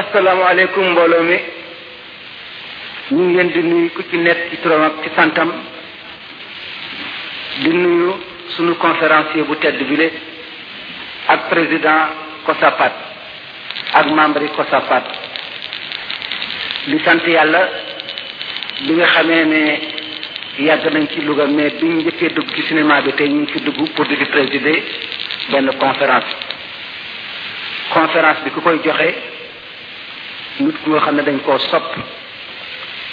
asalaamaaleykum 0.00 0.84
mbooloo 0.92 1.22
mi 1.30 1.36
ñu 3.14 3.22
ngi 3.28 3.34
leen 3.36 3.50
di 3.54 3.60
nuyu 3.68 3.88
ku 3.96 4.02
ci 4.10 4.16
nekk 4.18 4.38
ci 4.50 4.56
turam 4.62 4.82
ak 4.88 4.92
ci 5.02 5.08
santam 5.16 5.50
di 7.62 7.70
nuyu 7.82 8.12
sunu 8.56 8.72
conférencier 8.84 9.44
bu 9.48 9.54
tedd 9.62 9.78
bi 9.88 9.96
le 9.96 10.06
ak 11.32 11.40
président 11.52 12.02
COSAPAT 12.46 12.92
ak 14.00 14.06
membre 14.18 14.42
yi 14.46 14.50
COSAPAT 14.58 15.04
di 16.88 16.96
sant 17.04 17.22
yàlla 17.34 17.60
bi 18.84 18.92
nga 18.96 19.06
xamee 19.14 19.44
ne 19.52 19.62
yàgg 20.66 20.86
nañ 20.92 21.06
ci 21.12 21.20
Louga 21.24 21.46
mais 21.46 21.70
bi 21.78 21.86
ñu 21.86 21.96
njëkkee 22.02 22.32
dugg 22.34 22.50
ci 22.54 22.62
cinéma 22.66 23.00
bi 23.02 23.12
tey 23.12 23.28
ñu 23.28 23.40
ngi 23.42 23.52
ci 23.52 23.60
dugg 23.64 23.78
pour 23.94 24.06
di 24.06 24.16
présider 24.16 24.82
benn 25.50 25.70
conférence 25.78 26.30
conférence 27.90 28.42
bi 28.44 28.50
ku 28.50 28.60
koy 28.60 28.80
joxe 28.84 29.30
nit 30.60 30.76
ku 30.84 30.90
nga 30.90 31.00
xam 31.02 31.16
ne 31.16 31.22
dañ 31.22 31.40
koo 31.42 31.58
sopp 31.58 31.88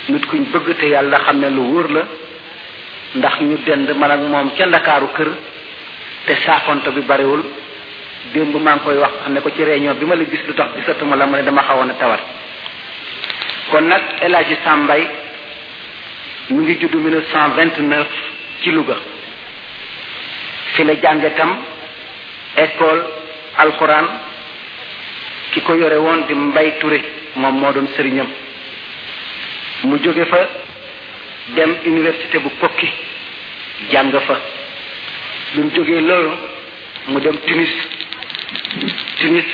nit 0.09 0.25
kuñ 0.29 0.45
bëgg 0.51 0.75
te 0.77 0.85
yàlla 0.87 1.19
xam 1.25 1.39
ne 1.39 1.49
lu 1.49 1.63
wóor 1.73 1.89
la 1.91 2.07
ndax 3.17 3.39
ñu 3.41 3.57
dend 3.65 3.89
man 3.97 4.11
ak 4.11 4.19
moom 4.21 4.51
ca 4.57 4.65
ndakaaru 4.65 5.09
kër 5.17 5.29
te 6.25 6.35
saafonto 6.45 6.91
bi 6.91 7.01
bariwul 7.01 7.43
démb 8.33 8.53
maa 8.55 8.75
ngi 8.75 8.81
koy 8.83 8.97
wax 8.97 9.13
xam 9.23 9.33
ne 9.33 9.41
ko 9.41 9.49
ci 9.55 9.63
réunion 9.63 9.97
bi 9.97 10.05
ma 10.05 10.15
la 10.15 10.23
gis 10.29 10.41
lu 10.45 10.53
tax 10.53 10.69
gisatuma 10.75 11.15
la 11.15 11.25
ma 11.25 11.37
ne 11.37 11.43
dama 11.43 11.63
xawoon 11.63 11.89
a 11.89 11.93
tawat 11.93 12.21
kon 13.71 13.85
nag 13.87 14.01
El 14.21 14.35
Hadji 14.35 14.57
mu 16.49 16.61
ngi 16.61 16.77
juddu 16.77 16.97
1929 16.99 18.05
ci 18.61 18.71
Louga 18.71 18.97
fi 20.73 20.83
la 20.83 20.93
jànge 20.95 21.33
tam 21.33 21.57
alxuraan 23.55 24.07
ki 25.51 25.61
ko 25.61 25.73
yore 25.73 25.97
woon 25.97 26.25
di 26.27 26.33
Mbay 26.33 26.77
Touré 26.77 27.19
moom 27.35 27.55
moo 27.59 27.71
doon 27.73 27.87
sëriñam 27.95 28.27
mu 29.83 29.97
jóge 30.03 30.25
fa 30.25 30.47
dem 31.55 31.77
université 31.85 32.39
bu 32.39 32.49
kokki 32.59 32.87
jàng 33.89 34.11
fa 34.27 34.35
lu 35.55 35.63
mu 35.63 35.69
jógee 35.75 36.01
loolu 36.01 36.31
mu 37.07 37.19
dem 37.21 37.37
Tunis 37.45 37.69
Tunis 39.19 39.45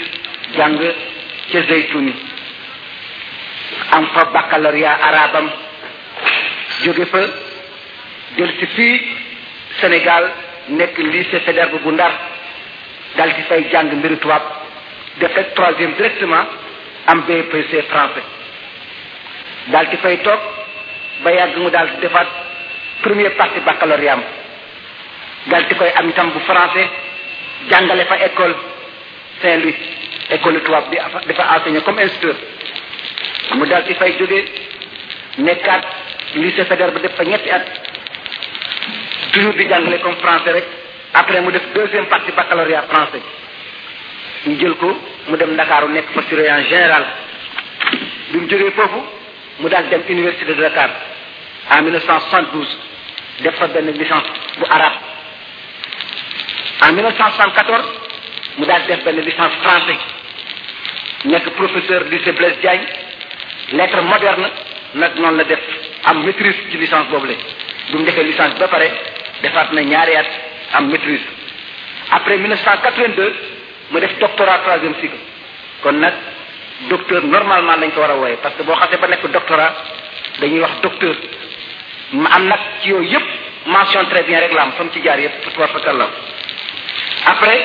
jàng 0.58 0.78
ca 1.52 1.62
Zeytuni 1.70 2.14
am 3.92 4.06
fa 4.14 4.26
baccalauréat 4.34 5.02
arabam 5.02 5.50
jóge 6.84 7.06
fa 7.06 7.20
jël 8.38 8.58
ci 8.60 8.66
fii 8.76 9.16
Sénégal 9.82 10.32
nekk 10.68 10.98
lycée 10.98 11.40
Faidherbe 11.42 11.78
bu 11.84 11.92
Ndar 11.92 12.12
dal 13.18 13.34
di 13.36 13.42
fay 13.48 13.70
jàng 13.72 13.94
mbiru 13.96 14.18
tubaab 14.18 14.42
def 15.20 15.32
rek 15.36 15.54
directement 15.98 16.46
am 17.10 17.20
BPC 17.28 17.72
français 17.92 18.24
dal 19.72 19.86
ci 19.90 19.98
fay 20.04 20.18
tok 20.26 20.42
ba 21.24 21.32
yag 21.32 21.56
mu 21.60 21.70
daal 21.72 21.90
defat 22.04 22.28
premier 23.02 23.32
parti 23.40 23.60
baccalauréat 23.68 24.22
dal 25.50 25.64
ci 25.68 25.76
koy 25.80 25.92
am 25.96 26.12
tam 26.14 26.32
bu 26.36 26.40
français 26.48 26.86
jangale 27.72 28.04
fa 28.12 28.16
école 28.28 28.56
saint 29.42 29.58
louis 29.64 29.76
école 30.36 30.62
tubaab 30.68 30.90
bi 31.28 31.34
dafa 31.34 31.52
enseigner 31.56 31.84
comme 31.88 32.02
instituteur 32.06 33.56
mu 33.58 33.66
dal 33.68 33.84
ci 33.88 33.94
fay 33.94 34.12
jóge 34.20 34.40
nekkat 35.48 35.82
lycée 36.42 36.66
fédéral 36.68 36.92
ba 36.94 37.00
def 37.00 37.16
fa 37.16 37.24
ñetti 37.24 37.50
at 37.50 37.66
toujours 39.32 39.56
di 39.56 39.70
jangale 39.72 40.00
comme 40.02 40.20
français 40.26 40.56
rek 40.60 40.66
après 41.14 41.42
mu 41.42 41.52
def 41.52 41.66
deuxième 41.76 42.08
partie 42.08 42.32
baccalauréat 42.32 42.88
français 42.94 43.24
ñu 44.48 44.58
jël 44.60 44.76
ko 44.78 44.88
mu 45.28 45.36
dem 45.38 45.52
ndakaaru 45.54 45.90
nekk 45.92 46.10
fa 46.14 46.22
surveillant 46.30 46.62
général 46.70 47.06
bi 48.32 48.38
mu 48.40 48.48
jógee 48.50 48.72
foofu 48.72 49.02
mu 49.60 49.68
daal 49.70 49.88
dem 49.90 50.02
université 50.08 50.46
de 50.54 50.62
Dakar 50.62 50.90
en 51.76 51.82
1972 51.84 52.68
def 53.44 53.56
fa 53.58 53.68
benn 53.68 53.92
licence 53.92 54.30
bu 54.60 54.66
arabe 54.76 54.96
en 56.88 56.94
1974 56.94 57.86
mu 58.58 58.66
daal 58.66 58.86
def 58.88 59.04
benn 59.04 59.20
licence 59.22 59.56
français 59.64 59.98
nekk 61.26 61.50
professeur 61.60 62.04
lycée 62.12 62.32
Blaise 62.32 62.60
Diagne 62.62 62.86
lettre 63.74 64.02
moderne 64.02 64.50
nag 64.94 65.20
noonu 65.20 65.38
la 65.38 65.44
def 65.44 65.60
am 66.06 66.24
maîtrise 66.24 66.58
ci 66.72 66.78
licence 66.78 67.08
boobu 67.10 67.28
la 67.28 67.34
bi 67.90 67.98
mu 67.98 68.04
defee 68.06 68.24
licence 68.24 68.56
ba 68.60 68.68
pare 68.68 68.88
defaat 69.42 69.72
na 69.74 69.82
ñaari 69.84 70.16
at 70.16 70.28
am 70.76 70.88
maîtrise 70.90 71.26
après 72.12 72.38
1982. 72.38 73.57
mu 73.92 74.00
def 74.00 74.18
doctorat 74.20 74.60
troisième 74.64 74.96
cycle 75.02 75.18
kon 75.82 75.94
nag 76.00 76.14
docteur 76.90 77.24
normalement 77.26 77.76
lañ 77.76 77.92
ko 77.94 78.02
war 78.02 78.12
a 78.12 78.16
wooye 78.18 78.38
parce 78.42 78.56
que 78.58 78.64
boo 78.64 78.76
xasee 78.76 78.98
ba 79.00 79.08
nekk 79.08 79.24
doctorat 79.32 79.74
dañuy 80.40 80.60
wax 80.62 80.74
docteur 80.82 81.16
ma 82.14 82.30
am 82.36 82.44
nag 82.48 82.60
ci 82.82 82.90
yooyu 82.90 83.10
yëpp 83.14 83.28
mention 83.66 84.06
très 84.12 84.24
bien 84.28 84.40
rek 84.40 84.54
la 84.54 84.62
am 84.64 84.92
ci 84.92 85.00
jaar 85.04 85.20
yëpp 85.20 85.54
tabarakallah 85.54 86.10
après 87.34 87.58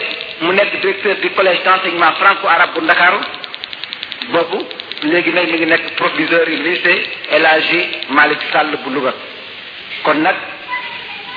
mu 0.43 0.53
nekk 0.55 0.81
directeur 0.81 1.17
du 1.21 1.31
collège 1.31 1.63
d'enseignement 1.65 2.13
franco-arabe 2.21 2.75
bu 2.75 2.81
Ndakaaru 2.85 3.19
boobu 4.33 4.59
léegi 5.03 5.31
nag 5.33 5.51
mi 5.51 5.57
ngi 5.59 5.67
nekk 5.67 5.95
proviseur 5.97 6.49
yu 6.49 6.63
lycée 6.63 6.99
El 7.31 7.47
Hadji 7.47 7.81
Malick 8.11 8.41
sàll 8.53 8.77
bu 8.85 8.91
Louga 8.95 9.13
kon 10.05 10.15
nag 10.23 10.37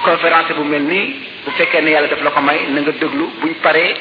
conférence 0.04 0.54
bu 0.54 0.64
mel 0.64 0.82
nii 0.84 1.06
bu 1.46 1.52
fekkee 1.52 1.82
ne 1.82 1.92
yàlla 1.92 2.08
def 2.08 2.22
la 2.24 2.30
ko 2.32 2.42
may 2.42 2.68
na 2.70 2.82
nga 2.82 2.92
déglu 2.92 3.26
buñ 3.42 3.54
paree 3.62 3.94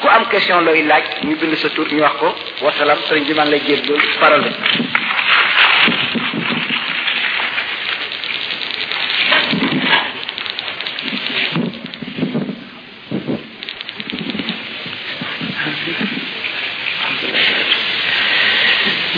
ku 0.00 0.06
am 0.16 0.22
question 0.30 0.60
loy 0.66 0.80
laaj 0.90 1.04
ñu 1.26 1.34
bind 1.40 1.54
sa 1.62 1.68
tour 1.74 1.88
ñu 1.94 2.02
wax 2.06 2.14
ko 2.20 2.28
wa 2.64 2.70
salam 2.78 2.98
sëriñ 3.06 3.24
bi 3.28 3.34
man 3.38 3.48
lay 3.52 3.62
jéggul 3.66 4.02
parole 4.20 4.50
bi 4.50 4.60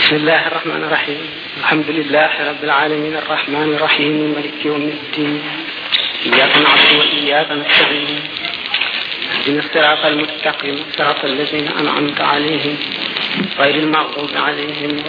بسم 0.09 0.17
الله 0.17 0.47
الرحمن 0.47 0.83
الرحيم 0.85 1.21
الحمد 1.61 1.89
لله 1.99 2.31
رب 2.51 2.63
العالمين 2.65 3.15
الرحمن 3.17 3.69
الرحيم 3.77 4.15
ملك 4.37 4.59
يوم 4.65 4.83
الدين 4.97 5.43
إياك 6.27 6.53
نعبد 6.63 6.93
وإياك 6.99 7.49
نستعين 7.53 8.21
إن 9.47 9.59
اختراق 9.59 10.07
المتقين 10.07 10.79
صراط 10.99 11.25
الذين 11.25 11.69
أنعمت 11.69 12.21
عليهم 12.21 12.77
غير 13.59 13.75
المغضوب 13.75 14.31
عليهم 14.37 15.03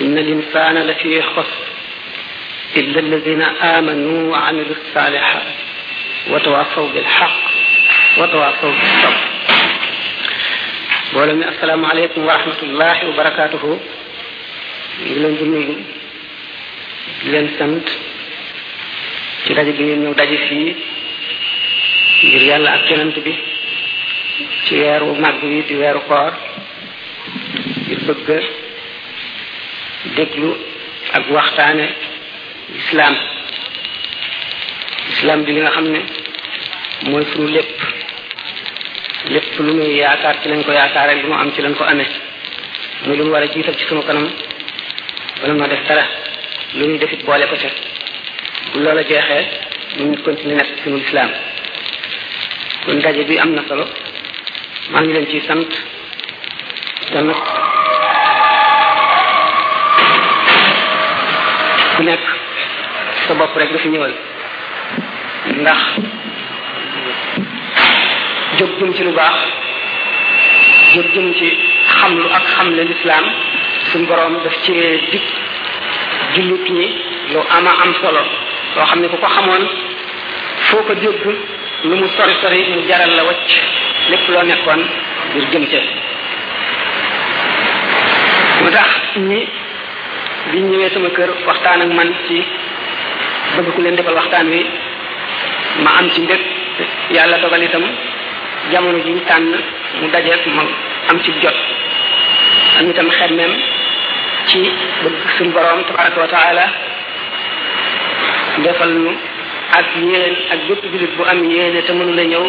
إن 0.00 0.18
الإنسان 0.18 0.78
لفي 0.78 1.22
خسر 1.22 1.66
إلا 2.76 3.00
الذين 3.00 3.42
آمنوا 3.42 4.32
وعملوا 4.32 4.74
الصالحات 4.86 5.46
وتواصوا 6.30 6.88
بالحق 6.88 7.40
وتواصوا 8.18 8.70
بالصبر 8.72 9.18
mboolem 11.12 11.48
السلام 11.48 11.84
عليكم 11.86 12.24
ورحمة 12.24 12.58
الله 12.62 13.08
وبركاته 13.08 13.80
لن 15.06 15.36
barakaatuhu 15.38 17.26
لن 17.26 17.48
leen 17.58 17.90
ci 19.46 19.54
daje 19.54 19.72
gi 19.76 19.82
ngeen 19.84 20.02
ñëw 20.02 20.14
fi 20.48 20.64
ngir 22.26 22.42
yalla 22.48 22.70
ak 22.74 22.88
yonent 22.90 23.16
bi 23.24 23.32
ci 24.64 24.74
weeru 24.80 25.14
mag 25.22 25.40
wi 25.42 25.62
di 25.66 25.74
wéru 25.76 26.00
koor 26.08 26.32
ci 27.86 27.94
bëgg 28.06 28.28
déglu 30.16 30.50
ak 31.12 31.24
waxtaane 31.30 31.86
islam 32.76 33.14
islam 35.14 35.44
bi 35.44 35.52
li 35.52 35.60
nga 35.60 35.70
xam 35.70 35.86
moy 37.10 37.24
mooy 37.38 37.50
lepp 37.56 37.70
lepp 39.34 39.58
lu 39.58 39.72
muy 39.78 39.92
yaakaar 40.00 40.36
ci 40.42 40.48
lañ 40.48 40.62
ko 40.64 40.72
yaakaare 40.72 41.14
lu 41.22 41.28
mu 41.28 41.34
am 41.34 41.52
ci 41.54 41.62
lañ 41.62 41.74
ko 41.74 41.84
amé 41.84 42.06
muy 43.06 43.16
lu 43.16 43.30
wara 43.30 43.46
war 43.46 43.74
ci 43.76 43.84
sunu 43.88 44.02
kanam 44.06 44.26
wala 45.42 45.52
ma 45.54 45.68
def 45.68 45.82
dara 45.86 46.04
lu 46.78 46.84
ñu 46.86 46.98
defit 46.98 47.22
boole 47.26 47.46
ko 47.48 47.56
ci 47.56 47.94
bu 48.74 48.78
loola 48.84 49.02
jeexee 49.10 49.42
ñu 49.96 50.04
ngi 50.10 50.16
continué 50.26 50.54
nekk 50.58 50.68
ci 50.76 50.82
sunu 50.82 50.98
islam 51.06 51.30
kon 52.84 52.98
daje 53.04 53.22
bi 53.28 53.38
am 53.38 53.50
na 53.54 53.62
solo 53.68 53.84
maa 54.90 55.00
ngi 55.02 55.12
leen 55.12 55.26
ciy 55.30 55.40
sant 55.48 55.70
te 57.12 57.18
nag 57.20 57.38
ku 61.96 62.02
nekk 62.02 62.24
sa 63.26 63.32
bopp 63.38 63.54
rek 63.56 63.70
nga 63.70 63.78
fi 63.82 63.88
ñëwal 63.88 64.14
ndax 65.62 65.80
jóg 68.58 68.70
jëm 68.78 68.90
ci 68.96 69.02
lu 69.04 69.12
baax 69.18 69.38
jóg 70.94 71.06
jëm 71.14 71.26
ci 71.38 71.48
xam 71.96 72.12
lu 72.22 72.28
ak 72.38 72.44
xam 72.54 72.68
le 72.76 72.82
lislaam 72.90 73.24
suñ 73.92 74.02
borom 74.08 74.34
daf 74.44 74.54
ci 74.64 74.72
dig 75.10 75.24
jullit 76.34 76.64
ñi 76.76 76.86
lu 77.32 77.40
ama 77.56 77.70
am 77.82 77.92
solo 78.02 78.22
lo 78.76 78.84
xam 78.86 79.02
ko 79.02 79.08
ko 79.16 79.28
xamoon 79.36 79.62
foko 80.68 80.92
ko 81.24 81.30
lu 81.88 81.94
mu 82.00 82.06
sori 82.16 82.34
sori 82.42 82.58
mu 82.72 82.80
jaral 82.88 83.10
la 83.16 83.22
wacc 83.28 83.50
lepp 84.10 84.26
lo 84.32 84.40
nekkoon 84.42 84.80
dir 85.32 85.44
jëm 85.52 85.64
ci 85.70 85.78
mu 88.62 88.68
tax 88.70 88.90
ñi 89.28 89.40
bi 90.50 90.58
ñewé 90.60 90.90
sama 90.92 91.08
kër 91.16 91.30
waxtaan 91.46 91.80
ak 91.82 91.90
man 91.98 92.12
ci 92.28 92.44
bëgg 93.56 93.72
ku 93.74 93.80
leen 93.80 93.96
defal 93.96 94.14
waxtaan 94.14 94.46
wi 94.50 94.60
ma 95.84 95.90
am 95.98 96.10
ci 96.10 96.20
mbég 96.22 96.40
yalla 97.14 97.38
dogal 97.38 97.62
itam 97.62 97.84
jamono 98.72 98.98
ji 98.98 99.12
tan 99.26 99.44
mu 100.00 100.06
dajé 100.12 100.32
ak 100.32 100.46
ma 100.56 100.62
am 101.10 101.18
ci 101.24 101.32
jot 101.42 101.56
am 102.78 102.90
itam 102.90 103.08
xemmeem 103.10 103.52
ci 104.48 104.58
bëgg 105.02 105.18
suñ 105.36 105.48
borom 105.54 105.80
tabaraka 105.86 106.20
wa 106.20 106.28
taala 106.28 106.66
defal 108.64 108.88
ñu 108.90 109.10
ak 109.76 109.86
yéen 109.96 110.34
ak 110.52 110.58
bépp 110.68 110.82
julit 110.92 111.12
bu 111.16 111.24
am 111.28 111.50
yéene 111.50 111.82
te 111.82 111.92
mënu 111.92 112.12
la 112.14 112.24
ñëw 112.24 112.44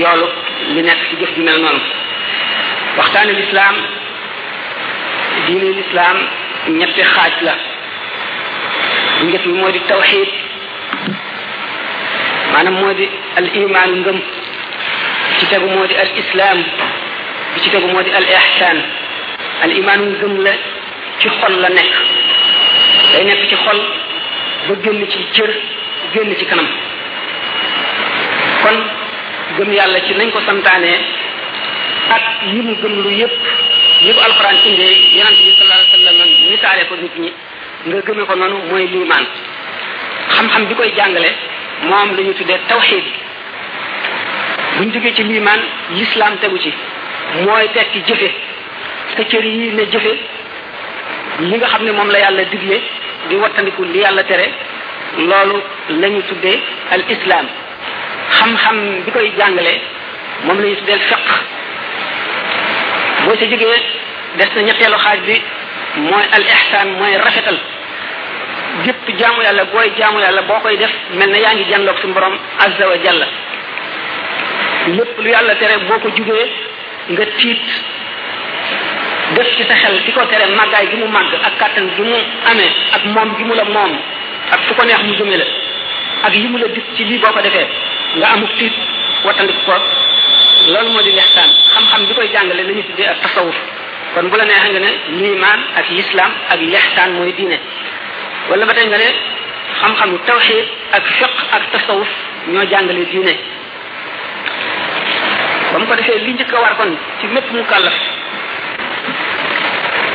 yoolu 0.00 0.26
li 0.74 0.82
nekk 0.82 1.00
ci 1.10 1.16
jëf 1.20 1.34
ju 1.36 1.42
mel 1.42 1.60
noonu 1.60 1.80
waxtaane 2.96 3.32
lislaam 3.32 3.76
diine 5.46 5.68
lislaam 5.80 6.16
ñetti 6.78 7.02
xaaj 7.14 7.34
la 7.42 7.54
bu 9.20 9.26
njëkk 9.26 9.44
bi 9.44 9.52
moo 9.52 9.70
di 9.70 9.80
tawxid 9.88 10.28
maanaam 12.52 12.74
moo 12.74 12.94
di 12.94 13.08
al 13.36 13.48
iman 13.62 13.90
ngëm 14.00 14.18
ci 15.38 15.46
tegu 15.50 15.66
moo 15.68 15.86
di 15.86 15.94
al 15.94 16.10
islam 16.22 16.58
bi 17.54 17.60
ci 17.62 17.70
tegu 17.70 17.86
moo 17.88 18.02
di 18.02 18.10
al 18.10 18.24
ihsan 18.36 18.78
al 19.64 19.72
iman 19.76 20.00
ngëm 20.18 20.34
la 20.44 20.52
ci 21.20 21.28
xol 21.28 21.54
la 21.62 21.68
nekk 21.68 21.92
day 23.12 23.24
nekk 23.24 23.48
ci 23.50 23.56
xol 23.56 23.80
ba 24.68 24.74
génn 24.82 25.04
ci 25.08 25.18
cër 25.32 25.50
génn 26.14 26.34
ci 26.38 26.44
kanam 26.46 26.66
kon 28.62 28.76
gëm 29.58 29.72
yàlla 29.72 29.98
ci 30.06 30.14
nañ 30.14 30.30
ko 30.32 30.40
santaanee 30.46 30.98
ak 32.16 32.22
yi 32.52 32.60
mu 32.62 32.74
gëm 32.82 32.94
lu 33.02 33.10
yépp 33.14 33.32
ni 34.04 34.14
ko 34.14 34.20
alquran 34.20 34.56
indee 34.68 34.94
yonante 35.16 35.42
bi 35.44 35.52
sallallahu 35.56 35.84
alayhi 35.86 35.92
wasallam 35.92 36.30
misaale 36.50 36.84
ko 36.88 36.94
nit 36.96 37.14
ñi 37.22 37.32
nga 37.86 38.00
gëme 38.06 38.24
ko 38.26 38.34
noonu 38.34 38.56
mooy 38.70 38.86
liimaan 38.92 39.24
xam-xam 40.34 40.66
bi 40.68 40.74
koy 40.74 40.92
jàngale 40.96 41.30
moom 41.88 42.14
la 42.16 42.22
ñu 42.22 42.34
tuddee 42.34 42.60
tawxid 42.68 43.04
buñ 44.76 44.92
jógee 44.94 45.12
ci 45.14 45.22
liimaan 45.24 45.60
l'islam 45.90 46.38
tegu 46.40 46.58
ci 46.58 46.72
mooy 47.44 47.68
tekki 47.74 48.02
jëfe 48.06 48.28
sa 49.16 49.24
cër 49.24 49.44
yi 49.44 49.72
ne 49.76 49.84
jëfe 49.92 50.12
li 51.40 51.56
nga 51.56 51.66
xam 51.68 51.82
ne 51.84 51.92
moom 51.92 52.10
la 52.10 52.18
yàlla 52.18 52.44
digle 52.44 52.80
di 53.28 53.36
watandiku 53.36 53.82
li 53.84 53.98
yàlla 54.04 54.24
tere 54.24 54.46
loolu 55.28 55.56
lañu 56.00 56.16
ñu 56.16 56.22
tuddee 56.28 56.58
al 56.94 57.04
islam 57.14 57.46
xam-xam 58.36 58.78
bi 59.04 59.10
koy 59.12 59.32
jàngale 59.38 59.72
moom 60.44 60.58
lañu 60.60 60.70
ñu 60.70 60.76
tuddee 60.78 60.98
fiq 61.08 61.24
boo 63.24 63.34
si 63.38 63.46
jógee 63.50 63.82
des 64.38 64.48
na 64.54 64.62
ñetteelu 64.62 64.98
xaaj 65.04 65.20
bi 65.26 65.36
mooy 66.08 66.24
al 66.36 66.42
ihsan 66.54 66.88
mooy 66.98 67.16
rafetal 67.24 67.58
jëpp 68.84 69.04
jaamu 69.18 69.42
yàlla 69.42 69.64
booy 69.72 69.90
jaamu 69.98 70.18
yàlla 70.20 70.42
boo 70.42 70.60
koy 70.62 70.76
def 70.76 70.90
mel 71.16 71.30
na 71.30 71.38
yaa 71.38 71.54
ngi 71.54 71.64
jàndoog 71.70 71.98
suñu 72.00 72.14
borom 72.14 72.36
azza 72.64 72.86
wa 72.90 72.96
jalla 73.04 73.26
lépp 74.96 75.18
lu 75.22 75.28
yàlla 75.34 75.54
tere 75.54 75.74
boo 75.88 75.98
ko 76.02 76.08
jugee 76.16 76.48
nga 77.08 77.24
tiit 77.38 77.62
def 79.32 79.46
ci 79.56 79.64
sa 79.68 79.74
xel 79.82 79.96
ki 80.04 80.10
ko 80.12 80.22
tere 80.30 80.46
màggaay 80.58 80.86
gi 80.90 80.96
mu 80.96 81.06
màgg 81.16 81.32
ak 81.42 81.52
kàttan 81.60 81.86
gi 81.96 82.02
mu 82.02 82.16
amee 82.50 82.70
ak 82.94 83.02
moom 83.14 83.28
gi 83.36 83.44
mu 83.44 83.54
la 83.54 83.64
moom 83.64 83.92
ak 84.54 84.60
fu 84.66 84.74
ko 84.74 84.84
neex 84.84 85.00
mu 85.06 85.12
jëme 85.18 85.36
la 85.36 85.46
ak 86.28 86.34
yi 86.34 86.46
mu 86.52 86.58
la 86.58 86.66
dig 86.74 86.84
ci 86.94 87.02
lii 87.08 87.18
boo 87.18 87.32
ko 87.32 87.40
defee 87.40 87.68
nga 88.18 88.26
amuk 88.34 88.50
tiit 88.58 88.72
wattandik 89.24 89.56
ko 89.66 89.74
loolu 90.72 90.90
moo 90.92 91.02
di 91.02 91.12
lextaan 91.12 91.50
xam-xam 91.74 92.00
bi 92.06 92.12
koy 92.14 92.28
jàngale 92.32 92.62
la 92.68 92.72
ñu 92.76 92.82
tuddee 92.88 93.08
ak 93.12 93.20
tasawuf 93.22 93.56
kon 94.14 94.28
bu 94.30 94.36
la 94.36 94.44
neexee 94.44 94.72
nga 94.72 94.80
ne 94.86 94.90
liimaan 95.18 95.60
ak 95.78 95.86
lislaam 95.96 96.32
ak 96.52 96.60
lextaan 96.60 97.10
mooy 97.16 97.32
diine 97.38 97.58
wala 98.50 98.64
ba 98.66 98.74
tey 98.74 98.86
nga 98.88 98.98
ne 98.98 99.08
xam-xamu 99.80 100.16
tawxid 100.26 100.66
ak 100.96 101.02
fiq 101.18 101.22
ak 101.56 101.62
tasawuf 101.72 102.08
ñoo 102.52 102.64
jàngale 102.70 103.04
diine 103.10 103.34
ba 105.72 105.76
mu 105.78 105.86
ko 105.86 105.94
defee 105.94 106.18
li 106.24 106.32
njëkk 106.32 106.52
a 106.54 106.60
war 106.62 106.76
kon 106.76 106.92
ci 107.20 107.26
mépp 107.26 107.50
mu 107.52 107.64
kàllaf 107.70 107.94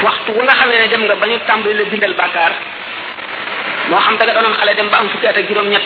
waxtu 0.03 0.29
wu 0.35 0.41
nga 0.43 0.53
xamee 0.59 0.79
ne 0.81 0.87
dem 0.91 1.03
nga 1.05 1.15
ba 1.21 1.25
ñu 1.27 1.37
tàmbali 1.47 1.75
la 1.77 1.83
bindal 1.91 2.13
bàkkaar 2.19 2.53
moo 3.89 3.99
xam 4.05 4.15
da 4.17 4.23
nga 4.25 4.33
doonoon 4.35 4.55
xale 4.59 4.73
dem 4.77 4.89
ba 4.91 4.97
am 5.01 5.07
fukki 5.11 5.27
at 5.27 5.37
ak 5.37 5.47
juróom-ñett 5.47 5.85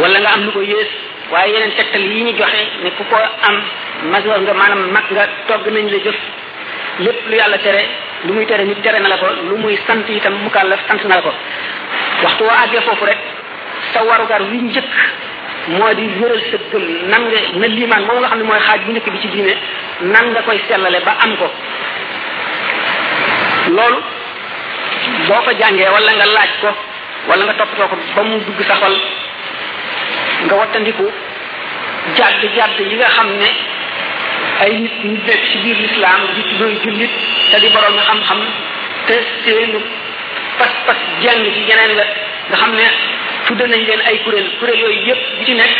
wala 0.00 0.18
nga 0.20 0.30
am 0.34 0.42
lu 0.46 0.52
ko 0.52 0.60
yées 0.62 0.90
waaye 1.32 1.52
yeneen 1.52 1.72
tegtal 1.76 2.00
yi 2.12 2.22
ñu 2.22 2.32
joxe 2.38 2.62
ne 2.82 2.88
ku 2.96 3.04
ko 3.10 3.16
am 3.48 3.54
majeur 4.10 4.40
nga 4.40 4.52
maanaam 4.60 4.82
mag 4.94 5.04
nga 5.14 5.24
togg 5.48 5.66
nañ 5.72 5.86
la 5.92 5.98
jëf 6.04 6.16
lépp 7.04 7.20
lu 7.28 7.36
yàlla 7.36 7.58
tere 7.58 7.82
lu 8.24 8.32
muy 8.34 8.46
tere 8.46 8.64
nit 8.64 8.80
tere 8.82 8.98
na 9.00 9.08
la 9.08 9.18
ko 9.22 9.28
lu 9.48 9.54
muy 9.62 9.76
sant 9.86 10.04
yi 10.08 10.16
itam 10.16 10.34
mukallaf 10.44 10.80
sant 10.88 11.02
na 11.08 11.14
la 11.16 11.22
ko 11.22 11.32
waxtu 12.22 12.42
woo 12.44 12.52
àggee 12.62 12.80
foofu 12.86 13.04
rek 13.04 13.18
sa 13.92 13.98
warugar 14.04 14.42
wi 14.50 14.58
njëkk 14.62 14.90
moo 15.68 15.92
di 15.94 16.02
wéral 16.20 16.40
sa 16.50 16.56
gëm 16.70 16.84
nan 17.08 17.22
nga 17.30 17.38
na 17.58 17.66
liimaan 17.66 18.04
moom 18.04 18.20
nga 18.20 18.28
xam 18.28 18.38
ne 18.40 18.44
mooy 18.48 18.60
xaaj 18.66 18.80
bu 18.86 18.90
njëkk 18.92 19.10
bi 19.12 19.20
ci 19.22 19.28
diine 19.28 19.54
nan 20.12 20.24
nga 20.32 20.42
koy 20.42 20.58
sellale 20.68 21.00
ba 21.04 21.12
am 21.24 21.36
ko 21.40 21.46
loolu 23.76 23.98
boo 25.28 25.42
ko 25.44 25.50
jàngee 25.60 25.88
wala 25.94 26.12
nga 26.18 26.26
laaj 26.36 26.52
ko 26.60 26.70
wala 27.28 27.42
nga 27.44 27.54
toppatoo 27.58 27.88
ko 27.88 27.96
ba 28.16 28.22
mu 28.22 28.36
dugg 28.46 28.60
sa 28.68 28.76
xol 28.80 28.94
nga 30.44 30.54
wattandiku 30.54 31.06
jàdd 32.16 32.40
jàdd 32.56 32.78
yi 32.90 32.96
nga 32.96 33.08
xam 33.16 33.28
ne 33.40 33.50
ay 34.62 34.72
nit 34.80 34.94
ñu 35.04 35.16
nekk 35.26 35.42
ci 35.50 35.56
biir 35.62 35.78
lislaam 35.80 36.20
di 36.34 36.42
tuddooy 36.48 36.74
jullit 36.84 37.14
te 37.50 37.56
di 37.60 37.68
borom 37.72 37.96
xam-xam 38.08 38.40
te 39.06 39.16
seenu 39.44 39.80
pas-pas 40.58 40.98
jàng 41.22 41.42
ci 41.54 41.60
yeneen 41.68 41.96
la 41.96 42.04
nga 42.50 42.56
xam 42.60 42.72
ne 42.76 42.86
tudde 43.46 43.64
nañ 43.72 43.82
leen 43.88 44.00
ay 44.08 44.16
kuréel 44.24 44.48
kuréel 44.58 44.80
yooyu 44.82 45.00
yëpp 45.08 45.22
bi 45.38 45.44
ci 45.46 45.54
nekk 45.60 45.72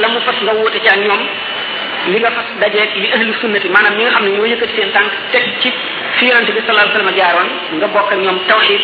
la 0.00 0.08
mu 0.12 0.20
fas 0.26 0.36
nga 0.44 0.52
wóote 0.58 0.78
ci 0.84 0.88
ak 0.94 0.98
ñoom 1.06 1.22
li 2.10 2.18
nga 2.20 2.30
fas 2.36 2.46
dajeeg 2.60 2.90
li 3.02 3.08
ahlu 3.16 3.32
sunnati 3.40 3.68
maanaam 3.74 3.94
ñi 3.96 4.02
nga 4.04 4.12
xam 4.14 4.24
ne 4.26 4.30
ñoo 4.36 4.46
yëkkati 4.52 4.74
seen 4.76 4.90
tànk 4.96 5.12
teg 5.32 5.42
ci 5.60 5.68
fi 6.16 6.24
yonante 6.28 6.50
bi 6.56 6.60
sallallahu 6.66 6.86
alayhi 6.86 6.94
wasallam 6.94 7.18
jaaroon 7.20 7.48
nga 7.78 7.86
bokk 7.94 8.08
ak 8.14 8.20
ñoom 8.24 8.38
tawhid 8.50 8.82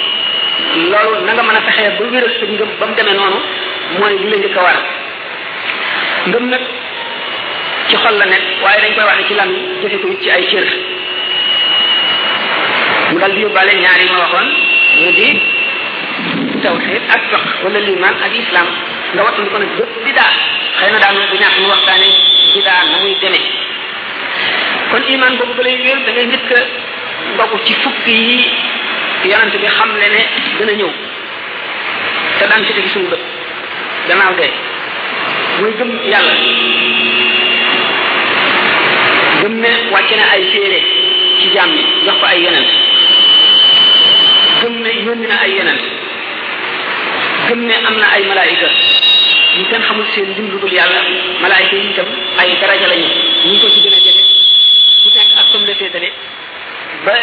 loolu 0.91 1.19
na 1.27 1.33
nga 1.33 1.43
mën 1.47 1.57
a 1.59 1.63
fexee 1.67 1.91
ba 1.99 2.05
wéral 2.13 2.33
sa 2.41 2.45
ngëm 2.47 2.71
ba 2.79 2.85
mu 2.89 2.95
demee 2.97 3.17
noonu 3.21 3.39
mooy 4.01 4.15
li 4.23 4.29
la 4.33 4.37
njëkk 4.39 4.57
a 4.59 4.63
war 4.67 4.79
ngëm 6.29 6.45
nag 6.53 6.63
ci 7.89 7.97
xol 8.03 8.17
la 8.21 8.27
nekk 8.33 8.45
waaye 8.63 8.79
dañ 8.85 8.93
koy 8.97 9.05
waxe 9.09 9.25
ci 9.29 9.35
lan 9.39 9.51
jëfe 9.83 9.97
ko 10.01 10.07
ci 10.23 10.29
ay 10.35 10.45
cër 10.51 10.69
mu 13.13 13.17
dal 13.21 13.33
di 13.35 13.41
yóbbaale 13.45 13.73
ñaar 13.81 14.01
yi 14.03 14.09
ma 14.13 14.19
waxoon 14.25 14.49
mu 15.01 15.11
di 15.19 15.29
tawxiid 16.63 17.03
ak 17.09 17.21
fiq 17.33 17.45
wala 17.65 17.79
limaan 17.81 18.15
ak 18.17 18.33
islam 18.37 18.67
nga 19.15 19.21
wattu 19.25 19.43
ko 19.49 19.57
nag 19.61 19.69
waxtaane 19.77 20.93
bidaa 22.55 22.83
na 22.89 22.97
muy 23.05 23.15
demee 23.21 23.45
kon 24.91 25.03
imaan 25.05 25.35
boobu 25.37 25.53
ba 25.57 25.63
lay 25.63 25.77
wér 25.85 25.99
da 26.07 26.11
ngay 26.13 26.27
njëkk 26.31 26.51
a 27.43 27.45
ci 27.65 27.73
fukk 27.83 28.07
yi 28.07 28.39
yonent 29.31 29.55
bi 29.61 29.67
xam 29.77 29.91
le 30.01 30.07
ne 30.15 30.21
gën 30.59 30.71
a 30.73 30.75
ñëw 30.81 30.93
te 32.39 32.45
daan 32.49 32.63
ci 32.65 32.73
tegi 32.73 32.89
suñu 32.95 33.09
bët 33.13 33.23
gannaaw 34.09 34.35
dee 34.39 34.53
muy 35.61 35.73
gëm 35.79 35.91
yàlla 36.13 36.35
gëm 39.41 39.55
ne 39.63 39.73
wàcce 39.93 40.15
na 40.17 40.25
ay 40.35 40.43
téere 40.53 40.79
ci 41.41 41.47
jaam 41.55 41.71
yi 41.77 41.83
jox 42.07 42.17
ko 42.21 42.25
ay 42.27 42.39
yeneen 42.45 42.69
gën 44.61 44.75
ne 44.85 44.93
yónni 45.07 45.27
na 45.27 45.37
ay 45.45 45.51
yonent 45.59 45.85
gëm 47.49 47.67
ne 47.67 47.75
am 47.87 47.95
na 48.01 48.07
ay 48.17 48.23
malaayika 48.27 48.69
ñu 49.59 49.65
kenn 49.71 49.83
xamul 49.87 50.05
seen 50.15 50.35
dim 50.35 50.51
lu 50.51 50.59
dul 50.61 50.73
yàlla 50.73 51.01
malaayika 51.41 51.77
yi 51.77 51.91
itam 51.91 52.07
ay 52.39 52.51
daraja 52.61 52.87
lañu 52.91 53.09
ñu 53.47 53.59
ko 53.63 53.69
ci 53.73 53.81
gën 53.85 53.95
a 53.97 54.01
jege 54.05 54.23
ku 55.03 55.09
nekk 55.15 55.31
ak 55.39 55.47
comme 55.53 55.67
le 55.67 55.75
féetale 55.79 56.09
ba 57.05 57.15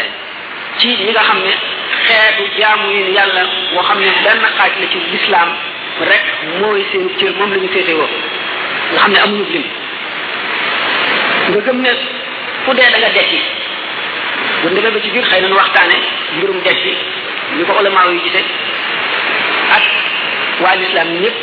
ci 0.78 0.88
ñi 0.88 1.10
nga 1.12 1.22
xam 1.28 1.40
ne 1.44 1.52
xeetu 2.08 2.44
jaamu 2.58 2.86
yi 2.96 3.12
yàlla 3.16 3.42
woo 3.74 3.84
xam 3.88 3.98
ne 4.04 4.08
benn 4.24 4.40
xaaj 4.58 4.72
la 4.80 4.86
ci 4.92 4.98
lislaam 5.12 5.50
rek 6.10 6.24
mooy 6.60 6.80
seen 6.90 7.06
cër 7.18 7.32
moom 7.38 7.50
la 7.54 7.60
ñu 7.62 7.68
féete 7.74 7.92
woo 7.98 8.08
nga 8.92 9.00
xam 9.00 9.10
ne 9.12 9.18
amuñu 9.24 9.46
lim 9.52 9.66
nga 11.48 11.60
gëm 11.66 11.78
ne 11.84 11.90
ku 12.64 12.70
dee 12.78 12.90
da 12.92 12.98
nga 12.98 13.10
dekki 13.16 13.38
bu 14.62 14.68
ndeme 14.72 14.88
ba 14.94 14.98
ci 15.04 15.10
biir 15.12 15.24
xëy 15.30 15.40
nañu 15.40 15.56
waxtaane 15.60 15.96
mbirum 16.36 16.60
dekki 16.66 16.92
ñu 17.56 17.62
ko 17.66 17.72
ulamaaw 17.78 18.08
yi 18.12 18.20
gisee 18.24 18.44
ak 19.76 19.84
waa 20.62 20.74
lislaam 20.80 21.10
ñëpp 21.22 21.38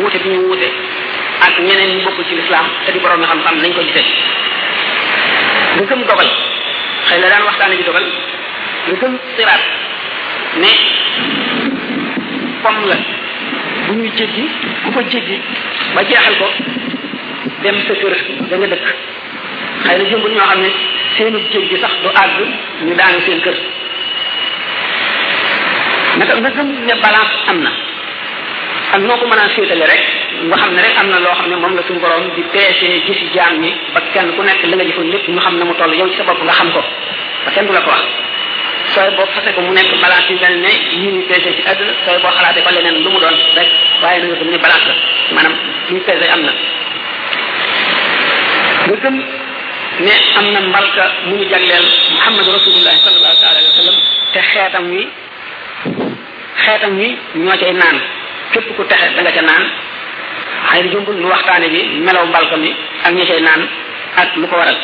wuute 0.00 0.18
bi 0.24 0.28
ñu 0.30 0.40
wuute 0.48 0.68
ak 1.46 1.54
ñeneen 1.66 1.90
ñu 1.94 2.00
bokk 2.04 2.18
ci 2.28 2.34
lislaam 2.40 2.66
te 2.86 2.92
di 2.92 2.98
borom 2.98 3.22
xam-xam 3.30 3.56
nañ 3.62 3.72
ko 3.76 3.82
gisee 3.86 4.06
nga 5.74 5.84
gëm 5.88 6.02
dogal 6.08 6.30
xëy 7.08 7.18
na 7.20 7.28
daan 7.32 7.44
waxtaane 7.46 7.76
bi 7.78 7.84
dogal 7.88 8.06
nga 8.86 8.94
gëm 9.00 9.14
siraat 9.36 9.62
ne 10.62 10.70
pom 12.62 12.76
la 12.90 12.96
bu 13.86 13.92
ñuy 14.00 14.10
jéggi 14.18 14.44
ku 14.84 14.88
ko 14.94 15.00
jéggi 15.12 15.36
ba 15.94 16.00
jeexal 16.08 16.34
ko 16.40 16.46
dem 17.62 17.76
sa 17.86 17.94
kër 18.00 18.14
da 18.50 18.56
dëkk 18.56 18.86
xëy 19.84 19.96
na 19.98 20.04
jëmbul 20.10 20.34
ñoo 20.34 20.48
xam 20.50 20.60
ne 20.64 20.70
seenu 21.16 21.38
jéggi 21.52 21.76
sax 21.82 21.94
du 22.02 22.08
àgg 22.22 22.38
ñu 22.84 22.94
daanu 22.98 23.18
seen 23.26 23.40
kër 23.44 23.58
naka 26.18 26.34
nga 26.36 26.50
gëm 26.56 26.68
ne 26.86 26.94
balance 27.04 27.38
am 27.50 27.60
na 27.66 27.72
ak 28.94 29.02
noo 29.02 29.16
ko 29.18 29.26
mën 29.26 29.38
a 29.42 29.48
féetale 29.50 29.86
rek 29.90 30.02
nga 30.46 30.56
xam 30.62 30.74
ne 30.74 30.80
rek 30.86 30.96
am 31.02 31.08
na 31.10 31.18
loo 31.18 31.34
xam 31.34 31.48
ne 31.50 31.56
moom 31.58 31.74
la 31.74 31.82
suñu 31.82 31.98
borom 32.00 32.30
di 32.36 32.42
peesee 32.52 33.02
gisi 33.06 33.26
jaam 33.34 33.58
ñi 33.62 33.72
ba 33.92 34.00
kenn 34.14 34.30
ku 34.36 34.40
nekk 34.42 34.62
la 34.70 34.76
nga 34.76 34.84
jëfoon 34.86 35.10
lépp 35.10 35.26
ñu 35.28 35.40
xam 35.40 35.56
ne 35.58 35.64
mu 35.64 35.74
toll 35.74 35.92
yow 35.98 36.06
ci 36.10 36.16
sa 36.18 36.22
bopp 36.22 36.40
nga 36.46 36.52
xam 36.54 36.70
ko 36.70 36.78
ba 37.44 37.50
kenn 37.50 37.66
du 37.66 37.72
la 37.74 37.82
ko 37.82 37.90
wax 37.90 38.02
sooy 38.94 39.10
boo 39.16 39.26
fase 39.34 39.50
ko 39.52 39.60
mu 39.66 39.72
nekk 39.74 39.90
balance 40.00 40.30
yu 40.30 40.38
mel 40.38 40.56
ne 40.62 40.70
yi 40.94 41.08
ñu 41.10 41.22
peesee 41.26 41.54
ci 41.58 41.62
àdduna 41.70 41.92
sooy 42.06 42.22
boo 42.22 42.30
xalaatee 42.38 42.62
ko 42.62 42.70
leneen 42.70 43.02
lu 43.02 43.08
mu 43.10 43.18
doon 43.18 43.34
rek 43.58 43.68
waaye 44.02 44.18
na 44.22 44.26
nga 44.30 44.36
ko 44.38 44.44
mu 44.46 44.50
ne 44.54 44.58
balance 44.62 44.86
la 44.86 44.94
maanaam 45.34 45.54
li 45.88 45.94
ñu 45.94 46.00
peesee 46.06 46.30
am 46.30 46.40
na 46.46 46.52
nga 48.86 48.96
gëm 49.02 49.16
ne 50.06 50.14
am 50.38 50.46
na 50.54 50.60
mbalka 50.70 51.04
mu 51.26 51.34
ñu 51.38 51.44
jagleel 51.50 51.86
muhammadu 52.14 52.50
rasulullahi 52.58 52.98
sallallahu 53.02 53.34
alayhi 53.42 53.68
wa 53.70 53.76
sallam 53.82 53.96
te 54.32 54.40
xeetam 54.50 54.84
wi 54.94 55.02
xeetam 56.62 56.92
wi 56.98 57.08
ñoo 57.42 57.56
cay 57.58 57.74
naan 57.74 57.98
kep 58.54 58.64
ku 58.78 58.82
taxé 58.90 59.08
da 59.16 59.20
nga 59.26 59.32
ca 59.36 59.42
naan 59.50 59.64
ay 60.70 60.82
jumbu 60.94 61.10
nu 61.12 61.26
waxtane 61.34 61.66
bi 61.74 61.80
melaw 62.06 62.22
balkam 62.34 62.60
mi 62.64 62.70
ak 63.04 63.10
ñi 63.14 63.24
cey 63.30 63.40
naan 63.46 63.62
ak 64.20 64.28
lu 64.40 64.46
ko 64.50 64.54
waral 64.60 64.78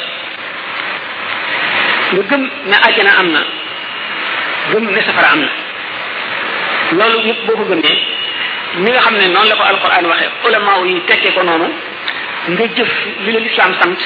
lu 2.15 2.21
gëm 2.29 2.43
na 2.71 2.77
àjjana 2.87 3.13
amna 3.23 3.41
gëm 4.75 4.85
ne 4.95 5.01
safara 5.07 5.29
amna 5.35 5.49
lolu 6.99 7.19
loolu 7.19 7.27
boko 7.47 7.55
boo 7.63 7.67
ko 7.71 7.75
ni 8.83 8.91
nga 8.91 9.01
xam 9.07 9.15
non 9.35 9.47
la 9.51 9.55
ko 9.59 9.63
alquran 9.73 10.07
waxee 10.13 10.29
ulama 10.47 10.73
yi 10.91 10.99
tekkee 11.09 11.31
ko 11.37 11.43
nonu 11.49 11.69
nga 12.53 12.65
jëf 12.77 12.91
li 13.25 13.31
la 13.33 13.41
sant 13.57 14.01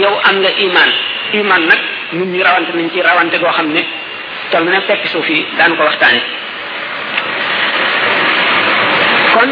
yow 0.00 0.14
am 0.28 0.36
nga 0.42 0.50
iman 0.66 0.90
iman 1.40 1.62
nak 1.70 1.80
ñun 2.16 2.30
ñu 2.34 2.42
rawante 2.46 2.70
nañ 2.76 2.88
ci 2.92 3.00
rawante 3.08 3.36
go 3.42 3.48
xam 3.56 3.68
tal 4.50 4.62
na 4.64 4.70
tek 4.80 4.86
tekki 4.88 5.08
suuf 5.14 5.26
ko 5.78 5.82
waxtane 5.88 6.22
kon 9.32 9.50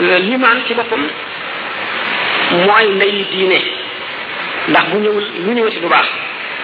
euh, 0.00 0.18
limaan 0.28 0.58
ci 0.66 0.74
boppam 0.78 1.04
mooy 2.66 2.84
ndeyi 2.96 3.24
diine 3.32 3.58
ndax 4.68 4.84
bu 4.90 4.98
ñëwul 5.04 5.24
lu 5.44 5.50
ñëwati 5.56 5.80
du 5.80 5.88
baax 5.88 6.08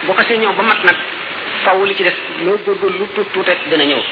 bu 0.06 0.12
xasee 0.18 0.38
ñëw 0.40 0.52
ba 0.56 0.62
mat 0.62 0.80
nag 0.84 0.98
faw 1.64 1.82
li 1.84 1.94
ci 1.94 2.02
des 2.02 2.16
loo 2.44 2.56
góorgóor 2.64 2.92
lu 2.98 3.06
tuut 3.14 3.28
tuute 3.32 3.52
dana 3.70 3.84
ñëw 3.84 4.02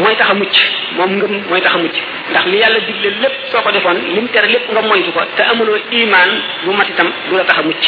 mooy 0.00 0.16
tax 0.16 0.32
mucc 0.34 0.54
moom 0.96 1.10
ngëm 1.16 1.34
mooy 1.48 1.60
tax 1.60 1.74
a 1.74 1.78
mucc 1.78 1.96
ndax 2.30 2.44
li 2.46 2.56
yàlla 2.58 2.78
digle 2.80 3.08
lépp 3.22 3.34
soo 3.50 3.62
ko 3.62 3.70
defoon 3.70 3.96
li 4.14 4.20
mu 4.20 4.28
tere 4.28 4.46
lépp 4.48 4.70
nga 4.72 4.82
moytu 4.82 5.10
ko 5.12 5.20
te 5.36 5.42
amuloo 5.42 5.76
imaan 5.90 6.30
bu 6.64 6.70
mat 6.72 6.88
itam 6.88 7.10
du 7.28 7.36
la 7.36 7.44
taxa 7.44 7.62
mucc 7.62 7.80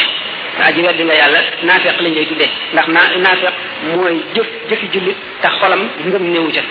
te 0.57 0.61
aji 0.67 0.81
weddi 0.81 1.03
nga 1.03 1.15
yàlla 1.21 1.39
naafeq 1.63 2.01
lañ 2.01 2.13
lay 2.15 2.25
tuddee 2.25 2.49
ndax 2.73 2.87
naa 2.87 3.07
naafeq 3.23 3.53
mooy 3.95 4.15
jëf 4.35 4.47
jëfi 4.69 4.87
jullit 4.93 5.17
te 5.41 5.47
xolam 5.59 5.81
ngëm 6.05 6.23
néewu 6.33 6.49
ca 6.55 6.61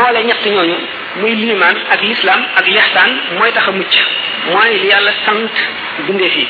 boole 0.00 0.20
ñett 0.24 0.46
ñooñu 0.46 0.76
muy 1.20 1.32
liman 1.42 1.76
ak 1.92 2.00
l'islam 2.08 2.40
ak 2.58 2.64
lihsan 2.74 3.10
mooy 3.38 3.52
tax 3.52 3.66
a 3.66 3.70
mucc 3.76 3.92
mooy 4.52 4.70
li 4.80 4.86
yàlla 4.92 5.12
sant 5.26 5.52
bindee 6.06 6.30
fii 6.34 6.48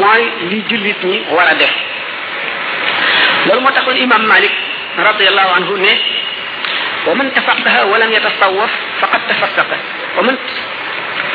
mooy 0.00 0.22
li 0.50 0.58
jullit 0.68 1.00
ñi 1.10 1.16
war 1.34 1.48
a 1.52 1.54
def 1.60 1.72
loolu 3.46 3.60
moo 3.62 3.72
taxoon 3.74 3.96
imam 4.04 4.22
malik 4.32 4.52
radiallahu 5.08 5.50
anhu 5.58 5.76
ne 5.86 5.94
ومن 7.08 7.26
تفقه 7.38 7.74
ولم 7.90 8.10
يتصوف 8.18 8.70
فقد 9.00 9.20
تفسق 9.30 9.68
ومن 10.18 10.36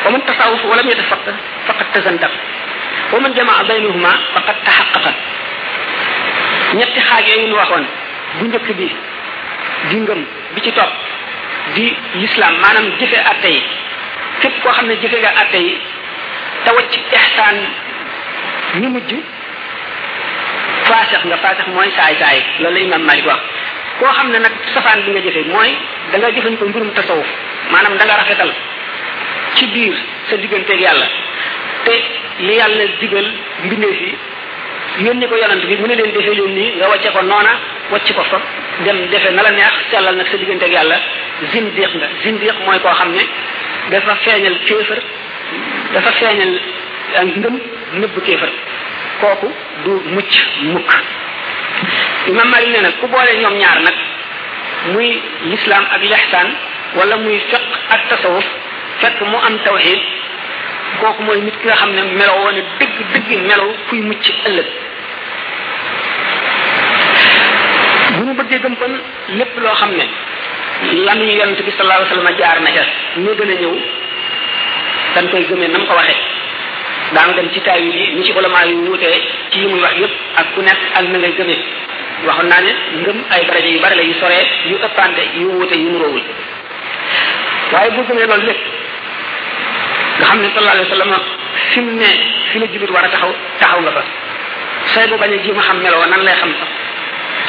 ومن 0.06 0.20
تصوف 0.30 0.60
ولم 0.70 0.86
يتفقه 0.92 1.34
فقد 1.68 1.86
تزندق 1.94 2.32
ومن 3.12 3.30
جمع 3.38 3.56
بينهما 3.70 4.12
فقد 4.34 4.56
تحقق 4.68 5.06
ñetti 6.78 7.00
xaaj 7.08 7.26
yooyu 7.30 7.54
waxoon 7.60 7.84
bu 8.38 8.44
njëkk 8.50 8.68
bi 8.78 8.86
di 9.88 9.96
ngëm 10.04 10.20
bi 10.54 10.60
ci 10.60 10.72
topp 10.72 10.92
di 11.74 11.86
l'islam 12.20 12.54
maanaam 12.62 12.86
jëfe 12.98 13.18
atte 13.32 13.48
yi 13.54 13.60
képp 14.40 14.54
koo 14.62 14.72
xam 14.72 14.86
ne 14.86 14.94
jëfe 15.02 15.18
nga 15.20 15.30
atte 15.42 15.58
yi 15.58 15.72
te 16.64 16.70
wacc 16.76 16.92
ihsaan 17.22 17.56
ñu 18.80 18.88
mujj 18.94 19.10
faasix 20.88 21.22
nga 21.24 21.36
faasix 21.42 21.66
mooy 21.74 21.90
saay 21.96 22.14
saay 22.20 22.38
loolu 22.60 22.76
la 22.76 22.84
imam 22.86 23.02
Malik 23.06 23.26
wax 23.26 23.40
koo 23.98 24.12
xam 24.16 24.28
ne 24.30 24.38
nag 24.38 24.54
safaan 24.74 25.00
bi 25.04 25.10
nga 25.14 25.22
jëfe 25.26 25.42
mooy 25.52 25.70
da 26.10 26.18
nga 26.18 26.30
jëfandikoo 26.34 26.68
mbirum 26.68 26.90
tasawuf 26.96 27.26
maanaam 27.72 27.96
da 27.98 28.04
nga 28.06 28.16
rafetal 28.20 28.50
ci 29.54 29.64
biir 29.72 29.94
sa 30.28 30.36
digganteeg 30.36 30.80
yàlla 30.80 31.06
te 31.84 31.94
li 32.46 32.52
yàlla 32.58 32.84
digal 33.00 33.26
mbindeef 33.64 33.98
yi 34.06 34.12
yoni 34.98 35.26
ko 35.30 35.34
yonent 35.38 35.62
bi 35.66 35.76
mune 35.78 35.94
len 35.94 36.02
leen 36.02 36.14
defee 36.16 36.34
leen 36.34 36.76
nga 36.78 36.88
wacce 36.90 37.08
ko 37.14 37.22
nona 37.22 37.52
wacce 37.92 38.12
ko 38.12 38.22
fam 38.26 38.40
dem 38.84 39.06
defee 39.10 39.30
nala 39.32 39.50
neex 39.54 39.72
sallal 39.90 40.14
nak 40.16 40.26
sa 40.28 40.36
diggante 40.36 40.64
ak 40.66 40.72
yalla 40.72 40.96
zindiq 41.52 41.94
nga 41.94 42.08
zindiq 42.24 42.56
moy 42.66 42.78
ko 42.82 42.88
xam 42.98 43.12
dafa 43.90 44.14
feñal 44.24 44.56
kéefër 44.66 45.00
dafa 45.94 46.10
feñal 46.18 46.52
ak 47.16 47.24
ngëm 47.38 47.54
nëbb 48.00 48.16
kéefër 48.26 48.50
kooku 49.20 49.48
du 49.84 49.90
mucc 50.14 50.32
mukk 50.72 50.90
imam 52.28 52.48
malik 52.50 52.68
nee 52.70 52.80
na 52.82 52.90
ku 53.00 53.06
boole 53.06 53.32
ñom 53.42 53.54
ñaar 53.58 53.78
nak 53.80 53.96
muy 54.92 55.22
l'islam 55.50 55.84
ak 55.94 56.02
lihsaan 56.02 56.48
wala 56.96 57.16
muy 57.16 57.38
fiqh 57.48 57.66
ak 57.88 58.08
tasawuf 58.08 58.44
fekk 59.00 59.20
mu 59.30 59.38
am 59.38 59.58
tawhid 59.64 60.00
kooku 60.98 61.20
mooy 61.22 61.38
nit 61.46 61.54
ki 61.62 61.66
nga 61.70 61.76
xam 61.80 61.90
ne 61.94 62.02
meloo 62.18 62.40
woon 62.44 62.58
dëgg 62.78 62.96
dëgg 63.14 63.30
melow 63.48 63.70
kuy 63.88 64.00
mucc 64.08 64.24
ëllëg 64.48 64.68
bu 68.16 68.22
ñu 68.26 68.32
bëggee 68.38 68.58
gëm 68.62 68.74
kon 68.80 68.94
lépp 69.38 69.54
loo 69.64 69.74
xam 69.80 69.92
ne 69.98 70.04
lanuñu 71.06 71.34
yonent 71.38 71.60
bi 71.66 71.70
sallallahu 71.70 72.00
alayhi 72.02 72.12
wa 72.12 72.16
sallam 72.16 72.38
jaar 72.38 72.58
na 72.60 72.70
ca 72.76 72.82
ñoo 73.22 73.34
gën 73.38 73.50
a 73.54 73.56
ñëw 73.62 73.74
dañ 75.14 75.26
koy 75.30 75.46
gëmee 75.48 75.68
nam 75.72 75.86
ko 75.86 75.92
waxee 75.98 76.20
daanu 77.14 77.32
dem 77.36 77.48
ci 77.52 77.60
taay 77.60 77.80
yi 77.84 78.02
ñi 78.16 78.24
ci 78.26 78.32
ulama 78.38 78.64
yu 78.70 78.76
wuutee 78.86 79.16
ci 79.50 79.58
yi 79.60 79.66
muy 79.68 79.80
wax 79.80 79.94
yëpp 80.02 80.14
ak 80.38 80.46
ku 80.54 80.60
nekk 80.66 80.80
ak 80.96 81.04
na 81.08 81.18
ngay 81.18 81.34
gëmee 81.38 81.60
waxoon 82.26 82.48
naa 82.50 82.60
ne 82.66 82.72
ngëm 83.02 83.18
ay 83.32 83.42
daraja 83.48 83.68
yu 83.74 83.80
bari 83.82 83.96
la 83.96 84.02
yu 84.02 84.14
soree 84.20 84.44
yu 84.70 84.76
ëppante 84.86 85.22
yu 85.40 85.48
wuute 85.54 85.74
yu 85.82 85.88
nuróowul 85.92 86.24
waaye 87.72 87.90
bu 87.94 88.00
gëmee 88.08 88.26
loolu 88.26 88.46
lépp 88.50 88.79
nga 90.20 90.26
xam 90.28 90.38
ne 90.44 90.48
sallallahu 90.54 90.76
alayhi 90.76 90.88
wa 90.88 90.94
sallam 90.96 91.98
ne 92.00 92.08
fi 92.52 92.56
la 92.58 92.66
jullit 92.72 92.90
war 92.94 93.04
a 93.04 93.08
taxaw 93.10 93.32
taxaw 93.60 93.80
nga 93.80 93.92
fa 93.96 94.02
say 94.92 95.06
bu 95.08 95.16
bañ 95.22 95.32
a 95.36 95.42
jéem 95.44 95.58
a 95.58 95.62
xam 95.68 95.78
meloo 95.82 96.04
nan 96.12 96.20
lay 96.28 96.36
xam 96.40 96.50
sax 96.60 96.68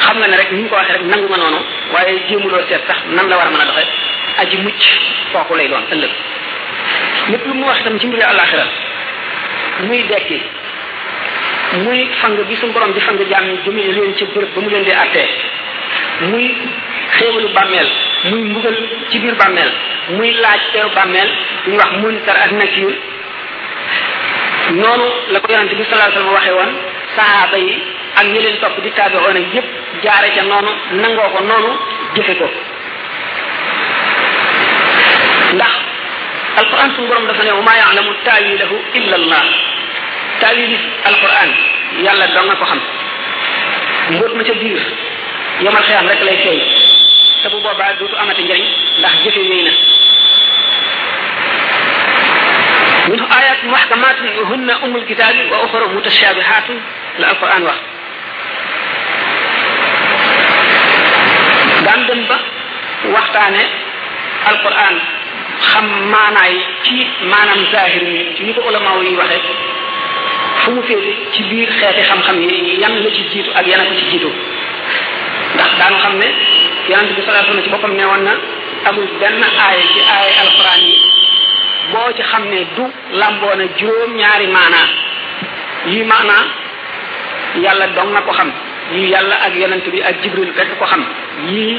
xam 0.04 0.16
nga 0.18 0.26
ne 0.32 0.36
rek 0.40 0.48
ni 0.52 0.62
ñu 0.62 0.68
ko 0.68 0.74
waxee 0.78 0.94
rek 0.96 1.04
nangu 1.12 1.26
nga 1.30 1.36
noonu 1.42 1.60
waaye 1.92 2.12
jéemuloo 2.28 2.62
seet 2.68 2.82
sax 2.88 2.98
nan 3.16 3.28
la 3.30 3.36
war 3.38 3.46
a 3.48 3.50
mën 3.52 3.60
a 3.62 3.64
doxee 3.68 3.88
aji 4.40 4.56
mucc 4.64 4.80
kooku 5.32 5.54
lay 5.58 5.68
doon 5.72 5.84
ëllëg 5.94 6.12
lépp 7.30 7.44
lu 7.48 7.52
mu 7.58 7.64
wax 7.68 7.78
itam 7.80 7.98
ci 8.00 8.06
mbiri 8.06 8.22
àllaaxira 8.30 8.66
muy 9.86 10.00
dekki 10.10 10.38
muy 11.84 12.00
fang 12.20 12.36
bi 12.48 12.56
suñu 12.60 12.72
borom 12.72 12.92
di 12.94 13.00
fang 13.06 13.18
jaam 13.30 13.44
yi 13.50 13.60
jëmee 13.64 13.92
leen 13.96 14.12
ci 14.16 14.24
bërëb 14.32 14.50
ba 14.54 14.60
mu 14.62 14.68
leen 14.70 14.84
di 14.88 14.92
attee 15.04 15.28
muy 16.30 16.48
xéewalu 17.18 17.48
bàmmeel 17.54 17.88
muy 18.24 18.40
mbugal 18.42 18.76
ci 19.10 19.18
biir 19.18 19.34
bàmmeel 19.38 19.70
muy 20.08 20.30
laaj 20.32 20.60
teew 20.72 20.88
bàmmeel 20.96 21.28
ñu 21.66 21.76
wax 21.76 21.90
munkar 22.02 22.36
ak 22.36 22.52
nakir 22.52 22.92
noonu 24.80 25.06
la 25.32 25.38
ko 25.40 25.52
yonante 25.52 25.74
bi 25.74 25.84
salaa 25.90 26.10
sallam 26.14 26.32
waxe 26.34 26.52
woon 26.58 26.70
sahaaba 27.16 27.56
yi 27.58 27.74
ak 28.16 28.26
ñi 28.26 28.38
leen 28.42 28.56
topp 28.60 28.82
di 28.82 28.90
taabe 28.90 29.16
ak 29.28 29.36
yépp 29.54 29.66
jaare 30.04 30.28
ca 30.36 30.42
noonu 30.42 30.70
nangoo 31.00 31.28
ko 31.36 31.40
noonu 31.44 31.70
jëfe 32.14 32.34
ko 32.40 32.46
ndax 35.56 35.72
alquran 36.58 36.90
sun 36.96 37.06
borom 37.08 37.26
dafa 37.26 37.42
ne 37.44 37.50
wama 37.52 37.72
yaalamu 37.78 38.12
taawilahu 38.24 38.76
illa 38.94 39.16
allah 39.20 39.44
taawili 40.40 40.78
alquran 41.08 41.50
yàlla 42.04 42.26
dong 42.34 42.46
nga 42.46 42.56
ko 42.56 42.64
xam 42.64 42.80
mbóot 44.10 44.32
ma 44.34 44.44
ca 44.44 44.52
biir 44.62 44.82
yomal 45.60 45.84
xiyam 45.84 46.08
rek 46.08 46.22
lay 46.24 46.36
feeñ 46.44 46.60
te 47.42 47.48
bu 47.52 47.58
boobaa 47.64 47.92
dootu 48.00 48.16
amati 48.16 48.42
njariñ 48.46 48.66
ndax 49.00 49.12
jëfe 49.24 49.42
wéy 49.50 49.62
na 49.64 49.72
منه 53.12 53.26
آيات 53.38 53.64
محكمات 53.64 54.16
هن 54.52 54.70
أم 54.84 54.96
الكتاب 54.96 55.36
وأخرى 55.52 55.86
متشابهات 55.94 56.68
القرآن 57.18 57.62
واحد 57.62 57.82
daan 61.84 62.00
dem 62.08 62.20
ba 62.30 62.36
waxtaane 63.14 63.62
alquran 64.50 64.94
xam 65.70 65.86
maanaay 66.14 66.54
ci 66.86 66.94
maanaam 67.30 67.60
zahir 67.72 68.02
yi 68.06 68.34
ci 68.36 68.42
ni 68.46 68.54
ko 68.54 68.60
ulamaaw 68.70 69.02
yi 69.02 69.18
waxe 69.18 69.38
fu 70.62 70.70
mu 70.70 70.82
féete 70.88 71.10
ci 71.34 71.40
biir 71.50 71.70
xeeti 71.80 72.02
xam-xam 72.08 72.36
yi 72.42 72.78
yan 72.82 72.94
la 73.02 73.10
ci 73.16 73.22
jiitu 73.32 73.50
ak 73.58 73.66
yana 73.70 73.82
ko 73.88 73.92
ci 73.98 74.04
jiitu 74.10 74.30
ndax 75.54 75.70
daanu 75.78 75.96
xam 76.02 76.14
ne 76.22 76.28
yonent 76.88 77.12
bi 77.16 77.20
sallallahu 77.22 77.44
alayhi 77.50 77.64
ci 77.66 77.70
boppam 77.74 77.92
ne 77.98 78.04
woon 78.10 78.22
na 78.28 78.32
amul 78.88 79.08
benn 79.20 79.44
aaya 79.46 79.84
ci 79.94 80.00
aaya 80.14 80.32
alquran 80.44 80.80
yi 80.88 80.96
boo 81.92 82.10
ci 82.16 82.22
xam 82.30 82.42
ne 82.52 82.58
du 82.76 82.84
làmboona 83.20 83.64
juróom-ñaari 83.78 84.46
maanaa 84.56 84.86
yi 85.92 85.98
maanaa 86.12 86.42
yàlla 87.64 87.86
dong 87.96 88.10
na 88.14 88.20
ko 88.26 88.32
xam 88.38 88.50
yii 88.94 89.10
yàlla 89.14 89.34
ak 89.46 89.52
yenent 89.60 89.84
bi 89.94 90.00
ak 90.08 90.14
jibril 90.22 90.52
rekk 90.58 90.72
ko 90.78 90.86
xam 90.92 91.02
yii 91.52 91.74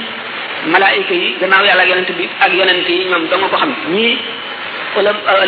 malaayika 0.74 1.14
yi 1.22 1.28
gannaaw 1.40 1.64
yàlla 1.70 1.84
ak 1.84 1.90
yonent 1.92 2.12
bi 2.18 2.30
ak 2.46 2.52
yonent 2.60 2.88
yi 2.90 3.04
ñoom 3.10 3.24
dong 3.30 3.44
ko 3.52 3.58
xam 3.62 3.72
ñii 3.94 4.14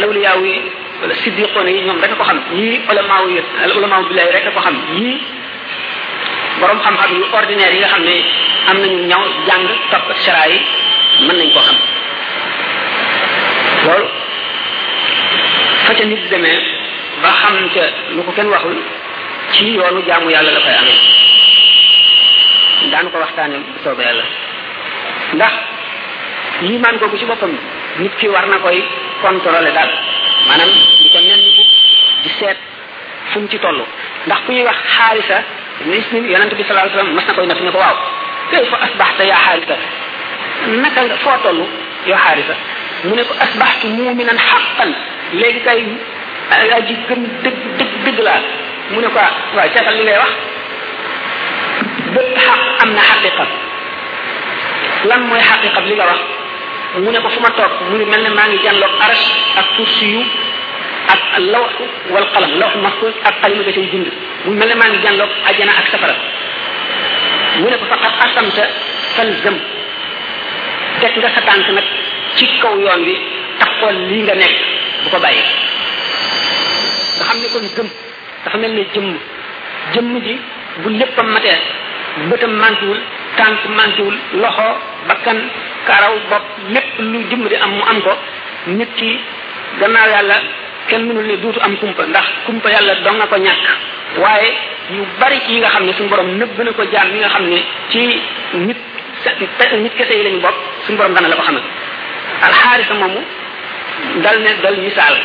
lawliyaaw 0.02 0.42
yi 0.50 0.56
uh, 1.04 1.14
siddiqoona 1.22 1.70
yi 1.70 1.82
ñoom 1.88 2.02
rekk 2.02 2.18
ko 2.18 2.24
xam 2.24 2.40
ñii 2.58 2.82
ulamaaw 2.92 3.26
yi 3.30 3.40
ulamaaw 3.78 4.04
billahi 4.10 4.32
rekk 4.36 4.48
ko 4.56 4.62
xam 4.66 4.76
ñii 4.98 5.18
borom 6.62 6.80
xam-xam 6.84 7.10
yu 7.16 7.26
ordinaire 7.38 7.74
yi 7.76 7.80
nga 7.80 7.90
xam 7.94 8.04
am 8.68 8.76
nañu 8.82 9.08
ñaw 9.10 9.24
jang 9.48 9.66
top 9.92 10.04
sira 10.24 10.46
mën 11.26 11.38
nañ 11.40 11.50
ko 11.56 11.60
xam 11.68 11.76
lol 13.86 14.04
fa 15.86 15.92
ca 15.98 16.04
nit 16.06 16.22
demee 16.32 16.60
ba 17.22 17.32
xam 17.42 17.56
ca 17.74 17.84
lu 18.16 18.22
ko 18.24 18.32
kenn 18.38 18.50
waxul 18.54 18.78
ci 19.54 19.64
yoonu 19.78 20.02
jaamu 20.08 20.30
yalla 20.36 20.52
la 20.58 20.62
fay 20.66 20.76
amee 20.82 20.98
daan 22.92 23.06
ko 23.12 23.18
waxtane 23.24 23.58
bu 23.62 23.80
yalla 23.86 24.02
yàlla 24.06 24.26
ndax 25.38 25.54
limaan 26.68 26.96
googu 27.00 27.16
ci 27.20 27.26
bopam 27.32 27.52
nit 28.02 28.14
ki 28.20 28.28
war 28.34 28.46
na 28.52 28.58
koy 28.66 28.80
contrôler 29.22 29.74
dal 29.78 29.90
manam 30.48 30.70
di 31.04 31.08
ko 31.14 31.20
nenn 31.20 31.44
di 32.24 32.30
set 32.40 32.58
fu 33.34 33.38
ci 33.52 33.58
tollu 33.64 33.84
ndax 34.26 34.40
ku 34.46 34.50
ñuy 34.54 34.64
wax 34.70 34.78
xaarisa 34.96 35.38
gis 35.84 36.06
ni 36.16 36.32
yonent 36.32 36.54
bi 36.56 36.64
sallallahu 36.64 36.88
alayhi 36.88 36.96
wasallam 36.96 37.14
mas 37.20 37.28
na 37.28 37.34
koy 37.36 37.46
natt 37.50 37.60
ni 37.62 37.72
ko 37.74 37.80
waaw 37.82 37.98
kayfa 38.52 38.78
asbahta 38.88 39.22
ya 39.28 39.36
harisa 39.46 39.76
naka 40.82 41.00
nga 41.06 41.18
foo 41.24 41.36
toll 41.44 41.60
yow 42.08 42.16
harisa 42.26 42.56
mu 43.04 43.14
ne 43.18 43.24
ko 43.28 43.34
asbahtu 43.46 43.88
muminan 43.98 44.40
haqqan 44.50 44.92
léegi 45.40 45.60
kay 45.68 45.82
aji 46.78 46.94
gëm 47.10 47.22
dëgg 47.44 47.60
dëgg 47.80 47.94
dëgg 48.06 48.20
laa 48.28 48.40
mu 48.94 49.02
ne 49.04 49.10
ko 49.12 49.20
waaw 49.20 49.68
seetal 49.76 49.96
li 50.00 50.04
ngay 50.08 50.20
wax 50.24 50.32
bépp 52.16 52.38
xaq 52.48 52.62
am 52.84 52.90
na 52.96 53.02
xaqiqa 53.12 53.46
lan 55.12 55.22
mooy 55.28 55.44
xaqiqa 55.50 55.80
li 55.90 55.94
nga 56.00 56.06
wax 56.14 56.20
mu 57.04 57.10
ne 57.12 57.20
ko 57.24 57.30
fu 57.36 57.40
ma 57.46 57.52
toog 57.60 57.74
mu 57.92 57.96
ne 58.00 58.06
mel 58.12 58.22
ne 58.24 58.30
maa 58.32 58.48
ngi 58.48 58.64
jàlloog 58.64 58.94
arash 59.04 59.26
ak 59.60 59.68
kursi 59.76 60.08
yu 60.16 60.24
ak 61.14 61.22
lawxu 61.54 61.84
wal 62.14 62.28
qalam 62.34 62.52
lawxu 62.64 62.80
mahfuz 62.88 63.14
ak 63.28 63.36
qalima 63.44 63.64
ga 63.68 63.76
cay 63.76 63.88
bind 63.92 64.10
mu 64.46 64.54
mel 64.60 64.70
ne 64.70 64.76
maa 64.76 64.90
ngi 64.90 65.00
jànloog 65.04 65.32
ajjana 65.50 65.74
ak 65.80 65.88
safara 65.92 66.16
mu 67.60 67.68
ne 67.70 67.78
ko 67.80 67.86
faqat 67.90 68.14
asamta 68.26 68.64
falzam 69.16 69.56
teg 71.02 71.14
nga 71.20 71.30
sa 71.36 71.42
tànk 71.48 71.68
nag 71.74 71.88
ci 72.36 72.46
kaw 72.62 72.74
yoon 72.84 73.02
wi 73.08 73.16
taxool 73.60 73.96
lii 74.10 74.22
nga 74.26 74.36
nekk 74.42 74.56
bu 75.04 75.08
ko 75.14 75.18
bàyyi 75.24 75.44
nga 77.18 77.24
xam 77.28 77.38
ne 77.42 77.48
kon 77.54 77.66
gëm 77.76 77.88
dafa 78.44 78.58
mel 78.58 78.72
ne 78.78 78.84
jëmm 78.94 79.08
jëmm 79.94 80.12
ji 80.26 80.34
bu 80.82 80.88
léppam 81.00 81.28
matee 81.34 81.60
bëtam 82.30 82.54
manquewul 82.64 83.00
tànk 83.40 83.62
manquewul 83.78 84.18
loxo 84.42 84.68
bakkan 85.08 85.40
karaw 85.88 86.16
bopp 86.30 86.46
lépp 86.74 86.90
lu 87.12 87.20
jëmm 87.30 87.44
di 87.52 87.56
am 87.66 87.72
mu 87.78 87.84
am 87.92 87.98
ko 88.06 88.14
nit 88.78 88.90
ki 88.98 89.10
gannaaw 89.80 90.10
yàlla 90.14 90.38
kenn 90.90 91.06
mënul 91.08 91.26
ne 91.28 91.36
duutu 91.42 91.60
am 91.66 91.74
kumpa 91.82 92.02
ndax 92.10 92.28
kumpa 92.46 92.68
yàlla 92.74 92.94
dong 93.04 93.18
nga 93.18 93.28
ko 93.32 93.38
ñàkk 93.46 93.94
waaye 94.18 94.50
yu 94.92 95.04
bari 95.20 95.38
ci 95.46 95.52
yi 95.54 95.60
nga 95.62 95.70
xam 95.70 95.84
ne 95.86 95.94
suñu 95.94 96.10
borom 96.10 96.28
nëbb 96.40 96.58
na 96.64 96.72
ko 96.78 96.84
jaam 96.94 97.10
yi 97.14 97.20
nga 97.20 97.28
xam 97.34 97.46
ne 97.52 97.60
ci 97.90 98.00
nit 98.08 98.78
nit 99.84 99.94
kese 99.98 100.14
yi 100.18 100.24
lañu 100.24 100.40
bokk 100.42 100.56
suñu 100.86 100.98
borom 100.98 101.14
dana 101.14 101.28
la 101.28 101.36
ko 101.36 101.42
xamal 101.44 101.62
alxaarisa 102.46 102.94
moomu 102.94 103.22
dal 104.24 104.38
ne 104.42 104.50
dal 104.64 104.76
misaal 104.78 105.16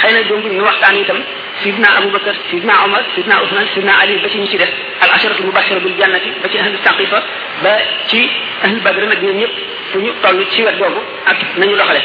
xëy 0.00 0.12
na 0.12 0.22
doomu 0.28 0.48
ñu 0.48 0.62
waxtaan 0.64 0.96
itam 0.96 1.18
sidna 1.62 1.88
abubakar 1.98 2.34
sidna 2.50 2.74
omar 2.84 3.02
sidna 3.14 3.34
usman 3.44 3.66
sidna 3.74 3.92
ali 4.02 4.18
ba 4.18 4.28
ci 4.28 4.38
ñu 4.38 4.46
ci 4.46 4.56
des 4.56 4.70
al 5.00 5.10
asharatu 5.14 5.42
mubashara 5.44 5.80
bil 5.80 5.94
jannati 5.98 6.30
ba 6.42 6.48
ci 6.50 6.58
ahlu 6.58 6.76
saqifa 6.84 7.18
ba 7.62 7.70
ci 8.08 8.28
ahlu 8.64 8.80
badr 8.80 9.06
nag 9.06 9.22
ñëpp 9.22 9.52
fu 9.90 9.98
ñu 10.00 10.10
toll 10.22 10.44
ci 10.50 10.62
wet 10.62 10.76
boobu 10.78 11.00
ak 11.26 11.38
nañu 11.56 11.76
doxale 11.76 12.02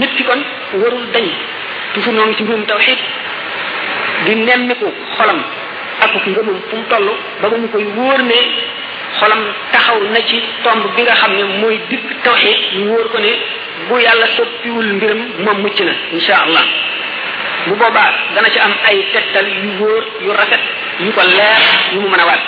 nit 0.00 0.10
ki 0.16 0.24
kon 0.24 0.40
warul 0.80 1.06
dañ 1.12 1.24
toujours 1.94 2.14
ñoo 2.14 2.26
ngi 2.26 2.36
ci 2.36 2.42
mbirum 2.44 2.64
tawxid 2.66 2.98
di 4.24 4.34
nemmiku 4.46 4.86
xolam 5.16 5.40
ak 6.02 6.10
ku 6.24 6.30
ngëmum 6.30 6.58
fu 6.68 6.76
mu 6.76 6.84
toll 6.88 7.08
ba 7.40 7.46
ba 7.48 7.56
ñu 7.56 7.68
koy 7.72 7.84
wóor 7.96 8.20
ne 8.30 8.38
xolam 9.18 9.40
taxaw 9.72 9.98
na 10.14 10.20
ci 10.28 10.36
tomb 10.64 10.84
bi 10.96 11.02
nga 11.02 11.14
xam 11.20 11.32
ne 11.36 11.44
mooy 11.60 11.76
dikk 11.90 12.06
tawxid 12.24 12.58
ñu 12.78 12.84
wóor 12.90 13.06
ko 13.12 13.18
ne 13.18 13.32
bu 13.88 13.98
yàlla 13.98 14.26
soppiwul 14.36 14.88
mbiram 14.96 15.20
moom 15.44 15.58
mucc 15.62 15.78
na 15.80 15.92
insha 16.16 16.34
allah 16.44 16.64
bu 17.66 17.74
boobaa 17.80 18.10
dana 18.34 18.48
ci 18.50 18.58
am 18.58 18.74
ay 18.88 18.98
tegtal 19.12 19.46
yu 19.62 19.70
wóor 19.80 20.02
yu 20.24 20.30
rafet 20.38 20.60
yu 21.00 21.12
ko 21.12 21.22
leer 21.36 21.60
yu 21.92 22.00
mu 22.00 22.08
mën 22.08 22.20
a 22.22 22.24
waat 22.28 22.42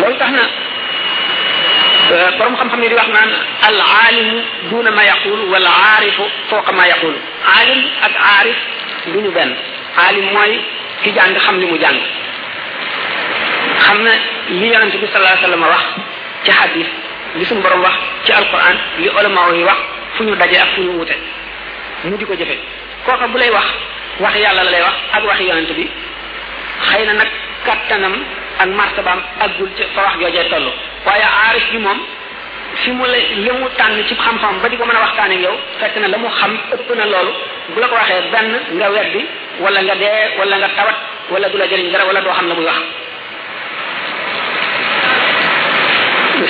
loolu 0.00 0.16
tax 0.18 0.30
na 0.32 0.42
Euh, 2.12 2.30
borom 2.38 2.56
xam-xam 2.56 2.80
ne 2.80 2.88
di 2.88 2.94
wax 2.94 3.06
naan 3.12 3.30
al 3.68 3.78
aalimu 4.04 4.38
duuna 4.70 4.90
ma 4.92 5.04
yaqul 5.04 5.40
wal 5.52 5.66
aarifu 5.68 6.24
fooqa 6.50 6.72
ma 6.72 6.86
yaqul 6.88 7.14
aalim 7.54 7.80
ak 8.06 8.12
aarif 8.36 8.56
du 9.12 9.20
ñu 9.20 9.30
benn 9.30 9.52
aalim 10.04 10.24
mooy 10.32 10.52
ki 11.02 11.12
jàng 11.16 11.34
xam 11.44 11.60
li 11.60 11.66
mu 11.66 11.76
jàng 11.78 11.98
xam 13.84 13.98
na 14.04 14.12
li 14.48 14.68
yonent 14.72 14.94
bi 15.02 15.06
sallallahu 15.12 15.36
alayhi 15.44 15.64
wax 15.76 15.84
ci 16.44 16.50
hadis 16.60 16.88
li 17.38 17.44
suñu 17.44 17.60
borom 17.60 17.80
wax 17.82 17.94
ci 18.24 18.32
alquran 18.32 18.76
li 18.98 19.08
ulama 19.10 19.40
yi 19.52 19.64
wax 19.64 19.78
fu 20.16 20.24
ñu 20.24 20.34
daje 20.36 20.56
ak 20.64 20.68
fu 20.74 20.80
ñu 20.82 20.92
wute 20.98 21.14
mu 22.04 22.16
di 22.16 22.24
ko 22.24 22.32
jëfe 22.34 22.56
kooka 23.04 23.26
bu 23.28 23.36
lay 23.36 23.50
wax 23.50 23.66
wax 24.20 24.34
yàlla 24.34 24.64
la 24.64 24.70
lay 24.70 24.80
wax 24.82 24.96
ak 25.12 25.24
waxi 25.26 25.44
yonent 25.44 25.70
bi 25.76 25.84
xëy 26.88 27.04
na 27.06 27.12
nag 27.12 27.30
kattanam 27.66 28.14
ak 28.58 28.68
martabaam 28.74 29.20
aggul 29.40 29.70
ci 29.78 29.84
fa 29.94 30.02
wax 30.02 30.14
joojee 30.18 30.50
toll 30.50 30.66
waaye 31.06 31.22
aarif 31.22 31.64
bi 31.72 31.78
moom 31.78 31.98
fi 32.82 32.90
mu 32.90 33.06
la 33.06 33.16
li 33.44 33.50
tànn 33.78 34.04
ci 34.06 34.14
xam-xam 34.14 34.58
ba 34.62 34.68
di 34.68 34.76
ko 34.76 34.84
mën 34.84 34.96
a 34.96 35.00
waxtaane 35.00 35.36
yow 35.40 35.54
fekk 35.80 35.94
na 36.00 36.08
la 36.08 36.18
mu 36.18 36.28
xam 36.28 36.52
ëpp 36.74 36.88
na 36.98 37.04
loolu 37.06 37.32
bu 37.74 37.80
la 37.80 37.88
ko 37.88 37.94
waxee 37.94 38.26
benn 38.32 38.50
nga 38.76 38.90
weddi 38.90 39.22
wala 39.60 39.80
nga 39.82 39.94
dee 39.94 40.22
wala 40.38 40.56
nga 40.58 40.68
tawat 40.76 40.96
wala 41.30 41.48
du 41.48 41.56
la 41.58 41.66
jëriñ 41.70 41.90
dara 41.92 42.04
wala 42.06 42.20
doo 42.20 42.32
xam 42.34 42.48
la 42.48 42.54
muy 42.54 42.64
wax 42.64 42.80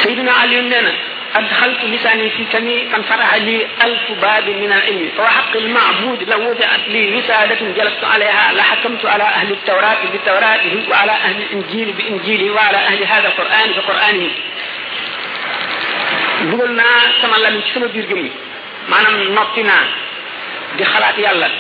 Seydina 0.03 0.33
Aliou 0.43 0.63
nee 0.63 0.83
na 0.87 0.93
أدخلت 1.37 1.85
لساني 1.85 2.31
في 2.31 2.45
فمي 2.53 2.89
فانفرح 2.93 3.35
لي 3.35 3.67
ألف 3.85 4.13
باب 4.21 4.49
من 4.51 4.73
العلم 4.73 5.09
فوحق 5.17 5.57
المعبود 5.57 6.23
لو 6.29 6.41
وضعت 6.51 6.89
لي 6.89 7.21
رسالة 7.21 7.73
جلست 7.77 8.05
عليها 8.05 8.53
لحكمت 8.53 9.07
على 9.07 9.23
أهل 9.23 9.53
التوراة 9.53 9.97
بتوراته 10.15 10.85
وعلى 10.91 11.13
أهل 11.13 11.37
الإنجيل 11.43 11.93
بإنجيله 11.93 12.51
وعلى 12.51 12.77
أهل 12.77 13.05
هذا 13.05 13.29
القرآن 13.29 13.73
بقرآنه 13.73 14.31
بقولنا 16.41 16.83
naa 16.83 17.21
sama 17.21 17.37
lamiñ 17.45 17.63
ci 17.65 17.73
sama 17.75 17.89
معنا 17.89 17.99
gëm 17.99 18.19
yi 18.19 18.31
maanaam 18.89 19.33
noppi 19.37 19.63
naa 19.63 19.85
di 20.77 20.85
xalaat 20.85 21.55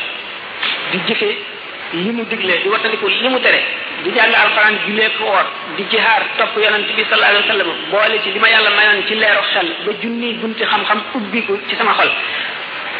li 1.92 2.12
mu 2.12 2.24
digle 2.26 2.52
di 2.62 2.68
wattandiku 2.68 3.06
li 3.06 3.28
mu 3.28 3.40
tere 3.40 3.60
di 4.02 4.10
jàng 4.14 4.32
alxuraan 4.32 4.76
julee 4.86 5.08
ko 5.18 5.32
di 5.76 5.84
jihaar 5.90 6.22
topp 6.36 6.54
yonent 6.62 6.86
bi 6.96 7.02
sallallahu 7.08 7.48
alayhi 7.48 7.68
wa 7.70 7.88
boole 7.92 8.18
ci 8.22 8.30
li 8.32 8.38
ma 8.38 8.48
yàlla 8.48 8.70
mayoon 8.76 9.06
ci 9.06 9.14
leeru 9.14 9.42
xel 9.52 9.68
ba 9.86 9.92
junni 10.02 10.34
bunti 10.40 10.64
xam-xam 10.64 11.00
ubbiku 11.14 11.58
ci 11.68 11.74
sama 11.76 11.92
xol 11.98 12.10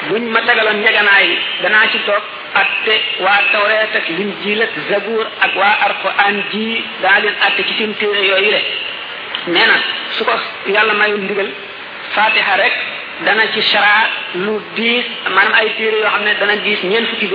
buñ 0.08 0.22
ma 0.32 0.40
tegaloon 0.46 0.76
njeganaay 0.80 1.28
danaa 1.62 1.86
ci 1.92 1.98
toog 2.06 2.22
atte 2.60 2.94
waa 3.24 3.40
tawreet 3.52 3.92
ak 3.98 4.06
liñ 4.16 4.30
jiil 4.42 4.62
ak 4.62 4.72
zabuur 4.88 5.26
ak 5.44 5.52
waa 5.60 5.74
alxuraan 5.86 6.36
ji 6.50 6.82
daa 7.02 7.18
leen 7.22 7.36
atte 7.46 7.60
ci 7.68 7.72
seen 7.78 7.92
téere 8.00 8.22
yooyu 8.30 8.50
le 8.56 8.60
nee 9.54 9.66
na 9.70 9.76
su 10.16 10.24
ko 10.24 10.32
yàlla 10.74 10.94
mayu 11.00 11.16
ndigal 11.24 11.50
fatiha 12.14 12.56
rek 12.62 12.74
dana 13.24 13.42
ci 13.52 13.60
shara 13.62 14.06
lu 14.46 14.60
diis 14.76 15.04
manam 15.34 15.52
ay 15.54 15.68
téere 15.78 15.98
yo 15.98 16.08
xamne 16.10 16.30
dana 16.40 16.54
diis 16.62 16.80
ñen 16.84 17.06
fukki 17.10 17.26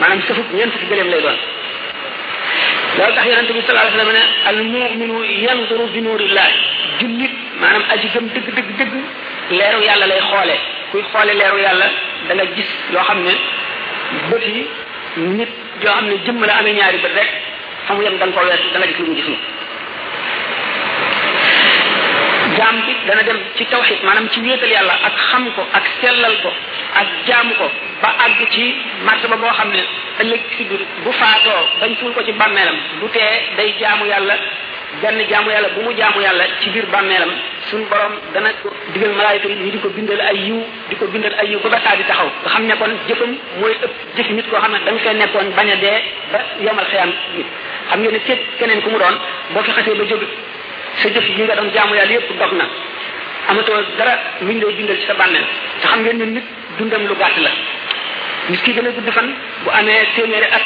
manam 0.00 0.20
sa 0.22 0.34
sëfub 0.34 0.52
ñen 0.52 0.70
fukki 0.72 0.86
gëléem 0.90 1.08
lay 1.10 1.20
doon 1.22 1.36
loolu 2.98 3.14
tax 3.14 3.26
yaronte 3.28 3.52
bi 3.52 3.62
salaa 3.66 3.90
sallam 3.90 4.12
ne 4.12 4.22
al 4.50 4.56
muminu 4.72 5.16
yanzuru 5.44 5.86
bi 5.94 6.00
nurillah 6.06 6.48
jullit 7.00 7.34
manam 7.62 7.82
aji 7.92 8.08
gëm 8.14 8.26
deug 8.34 8.46
deug 8.56 8.68
deug 8.78 8.92
leeru 9.58 9.80
yalla 9.88 10.06
lay 10.12 10.20
xoole 10.30 10.56
kuy 10.90 11.02
xoole 11.12 11.32
leeru 11.40 11.58
yalla 11.66 11.88
da 12.28 12.32
nga 12.34 12.44
gis 12.54 12.70
lo 12.92 12.98
xamne 13.08 13.32
beuti 14.28 14.62
nit 15.36 15.52
jo 15.82 15.88
xamne 15.96 16.14
jëm 16.26 16.44
la 16.48 16.52
amee 16.60 16.72
ñaari 16.78 16.98
bët 17.04 17.12
rek 17.18 17.30
xamu 17.86 18.02
yam 18.04 18.16
dang 18.20 18.32
ko 18.34 18.40
wees 18.48 18.60
da 18.72 18.78
nga 18.78 18.86
gis 18.90 18.98
lu 18.98 19.06
mu 19.08 19.14
gis 19.18 19.30
jaam 22.56 22.76
bi 22.86 22.92
dana 23.06 23.22
dem 23.28 23.38
ci 23.56 23.64
tawxid 23.70 24.00
maanaam 24.04 24.28
ci 24.32 24.40
wéetal 24.44 24.68
yàlla 24.72 24.94
ak 25.08 25.14
xam 25.30 25.44
ko 25.56 25.62
ak 25.78 25.84
sellal 26.00 26.34
ko 26.42 26.50
ak 27.02 27.08
jaamu 27.28 27.54
ko 27.60 27.66
ba 28.02 28.08
àgg 28.24 28.40
ci 28.54 28.62
martaba 29.08 29.36
boo 29.36 29.52
xam 29.58 29.70
ne 29.72 29.82
ëllëg 30.22 30.42
si 30.56 30.62
biir 30.68 30.82
bu 31.04 31.12
faatoo 31.12 31.62
bañ 31.80 31.92
suul 32.00 32.12
ko 32.14 32.22
ci 32.26 32.32
bàmmeelam 32.32 32.76
du 33.00 33.06
tee 33.14 33.32
day 33.56 33.74
jaamu 33.80 34.06
yàlla 34.06 34.34
gann 35.02 35.18
jaamu 35.30 35.50
yàlla 35.50 35.68
bu 35.74 35.80
mu 35.84 35.92
jaamu 35.98 36.20
yàlla 36.20 36.44
ci 36.60 36.70
biir 36.70 36.86
bàmmeelam 36.92 37.30
suñ 37.70 37.82
borom 37.90 38.14
dana 38.34 38.50
ko 38.62 38.68
digal 38.94 39.12
malaayika 39.18 39.48
yi 39.48 39.70
di 39.74 39.78
ko 39.78 39.88
bindal 39.96 40.20
ay 40.20 40.36
yiw 40.46 40.60
di 40.88 40.94
ko 40.96 41.04
bindal 41.12 41.34
ay 41.40 41.46
yiw 41.50 41.60
ba 41.62 41.68
ba 41.68 41.96
di 41.98 42.04
taxaw 42.08 42.28
nga 42.42 42.48
xam 42.52 42.64
ne 42.66 42.74
kon 42.80 42.92
jëfam 43.08 43.32
mooy 43.58 43.72
ëpp 43.84 43.94
jëfi 44.16 44.32
nit 44.32 44.48
koo 44.50 44.60
xam 44.60 44.72
ne 44.72 44.78
da 44.84 44.90
nga 44.92 45.00
fee 45.04 45.16
nekkoon 45.20 45.48
bañ 45.56 45.70
a 45.70 45.76
dee 45.84 45.98
ba 46.32 46.38
yomal 46.64 46.86
xiyam 46.92 47.10
xam 47.90 47.98
ngeen 48.02 48.12
ne 48.16 48.20
képp 48.26 48.40
keneen 48.58 48.80
ku 48.82 48.90
mu 48.90 48.98
doon 48.98 49.16
boo 49.52 49.62
fi 49.62 49.72
sa 51.02 51.08
jëf 51.12 51.28
yi 51.28 51.44
nga 51.44 51.56
doon 51.56 51.70
jaamu 51.74 51.94
yàlla 51.94 52.12
yëpp 52.14 52.30
dog 52.38 52.52
na 52.56 52.64
amatoo 53.48 53.74
dara 53.98 54.14
luñ 54.40 54.58
lay 54.60 54.72
dundal 54.74 54.96
ci 54.96 55.06
sa 55.06 55.14
bànneel 55.14 55.44
te 55.80 55.86
xam 55.88 56.00
ngeen 56.02 56.16
ne 56.18 56.24
nit 56.36 56.44
dundam 56.78 57.02
lu 57.06 57.14
gàtt 57.18 57.36
la 57.42 57.50
nit 58.48 58.62
ki 58.62 58.72
gën 58.72 58.86
a 58.86 58.90
gudd 58.90 59.10
fan 59.12 59.28
bu 59.64 59.70
amee 59.74 60.06
téeméeri 60.14 60.46
at 60.56 60.62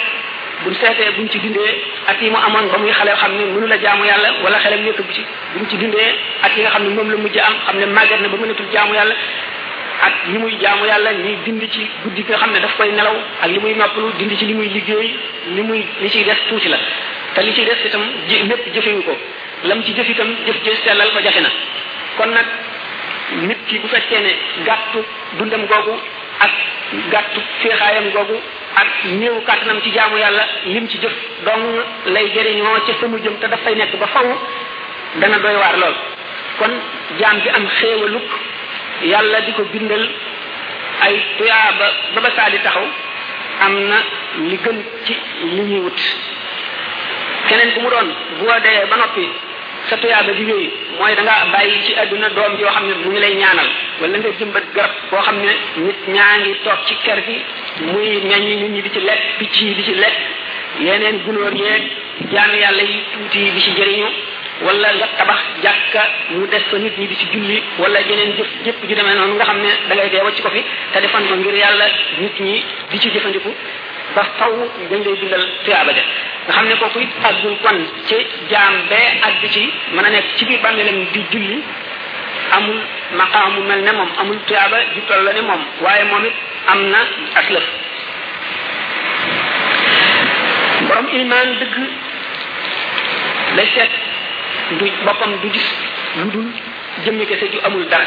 buñ 0.65 0.75
seetee 0.75 1.11
buñ 1.17 1.29
ci 1.31 1.39
dindee 1.41 1.75
at 2.07 2.21
yi 2.23 2.31
mu 2.31 2.37
amoon 2.39 2.69
ba 2.71 2.79
muy 2.79 2.91
xam 2.93 3.07
ne 3.37 3.45
mënu 3.53 3.67
la 3.67 3.77
jaamu 3.83 4.05
yàlla 4.05 4.29
wala 4.45 4.59
xelam 4.59 4.81
bu 4.85 4.93
ci 5.13 5.25
buñ 5.55 5.69
ci 5.69 5.77
dindee 5.79 6.15
at 6.43 6.55
yi 6.57 6.63
nga 6.63 6.71
xam 6.71 6.83
ne 6.85 6.91
moom 6.95 7.11
la 7.11 7.17
mujj 7.17 7.37
am 7.39 7.55
xam 7.67 7.77
ne 7.79 7.87
màgget 7.87 8.21
na 8.23 8.29
ba 8.29 8.37
mënatul 8.37 8.71
jaamu 8.73 8.95
yàlla 8.95 9.15
ak 10.03 10.13
li 10.31 10.39
muy 10.39 10.57
jaamu 10.63 10.87
yàlla 10.87 11.11
ni 11.13 11.37
dind 11.45 11.63
ci 11.71 11.91
guddi 12.05 12.23
nga 12.23 12.37
xam 12.39 12.53
ne 12.53 12.61
daf 12.61 12.77
koy 12.77 12.93
nelaw 12.93 13.17
ak 13.43 13.51
li 13.51 13.59
muy 13.59 13.75
noppalu 13.75 14.13
dindi 14.19 14.37
ci 14.39 14.47
li 14.47 14.55
muy 14.55 14.69
liggéey 14.69 15.09
li 15.57 15.63
muy 15.63 15.85
li 16.01 16.09
ciy 16.09 16.23
des 16.25 16.39
tuuti 16.49 16.69
la 16.69 16.79
te 17.35 17.41
li 17.43 17.53
ciy 17.53 17.65
des 17.65 17.87
itam 17.89 18.03
ji 18.29 18.43
lépp 18.47 18.71
jëfewu 18.75 19.03
ko 19.03 19.15
lam 19.65 19.83
ci 19.83 19.93
jëf 19.95 20.09
itam 20.09 20.29
jëf 20.47 20.57
ci 20.65 20.71
sellal 20.85 21.11
ko 21.13 21.21
jafe 21.21 21.41
na 21.41 21.49
kon 22.17 22.31
nag 22.31 22.47
nit 23.49 23.59
ki 23.67 23.79
bu 23.79 23.89
fekkee 23.89 24.21
ne 24.21 24.65
gàttu 24.65 25.05
dundam 25.39 25.67
googu 25.67 25.95
ak 26.41 26.51
gàttu 27.11 27.41
féexaayam 27.61 28.11
googu 28.11 28.39
ak 28.83 28.89
néew 29.19 29.41
kàttanam 29.45 29.81
ci 29.83 29.91
jaamu 29.93 30.17
yàlla 30.17 30.45
lim 30.67 30.89
ci 30.89 30.99
jëf 30.99 31.13
dong 31.45 31.65
lay 32.07 32.31
jëriñoo 32.33 32.81
ca 32.87 32.95
fa 33.01 33.07
mu 33.09 33.19
jëm 33.21 33.37
te 33.41 33.47
daf 33.49 33.61
fay 33.65 33.75
nekk 33.75 33.97
ba 33.99 34.07
faw 34.07 34.27
dana 35.21 35.39
doy 35.39 35.55
waar 35.57 35.77
lool 35.77 35.97
kon 36.59 36.73
jaam 37.19 37.39
bi 37.41 37.49
am 37.51 37.69
xéewaluk 37.79 38.27
yàlla 39.03 39.41
di 39.41 39.53
ko 39.53 39.63
bindal 39.73 40.09
ay 41.01 41.21
tuyaaba 41.39 41.87
ba 42.15 42.21
ba 42.21 42.31
saa 42.37 42.51
taxaw 42.65 42.87
am 43.61 43.75
na 43.89 43.97
li 44.49 44.57
gën 44.57 44.83
ci 45.05 45.15
li 45.53 45.61
ñuy 45.61 45.81
wut 45.85 46.01
keneen 47.49 47.73
ku 47.75 47.81
mu 47.81 47.89
doon 47.91 48.09
bu 48.39 48.45
dee 48.65 48.87
ba 48.89 48.97
noppi 48.97 49.50
sa 49.91 49.97
tuyaaba 49.99 50.31
ji 50.39 50.45
yooyu 50.47 50.71
mooy 50.99 51.13
da 51.19 51.51
bàyyi 51.51 51.83
ci 51.85 51.93
àdduna 52.01 52.29
doom 52.31 52.55
yoo 52.61 52.71
xam 52.71 52.87
ne 52.87 52.95
mu 53.03 53.11
ngi 53.11 53.21
lay 53.21 53.35
ñaanal 53.35 53.67
wala 54.01 54.17
nga 54.19 54.29
jëmbat 54.39 54.63
garab 54.75 54.91
boo 55.11 55.21
xam 55.27 55.37
ne 55.43 55.51
nit 55.83 56.01
ñaa 56.15 56.39
ngi 56.39 56.55
toog 56.63 56.81
ci 56.87 56.95
ker 57.03 57.19
gi 57.27 57.37
muy 57.91 58.23
ñañ 58.31 58.43
yi 58.47 58.55
nit 58.63 58.71
ñi 58.71 58.83
di 58.83 58.91
ci 58.93 59.01
lekk 59.01 59.23
picc 59.39 59.55
yi 59.61 59.75
di 59.75 59.83
ci 59.83 59.95
lekk 59.95 60.15
yeneen 60.79 61.19
gunóor 61.27 61.53
yeeg 61.55 61.83
jaam 62.31 62.55
yàlla 62.55 62.83
yi 62.83 63.03
tuuti 63.13 63.39
yi 63.41 63.51
di 63.51 63.61
ci 63.61 63.71
jëriñu 63.77 64.07
wala 64.63 64.95
nga 64.95 65.07
tabax 65.19 65.41
jàkka 65.63 66.03
mu 66.31 66.47
des 66.47 66.63
ko 66.71 66.77
nit 66.77 66.95
ñi 66.99 67.07
di 67.09 67.17
ci 67.17 67.27
julli 67.33 67.61
wala 67.79 67.99
yeneen 68.01 68.33
jëf 68.39 68.47
jëpp 68.65 68.87
ju 68.89 68.95
demee 68.95 69.15
noonu 69.19 69.35
nga 69.35 69.45
xam 69.45 69.59
ne 69.59 69.71
da 69.89 69.95
ngay 69.97 70.11
dee 70.11 70.23
wacc 70.23 70.41
ko 70.41 70.51
fi 70.51 70.63
te 70.93 71.01
defan 71.01 71.27
ko 71.27 71.35
ngir 71.35 71.55
yàlla 71.55 71.87
nit 72.21 72.39
ñi 72.41 72.63
di 72.91 72.99
ci 73.01 73.11
jëfandiku 73.11 73.53
ba 74.15 74.23
faw 74.39 74.55
dañ 74.91 75.03
lay 75.07 75.17
dundal 75.19 75.45
tuyaaba 75.65 75.93
de 75.93 76.03
nga 76.55 76.65
xam 76.65 76.67
ne 76.69 76.75
kooku 76.83 76.99
it 77.05 77.11
kon 77.65 77.79
ci 78.09 78.17
jaam 78.51 78.75
bee 78.91 79.07
àgg 79.29 79.43
ci 79.55 79.63
mana 79.95 80.09
nek 80.11 80.25
ci 80.37 80.45
bi 80.49 80.57
bàmmeelam 80.63 80.99
di 81.13 81.21
julli 81.31 81.59
amul 82.57 82.81
maqamu 83.19 83.61
melne 83.69 83.91
mom 83.99 84.11
amul 84.21 84.39
tiyaba 84.47 84.77
di 84.95 85.01
toll 85.09 85.29
mom 85.49 85.61
waye 85.85 86.05
momit 86.11 86.35
amna 86.73 86.99
aslaf 87.41 87.65
borom 90.89 91.07
iman 91.21 91.49
deug 91.61 91.77
lay 93.57 93.69
set 93.75 93.93
du 94.79 94.87
bopam 95.05 95.33
du 95.43 95.49
gis 95.55 95.69
lu 96.17 96.31
dul 96.35 96.49
jëmmi 97.05 97.25
kese 97.31 97.47
ci 97.53 97.59
amul 97.67 97.85
dara 97.91 98.07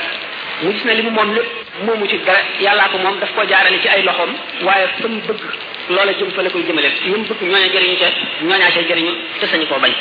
mu 0.61 0.71
gis 0.73 0.83
na 0.87 0.93
limu 0.97 1.09
mom 1.17 1.29
lepp 1.37 1.49
momu 1.85 2.05
ci 2.11 2.17
dara 2.25 2.41
yalla 2.63 2.89
ko 2.91 2.97
mom 3.05 3.15
daf 3.21 3.31
ko 3.35 3.41
jaarale 3.49 3.77
ci 3.83 3.87
ay 3.93 4.01
loxom 4.07 4.31
waye 4.65 4.85
fa 4.99 5.07
mu 5.13 5.21
bëgg 5.27 5.71
loole 5.89 6.13
jëm 6.17 6.31
fa 6.31 6.41
la 6.41 6.49
koy 6.49 6.63
jëmale 6.67 6.87
lim 7.03 7.23
bëgg 7.23 7.41
ñooña 7.43 7.67
jëriñu 7.71 7.95
ca 7.99 8.07
ñooñaa 8.41 8.71
ca 8.71 8.81
jëriñu 8.87 9.11
te 9.39 9.47
sañu 9.47 9.65
koo 9.67 9.79
bañ 9.79 9.91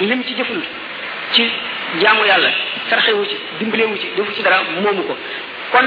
lim 0.00 0.22
ci 0.24 0.34
jëful 0.34 0.60
ci 1.32 1.46
jaamu 2.00 2.24
yàlla 2.24 2.50
sarxewu 2.90 3.26
ci 3.26 3.36
dimbalewu 3.60 3.96
ci 3.98 4.08
defu 4.16 4.32
ci 4.34 4.42
dara 4.42 4.62
moomu 4.80 5.02
ko 5.02 5.16
kon 5.70 5.86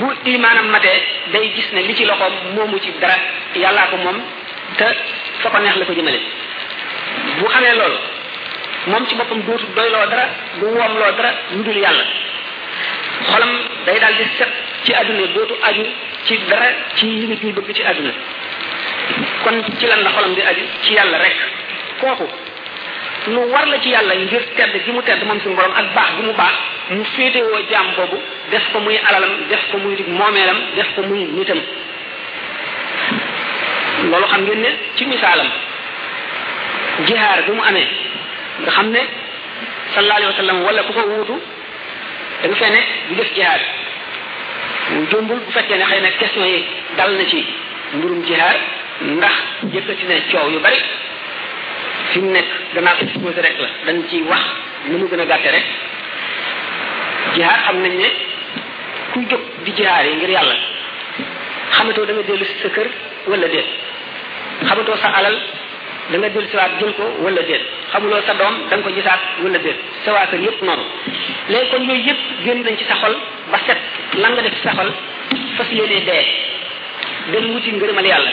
bu 0.00 0.14
imaanam 0.30 0.68
matee 0.70 1.02
day 1.32 1.52
gis 1.54 1.70
ne 1.72 1.80
li 1.82 1.94
ci 1.94 2.04
loxoom 2.04 2.32
moomu 2.54 2.78
ci 2.80 2.90
dara 3.00 3.14
yàllaa 3.54 3.88
ko 3.88 3.96
moom 3.96 4.22
te 4.76 4.86
fa 5.42 5.50
ko 5.50 5.58
neex 5.58 5.76
la 5.76 5.84
ko 5.84 5.92
jëmale 5.92 6.20
bu 7.38 7.46
xamee 7.46 7.74
loolu 7.74 7.98
moom 8.86 9.06
ci 9.06 9.14
boppam 9.16 9.42
dootul 9.42 9.68
doy 9.74 9.90
loo 9.90 10.06
dara 10.08 10.28
du 10.58 10.64
woom 10.66 10.92
loo 10.96 11.12
dara 11.16 11.30
lu 11.52 11.62
dul 11.62 11.76
yàlla 11.76 12.04
xolam 13.26 13.50
day 13.84 13.98
daal 14.00 14.16
di 14.16 14.24
set 14.38 14.48
ci 14.84 14.92
àdduna 14.94 15.26
dootu 15.34 15.54
aju 15.62 15.84
ci 16.24 16.38
dara 16.48 16.68
ci 16.94 17.06
yi 17.06 17.26
nit 17.26 17.52
bëgg 17.52 17.72
ci 17.74 17.82
àdduna 17.82 18.10
kon 19.44 19.56
ci 19.78 19.86
lan 19.86 20.00
la 20.04 20.10
xolam 20.16 20.32
di 20.36 20.42
aju 20.50 20.62
ci 20.82 20.90
yàlla 20.96 21.18
rek 21.18 21.36
kooku 22.00 22.26
lu 23.34 23.40
war 23.52 23.66
la 23.72 23.76
ci 23.82 23.88
yàlla 23.94 24.14
ngir 24.14 24.42
tedd 24.56 24.74
gi 24.84 24.90
mu 24.92 25.00
tedd 25.08 25.22
moom 25.26 25.40
suñu 25.40 25.56
borom 25.56 25.72
ak 25.74 25.86
baax 25.94 26.10
gi 26.16 26.22
mu 26.26 26.32
baax 26.40 26.54
mu 26.90 27.04
féetewoo 27.14 27.60
jaam 27.70 27.86
boobu 27.96 28.18
def 28.50 28.62
ko 28.72 28.78
muy 28.80 28.98
alalam 29.08 29.32
def 29.50 29.62
ko 29.70 29.78
muy 29.78 29.96
moomeelam 30.18 30.58
def 30.76 30.88
ko 30.94 31.00
muy 31.08 31.24
nitam 31.36 31.60
loolu 34.10 34.26
xam 34.26 34.40
ngeen 34.44 34.64
ci 34.96 35.04
misaalam 35.06 35.48
jihaar 37.06 37.38
bi 37.46 37.52
mu 37.52 37.62
amee 37.62 37.88
nga 38.60 38.70
xam 38.76 38.88
ne 38.90 39.00
sallallahu 39.94 40.18
alayhi 40.38 40.58
wa 40.60 40.66
wala 40.66 40.82
ku 40.82 40.92
ko 40.92 41.02
wuutu 41.10 41.36
da 42.42 42.48
nga 42.48 42.56
fee 42.60 42.70
ne 42.74 42.80
di 43.08 43.14
def 43.14 43.30
jihaar 43.36 43.60
mu 44.90 45.06
jombul 45.10 45.38
bu 45.44 45.50
fekkee 45.56 45.76
ne 45.76 45.84
xëy 45.90 46.00
nag 46.00 46.16
question 46.18 46.44
yi 46.44 46.64
dal 46.96 47.10
na 47.18 47.24
ci 47.30 47.40
mbirum 47.94 48.22
jihaar 48.26 48.56
ndax 49.00 49.32
yëkkati 49.74 50.04
na 50.08 50.14
coow 50.30 50.48
yu 50.50 50.58
bari 50.60 50.76
fi 52.12 52.20
mu 52.20 52.30
nekk 52.30 52.48
danaa 52.74 52.96
exposé 53.02 53.40
rek 53.42 53.56
la 53.60 53.66
dañ 53.86 54.02
ci 54.08 54.22
wax 54.22 54.40
nu 54.88 54.98
mu 54.98 55.06
gën 55.08 55.20
a 55.20 55.24
gàtte 55.26 55.50
rek 55.52 55.64
jihaar 57.34 57.58
xam 57.66 57.76
nañ 57.82 57.92
ne 57.98 58.08
kuy 59.12 59.24
jóg 59.28 59.40
di 59.64 59.72
jihaar 59.76 60.06
yi 60.06 60.16
ngir 60.16 60.30
yàlla 60.30 60.54
xamatoo 61.72 62.06
da 62.06 62.12
nga 62.14 62.22
dellu 62.22 62.44
si 62.44 62.58
sa 62.62 62.68
kër 62.68 62.88
wala 63.26 63.48
déet 63.48 63.66
xamatoo 64.68 64.96
sa 64.96 65.08
alal 65.08 65.36
da 66.10 66.18
nga 66.18 66.28
dellu 66.28 66.46
waat 66.56 66.72
jël 66.80 66.92
ko 66.94 67.02
wala 67.20 67.42
déet 67.42 67.62
xamuloo 67.92 68.22
sa 68.26 68.34
doom 68.34 68.54
da 68.70 68.76
nga 68.76 68.82
ko 68.82 68.90
gisaat 68.94 69.20
wala 69.42 69.58
déet 69.58 69.76
sa 70.04 70.12
waa 70.12 70.26
kër 70.26 70.40
yëpp 70.40 70.62
noonu 70.62 70.84
léegi 71.50 71.70
kon 71.70 71.82
yooyu 71.84 72.02
yëpp 72.08 72.20
génn 72.44 72.62
nañ 72.64 72.76
ci 72.78 72.84
sa 72.84 72.94
xol 72.96 73.14
ba 73.52 73.58
set 73.66 73.78
lan 74.20 74.32
nga 74.32 74.42
def 74.42 74.54
ci 74.56 74.62
sa 74.62 74.72
xol 74.72 74.90
fas 75.56 75.70
yéenee 75.72 76.04
dee 76.08 76.24
dem 77.32 77.44
wuti 77.52 77.72
ngërëmal 77.72 78.04
yàlla 78.06 78.32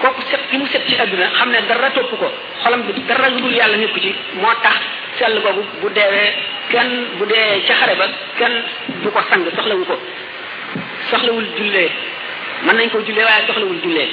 kooku 0.00 0.20
set 0.30 0.42
fi 0.50 0.56
mu 0.58 0.66
set 0.70 0.84
ci 0.88 0.94
àdduna 1.00 1.26
xam 1.38 1.50
ne 1.50 1.58
dara 1.68 1.90
topp 1.90 2.10
ko 2.18 2.28
xolam 2.62 2.82
bi 2.86 2.92
dara 3.08 3.28
lu 3.30 3.38
dul 3.40 3.52
yàlla 3.54 3.76
nekku 3.76 3.98
ci 4.00 4.14
moo 4.34 4.54
tax 4.62 4.76
sell 5.18 5.34
boobu 5.42 5.62
bu 5.80 5.88
deewee 5.90 6.30
kenn 6.70 6.90
bu 7.18 7.24
dee 7.26 7.60
ca 7.66 7.74
xare 7.74 7.94
ba 7.96 8.06
kenn 8.38 8.54
du 9.02 9.08
ko 9.10 9.20
sang 9.28 9.42
soxlawu 9.56 9.84
ko 9.84 9.96
soxlawul 11.10 11.44
jullee 11.56 11.90
mën 12.64 12.74
nañ 12.76 12.88
ko 12.90 12.98
jullee 13.06 13.24
waaye 13.28 13.46
soxlawul 13.46 13.80
jullee 13.82 14.08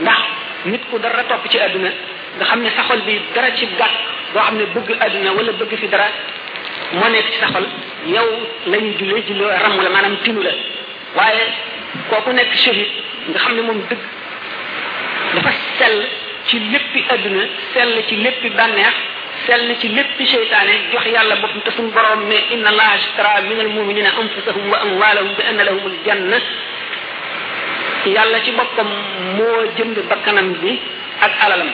ndax 0.00 0.20
nit 0.66 0.82
ku 0.90 0.98
dara 0.98 1.24
topp 1.24 1.48
ci 1.50 1.58
àdduna 1.58 1.90
nga 2.38 2.44
xam 2.44 2.60
ne 2.62 2.70
sa 2.76 2.82
xol 2.88 3.00
bi 3.02 3.20
dara 3.34 3.48
ci 3.56 3.66
gàtt 3.78 3.94
boo 4.32 4.40
xam 4.42 4.56
ne 4.58 4.64
bëgg 4.74 4.88
àdduna 5.02 5.32
wala 5.36 5.52
bëgg 5.52 5.72
fi 5.80 5.86
dara 5.88 6.06
moo 6.92 7.08
nekk 7.10 7.26
ci 7.32 7.38
sa 7.40 7.46
xol 7.48 7.66
yow 8.06 8.28
la 8.70 8.76
ñuy 8.76 8.94
jullee 8.98 9.22
jullee 9.26 9.58
ramu 9.64 9.80
la 9.82 9.90
maanaam 9.90 10.16
tinu 10.22 10.42
la 10.42 10.52
waaye 11.16 11.42
kooku 12.10 12.30
nekk 12.32 12.54
shahid 12.54 12.88
nga 13.30 13.38
xam 13.38 13.54
ne 13.56 13.62
moom 13.62 13.80
dëgg 13.90 14.17
dafa 15.34 15.50
sell 15.78 15.98
ci 16.48 16.56
léppi 16.72 17.00
adduna 17.14 17.42
sell 17.72 17.92
ci 18.06 18.16
léppi 18.24 18.48
bànneex 18.50 18.94
sell 19.46 19.76
ci 19.80 19.88
lépp 19.96 20.18
seytaane 20.32 20.74
jox 20.92 21.04
yàlla 21.14 21.36
boppam 21.42 21.60
te 21.64 21.70
suñu 21.76 21.90
borom 21.92 22.20
ne 22.28 22.36
inna 22.54 22.68
allaha 22.68 22.92
ashtara 22.94 23.40
min 23.48 23.60
al 23.60 23.68
muminina 23.68 24.10
anfusahum 24.20 24.66
wa 24.72 24.78
amwalahum 24.84 25.30
bi 25.36 25.42
anna 25.50 25.64
lahum 25.68 25.84
al 25.90 25.96
janna 26.06 26.38
yàlla 28.16 28.38
ci 28.44 28.50
boppam 28.58 28.88
moo 29.36 29.60
jënd 29.76 29.96
bakkanam 30.08 30.48
bi 30.62 30.72
ak 31.26 31.32
alalam 31.44 31.70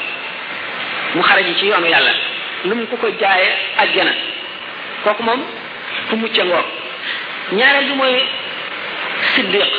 mu 1.14 1.22
xaraji 1.22 1.54
ci 1.58 1.66
yoonu 1.66 1.86
yàlla 1.86 2.12
lu 2.64 2.74
mu 2.74 2.86
ko 2.88 2.96
ko 2.96 3.08
jaaye 3.20 3.48
ajjana 3.78 4.12
kooku 5.04 5.22
moom 5.22 5.40
fu 6.08 6.16
mucc 6.16 6.38
ngoog 6.42 6.66
ñaareel 7.52 7.86
bi 7.86 7.94
mooy 7.96 8.22
siddiq 9.36 9.72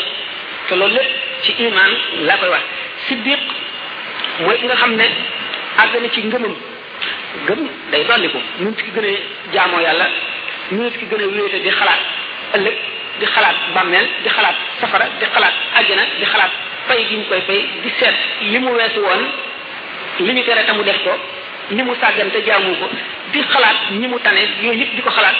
te 0.67 0.75
loolu 0.75 0.93
lépp 0.93 1.11
ci 1.43 1.51
iman 1.67 1.91
laa 2.25 2.37
koy 2.39 2.49
wax 2.49 2.63
siddiq 3.09 3.43
mooy 4.43 4.57
ki 4.59 4.65
nga 4.69 4.75
xam 4.81 4.91
ne 4.99 5.07
àgg 5.81 5.93
na 6.01 6.09
ci 6.13 6.21
ngëmam 6.27 6.53
gëm 7.47 7.59
day 7.91 8.03
dolliku 8.09 8.39
minute 8.59 8.81
ki 8.83 8.91
gën 8.95 9.05
a 9.05 9.11
jaamoo 9.53 9.81
yàlla 9.85 10.05
minute 10.71 10.97
ki 10.99 11.05
gën 11.09 11.21
a 11.21 11.25
wéete 11.35 11.57
di 11.65 11.69
xalaat 11.79 12.01
ëllëg 12.55 12.75
di 13.19 13.25
xalaat 13.33 13.57
bàmmeel 13.75 14.05
di 14.23 14.29
xalaat 14.35 14.57
safara 14.81 15.05
di 15.19 15.25
xalaat 15.33 15.55
na 15.95 16.03
di 16.19 16.25
xalaat 16.31 16.51
fay 16.87 16.99
gi 17.09 17.15
ñu 17.19 17.23
koy 17.29 17.41
fay 17.47 17.61
di 17.83 17.89
seet 17.99 18.15
li 18.51 18.59
mu 18.59 18.71
weesu 18.77 18.99
woon 19.07 19.23
li 20.25 20.31
ñu 20.33 20.43
tere 20.47 20.65
te 20.65 20.71
mu 20.73 20.83
def 20.83 20.99
ko 21.03 21.13
li 21.69 21.81
mu 21.83 21.93
sàggan 22.01 22.29
te 22.33 22.39
jaamu 22.45 22.73
ko 22.79 22.87
di 23.31 23.39
xalaat 23.51 23.77
ñi 23.99 24.07
mu 24.07 24.17
tane 24.19 24.41
yooyu 24.63 24.79
yëpp 24.79 24.95
di 24.95 25.01
ko 25.01 25.09
xalaat 25.09 25.37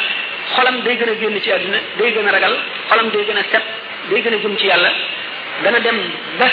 xolam 0.56 0.82
day 0.84 0.96
gën 1.00 1.10
a 1.10 1.16
génn 1.20 1.40
ci 1.42 1.52
àdduna 1.52 1.80
day 1.98 2.14
gën 2.14 2.28
a 2.28 2.32
ragal 2.32 2.56
xolam 2.90 3.10
day 3.10 3.24
gën 3.28 3.38
a 3.42 3.44
set 3.52 3.64
day 4.10 4.20
gën 4.24 4.34
a 4.34 4.38
jëm 4.44 4.58
ci 4.58 4.66
yàlla 4.68 4.92
dana 5.64 5.80
dem 5.80 5.98
ba 6.40 6.50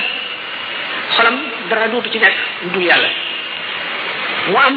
xolam 1.17 1.35
dara 1.71 1.89
dootu 1.93 2.09
ci 2.11 2.19
nekk 2.19 2.37
lu 2.63 2.69
dul 2.75 2.83
yàlla 2.89 3.11
mu 4.51 4.57
am 4.67 4.75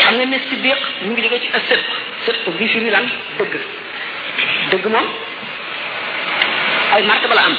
xam 0.00 0.14
nga 0.16 0.24
ne 0.32 0.38
siddiq 0.50 0.80
mu 1.02 1.10
ngi 1.12 1.22
jóge 1.24 1.38
ci 1.42 1.48
ak 1.56 1.64
sëtk 1.68 1.86
sëtk 2.24 2.44
bi 2.58 2.68
firi 2.72 2.90
lan 2.94 3.06
dëgg 3.38 3.54
dëgg 4.70 4.86
moom 4.94 5.06
ay 6.94 7.02
martaba 7.10 7.34
la 7.36 7.44
am 7.48 7.56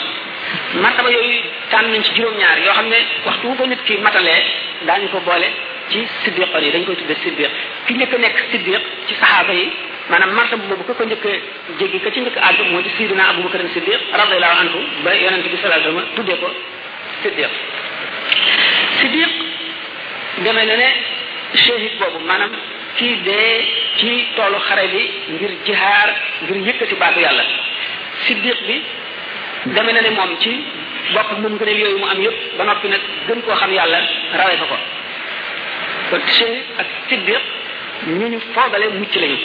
martaba 0.83 1.09
yooyu 1.15 1.35
tànn 1.71 1.87
nañ 1.91 2.01
ci 2.05 2.13
juróom-ñaar 2.15 2.57
yoo 2.65 2.73
xam 2.77 2.87
ne 2.93 2.99
waxtu 3.25 3.47
wu 3.47 3.55
ko 3.59 3.65
nit 3.67 3.81
ki 3.87 3.93
matalee 4.05 4.41
daañu 4.87 5.07
ko 5.13 5.19
boole 5.27 5.47
ci 5.91 5.99
siddiqoon 6.23 6.63
yi 6.65 6.71
dañ 6.73 6.83
koy 6.85 6.95
tudde 6.99 7.15
siddiq 7.23 7.51
ki 7.85 7.93
njëkk 7.93 8.13
a 8.13 8.17
nekk 8.17 8.37
siddiq 8.51 8.81
ci 9.07 9.13
saxaaba 9.19 9.53
yi 9.59 9.65
maanaam 10.09 10.31
martaba 10.37 10.63
boobu 10.69 10.83
ko 10.87 10.93
ko 10.97 11.03
njëkk 11.05 11.25
a 11.25 11.31
jéggi 11.79 11.99
ka 12.03 12.09
ci 12.13 12.19
njëkk 12.21 12.37
àgg 12.47 12.59
moo 12.71 12.81
ci 12.85 12.89
sidina 12.97 13.23
abubakar 13.29 13.61
siddiq 13.75 14.01
radiallahu 14.19 14.57
anhu 14.63 14.79
ba 15.03 15.09
yonent 15.23 15.43
bi 15.51 15.57
sallallahu 15.61 15.79
alayhi 15.79 15.95
wa 15.95 15.99
sallam 15.99 16.15
tuddee 16.15 16.37
ko 16.43 16.49
صديق 17.23 17.49
صديق 19.01 19.29
دمنا 20.45 20.89
شهيد 21.55 21.91
بابو 21.99 22.19
منام 22.19 22.51
كي 22.99 23.09
دي 23.15 23.61
كي 23.99 24.13
تولو 24.37 24.59
خريلي 24.59 25.05
غير 25.39 25.55
جهار 25.67 26.09
غير 26.49 26.67
يكتي 26.67 26.95
بعد 26.95 27.17
يالا 27.17 27.43
صديق 28.27 28.59
بي 28.67 28.77
دمنا 29.65 30.01
ني 30.01 30.09
موم 30.09 30.35
كي 30.43 30.55
بابو 31.15 31.33
من 31.43 31.57
غريل 31.61 31.79
يوم 31.79 32.03
أم 32.09 32.21
يب 32.21 32.33
بنا 32.59 32.73
فينا 32.79 32.97
دن 33.29 33.41
كو 33.41 33.53
خم 33.55 33.73
يالا 33.73 33.99
رأي 34.35 34.57
فكو 34.57 34.77
بل 36.11 36.21
شهيد 36.39 36.63
صديق 37.11 37.41
من 38.07 38.39
فضل 38.55 38.81
مجلين 38.99 39.39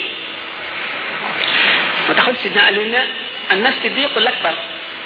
ما 2.07 2.13
تخل 2.13 2.35
سيدنا 2.37 2.61
علينا 2.61 3.07
أن 3.51 3.67
الصديق 3.67 4.17
الأكبر 4.17 4.53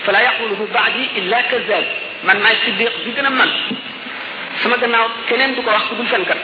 فلا 0.05 0.19
يقوله 0.21 0.67
بعدي 0.73 1.05
إلا 1.17 1.41
كذاب 1.41 1.85
man 2.23 2.37
may 2.43 2.55
siddiq 2.65 2.91
bi 3.05 3.11
gëna 3.15 3.29
man 3.31 3.49
sama 4.61 4.77
gannaaw 4.77 5.07
keneen 5.27 5.55
du 5.55 5.61
ko 5.63 5.71
wax 5.71 5.87
ku 5.89 5.95
dul 5.95 6.25
kat 6.27 6.37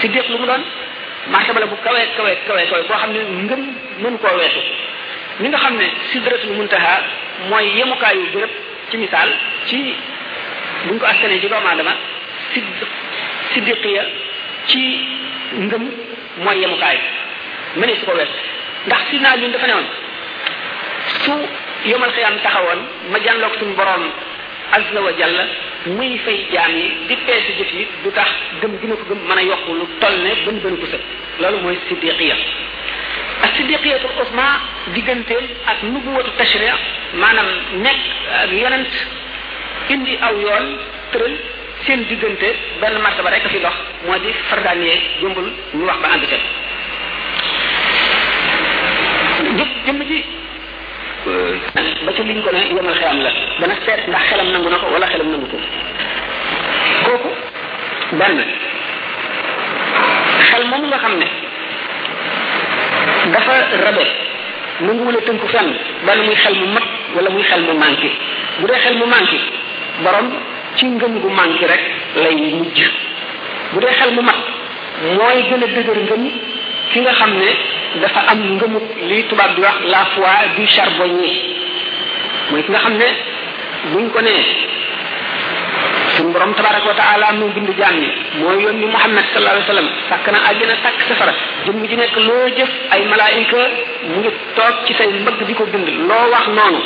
siddiq 0.00 0.28
lu 0.28 0.38
mu 0.38 0.46
doon 0.46 0.62
martaba 1.32 1.60
la 1.60 1.66
bu 1.66 1.76
kawé 1.84 2.02
kawé 2.16 2.32
kawé 2.48 2.62
kawé 2.70 2.82
bo 2.88 2.94
xamni 3.00 3.18
ngeen 3.20 3.62
mën 4.02 4.18
ko 4.18 4.28
koo 4.28 4.64
ni 5.40 5.48
nga 5.48 5.58
xamné 5.64 5.86
sidratul 6.10 6.54
muntaha 6.58 6.94
moy 7.48 7.48
mooy 7.64 7.78
yemukaayu 7.78 8.26
béréb 8.34 8.50
ci 8.90 8.96
misal 8.96 9.30
ci 9.66 9.94
buñ 10.86 10.98
ko 10.98 11.06
askane 11.06 11.40
ci 11.42 11.48
doomu 11.48 11.66
aadama 11.68 11.94
siddiq 13.52 13.84
ya 13.96 14.04
ci 14.66 14.80
moy 15.56 15.88
mooy 16.44 16.56
yemukaay 16.62 16.98
mané 17.76 17.96
su 17.96 18.04
ko 18.06 18.12
wees 18.12 18.30
ndax 18.86 19.02
sina 19.10 19.36
ñu 19.40 19.48
dafa 19.54 19.66
néwon 19.66 19.86
su 21.24 21.34
yomal 21.90 22.10
xiyam 22.14 22.36
taxawon 22.42 22.80
ma 23.10 23.18
jallok 23.24 23.52
suñu 23.58 23.74
borom 23.76 24.04
azza 24.76 25.00
wa 25.00 25.12
jalla 25.18 25.44
muy 25.94 26.10
fay 26.24 26.38
jaam 26.54 26.72
yi 26.82 26.86
di 27.08 27.14
peese 27.26 27.50
jëf 27.58 27.70
nit 27.78 27.88
du 28.02 28.10
tax 28.18 28.28
gëm 28.60 28.72
gi 28.80 28.86
ma 28.90 28.94
ko 28.96 29.04
gëm 29.10 29.20
mën 29.28 29.38
a 29.38 29.42
yokk 29.50 29.66
lu 29.78 29.86
toll 30.00 30.16
ne 30.24 30.30
bën 30.46 30.56
bën 30.64 30.76
ko 30.80 30.86
sëg 30.92 31.02
loolu 31.40 31.58
mooy 31.64 31.76
siddiqiya 31.88 32.34
ak 33.44 33.50
siddiqiyatul 33.56 34.14
usma 34.22 34.46
digganteem 34.94 35.44
ak 35.72 35.78
nubuwatu 35.92 36.30
tashri 36.38 36.66
maanaam 37.22 37.48
nekk 37.84 38.02
ak 38.42 38.50
yonent 38.62 38.92
indi 39.94 40.18
aw 40.26 40.34
yoon 40.44 40.66
tëral 41.12 41.34
seen 41.86 42.02
diggante 42.08 42.48
benn 42.80 42.98
martaba 43.04 43.30
rek 43.30 43.46
fi 43.52 43.58
dox 43.62 43.76
moo 44.06 44.18
di 44.18 44.32
fardaaniyee 44.50 44.98
jumbul 45.20 45.48
ñu 45.76 45.84
wax 45.86 45.98
ba 46.02 46.08
ànd 46.14 46.24
jëm 49.84 50.02
ji 50.10 50.18
ba 51.24 52.12
ci 52.14 52.22
liñ 52.22 52.38
ko 52.44 52.50
ne 52.52 52.60
yomal 52.68 52.94
xelam 53.00 53.18
la 53.24 53.30
dana 53.58 53.74
seet 53.86 54.00
ndax 54.08 54.22
xelam 54.28 54.48
nangu 54.52 54.68
na 54.70 54.76
ko 54.78 54.86
wala 54.92 55.06
xelam 55.08 55.28
nangu 55.32 55.46
ko 55.46 55.56
kooku 57.06 57.30
benn 58.20 58.40
xel 60.48 60.64
moom 60.68 60.84
nga 60.88 60.98
xam 60.98 61.14
ne 61.18 61.26
dafa 63.32 63.52
rabe 63.84 64.04
nanguwul 64.80 65.16
a 65.16 65.20
tënku 65.20 65.46
fenn 65.48 65.72
benn 66.04 66.20
muy 66.24 66.34
xel 66.34 66.54
mu 66.54 66.66
mag 66.74 66.82
wala 67.16 67.30
muy 67.30 67.42
xel 67.42 67.60
mu 67.62 67.72
manqué 67.72 68.10
bu 68.60 68.66
dee 68.66 68.78
xel 68.84 68.96
mu 68.96 69.06
manqué 69.06 69.40
borom 70.04 70.28
ci 70.76 70.86
ngëm 70.86 71.20
gu 71.20 71.28
manqué 71.30 71.66
rek 71.66 71.82
lay 72.16 72.34
mujj 72.36 72.80
bu 73.72 73.80
dee 73.80 73.94
xel 73.98 74.12
mu 74.12 74.20
mat 74.22 74.38
mooy 75.16 75.42
gën 75.42 75.62
a 75.62 75.66
dëgër 75.72 76.00
ngëm 76.04 76.24
ki 76.92 77.00
nga 77.00 77.12
xam 77.14 77.32
ne 77.38 77.72
dafa 78.00 78.20
am 78.32 78.40
ngëmub 78.58 78.86
li 79.10 79.18
tubaab 79.30 79.54
di 79.54 79.60
wax 79.62 79.78
la 79.90 80.02
foi 80.14 80.42
du 80.56 80.66
charbonnier 80.74 81.34
mooy 82.50 82.62
ki 82.64 82.70
nga 82.70 82.78
xam 82.84 82.94
ne 82.98 83.06
buñ 83.92 84.04
ko 84.10 84.18
nee 84.20 84.44
suñ 86.16 86.32
borom 86.32 86.54
tabaraka 86.54 86.88
wa 86.88 86.94
taala 86.94 87.32
moo 87.38 87.50
bind 87.54 87.70
jaam 87.78 87.94
ñi 88.00 88.08
moo 88.40 88.54
yónni 88.58 88.86
Muhammad 88.86 89.24
sallallahu 89.30 89.56
alayhi 89.56 89.66
wa 89.68 89.72
sallam 89.74 89.88
sàkk 90.08 90.26
na 90.32 90.38
àjjana 90.50 90.74
sàkk 90.82 91.00
safara 91.08 91.34
jëmm 91.66 91.86
ji 91.88 91.96
nekk 91.96 92.14
loo 92.26 92.46
jëf 92.56 92.70
ay 92.90 93.06
malaayika 93.06 93.60
mu 94.08 94.14
ngi 94.20 94.30
toog 94.56 94.74
ci 94.86 94.94
say 94.94 95.06
mbëgg 95.08 95.44
di 95.46 95.54
ko 95.54 95.64
bind 95.66 95.86
loo 96.08 96.24
wax 96.34 96.46
noonu 96.48 96.80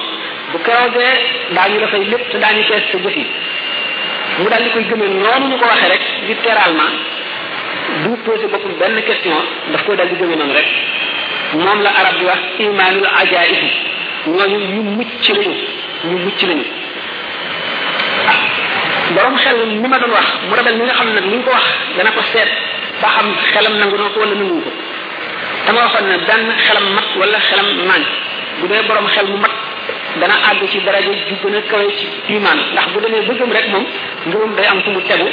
bu 0.53 0.59
keroogee 0.65 1.13
daañu 1.55 1.81
la 1.81 1.89
fay 1.89 2.05
lépp 2.05 2.25
te 2.31 2.37
daañu 2.39 2.63
fees 2.69 2.85
sa 2.93 2.99
jëf 2.99 3.17
mu 4.39 4.49
daal 4.51 4.63
di 4.63 4.71
koy 4.71 4.85
gëmee 4.91 5.09
noonu 5.25 5.45
ñu 5.51 5.57
ko 5.59 5.65
waxee 5.73 5.89
rek 5.91 6.05
littéralement 6.29 7.17
du 8.05 8.17
posé 8.25 8.47
bopum 8.47 8.73
benn 8.79 9.01
question 9.07 9.31
daf 9.73 9.85
ko 9.87 9.95
dal 9.97 10.09
di 10.09 10.17
gëmé 10.17 10.37
non 10.37 10.53
rek 10.55 10.69
moom 11.55 11.83
la 11.83 11.91
arab 12.01 12.15
di 12.19 12.25
wax 12.31 12.41
imanul 12.61 13.07
ajaib 13.21 13.63
ñoo 14.27 14.47
ñu 14.51 14.83
mucc 14.97 15.09
lañu 15.29 15.53
ñu 16.11 16.19
mucc 16.25 16.41
lañu 16.49 16.65
borom 19.15 19.37
xel 19.39 19.57
ni 19.81 19.89
ma 19.89 19.99
doon 19.99 20.13
wax 20.13 20.29
mu 20.49 20.55
rabal 20.55 20.75
ni 20.77 20.85
nga 20.85 20.95
xam 20.95 21.09
nag 21.15 21.25
ni 21.25 21.43
ko 21.45 21.51
wax 21.51 21.65
dana 21.97 22.11
ko 22.13 22.23
seet 22.33 22.51
ba 23.01 23.09
xam 23.15 23.27
xelam 23.53 23.75
nangu 23.79 23.97
na 23.97 24.11
ko 24.15 24.21
wala 24.21 24.35
nangu 24.35 24.61
ko 24.63 24.71
dama 25.67 25.81
waxoon 25.85 26.07
ne 26.09 26.17
benn 26.29 26.45
xelam 26.67 26.87
mat 26.97 27.07
wala 27.19 27.39
xelam 27.49 27.67
maañ 27.89 28.03
bu 28.61 28.67
dee 28.71 28.83
borom 28.87 29.07
xel 29.15 29.27
mu 29.33 29.37
mat 29.45 29.53
dana 30.21 30.35
àgg 30.51 30.63
ci 30.71 30.79
daraja 30.85 31.13
ju 31.29 31.35
gën 31.43 31.57
a 31.57 31.61
kawe 31.71 31.89
ci 31.99 32.07
iman 32.37 32.59
ndax 32.73 32.87
bu 32.93 33.01
demee 33.01 33.27
bëggam 33.27 33.51
rek 33.57 33.67
moom 33.73 33.85
ngëmam 34.27 34.53
day 34.57 34.67
am 34.73 34.79
fu 34.83 34.91
mu 34.91 35.01
tegu 35.09 35.29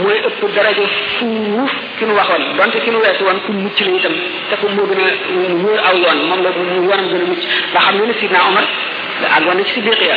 mooy 0.00 0.16
ëpp 0.24 0.42
daraja 0.56 0.84
fuuf 1.20 1.70
ki 1.98 2.04
nu 2.06 2.14
waxoon 2.16 2.44
donte 2.56 2.78
ki 2.84 2.90
nu 2.92 2.98
weesu 3.04 3.24
woon 3.28 3.40
ku 3.44 3.52
mucc 3.52 3.78
la 3.80 3.90
itam 3.98 4.14
te 4.48 4.54
ko 4.60 4.66
moo 4.72 4.86
gën 4.88 5.00
a 5.04 5.52
wóor 5.62 5.78
aw 5.88 5.94
yoon 6.02 6.20
moom 6.28 6.40
la 6.44 6.48
mu 6.56 6.62
yoonam 6.88 7.08
gën 7.12 7.20
a 7.24 7.26
mucc 7.30 7.40
nga 7.70 7.80
xam 7.82 7.96
ne 7.98 8.04
ne 8.06 8.14
sidna 8.20 8.38
Omar 8.48 8.66
àggoon 9.36 9.56
na 9.60 9.64
ci 9.66 9.72
siddiq 9.74 10.00
ya 10.00 10.16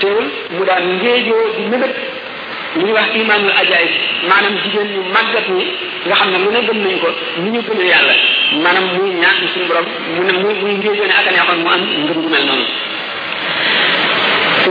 teewul 0.00 0.26
mu 0.54 0.62
daan 0.64 0.84
ngéejoo 1.02 1.42
di 1.58 1.62
mébét 1.70 1.92
li 2.76 2.80
ñuy 2.86 2.92
wax 2.94 3.06
imaanul 3.18 3.50
ajaayib 3.50 4.62
jigéen 4.62 4.88
ñu 4.94 5.00
màggat 5.14 5.46
ñi 5.56 5.64
nga 6.06 6.14
xam 6.18 6.30
ne 6.32 6.38
lu 6.46 6.50
ne 6.54 6.60
gëm 6.66 6.78
nañ 6.86 6.96
ko 7.02 7.08
ni 7.42 7.50
ñu 7.50 7.60
gëmee 7.66 8.62
maanaam 8.62 8.84
muy 8.94 9.10
ñaax 9.10 9.36
suñu 9.52 9.66
borom 9.66 9.86
mu 10.14 10.22
ne 10.22 10.32
muy 10.42 10.54
muy 10.62 10.74
ngéejoo 10.78 11.02
ne 11.06 11.14
ak 11.20 11.26
a 11.26 11.30
neexoon 11.34 11.60
mu 11.66 11.68
am 11.74 11.82
ngëm 12.04 12.14
gu 12.22 12.28
mel 12.30 12.44
noonu 12.46 12.66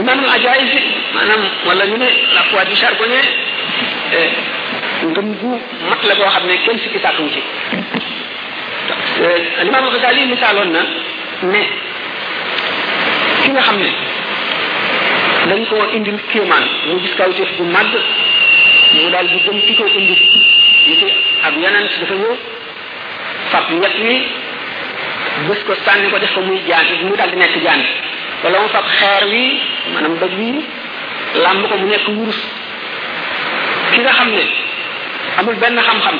ne 0.00 1.76
la 1.76 2.64
du 2.64 2.74
charbonnier 2.80 3.26
Eh, 4.06 4.30
ngëm 5.10 5.28
gu 5.42 5.48
mat 5.90 6.00
la 6.06 6.14
boo 6.14 6.30
xam 6.30 6.46
ne 6.46 6.56
kenn 6.64 6.78
sikki 6.78 6.98
sàkkuwu 7.02 7.28
ci 7.28 7.40
alimaam 9.60 9.86
eh, 9.86 9.90
Xasaali 9.92 10.26
misaaloon 10.30 10.70
na 10.70 10.80
ne 11.50 11.60
ki 13.42 13.50
nga 13.50 13.60
xam 13.62 13.78
ne 13.82 13.90
dañ 15.50 15.66
koo 15.66 15.84
indil 15.94 16.18
kéemaan 16.30 16.64
mu 16.86 17.00
gis 17.02 17.14
kawteef 17.18 17.50
bu 17.56 17.64
màgg 17.64 17.94
mu 18.94 19.10
daal 19.10 19.26
di 19.26 19.38
gëm 19.44 19.58
ki 19.66 19.74
ko 19.74 19.84
indil 19.86 20.22
ite 20.92 21.08
ak 21.42 21.54
yeneen 21.62 21.88
dafa 22.00 22.14
ñëw 22.14 22.34
fab 23.50 23.64
ñett 23.80 23.96
wi 24.06 24.16
bés 25.48 25.60
ko 25.66 25.74
sànni 25.84 26.10
ko 26.10 26.18
def 26.18 26.32
ko 26.34 26.40
muy 26.42 26.62
jaan 26.68 26.86
mu 27.10 27.16
daal 27.16 27.30
di 27.30 27.36
nekk 27.36 27.58
jaan 27.62 27.82
wala 28.42 28.60
mu 28.62 28.68
fab 28.68 28.86
xeer 28.98 29.24
wi 29.34 29.42
maanaam 29.94 30.14
bëgg 30.22 30.34
wi 30.38 30.48
làmb 31.42 31.66
ko 31.68 31.74
mu 31.76 31.86
nekk 31.90 32.06
wurus 32.08 32.40
ki 33.96 34.02
nga 34.04 34.12
xam 34.18 34.28
ne 34.36 34.44
amul 35.40 35.56
benn 35.62 35.76
xam-xam 35.88 36.16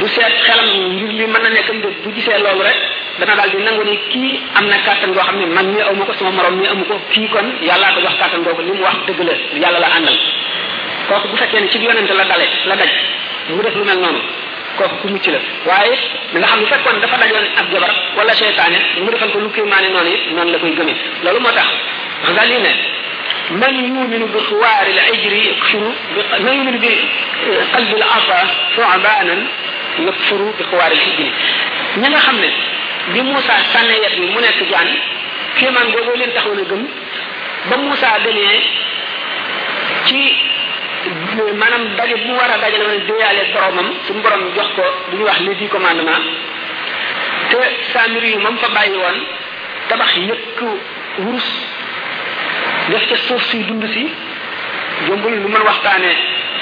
du 0.00 0.06
seet 0.14 0.34
xelam 0.46 0.66
ngir 0.98 1.10
li 1.20 1.24
mën 1.32 1.42
na 1.42 1.48
nekkam 1.56 1.78
de 1.82 1.88
bu 2.02 2.08
gisee 2.16 2.38
loolu 2.44 2.62
rek 2.68 2.78
dana 3.20 3.34
daal 3.38 3.50
di 3.50 3.58
nangu 3.62 3.82
ni 3.84 3.96
kii 4.10 4.32
am 4.58 4.64
na 4.70 4.76
kàttan 4.86 5.12
goo 5.14 5.22
xam 5.28 5.36
ne 5.40 5.46
man 5.56 5.66
mii 5.74 5.82
amu 5.90 6.04
ko 6.08 6.12
sama 6.18 6.30
morom 6.38 6.54
mii 6.60 6.68
amu 6.72 6.84
ko 6.90 6.96
kii 7.12 7.28
kon 7.32 7.46
yàllaa 7.68 7.94
ko 7.94 8.00
jox 8.04 8.16
kàttan 8.20 8.42
googu 8.46 8.62
li 8.62 8.72
mu 8.76 8.82
wax 8.88 8.96
dëgg 9.06 9.20
la 9.28 9.34
yàlla 9.62 9.78
la 9.84 9.88
àndal 9.96 10.16
kooku 11.08 11.28
bu 11.30 11.36
fekkee 11.36 11.60
ne 11.60 11.68
ci 11.72 11.78
yonente 11.84 12.14
la 12.20 12.24
dale 12.30 12.46
la 12.68 12.74
daj 12.80 12.90
mu 13.56 13.62
def 13.64 13.74
lu 13.80 13.84
mel 13.90 13.98
noonu 14.02 14.20
kooku 14.76 14.96
ku 15.02 15.06
mucc 15.12 15.26
la 15.34 15.38
waaye 15.68 15.94
mi 16.32 16.38
nga 16.40 16.46
xam 16.50 16.60
ne 16.62 16.66
fekkoon 16.72 16.96
dafa 17.02 17.16
dajoon 17.20 17.46
ak 17.60 17.66
jabar 17.72 17.92
wala 18.16 18.32
seytaane 18.40 18.78
mu 19.04 19.10
defal 19.12 19.30
ko 19.32 19.38
lu 19.44 19.48
kéemaane 19.54 19.88
noonu 19.94 20.10
yi 20.14 20.18
noonu 20.36 20.50
la 20.54 20.58
koy 20.58 20.72
gëmee 20.78 20.98
loolu 21.24 21.40
moo 21.44 21.52
tax 21.58 21.68
wax 22.24 22.48
من 23.50 23.74
يؤمن 23.74 24.30
بخوار 24.34 24.86
العجر 24.86 25.32
يكفر 25.36 25.92
من 26.40 26.54
يؤمن 26.56 26.78
بقلب 26.78 27.96
الأفا 27.96 28.48
ثعبانا 28.76 29.46
يكفر 29.98 30.52
بخوار 30.60 30.92
الهجر 30.92 31.30
من 31.96 32.16
خمنا 32.16 32.50
بموسى 33.14 33.52
سنة 33.72 33.92
يبني 33.92 34.26
من 34.34 34.42
تجان 34.60 34.88
كما 35.60 35.84
نقول 35.84 36.20
لن 36.20 36.34
تخونا 36.34 36.62
قم 36.70 36.88
بموسى 37.70 38.08
دنيا 38.24 38.60
كي 40.08 40.36
مانام 41.52 41.82
داجي 41.98 42.14
بو 42.14 42.34
ورا 42.34 42.56
داجي 42.62 42.78
نون 42.78 43.00
ديالي 43.08 43.44
بروم 43.54 43.88
سون 44.08 44.22
بروم 44.22 44.42
جوخ 44.56 44.66
كو 44.76 44.86
دي 45.16 45.22
واخ 45.22 45.38
لي 45.42 45.54
دي 45.54 45.66
كوماندمان 45.68 46.22
تي 47.50 47.58
ساميري 47.92 48.34
مام 48.36 48.56
فا 48.56 48.68
بايي 48.74 48.96
وون 48.96 49.16
تابخ 49.90 50.12
يك 50.18 50.60
ورس 51.18 51.50
def 52.90 53.06
ca 53.08 53.16
suuf 53.16 53.42
si 53.50 53.58
dund 53.68 53.84
si 53.92 54.04
jombul 55.06 55.30
lu 55.32 55.48
mën 55.48 55.62
waxtaanee 55.64 56.14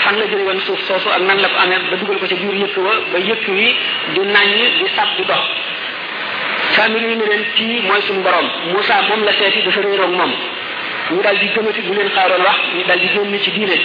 fan 0.02 0.14
la 0.18 0.24
jëri 0.30 0.42
woon 0.46 0.60
suuf 0.66 0.80
soosu 0.86 1.08
ak 1.10 1.20
nan 1.22 1.38
la 1.42 1.48
ko 1.48 1.56
amee 1.64 1.78
ba 1.90 1.96
dugal 1.96 2.18
ko 2.18 2.26
ca 2.26 2.36
biir 2.36 2.56
yëkk 2.62 2.76
wa 2.84 2.92
ba 3.12 3.18
yëkk 3.18 3.46
wi 3.48 3.66
di 4.14 4.20
nàññ 4.34 4.62
di 4.78 4.86
sab 4.96 5.08
di 5.16 5.24
dox 5.24 5.42
famille 6.76 7.06
yi 7.10 7.16
ne 7.16 7.24
leen 7.26 7.44
kii 7.56 7.80
mooy 7.86 8.00
suñu 8.06 8.22
borom 8.22 8.46
Moussa 8.70 9.02
moom 9.08 9.24
la 9.24 9.32
seeti 9.32 9.62
dafa 9.66 9.80
réeroog 9.80 10.12
moom 10.14 10.32
ñu 11.10 11.22
daal 11.22 11.38
di 11.38 11.46
gëmati 11.54 11.80
bu 11.86 11.92
leen 11.92 12.10
xaaroon 12.14 12.40
wax 12.46 12.56
ñu 12.76 12.84
daal 12.86 12.98
di 13.00 13.08
génn 13.14 13.38
ci 13.42 13.50
diine 13.50 13.76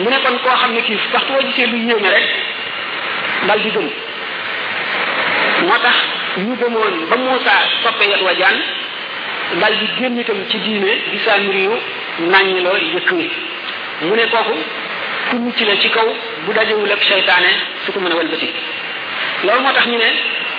mu 0.00 0.08
ne 0.12 0.18
kon 0.22 0.36
koo 0.44 0.56
xam 0.60 0.72
ne 0.72 0.80
kii 0.82 0.98
waxtu 1.12 1.32
woo 1.32 1.42
gisee 1.48 1.66
lu 1.66 1.76
yéeme 1.78 2.08
rek 2.12 2.26
daal 3.46 3.60
di 3.62 3.70
gëm 3.70 3.88
moo 5.64 5.78
tax 5.82 5.96
ñu 6.44 6.52
gëmoon 6.60 6.96
ba 7.08 7.16
Moussa 7.16 7.54
soppe 7.82 8.04
yat 8.10 8.20
wa 8.22 8.34
jaan 8.36 8.58
dal 9.60 9.74
di 9.76 9.86
génn 9.98 10.18
itam 10.18 10.38
ci 10.48 10.58
diine 10.64 10.88
gisaa 11.12 11.38
mbir 11.38 11.54
yu 11.68 11.72
nàññ 12.32 12.58
la 12.64 12.70
yëkk 12.78 13.10
mu 14.04 14.14
ne 14.16 14.24
kooku 14.26 14.56
ku 15.30 15.36
mucc 15.36 15.60
la 15.60 15.76
ci 15.78 15.88
kaw 15.90 16.08
bu 16.44 16.52
dajewul 16.52 16.90
ak 16.90 17.02
seytaane 17.02 17.50
su 17.84 17.92
ko 17.92 18.00
mën 18.00 18.12
a 18.12 18.14
wëlbati 18.16 18.48
loolu 19.44 19.60
moo 19.62 19.72
tax 19.72 19.86
ñu 19.86 19.96
ne 19.98 20.10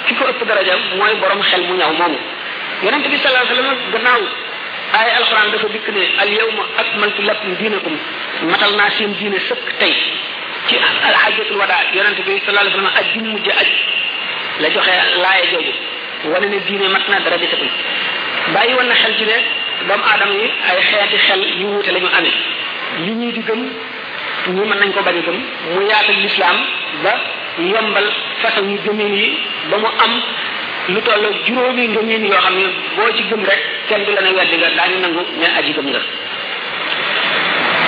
ki 0.08 0.14
ko 0.16 0.24
ëpp 0.26 0.46
daraja 0.48 0.76
mooy 0.98 1.14
borom 1.20 1.42
xel 1.44 1.62
mu 1.68 1.76
ñaw 1.76 1.92
moomu 1.98 2.20
yonente 2.84 3.08
bi 3.10 3.18
sallallahu 3.18 3.46
alayhi 3.46 3.58
wasallam 3.58 3.80
gannaaw 3.92 4.22
ay 5.02 5.10
alxuraan 5.18 5.52
dafa 5.52 5.68
dikk 5.70 5.88
ne 5.94 6.04
al 6.22 6.30
yawma 6.32 6.64
akmaltu 6.78 7.22
lakum 7.24 7.56
diinakum 7.60 7.96
matal 8.52 8.76
naa 8.76 8.90
seen 8.92 9.12
diine 9.20 9.40
sëkk 9.40 9.66
tey 9.80 9.96
ci 10.68 10.76
alxajatul 10.78 11.58
wadaa 11.58 11.84
yonente 11.94 12.22
bi 12.24 12.40
sallallahu 12.40 12.64
alayhi 12.64 12.76
wasallam 12.78 12.96
aj 13.00 13.08
bi 13.14 13.20
mujj 13.34 13.48
aj 13.50 13.70
la 14.62 14.70
joxe 14.70 14.94
laaya 15.24 15.46
jooju 15.52 15.74
wane 16.34 16.48
ne 16.54 16.58
diine 16.68 16.88
mat 16.96 17.04
na 17.10 17.20
dara 17.20 17.38
desatul 17.38 17.70
bàyyi 18.54 18.74
woon 18.76 18.88
na 18.88 18.96
xel 18.96 19.14
ci 19.18 19.26
ne 19.26 19.38
doomu 19.88 20.04
adam 20.14 20.30
yi 20.40 20.50
ay 20.70 20.78
xeeti 20.90 21.18
xel 21.28 21.42
yu 21.60 21.68
wuute 21.74 21.92
lañu 21.92 22.08
amé 22.18 22.18
amee 22.18 23.06
li 23.06 23.12
ñuy 23.20 23.32
di 23.34 23.42
gëm 23.48 23.62
ñi 24.56 24.62
mën 24.70 24.78
nañ 24.80 24.92
ko 24.96 25.02
bañ 25.06 25.18
gëm 25.26 25.38
mu 25.74 25.82
yaatal 25.90 26.16
l'islam 26.24 26.58
ba 27.04 27.14
yombal 27.58 28.08
façon 28.42 28.66
yu 28.72 28.78
gëmin 28.86 29.14
yi 29.16 29.38
ba 29.70 29.78
mu 29.78 29.88
am 30.04 30.14
lu 30.94 31.02
toll 31.06 31.26
juróomi 31.46 31.88
ngëmin 31.88 32.26
yoo 32.26 32.42
xam 32.46 32.56
ne 32.60 32.66
boo 32.96 33.12
ci 33.16 33.24
gëm 33.30 33.42
rek 33.50 33.62
kenn 33.88 34.04
du 34.06 34.12
la 34.14 34.22
na 34.22 34.30
weddi 34.32 34.56
nga 34.58 34.70
daañu 34.78 34.98
nangu 35.04 35.22
ne 35.40 35.46
aji 35.60 35.72
gëm 35.78 35.88
nga 35.92 36.02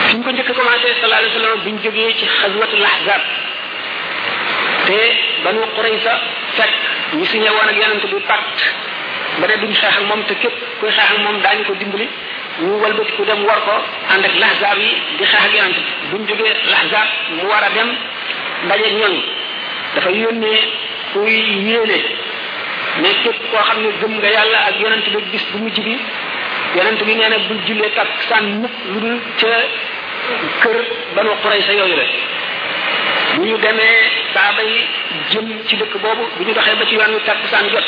suñ 0.09 0.23
ko 0.23 0.29
njëkk 0.31 0.51
commencé 0.57 0.87
sallallahu 0.87 1.21
alayhi 1.21 1.35
wasallam 1.37 1.59
buñ 1.65 1.75
jógee 1.83 2.13
ci 2.17 2.25
xaswatul 2.25 2.83
ahzab 2.89 3.21
te 4.87 4.99
banu 5.43 5.61
quraysa 5.75 6.13
fek 6.57 6.71
ñu 7.17 7.25
signé 7.25 7.49
woon 7.49 7.67
ak 7.71 7.75
yonent 7.81 8.03
bi 8.11 8.19
pacte 8.31 8.65
ba 9.39 9.45
dee 9.49 9.57
duñ 9.61 9.73
xeex 9.81 9.95
ak 9.97 10.05
moom 10.09 10.21
te 10.27 10.33
képp 10.41 10.55
kuy 10.79 10.91
xeex 10.97 11.09
moom 11.25 11.37
daañu 11.43 11.63
ko 11.67 11.73
dimbali 11.79 12.07
ñu 12.59 12.71
walbati 12.81 13.13
ku 13.17 13.23
dem 13.29 13.41
war 13.47 13.59
ko 13.65 13.75
ànd 14.11 14.25
ak 14.27 14.35
laxzaab 14.41 14.77
yi 14.85 14.91
di 15.17 15.23
xeex 15.31 15.43
ak 15.47 15.53
yonante 15.57 15.81
buñ 16.11 16.21
jógee 16.29 16.53
laxzaab 16.73 17.07
mu 17.37 17.43
war 17.51 17.63
a 17.67 17.69
dem 17.77 17.89
ndaje 18.65 18.89
ñooñ 18.99 19.13
dafa 19.95 20.09
yónnee 20.21 20.59
kuy 21.13 21.33
yéene 21.67 21.97
mais 23.01 23.17
képp 23.23 23.39
koo 23.51 23.63
xam 23.67 23.77
ne 23.83 23.89
gëm 24.01 24.13
nga 24.17 24.29
yàlla 24.37 24.59
ak 24.69 24.75
yonante 24.81 25.09
ba 25.13 25.19
gis 25.31 25.45
bu 25.51 25.57
mujj 25.63 25.77
bi 25.85 25.93
yonante 26.75 27.01
bi 27.07 27.13
nee 27.19 27.29
na 27.29 27.37
bu 27.47 27.53
jullee 27.67 27.93
tak 27.97 28.09
saan 28.29 28.43
mukk 28.61 28.75
lu 28.91 28.97
dul 29.03 29.17
ca 29.41 29.49
kër 30.61 30.77
banu 31.15 31.31
Quraysa 31.41 31.71
yooyu 31.77 31.95
la 32.01 32.05
bu 33.35 33.41
ñu 33.45 33.57
demee 33.65 34.01
saaba 34.33 34.61
yi 34.71 34.79
jëm 35.31 35.45
ci 35.67 35.75
dëkk 35.79 35.93
boobu 36.03 36.23
bu 36.37 36.43
ñu 36.45 36.53
doxee 36.53 36.75
ba 36.79 36.85
ci 36.89 36.95
yoon 36.95 37.11
wi 37.13 37.21
takkusaan 37.25 37.65
jot 37.73 37.87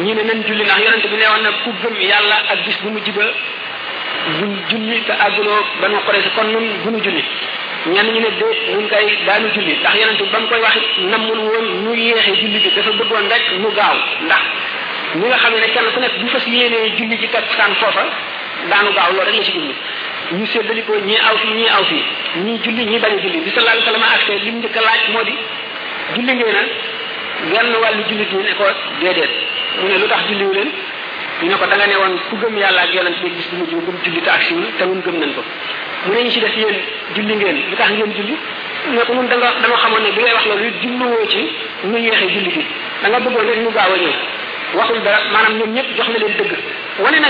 ñi 0.00 0.12
ne 0.14 0.24
nañ 0.24 0.42
julli 0.46 0.64
ndax 0.64 0.78
yonent 0.82 1.02
bi 1.06 1.12
ne 1.12 1.16
neewoon 1.18 1.42
na 1.42 1.50
ku 1.62 1.70
gëm 1.78 1.94
yàlla 2.02 2.34
ak 2.50 2.62
gis 2.64 2.78
bu 2.82 2.88
mujj 2.90 3.08
ba 3.14 3.24
bu 4.38 4.46
julli 4.70 4.98
te 5.06 5.12
àgguloo 5.12 5.62
ba 5.80 5.88
nu 5.88 5.98
xoree 6.04 6.22
si 6.22 6.30
kon 6.34 6.50
nun 6.50 6.66
bu 6.82 6.90
nu 6.90 6.98
julli 6.98 7.22
ñenn 7.86 8.06
ñu 8.12 8.18
ne 8.20 8.28
déet 8.34 8.74
nun 8.74 8.88
kay 8.88 9.06
daanu 9.26 9.48
julli 9.54 9.76
ndax 9.78 9.94
bi 10.24 10.30
ba 10.32 10.38
koy 10.48 10.58
wax 10.60 10.76
namul 11.12 11.38
woon 11.38 11.66
ñu 11.84 11.94
yéexee 11.94 12.34
julli 12.40 12.58
dafa 12.74 12.90
bëggoon 12.90 13.28
rek 13.30 13.44
mu 13.60 13.70
gaaw 13.76 13.94
ndax 14.26 14.42
ñi 15.14 15.26
nga 15.28 15.38
xam 15.38 15.54
ne 15.62 15.66
kenn 15.74 15.86
ku 15.94 16.00
nekk 16.00 16.16
bu 16.20 16.28
fas 16.28 16.44
yéenee 16.48 16.90
julli 16.98 17.16
ci 17.20 17.28
takkusaan 17.28 17.74
foofa 17.78 18.04
daanu 18.70 18.90
gaaw 18.94 19.12
loolu 19.14 19.30
rek 19.30 19.44
ci 19.44 19.52
julli 19.52 19.74
ñu 20.32 20.44
séddali 20.46 20.82
ko 20.84 20.96
ñii 20.96 21.20
aw 21.22 21.36
aw 21.38 21.82
bi 21.86 22.02
sallallahu 22.66 23.14
alayhi 23.14 23.46
wa 23.46 23.62
sallam 23.62 24.02
ak 24.02 24.22
li 24.42 24.50
mu 24.50 24.58
njëkk 24.60 24.76
a 24.76 24.80
laaj 24.82 25.02
moo 25.12 25.22
di 25.24 25.34
julli 26.14 26.32
ngay 26.34 26.52
na 26.52 26.62
genn 27.52 27.74
wàllu 27.82 28.02
jullit 28.10 28.32
ñi 28.32 28.42
ne 28.42 28.54
ko 28.56 28.64
déedéet 29.00 29.53
mu 29.82 29.88
ne 29.88 29.96
lu 29.98 30.06
tax 30.08 30.20
julliwu 30.30 30.52
leen 30.52 30.70
ñu 31.42 31.46
ne 31.50 31.56
ko 31.56 31.64
da 31.66 31.76
nga 31.76 31.86
ne 31.86 31.96
woon 31.96 32.14
ku 32.28 32.36
gëm 32.40 32.56
yàlla 32.56 32.82
ak 32.84 32.94
yonent 32.94 33.18
bi 33.22 33.30
gis 33.34 33.46
bu 33.50 33.56
mujj 33.56 33.70
bu 33.74 33.90
mu 33.90 33.98
julli 34.04 34.20
te 34.22 34.30
ak 34.30 34.42
siwul 34.46 34.66
te 34.78 34.84
nun 34.84 35.02
gëm 35.02 35.16
nañ 35.18 35.30
ko 35.34 35.42
mu 36.06 36.14
ne 36.14 36.22
ñu 36.22 36.30
ci 36.30 36.38
def 36.40 36.56
yéen 36.56 36.76
julli 37.14 37.34
ngeen 37.34 37.56
lu 37.70 37.76
tax 37.76 37.90
ngeen 37.90 38.12
julli 38.14 38.36
ne 38.94 39.02
ko 39.04 39.12
nun 39.14 39.26
da 39.26 39.36
nga 39.36 39.50
dama 39.62 39.76
xamoon 39.82 40.02
ne 40.02 40.10
bi 40.14 40.20
ngay 40.22 40.32
wax 40.34 40.44
loolu 40.46 40.70
julliwoo 40.82 41.28
ci 41.28 41.40
nu 41.90 41.96
yéexee 41.98 42.30
julli 42.30 42.50
bi 42.54 42.64
da 43.02 43.08
nga 43.10 43.18
bëggoon 43.18 43.46
rek 43.46 43.56
mu 43.66 43.70
gaaw 43.70 43.92
a 43.92 43.96
ñëw 43.98 44.14
waxul 44.78 45.02
dara 45.02 45.18
maanaam 45.32 45.54
ñoom 45.58 45.74
ñëpp 45.74 45.88
jox 45.96 46.06
na 46.10 46.18
leen 46.18 46.36
dëgg 46.38 46.52
wane 46.98 47.18
na 47.18 47.28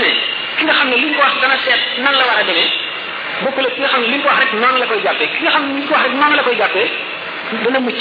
ki 0.57 0.63
nga 0.65 0.73
xam 0.73 0.89
ne 0.89 0.95
li 0.95 1.05
ñu 1.09 1.15
ko 1.17 1.21
wax 1.21 1.33
dana 1.41 1.57
seet 1.65 1.81
nan 1.97 2.13
la 2.13 2.25
war 2.29 2.37
a 2.39 2.43
demee 2.45 2.69
bokkul 3.41 3.65
ki 3.73 3.79
nga 3.81 3.87
xam 3.89 4.01
ne 4.01 4.07
li 4.07 4.15
ñu 4.15 4.21
ko 4.21 4.27
wax 4.29 4.39
rek 4.43 4.53
noonu 4.53 4.77
la 4.77 4.85
koy 4.87 4.99
jàppee 5.01 5.29
ki 5.33 5.41
nga 5.43 5.49
xam 5.51 5.63
ne 5.65 5.73
li 5.81 5.85
ko 5.87 5.93
wax 5.97 6.03
rek 6.05 6.13
noonu 6.13 6.35
la 6.35 6.43
koy 6.43 6.55
jàppee 6.61 6.89
dana 7.65 7.79
mucc 7.79 7.97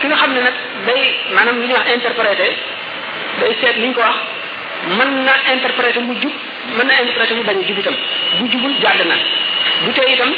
ki 0.00 0.06
nga 0.08 0.16
xam 0.16 0.32
ne 0.34 0.40
nag 0.40 0.56
day 0.88 1.00
maanaam 1.36 1.60
li 1.60 1.66
ñuy 1.68 1.76
wax 1.76 1.86
interprété 1.94 2.48
day 3.40 3.52
seet 3.62 3.76
liñ 3.82 3.92
ko 3.94 4.00
wax 4.02 4.16
mën 4.96 5.10
na 5.26 5.34
interpréter 5.54 6.02
mu 6.08 6.12
jub 6.20 6.32
mën 6.76 6.86
na 6.88 6.92
interpréter 7.02 7.34
mu 7.38 7.42
bañ 7.48 7.58
jub 7.66 7.78
itam 7.78 7.96
bu 8.38 8.42
jubul 8.52 8.72
jàdd 8.82 9.02
na 9.06 9.16
bu 9.84 9.90
tey 9.96 10.08
itam 10.14 10.30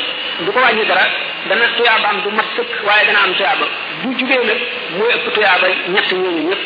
du 0.45 0.51
ko 0.53 0.59
wàññi 0.65 0.85
dara 0.91 1.07
dana 1.49 1.67
tuyaaba 1.77 2.07
am 2.13 2.19
du 2.25 2.31
mat 2.39 2.49
sëkk 2.57 2.71
waaye 2.87 3.05
dana 3.09 3.21
am 3.27 3.33
tuyaaba 3.35 3.67
bu 4.03 4.09
jubee 4.21 4.41
nag 4.51 4.59
mooy 4.97 5.11
ëpp 5.17 5.27
tuyaaba 5.35 5.67
ñett 5.95 6.09
ñooñu 6.13 6.43
ñëpp 6.51 6.63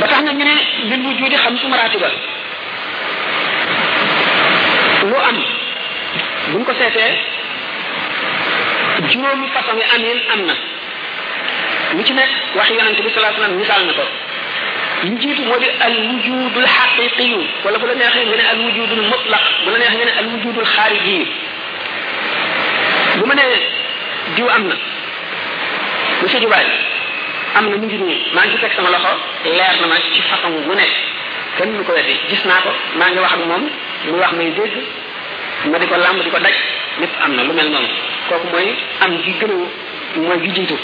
ba 0.00 0.06
tax 0.08 0.20
na 0.26 0.32
ñu 0.32 0.44
ne 0.44 0.54
lil 0.90 1.00
wujudi 1.06 1.36
xam 1.42 1.54
lu 1.56 1.62
buñ 6.50 6.62
ko 6.64 6.72
seetee 6.78 7.12
juróomi 9.10 9.46
façon 9.54 9.76
yi 9.80 9.84
am 9.94 10.00
yéen 10.04 10.20
am 10.32 10.40
na 10.48 10.54
lu 11.96 12.02
ci 12.04 12.12
nekk 12.12 12.30
wax 12.56 12.68
yonente 12.70 13.02
bi 13.02 13.06
sallallahu 13.10 13.34
alayhi 13.34 13.34
wasallam 13.34 13.56
misaal 13.60 13.82
na 13.86 13.92
ko 13.92 14.04
li 15.04 15.16
jiitu 15.16 15.42
moo 15.44 15.56
di 15.58 15.68
al 15.86 15.96
wujudul 16.08 16.66
xaqiqiyu 16.76 17.40
wala 17.64 17.76
bu 17.78 17.86
la 17.88 17.94
neexee 17.94 18.24
nga 18.26 18.36
ne 18.36 18.44
al 18.52 18.58
wujudul 18.66 19.02
mutlaq 19.12 19.44
bu 19.64 19.70
la 19.72 19.78
neexee 19.80 19.96
nga 19.96 20.04
ne 20.12 20.14
al 20.20 20.66
xaariji 20.74 21.26
bu 23.18 23.24
ma 23.28 23.34
nee 23.34 23.56
diw 24.36 24.46
am 24.48 24.66
na 24.68 24.74
monsieur 26.22 26.40
Diouf 26.40 26.52
am 27.56 27.64
na 27.64 27.68
mu 27.72 27.78
ngi 27.86 27.96
nii 27.96 28.18
maa 28.36 28.44
ngi 28.44 28.52
ci 28.56 28.60
teg 28.60 28.72
sama 28.76 28.90
loxo 28.90 29.12
leer 29.44 29.76
na 29.80 29.86
ma 29.88 29.96
ci 30.12 30.20
façon 30.22 30.52
lu 30.52 31.84
ko 31.84 31.92
gis 32.28 32.42
naa 32.44 32.60
ko 32.64 32.70
maa 32.98 33.08
ngi 33.10 33.20
wax 33.20 33.32
ak 33.32 33.42
moom 33.48 33.64
mu 34.04 34.18
wax 34.20 34.32
may 34.36 34.52
dégg 34.52 34.74
ma 35.70 35.78
di 35.78 35.86
ko 35.86 35.96
làmb 35.96 36.20
di 36.22 36.30
ko 36.30 36.38
daj 36.38 36.56
lépp 37.00 37.14
am 37.24 37.34
na 37.36 37.42
lu 37.42 37.52
mel 37.54 37.68
noonu 37.70 37.88
kooku 38.28 38.48
mooy 38.52 38.68
am 39.00 39.16
gi 39.24 39.32
gën 39.40 39.52
mooy 40.20 40.38
gi 40.44 40.50
jiitu 40.56 40.76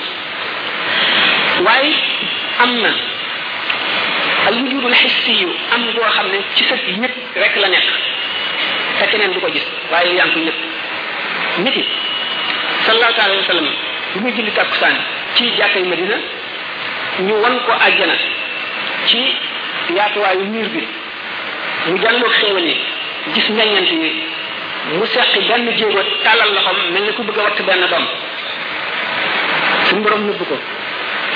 waaye 1.64 1.92
am 2.64 2.72
na. 2.80 2.92
al 4.46 4.56
wujudul 4.62 4.94
xissi 5.02 5.32
yu 5.42 5.50
am 5.74 5.82
boo 5.94 6.08
xam 6.14 6.26
ne 6.32 6.38
ci 6.56 6.64
sës 6.68 6.80
yi 6.88 6.94
ñëpp 7.02 7.14
rek 7.42 7.54
la 7.62 7.68
nekk 7.74 7.86
te 8.98 9.04
keneen 9.10 9.32
bu 9.34 9.40
ko 9.44 9.48
gis 9.54 9.66
waaye 9.90 10.10
yaa 10.16 10.26
ngi 10.26 10.34
ko 10.34 10.40
ñëpp 10.48 10.58
nit 11.64 11.76
yi 11.78 11.84
sallallahu 12.86 13.20
alayhi 13.24 13.40
wa 13.42 13.46
sallam 13.54 13.68
bu 14.12 14.20
muy 14.22 14.32
julli 14.36 14.52
takkusaan 14.58 14.96
ci 15.34 15.44
jàkkay 15.58 15.84
Madina 15.90 16.16
ñu 17.26 17.34
wan 17.42 17.56
ko 17.66 17.72
àjjana 17.86 18.14
ci 19.06 19.20
yaatuwaayu 19.96 20.44
miir 20.52 20.68
bi 20.74 20.82
mu 21.86 21.96
jàlloog 22.02 22.32
xéewal 22.40 22.66
yi 22.70 22.76
gis 23.34 23.48
meññant 23.50 23.90
yi 23.90 24.10
mu 24.94 25.06
seqi 25.06 25.40
benn 25.48 25.66
jéego 25.78 26.00
tàllal 26.22 26.54
loxoom 26.54 26.78
mel 26.92 27.02
ni 27.02 27.12
ku 27.14 27.22
bëgg 27.22 27.38
a 27.38 27.42
watt 27.42 27.62
benn 27.66 27.82
doom 27.92 28.04
suñu 29.86 30.02
borom 30.02 30.22
nëbb 30.28 30.42
ko 30.50 30.56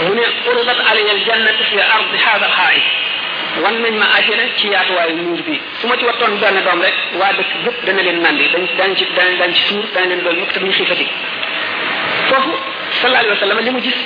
mu 0.04 0.12
ne 0.16 0.24
qurbat 0.44 0.78
alayya 0.90 1.12
aljannatu 1.16 1.62
fi 1.70 1.78
ardi 1.96 2.18
hadha 2.24 2.46
alha'id 2.50 2.86
wan 3.62 3.76
nañ 3.84 3.94
ma 4.02 4.06
ajjana 4.18 4.44
ci 4.58 4.66
yaatuwaayu 4.74 5.16
muur 5.26 5.40
bi 5.46 5.56
su 5.80 5.84
ma 5.88 5.94
ci 5.98 6.04
wattoon 6.08 6.32
benn 6.42 6.56
doom 6.66 6.80
rek 6.86 6.96
waa 7.20 7.32
dëkk 7.38 7.52
bépp 7.64 7.78
dana 7.86 8.02
leen 8.06 8.18
nandi 8.24 8.44
dañ 8.52 8.64
dañ 8.78 8.90
ci 8.98 9.04
dañ 9.16 9.28
dañ 9.40 9.50
ci 9.56 9.62
suur 9.68 9.86
dañ 9.94 10.04
leen 10.10 10.20
doon 10.24 10.36
mukk 10.40 10.52
te 10.54 10.58
duñ 10.62 10.70
xiifati 10.78 11.06
foofu 12.30 12.52
sallallahu 13.00 13.22
alayhi 13.22 13.34
wa 13.36 13.40
sallam 13.44 13.58
li 13.66 13.70
mu 13.74 13.80
gis 13.86 13.98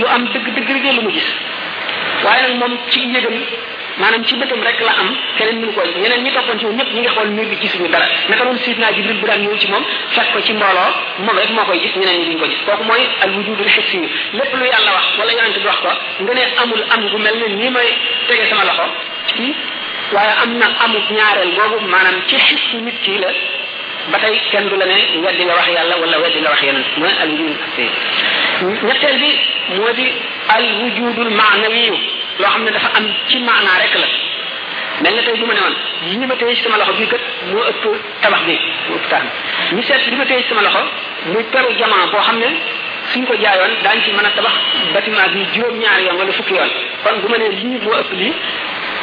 lu 0.00 0.06
am 0.14 0.22
dëgg 0.32 0.46
dëgg 0.56 0.68
rek 0.76 0.84
lu 0.96 1.02
mu 1.06 1.10
gis 1.16 1.28
waaye 2.24 2.42
nag 2.46 2.56
moom 2.60 2.74
ci 2.92 3.00
yëgam 3.12 3.36
manam 3.98 4.24
ci 4.24 4.34
bëggum 4.36 4.60
rek 4.62 4.78
la 4.80 4.92
am 5.02 5.08
keneen 5.36 5.58
mënu 5.60 5.72
ko 5.74 5.82
ñeneen 5.84 6.22
ñi 6.22 6.30
toppoon 6.32 6.58
ci 6.58 6.64
moom 6.66 6.76
ñëpp 6.78 6.92
ñi 6.94 7.00
nga 7.02 7.10
xool 7.14 7.30
mbir 7.34 7.46
bi 7.50 7.56
gisuñu 7.60 7.88
dara 7.90 8.06
naka 8.30 8.44
noonu 8.44 8.60
sidna 8.62 8.94
jibril 8.94 9.18
bu 9.18 9.26
daan 9.26 9.42
ñëw 9.42 9.58
ci 9.58 9.66
moom 9.70 9.82
fekk 10.14 10.32
ko 10.32 10.38
ci 10.40 10.52
mbooloo 10.54 10.90
moom 11.18 11.36
rek 11.38 11.50
moo 11.50 11.64
koy 11.66 11.78
gis 11.82 11.94
ñeneen 11.98 12.18
ñi 12.20 12.24
duñ 12.30 12.38
ko 12.38 12.46
gis 12.46 12.62
kooku 12.66 12.84
mooy 12.86 13.02
al 13.22 13.30
wujudu 13.34 13.50
wujudul 13.50 13.66
hissi 13.74 14.00
lépp 14.38 14.54
lu 14.54 14.64
yàlla 14.70 14.90
wax 14.96 15.04
wala 15.18 15.32
yonent 15.38 15.58
bi 15.58 15.66
wax 15.66 15.80
ko 15.82 15.90
nga 16.24 16.34
ne 16.38 16.42
amul 16.62 16.82
am 16.94 17.02
gu 17.10 17.18
mel 17.18 17.36
ne 17.42 17.46
nii 17.58 17.70
may 17.74 17.88
tege 18.28 18.46
sama 18.48 18.64
loxo 18.70 18.86
ci 19.34 19.54
waaye 20.14 20.34
am 20.46 20.50
na 20.62 20.66
amut 20.86 21.06
ñaareel 21.10 21.50
boobu 21.58 21.86
maanaam 21.90 22.22
ci 22.28 22.36
xissu 22.38 22.78
nit 22.86 22.98
ki 23.02 23.18
la 23.18 23.32
ba 24.14 24.18
tey 24.22 24.38
kenn 24.52 24.68
du 24.70 24.76
la 24.78 24.86
ne 24.86 24.96
weddi 25.26 25.42
nga 25.44 25.54
wax 25.58 25.68
yàlla 25.74 25.96
wala 25.98 26.22
weddi 26.22 26.38
nga 26.40 26.50
wax 26.54 26.62
yeneen 26.62 26.86
mooy 27.02 27.14
al 27.22 27.30
wujudu 27.34 27.62
wujudul 28.62 28.78
hissi 28.78 28.78
ñetteel 28.86 29.16
bi 29.18 29.30
moo 29.74 29.90
di 29.92 30.06
al 30.54 30.66
wujudul 30.86 31.30
maanawiyu 31.34 31.96
loo 32.38 32.44
xam 32.50 32.64
ne 32.64 32.70
dafa 32.70 32.88
am 32.98 33.06
ci 33.28 33.38
maanaa 33.38 33.78
rek 33.82 33.94
la 33.94 34.06
mel 35.02 35.14
na 35.14 35.22
tey 35.22 35.36
bu 35.38 35.44
ma 35.46 35.52
ne 35.54 35.60
woon 35.60 35.74
li 36.10 36.26
ma 36.26 36.34
téye 36.36 36.54
ci 36.54 36.62
sama 36.62 36.76
loxo 36.78 36.92
bii 36.92 37.06
kat 37.08 37.20
moo 37.50 37.64
ëpp 37.70 37.84
tabax 38.20 38.42
bi 38.46 38.56
mu 38.88 38.94
ëpp 38.96 39.06
tax 39.10 39.22
ñu 39.74 39.82
seet 39.82 40.06
li 40.10 40.16
ma 40.16 40.24
téye 40.26 40.42
ci 40.42 40.48
sama 40.48 40.62
loxo 40.62 40.78
muy 41.26 41.42
peru 41.52 41.72
jamaa 41.78 42.06
boo 42.12 42.20
xam 42.22 42.38
ne 42.38 42.46
suñ 43.12 43.24
ko 43.26 43.34
jaayoon 43.42 43.72
daañ 43.82 43.98
ci 44.04 44.10
mën 44.10 44.26
a 44.26 44.30
tabax 44.30 44.52
bâtiment 44.94 45.28
bi 45.34 45.46
juróom 45.54 45.78
ñaari 45.78 46.04
yoon 46.06 46.16
wala 46.18 46.32
fukki 46.32 46.52
yoon 46.54 46.70
kon 47.02 47.16
bu 47.22 47.28
ma 47.28 47.38
nee 47.38 47.50
lii 47.60 47.78
moo 47.84 47.98
ëpp 48.00 48.10
lii 48.20 48.32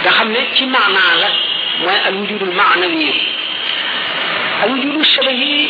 nga 0.04 0.12
xam 0.18 0.30
ne 0.32 0.40
ci 0.56 0.66
maanaa 0.66 1.12
la 1.24 1.28
mooy 1.84 2.00
al 2.08 2.14
wujudul 2.16 2.52
maanawi 2.60 3.14
al 4.64 4.70
wujudu 4.72 5.04
shabahi 5.04 5.70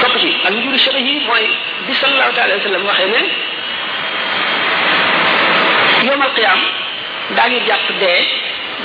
topp 0.00 0.14
ci 0.22 0.30
al 0.44 0.52
wujudu 0.54 0.78
shabahi 0.84 1.12
mooy 1.28 1.46
bi 1.86 1.92
sallallahu 1.94 2.32
taala 2.36 2.54
wa 2.54 2.60
sallam 2.62 2.84
waxee 2.86 3.08
ne 3.14 3.22
yoomal 6.04 6.30
xiyaam 6.34 6.60
daañu 7.36 7.58
jàpp 7.66 7.86
dee 8.00 8.20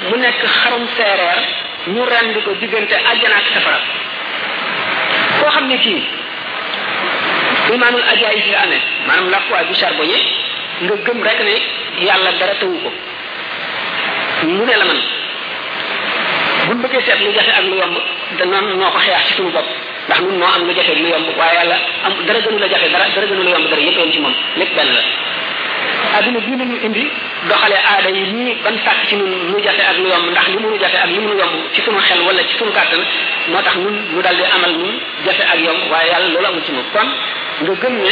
mu 0.09 0.15
nekk 0.17 0.41
xarum 0.61 0.85
seereer 0.97 1.39
ñu 1.93 2.01
rendi 2.13 2.39
ko 2.45 2.51
diggante 2.59 2.95
àjjana 3.11 3.35
ak 3.39 3.47
koo 5.39 5.49
xam 5.55 5.65
ne 5.67 5.77
kii 5.83 6.01
imaanul 7.73 8.03
ajaayib 8.11 8.45
nga 8.51 8.57
amee 8.63 8.81
maanaam 9.07 9.31
làkkuwaay 9.33 9.65
bu 9.67 9.73
charbonnier 9.81 10.23
nga 10.83 10.95
gëm 11.05 11.19
rek 11.27 11.39
ne 11.47 11.55
yàlla 12.07 12.31
dara 12.39 12.55
tawu 12.61 12.75
ko 12.83 12.89
mu 14.47 14.65
ne 14.65 14.75
la 14.79 14.85
man 14.89 15.01
bu 16.67 16.73
bëggee 16.83 17.01
seet 17.05 17.19
lu 17.25 17.31
jafe 17.37 17.51
ak 17.59 17.65
lu 17.69 17.75
yomb 17.81 17.97
danoon 18.37 18.67
noo 18.79 18.91
ko 18.91 18.99
xeex 19.05 19.23
ci 19.27 19.33
suñu 19.33 19.51
bopp 19.55 19.67
ndax 20.07 20.19
ñun 20.21 20.37
noo 20.41 20.47
am 20.55 20.63
lu 20.67 20.73
jafe 20.77 20.93
lu 21.01 21.07
yomb 21.13 21.27
waaye 21.39 21.55
yàlla 21.59 21.77
am 22.05 22.13
dara 22.27 22.39
gënu 22.43 22.57
la 22.63 22.67
jafe 22.73 22.87
dara 22.93 23.05
dara 23.15 23.25
gënu 23.29 23.43
la 23.43 23.49
yomb 23.55 23.67
dara 23.71 23.81
yëpp 23.81 23.99
yem 24.01 24.11
ci 24.13 24.19
moom 24.19 24.33
lépp 24.59 24.75
benn 24.75 24.89
la 24.95 25.01
adduna 26.17 26.39
bii 26.43 26.57
la 26.57 26.65
ñu 26.65 26.75
indi 26.85 27.03
doxale 27.49 27.77
aada 27.91 28.09
yi 28.15 28.23
nii 28.35 28.53
ban 28.63 28.75
sàkk 28.85 29.01
ci 29.07 29.15
nu 29.15 29.25
mu 29.49 29.57
jafe 29.65 29.79
ak 29.89 29.97
lu 30.01 30.07
yomb 30.13 30.27
ndax 30.31 30.47
li 30.53 30.57
mu 30.61 30.67
nu 30.71 30.77
jafe 30.83 30.95
ak 30.97 31.09
li 31.13 31.19
mu 31.21 31.29
nu 31.29 31.37
yomb 31.41 31.53
ci 31.73 31.79
sunu 31.85 31.99
xel 32.07 32.19
wala 32.27 32.41
ci 32.49 32.57
sunu 32.57 32.71
kàttan 32.77 33.01
moo 33.51 33.61
tax 33.65 33.75
ñun 33.83 33.95
mu 34.13 34.21
daldi 34.21 34.43
amal 34.55 34.71
ñun 34.79 34.93
jafe 35.25 35.41
ak 35.51 35.59
yomb 35.65 35.79
waaye 35.91 36.09
yàlla 36.11 36.27
loolu 36.33 36.47
amul 36.47 36.63
ci 36.65 36.71
moom 36.73 36.85
kon 36.93 37.07
nga 37.63 37.73
gëm 37.81 37.93
ne 38.05 38.11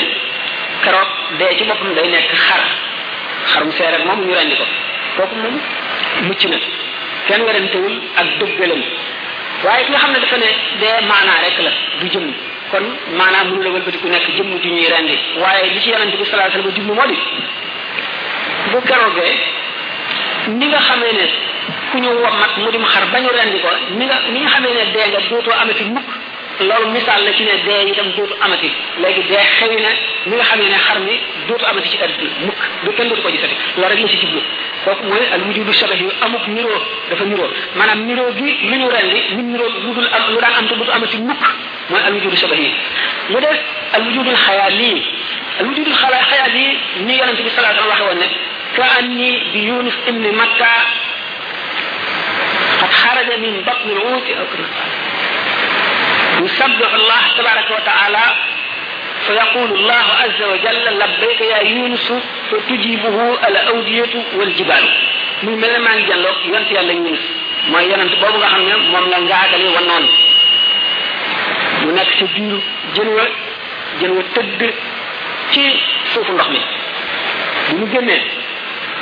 keroog 0.83 1.09
dee 1.39 1.57
ci 1.57 1.63
boppam 1.69 1.93
day 1.95 2.07
nekk 2.07 2.31
xar 2.47 2.61
xarum 3.51 3.71
seer 3.71 3.93
ak 3.97 4.03
moom 4.05 4.19
rendi 4.37 4.55
ko 4.59 4.65
kooku 5.17 5.35
moom 5.43 5.55
mucc 6.27 6.41
ma 6.51 6.57
kenn 7.27 7.41
werantewul 7.47 7.95
ak 8.21 8.27
dëggalam 8.39 8.81
waaye 9.65 9.81
ki 9.85 9.91
nga 9.91 9.99
xam 9.99 10.11
ne 10.13 10.19
dafa 10.23 10.37
ne 10.37 10.49
dee 10.81 10.95
maanaa 11.09 11.39
rek 11.45 11.57
la 11.65 11.71
du 11.99 12.05
jëm 12.13 12.27
kon 12.71 12.85
maanaa 13.19 13.43
mënu 13.43 13.61
la 13.65 13.69
wëlbati 13.75 13.97
ku 13.99 14.07
nekk 14.07 14.25
jëmm 14.37 14.49
ju 14.63 14.69
ñuy 14.77 14.87
rendi 14.93 15.15
waaye 15.41 15.63
li 15.73 15.79
ci 15.83 15.89
yonente 15.91 16.15
bi 16.17 16.23
sallallahu 16.25 16.47
alayhi 16.47 16.59
wasallam 16.63 16.77
jublu 16.77 16.93
moo 16.95 17.07
di 17.11 17.17
bu 18.73 18.79
kerogee 18.89 19.31
ni 20.59 20.65
nga 20.71 20.79
xamee 20.87 21.13
ne 21.19 21.25
ku 21.91 21.97
ñu 21.97 22.09
wammat 22.23 22.51
mu 22.63 22.71
dim 22.71 22.85
xar 22.93 23.03
bañu 23.11 23.29
rendi 23.37 23.59
ko 23.63 23.69
ni 23.97 24.03
nga 24.05 24.17
ni 24.33 24.39
nga 24.41 24.49
xamee 24.55 24.73
ne 24.77 24.83
dee 24.93 25.05
nga 25.11 25.19
dootoo 25.29 25.53
amati 25.61 25.83
mukk 25.95 26.07
loolu 26.67 26.87
misaal 26.95 27.23
la 27.25 27.31
ci 27.37 27.43
ne 27.43 27.55
dee 27.65 27.89
itam 27.91 28.07
dootu 28.17 28.35
amati 28.41 28.69
léegi 29.01 29.21
dee 29.29 29.43
xewi 29.59 29.77
na 29.81 29.91
ni 30.27 30.33
nga 30.35 30.43
xam 30.49 30.59
ne 30.59 30.77
xar 30.87 30.99
mi 31.05 31.13
dootu 31.47 31.65
amati 31.65 31.89
ci 31.89 31.97
àdduna 32.03 32.29
mukk 32.45 32.59
du 32.83 32.89
kenn 32.95 33.07
dootu 33.09 33.21
ko 33.21 33.29
gisati 33.29 33.55
loolu 33.77 33.91
rek 33.95 34.01
la 34.03 34.07
ci 34.07 34.17
jublu 34.23 34.41
kooku 34.83 35.03
mooy 35.09 35.25
al 35.33 35.41
wujudu 35.47 35.71
shabahi 35.73 36.07
amuk 36.25 36.43
niroo 36.55 36.79
dafa 37.09 37.23
niroo 37.23 37.49
maanaam 37.77 37.99
niroo 38.07 38.31
gi 38.37 38.49
li 38.71 38.75
ñu 38.81 38.87
rendi 38.95 39.19
ñu 39.35 39.41
niroo 39.51 39.69
lu 39.83 39.91
dul 39.95 40.07
am 40.17 40.23
lu 40.33 40.39
daan 40.43 40.53
am 40.59 40.65
te 40.67 40.73
dootu 40.75 40.91
amati 40.91 41.17
mukk 41.17 41.41
mooy 41.89 42.01
al 42.07 42.13
wujudu 42.13 42.35
shabahi 42.35 42.67
mu 43.31 43.39
des 43.39 43.57
al 43.95 44.01
wujudul 44.07 44.35
xayaali 44.45 44.91
al 45.59 45.65
wujudul 45.67 45.93
xayaali 45.93 46.65
ni 47.05 47.13
yonente 47.19 47.41
bi 47.43 47.49
salaa 47.55 47.73
sallam 47.73 47.89
waxe 47.91 48.03
woon 48.09 48.19
ne 48.19 48.27
سألني 48.77 49.31
بيونس 49.53 49.93
ابن 50.07 50.35
مكة 50.37 50.75
قد 52.81 52.91
خرج 52.93 53.33
من 53.39 53.61
بطن 53.67 53.89
العوت 53.89 54.25
يسبح 56.43 56.93
الله 56.93 57.21
تبارك 57.37 57.71
وتعالى 57.71 58.23
فيقول 59.27 59.71
الله 59.71 60.03
عز 60.23 60.41
وجل 60.51 60.99
لبيك 60.99 61.41
يا 61.41 61.59
يونس 61.63 62.13
فتجيبه 62.51 63.47
الأودية 63.47 64.13
والجبال 64.35 64.83
من 65.43 65.55
ماذا 65.61 65.77
ما 65.77 65.95
نجلو 65.99 66.29
ينتي 66.53 66.77
على 66.77 66.93
يونس 66.95 67.19
ما 67.71 67.81
ينتي 67.81 68.15
بابو 68.21 68.37
غحن 68.37 68.59
مم 68.59 68.97
لنجاك 69.13 69.53
لي 69.53 69.67
ونان 69.67 70.05
ينك 71.83 72.07
سبيل 72.19 72.59
جنوة 72.95 73.27
جنوة 74.01 74.23
تد 74.35 74.73
تي 75.53 75.79
سوف 76.13 76.29
نخلي 76.31 76.59
بمجمع 77.69 78.17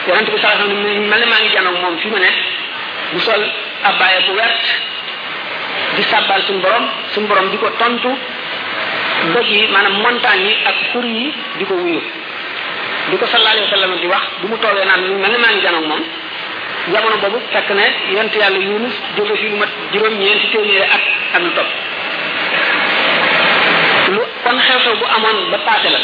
yonent 0.08 0.28
bi 0.32 0.40
sallallahu 0.40 0.56
alayhi 0.56 0.72
wasallam 0.72 1.08
mel 1.12 1.24
maa 1.28 1.40
ngi 1.44 1.50
janoog 1.54 1.78
moom 1.84 1.96
fi 2.00 2.08
ma 2.08 2.20
ne 2.24 2.30
bu 3.14 3.20
sol 3.28 3.44
abbaaya 3.90 4.20
bu 4.28 4.32
wert 4.40 4.64
di 6.00 6.04
sàbbal 6.10 6.42
suñu 6.48 6.62
borom 6.64 6.86
suñu 7.14 7.28
borom 7.28 7.50
di 7.52 7.58
ko 7.60 7.68
tontu 7.80 8.12
doj 9.36 9.48
yi 9.52 9.68
maanaam 9.74 9.96
montagne 10.04 10.48
yi 10.48 10.54
ak 10.70 10.78
xur 10.92 11.06
yi 11.06 11.28
di 11.60 11.66
ko 11.68 11.74
wuyu 11.76 12.00
di 13.12 13.16
ko 13.20 13.26
sallallahu 13.28 13.56
alayhi 13.60 13.68
wasallam 13.70 13.94
di 14.02 14.08
wax 14.14 14.24
bu 14.42 14.46
mu 14.52 14.56
toogee 14.64 14.86
naan 14.88 15.02
mel 15.24 15.32
ni 15.36 15.40
maa 15.44 15.52
ngi 15.52 15.62
janoog 15.66 15.86
moom 15.92 16.02
jamono 16.94 17.18
boobu 17.24 17.38
fekk 17.54 17.70
ne 17.80 17.86
yonent 18.16 18.36
yàlla 18.42 18.60
yunus 18.70 18.96
jóge 19.20 19.36
fi 19.42 19.48
lu 19.52 19.58
mat 19.62 19.70
juróom 19.92 20.14
ñeenti 20.24 20.48
téeméeri 20.56 20.88
at 20.96 21.04
ak 21.36 21.42
lu 21.44 21.52
topp 21.58 21.70
lu 24.16 24.22
kon 24.44 24.56
xew-xew 24.68 24.96
bu 25.00 25.06
amoon 25.16 25.38
ba 25.52 25.58
passé 25.68 25.90
la 25.96 26.00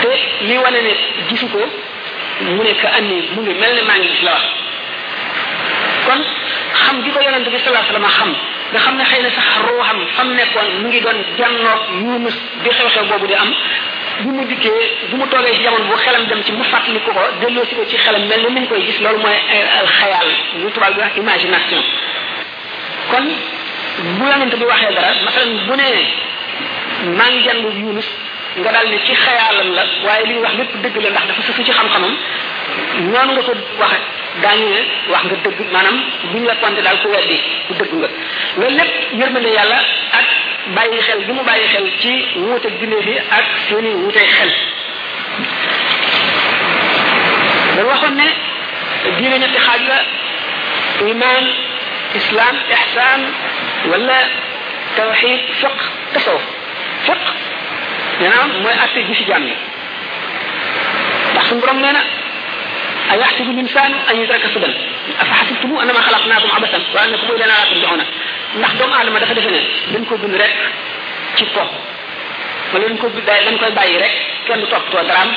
te 0.00 0.10
li 0.48 0.56
wane 0.64 0.80
ne 0.86 0.92
gisu 1.28 1.46
ko 1.52 1.60
mu 2.44 2.62
ne 2.62 2.74
ka 2.80 2.88
anni 2.98 3.18
mu 3.34 3.40
ngi 3.42 3.54
mel 3.58 3.74
ne 3.74 3.82
maa 3.82 3.96
ngi 3.98 4.06
gis 4.08 4.22
la 4.22 4.30
wax 4.32 4.44
kon 6.06 6.22
xam 6.84 7.02
gi 7.04 7.10
ko 7.10 7.20
yonent 7.20 7.48
bi 7.50 7.58
sallallahu 7.58 7.84
xam 7.84 8.34
nga 8.72 8.78
xam 8.84 8.96
ne 8.96 9.04
xëy 9.10 9.22
na 9.22 9.30
sax 9.30 9.46
ruuxam 9.66 9.98
fam 10.16 10.28
nekkoon 10.34 10.68
mu 10.80 10.88
ngi 10.88 11.00
doon 11.00 11.18
jannoog 11.38 11.82
Yunus 12.02 12.36
di 12.62 12.68
xew-xew 12.70 13.04
boobu 13.08 13.26
di 13.26 13.34
am 13.34 13.50
bu 14.22 14.30
mu 14.30 14.44
dikkee 14.46 14.84
bu 15.10 15.16
mu 15.16 15.26
toogee 15.28 15.54
ci 15.54 15.62
jamono 15.62 15.84
bu 15.84 15.94
xelam 15.96 16.24
dem 16.26 16.42
ci 16.44 16.52
mu 16.52 16.62
fàttali 16.64 17.00
ko 17.02 17.12
ko 17.12 17.22
delloo 17.40 17.64
si 17.66 17.74
ko 17.74 17.84
ci 17.86 17.96
xelam 17.98 18.22
mel 18.28 18.40
ni 18.42 18.48
mu 18.54 18.58
ngi 18.60 18.68
koy 18.68 18.84
gis 18.86 18.98
loolu 19.00 19.18
mooy 19.18 19.34
eh, 19.34 19.64
alxayaal 19.80 20.28
lu 20.62 20.70
tubaab 20.70 20.94
bi 20.94 21.00
wax 21.00 21.16
imagination 21.16 21.82
kon 23.10 23.26
bu 24.18 24.22
yonent 24.30 24.54
bi 24.54 24.64
waxee 24.64 24.94
dara 24.94 25.12
masalan 25.24 25.58
bu 25.66 25.74
nee 25.76 26.00
maa 27.18 27.30
ngi 27.30 27.42
jàng 27.42 27.62
Yunus 27.80 28.08
nga 28.60 28.70
dal 28.74 28.86
ne 28.88 28.98
ci 29.04 29.12
xayaalam 29.14 29.68
la 29.76 29.82
waaye 30.06 30.24
li 30.26 30.34
wax 30.42 30.52
lépp 30.58 30.72
dëgg 30.82 30.96
la 31.02 31.10
ndax 31.10 31.26
dafa 31.36 31.42
sësu 31.52 31.62
ci 31.66 31.72
xam-xamam 31.72 32.14
noonu 33.12 33.32
nga 33.36 33.42
ko 33.46 33.52
waxe 33.80 33.98
daañu 34.42 34.68
ne 34.72 34.80
wax 35.12 35.22
nga 35.28 35.36
dëgg 35.44 35.58
maanaam 35.72 35.96
buñ 36.32 36.42
la 36.46 36.54
konte 36.60 36.80
daal 36.82 36.98
ku 37.02 37.08
weddi 37.12 37.38
ku 37.68 37.72
dëgg 37.78 37.92
nga 38.00 38.08
loolu 38.58 38.76
lépp 38.78 38.92
yërmande 39.20 39.50
yàlla 39.56 39.78
ak 40.20 40.26
bàyyi 40.74 41.00
xel 41.06 41.20
gi 41.26 41.32
mu 41.32 41.42
bàyyi 41.44 41.68
xel 41.74 41.86
ci 42.00 42.12
wuuteeg 42.38 42.78
dindee 42.80 43.02
fi 43.02 43.14
ak 43.38 43.44
seeni 43.68 43.90
wuuteeg 44.00 44.28
xel 44.38 44.52
da 47.76 47.82
waxoon 47.84 48.14
ne 48.16 48.28
diine 49.18 49.36
ñetti 49.38 49.58
xaaj 49.58 49.82
la 49.90 49.98
iman 51.10 51.44
islam 52.14 52.54
ihsan 52.70 53.20
wala 53.90 54.18
tawxid 54.96 55.40
fiq 55.60 55.76
tasawuf 56.12 56.42
fiq 57.06 57.24
maanaam 58.20 58.50
mooy 58.62 58.76
atte 58.84 58.98
bi 59.08 59.14
si 59.18 59.24
jàmm 59.30 59.44
ndax 61.32 61.44
suñu 61.48 61.60
borom 61.62 61.78
nee 61.82 61.92
na 61.96 62.00
ayaxsibu 63.12 63.52
linsaan 63.58 63.92
an 64.08 64.14
yutraka 64.20 64.48
sudan 64.54 64.74
afa 65.22 65.34
xasibtumu 65.38 65.76
annama 65.82 66.00
xalaqnaakum 66.06 66.50
abasan 66.56 66.82
wa 66.94 66.98
annakum 67.04 67.28
ilayna 67.36 67.52
laa 67.54 67.68
turjauna 67.70 68.04
ndax 68.58 68.72
doomu 68.78 68.94
aadama 68.98 69.20
dafa 69.22 69.34
defe 69.38 69.50
dañ 69.92 70.02
ko 70.08 70.14
bind 70.22 70.36
rek 70.42 70.54
ci 71.36 71.44
po 71.54 71.62
wala 72.72 72.84
dañ 72.90 72.98
ko 73.00 73.06
dañ 73.26 73.56
koy 73.60 73.72
bàyyi 73.78 73.98
rek 74.04 74.12
kenn 74.46 74.60
du 74.60 74.66
toppatoo 74.72 75.04
daraam 75.08 75.30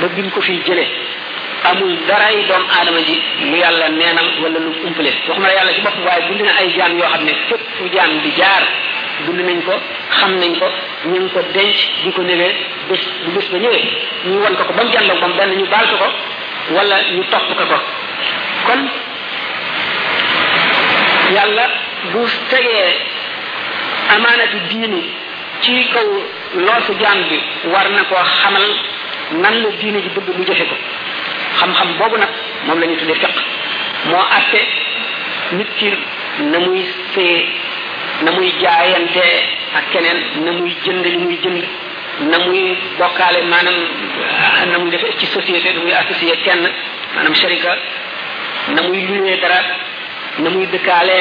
ba 0.00 0.06
bind 0.14 0.30
ko 0.34 0.40
amul 1.70 1.92
dara 2.08 2.26
daray 2.26 2.36
doomu 2.48 2.66
aadama 2.76 3.00
ji 3.08 3.14
lu 3.50 3.56
yàlla 3.56 3.86
neenal 3.90 4.28
wala 4.42 4.58
lu 4.64 4.70
umpale 4.88 5.10
waxuma 5.26 5.46
la 5.46 5.54
yàlla 5.58 5.72
ci 5.74 5.80
bopp 5.86 5.96
waaye 6.06 6.22
bind 6.28 6.40
na 6.42 6.52
ay 6.60 6.68
jaam 6.76 6.92
yoo 6.98 7.08
xam 7.12 7.22
ne 7.24 7.32
fépp 7.48 7.62
fu 7.78 7.84
jaam 7.94 8.10
di 8.22 8.30
jaar 8.38 8.62
bind 9.26 9.40
nañ 9.48 9.60
ko 9.68 9.74
xam 10.18 10.30
nañ 10.42 10.52
ko 10.58 10.66
ñu 11.10 11.16
ngi 11.22 11.30
ko 11.34 11.40
denc 11.54 11.78
di 12.04 12.10
ko 12.12 12.22
newee 12.22 12.52
bés 12.88 13.02
bu 13.24 13.30
bés 13.36 13.46
ba 13.52 13.58
ñëwee 13.64 13.84
ñu 14.26 14.38
won 14.42 14.54
ko 14.58 14.64
ko 14.66 14.72
ba 14.76 14.82
mu 14.84 14.90
jàndoog 14.92 15.20
moom 15.22 15.32
benn 15.38 15.50
ñu 15.58 15.66
baal 15.70 15.86
ko 15.86 15.96
ko 16.02 16.08
wala 16.76 16.96
ñu 17.14 17.22
topp 17.30 17.44
ko 17.58 17.64
ko 17.70 17.78
kon 18.66 18.80
yàlla 21.36 21.64
bu 22.12 22.20
tegee 22.50 22.90
amaanatu 24.16 24.58
diini 24.70 25.00
ci 25.62 25.84
kaw 25.94 26.08
loosu 26.66 26.92
jaam 27.02 27.18
bi 27.28 27.38
war 27.72 27.86
na 27.96 28.02
koo 28.10 28.24
xamal 28.40 28.66
nan 29.42 29.54
la 29.62 29.68
diini 29.80 29.98
ji 30.04 30.08
bëgg 30.16 30.28
mu 30.36 30.44
joxe 30.44 30.66
ko 30.72 30.76
xam-xam 31.58 31.90
boobu 31.98 32.16
nag 32.22 32.28
moom 32.66 32.78
lañu 32.80 32.92
ñu 32.92 33.00
tuddee 33.00 33.18
fiq 33.22 33.34
moo 34.10 34.24
atte 34.38 34.60
nit 35.56 35.68
ki 35.78 35.88
na 36.52 36.58
muy 36.66 36.80
see 37.14 37.34
na 38.24 38.30
muy 38.36 38.48
jaayante 38.62 39.24
ak 39.78 39.84
keneen 39.92 40.18
na 40.44 40.50
muy 40.58 40.72
jënd 40.84 41.04
li 41.12 41.16
muy 41.24 41.36
jënd 41.42 41.62
na 42.30 42.36
muy 42.46 42.64
bokkaale 42.98 43.38
maanaam 43.52 43.78
na 44.70 44.76
muy 44.80 44.90
defee 44.94 45.16
ci 45.18 45.26
société 45.34 45.68
na 45.76 45.80
muy 45.84 45.92
associé 46.00 46.34
kenn 46.46 46.62
maanaam 47.14 47.34
sharika 47.42 47.72
na 48.74 48.80
muy 48.86 49.00
luyee 49.08 49.36
dara 49.42 49.58
na 50.42 50.48
muy 50.52 50.66
dëkkaale 50.72 51.18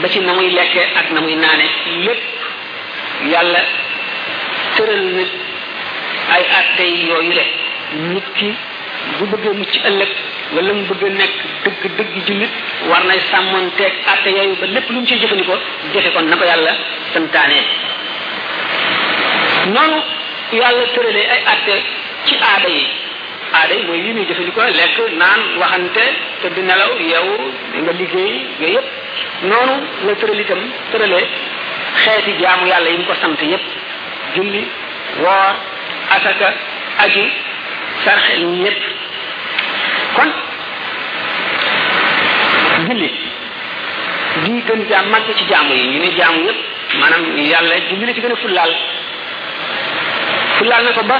ba 0.00 0.06
ci 0.12 0.18
na 0.26 0.32
muy 0.36 0.48
lekke 0.58 0.82
ak 1.00 1.06
na 1.14 1.20
muy 1.24 1.34
naane 1.44 1.66
lépp 2.06 2.22
yàlla 3.32 3.60
tëral 4.76 5.02
nit 5.18 5.30
ay 6.34 6.42
attey 6.58 6.90
yooyu 7.08 7.32
le 7.38 7.44
nit 8.12 8.26
ki 8.38 8.48
bu 9.18 9.24
bëggee 9.32 9.52
mucc 9.58 9.74
ëllëg 9.88 10.10
wala 10.54 10.72
mu 10.76 10.82
bëgg 10.90 11.02
a 11.04 11.10
nekk 11.18 11.34
dëgg 11.64 11.82
dëgg 11.98 12.12
jullit 12.28 12.54
war 12.88 13.02
nay 13.04 13.20
sàmmonteeg 13.30 13.92
àtte 14.12 14.30
yooyu 14.36 14.56
ba 14.60 14.66
lépp 14.66 14.90
lu 14.90 15.00
mu 15.00 15.06
ciy 15.06 15.18
jëfandikoo 15.20 15.58
jëfe 15.92 16.10
kon 16.14 16.28
na 16.28 16.36
ko 16.36 16.44
yàlla 16.44 16.72
santaanee 17.14 17.64
noonu 19.74 19.98
yàlla 20.58 20.84
tëralee 20.94 21.26
ay 21.36 21.40
àtte 21.54 21.74
ci 22.28 22.34
aada 22.52 22.68
yi 22.68 22.84
aada 23.60 23.74
yi 23.74 23.84
mooy 23.88 24.00
lii 24.04 24.12
muy 24.18 24.26
jëfandikoo 24.28 24.68
lekk 24.78 25.00
naan 25.22 25.40
waxante 25.60 26.06
te 26.42 26.48
di 26.54 26.62
nelaw 26.68 26.92
yow 27.10 27.28
nga 27.84 27.92
liggéey 27.98 28.32
yooyu 28.60 28.72
yëpp 28.78 28.96
noonu 29.42 29.74
la 30.06 30.14
tëral 30.22 30.40
itam 30.46 30.60
tëralee 30.92 31.26
xeeti 32.04 32.38
jaamu 32.40 32.66
yàlla 32.72 32.90
yi 32.90 32.96
mu 32.98 33.04
ko 33.10 33.14
sant 33.20 33.40
yëpp 33.42 33.64
julli 34.34 34.64
woor 35.24 35.54
asaka 36.16 36.52
aji 37.06 37.24
sarxel 38.04 38.42
ñépp 38.62 38.82
kon 40.16 40.30
julli 42.86 43.10
di 44.44 44.52
gën 44.66 44.80
jaam 44.90 45.06
màgg 45.12 45.28
ci 45.38 45.44
jaamu 45.50 45.74
yi 45.74 45.86
ñu 45.92 45.98
ne 46.04 46.10
jaamu 46.16 46.40
yépp 46.46 46.60
maanaam 46.98 47.36
yàlla 47.38 47.76
julli 47.88 48.14
ci 48.14 48.20
gën 48.20 48.32
a 48.32 48.36
fullaal 48.42 48.72
fullaal 50.58 50.84
na 50.84 50.92
ko 50.96 51.02
ba 51.10 51.18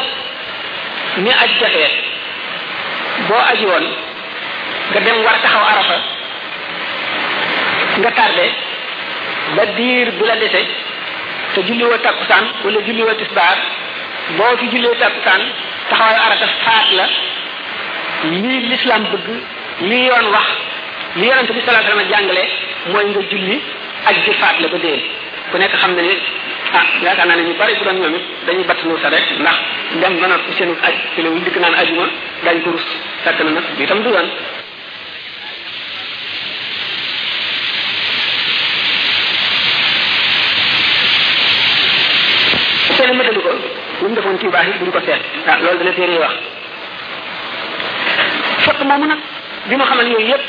ni 1.23 1.31
aj 1.43 1.51
jafee 1.61 1.91
boo 3.29 3.43
aji 3.53 3.67
woon 3.71 3.87
nga 4.91 5.01
dem 5.01 5.19
war 5.25 5.37
taxaw 5.43 5.65
arafa 5.73 5.97
nga 7.99 8.11
tardé 8.19 8.47
ba 9.57 9.65
diir 9.77 10.09
bu 10.19 10.25
la 10.25 10.37
dese 10.43 10.61
te 11.55 11.61
julliwoo 11.67 11.99
takkusaan 12.07 12.45
wala 12.65 12.79
julliwoo 12.87 13.15
tisbaar 13.19 13.59
boo 14.37 14.57
ci 14.59 14.67
jullee 14.73 14.95
takkusaan 15.01 15.43
taxawal 15.91 16.19
araka 16.27 16.47
faat 16.65 16.89
la 16.99 17.05
ni 18.43 18.53
l'islam 18.71 19.03
bëgg 19.13 19.27
li 19.91 19.99
yoon 20.09 20.27
wax 20.35 20.49
li 21.19 21.25
yonante 21.31 21.53
bi 21.53 21.63
salaa 21.67 21.83
sallam 21.87 22.07
jàngale 22.11 22.43
moy 22.93 23.05
nga 23.11 23.21
julli 23.31 23.59
ak 24.09 24.15
di 24.25 24.33
faat 24.41 24.57
la 24.63 24.69
ba 24.73 24.79
dee 24.85 24.99
ku 25.51 25.57
nekk 25.59 25.75
xam 25.83 25.93
na 25.97 26.03
ni 26.03 26.15
ah 26.79 26.87
yaakaar 27.05 27.27
naa 27.27 27.37
ne 27.37 27.43
ñu 27.43 27.55
bari 27.61 27.75
bu 27.79 27.85
doon 27.85 27.99
ñoom 28.03 28.15
it 28.15 28.25
dañuy 28.47 28.65
batt 28.71 28.81
ñu 28.87 28.97
sa 29.03 29.09
rek 29.09 29.27
ndax 29.43 29.57
dem 30.01 30.15
ba 30.21 30.27
nag 30.27 30.43
seenu 30.59 30.75
aj 30.87 30.95
ci 31.15 31.23
lu 31.23 31.39
dik 31.45 31.57
naan 31.61 31.75
ajuma 31.83 32.07
dañ 32.45 32.61
ko 32.63 32.71
rus 32.75 32.87
fekk 33.25 33.39
na 33.45 33.51
nag 33.51 33.65
bi 33.79 33.87
tam 33.87 34.03
du 34.03 34.11
yoon 34.11 34.29
seen 42.97 43.17
mëtalu 43.19 43.41
ko 43.47 43.80
lu 44.03 44.09
mu 44.09 44.15
defoon 44.17 44.39
ci 44.41 44.49
baax 44.49 44.67
yi 44.73 44.79
buñ 44.81 44.91
ko 44.91 45.01
seet 45.07 45.21
ah 45.47 45.59
loolu 45.63 45.79
dana 45.79 45.93
téere 45.93 46.19
wax 46.25 46.33
fekk 48.65 48.81
moomu 48.89 49.07
nag 49.07 49.19
bi 49.69 49.77
mu 49.77 49.85
xamal 49.85 50.07
yooyu 50.09 50.27
yépp 50.33 50.45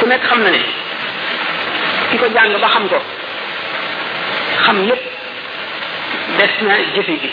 ku 0.00 0.06
nekk 0.08 0.22
xam 0.28 0.40
na 0.44 0.50
ne 0.50 0.60
ki 2.10 2.16
ko 2.20 2.26
jàng 2.34 2.52
ba 2.60 2.68
xam 2.74 2.88
ko 2.88 2.98
xam 4.64 4.78
yépp 4.88 5.02
des 6.38 6.52
na 6.66 6.74
jëfe 6.94 7.14
gi 7.22 7.30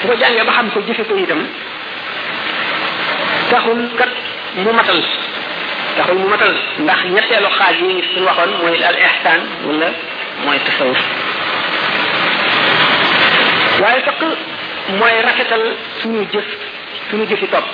ku 0.00 0.08
ko 0.08 0.14
jàngee 0.20 0.44
ba 0.44 0.52
xam 0.52 0.70
ko 0.70 0.80
jëfe 0.86 1.02
ko 1.08 1.16
itam 1.16 1.40
taxul 3.50 3.78
kat 3.98 4.10
mu 4.54 4.70
matal 4.72 5.02
taxul 5.96 6.18
mu 6.22 6.28
matal 6.28 6.52
ndax 6.78 7.00
ñetteelu 7.14 7.48
xaaj 7.58 7.76
yi 7.82 8.02
ñu 8.16 8.22
waxoon 8.28 8.50
mooy 8.62 8.78
al 8.90 8.96
ihsan 9.06 9.40
wala 9.66 9.88
mooy 10.44 10.58
tasawuf 10.66 11.23
waye 13.82 14.02
takk 14.06 14.22
moy 14.98 15.14
rafetal 15.26 15.62
suñu 16.02 16.24
jëf 16.32 16.48
suñu 17.10 17.24
jëfi 17.30 17.46
topp 17.54 17.66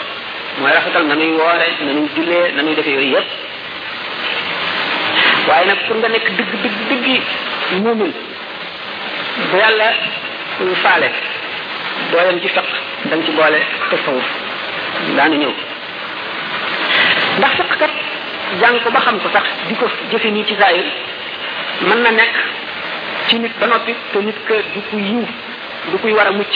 moy 0.61 0.73
rafetal 0.73 1.05
nañu 1.11 1.33
woré 1.39 1.67
nañu 1.89 2.07
jullé 2.15 2.39
nañu 2.57 2.75
def 2.75 2.87
yoy 2.87 3.09
yépp 3.11 3.29
waye 5.49 5.67
nak 5.69 5.81
pour 5.87 5.97
nga 5.97 6.09
nek 6.09 6.25
dëgg 6.37 6.53
dëgg 6.63 6.79
dëgg 6.91 7.09
muumin 7.85 8.13
bu 9.51 9.57
yalla 9.63 9.89
yàlla 10.61 10.75
faale 10.85 11.11
do 12.13 12.19
yem 12.29 12.41
ci 12.43 12.49
faq 12.57 12.67
dañ 13.11 13.25
ci 13.25 13.33
bolé 13.39 13.61
boole 13.81 13.91
tasawuf 13.91 14.31
daanu 15.17 15.37
ñëw 15.43 15.53
ndax 17.39 17.55
faq 17.59 17.73
kat 17.81 17.95
jang 18.61 18.77
ko 18.85 18.91
ba 18.97 19.01
xam 19.05 19.21
ko 19.23 19.29
sax 19.35 19.47
diko 19.69 19.87
jëfé 20.11 20.29
ni 20.31 20.45
ci 20.49 20.57
zaayir 20.63 20.85
man 21.89 22.03
na 22.03 22.11
nek 22.23 22.33
ci 23.29 23.39
nit 23.39 23.53
ba 23.61 23.67
noppi 23.67 23.95
te 24.13 24.19
nit 24.19 24.39
ke 24.49 24.57
du 24.75 24.81
ko 24.91 24.97
yiw 25.11 25.27
du 25.93 25.99
kuy 25.99 26.13
war 26.15 26.27
a 26.27 26.33
mucc 26.33 26.55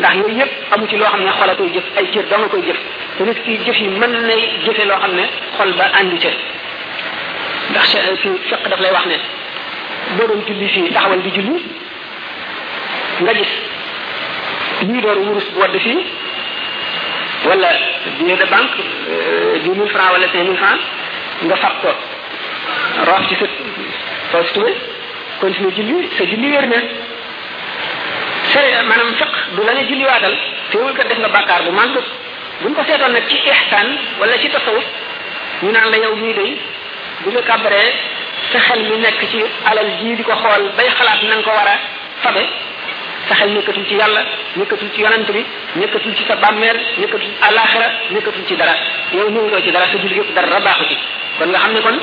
ndax 0.00 0.14
yooyu 0.16 0.34
yëpp 0.38 0.52
amu 0.72 0.86
ci 0.88 0.96
loo 0.96 1.04
xam 1.08 1.22
ne 1.24 1.30
xol 1.32 1.50
a 1.50 1.54
koy 1.56 1.70
jëf 1.72 1.84
ay 1.96 2.06
cër 2.12 2.24
danga 2.30 2.46
koy 2.48 2.62
jëf 2.62 2.76
te 3.18 3.22
nit 3.24 3.40
ki 3.44 3.56
jëf 3.64 3.80
yi 3.80 3.88
mën 3.88 4.10
nay 4.26 4.40
jëfe 4.64 4.84
loo 4.86 4.98
xam 5.00 5.14
ne 5.14 5.24
xol 5.56 5.72
ba 5.76 5.84
àndu 6.00 6.16
ca 6.22 6.28
ndax 7.70 7.84
si 7.88 7.98
fiq 8.22 8.68
daf 8.68 8.80
lay 8.80 8.92
wax 8.92 9.06
ne 9.06 9.16
boo 10.16 10.26
doon 10.28 10.42
julli 10.46 10.68
fii 10.68 10.90
taxawal 10.92 11.20
di 11.22 11.30
julli 11.30 11.56
nga 13.22 13.32
gis 13.34 13.50
lii 14.82 15.00
door 15.00 15.18
wurus 15.18 15.48
bu 15.52 15.60
wadd 15.60 15.76
fii 15.78 15.98
wala 17.46 17.68
billet 18.18 18.36
de 18.40 18.46
banque 18.50 18.80
dix 19.62 19.70
mille 19.76 19.88
francs 19.90 20.12
wala 20.12 20.26
cinq 20.28 20.44
mille 20.44 20.56
francs 20.56 20.84
nga 21.44 21.56
fab 21.56 21.74
ko 21.82 21.90
roof 23.06 23.28
ci 23.28 23.34
sa 23.36 23.46
soo 24.32 24.44
si 24.46 24.52
tuwe 24.54 24.72
continue 25.40 25.72
julli 25.72 26.08
sa 26.16 26.24
julli 26.24 26.48
wér 26.52 26.66
na 26.68 26.78
sariya 28.54 28.82
maanaam 28.90 29.12
fiq 29.20 29.32
du 29.56 29.60
la 29.66 29.72
nga 29.74 29.84
julliwaatal 29.90 30.34
teewul 30.70 30.94
kat 30.98 31.08
def 31.10 31.18
nga 31.22 31.30
bàkkaar 31.36 31.62
bu 31.66 31.70
màgg 31.78 31.96
buñ 32.62 32.72
ko 32.76 32.82
seetoon 32.84 33.12
nag 33.14 33.24
ci 33.28 33.36
ihsaan 33.50 33.88
wala 34.20 34.36
ci 34.42 34.48
tasawuf 34.54 34.84
ñu 35.62 35.70
naan 35.72 35.90
la 35.92 35.96
yow 36.04 36.14
mii 36.22 36.34
day 36.34 36.50
bu 37.22 37.28
nga 37.30 37.42
kàbbaree 37.48 37.88
sa 38.52 38.58
xel 38.66 38.80
mi 38.90 38.96
nekk 39.04 39.20
ci 39.32 39.40
alal 39.70 39.88
jii 39.98 40.14
di 40.18 40.22
ko 40.28 40.34
xool 40.42 40.62
bay 40.76 40.88
xalaat 40.98 41.20
na 41.22 41.34
nga 41.36 41.42
ko 41.46 41.50
war 41.58 41.68
a 41.74 41.76
fabe 42.22 42.44
sa 43.28 43.34
xel 43.40 43.50
nekkatul 43.54 43.86
ci 43.88 43.94
yàlla 44.00 44.22
nekkatul 44.58 44.90
ci 44.94 45.00
yonent 45.04 45.28
bi 45.36 45.44
nekkatul 45.80 46.14
ci 46.16 46.24
sa 46.28 46.34
bàmmeel 46.42 46.78
nekkatul 47.00 47.22
ci 47.28 47.30
alaxira 47.48 47.88
nekkatul 48.10 48.44
ci 48.48 48.54
dara 48.60 48.74
yow 49.12 49.28
néewloo 49.34 49.62
ci 49.64 49.70
dara 49.70 49.86
sa 49.92 49.96
julli 50.02 50.18
yëpp 50.18 50.34
dara 50.34 50.60
baaxu 50.66 50.84
ci 50.90 50.96
kon 51.38 51.46
nga 51.50 51.58
xam 51.58 51.72
ne 51.74 51.80
kon 51.86 51.98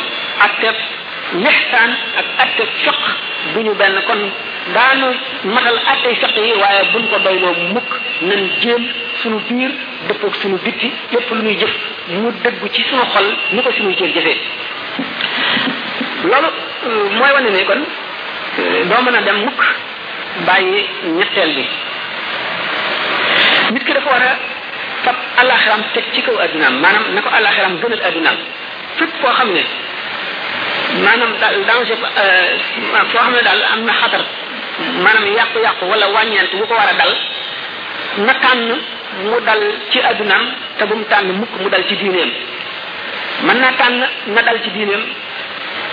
ak 0.45 0.53
nextaan 1.35 1.91
ak 2.19 2.25
atte 2.45 2.63
fiq 2.79 2.99
du 3.53 3.63
ñu 3.63 3.73
benn 3.79 3.95
kon 4.07 4.21
daanu 4.73 5.07
matal 5.43 5.77
atte 5.93 6.09
fiq 6.21 6.35
yi 6.47 6.53
waaye 6.61 6.83
buñ 6.93 7.05
ko 7.11 7.19
doyloo 7.19 7.53
mukk 7.73 7.89
nan 8.21 8.41
jéem 8.61 8.83
suñu 9.21 9.39
biir 9.49 9.71
dëppoog 10.07 10.35
suñu 10.35 10.57
bitti 10.65 10.91
lépp 11.11 11.29
lu 11.31 11.41
ñuy 11.41 11.57
jëf 11.59 11.71
mu 12.07 12.31
dëggu 12.43 12.67
ci 12.73 12.81
suñu 12.89 13.03
xol 13.13 13.27
ni 13.53 13.61
ko 13.63 13.71
suñuy 13.71 13.95
cër 13.95 14.07
jëfee 14.15 14.37
loolu 16.29 16.47
euh, 16.87 17.09
mooy 17.17 17.31
wane 17.35 17.49
ne 17.55 17.63
kon 17.69 17.81
euh, 17.81 18.83
doo 18.89 19.01
mën 19.05 19.15
a 19.17 19.21
dem 19.21 19.37
mukk 19.47 19.61
bàyyi 20.47 20.79
ñetteel 21.17 21.51
bi 21.55 21.63
nit 23.73 23.83
ki 23.85 23.93
dafa 23.93 24.09
war 24.09 24.21
a 24.29 24.31
fab 25.03 25.15
alaxiram 25.37 25.81
teg 25.93 26.03
ci 26.13 26.21
kow 26.21 26.37
addunaam 26.39 26.79
maanaam 26.79 27.03
na 27.13 27.21
ko 27.21 27.29
alaxiram 27.37 27.79
gënal 27.81 28.01
addunaam 28.07 28.35
fépp 28.97 29.13
koo 29.21 29.33
xam 29.37 29.51
ne 29.53 29.63
manam 31.03 31.35
dal 31.41 31.55
daaw 31.67 31.81
ci 31.83 31.95
fo 32.01 32.07
eh, 32.15 33.03
xamne 33.11 33.41
dal 33.43 33.59
amna 33.75 33.93
xatar 34.01 34.21
manam 35.03 35.25
yaq 35.35 35.51
yaq 35.63 35.79
wala 35.89 36.07
wañent 36.15 36.51
bu 36.59 36.63
ko 36.67 36.73
wara 36.75 36.93
dal 36.97 37.11
na 38.23 38.33
tan 38.39 38.59
mu 39.23 39.37
dal 39.45 39.61
ci 39.91 39.99
adunam 39.99 40.43
te 40.77 40.85
bu 40.85 40.95
mu 40.95 41.05
tan 41.11 41.25
mukk 41.39 41.51
mu 41.59 41.67
dal 41.69 41.83
ci 41.87 41.95
dinem 41.95 42.29
man 43.45 43.59
na 43.59 43.71
tan 43.77 43.93
na 44.31 44.41
dal 44.41 44.57
ci 44.63 44.69
dinem 44.71 45.03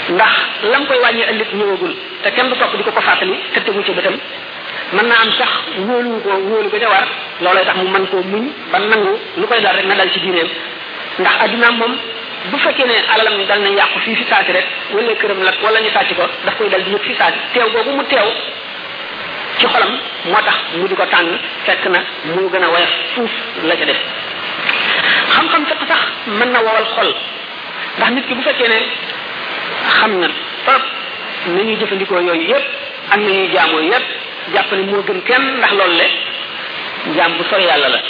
ndax 0.08 0.34
lam 0.62 0.86
koy 0.86 0.98
wañi 1.02 1.22
ëlëk 1.30 1.50
ñewagul 1.54 1.94
te 2.22 2.28
kenn 2.30 2.48
du 2.50 2.54
top 2.56 2.76
diko 2.76 2.90
ko 2.92 3.00
fatali 3.00 3.34
te 3.52 3.58
tegu 3.66 3.82
ci 3.82 3.92
bëtam 3.92 4.14
man 4.92 5.06
na 5.08 5.14
am 5.14 5.30
sax 5.38 5.50
wolu 5.88 6.20
ko 6.22 6.30
wolu 6.38 6.68
ko 6.70 6.78
ca 6.78 6.88
war 6.88 7.06
tax 7.64 7.76
mu 7.76 7.88
man 7.90 8.06
ko 8.06 8.22
muñ 8.30 8.46
ban 8.70 8.82
nangu 8.90 9.18
lu 9.36 9.46
koy 9.46 9.60
dal 9.60 9.74
rek 9.76 9.86
na 9.86 9.94
dal 9.96 10.10
ci 10.12 10.20
dinem 10.20 10.48
ndax 11.18 11.34
adunam 11.44 11.74
mom 11.78 11.94
bu 12.52 12.56
fekkee 12.64 12.88
ne 12.88 12.96
alalam 13.14 13.34
dal 13.48 13.60
na 13.64 13.70
yàqu 13.80 13.98
fii 14.04 14.14
fi 14.18 14.24
saasi 14.30 14.52
rek 14.52 14.66
wala 14.94 15.12
këram 15.20 15.40
nag 15.46 15.54
wala 15.64 15.78
ñu 15.84 15.90
sàcc 15.96 16.10
ko 16.18 16.24
daf 16.46 16.54
koy 16.58 16.68
dal 16.68 16.82
di 16.84 16.90
yëpp 16.94 17.04
fi 17.08 17.14
saasi 17.20 17.38
teew 17.52 17.68
boobu 17.74 17.90
mu 17.98 18.02
teew 18.12 18.28
ci 19.58 19.66
xolam 19.72 19.92
moo 20.32 20.42
tax 20.46 20.56
mu 20.78 20.86
di 20.90 20.94
ko 21.00 21.06
tàng 21.14 21.28
fekk 21.66 21.84
na 21.94 22.00
mu 22.32 22.40
gën 22.52 22.64
a 22.66 22.68
woyof 22.74 22.92
fuuf 23.14 23.30
la 23.68 23.74
ca 23.80 23.84
def 23.90 24.00
xam-xam 25.34 25.62
mën 26.38 26.50
na 26.54 26.60
wowal 26.66 26.86
xol 26.96 27.10
ndax 27.96 28.10
nit 28.14 28.26
ki 28.28 28.34
bu 28.38 28.42
fekkee 28.48 28.68
ne 28.72 28.78
xam 29.96 30.12
na 30.20 30.28
trop 30.66 30.82
ñuy 31.54 31.76
jëfandikoo 31.80 32.20
yooyu 32.28 32.46
yépp 32.52 32.66
ak 33.12 33.20
na 33.20 33.30
ñuy 33.36 33.48
jaamoo 33.54 33.80
yépp 33.92 34.06
jàpp 34.54 34.70
ne 34.72 34.82
moo 34.90 35.02
gën 35.08 35.20
kenn 35.28 35.44
ndax 35.58 35.72
loolu 35.78 35.96
le 36.00 36.06
jaam 37.16 37.30
bu 37.38 37.42
sori 37.50 37.64
yàlla 37.70 37.88
la 37.94 38.00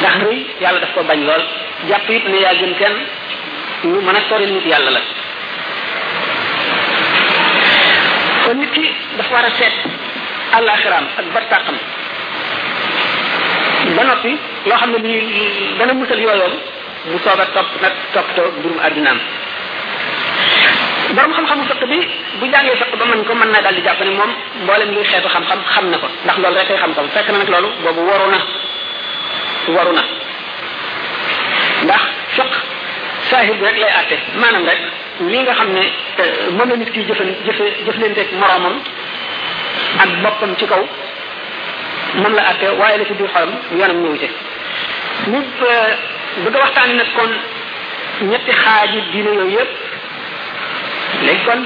ndax 0.00 0.14
rëy 0.24 0.38
yàlla 0.62 0.78
daf 0.80 0.92
ko 0.94 1.02
bañ 1.08 1.20
lool 1.28 1.44
jàpp 1.88 2.10
it 2.10 2.24
ne 2.30 2.38
yaa 2.40 2.52
gën 2.54 2.72
kenn 2.80 2.96
lu 3.90 4.00
mën 4.00 4.16
a 4.16 4.20
sori 4.28 4.46
nit 4.46 4.66
yàlla 4.70 4.90
la 4.90 5.00
kon 8.44 8.56
nit 8.60 8.72
ki 8.72 8.86
dafa 9.16 9.34
war 9.34 9.44
a 9.44 9.50
seet 9.58 9.72
àllaaxiraam 10.58 11.06
ak 11.18 11.26
bartàqam 11.34 11.78
ba 13.96 14.02
noppi 14.04 14.32
loo 14.66 14.76
xam 14.80 14.90
ne 14.90 14.98
lii 14.98 15.78
dana 15.78 15.92
musal 15.94 16.18
yooyoom 16.24 16.54
mu 17.10 17.18
soog 17.24 17.40
a 17.40 17.46
topp 17.54 17.68
nag 17.82 17.92
toppatoo 18.14 18.48
mbirum 18.58 18.78
àddinaam 18.86 19.18
borom 21.14 21.32
xam-xamu 21.36 21.64
fekk 21.70 21.82
bi 21.90 21.98
bu 22.40 22.44
jàngee 22.52 22.76
fekk 22.80 22.92
ba 22.98 23.04
mën 23.10 23.22
ko 23.26 23.34
mën 23.34 23.48
naa 23.52 23.62
daal 23.64 23.74
di 23.76 23.82
jàpp 23.86 24.00
moom 24.18 24.32
mboolem 24.62 24.90
luy 24.94 25.04
xeetu 25.10 25.28
xam-xam 25.34 25.58
xam 25.74 25.86
na 25.90 25.96
ko 26.02 26.06
ndax 26.24 26.36
loolu 26.42 26.56
rek 26.58 26.70
ay 26.72 26.78
xam-xam 26.82 27.06
fekk 27.14 27.28
na 27.30 27.38
nag 27.38 27.48
loolu 27.54 27.68
boobu 27.82 28.02
waru 28.08 28.30
na 28.34 28.40
na 29.98 30.02
ndax 31.84 32.02
fiq 32.36 32.52
saahir 33.30 33.54
bi 33.60 33.64
rek 33.66 33.76
lay 33.82 33.90
àtte 34.00 34.16
maanaam 34.40 34.64
rek 34.70 34.80
li 35.32 35.38
nga 35.44 35.54
xam 35.58 35.70
ne 35.76 35.84
euh, 36.22 36.52
mën 36.56 36.66
na 36.68 36.74
nit 36.80 36.90
ki 36.94 37.00
jëfan 37.08 37.30
jëfe 37.46 37.66
jëflanteeg 37.86 38.28
moroomam 38.40 38.74
ak 40.02 40.10
boppam 40.22 40.52
ci 40.58 40.66
kaw 40.70 40.82
mën 42.20 42.32
la 42.38 42.42
àtte 42.50 42.66
waaye 42.78 42.96
la 42.98 43.04
ci 43.08 43.14
biir 43.18 43.30
xolam 43.34 43.52
yoonam 43.78 44.02
ñëwu 44.02 44.16
ci 44.22 44.28
ñu 45.30 45.38
euh, 45.40 45.88
bëgg 46.44 46.56
a 46.56 46.58
waxtaani 46.62 46.94
nag 47.00 47.10
kon 47.16 47.32
ñetti 48.30 48.52
xaaji 48.62 48.98
diine 49.12 49.30
yooyu 49.38 49.56
yëpp 49.58 49.72
léegi 51.26 51.44
kon 51.46 51.62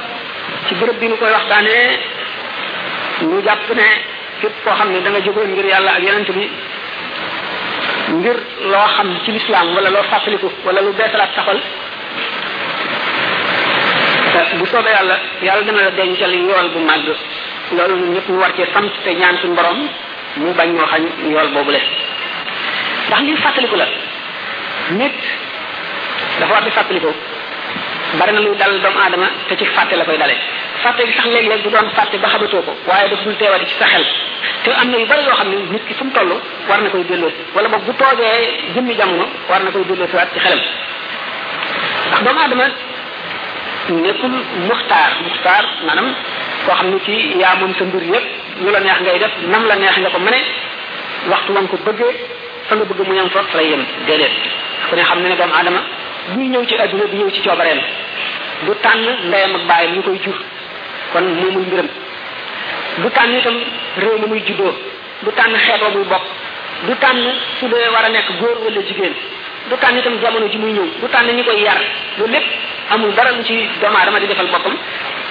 ci 0.67 0.73
bërëb 0.79 0.99
bi 1.01 1.09
nu 1.09 1.17
koy 1.21 1.31
waxtaanee 1.37 1.85
ñu 3.31 3.39
jàpp 3.47 3.69
ne 3.81 3.89
képp 4.41 4.57
koo 4.65 4.75
xam 4.79 4.91
ne 4.93 5.01
danga 5.05 5.19
nga 5.19 5.27
jógoon 5.27 5.51
ngir 5.53 5.67
yàlla 5.73 5.91
ak 5.97 6.03
yonent 6.07 6.31
bi 6.37 6.45
ngir 8.17 8.37
lo 8.73 8.87
xam 8.97 9.09
ci 9.25 9.31
l'islam 9.37 9.67
wala 9.77 9.89
lo 9.97 10.01
fatlikou 10.11 10.51
wala 10.67 10.81
lu 10.87 10.91
bétal 11.01 11.21
ak 11.27 11.33
taxal 11.37 11.61
bu 14.59 14.67
soobee 14.73 14.93
yalla 14.99 15.17
yalla 15.47 15.63
dina 15.69 15.81
la 15.87 15.91
dencal 15.99 16.33
yool 16.49 16.69
bu 16.73 16.79
mag 16.89 17.01
lolu 17.77 17.95
ñun 18.01 18.11
ñëpp 18.15 18.29
ñu 18.31 18.39
war 18.43 18.53
cee 18.57 18.67
sant 18.75 18.89
te 19.05 19.11
ñaan 19.21 19.35
suñu 19.41 19.55
borom 19.59 19.79
mu 20.43 20.53
bañ 20.59 20.69
ñoo 20.77 20.87
xañ 20.93 21.03
yool 21.31 21.49
bobu 21.55 21.71
le 21.75 21.81
ndax 23.09 23.23
li 23.27 23.37
fatlikou 23.45 23.77
la 23.81 23.87
nit 24.99 25.15
dafa 26.39 26.53
war 26.53 26.63
di 26.65 26.71
fàttaliku 26.77 27.13
bari 28.19 28.33
na 28.33 28.41
lu 28.47 28.51
dal 28.61 28.75
doom 28.83 28.97
adama 29.07 29.29
te 29.49 29.55
ci 29.59 29.67
fàtte 29.75 29.95
la 29.99 30.05
koy 30.05 30.19
dalé 30.23 30.35
fàtte 30.83 31.05
gi 31.07 31.13
sax 31.19 31.27
léeg-léeg 31.35 31.63
du 31.65 31.71
doon 31.75 31.89
fàtte 31.97 32.17
ba 32.23 32.29
xamatoo 32.33 32.63
ko 32.67 32.73
waaye 32.91 33.09
daf 33.11 33.23
dul 33.25 33.37
teewati 33.41 33.67
ci 33.71 33.77
sa 33.81 33.87
xel 33.93 34.05
te 34.63 34.71
am 34.81 34.87
na 34.91 34.97
yu 35.01 35.07
bari 35.11 35.23
yoo 35.27 35.35
xam 35.39 35.49
ne 35.51 35.57
nit 35.73 35.85
ki 35.89 35.95
fu 35.99 36.05
mu 36.05 36.11
toll 36.17 36.31
war 36.69 36.79
na 36.83 36.89
koy 36.93 37.05
delloo 37.09 37.31
wala 37.55 37.69
boog 37.73 37.85
bu 37.87 37.93
toogee 38.01 38.37
jëmmi 38.75 38.95
jamono 38.99 39.27
war 39.49 39.61
na 39.65 39.71
koy 39.75 39.85
delloo 39.89 40.07
waat 40.15 40.29
ci 40.35 40.41
xelam 40.45 40.61
ndax 42.21 42.23
doomu 42.27 42.41
adama 42.47 42.67
nekkul 44.07 44.35
muxtaar 44.69 45.11
muxtaar 45.27 45.65
maanaam 45.87 46.09
koo 46.67 46.75
xam 46.79 46.87
ne 46.93 46.99
ci 47.07 47.15
yaa 47.41 47.55
moom 47.61 47.73
sa 47.79 47.85
mbir 47.85 48.03
yépp 48.13 48.27
lu 48.63 48.71
la 48.75 48.81
neex 48.81 48.99
ngay 49.05 49.19
def 49.23 49.33
nam 49.53 49.67
la 49.67 49.75
neex 49.77 49.97
nga 50.03 50.11
ko 50.15 50.19
mëne 50.27 50.39
waxtu 51.31 51.51
wan 51.57 51.67
ko 51.71 51.77
bëggee 51.87 52.15
fa 52.69 52.75
nga 52.77 52.85
bëgg 52.89 53.01
mu 53.09 53.15
yam 53.19 53.29
fa 53.31 53.41
fa 53.53 53.63
yem 53.63 53.83
déedéet 54.07 54.33
ku 54.89 54.95
ne 54.97 55.03
xam 55.09 55.19
ne 55.23 55.29
ne 55.29 55.37
doomu 55.37 55.55
adama 55.61 55.81
buy 56.33 56.47
ñëw 56.53 56.65
ci 56.69 56.75
adduna 56.83 57.05
bi 57.11 57.17
ñëw 57.17 57.31
ci 57.35 57.41
coobareem 57.43 57.81
du 58.67 58.73
tànn 58.83 59.07
ndeyam 59.29 59.55
ak 59.57 59.65
bàyyam 59.69 59.95
ñu 59.95 60.03
koy 60.03 60.21
jur 60.23 60.39
kon 61.13 61.25
moomul 61.25 61.63
mbiram 61.65 61.89
du 63.03 63.09
tan 63.15 63.31
itam 63.33 63.57
rew 63.99 64.15
mi 64.21 64.27
muy 64.29 64.41
juddoo 64.47 64.73
du 65.25 65.31
tan 65.33 65.53
xéba 65.57 65.89
muy 65.95 66.05
bok 66.05 66.23
du 66.87 66.95
tan 67.01 67.17
su 67.59 67.67
dee 67.69 67.89
wara 67.93 68.09
nek 68.09 68.27
goor 68.41 68.57
wala 68.65 68.81
jigen 68.87 69.15
du 69.71 69.77
tan 69.81 69.97
itam 69.97 70.15
jamono 70.21 70.49
ci 70.51 70.59
muy 70.59 70.73
ñew 70.73 70.87
du 71.01 71.09
tan 71.09 71.27
ni 71.27 71.43
koy 71.45 71.61
yar 71.63 71.81
lu 72.19 72.25
lepp 72.29 72.45
amul 72.91 73.13
dara 73.15 73.31
lu 73.33 73.43
ci 73.45 73.69
doom 73.81 73.95
dama 74.05 74.21
di 74.21 74.27
defal 74.27 74.47
bokkum 74.53 74.75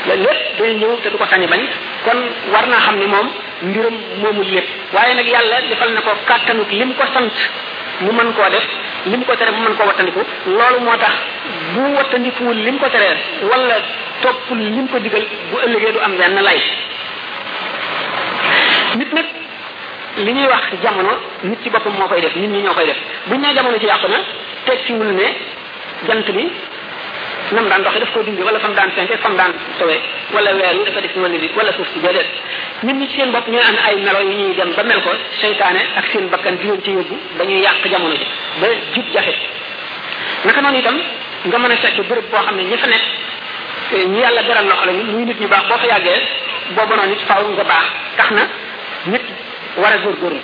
la 0.07 0.15
lepp 0.15 0.57
day 0.57 0.73
ñew 0.75 0.97
te 1.03 1.09
du 1.09 1.17
ko 1.17 1.25
sañ 1.29 1.45
bañ 1.47 1.61
kon 2.05 2.19
warna 2.53 2.77
xamni 2.85 3.05
mom 3.07 3.27
ni 3.61 3.71
moom 3.75 3.93
mbiram 3.93 3.97
moomul 4.21 4.45
lépp 4.55 4.67
waaye 4.93 5.13
nag 5.13 5.27
yàlla 5.27 5.61
defal 5.69 5.89
nako 5.93 6.11
katanu 6.25 6.63
lim 6.71 6.93
ko 6.97 7.03
sant 7.13 7.31
mu 7.99 8.11
man 8.17 8.33
ko 8.33 8.41
def 8.49 8.63
lim 9.11 9.23
ko 9.25 9.33
tere 9.37 9.51
mu 9.51 9.61
man 9.65 9.75
ko 9.77 9.83
wattandiku 9.87 10.21
loolu 10.57 10.79
motax 10.87 11.15
bu 11.73 11.81
wattandikuwul 11.97 12.57
lim 12.65 12.77
ko 12.79 12.87
tere 12.93 13.09
wala 13.49 13.75
topp 14.21 14.49
lim 14.55 14.87
ko 14.87 14.97
digal 15.01 15.23
bu 15.51 15.57
ëllëgee 15.65 15.91
du 15.93 15.99
am 16.01 16.13
benn 16.17 16.39
lay 16.47 16.61
nit 18.99 19.11
nag 19.13 19.25
li 20.25 20.31
ñuy 20.33 20.47
wax 20.47 20.65
jamono 20.81 21.13
nit 21.43 21.59
ci 21.63 21.69
boppam 21.69 21.93
moo 21.97 22.07
koy 22.07 22.21
def 22.21 22.35
nit 22.35 22.49
ñi 22.49 22.61
ñoo 22.63 22.73
koy 22.73 22.85
def 22.85 22.97
bu 23.27 23.35
ne 23.37 23.53
jamono 23.53 23.77
ci 23.79 23.85
yàqu 23.85 24.07
na 24.07 24.19
tekkiwul 24.65 25.11
ne 25.13 25.27
jant 26.07 26.31
bi 26.31 26.49
nam 27.51 27.67
daan 27.69 27.83
doxee 27.83 27.99
daf 27.99 28.11
koo 28.11 28.23
dindi 28.23 28.41
wala 28.41 28.59
fam 28.59 28.73
daan 28.73 28.91
fenke 28.91 29.17
fam 29.23 29.35
daan 29.37 29.53
sowee 29.79 29.99
wala 30.33 30.51
weer 30.55 30.73
yi 30.77 30.83
dafa 30.85 31.01
def 31.01 31.15
noonu 31.15 31.37
bi 31.37 31.51
wala 31.55 31.71
suuf 31.73 31.87
si 31.93 31.99
déedéet 31.99 32.27
nit 32.83 32.93
ñi 32.93 33.07
ci 33.09 33.17
seen 33.19 33.31
bopp 33.31 33.47
ñooy 33.47 33.63
am 33.69 33.77
ay 33.87 33.97
melo 34.05 34.19
yi 34.27 34.35
ñuy 34.41 34.55
dem 34.55 34.71
ba 34.75 34.83
mel 34.83 35.01
ko 35.03 35.11
seytaane 35.41 35.81
ak 35.99 36.05
seen 36.11 36.29
bakkan 36.29 36.57
di 36.57 36.65
leen 36.67 36.81
ci 36.83 36.91
yóbbu 36.91 37.15
dañuy 37.37 37.59
yàq 37.61 37.85
jamono 37.91 38.15
ji 38.15 38.25
ba 38.59 38.67
jub 38.93 39.05
jafe 39.13 39.33
naka 40.45 40.61
noonu 40.61 40.79
itam 40.79 40.97
nga 41.45 41.57
mën 41.59 41.71
a 41.71 41.77
fekk 41.83 41.97
bërëb 42.09 42.25
boo 42.31 42.41
xam 42.45 42.55
ne 42.55 42.63
ña 42.63 42.77
ñu 43.95 44.19
yàlla 44.19 44.41
beral 44.43 44.65
loxo 44.67 44.85
lañu 44.85 45.03
muy 45.13 45.25
nit 45.25 45.39
ñu 45.39 45.47
baax 45.47 45.63
boo 45.69 45.77
fa 45.77 45.87
yàggee 45.87 46.21
boo 46.75 46.85
bonoon 46.87 47.09
nit 47.09 47.21
faaw 47.27 47.43
nga 47.51 47.63
baax 47.63 47.85
tax 48.17 48.31
na 48.31 48.41
nit 49.05 49.21
war 49.77 49.93
a 49.93 49.97
góorgóorlu 49.97 50.41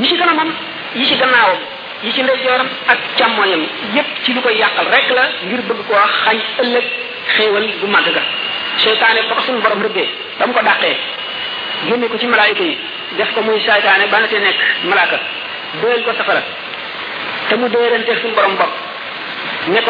yi 0.00 0.08
ci 0.08 0.16
kanamam 0.18 0.50
yi 0.94 1.04
ci 1.06 1.16
gannaawam 1.16 1.58
yi 2.02 2.12
ci 2.12 2.22
ndeyjooram 2.22 2.68
ak 2.88 2.98
càmmoñam 3.16 3.62
yépp 3.94 4.06
ci 4.24 4.32
lu 4.34 4.40
koy 4.42 4.56
yàqal 4.58 4.86
rek 4.90 5.08
la 5.14 5.22
ngir 5.46 5.60
bëgg 5.62 5.80
koo 5.88 5.96
xañ 6.24 6.36
ëllëg 6.62 6.84
xéewal 7.36 7.66
bu 7.80 7.86
màgg 7.86 8.12
ga 8.12 8.22
seytaane 8.76 9.20
ba 9.28 9.34
ko 9.34 9.40
suñu 9.46 9.60
borom 9.62 9.82
rëbbee 9.82 10.08
ba 10.38 10.44
ko 10.44 10.62
dàqee 10.64 10.96
génne 11.88 12.08
ko 12.08 12.18
ci 12.18 12.26
malaayika 12.26 12.62
yi 12.62 12.78
def 13.16 13.32
ko 13.34 13.40
muy 13.42 13.58
seytaane 13.60 14.06
ba 14.10 14.20
na 14.20 14.26
nekk 14.28 14.58
malaaka 14.84 15.16
doyal 15.80 16.02
ko 16.04 16.12
safara 16.18 16.42
te 17.48 17.54
mu 17.56 17.68
doyalante 17.68 18.12
suñu 18.20 18.34
borom 18.34 18.56
bopp 18.56 18.72
ne 19.68 19.80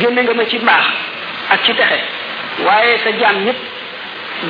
génne 0.00 0.22
nga 0.24 0.34
ma 0.34 0.46
ci 0.46 0.58
mbaax 0.58 0.84
ak 1.50 1.64
ci 1.64 1.74
texe 1.74 1.98
waaye 2.64 2.98
sa 3.04 3.10
jaam 3.20 3.44
ñëpp 3.44 3.56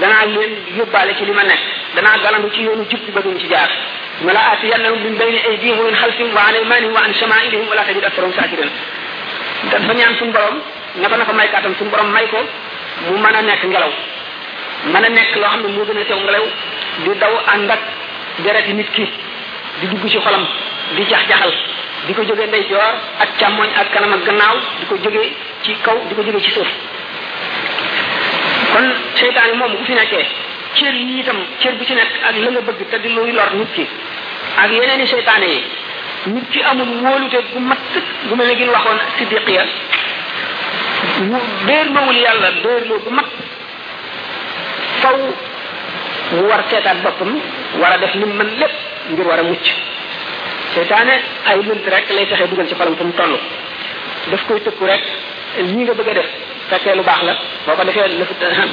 danaa 0.01 0.25
leen 0.27 0.55
yóbbaale 0.77 1.15
ci 1.17 1.25
li 1.25 1.33
ma 1.33 1.43
nekk 1.43 1.61
danaa 1.95 2.19
galandu 2.23 2.49
ci 2.53 2.63
yoonu 2.63 2.85
jub 2.91 3.01
ba 3.15 3.21
duñ 3.21 3.39
ci 3.41 3.49
jaar 3.49 3.69
ma 4.23 4.33
la 4.33 4.41
aatiyannahum 4.53 5.01
min 5.03 5.17
bayni 5.19 5.39
aydihim 5.39 5.79
wa 5.79 5.85
min 5.85 5.95
xalfihim 5.95 6.33
wa 6.35 6.41
an 6.41 6.55
aymanihim 6.55 6.93
wa 6.93 7.01
an 7.01 7.09
ñaan 7.13 7.31
suñu 10.19 10.33
borom 10.33 10.61
ne 10.95 11.09
na 11.19 11.25
ko 11.25 11.33
may 11.35 11.49
kàttan 11.51 11.75
suñu 11.79 11.91
borom 11.91 12.11
may 12.13 12.27
ko 12.29 12.39
mu 13.09 13.17
mën 13.17 13.35
a 13.35 13.41
nekk 13.43 13.65
ngelaw 13.65 13.91
mën 14.93 15.05
a 15.05 15.09
nekk 15.09 15.35
loo 15.37 15.49
xam 15.51 15.61
ne 15.63 15.67
moo 15.73 15.85
gën 15.85 15.99
a 15.99 16.01
sew 16.07 16.19
ngelaw 16.19 16.45
di 17.03 17.11
daw 17.19 17.33
ànd 17.53 17.71
ak 17.71 17.81
dereti 18.39 18.73
nit 18.75 18.91
ki 18.93 19.07
di 19.81 19.87
dugg 19.89 20.07
ci 20.09 20.19
xolam 20.19 20.45
di 20.95 21.03
jax-jaxal 21.09 21.53
di 22.07 22.13
ko 22.15 22.23
jógee 22.25 22.47
ndeyjoor 22.47 22.85
ak 23.19 23.29
càmmoñ 23.41 23.71
ak 23.77 23.89
kanam 23.93 24.13
gannaaw 24.27 24.57
di 24.81 24.85
ko 24.87 24.95
jógee 25.03 25.33
ci 25.65 25.73
kaw 25.83 25.97
di 26.09 26.13
ko 26.15 26.21
jógee 26.23 26.43
ci 26.45 26.51
suuf 26.53 26.69
kon 28.73 28.87
seytaane 29.17 29.55
moom 29.57 29.73
bu 29.73 29.85
fi 29.85 29.95
nekkee 29.97 30.25
cër 30.77 30.95
yi 30.95 31.21
itam 31.21 31.37
cër 31.61 31.75
bu 31.79 31.85
ci 31.85 31.95
nekk 31.95 32.13
ak 32.29 32.37
la 32.37 32.51
nga 32.51 32.61
bëgg 32.63 32.83
te 32.91 32.99
di 33.01 33.09
luy 33.15 33.33
lor 33.33 33.55
nit 33.55 33.73
ki 33.75 33.87
ak 34.57 34.71
yeneen 34.71 35.01
i 35.01 35.07
seytaane 35.07 35.49
yi 35.55 35.65
nit 36.27 36.51
ki 36.51 36.61
amul 36.63 37.01
wóolute 37.03 37.39
bu 37.53 37.59
mat 37.61 37.79
bu 38.29 38.35
mel 38.37 38.47
ne 38.49 38.57
gi 38.57 38.65
ñu 38.65 38.71
waxoon 38.73 38.99
siddiqiya 39.19 39.65
mu 41.29 41.39
déer 41.67 41.87
loowul 41.91 42.17
yàlla 42.17 42.51
déer 42.63 42.87
loo 42.89 42.99
bu 43.05 43.11
mat 43.11 43.29
faw 45.01 45.17
mu 46.33 46.43
war 46.49 46.65
seetaat 46.71 47.01
boppam 47.03 47.41
war 47.81 47.93
a 47.93 47.99
def 47.99 48.15
li 48.15 48.25
mu 48.25 48.35
mën 48.35 48.51
lépp 48.61 48.75
ngir 49.11 49.27
war 49.27 49.39
a 49.39 49.43
mucc 49.43 49.71
seytaane 50.75 51.15
ay 51.51 51.59
lunt 51.67 51.87
rek 51.95 52.05
lay 52.17 52.27
fexe 52.31 52.47
dugal 52.51 52.67
ci 52.69 52.75
xolam 52.79 52.95
fu 52.99 53.05
mu 53.09 53.13
toll 53.21 53.35
daf 54.31 54.43
koy 54.49 54.61
tëkku 54.67 54.85
rek 54.93 55.03
ñi 55.77 55.83
nga 55.85 55.95
bëgg 55.99 56.09
a 56.11 56.15
def 56.19 56.29
fekkee 56.71 56.95
lu 56.97 57.03
baax 57.09 57.21
la 57.29 57.35
boo 57.67 57.75
ko 57.77 57.85
defee 57.85 58.09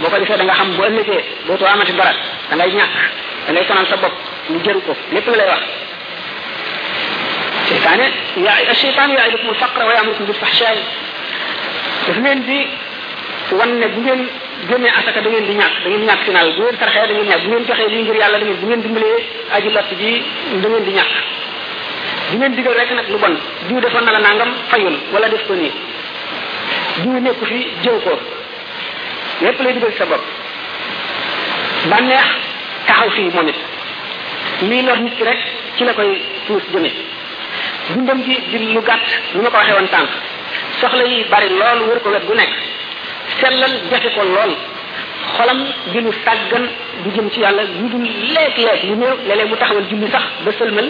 boo 0.01 0.09
ko 0.09 0.17
defee 0.21 0.37
da 0.37 0.43
nga 0.43 0.57
xam 0.59 0.69
bu 0.75 0.83
ëllëgee 0.89 1.21
dootoo 1.47 1.67
amati 1.73 1.93
dara 1.99 2.13
da 2.49 2.53
ngay 2.55 2.71
ñàkk 2.79 2.95
da 3.45 3.51
ngay 3.53 3.65
sonal 3.67 3.87
sa 3.87 3.95
bopp 4.03 4.15
lu 4.51 4.59
jëru 4.65 4.81
ko 4.87 4.93
lépp 5.13 5.27
la 5.29 5.35
lay 5.37 5.49
wax 5.53 5.63
seytaane 7.69 8.05
yaa 8.45 8.59
ya 8.65 9.23
ay 9.23 9.33
ibukum 9.33 9.55
faqra 9.63 9.85
wa 9.85 10.01
bil 10.05 10.25
bilfahshaay 10.27 10.77
daf 12.07 12.17
ngeen 12.23 12.39
di 12.47 12.59
wan 13.59 13.71
ne 13.79 13.85
bu 13.93 13.99
ngeen 14.01 14.21
gëné 14.69 14.89
asaka 14.97 15.19
da 15.23 15.29
ngeen 15.29 15.45
di 15.49 15.53
ñak 15.61 15.73
da 15.83 15.87
ngeen 15.89 16.05
ñak 16.09 16.21
final 16.25 16.47
bu 16.55 16.61
ngeen 16.63 16.77
sarxee 16.81 17.07
da 17.09 17.13
ngeen 17.13 17.29
ñak 17.31 17.41
bu 17.43 17.47
ngeen 17.49 17.65
joxee 17.67 17.89
li 17.93 18.01
ngir 18.03 18.15
yalla 18.21 18.37
da 18.39 18.45
ngeen 18.45 18.59
bu 18.61 18.65
ngeen 18.67 18.81
dimbalé 18.85 19.11
aji 19.55 19.69
lott 19.75 19.89
ji 19.99 20.11
da 20.61 20.67
ngeen 20.69 20.85
di 20.87 20.93
ñak 20.97 21.09
di 22.31 22.37
ngeen 22.37 22.53
rekk 22.57 22.69
rek 22.79 22.91
nag 22.95 23.07
lu 23.13 23.17
bon 23.23 23.35
diw 23.67 23.79
defoon 23.83 24.03
na 24.05 24.11
la 24.11 24.19
nangam 24.27 24.51
fayul 24.69 24.95
wala 25.13 25.27
def 25.29 25.43
ko 25.47 25.53
nii 25.53 25.71
diw 27.03 27.15
nekku 27.25 27.45
fi 27.51 27.57
jëw 27.83 27.97
ko 28.07 28.13
lépp 29.43 29.57
lay 29.63 29.73
digal 29.75 29.91
sa 29.97 30.05
bopp 30.11 30.23
bànneex 31.91 32.23
taxaw 32.87 33.09
fii 33.15 33.27
moom 33.35 33.47
it 33.51 33.59
lii 34.69 34.81
lor 34.87 34.97
nit 35.03 35.15
ki 35.17 35.23
rek 35.29 35.39
ci 35.75 35.83
la 35.87 35.93
koy 35.97 36.11
puus 36.47 36.63
jëme 36.73 36.89
dundam 37.91 38.19
gi 38.25 38.35
di 38.51 38.57
lu 38.75 38.81
gàtt 38.87 39.05
lu 39.33 39.41
ma 39.43 39.49
ko 39.53 39.57
waxee 39.57 39.89
tànk 39.95 40.09
soxla 40.79 41.03
yi 41.11 41.17
bari 41.31 41.49
lool 41.59 41.79
wër 41.87 41.99
ko 42.03 42.09
wet 42.13 42.23
gu 42.27 42.33
nekk 42.41 42.53
sellal 43.39 43.73
jafe 43.91 44.09
ko 44.15 44.21
lool 44.35 44.53
xolam 45.35 45.59
di 45.91 45.99
lu 46.05 46.11
sàggan 46.23 46.65
du 47.03 47.09
jëm 47.15 47.27
ci 47.33 47.39
yàlla 47.45 47.63
lu 47.79 47.85
dul 47.93 48.05
léeg-léeg 48.33 48.81
lu 48.89 48.95
néew 49.01 49.13
léeg-léeg 49.27 49.49
mu 49.51 49.55
taxawal 49.61 49.83
julli 49.89 50.07
sax 50.15 50.23
ba 50.45 50.51
sëlmal 50.59 50.89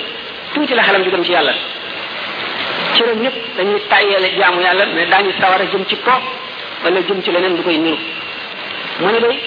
tuuti 0.54 0.74
la 0.76 0.84
xelam 0.84 1.02
di 1.04 1.10
dem 1.10 1.24
ci 1.24 1.32
yàlla 1.32 1.54
cëram 2.96 3.20
ñëpp 3.24 3.36
dañuy 3.58 3.82
tàyyele 3.90 4.28
jaamu 4.38 4.60
yàlla 4.62 4.86
mais 4.86 5.08
daañu 5.10 5.32
sawara 5.40 5.64
jëm 5.72 5.84
ci 5.88 5.96
ko 6.04 6.12
wala 6.84 7.00
jëm 7.08 7.22
ci 7.24 7.32
leneen 7.32 7.56
du 7.56 7.62
koy 7.64 7.78
niru 7.78 7.98
mu 9.00 9.10
ne 9.12 9.20
day 9.20 9.40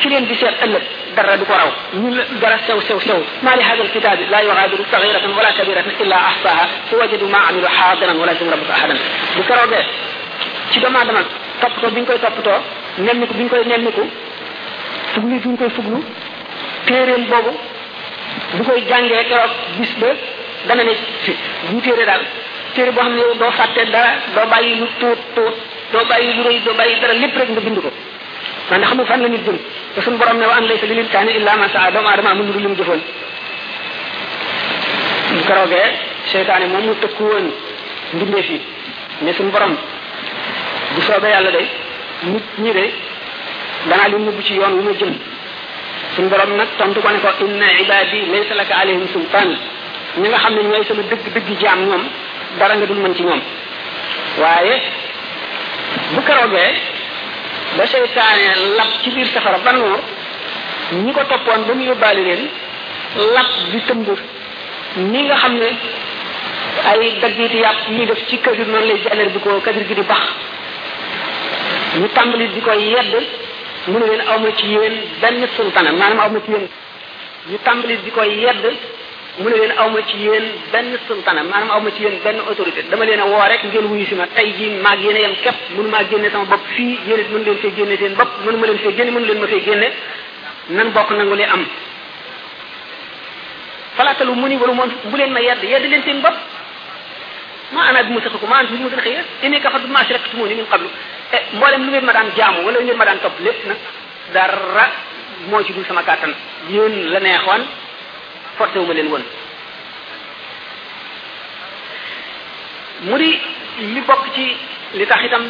ci 0.00 0.08
leen 0.08 0.26
di 0.26 0.34
seet 0.34 0.62
ëllëg 0.64 0.82
dara 1.14 1.36
du 1.36 1.44
ko 1.44 1.52
raw 1.54 1.70
ñu 1.94 2.08
dara 2.40 2.58
sew 2.66 2.80
sew 2.80 2.98
sew 3.00 3.22
ma 3.40 3.54
li 3.56 3.62
hada 3.62 3.82
alkitab 3.82 4.18
la 4.30 4.42
yughadiru 4.42 4.84
saghiratan 4.90 5.32
wala 5.32 5.52
kabiratan 5.52 5.92
illa 6.00 6.16
ahsaha 6.30 6.64
fa 6.90 6.96
wajadu 6.96 7.26
ma 7.28 7.38
amilu 7.48 7.66
hadiran 7.76 8.16
wala 8.18 8.32
yuzlimu 8.32 8.50
rabbuka 8.50 8.72
ahadan 8.74 8.98
bu 9.36 9.42
keroogee 9.42 9.84
ci 10.70 10.80
doomu 10.80 10.98
adama 10.98 11.20
toppatoo 11.60 11.90
bi 11.90 12.00
ñu 12.00 12.06
koy 12.06 12.18
toppatoo 12.20 12.60
nemmiku 12.98 13.34
bi 13.34 13.42
ñu 13.44 13.48
koy 13.48 13.64
nemmiku 13.66 14.02
fuglu 15.12 15.38
bi 15.40 15.48
ñu 15.48 15.56
koy 15.56 15.70
fuglu 15.70 16.04
téeréem 16.86 17.24
boobu 17.28 17.58
bu 18.58 18.64
koy 18.64 18.80
jàngee 18.90 19.22
keroog 19.28 19.50
bis 19.78 19.92
ba 20.00 20.08
dana 20.68 20.82
ne 20.88 20.94
fi 21.24 21.32
bu 21.70 21.80
téere 21.84 22.04
daal 22.06 22.22
téere 22.74 22.90
boo 22.96 23.02
xam 23.02 23.14
ne 23.16 23.22
doo 23.40 23.50
fàtte 23.58 23.82
dara 23.94 24.12
doo 24.36 24.46
bàyyi 24.52 24.74
lu 24.80 24.86
tuut 25.00 25.18
tuut 25.36 25.54
doo 25.92 26.04
bàyyi 26.10 26.28
lu 26.36 26.42
rëy 26.48 26.56
doo 26.66 26.74
bàyyi 26.78 27.00
dara 27.02 27.12
lépp 27.22 27.34
rek 27.38 27.48
nga 27.50 27.60
bind 27.66 27.78
ko 27.84 27.90
man 28.70 28.80
da 28.80 28.86
xamul 28.88 29.06
fan 29.10 29.20
la 29.22 29.28
nit 29.28 29.40
jëm 29.46 29.58
te 29.94 30.00
suñu 30.04 30.16
borom 30.20 30.36
ne 30.40 30.44
am 30.44 30.50
an 30.58 30.64
laysa 30.68 30.86
lil 30.90 30.98
insaani 31.04 31.32
illa 31.38 31.52
ma 31.62 31.68
saa 31.74 31.90
doomu 31.94 32.08
aadama 32.08 32.30
amul 32.30 32.46
lu 32.54 32.68
mu 32.72 32.76
jëfoon 32.80 33.00
bu 35.34 35.40
keroogee 35.48 35.86
seytaane 36.32 36.66
moom 36.72 36.84
mu 36.88 36.94
tëkku 37.02 37.22
woon 37.30 37.46
mbindeef 38.14 38.48
yi 38.52 38.58
ne 39.24 39.30
suñu 39.36 39.50
borom 39.54 39.74
bu 40.94 41.00
soobee 41.08 41.30
yàlla 41.34 41.50
de 41.56 41.60
nit 42.32 42.44
ñi 42.62 42.72
de 42.78 42.84
danaa 43.88 44.08
leen 44.12 44.22
nëbbu 44.26 44.42
ci 44.46 44.54
yoon 44.58 44.72
wu 44.78 44.82
ma 44.88 44.92
jëm 45.00 45.14
sun 46.16 46.28
borom 46.30 46.54
nak 46.56 46.68
tontu 46.78 47.00
ko 47.02 47.08
ne 47.10 47.18
ko 47.18 47.30
inna 47.44 47.66
ibadi 47.82 48.20
laysa 48.32 48.54
laka 48.54 48.74
alayhim 48.82 49.06
sultan 49.14 49.48
ñi 50.20 50.26
nga 50.30 50.38
xam 50.44 50.54
ñoy 50.54 50.84
sama 50.88 51.02
deug 51.10 51.20
deug 51.34 51.48
jam 51.60 51.80
ñom 51.90 52.02
dara 52.58 52.74
nga 52.78 52.86
dul 52.86 53.00
mën 53.04 53.14
ci 53.16 53.22
ñom 53.26 53.40
waye 54.42 54.74
bu 56.14 56.20
karoogee 56.26 56.72
ba 57.76 57.86
seytaane 57.92 58.46
lap 58.76 58.90
ci 59.02 59.10
bir 59.10 59.26
safara 59.34 59.58
ban 59.64 59.76
nuur 59.82 60.00
ñi 61.04 61.12
ko 61.12 61.22
topon 61.30 61.60
bu 61.66 61.72
ñu 61.78 61.84
yobali 61.90 62.22
len 62.28 62.42
lap 63.34 63.48
di 63.72 63.78
teumbur 63.86 64.18
ni 65.10 65.18
nga 65.26 65.36
xamne 65.42 65.68
ay 66.90 67.00
daggiti 67.20 67.58
yàpp 67.64 67.88
ñu 67.96 68.06
def 68.06 68.20
ci 68.28 68.38
keur 68.38 68.58
non 68.72 68.84
lay 68.88 68.98
jàllar 69.04 69.28
bi 69.34 69.38
ko 69.44 69.50
kadir 69.64 69.84
gi 69.88 69.94
di 69.94 70.02
bax 70.12 70.24
ñu 71.98 72.06
tambali 72.16 72.46
di 72.54 72.60
koy 72.66 72.80
yedd 72.94 73.12
mu 73.90 73.98
ne 73.98 74.06
leen 74.08 74.22
awma 74.26 74.48
ci 74.56 74.66
yéen 74.66 74.94
benn 75.20 75.46
sultana 75.56 75.92
maanaam 75.92 76.18
awma 76.20 76.40
ci 76.44 76.50
yéen 76.52 76.68
ñu 77.48 77.58
tàmbali 77.64 77.98
di 78.02 78.10
koy 78.10 78.30
yedd 78.38 78.64
mu 79.38 79.48
ne 79.48 79.56
leen 79.56 79.72
awma 79.76 80.00
ci 80.06 80.16
yéen 80.16 80.44
benn 80.72 80.96
sultana 81.06 81.42
maanaam 81.42 81.70
awma 81.70 81.90
ci 81.94 82.02
yéen 82.02 82.18
benn 82.22 82.38
autorité 82.48 82.82
dama 82.88 83.04
leen 83.04 83.20
a 83.20 83.24
woo 83.26 83.40
rek 83.46 83.62
ngeen 83.64 83.84
wuyu 83.84 84.06
si 84.06 84.14
ma 84.14 84.26
tey 84.34 84.52
ji 84.56 84.70
maag 84.82 85.00
yéen 85.00 85.16
a 85.16 85.20
yem 85.20 85.34
képp 85.42 85.70
mënu 85.76 85.88
maa 85.88 86.04
génne 86.10 86.30
sama 86.30 86.44
bopp 86.44 86.64
fii 86.76 86.98
yéen 87.06 87.20
it 87.20 87.30
mënu 87.30 87.44
leen 87.44 87.58
fee 87.58 87.72
génne 87.76 87.96
seen 87.98 88.14
bopp 88.14 88.30
mënu 88.46 88.58
ma 88.58 88.66
leen 88.66 88.78
fee 88.78 88.96
génne 88.96 89.10
mënu 89.10 89.26
leen 89.26 89.38
ma 89.40 89.46
fee 89.46 89.62
génne 89.64 89.88
nan 90.70 90.90
bokk 90.92 91.10
nangu 91.10 91.34
li 91.34 91.44
am 91.44 91.64
falaatalu 93.96 94.32
mu 94.34 94.48
ni 94.48 94.56
walu 94.56 94.72
moon 94.74 94.90
bu 95.10 95.16
leen 95.16 95.32
ma 95.32 95.40
yedd 95.40 95.62
yedd 95.64 95.84
leen 95.86 96.02
seen 96.02 96.20
bopp 96.20 96.36
ما 97.74 97.90
انا 97.90 98.02
بموسخكم 98.02 98.50
ما 98.50 98.60
انتم 98.60 98.76
بموسخي 98.76 99.16
اني 99.44 99.58
كفرت 99.64 99.82
بما 99.88 100.00
اشركتموني 100.00 100.54
من 100.58 100.64
قبل 100.72 100.86
Eh, 101.34 101.42
mboolem 101.56 101.82
lu 101.84 101.90
ngeen 101.90 102.04
ma 102.06 102.12
daan 102.12 102.30
jaamu 102.36 102.60
wala 102.64 102.78
ngeen 102.80 102.96
ma 102.96 103.04
daan 103.04 103.18
top 103.20 103.36
lepp 103.40 103.58
na 103.66 103.74
dara 104.32 104.86
moo 105.50 105.62
ci 105.64 105.72
dul 105.72 105.84
sama 105.86 106.02
kàttan 106.02 106.32
yéen 106.68 107.10
la 107.12 107.20
neexoon 107.20 107.62
forcé 108.56 108.78
wu 108.78 108.86
ma 108.86 108.94
leen 108.94 109.08
won 109.10 109.22
mu 113.00 113.16
di 113.18 113.30
li 113.94 114.00
bokk 114.00 114.32
ci 114.34 114.56
li 114.92 115.06
tax 115.06 115.22
itam 115.24 115.44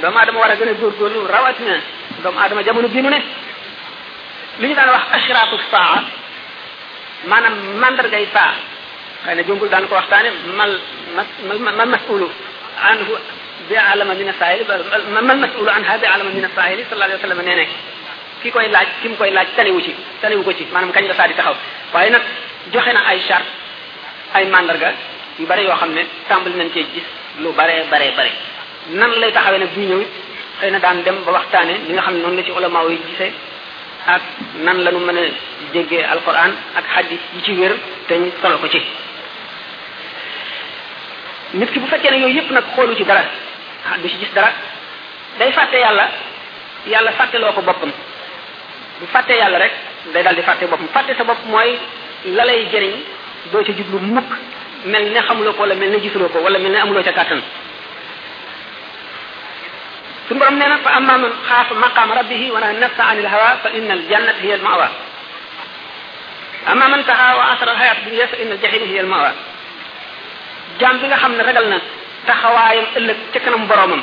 doomu 0.00 0.18
adama 0.18 0.38
war 0.38 0.50
a 0.50 0.54
gën 0.54 0.68
a 0.70 1.32
rawat 1.32 1.58
na 1.66 1.74
doomu 2.22 2.38
adama 2.38 2.62
jamono 2.62 2.88
bi 2.88 3.00
mu 3.02 3.08
ne 3.08 3.18
li 4.58 4.68
ñu 4.68 4.74
daan 4.74 4.90
wax 4.90 5.02
ashraatu 5.16 5.56
saa 5.70 6.04
maanaam 7.26 7.54
mandargay 7.80 8.26
saa 8.34 8.54
xëy 9.24 9.34
na 9.34 9.42
jombul 9.42 9.68
daan 9.68 9.88
ko 9.88 9.94
waxtaane 9.94 10.30
mal 10.58 10.72
mas 11.16 11.58
mal 11.66 11.74
mal 11.76 11.88
masulu 11.88 12.30
anhu 12.90 13.16
بعالم 13.70 14.08
من 14.20 14.28
الساحل 14.32 14.60
ما 15.26 15.32
المسؤول 15.36 15.68
عن 15.68 15.84
هذا 15.90 16.06
عالم 16.12 16.26
من 16.38 16.44
الساحل 16.50 16.78
صلى 16.86 16.92
الله 16.96 17.04
عليه 17.08 17.14
وسلم 17.18 17.38
نينك 17.48 17.58
نعم. 17.58 17.76
كي 18.42 18.50
كوي 18.50 18.68
لاج 18.74 18.86
كيم 19.02 19.14
كوي 19.18 19.30
لاج 19.36 19.46
تالي 19.56 19.70
وشي 19.76 19.92
تالي 20.22 20.36
وكوشي 20.36 20.64
ما 20.74 20.80
نم 20.80 20.90
كان 20.90 21.04
يلا 21.04 21.12
سادي 21.20 21.34
تخاف 21.38 21.56
فاينا 21.92 22.18
جوخنا 22.72 23.00
أي 23.10 23.18
شر 23.28 23.42
أي 24.36 24.44
ماندرجا 24.54 24.90
يبارك 25.42 25.62
يا 25.72 25.74
خم 25.80 25.90
نسامبل 25.98 26.52
ننتي 26.60 26.80
جيس 26.94 27.06
لو 27.42 27.50
بارك 27.58 27.86
بارك 27.92 28.10
بارك 28.18 28.32
نن 29.00 29.10
لا 29.20 29.30
تخافين 29.36 29.62
الدنيا 29.62 30.06
خينا 30.60 30.78
دان 30.84 30.96
دم 31.06 31.14
بوقتانه 31.26 31.74
نيجا 31.88 32.00
خم 32.06 32.14
نون 32.22 32.32
لشي 32.36 32.52
علماء 32.56 32.82
ويجيسه 32.86 33.30
ak 34.14 34.24
nan 34.66 34.78
lañu 34.84 35.00
mëna 35.08 35.22
jéggé 35.74 35.98
alquran 36.12 36.50
ak 36.78 36.86
hadith 36.94 37.24
yi 37.34 37.40
ci 37.44 37.52
wër 37.58 37.72
té 38.08 38.14
ñu 38.22 38.28
solo 38.40 38.56
ko 38.62 38.66
ci 38.72 38.80
nit 41.58 41.70
ki 41.72 41.78
bu 41.80 41.86
fekké 41.92 42.08
na 42.10 42.16
yoy 42.22 42.32
yépp 42.36 42.50
nak 42.56 42.66
xolu 42.74 42.92
ci 42.98 43.04
dara 43.10 43.24
du 44.02 44.08
ci 44.08 44.18
gis 44.18 44.32
dara 44.34 44.52
day 45.38 45.52
fàtte 45.52 45.78
yàlla 45.78 46.08
yàlla 46.86 47.12
fàtteloo 47.18 47.52
ko 47.54 47.62
boppam 47.62 47.92
bu 49.00 49.06
fàtte 49.12 49.32
yàlla 49.38 49.58
rek 49.58 49.72
day 50.12 50.22
daal 50.22 50.34
di 50.36 50.42
fàtte 50.42 50.66
boppam 50.70 50.88
fàtte 50.94 51.14
sa 51.16 51.24
bopp 51.24 51.44
mooy 51.46 51.78
la 52.24 52.44
lay 52.44 52.68
jëriñ 52.72 52.94
doo 53.52 53.64
ca 53.64 53.72
jublu 53.72 53.98
mukk 54.00 54.30
mel 54.84 55.04
ne 55.12 55.20
xamuloo 55.26 55.52
ko 55.52 55.60
wala 55.62 55.74
mel 55.74 55.90
ne 55.90 55.98
gisuloo 56.02 56.28
ko 56.28 56.38
wala 56.40 56.58
mel 56.58 56.72
ne 56.72 56.76
amuloo 56.78 57.02
ca 57.02 57.12
kàttan 57.12 57.42
sun 60.28 60.38
borom 60.38 60.56
nee 60.58 60.68
na 60.68 60.78
fa 60.78 60.90
amma 60.96 61.18
man 61.18 61.32
xaafa 61.48 61.74
maqaama 61.74 62.14
rabbihi 62.14 62.50
wa 62.50 62.60
naa 62.60 62.72
nafsa 62.72 63.02
anil 63.10 63.26
hawa 63.26 63.56
fa 63.62 63.68
inna 63.70 63.92
al 63.94 64.02
jannata 64.10 64.40
hiya 64.42 64.54
al 64.54 64.60
mawa 64.60 64.88
amma 66.66 66.88
man 66.88 67.04
taxa 67.04 67.36
wa 67.36 67.44
asara 67.52 67.70
al 67.70 67.76
hayat 67.76 67.98
dunya 68.04 68.26
fa 68.28 68.36
inna 68.36 68.52
al 68.54 68.60
jahima 68.60 68.86
hiya 68.86 69.00
al 69.00 69.06
mawa 69.06 69.30
jaam 70.80 70.98
bi 70.98 71.06
nga 71.06 71.16
xam 71.16 71.32
ne 71.36 71.42
ragal 71.42 71.66
na 71.68 71.78
taxawaayam 72.28 72.86
ëllëg 72.98 73.18
ca 73.32 73.40
kanam 73.44 73.66
boromam 73.68 74.02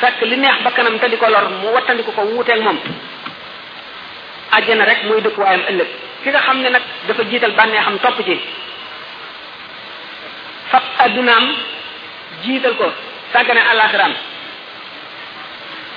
fekk 0.00 0.20
li 0.30 0.36
neex 0.36 0.58
ba 0.64 0.70
kanam 0.76 0.98
te 0.98 1.06
di 1.08 1.16
ko 1.16 1.26
lor 1.34 1.46
mu 1.62 1.68
wattandiku 1.74 2.12
ko 2.12 2.22
wuuteeg 2.30 2.60
moom 2.62 2.78
àjjana 4.56 4.84
rek 4.90 5.00
mooy 5.06 5.20
dëkkuwaayam 5.22 5.62
ëllëg 5.70 5.88
ki 6.22 6.28
nga 6.30 6.40
xam 6.46 6.58
ne 6.62 6.68
nag 6.70 6.82
dafa 7.08 7.22
jiital 7.30 7.52
bànneexam 7.58 7.98
topp 8.02 8.18
ci 8.26 8.36
fab 10.70 10.84
addunaam 11.04 11.44
jiital 12.42 12.74
ko 12.80 12.86
sàggane 13.32 13.62
alaxiraam 13.72 14.14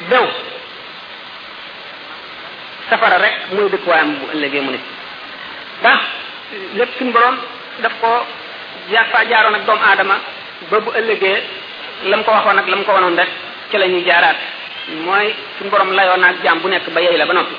bew 0.10 0.26
safara 2.90 3.18
rek 3.26 3.36
mooy 3.54 3.70
dëkkuwaayam 3.74 4.12
bu 4.20 4.26
ëllëgee 4.34 4.62
mu 4.66 4.72
nit 4.72 4.86
ndax 5.82 6.02
lépp 6.78 6.92
suñ 6.98 7.10
borom 7.12 7.38
daf 7.82 7.94
ko 8.02 8.26
yaa 8.90 9.06
faa 9.12 9.26
jaaroon 9.32 9.56
ak 9.60 9.66
doomu 9.68 9.84
aadama 9.90 10.16
ba 10.72 10.78
bu 10.86 10.90
ëllëgee 11.00 11.38
lam 12.12 12.24
ko 12.24 12.32
waxoon 12.36 12.58
ak 12.62 12.68
la 12.72 12.76
mu 12.76 12.84
ko 12.84 12.94
wanoon 12.96 13.16
rek 13.22 13.30
ci 13.70 13.78
la 13.78 13.88
ñuy 13.88 14.04
jaaraat 14.06 14.38
mooy 15.06 15.28
suñu 15.58 15.70
borom 15.70 15.92
layoo 15.94 16.18
naag 16.18 16.38
jaam 16.44 16.60
bu 16.62 16.68
nekk 16.70 16.88
ba 16.94 17.00
yey 17.02 17.18
la 17.18 17.26
ba 17.26 17.34
noppi 17.34 17.56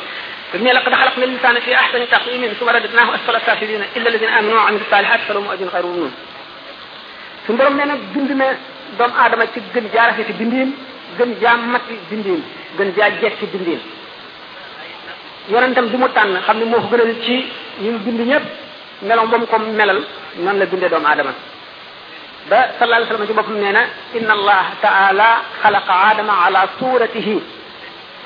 bi 0.53 0.59
mu 0.59 0.64
ne 0.64 0.73
laqad 0.73 0.95
xalaqna 1.01 1.25
al-insaana 1.25 1.59
a 1.66 1.79
ahsani 1.83 2.07
taqwiimin 2.14 2.53
summa 2.59 2.73
radadnaahu 2.73 3.11
asfala 3.18 3.41
saafiliina 3.47 3.85
illa 3.97 4.07
alladiina 4.09 4.35
aamanu 4.37 4.57
wa 4.57 4.64
amilu 4.68 4.85
saalihaati 4.91 5.25
falahum 5.29 5.51
ajrun 5.55 5.70
xayru 5.75 5.89
mamnuun 5.89 6.12
suñu 7.47 7.59
borom 7.59 7.75
nee 7.79 7.87
na 7.91 7.95
bind 8.12 8.29
doomu 8.99 9.14
aadama 9.23 9.45
ci 9.55 9.61
gën 9.75 9.87
jaa 9.95 10.07
rafeti 10.09 10.33
bindiin 10.41 10.70
gën 11.18 11.31
jaa 11.43 11.57
matti 11.73 11.95
bindiin 12.11 12.43
gën 12.79 12.89
jaa 12.99 13.11
jekki 13.20 13.47
bindiin 13.55 13.81
yonentam 15.53 15.87
bi 15.93 15.97
mu 16.03 16.09
tànn 16.16 16.35
xam 16.47 16.59
ne 16.59 16.64
moo 16.73 16.81
ko 16.83 16.89
gënal 16.93 17.12
ci 17.25 17.37
ñu 17.83 17.99
bind 18.09 18.20
ñëpp 18.31 18.47
melom 19.03 19.26
bam 19.30 19.44
ko 19.46 19.59
melal 19.61 20.00
noonu 20.38 20.59
la 20.62 20.66
dundé 20.70 20.88
doom 20.88 21.05
adama 21.05 21.32
ba 22.50 22.59
sallallahu 22.78 22.96
alayhi 22.96 23.11
wasallam 23.11 23.26
ci 23.28 23.34
boppam 23.36 23.59
neena 23.59 23.82
inna 24.18 24.32
allah 24.38 24.64
ta'ala 24.80 25.28
khalaqa 25.61 25.92
adama 26.11 26.32
ala 26.46 26.61
suratihi 26.78 27.34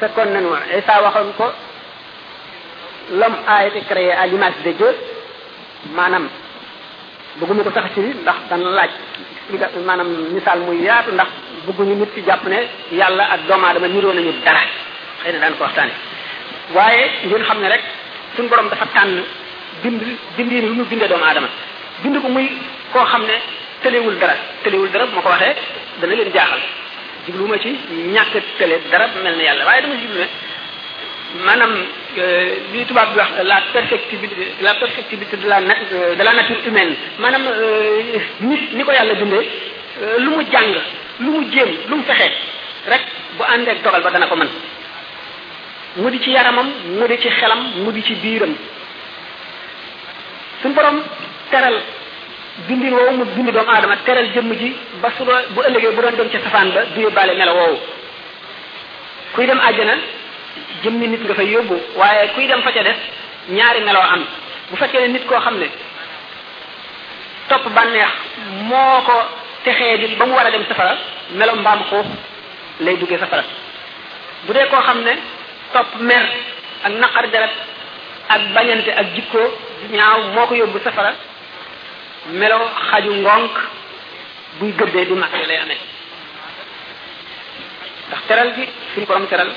fekkoon 0.01 0.29
nañu 0.37 0.51
isa 0.79 0.95
waxoon 1.07 1.31
ko 1.39 1.47
l'homme 3.19 3.39
a 3.55 3.81
créé 3.91 4.13
à 4.13 4.27
l'image 4.27 4.59
de 4.65 4.73
dieu 4.73 4.93
maanaam 5.97 6.25
bëgguma 7.39 7.63
ko 7.65 7.71
sax 7.77 7.87
ci 7.95 8.01
ndax 8.23 8.39
dana 8.51 8.69
laaj 8.79 8.91
maanaam 9.89 10.09
misaal 10.37 10.61
muy 10.67 10.79
yaatu 10.89 11.11
ndax 11.17 11.31
bëgguñu 11.67 11.95
nit 12.01 12.11
ci 12.15 12.21
jàpp 12.27 12.45
ne 12.53 12.59
yàlla 12.99 13.25
ak 13.33 13.41
doomu 13.49 13.65
aadama 13.67 13.89
niroo 13.89 14.13
nañu 14.13 14.33
dara 14.45 14.63
xëy 15.23 15.33
na 15.33 15.49
ko 15.59 15.63
waxtaane 15.67 15.93
waaye 16.75 17.05
ngeen 17.27 17.43
xam 17.49 17.59
rek 17.75 17.83
suñ 18.37 18.47
borom 18.51 18.69
dafa 18.69 18.87
tànn 18.95 19.25
bind 19.83 20.01
bindiin 20.37 20.63
yi 20.63 20.71
ñu 20.79 20.85
bindee 20.91 21.09
doomu 21.11 21.25
aadama 21.29 21.49
bind 22.03 22.17
ko 22.23 22.29
muy 22.35 22.47
koo 22.93 23.05
xam 23.11 23.23
ne 23.29 23.37
tëlewul 23.83 24.17
dara 24.23 24.35
tëlewul 24.65 24.91
dara 24.93 25.07
bu 25.07 25.17
ma 25.17 25.23
ko 25.23 25.29
waxee 25.29 25.55
dana 26.01 26.15
leen 26.17 26.31
jaaxal 26.37 26.63
jubluwuma 27.27 27.59
ci 27.63 27.69
ñàkk 28.15 28.35
tële 28.59 28.77
dara 28.91 29.07
mel 29.25 29.37
na 29.37 29.43
yàlla 29.49 29.65
waaye 29.67 29.81
dama 29.83 29.95
jublu 30.03 30.19
ne 30.21 30.29
maanaam 31.47 31.73
euh, 32.19 32.51
li 32.73 32.85
tubaab 32.87 33.09
bi 33.13 33.19
wax 33.19 33.31
la 33.49 33.57
perfectibilité 33.73 34.45
la 34.61 34.75
perfectibilité 34.75 35.37
de 35.37 35.49
la 35.49 35.59
euh, 35.59 36.15
de 36.15 36.23
la 36.23 36.33
nature 36.33 36.57
humaine 36.67 36.95
maanaam 37.19 37.43
euh, 37.47 38.17
nit 38.41 38.63
ni 38.77 38.85
ko 38.85 38.93
yàlla 38.93 39.15
bindee 39.15 39.45
lu 40.25 40.31
mu 40.31 40.43
jàng 40.53 40.73
lu 41.21 41.31
mu 41.33 41.51
jéem 41.53 41.71
lu 41.89 41.97
mu 41.97 42.03
fexe 42.05 42.29
rek 42.93 43.03
bu 43.37 43.43
àndeek 43.45 43.83
dogal 43.83 44.03
ba 44.03 44.11
dana 44.11 44.27
ko 44.27 44.37
man 44.37 44.49
mu 45.97 46.11
di 46.11 46.21
ci 46.23 46.31
yaramam 46.31 46.67
mu 46.99 47.07
di 47.09 47.19
ci 47.21 47.29
xelam 47.31 47.61
mu 47.85 47.93
di 47.93 48.03
ci 48.05 48.15
biiram 48.15 48.55
suñu 50.67 50.75
borom 50.75 50.99
teral 51.51 51.77
bindi 52.67 52.91
woowu 52.91 53.13
mu 53.19 53.25
bindi 53.37 53.53
doomu 53.53 53.71
aadama 53.71 53.97
teral 54.05 54.27
jëmm 54.35 54.53
ji 54.61 54.69
ba 55.01 55.11
su 55.17 55.25
doon 55.25 55.45
bu 55.55 55.61
ëllëgee 55.63 55.95
bu 55.95 56.03
doon 56.03 56.17
dem 56.17 56.29
ca 56.31 56.39
safaan 56.43 56.71
ba 56.73 56.85
du 56.95 57.01
yóbbaale 57.01 57.35
melo 57.37 57.53
woowu 57.55 57.77
kuy 59.35 59.47
dem 59.47 59.59
àjjana 59.61 59.95
jëmmi 60.83 61.09
nit 61.09 61.23
nga 61.25 61.35
fay 61.35 61.47
yóbbu 61.51 61.77
waaye 61.97 62.29
kuy 62.35 62.47
dem 62.49 62.61
fa 62.63 62.73
ca 62.73 62.83
def 62.83 62.97
ñaari 63.49 63.81
meloo 63.83 64.01
am 64.03 64.25
bu 64.71 64.77
fekkee 64.77 65.09
nit 65.09 65.25
koo 65.27 65.39
xam 65.41 65.57
ne 65.59 65.69
topp 67.49 67.67
bànneex 67.75 68.13
moo 68.69 69.01
ko 69.05 69.17
texee 69.65 69.99
di 69.99 70.15
ba 70.17 70.27
mu 70.27 70.33
war 70.35 70.47
a 70.47 70.51
dem 70.51 70.65
safara 70.67 70.95
melo 71.31 71.57
mbaam 71.57 71.81
xuux 71.91 72.07
lay 72.81 72.97
duggee 72.97 73.19
safara 73.19 73.45
bu 74.47 74.53
dee 74.53 74.67
koo 74.69 74.81
xam 74.81 74.99
ne 75.03 75.13
topp 75.73 75.87
mer 76.01 76.25
ak 76.87 76.93
naqar 76.93 77.31
deret 77.31 77.55
ak 78.29 78.41
bañante 78.55 78.89
ak 78.91 79.15
jikko 79.15 79.39
ñaaw 79.91 80.21
moo 80.35 80.47
ko 80.47 80.55
yóbbu 80.55 80.79
safara 80.85 81.15
melo 82.33 82.59
xaju 82.91 83.11
ngonk 83.23 83.55
buy 84.59 84.73
gëddee 84.79 85.07
di 85.07 85.15
mag 85.15 85.31
lay 85.49 85.59
amee 85.59 85.79
ndax 88.09 88.21
teral 88.29 88.51
gi 88.57 88.65
suñu 88.95 89.07
borom 89.07 89.27
teral 89.27 89.51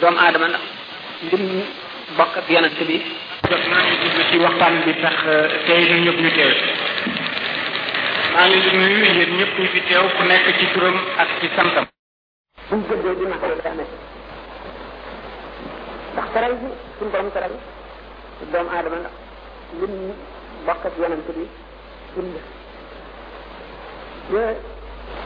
doomu 0.00 0.18
aadama 0.18 0.48
ndax 0.48 0.62
lim 1.32 1.64
bokk 2.16 2.36
ak 2.38 2.48
yonent 2.48 2.78
bi 2.88 2.96
ci 4.30 4.36
waxtaan 4.38 4.84
bi 4.84 4.92
tax 5.02 5.16
euh, 5.26 5.48
tey 5.66 5.80
ñu 5.88 5.96
ñëpp 6.04 6.18
ñu 6.22 6.30
teew 6.36 6.52
maa 8.32 8.46
ngi 8.48 8.58
leen 8.64 8.80
nuyu 8.84 9.04
yéen 9.18 9.36
ñëpp 9.38 9.54
fi 9.72 9.80
teew 9.88 10.04
ku 10.16 10.22
nekk 10.24 10.46
ci 10.58 10.66
turam 10.74 10.96
ak 11.22 11.28
ci 11.40 11.48
santam 11.56 11.84
buy 12.70 12.80
gëddee 12.88 13.14
di 13.20 13.24
mag 13.32 13.42
lay 13.42 13.60
amee 13.70 14.05
ndax 16.16 16.28
teral 16.32 16.52
bi 16.60 16.68
suñ 16.98 17.08
borom 17.12 17.28
teral 17.36 17.52
ci 18.36 18.42
doomu 18.52 18.70
aadama 18.72 18.96
ndax 19.04 19.14
lim 19.80 19.92
bokk 20.66 20.82
ak 20.88 20.94
yonent 21.00 21.22
bi 21.28 21.44
dund 22.14 22.32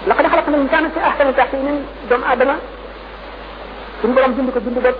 laqad 0.08 0.26
xalaqna 0.32 0.56
insana 0.62 0.88
fi 0.94 0.98
ahsani 1.08 1.32
taqwimin 1.40 1.76
doomu 2.10 2.26
aadama 2.30 2.54
suñ 4.00 4.10
borom 4.14 4.32
dund 4.36 4.50
ko 4.54 4.60
dund 4.64 4.78
ba 4.84 4.90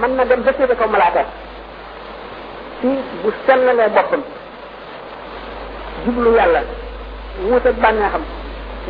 mën 0.00 0.12
na 0.16 0.24
dem 0.24 0.42
ba 0.42 0.50
séete 0.56 0.74
ko 0.74 0.84
malaaka 0.92 1.22
ci 2.80 2.88
bu 3.22 3.28
sellalee 3.46 3.90
boppam 3.96 4.22
jublu 6.04 6.30
yàlla 6.38 6.60
wuut 7.46 7.64
ak 7.66 7.76
bànneexam 7.82 8.22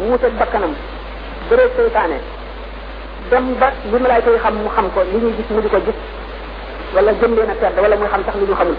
wuut 0.01 0.25
ak 0.29 0.33
bakkanam 0.41 0.73
bëreeg 1.49 1.71
seytaane 1.77 2.19
dem 3.31 3.55
ba 3.61 3.71
li 3.91 3.99
malaayka 4.01 4.31
yi 4.35 4.39
xam 4.43 4.55
mu 4.63 4.69
xam 4.75 4.87
ko 4.95 5.01
li 5.13 5.19
ñuy 5.23 5.33
gis 5.37 5.49
mu 5.51 5.61
di 5.61 5.69
ko 5.69 5.79
gis 5.87 5.95
wala 6.95 7.13
jëm 7.21 7.35
leen 7.37 7.51
a 7.51 7.55
tedd 7.61 7.77
wala 7.79 7.97
muy 7.97 8.09
xam 8.09 8.23
sax 8.27 8.35
li 8.41 8.47
ñu 8.49 8.55
xamul 8.57 8.77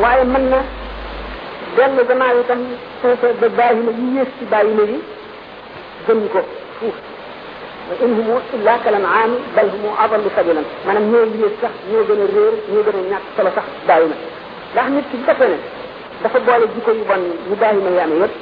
waaye 0.00 0.24
mën 0.24 0.44
na 0.52 0.58
dellu 1.76 2.02
gannaaw 2.08 2.38
itam 2.40 2.60
suufe 3.00 3.28
ba 3.40 3.48
bàyyi 3.58 3.80
na 3.86 3.90
yi 3.98 4.06
yées 4.16 4.30
ci 4.38 4.44
bàyyi 4.52 4.72
na 4.78 4.82
yi 4.92 4.98
gën 6.06 6.28
ko 6.32 6.40
fuuf 6.78 6.96
wa 7.88 7.94
in 8.04 8.12
humu 8.18 8.36
illa 8.56 8.72
kalan 8.84 9.04
aami 9.04 9.38
bal 9.54 9.68
humu 9.74 9.90
adallu 10.04 10.28
sabilan 10.34 10.64
maanaam 10.86 11.04
ñoo 11.10 11.24
yées 11.42 11.54
sax 11.60 11.72
ñoo 11.90 12.04
gën 12.08 12.20
a 12.24 12.26
réer 12.34 12.54
ñoo 12.72 12.82
gën 12.86 12.98
a 13.00 13.02
ñàkk 13.10 13.26
solo 13.36 13.50
sax 13.56 13.66
bàyyi 13.88 14.08
na 14.10 14.16
ndax 14.72 14.86
nit 14.94 15.06
ki 15.10 15.16
bu 15.38 15.44
ne 15.52 15.58
dafa 16.22 16.38
boole 16.46 16.66
jikko 16.74 16.90
yu 16.98 17.04
bon 17.10 17.22
yu 17.48 17.54
bàyyi 17.62 17.80
na 17.84 17.90
yi 17.96 18.00
amee 18.04 18.18
yépp 18.24 18.36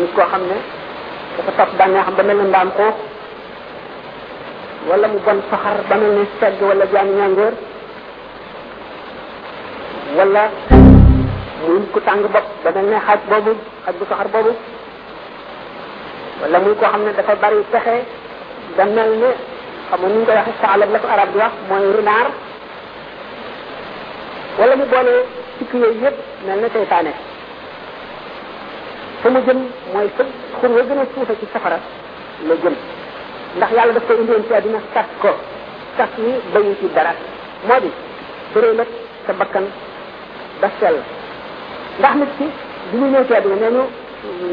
nit 0.00 0.12
koo 0.16 0.26
xam 0.32 0.42
ne 0.52 0.58
dafa 1.36 1.52
topp 1.58 1.70
bànneex 1.78 2.08
ba 2.16 2.22
mel 2.22 2.36
ne 2.40 2.44
mbaam 2.48 2.68
xuux 2.76 2.94
wala 4.88 5.06
mu 5.12 5.18
bon 5.26 5.38
soxar 5.50 5.78
ba 5.88 5.94
mel 6.00 6.12
ne 6.18 6.24
segg 6.38 6.60
wala 6.68 6.84
jaani 6.94 7.12
ñàngoor 7.18 7.54
wala 10.16 10.42
muy 11.66 11.82
ku 11.92 11.98
tàng 12.06 12.22
bopp 12.34 12.46
ba 12.64 12.70
mel 12.76 12.86
ne 12.90 12.98
xaj 13.06 13.20
boobu 13.30 13.52
xaj 13.84 13.94
bu 13.98 14.04
soxar 14.10 14.28
boobu 14.34 14.52
wala 16.40 16.58
muy 16.64 16.74
koo 16.78 16.90
xam 16.92 17.02
ne 17.04 17.12
dafa 17.18 17.34
bari 17.42 17.60
pexe 17.72 17.96
da 18.76 18.84
mel 18.96 19.10
ne 19.22 19.30
xam 19.88 20.00
nga 20.00 20.08
ni 20.08 20.14
ñu 20.18 20.24
koy 20.26 20.36
waxee 20.40 20.56
saalab 20.62 20.90
la 20.92 20.98
ko 21.02 21.06
arab 21.14 21.28
di 21.32 21.38
wax 21.42 21.52
mooy 21.68 21.84
rinaar 21.96 22.28
wala 24.58 24.72
mu 24.78 24.86
boole 24.92 25.14
sikki 25.58 25.76
yooyu 25.82 26.00
yëpp 26.04 26.16
mel 26.46 26.58
ne 26.62 26.68
seytaane 26.74 27.12
fa 29.24 29.30
mu 29.32 29.40
jëm 29.48 29.58
mooy 29.94 30.08
fa 30.16 30.22
xur 30.60 30.70
wa 30.76 30.82
gën 30.88 30.98
a 31.00 31.06
suufe 31.14 31.34
ci 31.40 31.46
safara 31.52 31.78
la 32.48 32.54
jëm 32.62 32.74
ndax 33.56 33.70
yàlla 33.76 33.92
daf 33.96 34.04
ko 34.08 34.12
indiwoon 34.20 34.44
ci 34.48 34.52
àddina 34.54 34.78
sas 34.94 35.06
ko 35.20 35.30
sas 35.96 36.08
yi 36.18 36.32
bayu 36.52 36.74
ci 36.80 36.86
dara 36.94 37.12
moo 37.66 37.80
di 37.80 37.90
bëree 38.52 38.74
nag 38.76 38.86
sa 39.26 39.32
bakkan 39.32 39.64
ba 40.60 40.68
sell 40.80 40.98
ndax 42.00 42.14
nit 42.20 42.32
ki 42.38 42.46
bi 42.90 42.96
ñu 42.98 43.06
ñëw 43.12 43.24
ci 43.26 43.32
àddina 43.34 43.54
nee 43.54 43.70
ñu 43.70 43.82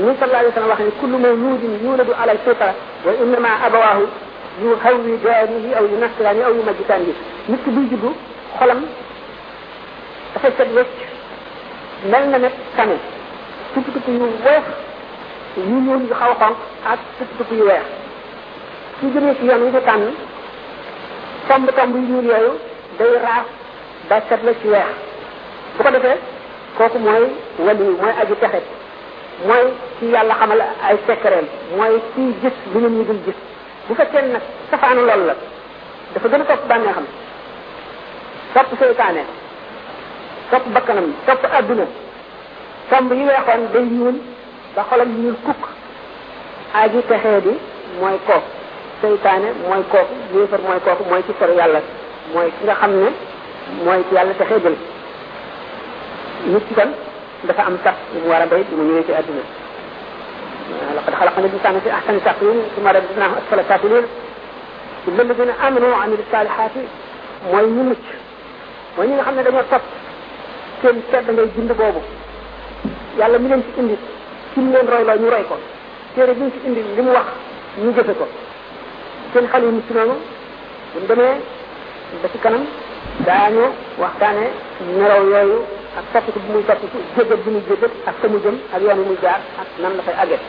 ñu 0.07 0.15
sallallahu 0.15 0.39
alayhi 0.39 0.45
wa 0.55 0.55
sallam 0.55 0.69
wax 0.72 0.80
ni 0.80 0.91
kullu 1.01 1.17
mawludin 1.19 1.74
yuladu 1.84 2.11
ala 2.22 2.32
alfitra 2.32 2.74
wa 3.05 3.11
innama 3.24 3.49
abawahu 3.67 4.05
yuhawidaanihi 4.63 5.69
aw 5.80 5.84
yunasiraani 5.86 6.41
aw 6.47 6.51
yumajjitaanihi 6.55 7.13
nit 7.51 7.59
ki 7.63 7.69
buy 7.76 7.86
juddu 7.91 8.09
xolam 8.57 8.80
dafa 10.34 10.47
set 10.57 10.69
wecc 10.76 10.95
mel 12.11 12.24
na 12.32 12.38
ne 12.38 12.49
tamit 12.78 13.03
tupp 13.74 13.88
tupp 13.93 14.05
yu 14.07 14.19
weex 14.43 14.65
yu 15.57 15.80
ñuul 15.86 16.01
yu 16.07 16.15
xaw 16.19 16.34
xonq 16.41 16.57
ak 16.91 16.99
tupp 17.17 17.30
tupp 17.38 17.51
yu 17.51 17.63
weex 17.67 17.84
su 18.99 19.07
jëmee 19.13 19.36
ci 19.39 19.45
yoon 19.47 19.61
wi 19.65 19.72
ñu 19.72 20.11
tomb 21.47 21.67
tomb 21.76 21.95
yu 21.95 22.01
ñuul 22.09 22.26
yooyu 22.32 22.51
day 22.99 23.13
raaf 23.26 23.45
ba 24.09 24.19
set 24.28 24.43
la 24.43 24.51
ci 24.61 24.67
weex 24.67 24.89
bu 25.78 25.84
ko 25.84 25.89
defee 25.91 26.17
kooku 26.78 26.99
mooy 26.99 27.24
wali 27.59 27.84
mooy 28.01 28.13
aji 28.22 28.36
texe 28.41 28.61
mooy 29.47 29.65
ci 29.99 30.05
yàlla 30.13 30.36
xamal 30.39 30.61
ay 30.84 30.97
sekkereel 31.07 31.47
mooy 31.78 32.01
ci 32.15 32.22
gis 32.41 32.57
lu 32.74 32.80
ñu 32.82 32.89
ñu 32.89 33.03
dul 33.05 33.19
gis 33.26 33.39
bu 33.88 33.95
fekkee 33.95 34.22
nag 34.34 34.41
safaanu 34.69 35.05
loolu 35.07 35.26
la 35.30 35.36
dafa 36.13 36.28
gën 36.28 36.41
a 36.41 36.45
topp 36.45 36.67
bànnee 36.67 36.91
xam 36.93 37.05
topp 38.53 38.69
seytaane 38.80 39.24
topp 40.51 40.63
bakkanam 40.74 41.07
topp 41.26 41.43
tomb 42.91 43.09
yi 43.15 43.23
weexoon 43.23 43.61
day 43.73 43.83
ñuul 43.87 44.17
ba 44.75 44.83
xolam 44.89 45.09
ñuul 45.23 45.35
kukk 45.45 45.61
aji 46.81 46.99
texee 47.07 47.39
bi 47.45 47.51
mooy 48.01 48.17
kooku 48.27 48.49
seytaane 49.01 49.47
mooy 49.67 49.83
kooku 49.91 50.13
yéefar 50.35 50.59
mooy 50.67 50.79
kooku 50.85 51.03
mooy 51.09 51.23
ci 51.25 51.31
sori 51.39 51.53
yàlla 51.59 51.79
mooy 52.33 52.51
ki 52.57 52.61
nga 52.65 52.75
xam 52.81 52.91
ne 53.03 53.09
mooy 53.85 54.03
ci 54.09 54.15
yàlla 54.15 54.33
texee 54.33 54.59
jël 54.63 54.75
nit 56.53 56.63
ci 56.67 56.73
kon 56.73 56.89
dafa 57.47 57.61
am 57.63 57.77
sax 57.83 57.95
mu 58.13 58.29
war 58.29 58.41
a 58.41 58.45
bay 58.47 58.61
mu 58.75 58.83
ñëwee 58.83 59.05
ci 59.05 59.13
àdduna 59.13 59.43
لقد 60.97 61.13
خلقنا 61.19 61.45
الإنسان 61.45 61.79
في 61.83 61.91
أحسن 61.93 62.15
تقويم 62.25 62.57
ثم 62.75 62.87
رددناه 62.87 63.31
أسفل 63.39 63.59
سافلين 63.69 64.05
إلا 65.07 65.21
الذين 65.21 65.49
آمنوا 65.67 65.89
وعملوا 65.91 66.17
الصالحات 66.27 66.73
mooy 67.51 67.65
ñu 67.75 67.83
mucc 67.89 68.03
mooy 68.97 69.07
ñi 69.07 69.13
nga 69.13 69.23
xam 69.23 69.35
ne 69.35 69.41
dañoo 69.43 69.63
topp 69.71 69.83
seen 70.81 70.97
tedd 71.11 71.31
ngay 71.31 71.47
jund 71.55 71.71
boobu 71.79 72.01
yàlla 73.18 73.38
mi 73.39 73.47
leen 73.49 73.64
ci 73.66 73.80
indi 73.80 73.95
ci 74.53 74.59
mu 74.62 74.72
leen 74.74 74.88
roy 74.91 75.03
loo 75.07 75.18
ñu 75.22 75.30
roy 75.30 75.43
ko 75.49 75.57
téere 76.14 76.34
bi 76.34 76.41
ñu 76.43 76.51
ci 76.51 76.59
indi 76.68 76.82
li 76.95 77.01
mu 77.01 77.12
wax 77.18 77.28
ñu 77.82 77.91
jëfe 77.95 78.14
ko 78.20 78.28
seen 79.34 79.47
xel 79.51 79.64
yi 79.66 79.72
mucc 79.72 79.89
noonu 79.95 80.16
buñ 80.93 81.05
demee 81.09 81.36
ba 82.22 82.28
ci 82.32 82.38
kanam 82.39 82.64
daañu 83.28 83.66
waxtaane 83.99 84.45
nelaw 84.97 85.22
yooyu 85.32 85.59
ak 85.97 86.05
soppiku 86.14 86.39
bu 86.43 86.51
muy 86.53 86.64
soppiku 86.68 86.97
jéggat 87.16 87.39
bu 87.43 87.49
muy 87.51 87.64
jéggat 87.70 87.91
ak 88.09 88.16
fa 88.20 88.28
mu 88.28 88.39
jëm 88.43 88.57
ak 88.74 88.82
yoon 88.82 88.99
muy 89.07 89.18
jaar 89.22 89.41
ak 89.62 89.68
nan 89.82 89.93
la 89.97 90.03
fay 90.03 90.16
àgget 90.24 90.41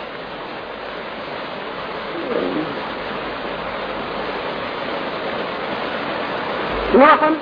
ñoo 6.94 7.16
xam 7.20 7.34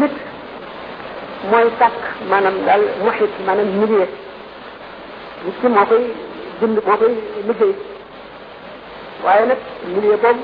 nit 0.00 0.12
mooy 1.52 1.70
sàkk 1.78 2.00
maanaam 2.30 2.56
daal 2.66 2.84
muxit 3.06 3.32
maanaam 3.46 3.68
milieu 3.80 4.06
nit 5.44 5.56
ki 5.60 5.68
moo 5.74 5.84
koy 5.90 6.02
dund 6.60 6.78
moo 6.86 6.96
koy 7.02 7.12
liggéey 7.48 7.72
waaye 9.24 9.44
nag 9.46 9.60
milieu 9.94 10.16
boobu 10.22 10.42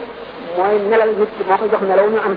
mooy 0.58 0.78
nelal 0.90 1.10
nit 1.18 1.30
ki 1.38 1.42
moo 1.48 1.58
koy 1.58 1.68
jox 1.72 1.82
nelaw 1.88 2.06
ñu 2.10 2.20
am 2.26 2.36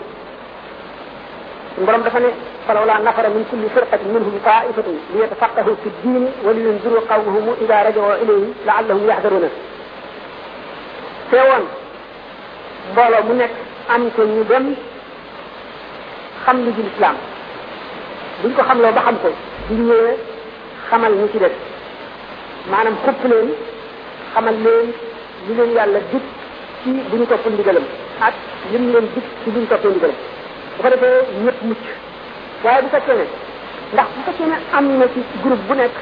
suñ 1.76 1.86
borom 1.86 2.04
dafa 2.04 2.20
ne 2.20 2.30
falawla 2.66 3.00
nafara 3.06 3.30
min 3.30 3.46
kulli 3.50 3.70
firqatin 3.76 4.10
minhum 4.14 4.40
taifatun 4.46 4.98
li 5.14 5.20
yatafaqahu 5.22 5.72
fi 5.84 5.90
ddin 5.96 6.26
wa 6.46 6.52
li 6.54 6.62
yunziru 6.68 7.00
qawmahum 7.10 7.46
ida 7.64 7.84
rajau 7.88 8.10
ilayhim 8.24 8.50
laallahum 8.68 9.08
yaxdaruna 9.10 9.50
teewoon 11.30 11.64
mbooloo 12.92 13.24
mu 13.28 13.34
nekk 13.40 13.52
am 13.94 14.02
ko 14.16 14.22
ñu 14.34 14.44
dem 14.50 14.66
xam 16.46 16.58
li 16.66 16.72
di 16.78 16.84
lislaam 16.90 17.16
buñ 18.42 18.52
ko 18.58 18.62
xamloo 18.68 18.94
ba 18.98 19.02
xam 19.06 19.18
ko 19.24 19.30
buñ 19.70 19.80
ñëwee 19.88 20.16
xamal 20.90 21.14
ñu 21.20 21.26
ci 21.34 21.38
def 21.42 21.54
maanaam 22.72 22.96
xupp 23.04 23.22
leen 23.32 23.48
xamal 24.34 24.56
leen 24.66 24.88
li 25.48 25.54
leen 25.58 25.72
yàlla 25.78 26.00
dig 26.12 26.26
ci 26.84 26.90
buñ 27.10 27.22
topp 27.30 27.44
ndigalam 27.54 27.86
ak 28.26 28.34
lim 28.72 28.86
leen 28.94 29.06
dig 29.14 29.26
ci 29.42 29.50
buñ 29.54 29.66
topp 29.70 29.84
ndigalam 29.92 30.18
bu 30.76 30.80
ko 30.84 30.90
defee 30.94 31.20
ñëpp 31.44 31.60
mucc 31.68 31.82
waaye 32.64 32.82
bu 32.84 32.90
fekkee 32.94 33.16
ne 33.20 33.26
ndax 33.94 34.08
bu 34.16 34.20
fekkee 34.28 34.48
ne 34.52 34.56
am 34.78 34.86
na 35.00 35.06
ci 35.14 35.20
groupe 35.44 35.66
bu 35.68 35.74
nekk 35.82 35.96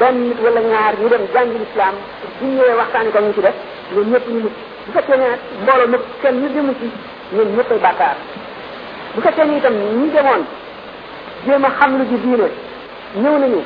benn 0.00 0.16
nit 0.28 0.38
wala 0.44 0.60
ñaar 0.72 0.94
ñu 1.00 1.08
dem 1.12 1.24
jàng 1.32 1.50
lislaam 1.62 1.94
buñ 2.38 2.50
ñëwee 2.56 2.76
waxtaani 2.80 3.10
ko 3.14 3.18
ñu 3.24 3.32
ci 3.36 3.40
def 3.46 3.56
ñoom 3.92 4.08
ñëpp 4.12 4.24
ñu 4.32 4.38
mucc 4.44 4.56
bu 4.84 4.90
fekkee 4.96 5.16
ne 5.22 5.28
mbooloo 5.62 5.88
mépp 5.92 6.04
kenn 6.22 6.36
ñu 6.42 6.48
demu 6.54 6.72
ci 6.80 6.86
ñoom 7.34 7.50
ñëppay 7.56 7.78
bàkkaar 7.86 8.16
bu 9.14 9.20
fekkee 9.26 9.44
ne 9.48 9.56
itam 9.56 9.74
ñi 10.00 10.08
demoon 10.16 10.44
jéem 11.46 11.62
a 11.64 11.70
xam 11.80 11.98
lu 11.98 12.04
ji 12.10 12.16
diine 12.24 12.48
ñëw 13.22 13.34
nañu 13.38 13.60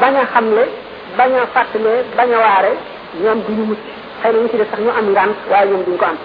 baña 0.00 0.20
a 0.22 0.26
xamle 0.32 0.62
bañ 1.16 1.32
a 1.34 1.46
fàttale 1.54 2.04
bañ 2.16 2.30
a 2.32 2.38
waare 2.38 2.72
ñoom 3.22 3.38
du 3.48 3.52
mucc 3.68 3.78
xëy 4.22 4.32
na 4.32 4.48
ci 4.52 4.56
def 4.58 4.66
sax 4.70 4.80
ñu 4.82 4.90
am 4.98 5.10
ngant 5.12 5.36
waaye 5.50 5.66
ñoom 5.70 5.82
duñ 5.86 5.96
ko 5.96 6.04
am 6.06 6.16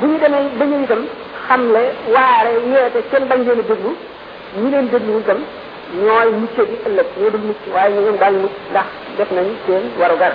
bu 0.00 0.06
ñu 0.06 0.18
demee 0.22 0.48
ba 0.58 0.64
ñu 0.66 0.82
itam 0.84 1.02
xamle 1.48 1.82
waare 2.14 2.50
yeete 2.70 3.00
kenn 3.10 3.26
bañ 3.28 3.38
leen 3.46 3.60
a 3.60 3.74
ñu 4.60 4.70
leen 4.70 4.88
déglu 4.92 5.18
itam 5.20 5.40
ñooy 6.04 6.28
mucce 6.40 6.62
bi 6.68 6.74
ëllëg 6.86 7.06
ñoo 7.20 7.30
dul 7.30 7.44
mucc 7.48 7.60
waaye 7.74 7.92
ñu 7.94 8.00
ñoom 8.00 8.16
daal 8.20 8.34
mucc 8.42 8.54
ndax 8.70 8.86
def 9.18 9.30
nañ 9.36 9.46
seen 9.66 9.82
waru 10.00 10.16
gar 10.18 10.32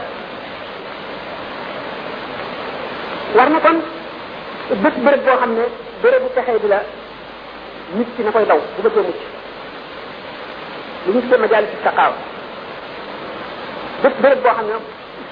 war 3.36 3.50
na 3.50 3.60
kon 3.66 3.78
bés 4.82 4.96
bërëb 5.06 5.22
boo 5.26 5.38
xam 5.40 5.52
ne 5.58 5.64
bërëbu 6.02 6.28
texee 6.36 6.60
bi 6.64 6.68
la 6.68 6.82
nit 7.98 8.10
ki 8.18 8.22
na 8.26 8.32
koy 8.32 8.46
daw 8.50 8.58
bu 8.74 8.82
bëggee 8.84 9.02
mucc 9.08 9.14
lu 11.06 11.12
ñu 11.14 11.20
tuddee 11.22 11.40
majalis 11.42 11.70
saqaaw 11.84 12.14
bépp 14.02 14.18
béréb 14.22 14.40
boo 14.44 14.54
xam 14.58 14.66
ne 14.70 14.78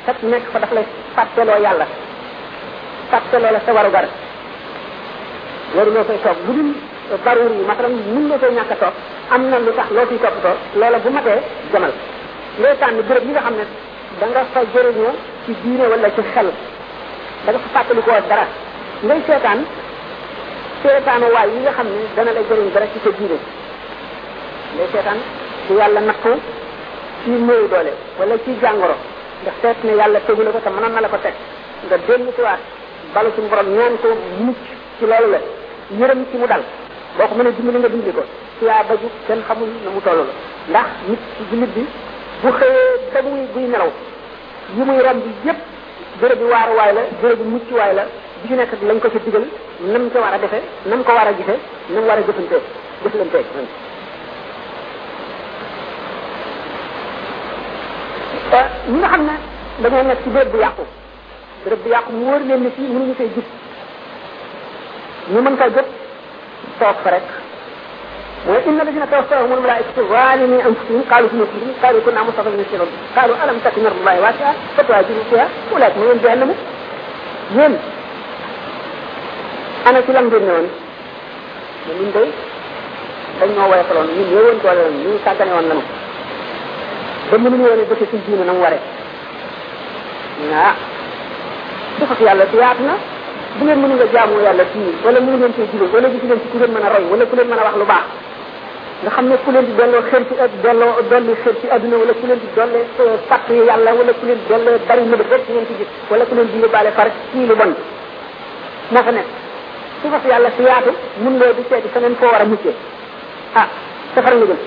fekk 0.05 0.20
nekk 0.32 0.45
fa 0.51 0.59
daf 0.59 0.72
lay 0.78 0.86
fàtteloo 1.16 1.59
yàlla 1.66 1.88
fàtteloo 3.12 3.51
la 3.53 3.59
sa 3.66 3.74
warugar 3.78 4.05
loolu 5.76 5.91
loo 5.95 6.03
koy 6.03 6.18
toog 6.24 6.38
bu 6.45 6.51
dul 6.55 6.70
baruur 7.26 7.51
yi 7.57 7.64
masalan 7.70 8.57
a 8.62 8.76
toog 8.76 8.93
am 9.34 9.41
na 9.49 9.57
bu 11.03 11.09
matee 11.12 11.39
jamal 11.72 11.91
ngay 12.59 12.76
tànn 12.82 12.97
béréb 13.07 13.24
yi 13.28 13.32
nga 13.32 13.41
xam 13.45 13.55
ne 13.57 13.66
da 14.20 14.26
nga 14.28 14.41
fa 14.53 14.59
jëriñoo 14.74 15.14
ci 15.45 15.51
diine 15.64 15.86
wala 15.91 16.09
ci 16.16 16.22
xel 16.34 16.49
da 17.45 17.49
nga 17.51 17.59
fa 17.74 18.22
dara 18.32 18.45
ngay 19.03 19.20
seetaan 19.28 19.62
seetaanu 20.82 21.27
waay 21.36 21.49
yi 21.53 21.59
nga 21.63 21.73
xam 21.77 21.88
ne 21.88 22.05
dana 22.17 22.32
la 22.38 22.41
jëriñ 22.49 22.69
dara 22.73 22.86
ci 22.93 22.99
sa 23.03 23.09
diine 23.17 23.38
day 24.77 24.88
seetaan 24.91 25.19
ci 25.67 25.73
yàlla 25.77 25.99
nattu 26.01 26.32
ci 27.23 27.29
néew 27.29 27.65
wala 28.19 28.34
ci 28.45 28.51
jàngoro 28.61 28.95
ndax 29.43 29.55
seet 29.61 29.79
ne 29.84 29.93
yàlla 29.99 30.19
tegu 30.25 30.41
la 30.41 30.49
ko 30.51 30.57
te 30.59 30.69
mënoon 30.69 30.93
na 30.93 31.01
la 31.05 31.09
ko 31.13 31.17
teg 31.21 31.34
nga 31.88 31.97
dellu 32.07 32.29
ci 32.36 32.41
waat 32.41 32.61
balu 33.13 33.29
suñu 33.36 33.47
borom 33.47 33.67
ñaan 33.75 33.93
ko 34.01 34.07
ci 34.99 35.05
la 35.05 35.17
yërëm 35.99 36.21
ci 36.32 36.38
mu 36.41 36.47
dal 36.49 36.63
boo 37.17 37.27
ko 37.29 37.34
mënee 37.36 37.53
dimbali 37.57 37.77
nga 37.79 37.89
dimbali 37.93 38.13
ko 38.17 38.23
yaa 38.65 38.82
baju 38.89 39.07
kenn 39.27 39.41
xamul 39.47 39.69
na 39.86 39.89
mu 39.93 40.01
toll 40.01 40.17
la 40.25 40.34
ndax 40.71 40.88
nit 41.09 41.19
ci 41.38 41.41
jullit 41.51 41.71
bi 41.77 41.86
bu 42.41 42.49
xëyee 42.57 42.93
ba 43.13 43.19
muy 43.21 43.45
buy 43.53 43.65
nelaw 43.69 43.91
yi 44.75 44.82
muy 44.84 44.99
ram 45.05 45.19
bi 45.21 45.29
yépp 45.45 45.61
bërëb 46.21 46.41
waaruwaay 46.41 46.91
la 46.97 47.01
bërëb 47.21 47.38
bi 47.39 47.45
mucc 47.53 47.69
waay 47.71 47.93
la 47.95 48.03
bi 48.41 48.47
ci 48.49 48.53
nekk 48.57 48.71
lañ 48.82 48.97
ko 48.99 49.09
ci 49.11 49.19
digal 49.29 49.45
nam 49.84 50.09
ca 50.13 50.19
war 50.21 50.34
a 50.34 50.38
defee 50.38 50.61
nam 50.86 51.01
ko 51.03 51.11
war 51.15 51.25
a 51.27 51.34
gisee 51.34 51.57
nam 51.89 52.05
war 52.05 52.17
a 52.17 52.21
jëfantee 52.27 52.59
jëflantee 53.03 53.45
ñi 58.91 58.97
nga 58.99 59.07
xam 59.11 59.23
ne 59.27 59.36
dañoo 59.82 60.03
nekk 60.03 60.23
ci 60.23 60.29
béréb 60.29 60.51
bu 60.51 60.57
yàqu 60.57 60.84
béréb 61.63 61.79
bu 61.84 61.89
yàqu 61.89 62.11
mu 62.11 62.25
wóor 62.25 62.39
leen 62.47 62.63
ne 62.63 62.69
fii 62.75 62.88
mënuñu 62.93 63.15
fay 63.17 63.29
gis 63.36 63.47
ñu 65.34 65.41
mën 65.41 65.57
kaa 65.57 65.69
jot 65.75 65.88
toog 66.79 66.97
fa 67.03 67.11
rek 67.11 67.27
وإن 68.41 68.82
الذين 68.82 69.09
توفاهم 69.11 69.53
الملائكة 69.53 70.01
ظالمي 70.01 70.57
أنفسهم 70.69 71.01
قالوا 71.11 71.29
في 71.29 71.36
مسلمين 71.36 71.73
قالوا 71.84 72.01
كنا 72.05 72.23
مستضعفين 72.23 72.63
في 72.63 72.75
الأرض 72.75 72.91
قالوا 73.17 73.36
ألم 73.43 73.57
تكن 73.65 73.86
أرض 73.86 73.95
الله 74.01 74.15
واسعة 74.21 74.53
فتهاجروا 74.77 75.23
فيها 75.29 75.47
ولكن 75.73 75.99
من 76.01 76.17
جهنم 76.23 76.49
يم 77.57 77.73
أنا 79.88 79.99
كلام 80.07 80.29
بنيون 80.29 80.65
من 81.99 82.11
ده 82.15 82.23
أنا 83.45 83.65
وياك 83.69 83.86
لون 83.95 84.07
من 84.17 84.27
يوين 84.34 84.57
تولون 84.63 84.93
من 85.03 85.19
ساكن 85.25 85.51
وانم 85.53 85.82
بمن 87.34 87.59
يوين 87.65 87.86
بس 87.91 87.99
تيجي 88.11 88.32
من 88.41 88.47
أموره 88.53 88.79
نعم 90.51 90.75
تفكر 91.99 92.25
يا 92.25 92.34
الله 92.34 92.45
تيابنا 92.51 92.93
بلين 93.61 93.77
من 93.82 93.91
يجي 93.93 94.17
أمو 94.23 94.39
يا 94.45 94.51
الله 94.51 94.65
تيجي 94.73 94.93
ولا 95.05 95.19
من 95.23 95.32
يجي 95.34 95.67
تيجي 95.71 95.84
ولا 95.93 96.07
يجي 96.07 96.19
تيجي 96.19 96.45
كلهم 96.53 96.71
من 96.75 96.84
رأي 96.93 97.03
ولا 97.11 97.23
كلهم 97.29 97.47
من 97.51 97.57
راح 97.67 97.75
لبا 97.82 97.99
نحن 99.07 99.27
كلهم 99.45 99.65
دلوا 99.79 100.01
خير 100.11 100.23
في 100.29 100.36
أد 100.43 100.51
دلوا 100.63 101.01
دلوا 101.11 101.36
خير 101.43 101.53
في 101.61 101.67
أدنى 101.75 101.95
ولا 102.01 102.13
كلهم 102.21 102.39
دلوا 102.57 103.17
سكر 103.29 103.51
يا 103.69 103.75
الله 103.75 103.93
ولا 103.99 104.13
كلهم 104.21 104.39
دلوا 104.49 104.77
داري 104.89 105.01
من 105.11 105.17
بيت 105.29 105.45
من 105.55 105.63
تيجي 105.69 105.86
ولا 106.11 106.23
كلهم 106.29 106.47
دلوا 106.55 106.69
بالفرق 106.73 107.13
كيلو 107.34 107.53
بند 107.59 107.75
نحن 108.97 109.17
su 110.02 110.10
fas 110.10 110.24
yàlla 110.28 110.49
su 110.58 110.64
yaatu 110.64 110.91
mun 111.24 111.38
loo 111.39 111.54
di 111.54 111.64
seeti 111.70 111.89
feneen 111.93 112.16
foo 112.18 112.30
war 112.34 112.41
a 112.41 112.45
muccee 112.45 112.74
ah 113.56 113.68
safar 114.16 114.34
nga 114.36 114.45
jëm 114.49 114.60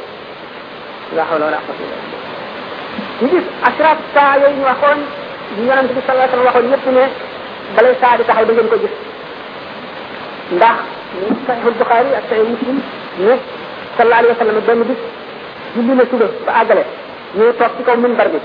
la 1.17 1.23
hawla 1.29 1.45
wala 1.49 1.59
quwwata 1.67 1.83
illa 1.85 1.97
billah 2.07 2.29
ñu 3.21 3.27
gis 3.33 3.47
asrat 3.69 3.99
saa 4.15 4.33
yooyu 4.41 4.57
ñu 4.59 4.65
waxoon 4.71 5.01
ñu 5.57 5.63
yonent 5.69 5.91
bi 5.97 6.01
sallallahu 6.07 6.35
alayhi 6.35 6.47
waxoon 6.49 6.69
ñëpp 6.73 6.87
ne 6.97 7.05
balay 7.77 7.95
saa 8.01 8.17
di 8.19 8.25
taxaw 8.29 8.45
da 8.47 8.53
ngeen 8.53 8.69
ko 8.73 8.77
gis 8.85 8.95
ndax 10.57 10.77
sahihul 11.47 11.75
bukhari 11.83 12.11
ak 12.19 12.25
sahih 12.31 12.47
muslim 12.55 12.77
ne 13.27 13.33
sallallahu 13.97 14.21
alayhi 14.23 14.35
wa 14.35 14.41
sallam 14.43 14.57
benn 14.67 14.83
bis 14.91 15.01
julli 15.75 15.93
na 15.99 16.05
suba 16.11 16.27
ba 16.47 16.53
àggale 16.63 16.83
ñu 17.37 17.45
toog 17.59 17.73
ci 17.77 17.83
kaw 17.89 17.97
minbar 18.05 18.29
bi 18.33 18.39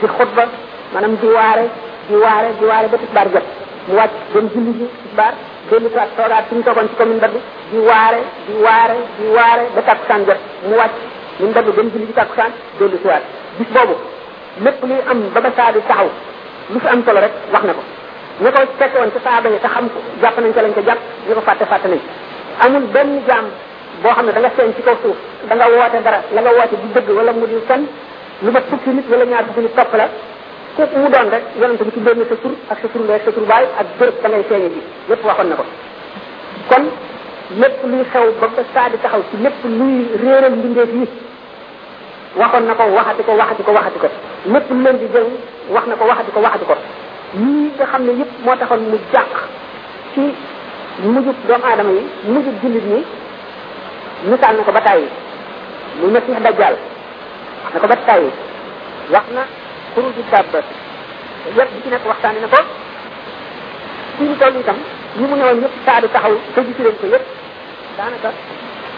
ci 0.00 0.06
xutba 0.16 0.44
maanaam 0.92 1.14
di 1.20 1.26
waare 1.36 1.64
di 2.08 2.14
waare 2.24 2.48
di 2.58 2.64
waare 2.70 2.86
ba 2.92 2.96
tisbaar 3.02 3.28
jot 3.34 3.46
mu 3.88 3.92
wàcc 3.98 4.14
dem 4.34 4.46
julli 4.54 4.72
ji 4.78 4.86
tisbaar 5.02 5.34
dellu 5.70 5.88
si 5.92 5.96
waat 5.96 6.10
toogaat 6.16 6.44
fi 6.48 6.52
mu 6.56 6.62
toogoon 6.66 6.88
ci 6.90 6.96
commune 6.96 7.18
Mbadou 7.20 7.40
di 7.70 7.78
waare 7.88 8.20
di 8.46 8.54
waare 8.64 8.96
di 9.18 9.24
waare 9.36 9.64
ba 9.76 9.82
takkusaan 9.88 10.24
jot 10.26 10.40
mu 10.66 10.74
wàcc 10.80 10.96
ñu 11.40 11.46
Mbadou 11.52 11.72
dem 11.76 11.88
julli 11.92 12.06
ci 12.06 12.12
takkusaan 12.16 12.52
dellu 12.78 12.96
si 13.02 13.06
waat 13.06 13.24
bis 13.58 13.68
boobu 13.74 13.94
lépp 14.64 14.80
luy 14.88 15.00
am 15.10 15.18
ba 15.34 15.40
ba 15.40 15.50
saa 15.56 15.70
taxaw 15.76 16.08
lu 16.72 16.78
fi 16.82 16.88
am 16.92 17.00
solo 17.04 17.18
rek 17.24 17.34
wax 17.52 17.64
na 17.68 17.72
ko 17.76 17.82
ña 18.42 18.50
ko 18.54 18.58
fekk 18.80 18.92
woon 18.96 19.10
ca 19.14 19.20
saaba 19.26 19.48
yi 19.48 19.58
te 19.62 19.68
xam 19.68 19.86
ko 19.92 19.98
jàpp 20.22 20.36
nañ 20.42 20.52
ko 20.54 20.60
lañ 20.64 20.72
ko 20.78 20.82
jàpp 20.88 21.00
ñu 21.26 21.32
ko 21.38 21.42
fàtte 21.48 21.64
fàtte 21.70 21.88
nañ 21.92 22.00
amul 22.64 22.84
benn 22.94 23.10
jaam 23.28 23.44
boo 24.02 24.12
xam 24.16 24.24
ne 24.26 24.32
da 24.32 24.40
nga 24.40 24.50
seen 24.56 24.72
ci 24.76 24.82
kaw 24.86 24.96
suuf 25.02 25.16
da 25.48 25.54
nga 25.54 25.66
woote 25.68 25.98
dara 26.06 26.18
la 26.34 26.40
woote 26.56 26.74
di 26.80 26.88
dëgg 26.94 27.10
wala 27.18 27.32
mu 27.32 27.46
di 27.46 27.58
fen 27.68 27.82
lu 28.42 28.50
ma 28.54 28.60
fukki 28.68 28.90
nit 28.96 29.06
wala 29.12 29.24
ñaar 29.24 29.44
fukki 29.48 29.60
nit 29.60 29.74
topp 29.76 29.92
la 30.00 30.08
kooku 30.78 30.94
mu 31.02 31.10
doon 31.10 31.26
rek 31.34 31.42
yonente 31.60 31.82
bi 31.82 31.90
tuddoon 31.90 32.18
na 32.18 32.24
sa 32.30 32.36
tur 32.38 32.52
ak 32.70 32.78
sa 32.82 32.88
tur 32.94 33.02
ndey 33.02 33.18
sa 33.26 33.30
ak 33.82 33.86
béréb 33.98 34.16
ba 34.22 34.28
ngay 34.30 34.44
feeñe 34.48 34.68
bi 34.74 34.80
lépp 35.10 35.24
waxoon 35.26 35.48
na 35.50 35.56
ko 35.58 35.64
kon 36.70 36.84
lépp 37.60 37.78
luy 37.90 38.02
xew 38.12 38.26
ba 38.40 38.46
ba 38.54 38.62
saa 38.72 38.86
taxaw 39.02 39.22
ci 39.30 39.34
lépp 39.42 39.58
luy 39.64 40.06
réeral 40.22 40.54
mbindeef 40.54 40.90
yi 40.94 41.04
waxoon 42.38 42.62
na 42.66 42.78
ko 42.78 42.82
waxati 42.94 43.22
ko 43.26 43.32
waxati 43.42 43.62
ko 43.66 43.72
waxati 43.74 43.98
ko 44.04 44.08
lépp 44.54 44.70
lu 44.70 44.78
leen 44.86 44.96
di 45.02 45.06
jël 45.14 45.26
wax 45.74 45.84
na 45.90 45.94
ko 45.98 46.04
waxati 46.12 46.30
ko 46.30 46.40
waxati 46.46 46.64
ko 46.70 46.74
yii 47.38 47.66
nga 47.76 47.86
xam 47.90 48.02
ne 48.06 48.12
yëpp 48.22 48.32
moo 48.44 48.56
taxoon 48.56 48.82
mu 48.90 48.98
jàq 49.12 49.32
ci 50.14 50.22
mujjub 51.10 51.38
doomu 51.48 51.64
aadama 51.70 51.90
yi 51.98 52.04
mujjub 52.32 52.54
jullit 52.62 52.86
ñi 52.92 53.00
misaal 54.30 54.54
na 54.56 54.62
ko 54.62 54.70
ba 54.72 54.80
tàyyi 54.86 55.08
mu 55.98 56.06
Masiix 56.14 56.38
Dajjaal 56.46 56.76
wax 57.64 57.72
na 57.74 57.80
ko 57.82 57.88
ba 57.90 57.96
tàyyi 58.08 58.30
wax 59.14 59.26
na 59.34 59.42
xuruju 59.94 60.22
dabba 60.30 60.60
yëpp 61.56 61.70
bi 61.72 61.78
ci 61.82 61.88
nekk 61.90 62.06
waxtaane 62.10 62.40
na 62.40 62.48
ko 62.52 62.60
fi 64.16 64.22
ñu 64.28 64.34
toll 64.40 64.60
itam 64.60 64.78
ñi 65.18 65.24
mu 65.28 65.36
newoon 65.36 65.62
yëpp 65.62 65.74
saadu 65.86 66.08
taxaw 66.14 66.34
te 66.54 66.60
gis 66.66 66.78
leen 66.84 66.96
ko 67.00 67.06
yëpp 67.14 67.26
daanaka 67.96 68.28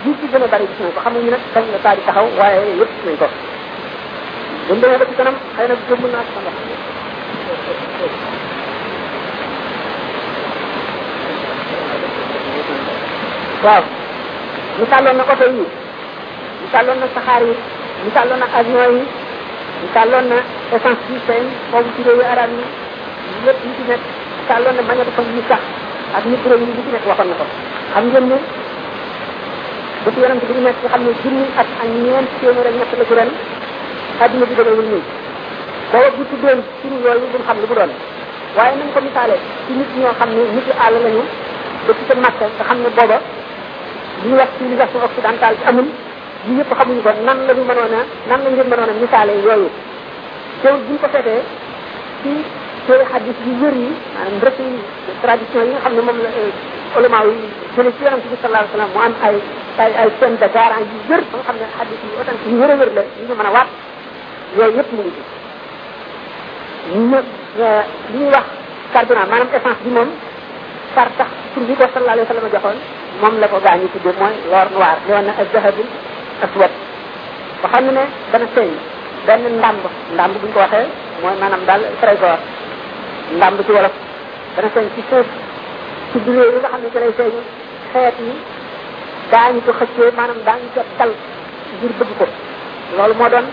bi 0.03 0.11
ci 0.21 0.27
gën 0.31 0.43
a 0.43 0.47
bari 0.53 0.67
gis 0.71 0.81
nañ 0.81 0.91
ko 0.95 1.01
xamuñu 1.07 1.31
nag 1.31 1.43
kañ 1.55 1.65
la 1.73 1.79
saadu 1.85 2.01
taxaw 2.07 2.27
waaye 2.39 2.61
yëpp 2.81 2.93
gis 2.97 3.05
nañ 3.07 3.17
ko 3.23 3.27
bu 4.67 4.73
ñu 4.75 4.81
demee 4.83 4.99
ba 5.01 5.09
ci 5.09 5.15
kanam 5.19 5.37
xëy 5.57 5.67
na 5.69 5.75
gëmm 5.89 6.05
naa 6.13 6.25
ci 6.27 6.33
sama 6.35 6.51
waaw 13.65 13.85
misaloon 14.79 15.17
na 15.19 15.25
oto 15.33 15.47
yi 15.57 15.65
misaloon 16.65 16.99
na 17.03 17.07
saxaar 17.15 17.43
yi 17.49 17.55
misaloon 18.07 18.41
na 18.43 18.47
avion 18.59 18.93
yi 18.99 19.05
Kalau 19.91 20.21
na 20.29 20.45
essence 20.71 21.01
bi 21.09 21.17
sen 21.25 21.49
boobu 21.73 21.89
ci 21.97 22.05
réewu 22.05 22.21
arab 22.21 22.53
ni 22.53 22.65
lépp 23.49 23.59
yi 23.65 23.73
ci 23.77 23.83
nekk 23.89 24.03
tàlloon 24.49 24.77
na 24.77 24.83
manière 24.85 25.09
fa 25.17 25.23
ni 25.25 25.43
sax 25.49 25.63
ak 26.17 26.25
micro 26.29 26.55
yi 26.61 26.69
ni 26.69 26.77
ci 26.85 26.91
nekk 26.93 27.09
waxoon 27.09 27.29
na 27.33 27.41
ko 27.41 27.45
xam 27.95 28.05
ngeen 28.13 28.27
ne 28.29 28.39
ba 30.05 30.09
ci 30.15 30.19
yonante 30.21 30.45
bi 30.47 30.53
ñu 30.55 30.61
nekk 30.69 30.77
nga 30.83 30.91
xam 30.93 31.03
ne 31.05 31.13
junni 31.25 31.45
ak 31.63 31.69
ak 31.81 31.89
ñeent 32.05 32.29
téeméer 32.41 32.67
ak 32.71 32.75
ñett 32.79 32.91
la 33.01 33.05
ci 33.09 33.15
ren 33.19 33.31
àdduna 34.25 34.47
bi 34.49 34.55
demewul 34.55 34.87
nii 34.93 35.03
booba 35.91 36.09
bu 36.17 36.23
tuddoon 36.31 36.59
suñu 36.81 36.97
yooyu 37.05 37.43
xam 37.49 37.57
bu 37.61 37.67
doon 37.75 37.91
nañ 38.57 38.93
ko 38.95 39.01
ci 39.01 39.73
nit 39.73 39.91
ñoo 39.97 40.13
lañu 40.13 41.21
ci 41.89 42.05
sa 42.09 42.15
nga 42.21 43.19
ñu 44.25 44.37
wax 44.37 44.93
occidentale 45.09 45.57
amul 45.69 45.89
yi 46.49 46.57
yëpp 46.57 46.73
xamuñu 46.79 47.03
ko 47.05 47.13
nan 47.25 47.39
la 47.47 47.53
ñu 47.53 47.65
mënoon 47.69 47.95
a 48.01 48.03
nan 48.29 48.41
la 48.45 48.49
ngeen 48.51 48.69
mënoon 48.71 48.91
a 48.91 48.95
misaale 49.01 49.33
yooyu 49.45 49.69
teew 50.63 50.77
buñ 50.89 50.97
ko 51.03 51.07
seetee 51.13 51.43
ci 52.23 52.31
téere 52.87 53.05
xadis 53.13 53.39
yu 53.45 53.53
wér 53.61 53.75
yi 53.77 53.91
maanaam 54.15 54.41
rëkk 54.45 54.59
tradition 55.21 55.65
yi 55.69 55.73
nga 55.75 55.83
xam 55.85 55.95
ne 55.97 56.01
moom 56.03 56.19
la 56.25 56.31
ulama 56.97 57.19
yi 57.29 57.37
jële 57.77 57.91
ci 57.97 58.03
yonente 58.05 58.29
bi 58.33 58.37
sallallahu 58.41 58.65
alayhi 58.65 58.73
wasallam 58.73 58.93
mu 58.97 59.01
am 59.07 59.15
ay 59.27 59.37
ay 59.85 59.93
ay 60.03 60.09
thème 60.21 60.37
de 60.41 60.49
garant 60.57 60.87
yu 60.93 60.99
wér 61.11 61.21
ba 61.29 61.37
nga 61.37 61.45
xam 61.47 61.57
ne 61.61 61.67
xadis 61.77 62.01
yu 62.09 62.13
autant 62.19 62.41
yu 62.49 62.57
wér 62.61 62.71
a 62.73 62.77
wér 62.81 62.91
la 62.97 63.03
yu 63.19 63.25
ñu 63.29 63.35
mën 63.37 63.49
a 63.51 63.55
waat 63.57 63.69
yooyu 64.57 64.73
yëpp 64.79 64.91
mu 64.97 65.03
ngi 65.05 65.13
ci 65.17 65.25
ñu 66.97 67.19
li 67.21 68.17
ñuy 68.19 68.31
wax 68.35 68.47
carburant 68.95 69.29
maanaam 69.31 69.51
essence 69.53 69.81
bi 69.85 69.91
moom 69.93 70.09
par 70.97 71.09
tax 71.21 71.31
tur 71.53 71.63
bi 71.69 71.75
ko 71.77 71.85
sallallahu 71.93 72.17
alayhi 72.17 72.27
wasallam 72.29 72.49
joxoon 72.55 72.79
moom 73.23 73.35
la 73.43 73.47
ko 73.53 73.59
gaañu 73.61 73.87
tuddee 73.93 74.17
mooy 74.19 74.35
l'or 74.49 74.69
noir 74.73 74.97
li 75.05 75.13
woon 75.13 75.25
na 75.29 75.35
ak 75.37 75.49
zahabul 75.53 75.87
aswad 76.47 76.73
waxoon 77.63 77.85
na 77.97 78.01
ne 78.01 78.05
dana 78.33 78.47
sëy 78.55 78.71
benn 79.27 79.45
ndàmb 79.59 79.83
ndàmb 80.15 80.35
buñ 80.43 80.51
ko 80.55 80.59
waxee 80.65 80.87
mooy 81.23 81.35
maanaam 81.41 81.63
daal 81.69 81.83
trésor 82.01 82.39
ndàmb 83.37 83.59
ci 83.67 83.73
wolof 83.77 83.95
dana 84.55 84.69
sëy 84.75 84.87
ci 84.95 85.01
suuf 85.11 85.27
ci 86.11 86.17
biir 86.25 86.37
yi 86.55 86.59
nga 86.61 86.69
xam 86.73 86.81
ne 86.85 86.89
ci 86.93 86.99
lay 87.03 87.13
sëy 87.19 87.31
xeet 87.93 88.17
yi 88.27 88.33
daañu 89.33 89.61
ko 89.67 89.73
xëccee 89.81 90.11
maanaam 90.19 90.39
daañu 90.47 90.67
ko 90.75 90.81
dal 90.99 91.13
ngir 91.77 91.93
bëgg 91.99 92.13
ko 92.21 92.27
loolu 92.97 93.15
moo 93.19 93.31
doon 93.33 93.47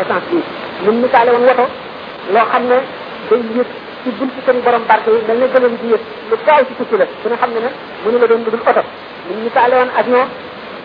essence 0.00 0.26
bi 0.30 0.40
mun 0.84 0.96
misaale 1.04 1.30
woon 1.34 1.44
woto 1.50 1.66
loo 2.34 2.46
xam 2.52 2.64
ne 2.70 2.78
day 3.28 3.42
yëg 3.56 3.68
ci 4.02 4.08
buntu 4.18 4.38
seen 4.46 4.56
borom 4.64 4.84
barke 4.90 5.10
yi 5.16 5.22
mel 5.28 5.38
ne 5.42 5.46
gëlëm 5.54 5.74
di 5.80 5.88
yëg 5.92 6.02
lu 6.30 6.36
gaaw 6.46 6.60
ci 6.66 6.72
tukki 6.78 6.96
la 7.00 7.06
ku 7.22 7.26
ne 7.30 7.36
xam 7.42 7.50
ne 7.54 7.60
ne 7.64 7.70
mënu 8.04 8.16
la 8.22 8.26
doon 8.30 8.44
dugul 8.44 8.62
oto 8.70 8.82
mun 9.28 9.38
misaale 9.46 9.74
woon 9.78 9.90
avion 10.00 10.28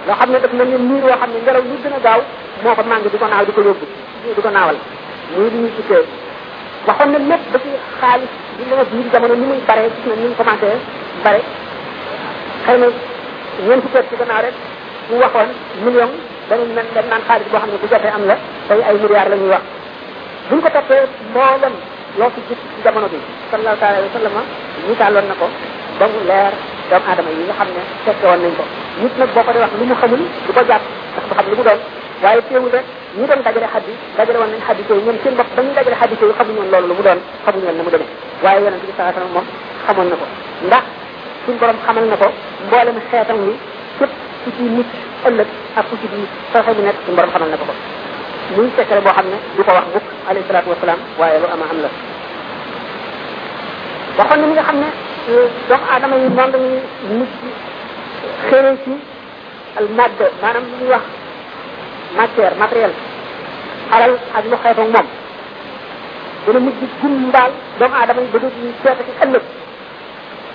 nga 0.05 0.15
xam 0.21 0.29
ne 0.31 0.37
daf 0.39 0.53
mel 0.57 0.69
ni 0.71 0.77
niir 0.89 1.03
woo 1.03 1.17
xam 1.21 1.29
ne 1.33 1.39
ngelaw 1.41 1.63
lu 1.69 1.77
gën 1.83 1.95
a 1.97 1.99
gaaw 2.05 2.21
moo 2.63 2.75
ko 2.77 2.81
màng 2.89 3.01
di 3.03 3.09
ko 3.21 3.27
naaw 3.27 3.43
di 3.45 3.53
ko 3.57 3.61
yóbbu 3.67 3.85
di 4.37 4.41
ko 4.45 4.49
naawal 4.53 4.77
muy 5.33 5.49
li 5.53 5.57
ñu 5.63 5.69
tukkee 5.77 6.05
waxoon 6.87 7.09
na 7.13 7.17
lépp 7.31 7.43
ba 7.53 7.57
ci 7.63 7.69
xaalis 8.01 8.31
bi 8.57 8.63
nga 8.69 8.85
biir 8.91 9.07
jamono 9.13 9.35
ni 9.35 9.45
muy 9.49 9.59
bare 9.67 9.81
gis 9.95 10.05
na 10.07 10.15
ni 10.21 10.27
mu 10.29 10.35
commencé 10.37 10.69
bare 11.25 11.41
xëy 12.65 12.77
na 12.81 12.87
ñeent 13.65 13.81
fukki 13.85 13.97
at 13.97 14.05
ci 14.09 14.15
gannaaw 14.21 14.41
rek 14.45 14.55
bu 15.09 15.13
waxoon 15.25 15.49
million 15.85 16.09
dañu 16.49 16.65
mel 16.77 16.87
dañ 16.95 17.05
naan 17.09 17.23
xaalis 17.27 17.47
boo 17.51 17.59
xam 17.61 17.69
ne 17.73 17.77
bu 17.81 17.87
jotee 17.91 18.13
am 18.17 18.23
la 18.29 18.35
tey 18.67 18.81
ay 18.87 18.95
milliards 19.03 19.29
la 19.31 19.35
ñuy 19.41 19.51
wax 19.55 19.63
buñ 20.49 20.59
ko 20.63 20.69
toppee 20.75 21.03
mboolam 21.29 21.73
loo 22.19 22.29
fi 22.35 22.39
gis 22.49 22.59
ci 22.61 22.79
jamono 22.85 23.07
bi 23.13 23.17
sallallahu 23.51 23.77
taala 23.81 23.97
wa 24.05 24.09
sallama 24.13 24.41
ñu 24.85 24.93
taaloon 25.01 25.27
na 25.29 25.35
ko 25.41 25.47
ba 25.99 26.05
mu 26.11 26.19
leer 26.29 26.51
doomu 26.91 27.07
aadama 27.09 27.29
yi 27.37 27.43
nga 27.47 27.55
xam 27.59 27.69
ne 27.75 27.81
fekke 28.05 28.25
woon 28.29 28.39
nañ 28.43 28.53
ko 28.59 28.63
nit 29.01 29.13
nag 29.19 29.29
boo 29.33 29.43
ko 29.45 29.51
di 29.55 29.59
wax 29.63 29.71
lu 29.79 29.83
mu 29.89 29.95
xamul 30.01 30.21
du 30.47 30.51
ko 30.55 30.61
jàpp 30.69 30.83
ndax 31.13 31.23
du 31.29 31.35
xam 31.37 31.45
lu 31.51 31.55
mu 31.59 31.63
doon 31.67 31.79
waaye 32.23 32.41
teewul 32.47 32.71
rek 32.75 32.85
ñu 33.17 33.23
doon 33.29 33.39
dajale 33.45 33.67
xaddi 33.73 33.93
dajale 34.17 34.37
woon 34.41 34.51
nañ 34.53 34.61
xaddi 34.67 34.81
yooyu 34.89 35.03
ñoom 35.05 35.17
seen 35.23 35.33
bopp 35.39 35.49
ba 35.55 35.61
ñu 35.65 35.71
dajale 35.77 35.97
xaddi 36.01 36.15
yooyu 36.21 36.33
xamuñu 36.39 36.59
woon 36.61 36.69
loolu 36.73 36.87
lu 36.89 36.93
mu 36.99 37.03
doon 37.07 37.19
xamuñu 37.45 37.65
woon 37.67 37.75
na 37.79 37.83
mu 37.85 37.89
demee 37.93 38.11
waaye 38.43 38.59
yonent 38.63 38.83
bi 38.87 38.93
saa 38.97 39.13
sama 39.15 39.27
moom 39.35 39.45
xamoon 39.87 40.07
na 40.11 40.15
ko 40.21 40.25
ndax 40.67 40.83
suñ 41.45 41.55
borom 41.61 41.77
xamal 41.85 42.05
na 42.11 42.17
ko 42.21 42.27
mboolem 42.67 42.97
xeetam 43.09 43.37
ni 43.47 43.53
képp 43.99 44.13
ku 44.43 44.47
ci 44.55 44.63
nit 44.75 44.89
ëllëg 45.27 45.49
ak 45.79 45.83
ku 45.89 45.93
ci 46.01 46.07
bi 46.11 46.19
soxe 46.53 46.71
bi 46.77 46.81
nekk 46.87 46.97
suñ 47.05 47.13
borom 47.17 47.31
xamal 47.35 47.49
na 47.53 47.57
ko 47.59 47.65
ko 47.71 47.75
muy 48.55 48.67
sekkale 48.75 49.01
boo 49.05 49.15
xam 49.17 49.27
ne 49.31 49.37
du 49.57 49.61
ko 49.65 49.71
wax 49.77 49.85
mukk 49.95 50.07
alayhi 50.27 50.47
salaatu 50.47 50.69
wasalaam 50.73 50.99
waaye 51.19 51.37
lu 51.41 51.47
ama 51.55 51.65
am 51.71 51.79
la 51.83 51.89
waxoon 54.17 54.39
na 54.41 54.47
mi 54.47 54.55
nga 54.55 54.67
xam 54.67 54.77
ne 54.79 54.87
doomu 55.67 55.85
aadama 55.91 56.15
yi 56.15 56.29
noonu 56.29 56.57
lañuy 56.63 56.81
nit 57.17 57.31
xëre 58.47 58.71
ci 58.83 58.91
al 59.79 59.87
madde 59.97 60.25
maanaam 60.41 60.63
li 60.69 60.75
ñuy 60.79 60.89
wax 60.93 61.03
matière 62.17 62.55
matériel 62.61 62.93
alal 63.95 64.13
ak 64.37 64.43
lu 64.49 64.55
xeet 64.63 64.79
ak 64.79 64.87
moom 64.87 64.93
dana 66.47 66.59
mujj 66.65 66.79
gum 67.01 67.13
mbaal 67.29 67.51
doomu 67.79 67.95
aadama 67.95 68.21
yi 68.21 68.27
bëgg 68.33 68.43
ñu 68.63 68.71
seet 68.83 68.97
ci 69.05 69.13
ëllëg 69.23 69.43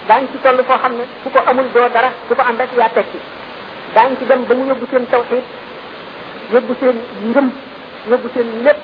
daañ 0.08 0.22
ci 0.30 0.38
toll 0.42 0.58
foo 0.68 0.78
xam 0.82 0.92
ne 0.98 1.04
ku 1.22 1.28
ko 1.34 1.38
amul 1.50 1.68
doo 1.74 1.88
dara 1.94 2.10
ku 2.28 2.34
ko 2.34 2.42
am 2.42 2.56
rek 2.60 2.72
yaa 2.78 2.88
tekki 2.96 3.18
daañ 3.94 4.10
ci 4.18 4.24
dem 4.24 4.44
ba 4.48 4.54
mu 4.54 4.66
yóbbu 4.68 4.86
seen 4.90 5.04
tawxid 5.12 5.44
yóbbu 6.52 6.72
seen 6.80 6.96
ngëm 7.32 7.48
yóbbu 8.10 8.28
seen 8.34 8.48
lépp 8.64 8.80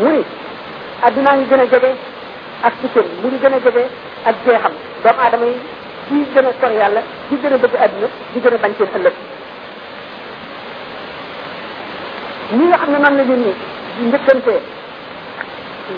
mu 0.00 0.08
ni 0.14 0.22
addunaa 1.06 1.36
ñu 1.38 1.46
gën 1.50 1.60
a 1.64 1.70
jege 1.72 1.92
ak 2.62 2.72
sukkoon 2.84 3.08
mu 3.22 3.28
ngi 3.32 3.38
gën 3.40 3.54
a 3.56 3.60
jege 3.64 3.84
ak 4.28 4.36
jeexam 4.44 4.74
doomu 5.04 5.20
aadama 5.24 5.46
yi 5.46 5.56
di 6.08 6.16
gën 6.34 6.44
a 6.46 6.52
sor 6.60 6.70
yàlla 6.72 7.00
di 7.28 7.36
gën 7.40 7.54
a 7.54 7.58
bëgg 7.58 7.76
àdduna 7.86 8.08
di 8.32 8.38
gën 8.40 8.54
a 8.54 8.58
bañ 8.62 8.72
seen 8.78 8.90
ëllëg 8.96 9.14
ñi 12.58 12.64
nga 12.68 12.76
xam 12.78 12.90
ne 12.92 12.98
noonu 12.98 13.16
la 13.16 13.24
ñun 13.24 13.40
ñi 13.46 13.52
di 13.96 14.02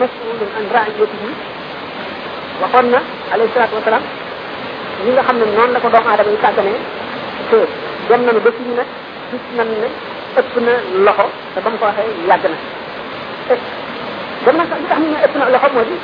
mas'ulun 0.00 0.50
an 0.56 0.64
ra'iyatihi 0.72 1.28
waxoon 2.62 2.86
na 2.90 2.98
alayhi 3.32 3.52
salaatu 3.54 3.74
wasalaam 3.76 4.02
ñi 5.00 5.10
nga 5.12 5.24
xam 5.26 5.36
ne 5.40 5.44
noonu 5.46 5.72
la 5.74 5.80
ko 5.80 5.88
doomu 5.88 6.08
aadama 6.08 6.30
yi 6.30 6.38
sàggane 6.42 6.74
te 7.50 7.56
dem 8.08 8.20
nañu 8.26 8.40
ba 8.44 8.50
fi 8.56 8.62
ñu 8.66 8.72
ne 8.74 8.84
gis 9.30 9.42
nañu 9.56 9.74
ne 9.82 9.88
ëpp 10.38 10.50
na 10.66 10.72
loxo 11.04 11.26
te 11.54 11.60
ba 11.62 11.70
mu 11.70 11.78
ko 11.80 11.84
waxee 11.86 12.14
yàgg 12.28 12.44
na 12.50 12.56
te 13.54 13.56
dem 14.44 14.54
na 14.56 14.64
sax 14.70 14.80
li 14.80 14.84
nga 14.86 14.94
xam 14.94 15.02
ne 15.12 15.18
ëpp 15.26 15.34
na 15.36 15.50
loxo 15.54 15.68
moo 15.74 15.84
di 15.90 15.96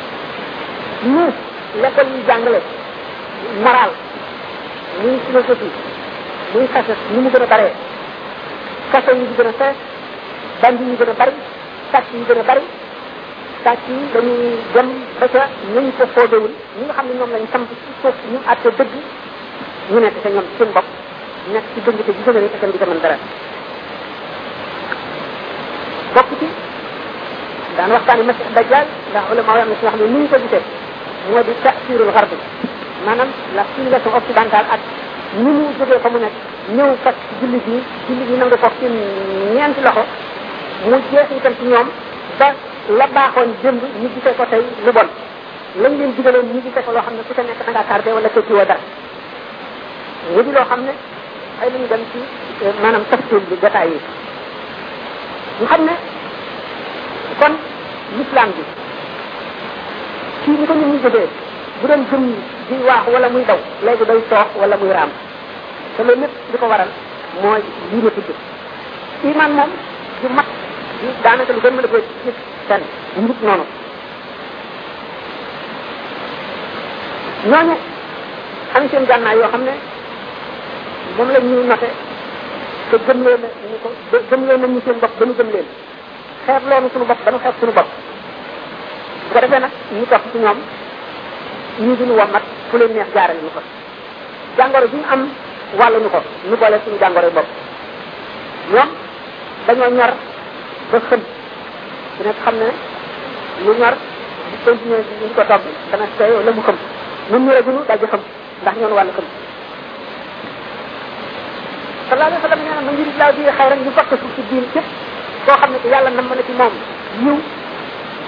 ñu 1.13 1.25
l'école 1.83 2.11
yi 2.17 2.25
jàngale 2.27 2.61
moral 3.65 3.91
muy 5.01 5.15
philosophie 5.27 5.73
muy 6.55 6.67
xase 6.75 6.93
ni 7.13 7.19
mu 7.21 7.29
gën 7.33 7.43
a 7.43 7.47
baree 7.47 7.73
kaso 8.93 9.11
yi 9.19 9.27
gën 9.37 9.47
a 9.47 9.53
fees 9.59 9.77
bandi 10.63 10.83
yi 10.91 10.97
gën 10.99 11.11
a 11.11 11.15
bari 11.21 11.33
sàcc 11.93 12.07
yi 12.15 12.25
gën 12.29 12.41
a 12.41 12.45
bari 12.49 12.65
sàcc 13.65 13.81
yi 13.89 13.95
dañuy 14.15 14.57
dem 14.75 14.87
ba 15.21 15.27
ca 15.27 15.49
nañ 15.75 15.91
ko 15.99 16.05
foodewul 16.15 16.51
ñi 16.77 16.83
nga 16.87 16.95
xam 16.95 17.07
ne 17.09 17.15
ñoom 17.15 17.31
lañ 17.33 17.45
samp 17.53 17.69
ci 17.71 17.91
suuf 18.03 18.15
ñu 18.33 18.39
àtte 18.53 18.69
dëgg 18.79 18.93
ñu 19.91 19.99
nekk 20.01 20.15
ñoom 20.35 20.71
bopp 20.75 20.87
nekk 21.53 21.65
ci 21.75 21.81
te 21.85 21.91
ne 21.93 22.41
itam 22.47 22.71
di 22.71 22.79
mën 22.79 23.01
dara 23.03 23.17
bokk 26.15 26.29
ci 26.41 26.47
daan 27.77 27.91
masih 28.27 28.47
dajjal 28.55 28.87
ndax 29.11 29.25
ulama 29.33 29.53
yi 29.57 29.61
am 29.63 29.69
na 29.69 29.77
ci 29.81 29.87
xam 29.87 29.99
ne 30.01 30.07
ñu 30.15 30.29
ko 30.31 30.37
gisee 30.43 30.63
moo 31.31 31.43
di 31.43 31.53
tasirul 31.63 32.13
garbi 32.15 32.37
maanaam 33.07 33.29
la 33.57 33.63
civilisation 33.75 34.13
occidentale 34.19 34.67
ak 34.75 34.81
ni 35.43 35.51
mu 35.51 35.67
jógee 35.79 35.99
fa 36.05 36.09
mu 36.13 36.19
nekk 36.19 36.35
ñëw 36.77 36.91
fas 37.03 37.15
nangu 38.39 38.57
ko 38.65 38.69
ci 38.79 38.89
loxo 39.85 40.03
mu 40.85 40.97
jeex 41.11 41.27
itam 41.39 41.55
ci 41.59 41.65
ñoom 41.73 41.89
ba 42.39 42.47
la 42.89 43.07
baaxoon 43.07 43.53
démb 43.63 43.83
ñu 44.01 44.09
gisee 44.15 44.35
ko 44.37 44.45
tey 44.51 44.63
lu 44.85 44.93
bon 44.93 45.07
lañ 45.77 45.93
leen 45.99 46.13
digaloon 46.17 46.47
ñu 46.55 46.61
gisee 46.65 46.83
ko 46.83 46.93
loo 46.93 47.03
xam 47.05 47.15
ne 47.17 47.23
ku 47.29 47.35
ca 47.35 47.43
nekk 47.43 47.59
da 47.67 47.73
ngaa 47.73 47.87
tardé 47.89 48.13
wala 48.13 48.29
tekki 48.29 48.53
woo 48.53 48.65
dara 48.65 48.81
ñu 50.35 50.43
di 50.43 50.53
loo 50.53 50.65
xam 50.71 50.81
ne 50.87 50.93
ay 51.61 51.71
lañu 51.73 51.87
dem 51.91 52.01
ci 52.13 52.19
maanaam 52.83 53.05
tafsir 53.11 53.41
bi 53.49 53.57
jotaay 53.63 53.89
yi 53.91 53.99
ñu 55.61 55.67
xam 55.67 55.81
ne 55.87 55.93
kon 57.41 57.53
l'islam 58.17 58.51
bi 58.57 58.63
ci 60.45 60.51
ñu 60.51 60.67
ko 60.69 60.75
ñu 60.75 60.87
ñi 60.93 60.99
jógee 61.05 61.29
bu 61.81 61.87
doon 61.89 62.03
jëm 62.11 62.23
di 62.69 62.75
waax 62.89 63.05
wala 63.13 63.29
muy 63.29 63.45
daw 63.45 63.59
léegi 63.85 64.05
day 64.09 64.21
toox 64.31 64.47
wala 64.61 64.77
muy 64.77 64.93
raam 64.93 65.11
te 65.97 66.05
loolu 66.05 66.21
lépp 66.21 66.35
li 66.53 66.59
ko 66.59 66.67
waral 66.67 66.89
mooy 67.43 67.63
lii 67.93 68.01
ma 68.05 68.11
tudd 68.11 68.29
iman 69.31 69.51
moom 69.57 69.71
di 70.23 70.29
mat 70.37 70.47
di 71.01 71.07
daanaka 71.25 71.53
lu 71.53 71.61
gën 71.65 71.75
mën 71.77 71.85
a 71.87 71.89
ko 71.95 71.99
fenn 72.69 72.85
mut 73.27 73.39
noonu 73.47 73.65
ñooñu 77.51 77.75
xam 78.73 78.85
seen 78.91 79.05
gànnaay 79.11 79.37
yoo 79.41 79.51
xam 79.53 79.63
ne 79.67 79.73
moom 81.17 81.29
la 81.35 81.39
ñuy 81.41 81.65
te 82.93 82.97
gëm 83.07 83.19
leen 83.27 83.43
ñu 83.71 83.77
ko 83.83 83.89
gëm 84.31 84.41
leen 84.47 84.61
nañ 84.63 84.71
ñu 84.75 84.81
seen 84.85 85.01
bopp 85.03 85.15
ba 85.19 85.25
ñu 85.27 85.35
gëm 85.39 85.49
leen 85.55 85.69
xeeb 86.45 86.63
loolu 86.69 86.89
suñu 86.93 87.07
bopp 87.11 87.25
ba 87.25 87.31
ñu 87.31 87.39
xeeb 87.43 87.55
suñu 87.61 87.73
bopp 87.79 87.91
bu 89.25 89.33
ko 89.33 89.39
defee 89.43 89.61
nag 89.65 89.73
ñu 89.99 90.05
topp 90.11 90.25
ci 90.33 90.39
ñoom 90.45 90.59
ñu 91.85 91.93
duñu 91.99 92.15
wommat 92.21 92.45
fu 92.69 92.75
leen 92.79 92.93
neex 92.95 93.11
jaarale 93.15 93.41
ñu 93.45 93.51
ko 93.57 93.61
jàngoro 94.57 94.87
bi 94.93 94.97
ñu 94.99 95.05
am 95.15 95.23
wàllu 95.79 95.99
ñu 96.03 96.11
ko 96.15 96.21
ñu 96.49 96.57
boole 96.61 96.77
suñu 96.85 96.99
jàngoro 97.03 97.29
bopp 97.37 97.49
ñoom 98.73 98.91
dañoo 99.67 99.91
ñor 99.99 100.13
ba 100.93 100.99
xëm 101.09 101.21
ku 102.19 102.25
nekk 102.27 102.41
xam 102.45 102.55
ne 102.59 102.69
lu 103.65 103.73
ñor 103.79 103.95
di 104.51 104.57
continuer 104.67 105.01
di 105.09 105.15
ñu 105.23 105.31
ko 105.37 105.43
togg 105.51 105.63
dana 105.95 106.07
teew 106.19 106.39
la 106.47 106.51
mu 106.57 106.63
xam 106.67 106.77
ñun 107.31 107.41
ñu 107.47 107.51
a 107.61 107.63
daal 107.87 107.99
di 108.03 108.07
xam 108.13 108.21
ndax 108.63 108.75
ñoonu 108.81 108.97
wàllu 108.99 109.13
xam 109.17 109.27
sallallahu 112.09 112.31
alayhi 112.31 112.43
wa 112.43 112.47
sallam 112.49 112.61
nee 112.67 112.75
na 112.77 112.83
ma 112.87 112.93
ngir 112.95 113.09
laa 113.21 113.33
bi 113.37 113.43
xayran 113.59 113.81
ñu 113.85 113.91
fakk 113.97 114.11
suuf 114.21 114.33
si 114.35 114.43
diin 114.51 114.67
képp 114.75 114.87
koo 115.47 115.59
xam 115.63 115.71
ne 115.73 115.79
yàlla 115.93 116.11
nam 116.11 116.27
na 116.29 116.43
ci 116.49 116.53
moom 116.61 116.75
yiw 117.23 117.39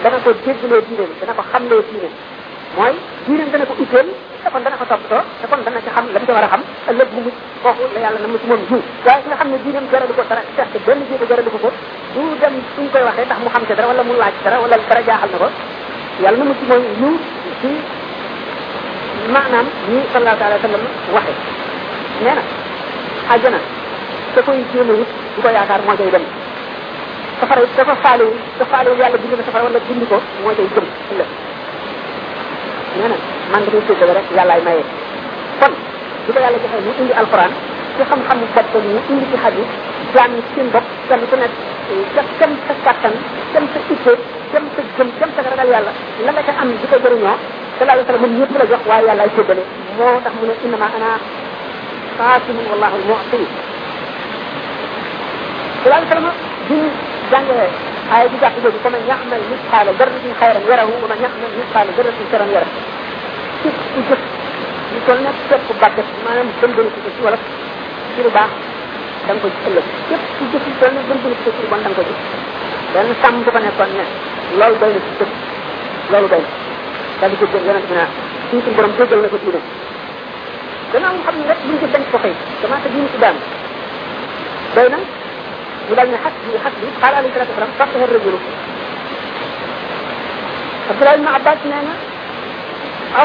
dana 0.02 0.16
ko 0.24 0.30
déggloo 0.46 0.80
diine 0.86 1.04
dana 1.20 1.32
ko 1.38 1.42
xamloo 1.52 1.82
diine 1.88 2.08
mooy 2.76 2.94
diine 3.26 3.44
dana 3.52 3.64
ko 3.66 3.74
uteel 3.82 4.08
kon 4.48 4.62
dana 4.64 4.76
ko 4.80 4.84
toppatoo 4.88 5.20
te 5.38 5.44
kon 5.46 5.60
dana 5.64 5.78
ci 5.84 5.90
xam 5.92 6.04
lam 6.12 6.24
ci 6.24 6.32
war 6.32 6.44
a 6.44 6.48
xam 6.52 6.62
ëllëg 6.90 7.08
bu 7.12 7.20
mu 7.26 7.30
foofu 7.62 7.82
la 7.94 8.00
yàlla 8.04 8.20
na 8.24 8.28
mu 8.32 8.36
ci 8.40 8.46
moom 8.50 8.62
jiw 8.70 8.80
waaye 9.04 9.22
nga 9.28 9.36
xam 9.40 9.48
ne 9.52 9.58
diinam 9.64 9.84
jaralu 9.92 10.14
ko 10.16 10.22
dara 10.30 10.42
test 10.56 10.74
benn 10.86 11.00
jiite 11.08 11.24
jaralu 11.30 11.50
ko 11.54 11.58
ko 11.64 11.70
du 12.14 12.24
dem 12.40 12.54
suñ 12.74 12.86
koy 12.92 13.02
waxee 13.08 13.26
ndax 13.28 13.38
mu 13.44 13.50
xam 13.54 13.62
ci 13.66 13.74
dara 13.76 13.86
wala 13.92 14.02
mu 14.08 14.14
laaj 14.22 14.34
dara 14.44 14.56
wala 14.64 14.76
dara 14.90 15.02
jaaxal 15.08 15.28
na 15.32 15.38
ko 15.42 15.48
yàlla 16.24 16.36
na 16.40 16.44
mu 16.48 16.54
ci 16.58 16.64
moom 16.70 16.82
jiw 16.98 17.14
ci 17.60 17.70
maanaam 19.34 19.66
ñi 19.92 19.98
sallallahu 20.12 20.38
taala 20.40 20.56
sallam 20.64 20.82
waxe 21.16 21.32
nee 22.24 22.34
na 22.38 22.42
àjjana 23.34 23.60
da 24.34 24.40
koy 24.46 24.58
jéem 24.72 24.88
a 24.92 24.94
wut 25.00 25.10
du 25.34 25.38
ko 25.44 25.48
yaakaar 25.56 25.80
moo 25.86 25.96
cay 26.00 26.10
dem 26.14 26.24
safara 27.40 27.60
dafa 27.76 27.94
faalewu 28.04 28.32
dafa 28.58 28.70
faalewu 28.74 28.96
yàlla 29.02 29.16
bind 29.22 29.32
na 29.38 29.44
safara 29.48 29.64
wala 29.68 29.78
bind 29.88 30.02
ko 30.10 30.16
moo 30.42 30.52
cay 30.56 30.66
jëm 30.74 30.86
ëllëg 31.12 31.30
nee 32.98 33.06
na 33.08 33.16
man 33.54 33.60
damay 33.68 33.82
séddale 33.86 34.12
rek 34.18 34.26
yàllaay 34.36 34.60
maye 34.66 34.82
kon 35.60 35.72
bi 36.26 36.30
ko 36.34 36.38
yàlla 36.42 36.58
joxee 36.62 36.82
mu 36.84 36.90
indi 37.02 37.14
alxuraan 37.20 37.52
ci 37.96 38.02
xam-xamu 38.10 38.46
boppam 38.54 38.84
mu 38.94 39.00
indi 39.12 39.24
ci 39.30 39.36
xadis 39.42 39.70
jaam 40.14 40.30
yi 40.34 40.40
seen 40.54 40.68
bopp 40.74 40.86
kenn 41.08 41.22
ku 41.30 41.34
nekk 41.42 41.54
ca 42.14 42.22
kem 42.38 42.52
sa 42.66 42.72
kattan 42.86 43.14
kem 43.52 43.64
sa 43.72 43.78
itte 43.94 44.12
kem 44.52 44.64
sa 44.74 44.80
gëm 44.96 45.08
kem 45.20 45.30
sa 45.34 45.40
ragal 45.50 45.68
yàlla 45.74 45.92
la 46.26 46.30
nga 46.32 46.42
ca 46.46 46.52
am 46.60 46.68
di 46.80 46.86
ko 46.90 46.96
jëriñoo 47.04 47.36
sallallahu 47.78 48.04
alayhi 48.04 48.06
wa 48.06 48.06
sallam 48.08 48.22
moom 48.28 48.34
ñëpp 48.40 48.52
la 48.60 48.64
jox 48.72 48.82
waaye 48.90 49.04
yàllaay 49.08 49.30
séddale 49.36 49.62
moo 49.98 50.14
tax 50.24 50.32
mu 50.40 50.44
ne 50.48 50.54
innama 50.64 50.86
ana 50.98 51.08
xaatimun 52.18 52.66
wallahu 52.72 52.94
al-mu'ti 53.00 53.40
sallallahu 53.50 55.88
alayhi 56.02 56.14
wa 56.14 56.14
sallam 56.16 56.36
الجن 56.70 57.48
يعني 57.56 57.68
آية 58.16 58.26
دي 58.30 58.36
تحديد 58.42 58.72
فمن 58.84 59.02
يعمل 59.10 59.40
مثقال 59.52 59.86
ذرة 59.98 60.16
خيرا 60.40 60.60
يره 60.70 60.86
ومن 61.02 61.18
يعمل 61.24 61.48
مثقال 61.60 61.86
ذرة 61.98 62.16
شرا 62.32 62.46
يره 62.54 62.70
يقول 64.96 65.18
لك 65.24 65.34
كيف 65.50 65.60
تبقى 65.68 65.90
ما 66.24 66.30
نمتن 66.36 66.70
بني 66.76 66.90
كتسي 66.94 67.20
ولا 67.24 67.38
كيلو 68.16 68.30
باع 68.36 68.46
دم 69.28 69.38
كو 69.42 69.48
جسلو 69.54 69.82
كيف 70.08 70.20
تجف 70.40 70.62
يقول 70.68 70.94
لك 70.96 71.04
بني 71.10 71.34
كتسي 71.40 71.64
ولا 71.72 71.82
دم 71.86 71.92
كو 71.96 72.02
جسلو 72.08 72.28
لأن 72.94 73.10
سام 73.22 73.34
تبقى 73.46 73.62
نقول 73.62 73.88
لك 73.98 74.08
لول 74.60 74.74
بين 74.80 74.98
كتسي 75.06 75.36
لول 76.12 76.26
بين 76.32 76.44
هذا 77.22 77.34
كتسي 77.40 77.58
لنا 77.66 77.80
هنا 77.90 78.06
يمكن 78.52 78.72
برم 78.76 78.92
تجل 78.98 79.18
نكتسي 79.24 79.48
لنا 79.54 79.62
لأنه 80.92 81.08
محمد 81.22 81.44
لك 81.50 81.58
بني 81.66 81.78
كتسي 81.82 82.06
فقير 82.12 82.34
كما 82.62 82.76
تجيني 82.84 83.08
كدام 83.16 83.36
بينا 84.76 84.98
ولكن 85.90 86.16
حتى 86.24 86.48
حتى 86.64 86.76
يدخل 86.82 87.14
على 87.16 87.26
الكرة 87.26 87.44
تفرم 87.44 87.68
تفتح 87.78 88.02
الرجل 88.02 88.34
عبد 90.90 91.00
الله 91.02 91.16
بن 91.16 91.26
عباس 91.26 91.58
نانا 91.70 91.94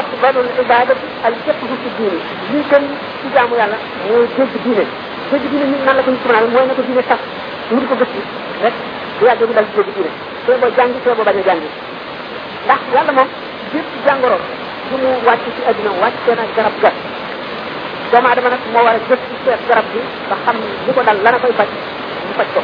أفضل 0.00 0.34
العبادة 0.46 0.96
الفقه 1.26 1.62
في 1.82 1.86
الدين 1.92 2.16
يمكن 2.54 2.82
تجامو 3.24 3.54
يالا 3.56 3.76
ويجب 4.10 4.50
دينة 4.64 4.86
تجب 5.32 5.50
دينة 5.50 5.64
من 5.70 5.78
الله 5.90 6.02
كنت 6.06 6.18
تمنى 6.24 6.46
موينة 6.54 6.74
دينة 6.88 7.02
صح 7.10 7.18
نريد 7.72 7.86
كبسي 7.90 8.20
رك 8.64 8.72
ويا 9.22 9.34
جو 9.38 9.46
بلا 9.46 9.60
جب 9.76 9.86
دينة 9.96 10.12
سوى 10.46 10.56
بو 10.62 10.68
جانجي 10.76 10.98
سوى 11.04 11.14
بو 11.14 11.22
بانجي 11.28 11.42
جانجي 11.48 11.68
لا 12.68 12.76
يالا 12.96 13.12
مو 13.18 13.22
جب 13.74 13.86
جانجرو 14.06 14.38
كنو 14.90 15.08
واتي 15.26 15.48
في 15.56 15.62
أجنا 15.70 15.90
واتي 16.02 16.18
في 16.24 16.30
أنا 16.32 16.44
جرب 16.56 16.74
جرب 16.82 16.96
دوما 18.12 18.28
عدم 18.30 18.44
أنا 18.48 18.58
كمو 18.64 18.84
وارد 18.86 19.00
جب 19.10 19.18
في 19.44 19.50
أجرب 19.56 19.86
دي 19.92 20.00
بخم 20.30 20.56
نكو 20.88 21.00
دال 21.06 21.16
لنا 21.24 21.38
كوي 21.42 21.52
باتي 21.58 21.78
faj 22.38 22.48
ko 22.56 22.60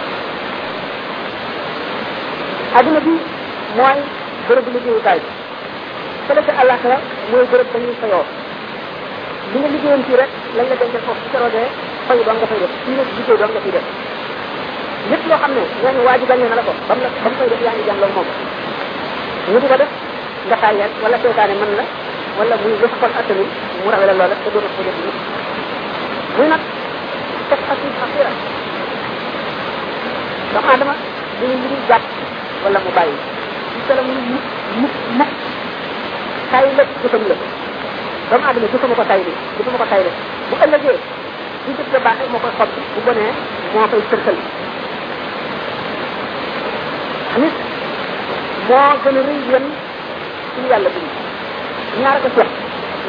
aduna 2.78 3.01
bi 3.07 3.15
mooy 3.78 3.99
bërëb 4.49 4.69
liggéeyukaay 4.77 5.20
fële 6.28 6.43
ca 6.47 6.53
àllaaxira 6.62 6.97
mooy 7.32 7.44
bërëb 7.53 7.69
ba 7.73 7.78
ñuy 7.85 7.97
fayoo 8.03 8.23
li 9.53 9.57
nga 9.61 9.70
liggéeyoon 9.74 10.05
fii 10.09 10.19
rek 10.23 10.31
lañ 10.57 10.66
la 10.70 10.77
dencal 10.82 11.03
foofu 11.07 11.20
su 11.24 11.31
keroogee 11.35 11.69
fay 12.07 12.20
doon 12.27 12.36
nga 12.40 12.47
fay 12.53 12.59
def 12.62 12.73
fii 12.85 12.97
nag 13.01 13.09
liggéey 13.19 13.39
doon 13.40 13.53
nga 13.55 13.61
fiy 13.65 13.74
def 13.77 13.86
lépp 15.11 15.24
loo 15.31 15.40
xam 15.43 15.53
ne 15.57 15.62
nee 15.82 15.94
na 15.97 16.05
waa 16.09 16.19
ji 16.20 16.27
gañe 16.31 16.47
na 16.51 16.57
la 16.61 16.65
ko 16.69 16.73
bam 16.89 17.01
la 17.05 17.11
bam 17.24 17.35
koy 17.40 17.49
def 17.53 17.62
yaa 17.66 17.74
ngi 17.77 17.85
jàngloo 17.89 18.11
moom 18.16 18.28
ñu 19.51 19.59
di 19.62 19.69
ko 19.73 19.77
def 19.82 19.90
nga 20.49 20.57
tàyyeel 20.62 20.93
wala 21.03 21.16
seetaane 21.23 21.55
mën 21.61 21.73
la 21.81 21.85
wala 22.39 22.55
muy 22.62 22.74
lu 22.82 22.86
xol 23.01 23.15
attanul 23.20 23.49
mu 23.85 23.90
rawee 23.93 24.07
la 24.11 24.16
loola 24.20 24.36
te 24.43 24.49
doon 24.55 24.66
ko 24.77 24.81
def 24.89 24.97
muy 26.36 26.47
nag 26.53 26.62
teg 27.49 27.61
xasiib 27.69 27.94
xasira 28.01 28.32
doomu 30.53 30.69
aadama 30.73 30.95
dañu 31.41 31.55
mbiru 31.59 31.77
jàpp 31.89 32.05
wala 32.65 32.79
mu 32.85 32.91
bàyyi 32.97 33.16
ci 33.73 33.79
salam 33.89 34.05
mu 34.09 34.15
mukk 34.33 34.47
mukk 34.81 34.95
mukk 35.19 35.33
tay 36.53 36.66
la 36.79 36.85
jëfam 37.03 37.23
la 37.31 37.37
doomu 37.41 38.43
aadama 38.47 38.66
jëfama 38.73 38.95
ko 39.01 39.05
tay 39.11 39.20
li 39.29 39.33
jëfama 39.57 39.79
ko 39.83 39.87
tay 39.93 40.03
la 40.07 40.12
bu 40.49 40.55
ëllëgee 40.65 40.97
bu 41.65 41.70
jëf 41.79 41.89
la 41.95 42.01
baaxee 42.07 42.31
moo 42.33 42.41
koy 42.45 42.53
xob 42.59 42.70
bu 42.95 43.01
bonee 43.07 43.31
moo 43.74 43.87
koy 43.93 44.03
sërkal 44.11 44.37
nit 47.43 47.55
moo 48.69 48.89
gën 49.05 49.19
a 49.20 49.24
rëy 49.31 49.39
yan 49.53 49.65
suñu 50.55 50.69
yàlla 50.73 50.91
bind 50.95 51.11
ñaar 52.03 52.16
ko 52.24 52.29
seet 52.37 52.53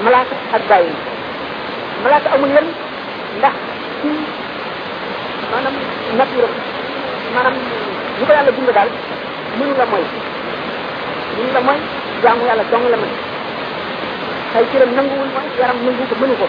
malaaka 0.05 0.35
ak 0.55 0.63
bàyyi 0.71 0.91
malaaka 2.03 2.27
amul 2.37 2.53
yan 2.57 2.67
ndax 3.37 3.55
ci 4.01 4.09
maanaam 5.51 5.75
nature 6.21 6.49
maanaam 7.33 7.55
lu 8.21 8.25
ko 8.29 8.33
yàlla 8.37 8.51
bind 8.57 8.69
daal 8.77 8.89
mënu 9.59 9.73
la 9.81 9.85
mooy 9.91 10.05
mënu 11.37 11.51
la 11.57 11.61
mooy 11.67 11.79
jaamu 12.23 12.43
yàlla 12.49 12.63
dong 12.71 12.85
la 12.93 12.97
mën 13.01 13.11
ay 14.57 14.63
cëram 14.71 14.91
nanguwul 14.97 15.29
mooy 15.35 15.47
yaram 15.61 15.77
nangu 15.85 16.03
ko 16.11 16.15
mënu 16.21 16.35
ko 16.41 16.45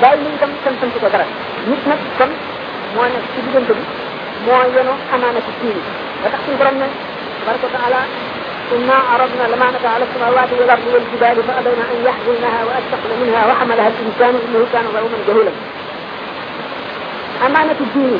bàyyi 0.00 0.16
mu 0.24 0.28
itam 0.36 0.50
tam 0.64 0.74
sant 0.80 0.94
ko 1.04 1.08
dara 1.14 1.26
nit 1.70 1.82
nag 1.92 2.00
kon 2.18 2.30
moo 2.94 3.06
nekk 3.16 3.26
ci 3.32 3.38
diggante 3.46 3.72
bi 3.78 3.84
moo 4.46 4.60
yenoo 4.76 4.96
amaana 5.16 5.40
ci 5.46 5.52
siini 5.58 5.80
ba 6.22 6.28
tax 6.32 6.40
suñu 6.44 6.58
borom 6.60 6.76
ne 6.82 6.86
tabaraka 7.40 7.66
wa 7.68 7.74
taala 7.78 8.02
إنا 8.76 8.96
عرضنا 9.10 9.46
الأمانة 9.46 9.84
على 9.94 10.04
السماوات 10.08 10.48
والأرض 10.58 10.86
والجبال 10.94 11.36
فأبينا 11.48 11.84
أن 11.92 11.98
يحملنها 12.06 12.60
وأشفقن 12.68 13.12
منها 13.22 13.42
وحملها 13.50 13.88
الإنسان 13.94 14.34
إنه 14.46 14.60
كان 14.72 14.84
ظلوما 14.94 15.18
جهولا 15.28 15.52
أمانة 17.46 17.78
الدين 17.80 18.18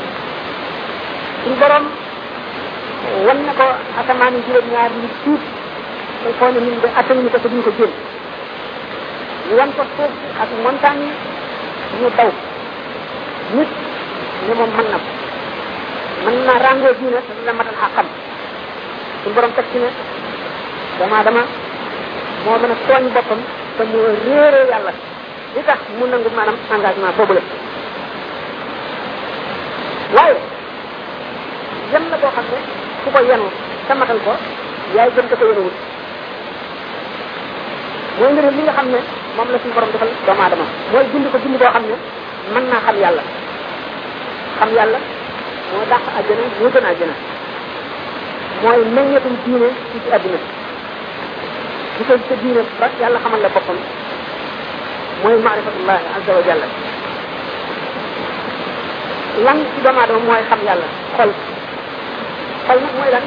suñ 1.47 1.55
borom 1.59 1.83
wan 3.27 3.39
na 3.47 3.53
ko 3.59 3.67
asamaan 3.99 4.35
yi 4.35 4.43
juróom 4.45 4.67
ñaar 4.71 4.91
yi 5.01 5.07
suuf 5.23 5.41
te 6.23 6.29
foo 6.39 6.51
ne 6.51 6.59
ñun 6.65 6.77
de 6.83 6.87
attanuñu 6.99 7.29
ko 7.31 7.39
te 7.39 7.47
duñ 7.49 7.61
ko 7.65 7.71
jël 7.79 7.91
ñu 9.47 9.53
wan 9.59 9.71
ko 9.77 9.83
suuf 9.95 10.11
ak 10.43 10.49
montagne 10.63 11.07
ñu 12.01 12.07
daw 12.17 12.31
nit 13.55 13.69
ne 14.47 14.53
moom 14.59 14.71
mën 14.77 14.87
na 14.91 14.97
ko 15.03 15.09
mën 16.25 16.37
na 16.47 16.53
rangoo 16.65 16.93
diina 16.99 17.19
te 17.25 17.31
dina 17.39 17.53
matal 17.59 17.75
xàqam 17.81 18.07
suñ 19.23 19.33
borom 19.35 19.53
teg 19.57 19.65
ci 19.71 19.77
ne 19.83 19.89
dama 20.99 21.19
dama 21.27 21.43
moo 22.45 22.57
mën 22.61 22.73
a 22.75 22.77
tooñ 22.87 23.03
boppam 23.15 23.39
te 23.77 23.83
mu 23.91 23.99
réere 24.25 24.59
yàlla 24.69 24.93
li 25.55 25.61
tax 25.67 25.79
mu 25.97 26.05
nangu 26.11 26.29
maanaam 26.35 26.57
engagement 26.75 27.15
boobu 27.17 27.33
la 27.35 27.41
waaye 30.17 30.56
yem 31.91 32.03
la 32.11 32.17
boo 32.17 32.31
xam 32.35 32.45
ne 32.51 32.59
ku 33.03 33.09
ko 33.13 33.19
yenu 33.29 33.47
te 33.87 33.93
matal 33.93 34.19
ko 34.25 34.31
yaay 34.95 35.09
gën 35.15 35.27
ko 35.29 35.35
ko 35.39 35.45
yenuwut 35.49 35.75
mooy 38.19 38.31
ngëneel 38.33 38.55
li 38.57 38.61
nga 38.63 38.73
xam 38.77 38.87
ne 38.93 38.99
moom 39.35 39.47
la 39.53 39.57
suñu 39.61 39.73
borom 39.75 39.91
defal 39.93 40.09
doomu 40.25 40.41
aadama 40.43 40.65
mooy 40.91 41.05
bind 41.11 41.27
ko 41.31 41.37
bind 41.43 41.55
boo 41.59 41.71
xam 41.75 41.83
ne 41.89 41.95
mën 42.53 42.63
naa 42.71 42.83
xam 42.85 42.95
yàlla 43.03 43.23
xam 44.59 44.69
yàlla 44.77 44.99
moo 45.71 45.85
dàq 45.91 46.03
àjjana 46.19 46.43
moo 46.59 46.69
gën 46.73 46.85
àjjana 46.91 47.15
mooy 48.63 48.79
meññetum 48.95 49.35
diine 49.45 49.69
ci 49.91 49.97
ci 50.03 50.09
àdduna 50.15 50.39
di 51.97 52.01
ko 52.07 52.13
sa 52.27 52.35
diine 52.41 52.61
ba 52.79 52.85
yàlla 53.01 53.19
xamal 53.23 53.41
la 53.45 53.49
boppam 53.55 53.79
mooy 55.23 55.37
maarifatullah 55.45 55.99
azza 56.15 56.31
wa 56.37 56.43
jalla 56.47 56.67
lan 59.45 59.57
ci 59.71 59.77
doomu 59.83 59.99
aadama 59.99 60.19
mooy 60.27 60.41
xam 60.49 60.61
yàlla 60.67 60.87
xol 61.17 61.33
xol 62.67 62.77
nag 62.83 62.93
mooy 62.99 63.09
lan 63.11 63.23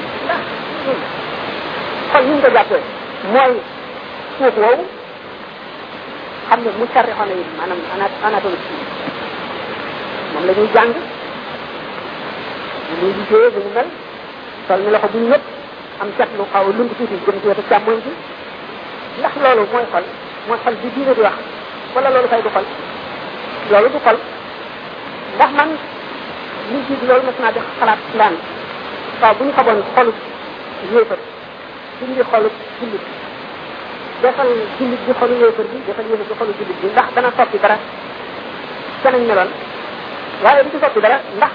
mu 2.29 2.37
ko 2.43 2.49
jàppee 2.57 2.81
mooy 3.35 3.53
suuf 4.39 4.55
woowu 4.63 4.85
xam 6.49 6.59
ne 6.65 6.71
mu 6.79 6.85
carré 6.95 7.13
xona 7.19 7.35
yi 7.39 7.45
moom 10.35 10.47
la 10.47 10.53
ñuy 10.57 10.69
jàng 10.75 10.91
ñu 13.01 13.07
liggéey 13.17 13.49
mel 13.75 13.89
sol 14.69 14.81
ni 14.85 14.89
bu 15.03 15.09
ñu 15.25 15.29
yëpp 15.33 15.45
am 16.01 16.09
setlu 16.19 16.45
xaw 16.53 16.65
a 16.69 16.71
lund 16.77 16.91
tuuti 16.99 17.17
jëm 17.27 17.37
ci 17.41 17.47
wetu 17.49 17.65
càmmoñ 17.71 17.97
bi 18.05 18.11
ndax 19.19 19.35
loolu 19.43 19.63
mooy 19.73 19.85
xol 19.93 20.05
mooy 20.49 20.59
xol 20.65 20.75
bi 20.83 20.89
diine 20.95 21.13
di 21.17 21.21
wax 21.27 21.37
wala 21.95 22.09
loolu 22.11 22.29
fay 22.29 22.43
du 22.45 22.51
xol 22.55 22.65
loolu 23.71 23.89
du 23.95 23.99
xol 24.05 24.17
ndax 25.37 25.51
man 25.59 25.69
li 26.71 26.79
jiit 26.87 27.01
loolu 27.09 27.23
mas 27.27 27.39
naa 27.43 27.53
di 27.53 27.61
xalaat 27.79 28.01
naan 28.21 28.35
saa 29.21 29.35
bu 29.37 29.45
ñu 29.45 29.53
xamoon 29.57 29.81
xolub 29.95 30.17
yéefar 30.93 31.21
julli 31.99 32.23
xolub 32.33 32.55
jullit 32.81 33.05
defal 34.23 34.51
jullit 34.77 35.01
bi 35.07 35.13
xolu 35.21 35.35
yéefar 35.41 35.65
bi 35.73 35.79
defal 35.87 36.05
yéefar 36.09 36.21
bi 36.29 36.35
xolu 36.41 36.53
jullit 36.59 36.79
bi 36.83 36.89
ndax 36.95 37.07
dana 37.15 37.31
soppi 37.37 37.59
dara 37.63 37.77
danañ 39.03 39.23
meloon 39.29 39.51
waaye 40.43 40.61
du 40.65 40.69
ci 40.73 40.79
soppi 40.85 41.01
dara 41.05 41.17
ndax 41.37 41.53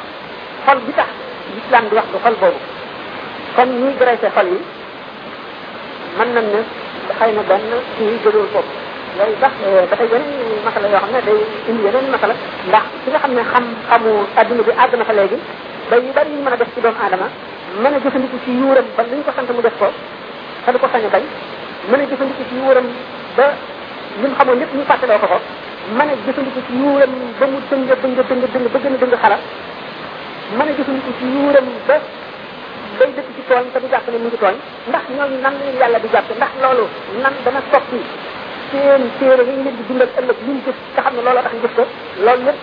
xol 0.65 0.79
bi 0.87 0.91
tax 0.99 1.09
l'islam 1.55 1.83
di 1.89 1.93
wax 1.99 2.07
du 2.13 2.17
xol 2.25 2.35
boobu 2.41 2.59
kon 3.57 3.69
ñuy 3.81 3.93
dressé 3.99 4.27
xol 4.37 4.47
yi 4.53 4.59
mën 6.17 6.29
nañ 6.35 6.45
ne 6.53 6.61
xëy 7.17 7.31
na 7.37 7.43
benn 7.49 7.65
kii 7.97 8.15
jëlul 8.23 8.47
foofu 8.53 8.73
yooyu 9.17 9.35
sax 9.41 9.53
dafay 9.89 10.07
yeneen 10.13 10.61
masala 10.67 10.87
yoo 10.93 11.01
xam 11.03 11.11
ne 11.15 11.19
day 11.27 11.39
indi 11.69 11.81
yeneen 11.87 12.07
masala 12.13 12.33
ndax 12.69 12.85
ki 13.03 13.07
nga 13.11 13.19
xam 13.23 13.33
ne 13.37 13.43
xam 13.51 13.63
xamu 13.89 14.11
adduna 14.39 14.61
bi 14.67 14.71
àgg 14.83 14.93
na 14.97 15.05
fa 15.09 15.13
léegi 15.17 15.37
bay 15.89 15.99
yu 16.05 16.11
bari 16.17 16.29
ñu 16.33 16.39
mën 16.45 16.53
a 16.53 16.57
def 16.61 16.69
ci 16.73 16.81
doomu 16.83 17.01
aadama 17.03 17.27
mën 17.81 17.93
a 17.93 17.99
jëfandiku 17.99 18.38
ci 18.43 18.52
yuuram 18.52 18.85
ba 18.95 19.03
li 19.03 19.15
ñu 19.18 19.23
ko 19.23 19.31
sant 19.35 19.52
mu 19.53 19.61
def 19.61 19.76
ko 19.77 19.88
te 20.64 20.72
ne 20.72 20.77
ko 20.80 20.88
sañ 20.91 21.03
a 21.06 21.10
bañ 21.10 21.23
mën 21.89 21.99
a 22.02 22.06
jëfandiku 22.10 22.43
ci 22.49 22.56
yuuram 22.56 22.88
ba 23.35 23.52
li 24.22 24.27
mu 24.30 24.35
xamoon 24.39 24.60
lépp 24.60 24.73
ñu 24.76 24.84
fàttalee 24.85 25.19
ko 25.19 25.27
ko 25.27 25.38
mën 25.97 26.10
a 26.10 26.14
jëfandiku 26.26 26.60
ci 26.68 26.73
yuuram 26.81 27.11
ba 27.39 27.45
mu 27.52 27.57
dëng 27.69 27.84
dëng 27.89 28.15
dëng 28.15 28.41
dëng 28.53 28.68
ba 28.73 28.80
gën 28.80 28.95
a 28.95 28.97
dëng 29.02 29.14
xala 29.23 29.38
mën 30.57 30.68
a 30.72 30.73
jëfandiku 30.77 31.11
ci 31.19 31.26
yuuram 31.35 31.68
ba 31.88 31.95
day 32.97 33.10
dëkk 33.15 33.27
ci 33.35 33.41
tooñ 33.49 33.65
te 33.73 33.80
du 33.84 33.88
jàpp 33.91 34.07
ne 34.11 34.18
mu 34.23 34.27
ngi 34.30 34.38
tooñ 34.39 34.56
ndax 34.88 35.03
ñooñu 35.15 35.38
nan 35.43 35.53
la 35.60 35.69
yàlla 35.80 35.99
di 35.99 36.07
jàpp 36.14 36.27
ndax 36.35 36.52
loolu 36.61 36.85
nan 37.22 37.34
dana 37.43 37.60
soppi 37.72 37.99
seen 38.71 39.03
téere 39.19 39.43
yi 39.45 39.57
leen 39.63 39.75
di 39.77 39.83
dundal 39.87 40.09
ëllëg 40.19 40.37
liñ 40.47 40.57
gis 40.65 40.79
nga 40.95 41.01
xam 41.05 41.13
ne 41.15 41.21
looloo 41.25 41.41
tax 41.45 41.53
ñu 41.55 41.61
gis 41.65 41.75
ko 41.77 41.83
loolu 42.25 42.45
lépp 42.47 42.61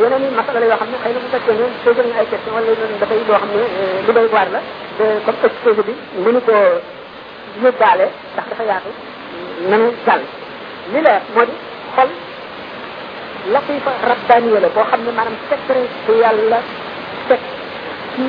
yeneen 0.00 0.22
i 0.28 0.36
masala 0.38 0.58
la 0.60 0.66
yoo 0.70 0.78
xam 0.80 0.88
ne 0.92 0.98
xëy 1.02 1.12
na 1.14 1.20
bu 1.22 1.28
fekkee 1.34 1.54
ne 1.60 1.66
posé 1.86 2.02
na 2.06 2.14
ay 2.20 2.26
question 2.30 2.54
wala 2.56 2.66
yeneen 2.70 3.00
dafay 3.00 3.18
loo 3.28 3.40
xam 3.42 3.50
ne 3.54 3.62
lu 4.06 4.10
doy 4.16 4.26
waar 4.34 4.48
la 4.54 4.60
te 4.98 5.04
comme 5.24 5.44
exposé 5.48 5.80
bi 5.88 5.94
mënu 6.24 6.40
ko 6.46 6.54
yóbbaale 7.62 8.04
ndax 8.34 8.46
dafa 8.50 8.64
yaatu 8.70 8.90
nanu 9.70 9.86
jàll 10.06 10.22
li 10.92 11.00
la 11.06 11.12
moo 11.34 11.44
di 11.48 11.54
xol 11.96 12.10
latifa 13.52 13.90
rabbaniya 14.10 14.58
la 14.64 14.68
boo 14.74 14.84
xam 14.90 15.00
ne 15.06 15.10
maanaam 15.18 15.36
secret 15.48 15.90
bu 16.06 16.12
yàlla 16.22 16.58
teg 17.28 17.40
ci 18.12 18.22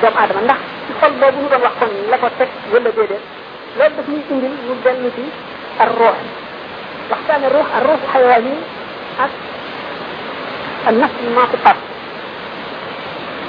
doomu 0.00 0.18
aadama 0.20 0.40
ndax 0.46 0.60
ci 0.86 0.92
xol 1.00 1.12
boobu 1.20 1.38
ñu 1.42 1.48
doon 1.52 1.62
wax 1.66 1.74
kon 1.80 1.90
la 2.10 2.16
ko 2.22 2.26
teg 2.38 2.48
wala 2.72 2.90
déedéet 2.96 3.24
loolu 3.76 3.94
daf 3.96 4.06
ñuy 4.12 4.22
indil 4.32 4.52
ñu 4.66 4.74
dellu 4.84 5.10
ci 5.18 5.24
الروح 5.82 6.16
وحسان 7.10 7.42
الروح 7.50 7.68
الروح 7.82 7.98
حيواني 8.12 8.54
النفس 10.88 11.12
ما 11.36 11.44
تقف 11.52 11.76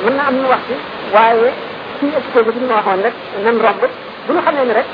من 0.05 0.15
أمن 0.19 0.43
وحدي 0.49 0.77
واي 1.14 1.51
في 2.01 2.07
أشياء 2.18 2.43
بدون 2.43 2.64
ما 2.69 2.80
لك 3.03 3.14
من 3.45 3.55
ربك 3.68 3.89
بدون 4.27 4.41
خمين 4.45 4.68
لك 4.77 4.85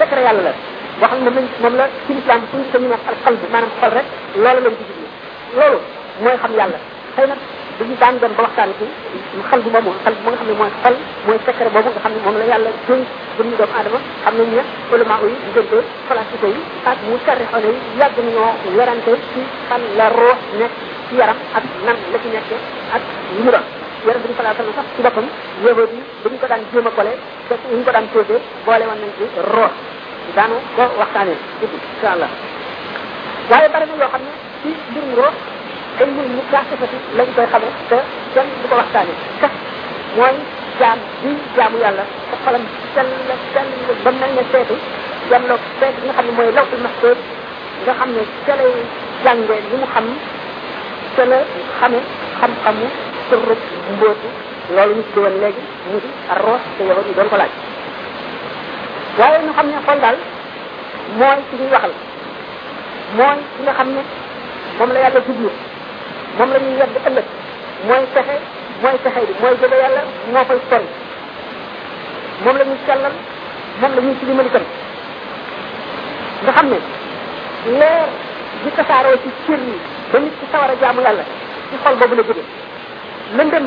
تكر 0.00 0.18
يالا 0.18 0.42
لك 0.48 0.54
وحل 1.02 1.20
ممن 1.20 1.44
مملا 1.62 1.86
في 2.06 2.12
الإسلام 2.12 2.40
كل 2.52 2.62
سمينة 2.72 2.98
القلب 3.12 3.38
ما 3.52 3.60
نمتحرك 3.60 4.04
لولا 4.36 4.60
لن 4.60 4.74
تجيبني 4.78 5.08
لولا 5.56 5.78
ما 6.24 6.30
يخم 6.32 6.52
يالا 6.60 6.78
خينا 7.16 7.36
dañu 7.78 7.94
daan 8.02 8.18
dem 8.18 8.32
ba 8.34 8.42
waxtaan 8.42 8.74
ci 8.78 8.86
xel 9.50 9.60
bu 9.62 9.70
moomu 9.70 9.92
xel 10.02 10.14
bu 10.24 10.28
nga 10.34 10.42
xam 10.42 10.48
ne 10.50 10.54
mooy 10.58 10.70
xel 10.82 10.96
mooy 11.26 11.38
secret 11.46 11.72
boobu 11.72 11.88
nga 11.94 12.02
xam 12.02 12.12
ne 12.14 12.20
moom 12.24 12.34
la 12.38 12.44
yàlla 12.50 12.70
jëy 12.88 13.02
bu 13.36 13.42
ñu 13.46 13.54
doomu 13.58 13.74
aadama 13.78 13.98
xam 14.24 14.34
nañ 14.38 14.46
ne 14.54 14.62
ulama 14.92 15.14
yi 15.30 15.34
ngënte 15.52 15.78
falasifé 16.08 16.48
yi 16.56 16.60
ak 16.90 16.96
mu 17.08 17.14
carri 17.26 17.44
xone 17.52 17.68
yi 17.74 17.78
yàgg 18.00 18.16
nañoo 18.26 18.50
werante 18.76 19.12
ci 19.30 19.40
fan 19.68 19.82
la 19.98 20.06
roox 20.20 20.38
nekk 20.58 20.72
ci 21.06 21.12
yaram 21.20 21.38
ak 21.58 21.64
nan 21.86 21.96
la 22.12 22.16
ci 22.22 22.28
nekk 22.34 22.50
ak 22.96 23.02
ñu 23.40 23.50
doon 23.54 23.64
yaram 24.06 24.22
bi 24.22 24.34
sax 24.78 24.86
ci 24.96 25.00
boppam 25.04 25.26
yéwéet 25.64 25.90
yi 25.94 26.00
dañu 26.22 26.38
ko 26.42 26.46
daan 26.50 26.62
jéem 26.72 26.88
kole 26.98 27.12
def 27.48 27.60
ko 27.84 27.90
daan 27.94 28.06
téesee 28.12 28.40
boole 28.66 28.84
woon 28.90 28.98
nañ 29.02 29.10
ci 29.18 29.24
roox 29.54 29.74
daanu 30.36 30.56
ko 30.76 30.82
waxtaanee 31.00 31.38
insha 31.94 32.08
allah 32.14 32.30
waaye 33.50 33.68
bari 33.74 33.86
yoo 34.02 34.10
xam 34.12 34.22
ne 34.26 34.30
ci 34.62 34.68
mbirum 34.90 35.34
yombul 35.98 36.26
ñu 36.34 36.42
classifié 36.50 36.98
lañ 37.18 37.28
koy 37.36 37.46
xamé 37.52 37.66
te 37.90 37.96
kenn 38.34 38.46
du 38.62 38.68
ko 38.70 38.74
waxtaane 38.76 39.12
sax 39.40 39.50
mooy 40.16 40.34
jaam 40.80 40.98
bi 41.22 41.30
jaamu 41.56 41.76
yàlla 41.84 42.04
te 42.30 42.36
xolam 42.44 42.64
sell 42.94 43.10
sell 43.54 43.68
ba 44.04 44.10
mel 44.20 44.32
ne 44.36 44.42
seetu 44.52 44.74
jam 45.30 45.42
loo 45.48 45.58
seet 45.80 45.94
nga 46.04 46.12
xam 46.16 46.26
ne 46.26 46.32
mooy 46.38 46.50
law 46.56 46.66
ul 46.72 46.82
mahfud 46.86 47.18
nga 47.84 47.92
xam 47.98 48.10
ne 48.16 48.22
ca 48.46 48.54
lay 48.60 48.72
jànge 49.24 49.56
li 49.70 49.76
mu 49.80 49.86
xam 49.94 50.06
ca 51.16 51.24
la 51.30 51.38
xame 51.80 52.00
xam-xamu 52.40 52.86
tërru 53.28 53.54
mbóotu 53.94 54.28
loolu 54.74 54.94
ñu 54.96 55.02
ci 55.12 55.18
woon 55.20 55.34
léegi 55.42 55.62
mu 55.90 55.98
di 56.04 56.10
roos 56.44 56.62
te 56.76 56.82
yow 56.88 57.00
ñu 57.06 57.12
doon 57.16 57.28
ko 57.32 57.36
laaj 57.42 57.52
waaye 59.18 59.38
ñu 59.46 59.52
xam 59.56 59.66
ne 59.70 59.78
xol 59.86 59.98
daal 60.04 60.16
mooy 61.18 61.38
ci 61.48 61.54
ñuy 61.60 61.70
waxal 61.74 61.92
mooy 63.18 63.36
ki 63.54 63.60
nga 63.64 63.72
xam 63.78 63.88
ne 63.96 64.02
moom 64.78 64.90
la 64.94 65.00
yàlla 65.04 65.20
jublu 65.28 65.50
moom 66.38 66.50
la 66.54 66.58
ñuy 66.62 66.74
yedd 66.78 66.96
ëllëg 67.08 67.28
mooy 67.90 68.04
texe 68.14 68.34
mooy 68.82 68.96
texe 69.04 69.20
bi 69.28 69.34
mooy 69.42 69.54
jële 69.62 69.76
yàlla 69.82 70.02
moo 70.34 70.44
koy 70.48 70.60
sori 70.70 70.88
moom 72.44 72.56
la 72.60 72.64
ñuy 72.68 72.78
sellal 72.86 73.14
moom 73.80 73.92
la 73.96 74.02
ñuy 74.04 74.14
silimal 74.20 74.46
itam 74.50 74.64
nga 76.44 76.52
xam 76.56 76.66
ne 76.72 76.78
leer 77.78 78.08
bi 78.64 78.70
tasaaroo 78.78 79.18
ci 79.22 79.30
cër 79.46 79.60
yi 79.68 79.74
ba 80.12 80.18
nit 80.24 80.34
ci 80.40 80.44
sawar 80.52 80.70
a 80.74 80.80
jaamu 80.82 81.00
yàlla 81.06 81.24
ci 81.70 81.76
xol 81.82 81.96
boobu 82.00 82.14
la 82.18 82.24
jóge 82.28 82.44
lëndëm 83.36 83.64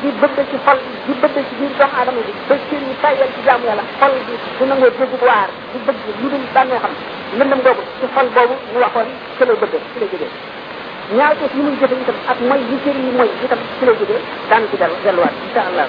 di 0.00 0.08
bëgg 0.20 0.36
ci 0.50 0.56
xol 0.66 0.78
di 1.06 1.14
ci 1.48 1.54
biir 1.60 1.72
doomu 1.78 1.94
aadama 1.98 2.20
bi 2.26 2.32
ba 2.48 2.54
cër 2.68 2.82
yi 3.26 3.32
ci 3.36 3.40
jaamu 3.46 3.64
yàlla 3.70 3.84
xol 4.00 4.12
bi 4.28 4.34
du 4.58 4.64
nangoo 4.68 4.90
dégg 5.00 5.14
waar 5.30 5.48
di 5.72 5.78
bëgg 5.86 6.04
lu 6.20 6.28
dul 6.32 6.44
bànnee 6.54 6.78
xam 6.82 6.92
lëndëm 7.38 7.60
googu 7.66 7.82
ci 8.00 8.04
xol 8.14 8.28
boobu 8.36 8.54
ñu 8.72 8.78
waxoon 8.84 9.08
ci 9.36 9.42
lay 9.48 9.56
bëgg 9.62 9.74
ci 9.92 9.98
lay 10.00 10.08
jógee 10.14 10.30
ñaar 11.14 11.36
ko 11.38 11.46
ci 11.52 11.58
muy 11.62 11.76
jëfé 11.80 11.94
itam 12.02 12.16
ak 12.26 12.38
may 12.42 12.58
yi 12.68 12.74
cër 12.84 12.96
yi 12.98 13.10
moy 13.16 13.30
itam 13.44 13.58
ci 13.78 13.86
lay 13.86 13.94
jëgé 13.98 14.16
daan 14.50 14.62
ci 14.70 14.76
dal 14.76 14.90
allah 15.14 15.88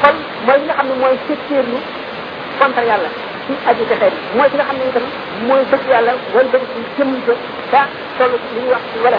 kon 0.00 0.16
mooy 0.46 0.60
nga 0.66 0.74
xam 0.78 0.88
ne 0.88 0.94
mooy 0.94 1.16
contre 2.58 2.84
yàlla 2.88 3.10
ci 3.46 3.52
aju 3.68 3.84
texee 3.90 4.10
bi 4.10 4.38
mooy 4.38 4.48
ki 4.50 4.56
nga 4.56 4.64
xam 4.64 4.78
itam 4.88 5.06
mooy 5.48 5.62
bëgg 5.70 5.84
yàlla 5.92 6.12
wala 6.34 6.48
bëgg 6.52 6.64
ci 6.72 6.80
jëm 6.96 7.10
ja 7.26 7.34
ba 7.72 7.82
toll 8.18 8.32
wax 8.70 8.82
ci 8.92 8.98
wala 9.04 9.18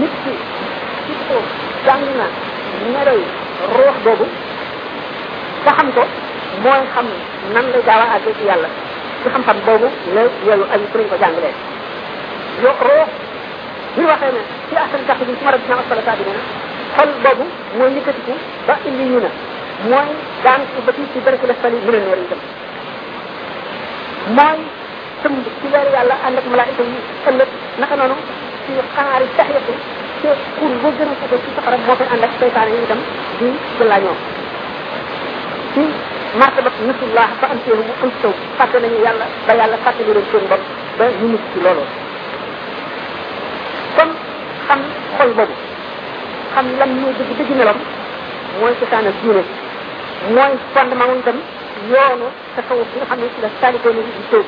nit 0.00 0.12
ci 0.24 1.12
ko 1.26 1.38
na 2.20 2.26
meroy 2.92 3.22
roox 3.74 3.96
boobu 4.04 4.26
ba 5.64 5.72
xam 5.78 5.92
ko 5.96 6.02
mooy 6.64 6.82
xam 6.94 7.06
nan 7.54 7.66
la 7.72 7.78
gaawa 7.86 8.22
ci 8.24 8.81
ci 9.22 9.28
xam-xam 9.34 9.58
boobu 9.66 9.86
la 10.14 10.22
yooyu 10.46 10.64
ayu 10.74 10.84
sëriñ 10.92 11.06
ko 11.12 11.16
jàngalee 11.22 11.54
yo 12.62 12.70
roo 12.86 13.04
ñu 13.96 14.04
waxee 14.10 14.32
ne 14.36 14.42
ci 14.68 14.74
asal 14.84 15.02
tax 15.08 15.18
bi 15.28 15.34
ci 15.38 15.44
mara 15.46 15.56
bi 15.60 15.66
sama 15.70 15.82
sala 15.88 16.02
tabi 16.08 16.24
na 16.26 16.32
xol 16.96 17.10
boobu 17.24 17.44
mooy 17.78 17.90
yëkkatiku 17.96 18.34
ba 18.66 18.74
indi 18.88 19.04
ñu 19.12 19.18
na 19.24 19.30
mooy 19.90 20.08
daan 20.44 20.60
ci 20.74 20.80
ba 20.86 20.92
ci 20.96 21.02
ci 21.12 21.18
barke 21.24 21.46
la 21.50 21.54
sali 21.62 21.78
mën 21.86 21.94
a 21.96 22.00
noor 22.04 22.20
itam 22.26 22.40
mooy 24.38 24.60
tëmb 25.22 25.42
ci 25.60 25.66
leer 25.72 25.88
yàlla 25.94 26.14
ànd 26.26 26.36
ak 26.38 26.46
malaayika 26.52 26.82
yi 26.90 26.98
ëllëg 27.30 27.50
naka 27.80 27.94
noonu 28.00 28.16
ci 28.64 28.72
xanaari 28.94 29.26
taxiyatu 29.38 29.74
ci 30.20 30.28
xur 30.58 30.72
boo 30.82 30.92
gën 30.98 31.10
a 31.22 31.24
ci 31.42 31.50
saxaram 31.56 31.80
moo 31.86 31.96
fay 32.00 32.08
ànd 32.14 32.24
ak 32.26 32.32
seytaane 32.38 32.70
yi 32.76 32.82
itam 32.86 33.00
di 33.38 33.48
ko 33.78 33.84
laajoo 33.90 34.16
ci 35.74 35.84
martabat 36.38 36.72
nasullah 36.84 37.28
fa 37.40 37.46
am 37.52 37.58
seenu 37.64 37.84
mu 37.84 37.92
am 38.00 38.12
taw 38.22 38.32
fàtte 38.56 38.78
nañu 38.82 38.98
yàlla 39.04 39.26
ba 39.46 39.52
yàlla 39.58 39.76
fàttali 39.84 40.12
leen 40.16 40.24
seen 40.32 40.44
bopp 40.50 40.62
ba 40.98 41.04
ñu 41.20 41.26
mucc 41.32 41.44
ci 41.52 41.58
loolu 41.64 41.84
kon 43.96 44.10
xam 44.66 44.80
xol 45.18 45.30
boobu 45.38 45.54
xam 46.54 46.64
lan 46.78 46.90
mooy 47.00 47.12
dëgg 47.18 47.30
dëgg 47.38 47.50
melam 47.58 47.78
mooy 48.60 48.72
cosaan 48.80 49.08
ak 49.10 49.16
diine 49.22 49.42
mooy 50.34 50.52
fondement 50.74 51.10
wu 51.10 51.16
ñu 51.16 51.22
tam 51.28 51.38
yoonu 51.92 52.26
tasawuf 52.54 52.88
bi 52.92 53.06
xam 53.08 53.18
ne 53.20 53.26
ci 53.34 53.40
la 53.44 53.48
saalikoon 53.60 53.96
yi 53.96 54.02
di 54.16 54.24
tëw 54.32 54.44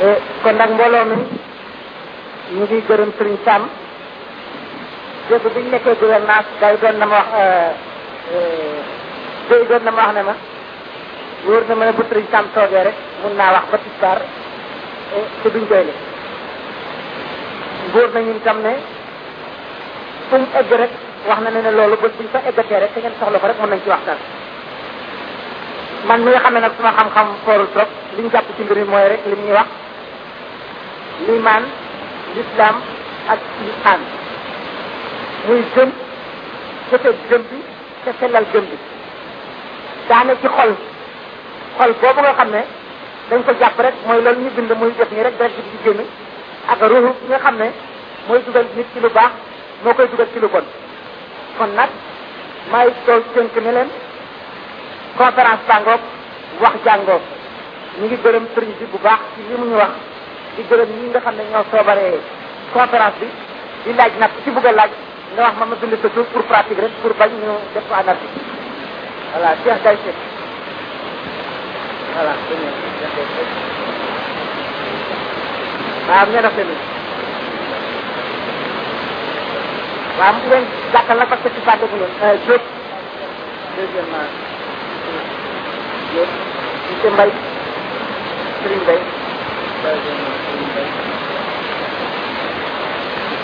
yi 0.00 0.16
kon 0.42 0.56
nag 0.60 0.70
mbooloo 0.74 1.38
ñu 2.54 2.64
ngi 2.64 2.80
gërëm 2.88 3.10
sëriñ 3.18 3.36
Sam 3.44 3.62
jóg 5.28 5.42
bi 5.54 5.60
ñu 5.62 5.70
nekkee 5.70 5.96
gouvernance 6.00 6.50
day 6.60 6.76
doon 6.80 6.96
na 6.98 7.06
ma 7.06 7.14
wax 7.16 7.28
euh, 7.34 7.70
euh, 8.32 8.76
day 9.48 9.62
doon 9.68 9.82
na 9.84 9.90
ma 9.90 10.02
wax 10.02 10.12
ne 10.16 10.22
ma 10.22 10.34
wóor 11.46 11.62
na 11.68 11.74
ma 11.74 11.84
ne 11.84 11.92
bu 11.92 12.02
sëriñ 12.08 12.26
Sam 12.32 12.44
rek 12.56 12.96
mun 13.22 13.36
naa 13.36 13.52
wax 13.52 13.64
ba 13.70 13.78
tisbaar 13.78 14.18
te 15.42 15.46
eh, 15.48 15.52
duñ 15.52 15.64
doyle 15.70 15.92
góor 17.92 18.08
na 18.14 18.20
ñun 18.20 18.40
tam 18.40 18.62
ne 18.62 18.72
fu 20.30 20.36
mu 20.38 20.46
egg 20.56 20.70
rek 20.80 20.92
wax 21.28 21.38
na 21.42 21.50
ne 21.50 21.60
ne 21.60 21.70
loolu 21.70 21.96
bés 22.00 22.12
buñ 22.16 22.28
fa 22.32 22.40
eggatee 22.48 22.80
rek 22.80 22.94
te 22.94 23.00
ngeen 23.00 23.14
soxla 23.20 23.38
ko 23.38 23.46
rek 23.46 23.60
mën 23.60 23.70
nañ 23.70 23.80
ci 23.84 23.88
waxtaan 23.92 24.18
man 26.08 26.24
mi 26.24 26.30
nga 26.30 26.40
xam 26.40 26.54
ne 26.54 26.60
nag 26.60 26.72
suma 26.76 26.96
xam-xam 26.96 27.26
foorul 27.44 27.68
trop 27.74 27.90
li 28.16 28.22
ñu 28.22 28.30
jàpp 28.32 28.48
ci 28.56 28.62
mbir 28.64 28.76
mi 28.80 28.84
mooy 28.88 29.08
rek 29.08 29.26
li 29.26 29.36
ñuy 29.36 29.52
wax 29.60 29.68
liimaan 31.28 31.64
lislaam 32.38 32.76
ak 33.34 33.40
liqaan 33.66 34.00
gën 35.46 35.64
gëm 35.74 35.90
jëfe 36.90 37.10
gëm 37.30 37.42
bi 37.50 37.58
te 38.04 38.14
sellal 38.20 38.46
gëm 38.52 38.66
bi 38.70 38.76
daane 40.08 40.34
ci 40.42 40.48
xol 40.56 40.72
xol 41.78 41.92
boobu 42.02 42.20
nga 42.24 42.34
xam 42.38 42.50
ne 42.56 42.62
dañ 43.30 43.40
ko 43.46 43.52
jàpp 43.60 43.80
rek 43.84 43.94
mooy 44.06 44.22
loolu 44.24 44.40
ñu 44.44 44.50
bind 44.56 44.72
muy 44.80 44.92
def 44.98 45.10
nii 45.12 45.22
rek 45.26 45.36
deret 45.38 45.56
bi 45.56 45.66
di 45.72 45.78
génn 45.84 46.00
ak 46.72 46.80
ruuxu 46.90 47.12
bi 47.20 47.26
nga 47.30 47.38
xam 47.44 47.56
ne 47.62 47.68
mooy 48.26 48.40
dugal 48.46 48.66
nit 48.76 48.86
ci 48.92 49.00
lu 49.04 49.10
baax 49.16 49.32
moo 49.82 49.94
koy 49.96 50.06
dugal 50.10 50.28
ci 50.32 50.38
lu 50.42 50.48
bon 50.52 50.64
kon 51.58 51.72
nag 51.78 51.90
may 52.72 52.88
toog 53.06 53.24
tënk 53.34 53.56
ne 53.64 53.72
leen 53.76 53.90
conférence 55.16 55.66
bàngoog 55.70 56.00
wax 56.62 56.76
jàngoog 56.84 57.22
ñu 57.98 58.06
ngi 58.06 58.16
gërëm 58.24 58.44
sëriñ 58.54 58.72
bu 58.92 58.98
baax 59.06 59.20
ci 59.34 59.40
li 59.48 59.54
mu 59.60 59.66
ñu 59.70 59.76
wax 59.84 59.92
di 60.58 60.64
gërëm 60.68 60.90
ñi 60.98 61.06
nga 61.12 61.20
xam 61.24 61.34
ne 61.38 61.42
ñoo 61.52 61.62
soobaree 61.70 62.18
conférence 62.74 63.20
bi 63.20 63.28
di 63.84 63.94
laaj 63.96 64.12
nag 64.18 64.30
ci 64.42 64.50
bugg 64.50 64.66
laaj 64.76 64.90
nga 65.32 65.42
wax 65.44 65.54
ma 65.58 65.64
ma 65.70 65.74
bind 65.80 65.94
sa 66.02 66.08
pour 66.10 66.42
pratique 66.50 66.82
rek 66.82 66.90
pour 67.02 67.14
bañ 67.14 67.30
ñu 67.42 67.52
def 67.74 67.84
ko 67.88 67.94
en 67.94 68.08
article 68.12 68.42
voilà 69.32 69.50
Cheikh 69.62 69.82
Gaye 69.84 69.98
Seck 70.02 70.18
voilà 72.14 72.32
mu 80.32 80.48
ngeen 80.50 80.66
gàttal 80.92 81.18
nag 81.18 81.28
parce 81.28 81.40
que 81.46 81.54
ci 81.54 81.60
fàtte 81.66 81.86
bu 81.86 81.96
leen 82.00 82.12
euh, 82.22 82.34
Diop 82.44 82.62
deuxièmement 83.78 84.26
Diop 86.10 86.30
monsieur 86.90 87.10
Mbaye 87.14 87.32
Serigne 88.62 88.82
Mbaye 88.82 89.27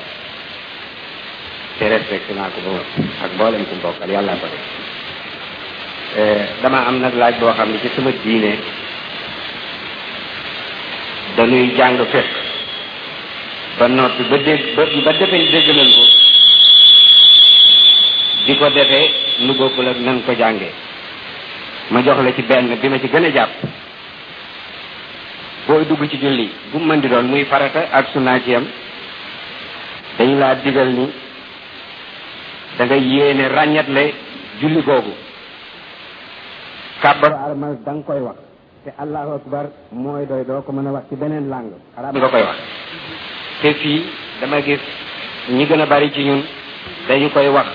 te 1.79 1.87
respecté 1.87 2.33
naa 2.35 2.51
ko 2.51 2.59
ba 2.65 2.71
wër 2.75 2.85
ak 3.23 3.31
mboolem 3.33 3.63
ci 3.67 3.75
mbokkal 3.79 4.11
yàlla 4.11 4.33
ko 4.41 4.47
def 4.51 4.63
eh, 6.19 6.43
dama 6.61 6.79
am 6.87 6.95
nag 6.99 7.13
laaj 7.21 7.35
boo 7.39 7.53
xam 7.57 7.69
ne 7.71 7.79
ci 7.81 7.87
sama 7.95 8.11
diine 8.23 8.51
dañuy 11.37 11.73
jàng 11.77 11.97
fekk 12.13 12.29
ba 13.79 13.87
noppi 13.87 14.23
ba 14.31 14.37
dégg 14.37 14.75
ba 15.05 15.11
defee 15.19 15.47
dégg 15.51 15.69
nañ 15.77 15.89
ko 15.95 16.03
di 18.45 18.57
ko 18.59 18.69
defee 18.77 19.07
nu 19.45 19.53
bokkul 19.59 19.87
ak 19.91 19.97
nan 20.05 20.23
ko 20.25 20.31
jànge 20.39 20.69
ma 21.91 22.01
jox 22.01 22.17
la 22.25 22.33
ci 22.35 22.41
benn 22.49 22.75
bi 22.81 22.89
ma 22.89 22.99
ci 22.99 23.07
gën 23.13 23.23
a 23.27 23.31
jàpp 23.35 23.53
booy 25.67 25.85
dugg 25.85 26.09
ci 26.09 26.17
julli 26.21 26.47
bu 26.71 26.77
mu 26.79 26.85
mën 26.87 26.99
di 26.99 27.07
doon 27.07 27.25
muy 27.29 27.45
farata 27.45 27.87
ak 27.97 28.09
sunna 28.11 28.41
ci 28.43 28.49
yam 28.51 28.65
dañu 30.17 30.35
laa 30.39 30.55
digal 30.55 30.91
ni 30.97 31.07
da 32.79 32.85
nga 32.85 32.95
yéene 32.95 33.45
ràññat 33.55 33.87
le 33.95 34.03
julli 34.59 34.81
googu 34.87 35.11
kàbbar 37.03 37.31
armal 37.49 37.75
da 37.85 37.91
nga 37.93 38.03
koy 38.07 38.21
wax 38.27 38.37
te 38.83 38.89
allahu 39.03 39.31
akbar 39.39 39.65
mooy 39.91 40.25
doy 40.29 40.43
doo 40.47 40.61
ko 40.65 40.71
mën 40.71 40.87
a 40.87 40.91
wax 40.95 41.03
ci 41.09 41.15
beneen 41.21 41.49
langue 41.53 41.75
arab 41.99 42.15
nga 42.15 42.29
koy 42.33 42.41
wax 42.49 42.57
te 43.61 43.69
fii 43.81 43.99
dama 44.39 44.57
gis 44.67 44.81
ñi 45.55 45.65
gën 45.67 45.81
a 45.81 45.85
bari 45.85 46.11
ci 46.13 46.21
ñun 46.23 46.41
dañu 47.07 47.29
koy 47.29 47.47
wax 47.47 47.67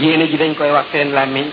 yéene 0.00 0.24
ji 0.30 0.36
dañ 0.38 0.52
koy 0.56 0.70
wax 0.76 0.86
seen 0.92 1.08
làmmiñ 1.12 1.46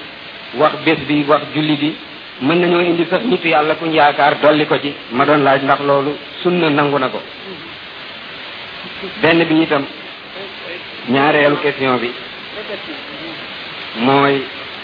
wax 0.58 0.74
bés 0.86 1.00
bi 1.08 1.26
wax 1.28 1.42
julli 1.54 1.76
bi 1.76 1.96
mën 2.42 2.62
nañoo 2.62 2.80
indi 2.82 3.06
sax 3.10 3.24
nitu 3.26 3.48
yàlla 3.48 3.76
kuñ 3.76 3.92
yaakaar 3.92 4.40
dolli 4.42 4.66
ko 4.68 4.78
ci 4.80 4.94
ma 5.12 5.26
doon 5.26 5.44
laaj 5.44 5.62
ndax 5.64 5.80
loolu 5.82 6.12
sunna 6.44 6.70
nangu 6.70 6.98
na 6.98 7.10
ko 7.10 7.20
benn 9.22 9.44
bi 9.50 9.62
itam 9.64 9.84
ñaareelu 11.14 11.58
question 11.62 11.98
bi 12.00 12.12
mooy 14.06 14.42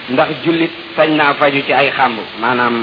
ndax 0.10 0.28
jullit 0.44 0.74
sañ 0.98 1.10
naa 1.20 1.34
faju 1.40 1.60
ci 1.68 1.74
ay 1.74 1.90
xàmb 1.98 2.18
maanaam 2.42 2.76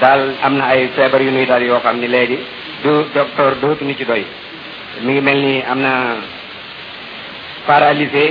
daal 0.00 0.20
am 0.44 0.54
na 0.58 0.64
ay 0.72 0.82
feebar 0.96 1.20
yu 1.26 1.30
nuy 1.36 1.46
daal 1.50 1.62
yoo 1.68 1.80
xam 1.84 1.96
ni 2.00 2.08
léegi 2.14 2.38
du 2.82 2.92
docteur 3.14 3.52
dootuñu 3.62 3.94
ci 3.98 4.04
doy 4.10 4.24
mi 5.02 5.12
ngi 5.12 5.20
mel 5.20 5.38
ni 5.44 5.54
am 5.70 5.78
na 5.86 5.92
paralysé 7.68 8.24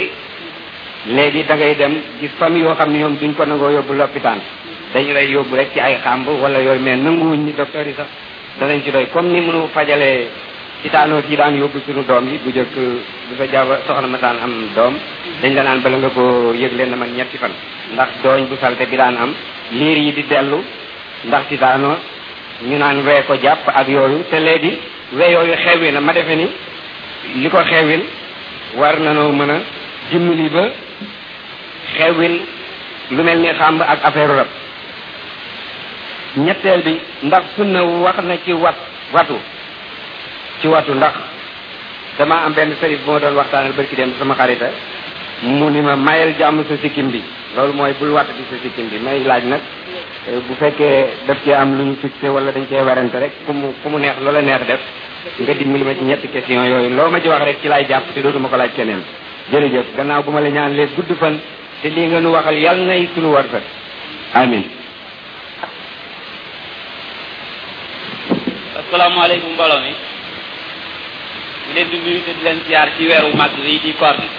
léegi 1.15 1.41
da 1.48 1.56
ngay 1.56 1.76
dem 1.82 1.94
gis 2.22 2.32
famille 2.40 2.65
yoo 2.68 2.76
xam 2.80 2.91
ne 2.91 2.98
ñoom 2.99 3.15
duñ 3.19 3.34
ko 3.38 3.44
nangoo 3.45 3.72
yóbbu 3.76 3.94
loppitaan 3.94 4.40
dañu 4.94 5.14
lay 5.18 5.28
yóbbu 5.34 5.56
rek 5.60 5.69
ci 5.73 5.80
ay 5.80 5.95
xàmb 6.06 6.28
wala 6.44 6.60
yooyu 6.65 6.80
mais 6.86 6.98
nanguwuñ 7.06 7.41
ni 7.45 7.53
docteur 7.60 7.86
yi 7.88 7.94
sax 7.98 8.07
danañ 8.60 8.82
ci 8.84 8.91
doy 8.91 9.06
comme 9.14 9.30
ni 9.34 9.40
mënu 9.48 9.68
fajalee 9.76 10.19
ci 10.81 10.89
taano 10.89 11.21
ci 11.29 11.35
daan 11.35 11.55
yobbu 11.55 11.79
suñu 11.85 12.03
doom 12.05 12.27
yi 12.27 12.39
bu 12.39 12.49
jëkk 12.51 12.73
bu 12.73 13.35
fa 13.37 13.45
jaba 13.47 13.81
soxna 13.85 14.07
ma 14.07 14.17
daan 14.17 14.37
am 14.41 14.69
doom 14.73 14.95
dañ 15.41 15.53
la 15.53 15.61
naan 15.63 15.81
bala 15.81 15.97
nga 15.97 16.09
ko 16.09 16.53
yëg 16.53 16.73
leen 16.73 16.95
mag 16.97 17.09
ñetti 17.15 17.37
fan 17.37 17.51
ndax 17.93 18.09
dooñ 18.23 18.47
bu 18.49 18.55
salte 18.59 18.85
bi 18.87 18.95
daan 18.97 19.15
am 19.17 19.33
liir 19.71 19.97
yi 19.97 20.13
di 20.13 20.25
dellu 20.27 20.63
ndax 21.25 21.41
ci 21.49 21.57
daano 21.57 21.99
ñu 22.63 22.77
naan 22.77 22.99
wé 23.01 23.23
ko 23.27 23.35
japp 23.39 23.67
ak 23.67 23.87
yoyu 23.87 24.23
te 24.31 24.39
léegi 24.39 24.79
wé 25.11 25.31
yoyu 25.31 25.53
xewé 25.53 25.91
na 25.91 25.99
ma 25.99 26.13
defé 26.13 26.35
ni 26.35 26.49
liko 27.35 27.57
xewil 27.57 28.01
war 28.77 28.99
na 28.99 29.11
no 29.13 29.29
mëna 29.31 29.61
dimbali 30.09 30.49
ba 30.49 30.63
xewil 31.97 32.41
lu 33.11 33.21
melni 33.23 33.49
ni 33.49 33.49
ak 33.83 33.99
affaire 34.03 34.33
rab 34.35 34.47
ñettel 36.37 36.81
bi 36.81 36.99
ndax 37.21 37.43
sunna 37.55 37.83
wax 37.83 38.15
na 38.23 38.35
ci 38.43 38.51
wat 38.53 38.75
watu 39.13 39.37
ci 40.61 40.67
watu 40.67 40.93
ndax 40.93 41.13
dama 42.17 42.45
am 42.45 42.53
ben 42.53 42.71
serif 42.79 43.01
mo 43.05 43.19
doon 43.19 43.35
waxtaanal 43.35 43.73
barki 43.73 43.95
dem 43.95 44.13
sama 44.17 44.35
xarita 44.35 44.69
mu 45.43 45.69
ni 45.73 45.81
ma 45.81 45.95
mayel 45.95 46.33
jàmm 46.39 46.63
sa 46.69 46.75
sikim 46.81 47.09
bi 47.09 47.21
lolou 47.55 47.73
moy 47.73 47.93
bul 47.99 48.09
wat 48.13 48.27
di 48.38 48.43
sa 48.49 48.55
sikim 48.61 48.88
bi 48.89 48.97
may 48.99 49.19
laaj 49.23 49.43
nak 49.45 49.61
bu 50.47 50.53
fekke 50.55 50.89
daf 51.25 51.41
ci 51.43 51.51
am 51.53 51.77
luñu 51.77 51.95
fixé 52.01 52.29
wala 52.29 52.51
dañ 52.51 52.65
cee 52.69 52.79
warante 52.81 53.17
rek 53.19 53.31
kumu 53.45 53.73
kumu 53.83 53.97
neex 53.97 54.19
loola 54.21 54.41
neex 54.41 54.61
def 54.67 54.81
nga 55.39 55.53
dimbali 55.53 55.83
ma 55.83 55.93
ci 55.95 56.03
ñett 56.03 56.29
question 56.31 56.63
yoy 56.65 56.89
lo 56.89 57.09
ma 57.09 57.21
ci 57.21 57.27
wax 57.27 57.43
rek 57.43 57.57
ci 57.61 57.67
lay 57.67 57.85
japp 57.88 58.13
ci 58.13 58.21
dootuma 58.21 58.47
ko 58.47 58.55
laaj 58.55 58.71
keneen 58.75 59.01
jeuf 59.49 59.88
gannaaw 59.97 60.23
buma 60.23 60.39
la 60.41 60.49
ñaan 60.49 60.75
les 60.75 60.91
guddu 60.95 61.15
fan 61.15 61.39
te 61.81 61.89
li 61.89 62.05
nga 62.07 62.19
nu 62.19 62.29
waxal 62.31 62.55
yal 62.57 62.77
nay 62.85 63.09
sunu 63.15 63.31
warfa 63.33 63.61
amin 64.35 64.69
assalamu 68.77 69.19
alaykum 69.21 69.57
balami 69.57 70.10
di 71.65 71.71
leen 71.77 71.88
di 71.93 71.99
nuyu 72.01 72.19
te 72.25 72.33
di 72.33 72.41
leen 72.43 72.59
ziar 72.65 72.89
ci 72.97 73.05
weeru 73.05 73.31
mag 73.38 73.51
yi 73.61 73.79
di 73.79 73.91
koor 73.93 74.15
bi 74.17 74.29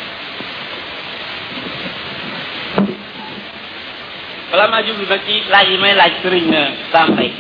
bala 4.51 4.66
maa 4.69 4.82
jublu 4.82 5.07
nag 5.07 5.23
ci 5.27 5.35
laaj 5.49 5.66
yi 5.70 5.78
may 5.78 5.94
laaj 5.94 6.12
sëriñ 6.23 6.47
euh, 6.55 6.69
Sam 6.90 7.09
Faye 7.16 7.32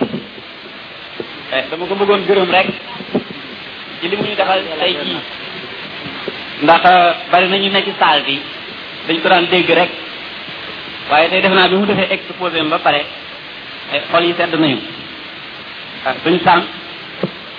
eh, 1.52 1.62
dama 1.70 1.84
ko 1.86 1.94
bëggoon 1.98 2.24
gërëm 2.26 2.50
rek 2.50 2.68
ci 4.00 4.06
lim 4.08 4.18
mu 4.22 4.26
ñu 4.26 4.34
defal 4.38 4.60
ndax 6.62 6.82
euh, 6.86 7.10
bari 7.30 7.46
nañu 7.50 7.68
ne 7.70 7.80
ci 7.82 7.92
saal 7.98 8.22
bi 8.22 8.38
dañ 9.06 9.18
ko 9.20 9.28
daan 9.28 9.46
dégg 9.50 9.70
rek 9.70 9.90
waaye 11.10 11.28
tey 11.28 11.40
def 11.42 11.52
naa 11.52 11.68
bi 11.68 11.74
mu 11.76 11.86
defee 11.86 12.08
exposé 12.14 12.62
ba 12.70 12.78
pare 12.78 13.02
eh, 13.92 14.00
xol 14.10 14.22
yi 14.24 14.34
sedd 14.38 14.54
nañu 14.54 14.78
ah 16.06 16.14
suñu 16.22 16.40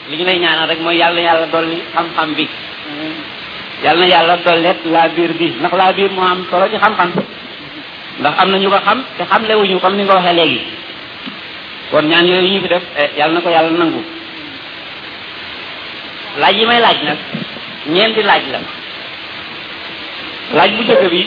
li 0.09 0.17
ñu 0.17 0.25
lay 0.25 0.39
ñaanal 0.39 0.69
rek 0.69 0.79
mooy 0.81 0.97
yàlla 0.97 1.21
yàlla 1.21 1.45
dolli 1.53 1.77
xam-xam 1.93 2.35
bi 2.35 2.47
yàlla 3.83 4.05
na 4.05 4.11
yàlla 4.13 4.37
dollet 4.45 4.77
laa 4.93 5.07
biir 5.15 5.33
bi 5.39 5.47
ndax 5.59 5.73
laa 5.73 5.91
biir 5.93 6.11
moo 6.11 6.25
am 6.27 6.45
solo 6.51 6.67
ci 6.71 6.77
xam-xam 6.83 7.09
ndax 8.19 8.33
am 8.41 8.51
na 8.51 8.57
ñu 8.57 8.69
ko 8.69 8.79
xam 8.85 8.97
te 9.17 9.23
xamlewuñu 9.31 9.79
comme 9.79 9.95
ni 9.97 10.03
nga 10.03 10.13
waxee 10.15 10.33
léegi 10.37 10.59
kon 11.91 12.07
ñaan 12.09 12.27
yooyu 12.27 12.47
ñu 12.53 12.61
fi 12.63 12.67
def 12.69 12.83
eh, 13.01 13.09
yàlla 13.17 13.33
na 13.33 13.41
ko 13.41 13.49
yàlla 13.49 13.69
nangu 13.79 14.01
laaj 16.39 16.55
yi 16.57 16.65
may 16.65 16.79
laaj 16.79 16.97
nag 17.07 17.17
ñeenti 17.93 18.21
laaj 18.23 18.43
la 18.53 18.59
laaj 20.55 20.71
bu 20.75 20.81
jëkk 20.87 21.03
bi 21.11 21.21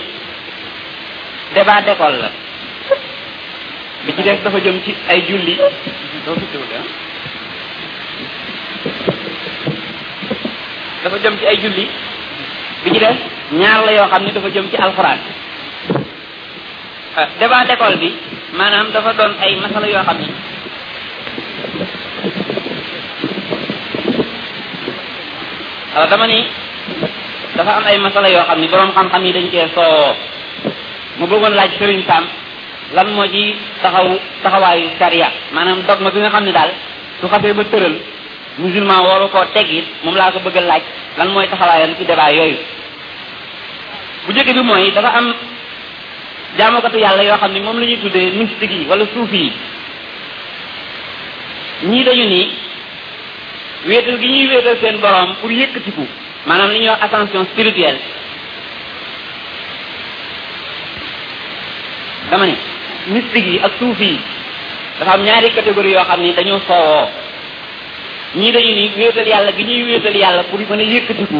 débat 1.55 1.81
d'école 1.87 2.17
la 2.23 2.31
bi 4.05 4.13
ci 4.17 4.23
def 4.23 4.43
dafa 4.45 4.59
jëm 4.61 4.81
ci 4.85 4.95
ay 5.09 5.23
julli 5.29 5.57
dafa 11.05 11.17
jëm 11.23 11.35
ci 11.39 11.45
ay 11.47 11.57
julli 11.63 11.87
bi 12.85 12.89
ci 12.95 12.99
de 13.01 13.11
ñaar 13.59 13.85
la 13.87 13.93
yoo 13.95 14.11
xam 14.11 14.23
ne 14.25 14.33
dafa 14.33 14.51
jëm 14.51 14.67
ci 14.71 14.77
alxuraan 14.77 15.19
euh, 17.19 17.27
débat 17.39 17.65
d'école 17.67 17.97
bi 17.99 18.11
maanaam 18.53 18.91
dafa 18.93 19.13
doon 19.13 19.33
ay 19.41 19.55
masala 19.63 19.87
yoo 19.89 20.03
xam 20.05 20.19
dama 26.11 26.27
ni 26.27 26.47
dafa 27.55 27.71
am 27.77 27.85
ay 27.87 27.99
masala 27.99 28.29
yoo 28.31 28.45
xam 28.47 28.61
ni 28.61 28.69
boroom 28.69 28.93
xam-xam 28.95 29.25
yi 29.25 29.33
dañ 29.33 29.47
cee 29.53 29.69
soo 29.75 30.15
mu 31.19 31.27
bëggoon 31.27 31.55
laaj 31.55 31.79
sëriñ 31.79 32.03
Sam 32.09 32.25
lan 32.95 33.09
moo 33.15 33.27
ci 33.27 33.57
taxaw 33.83 34.19
taxawaayu 34.43 34.87
sariya 34.99 35.29
maanaam 35.55 35.83
dogma 35.87 36.11
bi 36.11 36.21
nga 36.21 36.31
xam 36.31 36.45
ne 36.45 36.53
daal 36.53 36.73
su 37.21 37.27
xasee 37.29 37.53
ba 37.55 37.65
tëral 37.65 37.95
musulman 38.57 39.01
waru 39.05 39.29
ko 39.29 39.41
tegit 39.53 39.85
mom 40.05 40.17
la 40.17 40.33
ko 40.33 40.41
bëgg 40.41 40.59
laaj 40.65 40.83
lan 41.19 41.29
moy 41.33 41.47
taxawaayam 41.49 41.93
ci 41.97 42.05
débat 42.05 42.33
yoy 42.33 42.53
bu 44.27 44.33
njëkk 44.33 44.51
bi 44.57 44.63
moy 44.65 44.91
dafa 44.93 45.11
am 45.19 45.27
jaamukatu 46.59 46.97
yàlla 46.99 47.23
yoo 47.25 47.37
xam 47.37 47.53
ni 47.53 47.61
moom 47.61 47.79
la 47.81 47.87
ñuy 47.87 48.01
tuddee 48.01 48.31
mystique 48.33 48.89
wala 48.89 49.05
soufi 49.15 49.53
yi 51.91 52.05
dañu 52.05 52.25
ni 52.29 52.43
wétal 53.87 54.19
gi 54.21 54.29
ñuy 54.29 54.47
wétal 54.55 54.77
seen 54.81 54.97
borom 55.05 55.35
pour 55.41 55.51
yëkëti 55.53 55.91
ko 55.93 56.05
manam 56.47 56.71
li 56.71 56.79
ñu 56.81 56.89
wax 56.91 57.03
attention 57.03 57.45
spirituelle 57.53 58.01
dama 62.31 62.47
ni 62.47 62.57
mystique 63.07 63.61
ak 63.65 63.73
soufi 63.79 64.19
dafa 64.99 65.11
am 65.13 65.23
ñaari 65.23 65.49
catégorie 65.53 65.93
yo 65.93 66.05
xamni 66.09 66.33
dañu 66.33 66.37
dañoo 66.37 66.61
soowoo 66.67 67.26
ñii 68.37 68.53
dañu 68.53 68.73
ni 68.75 68.91
wéetal 68.97 69.27
yàlla 69.27 69.53
gi 69.57 69.65
ñuy 69.65 69.83
wéetal 69.83 70.15
yàlla 70.17 70.43
pour 70.45 70.61
mën 70.61 70.81
a 70.81 70.93
yëkkatiku 70.93 71.39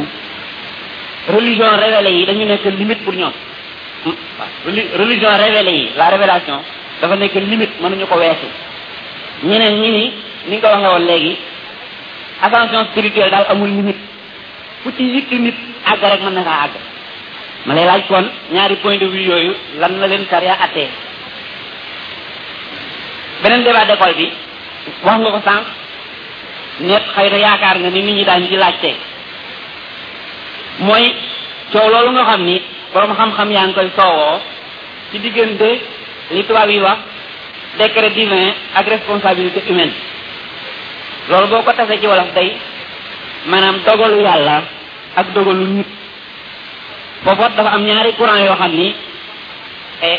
religion 1.29 1.71
révélée 1.85 2.15
yi 2.19 2.27
dañu 2.27 2.45
nekk 2.47 2.65
limite 2.65 3.03
pour 3.05 3.15
ñoom 3.15 3.33
hmm? 4.05 4.13
religion 5.01 5.29
révélée 5.45 5.77
yi 5.79 5.89
la 5.97 6.09
révélation 6.09 6.59
dafa 7.01 7.17
nekk 7.17 7.35
limite 7.35 7.73
nañu 7.81 8.07
ko 8.07 8.17
weesu 8.19 8.47
ñeneen 9.45 9.81
ñi 9.83 9.91
ni 9.91 10.13
ni 10.49 10.57
nga 10.57 10.69
ko 10.69 10.77
waxee 10.85 11.07
léegi 11.09 11.37
ascension 12.45 12.85
spirituelle 12.91 13.31
daal 13.31 13.47
amul 13.51 13.69
limite 13.69 14.01
fu 14.83 14.91
ci 14.97 15.03
yëkki 15.15 15.37
nit 15.39 15.57
àgg 15.91 16.03
rek 16.13 16.23
mën 16.23 16.35
na 16.35 16.43
kaa 16.43 16.63
àgg 16.65 16.75
ma 17.67 17.75
lay 17.75 17.85
laaj 17.85 18.03
kon 18.09 18.27
ñaari 18.53 18.77
point 18.77 18.97
de 18.99 19.07
vue 19.07 19.21
yooyu 19.23 19.53
lan 19.81 20.01
la 20.01 20.07
leen 20.07 20.25
sariya 20.31 20.55
attee 20.65 20.89
beneen 23.43 23.65
débat 23.65 23.85
d'école 23.85 24.15
bi 24.17 24.27
wax 25.05 25.19
nga 25.21 25.31
ko 25.33 25.41
sànq 25.47 25.65
ne 26.81 26.95
xëy 27.13 27.31
yaakaar 27.41 27.77
nga 27.79 27.89
ni 27.91 28.03
nit 28.03 28.17
ñi 28.17 28.25
daañu 28.25 28.47
di 28.49 28.57
laajte 28.57 28.91
mooy 30.85 31.05
coow 31.73 31.89
loolu 31.89 32.11
nga 32.13 32.25
xam 32.31 32.43
ni 32.45 32.57
borom 32.93 33.15
xam-xam 33.17 33.51
yaa 33.51 33.67
ngi 33.67 33.73
koy 33.75 33.89
soowoo 33.97 34.41
ci 35.11 35.19
diggante 35.19 35.71
li 36.35 36.43
tubaab 36.45 36.71
yi 36.71 36.81
wax 36.81 36.99
décret 37.79 38.11
divin 38.15 38.53
ak 38.75 38.89
responsabilité 38.89 39.61
humaine 39.69 39.95
loolu 41.29 41.47
boo 41.47 41.63
ko 41.63 41.73
tasee 41.73 41.99
ci 42.01 42.07
wolof 42.07 42.33
day 42.35 42.57
maanaam 43.47 43.79
dogalu 43.87 44.21
yàlla 44.23 44.63
ak 45.17 45.33
dogalu 45.35 45.65
nit 45.67 45.89
foofu 47.25 47.49
dafa 47.57 47.71
am 47.73 47.85
ñaari 47.87 48.13
courant 48.15 48.45
yoo 48.45 48.55
xam 48.57 48.71
ni 48.73 48.95
e 50.03 50.11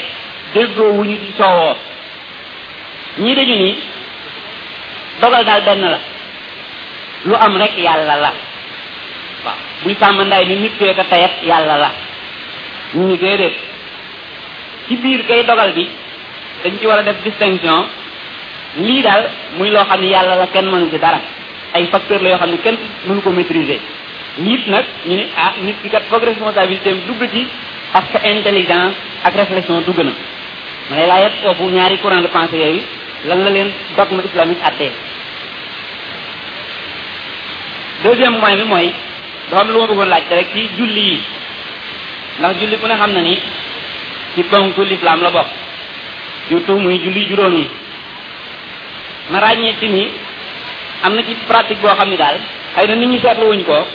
déggoo 0.54 0.94
wu 0.98 1.04
ñu 1.06 1.18
di 1.22 1.32
soowoo 1.38 1.76
ñii 3.20 3.36
dañu 3.36 3.56
ni 3.56 3.78
dogal 5.22 5.46
daal 5.46 5.62
benn 5.62 5.86
la 5.92 6.17
lu 7.26 7.34
am 7.36 7.58
rek 7.58 7.74
yàlla 7.82 8.06
la 8.22 8.30
waaw 9.46 9.58
buy 9.84 9.96
sàmm 10.00 10.22
nday 10.24 10.44
ni 10.46 10.56
nit 10.56 10.74
kee 10.80 10.94
ko 10.94 11.04
tayat 11.10 11.32
yàlla 11.44 11.78
la 11.78 11.90
ñu 12.94 13.04
ngi 13.08 13.18
déedéet 13.18 13.54
ci 14.88 14.96
biir 14.98 15.26
kay 15.28 15.44
dogal 15.44 15.72
bi 15.74 15.90
dañ 16.64 16.74
ci 16.80 16.86
war 16.88 16.98
a 17.00 17.04
def 17.04 17.18
distinction 17.24 17.86
lii 18.78 19.02
daal 19.02 19.24
muy 19.58 19.70
loo 19.70 19.86
xam 19.90 20.02
ne 20.02 20.08
yàlla 20.08 20.36
la 20.36 20.48
kenn 20.54 20.66
mënu 20.72 20.90
ci 20.92 20.98
dara 20.98 21.20
ay 21.74 21.86
facteur 21.92 22.22
la 22.22 22.30
yoo 22.30 22.38
xam 22.38 22.52
ne 22.52 22.58
kenn 22.58 22.78
mënu 23.08 23.22
ko 23.22 23.30
maîtriser 23.32 23.80
nit 24.38 24.68
nag 24.68 24.86
ñu 25.08 25.16
ni 25.16 25.26
ah 25.38 25.54
nit 25.66 25.76
ki 25.82 25.90
kat 25.90 26.04
foog 26.10 26.24
responsabilité 26.24 26.90
am 26.92 27.00
dugg 27.08 27.30
ci 27.34 27.48
parce 27.94 28.10
que 28.12 28.28
intelligence 28.34 28.96
ak 29.24 29.36
réflexion 29.36 29.82
dugg 29.88 30.00
na 30.04 30.12
ma 30.90 30.96
lay 30.98 31.08
laajat 31.08 31.32
foofu 31.44 31.64
ñaari 31.72 31.98
courant 32.00 32.22
de 32.22 32.28
pensée 32.28 32.58
yooyu 32.64 32.82
lan 33.28 33.44
la 33.44 33.50
leen 33.50 33.70
dogme 33.98 34.22
islamique 34.30 34.64
attee 34.70 34.92
deuxième 38.04 38.38
mooy 38.40 38.56
bi 38.56 38.64
mooy 38.64 38.94
dafa 39.52 39.64
am 39.64 39.68
lu 39.72 39.80
ma 39.80 39.88
bëggoon 39.88 40.06
laajte 40.08 40.34
rek 40.34 40.48
ci 40.54 40.70
julli 40.78 41.02
yi 41.10 41.20
ndax 42.40 42.56
julli 42.60 42.78
ku 42.80 42.88
ne 42.88 42.96
xam 42.96 43.12
na 43.14 43.22
ni 43.22 43.40
ci 44.36 44.44
ponku 44.44 44.82
lislaam 44.82 45.22
la 45.22 45.32
bokk 45.32 45.48
surtout 46.50 46.80
muy 46.80 47.00
julli 47.04 47.26
juróom 47.28 47.56
yi 47.58 47.68
ma 49.30 49.40
ràññee 49.40 49.74
ci 49.80 49.88
ni 49.88 50.12
am 51.04 51.14
na 51.16 51.24
ci 51.24 51.36
pratique 51.48 51.82
boo 51.82 51.96
xam 51.98 52.10
ni 52.10 52.18
daal 52.18 52.38
xëy 52.76 52.88
na 52.88 52.96
nit 52.96 53.10
ñi 53.10 53.20
seetlu 53.20 53.48
wuñ 53.52 53.64
ko 53.66 53.88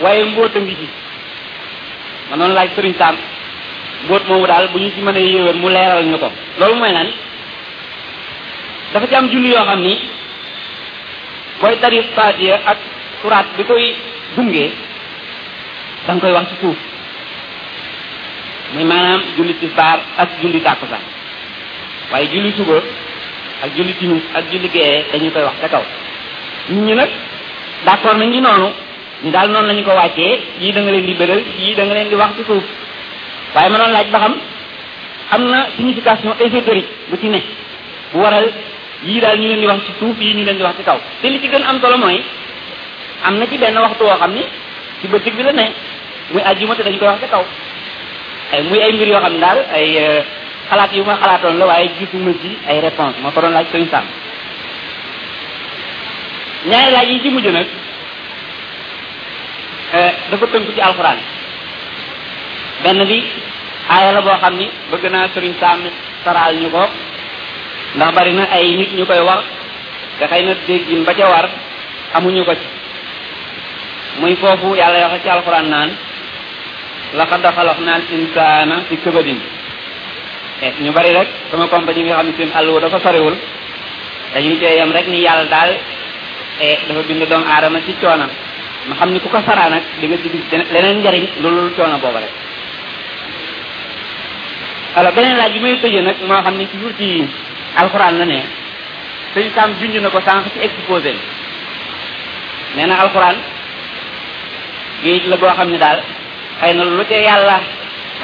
waaye 0.00 0.24
mbóota 0.24 0.60
ngi 0.60 0.74
ci 0.76 0.88
ma 2.30 2.36
noonu 2.36 2.54
laaj 2.54 2.68
sëriñ 2.76 2.94
Sam 2.98 3.16
mbóot 4.04 4.22
moomu 4.28 4.46
daal 4.46 4.68
bu 4.72 4.78
ñu 4.78 4.90
ci 4.94 5.00
mën 5.00 5.16
a 5.16 5.18
yéwén 5.20 5.58
mu 5.60 5.68
leeral 5.70 6.04
ñu 6.04 6.18
ko 6.18 6.30
loolu 6.58 6.74
mooy 6.76 6.92
lan 6.92 7.08
dafa 8.92 9.06
ci 9.08 9.14
am 9.14 9.28
julli 9.30 9.48
yoo 9.50 9.64
xam 9.64 9.80
ni 9.80 9.98
booy 11.60 11.76
tari 11.80 12.02
faatiya 12.14 12.60
ak 12.66 12.78
suraat 13.20 13.54
bi 13.56 13.62
koy 13.70 13.94
gunge 14.34 14.66
da 16.08 16.12
koy 16.22 16.32
wax 16.36 16.46
ci 16.50 16.54
suuf 16.60 16.76
muy 18.74 18.84
maanaam 18.90 19.20
julli 19.36 19.54
tisbaar 19.60 19.98
ak 20.22 20.30
julli 20.40 20.60
tàkkusaan 20.66 21.04
waaye 22.10 22.26
julli 22.32 22.50
suba 22.58 22.76
ak 23.64 23.70
julli 23.76 23.94
timis 24.00 24.24
ak 24.36 24.44
julli 24.50 24.68
gee 24.74 25.04
dañu 25.12 25.30
koy 25.34 25.44
wax 25.48 25.56
ca 25.62 25.68
kaw 25.74 25.84
nit 26.68 26.82
ñi 26.86 26.94
nag 27.00 27.10
d'accord 27.86 28.16
nañ 28.18 28.30
ci 28.34 28.40
noonu 28.46 28.68
ñu 29.22 29.30
daal 29.36 29.48
noon 29.54 29.66
lañu 29.68 29.82
ko 29.88 29.92
wàccee 30.00 30.40
yii 30.60 30.72
da 30.74 30.80
nga 30.80 30.90
leen 30.94 31.06
di 31.08 31.14
bëral 31.20 31.42
yii 31.62 31.74
da 31.78 31.82
nga 31.84 31.94
leen 31.96 32.08
di 32.12 32.16
wax 32.22 32.30
ci 32.36 32.42
suuf 32.50 32.64
waaye 33.54 33.68
ma 33.72 33.76
noonu 33.78 33.92
laaj 33.96 34.08
ba 34.14 34.18
xam 34.22 34.34
am 35.34 35.42
na 35.52 35.58
signification 35.76 36.32
ésotérique 36.44 36.88
bu 37.10 37.14
ci 37.20 37.28
ne 37.28 37.40
bu 38.12 38.18
waral 38.24 38.46
yii 39.08 39.20
daal 39.24 39.36
ñu 39.40 39.46
leen 39.50 39.60
di 39.62 39.66
wax 39.70 39.80
ci 39.86 39.92
suuf 40.00 40.16
yii 40.24 40.34
ñu 40.36 40.44
leen 40.44 40.56
di 40.60 40.64
wax 40.66 40.74
ci 40.78 40.82
kaw 40.88 40.98
te 41.20 41.26
li 41.28 41.38
ci 41.42 41.48
gën 41.52 41.62
am 41.68 41.78
solo 41.82 41.98
mooy 42.04 42.20
am 43.22 43.36
na 43.38 43.46
ci 43.46 43.58
ben 43.60 43.76
waxtu 43.78 44.04
wo 44.04 44.14
xamni 44.16 44.42
ci 45.00 45.06
bëkk 45.08 45.26
bi 45.36 45.42
la 45.42 45.52
ne 45.52 45.62
eh, 45.66 45.72
muy 46.32 46.42
aljuma 46.42 46.74
te 46.74 46.82
dañ 46.82 46.96
ko 46.98 47.04
wax 47.06 47.18
ci 47.22 47.28
kaw 47.28 47.44
ay 48.52 48.60
muy 48.68 48.80
ay 48.82 48.92
mbir 48.92 49.08
yo 49.08 49.18
xam 49.20 49.36
dal 49.40 49.58
ay 49.72 49.96
eh, 49.96 50.22
xalaat 50.68 50.92
eh, 50.92 50.96
yu 50.96 51.04
ma 51.04 51.16
xalaaton 51.16 51.58
la 51.58 51.66
waaye 51.66 51.88
gisuma 51.98 52.32
ci 52.40 52.58
ay 52.66 52.80
réponse 52.80 53.20
ma 53.22 53.30
ko 53.30 53.40
doon 53.40 53.50
laaj 53.52 53.66
sëñ 53.72 53.84
sam 53.90 54.04
ñaari 56.68 56.90
laaj 56.90 57.08
yi 57.08 57.20
ci 57.20 57.30
nak 57.50 57.66
euh 59.92 60.12
dafa 60.30 60.46
ci 60.74 60.80
alquran 60.80 61.18
ben 62.82 63.04
bi 63.04 63.18
aaya 63.88 64.12
la 64.12 64.20
bo 64.20 64.30
xamni 64.40 64.70
bëgg 64.90 65.04
na 65.10 65.28
sëriñ 65.34 65.54
sam 65.60 65.80
taral 66.24 66.56
ñu 66.56 66.70
ko 66.70 66.86
ndax 67.96 68.12
bari 68.14 68.32
na 68.32 68.46
ay 68.52 68.74
nit 68.76 68.92
ñukoy 68.96 69.16
ya, 69.16 69.20
koy 69.22 69.26
war 69.28 69.42
te 70.18 70.26
xëy 70.26 70.94
na 70.96 71.04
ba 71.04 71.14
ca 71.14 71.28
war 71.28 71.48
amuñu 72.14 72.44
ko 72.44 72.54
ci 72.54 72.79
muy 74.18 74.34
fofu 74.36 74.74
yalla 74.76 75.08
wax 75.08 75.22
ci 75.22 75.28
alquran 75.28 75.62
nan 75.62 75.88
naan 75.88 75.90
laqad 77.18 77.42
xalaqnal 77.56 78.02
insana 78.12 78.76
fi 78.88 78.96
kabadin 79.04 79.38
eh, 80.62 80.72
ñu 80.80 80.92
bari 80.92 81.12
rek 81.14 81.28
sama 81.50 81.68
compagnie 81.68 82.04
nga 82.04 82.16
xamni 82.16 82.32
seen 82.36 82.50
allu 82.58 82.80
dafa 82.80 82.98
soriwul 83.00 83.36
dañuy 84.34 84.56
cee 84.60 84.74
yem 84.78 84.92
rek 84.92 85.06
ni 85.08 85.20
yalla 85.20 85.44
dal 85.44 85.50
daal 85.50 85.70
eh, 86.60 86.78
dafa 86.88 87.02
bind 87.08 87.22
doom 87.30 87.44
aadama 87.46 87.78
ci 87.86 87.94
ciona 88.00 88.26
ma 88.88 88.94
xamni 88.94 89.20
ku 89.20 89.28
ko 89.28 89.38
saraa 89.46 89.68
nak 89.68 89.82
di 90.00 90.06
nga 90.06 90.16
ci 90.22 90.28
leneen 90.72 91.02
jariñ 91.02 91.24
loolu 91.42 91.72
ciona 91.76 91.96
bobu 92.02 92.18
rek 92.18 92.32
ala 94.96 95.10
benen 95.12 95.36
laaj 95.36 95.52
bi 95.54 95.58
may 95.60 96.02
nak 96.02 96.16
nag 96.28 96.42
xamni 96.44 96.68
ci 96.70 96.76
jur 96.78 96.92
ci 96.98 97.28
alquran 97.76 98.18
la 98.18 98.24
ne 98.24 98.42
seen 99.34 99.52
tam 99.54 99.70
junj 99.78 99.94
na 100.00 100.08
ko 100.10 100.20
sànq 100.20 100.44
ci 100.52 100.58
exposé 100.66 101.14
nee 102.74 102.90
alquran 103.04 103.36
géej 105.02 105.20
la 105.26 105.36
boo 105.36 105.50
xam 105.56 105.70
ne 105.72 105.78
daal 105.78 106.00
xay 106.60 106.74
na 106.74 106.84
lu 106.84 107.04
ca 107.10 107.16
yàlla 107.16 107.56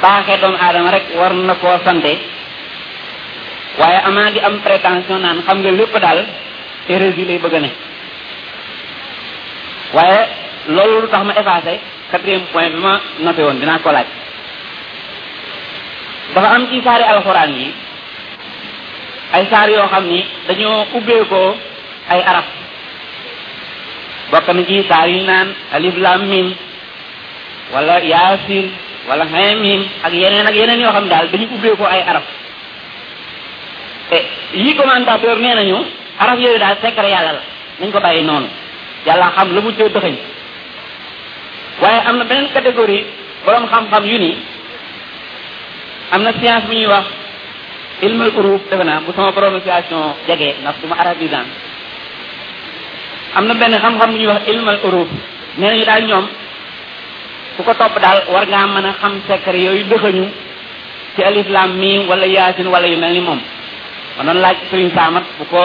baaxee 0.01 0.37
doomu 0.41 0.57
aadama 0.63 0.91
rek 0.91 1.03
war 1.19 1.33
na 1.33 1.53
ko 1.61 1.67
sante 1.85 2.13
waaye 3.79 3.99
amaa 4.07 4.31
di 4.33 4.39
am 4.39 4.55
prétention 4.63 5.19
naan 5.23 5.37
xam 5.47 5.57
nga 5.61 5.71
lépp 5.71 5.95
daal 6.05 6.19
erreur 6.93 7.13
yi 7.19 7.25
lay 7.29 7.37
bëgg 7.43 7.55
ne 7.63 7.69
waaye 9.95 10.19
loolu 10.75 10.95
lu 11.01 11.07
tax 11.11 11.23
ma 11.27 11.33
effacé 11.41 11.73
quatrième 12.11 12.45
point 12.51 12.69
bi 12.75 12.81
ma 12.85 12.93
noté 13.23 13.41
woon 13.43 13.59
dinaa 13.59 13.79
ko 13.83 13.91
laaj 13.91 14.07
dafa 16.33 16.47
am 16.55 16.63
ci 16.69 16.77
saari 16.85 17.03
alxuraan 17.03 17.51
yi 17.59 17.67
ay 19.35 19.43
saar 19.51 19.67
yoo 19.75 19.87
xam 19.91 20.03
ni 20.11 20.19
dañoo 20.47 20.77
ubbeekoo 20.97 21.49
ay 22.13 22.21
arab 22.31 22.45
bokk 24.31 24.47
na 24.55 24.63
ci 24.69 24.75
saar 24.89 25.07
yu 25.13 25.21
naan 25.29 25.47
alif 25.75 25.95
lam 26.05 26.21
mim 26.31 26.47
wala 27.73 27.99
yaasin 27.99 28.71
wala 29.09 29.25
hamim 29.27 29.81
ak 30.03 30.11
yeneen 30.13 30.45
ak 30.47 30.55
yeneen 30.55 30.79
yoo 30.79 30.91
xam 30.91 31.07
daal 31.11 31.27
dañu 31.31 31.47
ubbee 31.51 31.75
ko 31.75 31.83
ay 31.83 32.01
arab 32.03 32.23
yii 34.55 34.73
commentateur 34.79 35.35
nee 35.43 35.55
nañu 35.59 35.77
arab 36.19 36.37
yooyu 36.39 36.59
daal 36.59 36.77
secret 36.83 37.07
yàlla 37.15 37.31
la 37.37 37.41
nañ 37.79 37.89
ko 37.91 37.99
bàyyi 37.99 38.23
noonu 38.23 38.47
yàlla 39.07 39.27
xam 39.35 39.47
lu 39.55 39.61
mu 39.61 39.71
cee 39.77 39.89
dëxëñ 39.95 40.15
waaye 41.81 41.99
am 42.07 42.15
na 42.17 42.23
beneen 42.29 42.47
catégorie 42.55 43.03
borom 43.45 43.65
xam-xam 43.71 44.03
yu 44.11 44.17
nii 44.23 44.37
am 46.13 46.21
na 46.23 46.31
science 46.39 46.65
bu 46.67 46.73
ñuy 46.73 46.87
wax 46.93 47.05
ilmal 48.05 48.31
urub 48.39 48.61
defe 48.69 48.83
naa 48.89 48.99
bu 49.03 49.11
sama 49.15 49.31
prononciation 49.37 50.03
jege 50.27 50.49
ndax 50.61 50.75
du 50.81 50.87
ma 50.91 50.95
am 53.37 53.43
na 53.47 53.53
benn 53.59 53.73
xam-xam 53.83 54.09
bu 54.11 54.17
ñuy 54.17 54.27
wax 54.31 54.41
ilmal 54.51 54.79
urub 54.87 55.07
nee 55.57 55.67
nañu 55.69 55.85
daal 55.91 56.03
ñoom 56.11 56.27
ku 57.57 57.65
ko 57.65 57.73
top 57.73 57.97
dal 57.97 58.29
war 58.29 58.45
nga 58.45 58.69
mën 58.69 58.87
xam 59.01 59.13
secret 59.27 59.57
yoy 59.65 59.79
dëxañu 59.89 60.25
ci 61.15 61.21
alif 61.29 61.47
lam 61.55 61.71
mim 61.81 62.01
wala 62.09 62.25
yasin 62.35 62.69
wala 62.73 62.85
yu 62.87 62.97
melni 63.01 63.21
mom 63.27 63.41
manon 64.17 64.37
laaj 64.45 64.57
serigne 64.69 64.93
samat 64.97 65.25
bu 65.37 65.43
ko 65.53 65.61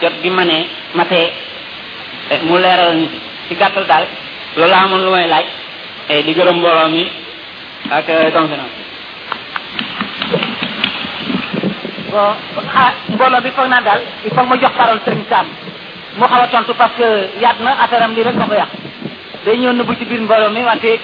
jot 0.00 0.14
bi 0.22 0.30
mané 0.30 0.56
maté 0.94 1.20
eh, 2.32 2.40
mu 2.46 2.56
leeral 2.64 2.90
ni 2.98 3.06
ci 3.48 3.54
gattal 3.60 3.84
dal 3.90 4.04
lo 4.58 4.64
la 4.72 4.78
amon 4.86 5.02
lumay 5.06 5.26
laaj 5.26 5.30
laaj 5.32 6.12
eh, 6.14 6.20
di 6.26 6.32
gërëm 6.38 6.58
borom 6.62 6.90
mi 6.94 7.02
ak 7.90 8.08
eh, 8.08 8.38
ah 12.80 13.40
bi 13.44 13.50
fogna 13.56 13.78
dal 13.88 14.00
il 14.26 14.30
faut 14.34 14.46
mo 14.46 14.54
jox 14.62 14.72
parole 14.78 15.02
serigne 15.04 15.26
sam 15.32 15.46
mo 16.18 16.24
xawa 16.30 16.44
a 16.46 16.48
tontu 16.52 16.72
parce 16.80 16.94
que 16.98 17.06
yadna 17.42 17.70
affaire 17.82 18.08
rek 18.28 18.36
ko 18.40 18.44
day 19.44 19.58
ñëw 19.60 19.72
nëbbu 19.74 19.92
ci 19.98 20.04
biir 20.06 20.22
mbooloo 20.22 20.50
mi 20.50 20.62
wante 20.62 20.88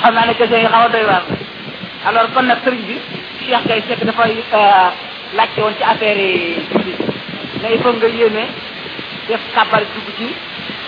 xam 0.00 0.14
naa 0.14 0.24
ne 0.28 0.34
question 0.34 0.60
yi 0.60 0.66
xaw 0.74 0.82
a 0.84 0.88
doy 0.88 1.04
waar 1.04 1.22
alors 2.08 2.28
kon 2.34 2.42
nag 2.46 2.58
sëriñ 2.64 2.82
bi 2.88 2.96
seex 3.40 3.64
Gaye 3.68 3.82
Seck 3.88 4.04
dafay 4.04 4.32
euh, 4.52 4.88
laajte 5.36 5.58
woon 5.60 5.74
ci 5.76 5.82
affaire 5.82 6.16
yi 6.16 6.56
ne 7.62 7.68
il 7.74 7.80
faut 7.82 7.92
nga 7.92 8.08
yéeme 8.08 8.42
def 9.28 9.42
kabar 9.54 9.80
dugg 9.92 10.08
ci 10.16 10.34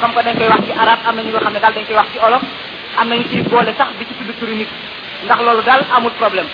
comme 0.00 0.14
que 0.14 0.22
dañ 0.24 0.34
koy 0.36 0.48
wax 0.48 0.64
ci 0.64 0.72
arab 0.72 0.98
am 1.08 1.16
na 1.16 1.22
ñu 1.22 1.28
nga 1.30 1.40
xam 1.44 1.52
ne 1.52 1.60
daal 1.60 1.74
dañ 1.74 1.84
koy 1.84 1.96
wax 1.96 2.08
ci 2.12 2.18
olof 2.26 2.42
am 2.98 3.08
nañu 3.08 3.24
ciy 3.28 3.42
boole 3.42 3.72
sax 3.76 3.88
bi 3.98 4.06
ci 4.08 4.14
tudd 4.16 4.36
turu 4.40 4.54
nit 4.56 4.68
ndax 5.24 5.40
loolu 5.44 5.62
daal 5.62 5.82
amul 5.96 6.12
problème 6.12 6.48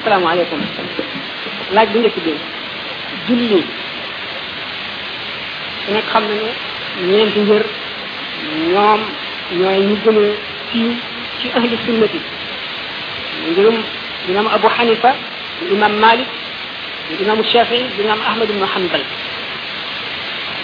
السلام 0.00 0.26
عليكم 0.26 0.60
لاج 1.76 1.88
بي 1.94 2.00
نك 2.04 2.12
دي 2.26 2.32
جولي 3.28 3.58
نك 5.94 6.04
خام 6.12 6.24
نيو 6.24 6.48
نينت 7.10 7.36
نير 7.48 7.64
نيوم 8.60 9.02
نوي 9.58 9.76
ني 9.90 9.96
گنو 10.04 10.24
تي 10.72 10.80
سي 11.42 11.48
اهل 11.58 11.72
السنه 11.76 12.16
نيرم 13.50 13.78
امام 14.30 14.46
ابو 14.56 14.68
حنيفه 14.76 15.10
امام 15.74 15.92
مالك 16.04 16.26
امام 17.22 17.38
الشافعي 17.44 17.82
امام 18.00 18.20
احمد 18.28 18.48
بن 18.56 18.66
حنبل 18.74 19.02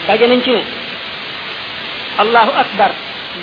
داجي 0.09 0.27
نانتي 0.33 0.57
الله 2.23 2.45
اكبر 2.63 2.91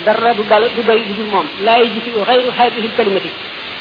درب 0.06 0.38
دال 0.50 0.64
دبي 0.78 1.00
دي 1.16 1.22
موم 1.32 1.46
لا 1.66 1.74
يجي 1.82 2.00
غير 2.30 2.44
هذه 2.60 2.78
الكلمه 2.86 3.22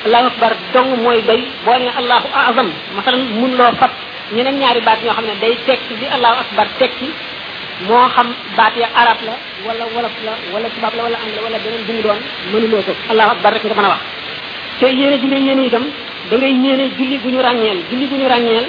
allahu 0.03 0.27
akbar 0.35 0.51
dong 0.75 0.89
mooy 1.03 1.19
doy 1.27 1.41
boo 1.65 1.77
ne 1.84 1.89
allahu 1.99 2.27
azam 2.47 2.67
masalan 2.95 3.23
mun 3.39 3.51
loo 3.59 3.71
fab 3.80 3.91
ñeneen 4.35 4.59
ñaari 4.59 4.81
baat 4.88 4.99
ñoo 5.03 5.13
xam 5.17 5.25
ne 5.30 5.35
day 5.41 5.55
tekki 5.67 5.93
di 5.99 6.05
allahu 6.15 6.35
akbar 6.43 6.67
tekki 6.80 7.07
moo 7.88 8.07
xam 8.15 8.27
baat 8.57 8.73
ya 8.81 8.88
arab 9.01 9.19
la 9.27 9.34
wala 9.67 9.84
wolof 9.95 10.15
la 10.25 10.34
wala 10.53 10.67
tubaab 10.75 10.93
la 10.97 11.01
wala 11.05 11.17
am 11.23 11.30
la 11.35 11.41
wala 11.45 11.57
beneen 11.65 11.84
bu 11.88 11.93
mu 11.97 12.01
doon 12.05 12.19
mënuloo 12.51 12.84
ko 12.88 12.93
allahu 13.11 13.31
akbar 13.35 13.51
rek 13.53 13.63
nga 13.65 13.75
mën 13.80 13.85
a 13.88 13.91
wax 13.93 14.01
te 14.80 14.85
yéene 14.99 15.15
ji 15.21 15.27
nga 15.31 15.38
yéene 15.47 15.63
itam 15.69 15.85
da 16.30 16.35
ngay 16.38 16.53
yéene 16.63 16.85
julli 16.97 17.15
gu 17.23 17.30
ñu 17.34 17.41
ràññeel 17.47 17.80
julli 17.89 18.05
bu 18.11 18.15
ñu 18.21 18.27
ràññeel 18.34 18.67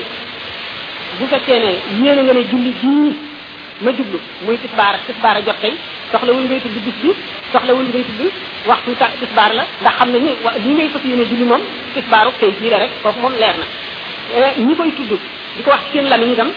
bu 1.19 1.25
fekkee 1.33 1.59
ne 1.65 1.73
yéene 2.07 2.23
nga 2.27 2.33
ne 2.39 2.43
julli 2.51 2.71
jii 2.81 3.13
ma 3.81 3.93
djublu 3.93 4.19
muy 4.47 4.57
tisbar 4.59 4.95
tisbar 5.07 5.37
a 5.37 5.41
jot 5.47 5.59
tey 5.61 5.73
soxla 6.13 6.33
wuñ 6.33 6.45
ngay 6.47 6.61
tuddu 6.61 6.81
bis 6.87 6.95
bi 7.03 7.11
soxla 7.53 7.75
wuñ 7.75 7.87
ngay 7.91 8.05
tuddu 8.09 8.27
waxtu 8.69 8.95
ta 9.01 9.07
tisbar 9.21 9.51
la 9.59 9.65
ndax 9.83 9.95
xamna 9.99 10.19
ni 10.19 10.31
ni 10.45 10.61
ngay 10.75 10.89
fas 10.93 11.03
yéene 11.09 11.25
julli 11.31 11.45
moom 11.51 11.61
tisbaaru 11.95 12.31
tey 12.41 12.51
jii 12.61 12.71
la 12.71 12.79
rek 12.79 12.91
kooku 13.03 13.21
mom 13.21 13.33
leer 13.35 13.57
ñi 14.67 14.75
koy 14.77 14.91
tuddu 14.99 15.17
diko 15.57 15.71
wax 15.71 15.81
seen 15.93 16.07
lam 16.09 16.21
ni 16.21 16.35
dam 16.35 16.51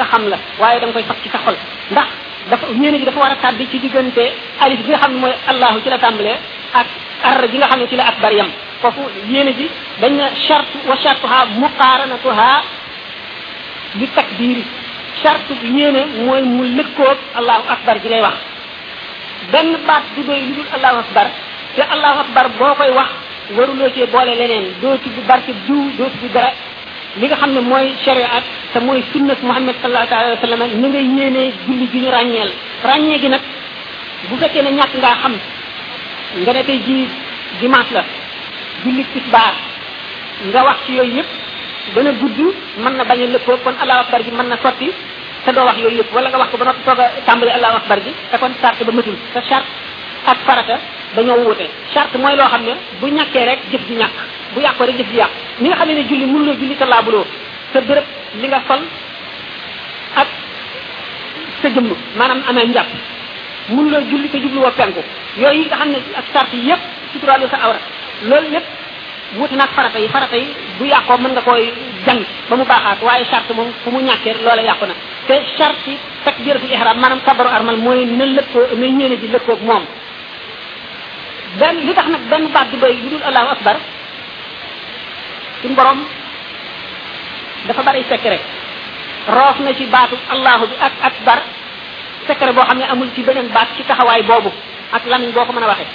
a 0.00 0.04
xam 0.10 0.22
la 0.30 0.36
waye 0.60 0.80
dang 0.80 0.92
koy 0.92 1.04
fas 1.08 1.16
ci 1.22 1.28
taxol 1.28 1.56
ndax 1.90 2.08
dafa 2.50 2.66
yéene 2.80 2.98
gi 2.98 3.04
dafa 3.04 3.18
wara 3.20 3.36
tad 3.36 3.58
ci 3.70 3.78
digeunte 3.78 4.24
alif 4.60 4.80
bi 4.86 4.94
xamni 5.00 5.18
moy 5.18 5.34
allah 5.50 5.74
ci 5.84 5.88
la 5.90 5.98
tambale 5.98 6.32
ak 6.78 6.86
ar 7.28 7.48
gi 7.50 7.56
nga 7.58 7.66
xamni 7.66 7.86
ci 7.88 7.96
la 7.96 8.04
akbar 8.06 8.32
yam 8.32 8.50
foofu 8.80 9.02
yene 9.32 9.52
gi 9.58 9.66
dañ 10.00 10.12
na 10.16 10.24
shart 10.46 10.68
wa 10.88 10.96
chartuha 11.02 11.38
muqaranatuha 11.60 12.48
li 13.98 14.06
takdiri 14.16 14.64
charte 15.20 15.52
bi 15.62 15.68
yéene 15.78 16.00
mooy 16.26 16.42
mu 16.42 16.62
lëkkoog 16.76 17.18
allahu 17.38 17.62
akbar 17.74 17.98
ji 18.02 18.08
ngay 18.08 18.22
wax 18.22 18.36
benn 19.52 19.70
baat 19.86 20.04
du 20.16 20.22
doy 20.24 20.40
lu 20.40 20.52
dul 20.54 20.68
allahu 20.76 20.98
akbar 21.04 21.26
te 21.74 21.82
allahu 21.94 22.18
akbar 22.24 22.44
boo 22.58 22.74
koy 22.78 22.90
wax 22.98 23.10
waruloo 23.56 23.90
cee 23.94 24.06
boole 24.06 24.32
leneen 24.40 24.66
doo 24.80 24.96
bu 25.14 25.20
barke 25.28 25.52
diw 25.66 25.82
doo 25.98 26.10
bu 26.20 26.28
dara 26.32 26.52
li 27.20 27.26
nga 27.26 27.36
xam 27.36 27.52
ne 27.52 27.60
mooy 27.60 27.92
shariat 28.04 28.44
te 28.72 28.78
mooy 28.80 29.02
sunnat 29.12 29.40
muhammad 29.42 29.74
sallallahu 29.82 30.14
alayhi 30.14 30.36
wa 30.40 30.46
sallam 30.48 30.62
ni 30.82 30.88
ngay 30.88 31.06
yéenee 31.16 31.52
julli 31.66 31.86
ñu 31.92 32.10
ràññeel 32.16 32.50
ràññee 32.88 33.18
gi 33.22 33.28
nag 33.28 33.42
bu 34.28 34.34
fekkee 34.40 34.62
ne 34.62 34.70
ñàkk 34.78 34.92
ngaa 35.00 35.16
xam 35.22 35.34
nga 36.42 36.52
ne 36.52 36.62
tey 36.68 36.78
ji 36.86 37.08
dimanche 37.60 37.92
la 37.94 38.02
julli 38.82 39.04
tisbaar 39.12 39.54
nga 40.50 40.60
wax 40.66 40.76
ci 40.86 40.92
yooyu 40.98 41.14
yëpp 41.16 41.30
gën 41.94 42.06
a 42.06 42.12
gudd 42.12 42.36
mën 42.78 42.92
na 42.96 43.04
bañ 43.04 43.20
a 43.22 43.26
lëppoo 43.34 43.58
kon 43.64 43.74
allahu 43.82 44.00
akbar 44.00 44.22
ji 44.22 44.30
mën 44.30 44.46
na 44.48 44.56
sotti 44.62 44.90
te 45.44 45.50
doo 45.52 45.64
wax 45.64 45.76
yooyu 45.78 45.96
yëpp 45.96 46.12
wala 46.12 46.28
nga 46.30 46.38
wax 46.38 46.50
ko 46.50 46.56
ba 46.56 46.64
noppi 46.64 46.82
soog 46.86 46.98
a 47.00 47.08
tàmbali 47.26 47.50
allahu 47.50 47.76
akbar 47.76 47.98
ji 48.00 48.12
te 48.30 48.36
kon 48.38 48.50
charte 48.60 48.84
ba 48.84 48.92
matul 48.92 49.16
te 49.34 49.40
charte 49.48 49.66
ak 50.30 50.36
farata 50.46 50.76
dañoo 51.14 51.40
wuute 51.44 51.66
charte 51.92 52.16
mooy 52.18 52.36
loo 52.36 52.46
xam 52.48 52.62
ne 52.62 52.72
bu 53.00 53.06
ñàkkee 53.10 53.44
rek 53.44 53.58
jëf 53.70 53.82
ji 53.88 53.94
ñàkk 53.94 54.12
bu 54.54 54.60
yàqoo 54.60 54.86
rek 54.86 54.96
jëf 54.96 55.08
ji 55.10 55.16
yàq 55.16 55.30
ni 55.60 55.68
nga 55.68 55.76
xam 55.76 55.88
ne 55.88 56.00
julli 56.06 56.26
mënuloo 56.26 56.54
julli 56.54 56.76
te 56.76 56.84
laabuloo 56.84 57.26
sa 57.72 57.80
béréb 57.80 58.04
li 58.40 58.48
nga 58.48 58.62
sol 58.68 58.80
ak 60.14 60.26
sa 61.62 61.68
jëmm 61.68 61.90
maanaam 62.16 62.42
amee 62.48 62.66
njàpp 62.68 62.90
mënuloo 63.70 64.00
julli 64.08 64.28
te 64.28 64.38
jubluwoo 64.38 64.70
penku 64.72 65.00
yooyu 65.36 65.64
nga 65.66 65.76
xam 65.76 65.88
ne 65.90 65.98
ak 66.16 66.24
charte 66.32 66.54
yëpp 66.56 66.82
suturaalu 67.12 67.46
sa 67.50 67.56
awra 67.56 67.78
loolu 68.22 68.48
yëpp 68.54 68.66
wuti 69.36 69.56
nag 69.56 69.72
farata 69.72 69.96
yi 69.96 70.08
farata 70.12 70.36
yi 70.36 70.52
bu 70.76 70.84
yàqoo 70.84 71.18
mën 71.18 71.32
nga 71.32 71.40
koy 71.42 71.72
jàng 72.06 72.24
ba 72.48 72.56
mu 72.56 72.64
baaxaat 72.64 73.00
waaye 73.02 73.24
charte 73.30 73.52
moom 73.54 73.68
fu 73.84 73.90
mu 73.90 74.00
ñàkkee 74.00 74.34
loola 74.44 74.62
yàqu 74.62 74.84
na 74.86 74.94
te 75.26 75.34
charte 75.56 75.86
yi 75.90 75.96
takbiratul 76.24 76.68
ihram 76.70 76.98
maanaam 77.00 77.20
kabaru 77.24 77.48
armal 77.50 77.76
mooy 77.76 78.04
na 78.04 78.24
lëkkoo 78.24 78.76
na 78.76 78.86
ñeene 78.86 79.16
ji 79.20 79.28
lëkkoog 79.28 79.60
moom 79.64 79.84
benn 81.58 81.76
li 81.86 81.94
tax 81.94 82.08
nag 82.08 82.20
benn 82.28 82.50
baat 82.52 82.70
di 82.70 82.76
doy 82.76 82.94
lu 83.02 83.08
dul 83.10 83.22
allahu 83.22 83.48
akbar 83.56 83.76
suñu 85.62 85.74
borom 85.74 86.00
dafa 87.66 87.82
bari 87.82 88.04
secret 88.08 88.40
roof 89.28 89.56
na 89.60 89.72
ci 89.74 89.86
baatu 89.86 90.16
allahu 90.28 90.66
bi 90.68 90.76
ak 90.80 90.92
akbar 91.00 91.38
secret 92.28 92.52
boo 92.54 92.64
xam 92.68 92.78
ne 92.78 92.84
amul 92.84 93.08
ci 93.14 93.22
beneen 93.22 93.48
baat 93.48 93.68
ci 93.76 93.82
taxawaay 93.84 94.22
boobu 94.22 94.52
ak 94.92 95.02
lamiñ 95.06 95.32
boo 95.32 95.44
ko 95.46 95.52
mën 95.52 95.62
a 95.64 95.68
waxee 95.72 95.90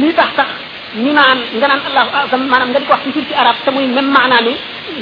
li 0.00 0.14
tax 0.14 0.32
tax 0.34 0.48
ñu 0.96 1.12
naan 1.12 1.38
nga 1.52 1.66
naan 1.68 1.82
allahu 1.84 2.08
akbar 2.16 2.40
maanaam 2.48 2.70
nga 2.72 2.80
di 2.80 2.86
ko 2.88 2.92
wax 2.96 3.02
toujours 3.04 3.28
ci 3.28 3.34
arab 3.36 3.56
te 3.64 3.70
muy 3.76 3.84
même 3.92 4.08
maanaa 4.08 4.40
mi 4.42 4.54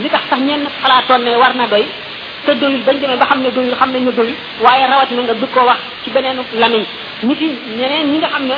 li 0.03 0.09
tax 0.11 0.25
sax 0.29 0.41
ñenn 0.43 0.67
xalaatoon 0.83 1.23
ne 1.23 1.37
war 1.39 1.55
na 1.55 1.67
doy 1.71 1.87
te 2.45 2.55
doyul 2.59 2.83
bañ 2.83 2.97
demee 2.99 3.17
ba 3.17 3.27
xam 3.27 3.41
ne 3.43 3.51
doyul 3.55 3.71
xam 3.79 3.91
nañ 3.93 4.05
ne 4.05 4.11
doyul 4.13 4.35
waaye 4.65 4.87
rawatina 4.91 5.23
nga 5.23 5.35
bëgg 5.35 5.53
ko 5.55 5.61
wax 5.67 5.79
ci 6.03 6.11
beneen 6.11 6.39
lamiñ 6.55 6.85
nit 7.23 7.41
yi 7.41 7.59
ñeneen 7.77 8.11
ñi 8.11 8.19
nga 8.19 8.29
xam 8.35 8.45
ne 8.47 8.57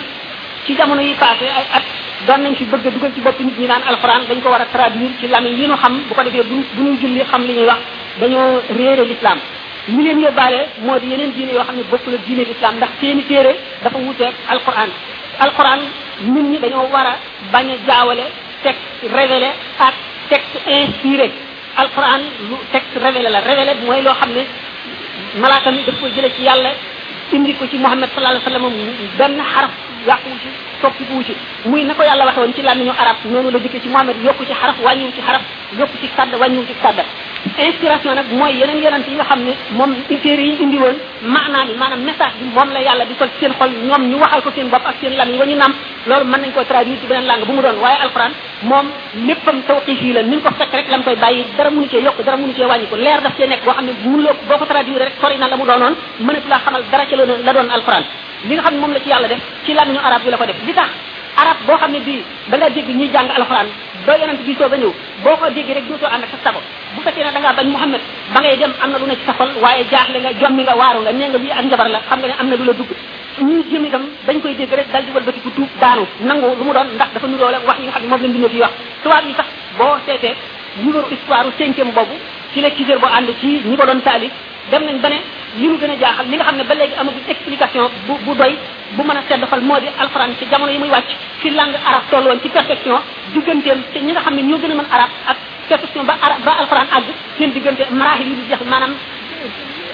ci 0.65 0.75
jamono 0.75 1.03
yi 1.03 1.15
passé 1.21 1.47
ay 1.53 1.67
at 1.77 1.85
doon 2.27 2.41
nañ 2.49 2.55
fi 2.57 2.65
bëgg 2.65 2.87
a 2.87 2.91
dugal 2.97 3.13
ci 3.15 3.21
bopp 3.21 3.39
nit 3.41 3.59
ñi 3.59 3.67
naan 3.67 3.83
alxuraan 3.85 4.25
dañ 4.27 4.41
ko 4.41 4.49
war 4.51 4.63
a 4.63 4.67
traduire 4.73 5.13
ci 5.21 5.27
lamiñ 5.29 5.53
yi 5.57 5.67
ñu 5.69 5.77
xam 5.77 6.01
bu 6.09 6.15
ko 6.15 6.23
defee 6.23 6.43
bu 6.49 6.65
bu 6.77 6.81
ñuy 6.83 6.97
julli 7.01 7.23
xam 7.29 7.43
li 7.45 7.53
ñuy 7.59 7.67
wax 7.69 7.81
dañoo 8.21 8.63
réere 8.73 9.05
l'islam 9.05 9.37
ñu 9.89 10.01
leen 10.01 10.19
yóbbaale 10.21 10.69
moo 10.81 10.99
di 10.99 11.09
yeneen 11.13 11.33
diine 11.37 11.53
yoo 11.53 11.63
xam 11.65 11.77
ne 11.77 11.83
bokk 11.91 12.07
la 12.07 12.17
diine 12.25 12.43
l'islam 12.49 12.77
ndax 12.77 12.89
seeni 13.01 13.23
téere 13.27 13.53
dafa 13.83 13.99
wuteeg 13.99 14.33
alxuraan 14.49 14.89
alquran 15.45 15.79
nit 16.33 16.45
ñi 16.53 16.59
dañoo 16.59 16.89
war 16.93 17.07
a 17.11 17.13
bañ 17.53 17.67
a 17.71 17.77
jaawale 17.87 18.25
texte 18.65 18.91
révélé 19.19 19.49
ak 19.87 19.95
texte 20.29 20.59
inspiré 20.83 21.31
alquran 21.83 22.21
lu 22.49 22.57
texte 22.73 22.95
révélé 23.05 23.29
la 23.31 23.41
révélé 23.51 23.73
mooy 23.87 24.03
loo 24.03 24.15
xam 24.21 24.31
ne 24.37 24.43
malaaka 25.41 25.71
mi 25.71 25.83
daf 25.87 25.97
ko 26.01 26.07
jële 26.15 26.29
ci 26.37 26.43
yàlla 26.43 26.71
indi 27.35 27.55
ko 27.57 27.65
ci 27.71 27.77
Muhammad 27.79 28.09
sallallahu 28.15 28.43
alayhi 28.47 28.65
wa 28.67 28.73
sallam 29.19 29.19
benn 29.19 29.39
xaraf 29.55 29.73
yàquwu 30.09 30.33
ci 30.43 30.49
soppiwu 30.83 31.23
ci 31.27 31.35
muy 31.69 31.85
na 31.85 31.95
ko 31.95 32.03
yàlla 32.03 32.25
waxe 32.27 32.39
woon 32.39 32.55
ci 32.57 32.63
làmmiñu 32.63 32.93
arab 33.03 33.17
noonu 33.25 33.51
la 33.51 33.59
jëkke 33.59 33.79
ci 33.83 33.89
Muhammad 33.89 34.17
yokku 34.25 34.45
ci 34.45 34.55
xaraf 34.61 34.77
wàññiwu 34.83 35.13
ci 35.15 35.21
xaraf 35.23 35.43
yokku 35.79 35.97
ci 36.03 36.09
sàdd 36.17 36.35
wàññiwu 36.35 36.67
ci 36.67 36.75
sàdd 36.83 36.99
inspiration 37.67 38.13
nag 38.15 38.29
mooy 38.39 38.53
yeneen 38.61 38.83
yonent 38.85 39.07
yi 39.09 39.15
nga 39.17 39.25
xam 39.31 39.41
ne 39.47 39.53
moom 39.73 39.91
téere 40.09 40.41
yi 40.43 40.55
indi 40.63 40.79
woon 40.79 40.97
maanaa 41.23 41.65
bi 41.69 41.75
maanaam 41.81 42.03
message 42.05 42.35
bi 42.41 42.47
moom 42.55 42.69
la 42.73 42.81
yàlla 42.81 43.05
di 43.07 43.15
sol 43.19 43.29
seen 43.41 43.53
xol 43.59 43.71
ñoom 43.89 44.03
ñu 44.11 44.17
waxal 44.23 44.43
ko 44.43 44.51
seen 44.55 44.69
bopp 44.71 44.87
ak 44.87 44.97
seen 45.01 45.15
lam 45.17 45.29
yi 45.31 45.39
ñu 45.39 45.57
nam 45.57 45.73
loolu 46.07 46.25
mën 46.27 46.41
nañ 46.41 46.53
ko 46.53 46.61
traduire 46.69 46.99
ci 47.01 47.07
beneen 47.07 47.27
langue 47.27 47.47
bu 47.47 47.53
mu 47.53 47.63
doon 47.63 47.79
waaye 47.81 47.97
alxuraan 48.03 48.33
moom 48.63 48.87
léppam 49.27 49.63
tawqiif 49.67 50.01
yi 50.03 50.13
la 50.13 50.23
ni 50.23 50.37
nga 50.37 50.51
ko 50.51 50.55
fekk 50.59 50.73
rek 50.75 50.89
la 50.91 50.97
mu 50.99 51.05
koy 51.05 51.17
bàyyi 51.17 51.45
dara 51.57 51.71
mënu 51.71 51.89
cee 51.89 52.03
yokk 52.03 52.19
dara 52.25 52.37
mënu 52.37 52.55
cee 52.57 52.67
wàññi 52.67 52.87
ko 52.91 52.97
leer 52.97 53.21
daf 53.23 53.33
cee 53.37 53.47
nekk 53.47 53.65
boo 53.65 53.73
xam 53.75 53.85
ne 53.85 53.93
mënu 54.05 54.23
loo 54.23 54.35
boo 54.49 54.59
ko 54.59 54.65
traduire 54.67 55.05
rek 55.05 55.17
sori 55.21 55.37
na 55.39 55.49
la 55.49 55.57
mu 55.57 55.65
doonoon 55.65 55.95
mënatu 56.21 56.49
laa 56.49 56.61
xamal 56.65 56.83
dara 56.91 57.05
ca 57.09 57.95
xam 60.71 60.89
arab 61.41 61.59
boo 61.69 61.79
xam 61.81 61.91
ne 61.95 62.01
bii 62.07 62.21
da 62.51 62.57
nga 62.59 62.69
dégg 62.75 62.91
ñuy 62.99 63.11
jàng 63.15 63.29
alxuraan 63.37 63.69
ba 64.07 64.13
yonent 64.21 64.43
bi 64.47 64.55
soog 64.59 64.73
a 64.73 64.77
ñëw 64.83 64.93
boo 65.25 65.37
ko 65.41 65.47
dégg 65.57 65.69
rek 65.77 65.87
dootoo 65.89 66.11
ànd 66.15 66.25
ak 66.25 66.31
sa 66.35 66.39
sago 66.45 66.61
bu 66.95 67.01
fekkee 67.05 67.25
ne 67.25 67.31
da 67.35 67.41
ngaa 67.41 67.57
bañ 67.59 67.69
Muhammad 67.75 68.03
ba 68.35 68.39
ngay 68.41 68.57
dem 68.61 68.73
am 68.83 68.91
na 68.93 68.99
lu 68.99 69.07
ne 69.07 69.15
ci 69.19 69.25
sa 69.29 69.33
xol 69.39 69.51
waaye 69.63 69.83
jaaxle 69.93 70.19
nga 70.25 70.33
jommi 70.41 70.63
nga 70.65 70.75
waaru 70.81 71.01
nga 71.05 71.13
nee 71.13 71.29
nga 71.31 71.39
lii 71.45 71.53
ak 71.59 71.65
njabar 71.67 71.89
la 71.95 72.01
xam 72.09 72.19
nga 72.21 72.29
ne 72.29 72.35
am 72.41 72.49
na 72.51 72.57
lu 72.61 72.65
la 72.69 72.73
dugg 72.79 72.91
ñuy 73.47 73.63
jëm 73.71 73.85
itam 73.87 74.05
dañ 74.27 74.39
koy 74.43 74.55
dégg 74.61 74.73
rek 74.79 74.89
dal 74.93 75.05
di 75.07 75.11
wëlbati 75.17 75.41
ku 75.45 75.51
tuub 75.57 75.71
daanu 75.81 76.05
nangu 76.29 76.47
lu 76.59 76.65
mu 76.67 76.73
doon 76.77 76.89
ndax 76.97 77.11
dafa 77.15 77.27
nuróole 77.27 77.59
wax 77.67 77.77
yi 77.81 77.87
nga 77.87 77.93
xam 77.93 78.03
ne 78.03 78.09
moom 78.11 78.23
la 78.23 78.29
mbindoo 78.29 78.51
fi 78.55 78.59
wax 78.65 78.73
tubaab 79.03 79.25
yi 79.29 79.35
sax 79.39 79.49
boo 79.79 79.97
seetee 80.07 80.35
numéro 80.83 81.07
histoire 81.13 81.45
u 81.49 81.53
cinquième 81.59 81.93
boobu 81.97 82.17
ci 82.53 82.61
la 82.61 82.71
kisèr 82.71 82.99
boo 82.99 83.07
ànd 83.17 83.29
ci 83.41 83.63
ñi 83.69 83.77
ko 83.79 83.87
doon 83.87 84.01
taalif 84.01 84.33
dem 84.71 84.83
nañ 84.87 84.99
ba 85.01 85.09
ne 85.09 85.21
li 85.57 85.67
mu 85.69 85.77
gën 85.79 85.91
a 85.91 85.97
jaaxal 85.99 86.27
li 86.31 86.37
nga 86.37 86.45
xam 86.45 86.57
ne 86.57 86.65
ba 86.65 86.75
léegi 86.75 86.95
amagul 87.01 87.23
explication 87.27 87.85
bu 88.07 88.15
bu 88.25 88.35
doy 88.35 88.55
bu 88.95 89.03
mën 89.03 89.17
a 89.17 89.23
sedd 89.29 89.43
xol 89.51 89.61
moo 89.61 89.79
di 89.81 89.89
alxuraan 89.99 90.33
ci 90.39 90.45
jamono 90.51 90.71
yi 90.71 90.79
muy 90.79 90.91
wàcc 90.91 91.11
fi 91.41 91.51
langue 91.51 91.79
arab 91.89 92.03
toll 92.11 92.25
woon 92.29 92.41
ci 92.43 92.49
perfection 92.49 93.01
digganteem 93.33 93.79
te 93.93 93.99
ñu 94.01 94.13
nga 94.13 94.21
xam 94.21 94.35
ne 94.35 94.43
ñoo 94.43 94.59
gën 94.61 94.71
a 94.71 94.75
mën 94.75 94.89
arab 94.97 95.11
ak 95.31 95.37
perfection 95.69 96.05
ba 96.07 96.15
arab 96.21 96.41
ba 96.45 96.53
alxuraan 96.61 96.89
àgg 96.97 97.09
seen 97.39 97.51
diggante 97.53 97.83
maraaxil 97.91 98.29
yi 98.29 98.35
di 98.41 98.45
jeex 98.51 98.63
maanaam 98.71 98.93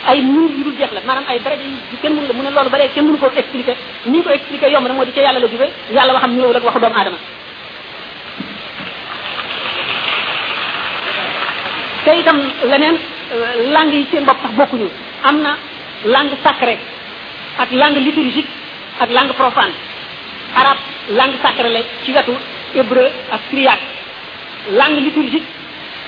ay 0.08 0.20
muur 0.22 0.50
yu 0.56 0.64
dul 0.64 0.76
jeex 0.78 0.90
la 0.92 1.00
maanaam 1.06 1.24
ay 1.30 1.38
daraja 1.44 1.62
yu 1.62 1.96
kenn 2.02 2.14
mun 2.16 2.26
la 2.28 2.32
mu 2.34 2.42
ne 2.42 2.50
loolu 2.50 2.70
ba 2.70 2.78
léegi 2.78 2.94
kenn 2.94 3.04
mënu 3.06 3.18
ko 3.18 3.30
expliqué 3.34 3.74
ni 4.06 4.16
ñu 4.18 4.22
ko 4.24 4.30
expliqué 4.30 4.66
yomb 4.72 4.86
na 4.88 4.94
moo 4.94 5.04
di 5.04 5.12
ca 5.12 5.20
yàlla 5.20 5.38
la 5.38 5.46
jóge 5.46 5.68
yàlla 5.92 6.12
waxam 6.14 6.30
ñu 6.36 6.42
loolu 6.42 6.60
Euh, 13.34 13.70
langue 13.74 13.94
yi 13.94 14.06
seen 14.12 14.24
bopp 14.24 14.38
sax 14.42 14.52
bokkuñu 14.54 14.88
am 15.24 15.42
na 15.42 15.56
langue 16.04 16.36
sacrée 16.44 16.78
ak 17.58 17.70
langue 17.72 17.98
liturgique 18.06 18.46
ak 19.00 19.10
langue 19.10 19.32
profane 19.34 19.74
arabe 20.54 20.78
langue 21.10 21.38
sacrée 21.42 21.72
la 21.72 21.80
ci 22.04 22.12
wetu 22.12 22.30
hébreu 22.76 23.06
ak 23.32 23.40
syriaque 23.50 23.82
langue 24.70 25.00
liturgique 25.06 25.48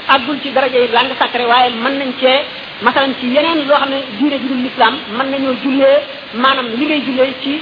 àggul 0.09 0.39
ci 0.41 0.51
daraja 0.53 0.79
yi 0.79 0.89
langue 0.93 1.17
sacrée 1.19 1.47
waaye 1.47 1.73
mën 1.75 1.99
nañ 1.99 2.13
cee 2.21 2.45
masalan 2.83 3.15
ci 3.19 3.27
yeneen 3.27 3.67
loo 3.67 3.75
xam 3.75 3.91
ne 3.91 3.99
diine 4.19 4.39
ju 4.39 4.47
dul 4.47 4.63
l'islam 4.63 4.95
mën 5.19 5.27
nañoo 5.31 5.55
jullee 5.65 5.99
maanaam 6.35 6.69
li 6.79 6.87
ngay 6.87 7.03
jullee 7.07 7.35
ci 7.43 7.59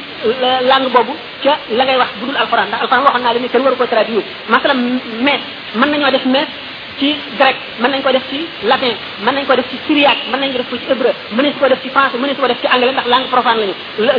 langue 0.68 0.90
boobu 0.92 1.16
ca 1.42 1.56
la 1.70 1.84
ngay 1.84 1.96
wax 1.96 2.10
bu 2.20 2.26
dul 2.26 2.36
alxuraan 2.36 2.68
ndax 2.68 2.80
alxuraan 2.82 3.04
waxoon 3.06 3.22
naa 3.22 3.32
la 3.32 3.40
ne 3.40 3.48
kenn 3.48 3.62
waru 3.64 3.76
ko 3.76 3.86
traduire 3.86 4.24
masalan 4.46 5.00
mees 5.24 5.40
mën 5.78 5.88
nañoo 5.88 6.10
def 6.10 6.26
mees 6.26 6.48
ci 6.98 7.14
grec 7.38 7.56
man 7.82 7.90
nañ 7.92 8.02
ko 8.02 8.10
def 8.12 8.22
ci 8.30 8.46
latin 8.62 8.94
man 9.24 9.34
nañ 9.34 9.46
ko 9.46 9.54
def 9.56 9.66
ci 9.70 9.76
syriac 9.86 10.18
man 10.30 10.40
nañ 10.40 10.50
ko 10.54 10.58
def 10.62 10.70
ci 10.70 10.86
hebreu 10.88 11.12
man 11.34 11.42
nañ 11.44 11.54
ko 11.60 11.66
def 11.68 11.82
ci 11.82 11.88
français 11.94 12.18
man 12.18 12.26
nañ 12.30 12.36
ko 12.38 12.46
def 12.46 12.60
ci 12.62 12.66
anglais 12.74 12.92
ndax 12.92 13.06
langue 13.12 13.28
profane 13.30 13.60
lañu 13.60 13.74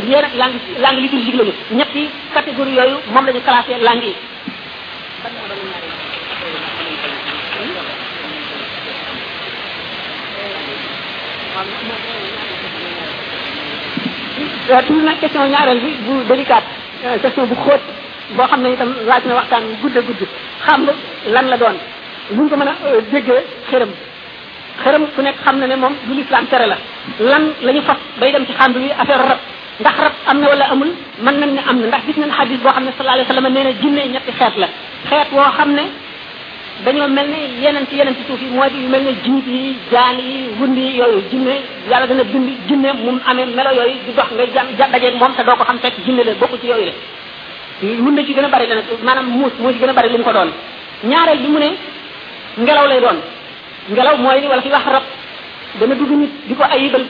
ñee 0.08 0.22
nak 0.22 0.34
langue 0.40 0.58
langue 0.84 1.00
liturgique 1.04 1.36
lañu 1.38 1.52
ñetti 1.70 2.08
catégorie 2.34 2.74
yoyu 2.76 2.96
mom 3.12 3.24
lañu 3.26 3.40
classer 3.48 3.78
langue 3.88 4.04
yi 4.04 4.12
euh, 14.74 14.82
tu 14.86 14.92
na 14.94 15.12
question 15.20 15.46
ñaaral 15.46 15.80
bi 15.80 15.90
bu 16.06 16.14
délicate 16.28 16.66
euh, 17.06 17.16
question 17.22 17.46
bu 17.50 17.54
xoot 17.54 17.80
boo 18.36 18.46
xam 18.50 18.62
ne 18.62 18.68
itam 18.74 18.94
laaj 19.10 19.22
na 19.26 19.34
waxtaan 19.36 19.64
gudd 19.80 19.94
gudd 20.06 20.20
xam 20.66 20.80
lan 21.34 21.46
la 21.50 21.56
doon 21.56 21.76
buñ 22.34 22.48
ko 22.48 22.56
mën 22.56 22.68
a 22.68 22.74
déggee 23.12 23.42
xëram 23.70 23.90
xëram 24.82 25.04
ku 25.14 25.22
nekk 25.22 25.36
xam 25.44 25.58
na 25.60 25.66
ne 25.66 25.76
moom 25.76 25.94
du 26.06 26.14
lislaam 26.14 26.46
tere 26.48 26.66
la 26.66 26.76
lan 27.20 27.44
la 27.62 27.72
ñu 27.72 27.82
fas 27.82 27.98
bay 28.18 28.32
dem 28.32 28.44
ci 28.46 28.52
xàmb 28.52 28.74
bi 28.76 28.90
affaire 28.90 29.22
rab 29.28 29.38
ndax 29.80 29.96
rab 29.98 30.12
am 30.26 30.40
na 30.40 30.48
wala 30.48 30.64
amul 30.72 30.90
mën 31.22 31.32
nañ 31.40 31.50
ne 31.54 31.60
am 31.70 31.76
na 31.80 31.86
ndax 31.86 32.02
gis 32.06 32.16
nañ 32.16 32.30
xadis 32.30 32.58
boo 32.60 32.70
xam 32.72 32.84
ne 32.84 32.90
sallallahu 32.92 33.14
alayhi 33.14 33.28
wasallam 33.30 33.52
nee 33.52 33.64
na 33.64 33.70
jinne 33.80 34.02
ñetti 34.12 34.32
xeet 34.38 34.54
la 34.62 34.68
xeet 35.08 35.28
woo 35.32 35.50
xam 35.56 35.70
ne 35.72 35.82
dañoo 36.84 37.08
mel 37.08 37.26
ne 37.30 37.38
yeneen 37.62 37.86
ci 37.88 37.94
yeneen 37.96 38.16
ci 38.16 38.22
suuf 38.26 38.40
yi 38.42 38.48
moo 38.48 38.68
di 38.72 38.78
yu 38.82 38.88
mel 38.88 39.02
ne 39.04 39.12
jiit 39.22 39.46
yi 39.46 39.76
jaan 39.92 40.18
yi 40.18 40.50
wund 40.58 40.76
yi 40.76 40.96
yooyu 40.98 41.22
jinne 41.30 41.54
yàlla 41.90 42.06
dana 42.08 42.24
bind 42.24 42.48
jinne 42.66 42.90
mu 43.04 43.20
amee 43.24 43.46
melo 43.56 43.70
yooyu 43.70 43.96
di 44.04 44.12
dox 44.16 44.30
ngay 44.34 44.50
jam 44.52 44.66
dajeeg 44.90 45.14
moom 45.20 45.32
te 45.36 45.44
doo 45.44 45.54
ko 45.56 45.62
xam 45.64 45.78
fekk 45.78 46.02
jinne 46.04 46.22
la 46.24 46.34
bokku 46.40 46.58
ci 46.58 46.66
yooyu 46.66 46.86
la 46.90 48.02
wund 48.04 48.18
ci 48.26 48.34
gën 48.34 48.44
a 48.44 48.48
bari 48.48 48.66
la 48.66 48.74
nag 48.74 48.86
maanaam 49.02 49.26
muus 49.26 49.52
moo 49.60 49.70
ci 49.72 49.78
gën 49.78 49.88
a 49.88 49.92
bari 49.92 50.10
li 50.10 50.18
mu 50.18 50.24
ko 50.24 50.32
doon 50.32 50.50
ñaareel 51.04 51.38
bi 51.42 51.48
mu 51.48 51.58
ne 51.58 51.70
ngelaw 52.56 52.84
lay 52.88 53.00
doon 53.04 53.18
ngelaw 53.92 54.14
mooy 54.24 54.40
ni 54.40 54.46
wala 54.48 54.62
fi 54.64 54.70
wax 54.72 54.84
rab 54.88 55.04
dana 55.78 55.94
dugg 55.94 56.12
nit 56.20 56.32
di 56.48 56.54
ko 56.56 56.64
ayibal 56.64 57.04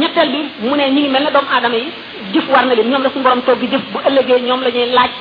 ñetteel 0.00 0.28
bi 0.34 0.40
mu 0.66 0.74
ne 0.76 0.84
ñi 0.90 1.02
ngi 1.02 1.08
mel 1.12 1.22
ne 1.24 1.30
doomu 1.30 1.48
aadama 1.54 1.76
yi 1.76 1.88
jëf 2.34 2.46
war 2.50 2.66
na 2.66 2.74
leen 2.74 2.90
ñoom 2.90 3.02
la 3.02 3.10
suñu 3.10 3.22
borom 3.24 3.42
togg 3.46 3.62
jëf 3.70 3.82
bu 3.92 3.98
ëllëgee 4.08 4.40
ñoom 4.46 4.60
la 4.62 4.70
ñuy 4.74 4.86
laaj 4.98 5.12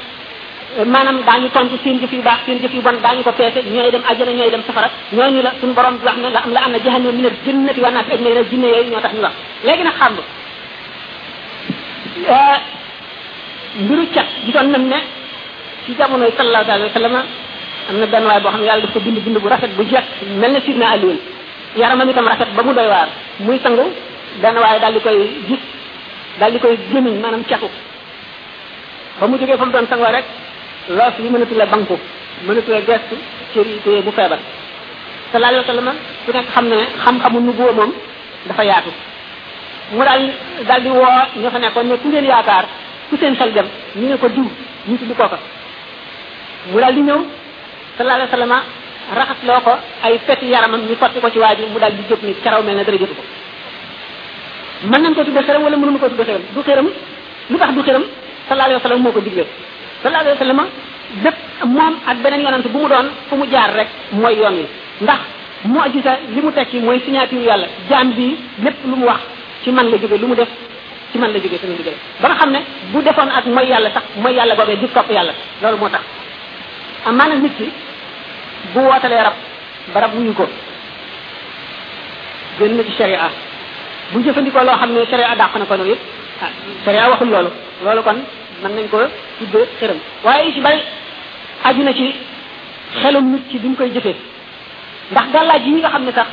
manam 0.93 1.17
da 1.19 1.23
daañu 1.27 1.49
tontu 1.53 1.75
seen 1.83 1.99
jëf 2.01 2.11
yu 2.11 2.21
baax 2.21 2.39
seen 2.45 2.57
jëf 2.61 2.73
yu 2.73 2.81
bon 2.81 2.95
da 2.97 3.01
daañu 3.09 3.23
ko 3.23 3.31
pété 3.37 3.61
ñoy 3.63 3.91
dem 3.91 4.03
aljana 4.09 4.31
ñoy 4.31 4.49
dem 4.49 4.63
safara 4.65 4.89
ñoy 5.13 5.31
ñu 5.31 5.41
la 5.41 5.51
suñu 5.61 5.73
borom 5.73 5.95
wax 6.03 6.17
ne 6.17 6.29
la 6.29 6.39
am 6.45 6.51
la 6.53 6.59
am 6.65 6.71
na 6.71 6.77
jahannam 6.83 7.15
min 7.15 7.25
al 7.25 7.35
jannati 7.45 7.81
wa 7.81 7.91
naas 7.91 8.07
ajmaina 8.11 8.43
jinne 8.49 8.67
yooyu 8.73 8.89
ñoo 8.91 9.01
tax 9.01 9.13
ñu 9.13 9.21
wax 9.21 9.35
léegi 9.65 9.83
nak 9.83 9.95
xam 10.01 10.13
mbiru 13.81 14.03
cat 14.13 14.27
gisoon 14.45 14.67
nam 14.71 14.87
ne 14.87 14.97
ci 15.85 15.95
jamono 15.97 16.25
sallallahu 16.37 16.63
alaihi 16.71 16.89
wasallam 16.91 17.25
amna 17.91 18.05
ben 18.13 18.23
way 18.29 18.39
bo 18.43 18.49
xam 18.53 18.63
yalla 18.67 18.81
dafa 18.87 18.99
bind 19.05 19.17
bind 19.25 19.37
bu 19.43 19.47
rafet 19.53 19.71
bu 19.77 19.83
jek 19.91 20.05
melni 20.41 20.55
na 20.55 20.59
sidna 20.65 20.85
aliun 20.93 21.17
yaramam 21.81 22.07
itam 22.13 22.25
rafet 22.31 22.49
ba 22.57 22.61
mu 22.67 22.71
doy 22.77 22.87
war 22.93 23.07
muy 23.45 23.57
sangu 23.63 23.85
ben 24.43 24.55
way 24.63 24.75
dal 24.83 24.93
dikoy 24.97 25.17
gis 25.47 25.61
dal 26.39 26.51
dikoy 26.55 26.73
koy 26.91 27.01
manam 27.23 27.41
ciatu 27.49 27.69
ba 29.19 29.25
mu 29.29 29.35
joge 29.39 29.55
fam 29.61 29.69
don 29.73 29.85
doon 29.91 30.01
rek 30.15 30.25
loos 30.97 31.15
yi 31.23 31.29
mënatu 31.33 31.53
la 31.59 31.65
banko 31.73 31.95
mënatu 32.47 32.69
la 32.75 32.81
gestu 32.89 33.15
cër 33.53 33.65
yi 33.71 33.77
téye 33.85 34.01
bu 34.05 34.11
febar 34.17 34.39
sallallahu 35.31 35.53
alaihi 35.53 35.63
wasallam 35.65 35.89
ku 36.25 36.29
nek 36.35 36.45
xam 36.53 36.65
ne 36.71 36.77
xam-xamu 37.03 37.39
nu 37.45 37.51
bo 37.57 37.65
mom 37.79 37.91
dafa 38.49 38.63
yaatu 38.71 38.91
mu 39.95 40.03
dal 40.09 40.21
dal 40.69 40.81
di 40.85 40.89
wo 41.01 41.07
ñu 41.41 41.49
fa 41.53 41.59
nekkoon 41.63 41.87
ne 41.89 41.95
ku 42.01 42.07
ngeen 42.11 42.25
yaakar 42.31 42.65
ku 43.09 43.13
seen 43.21 43.33
xel 43.39 43.51
dem 43.55 43.67
ñu 43.97 44.05
ne 44.11 44.15
ko 44.21 44.27
diw 44.35 44.47
ñu 44.87 44.95
ko 44.99 45.05
kooka 45.19 45.37
mu 46.71 46.79
dal 46.85 46.93
di 46.97 47.01
ñew 47.09 47.19
sallallahu 48.01 48.27
alayhi 48.27 48.33
wa 48.33 48.37
sallam 48.41 48.57
raxas 49.11 49.63
ko 49.65 49.73
ay 50.07 50.13
feti 50.25 50.45
yaramam 50.51 50.81
ñu 50.89 50.95
sotti 50.97 51.21
ko 51.21 51.27
ci 51.29 51.39
waa 51.39 51.53
ji 51.55 51.65
mu 51.69 51.79
daal 51.79 51.93
di 51.93 52.03
jóg 52.09 52.21
ni 52.23 52.33
caraw 52.43 52.61
mel 52.63 52.75
ne 52.75 52.83
dara 52.83 52.97
jotu 52.97 53.13
ko 53.13 53.23
mën 54.89 55.01
nañ 55.01 55.13
ko 55.13 55.23
tudde 55.23 55.41
xëram 55.45 55.63
wala 55.63 55.77
mënu 55.77 55.91
ma 55.91 55.99
ko 55.99 56.07
tudde 56.09 56.23
xëram 56.25 56.43
du 56.53 56.61
xëram 56.63 56.87
lu 57.49 57.57
tax 57.59 57.73
du 57.73 57.81
xëram 57.83 58.03
sallallahu 58.47 58.67
alayhi 58.69 58.79
wa 58.81 58.85
sallam 58.89 59.01
moo 59.01 59.11
ko 59.11 59.19
digle 59.21 59.43
sallallahu 60.01 60.23
alayhi 60.23 60.37
wa 60.37 60.45
sallam 60.45 60.67
bépp 61.23 61.37
moom 61.75 61.93
ak 62.07 62.17
beneen 62.23 62.41
yonante 62.41 62.67
bu 62.69 62.79
mu 62.79 62.87
doon 62.87 63.07
fu 63.29 63.35
mu 63.35 63.45
jaar 63.51 63.69
rek 63.75 63.89
mooy 64.13 64.35
yoon 64.39 64.53
wi 64.61 64.65
ndax 65.01 65.19
mu'jiza 65.65 66.13
li 66.29 66.41
mu 66.41 66.51
tekki 66.51 66.79
mooy 66.79 66.99
signature 67.03 67.35
yàlla 67.43 67.67
jaam 67.89 68.11
bi 68.13 68.37
lépp 68.63 68.77
lu 68.85 68.95
mu 68.95 69.05
wax 69.05 69.19
ci 69.63 69.71
man 69.71 69.89
la 69.89 69.97
jóge 69.97 70.17
lu 70.21 70.27
mu 70.27 70.35
def 70.35 70.47
ci 71.11 71.17
man 71.17 71.31
la 71.33 71.39
jóge 71.39 71.57
sama 71.61 71.73
ndigal 71.73 71.93
ba 72.21 72.27
nga 72.29 72.35
xam 72.39 72.49
ne 72.51 72.59
bu 72.91 73.01
defoon 73.01 73.29
ak 73.37 73.45
mooy 73.45 73.67
yàlla 73.69 73.89
sax 73.93 74.03
mooy 74.15 74.33
yàlla 74.33 74.55
googee 74.55 74.75
di 74.77 74.87
topp 74.89 75.11
yàlla 75.11 75.33
loolu 75.61 75.77
moo 75.77 75.89
tax 75.89 76.01
bu 78.75 78.79
wootalee 78.91 79.21
rab 79.27 79.37
barab 79.93 80.11
wuyu 80.17 80.33
ko 80.39 80.45
gën 82.57 82.73
na 82.77 82.83
ci 82.87 82.93
sharia 82.99 83.27
bu 84.13 84.17
jëfandikoo 84.25 84.63
loo 84.67 84.77
xam 84.81 84.91
ne 84.93 84.99
sharia 85.11 85.35
dàq 85.41 85.53
na 85.59 85.65
ko 85.65 85.75
noonu 85.75 85.89
yëpp 85.91 86.03
ah 86.45 86.51
sharia 86.85 87.09
waxul 87.09 87.27
loolu 87.33 87.51
loolu 87.85 88.01
kon 88.07 88.17
mën 88.61 88.71
nañ 88.77 88.87
ko 88.93 88.97
tudde 89.39 89.59
xëram 89.79 89.97
waaye 90.25 90.45
yu 90.47 90.51
si 90.55 90.61
bari 90.61 90.81
aju 91.67 91.81
na 91.83 91.93
ci 91.99 92.07
xelum 93.01 93.25
nit 93.31 93.43
ci 93.49 93.57
bi 93.61 93.67
mu 93.69 93.75
koy 93.75 93.89
jëfee 93.95 94.15
ndax 95.11 95.27
gàllaaj 95.33 95.61
yi 95.65 95.71
nga 95.79 95.89
xam 95.93 96.03
ne 96.05 96.11
sax 96.11 96.27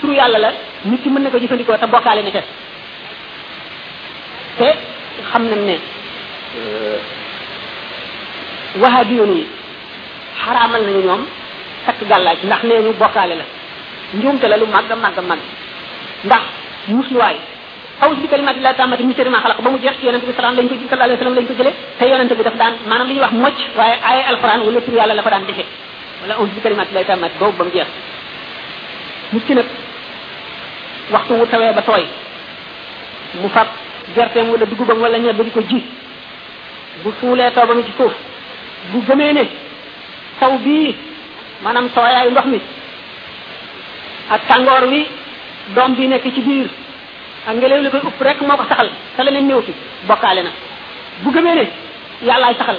turu 0.00 0.12
yàlla 0.14 0.38
la 0.44 0.50
nit 0.90 1.00
ki 1.02 1.08
mën 1.10 1.22
na 1.22 1.30
ko 1.30 1.38
jëfandikoo 1.42 1.76
te 1.80 1.86
bokkaale 1.86 2.22
na 2.22 2.30
ca 2.36 2.42
te 4.58 4.68
xam 5.32 5.42
nañ 5.50 5.60
ne 5.68 5.76
euh, 6.58 6.98
wahabiyoon 8.82 9.32
yi 9.36 9.44
xaraamal 10.44 10.82
nañu 10.86 11.02
ñoom 11.06 11.24
takk 11.86 12.00
gàllaaj 12.10 12.38
ndax 12.46 12.62
nee 12.68 12.80
ñu 12.86 12.92
bokkaale 13.00 13.34
la 13.40 13.44
njuumte 14.14 14.46
la 14.50 14.56
lu 14.56 14.66
màgg 14.74 14.90
màgg 15.04 15.18
màgg 15.30 15.42
ndax 16.26 16.42
musluwaay 16.88 17.36
awus 18.02 18.18
bi 18.22 18.28
kalimati 18.28 18.60
la 18.60 18.74
tamati 18.74 19.02
misteri 19.04 19.30
ma 19.30 19.38
xalaq 19.44 19.60
ba 19.64 19.70
mu 19.70 19.78
jeex 19.82 19.96
ci 19.98 20.06
yonente 20.06 20.26
bi 20.26 20.32
salaam 20.36 20.54
lañ 20.56 20.66
ko 20.68 20.74
sallallahu 20.74 21.02
alayhi 21.02 21.18
wasallam 21.18 21.36
lañ 21.38 21.46
ko 21.46 21.54
jëlee 21.58 21.74
te 21.98 22.04
yonente 22.10 22.34
bi 22.38 22.42
daf 22.42 22.54
daan 22.60 22.74
maanaam 22.88 23.06
li 23.08 23.14
ñuy 23.14 23.20
wax 23.20 23.32
mocc 23.44 23.58
waaye 23.78 23.96
ay 24.10 24.20
alquran 24.30 24.60
wala 24.66 24.80
tur 24.80 24.94
yàlla 24.94 25.14
la 25.14 25.22
ko 25.22 25.30
daan 25.30 25.44
defee 25.46 25.66
wala 26.22 26.34
awus 26.34 26.50
bi 26.54 26.60
kalimati 26.60 26.94
la 26.94 27.04
tamati 27.04 27.34
boobu 27.38 27.56
ba 27.58 27.64
mu 27.64 27.70
jeex 27.72 27.88
nit 29.32 29.44
ki 29.46 29.54
nag 29.54 29.66
waxtu 31.12 31.32
wu 31.40 31.46
tawee 31.46 31.72
ba 31.72 31.82
tooy 31.82 32.04
mu 33.42 33.48
fab 33.48 33.68
gerteem 34.14 34.48
wala 34.50 34.64
dugubam 34.66 34.98
wala 35.00 35.18
ñebe 35.18 35.44
di 35.44 35.50
ko 35.50 35.60
ji 35.70 35.82
bu 37.02 37.12
suulee 37.20 37.50
taw 37.52 37.66
ba 37.66 37.74
mu 37.74 37.82
ci 37.84 37.92
suuf 37.96 38.14
bu 38.90 38.98
gëmee 39.06 39.32
ne 39.32 39.44
taw 40.38 40.58
bii 40.58 41.10
maanaam 41.64 41.88
tooyaayu 41.96 42.30
ndox 42.36 42.46
mi 42.52 42.60
ak 44.34 44.40
tàngoor 44.50 44.84
wi 44.92 45.00
doom 45.76 45.92
bi 45.96 46.06
nekk 46.12 46.24
ci 46.34 46.40
biir 46.46 46.68
ak 47.48 47.54
ngelaw 47.56 47.78
li 47.84 47.90
koy 47.92 48.02
upp 48.08 48.20
rek 48.26 48.38
moo 48.46 48.56
ko 48.60 48.64
saxal 48.70 48.88
te 49.16 49.22
leneen 49.24 49.46
néew 49.48 49.62
fi 49.66 49.72
bokkaale 50.08 50.42
na 50.46 50.50
bu 51.22 51.30
gëmee 51.34 51.54
ne 51.58 51.64
yàllaay 52.28 52.54
saxal 52.60 52.78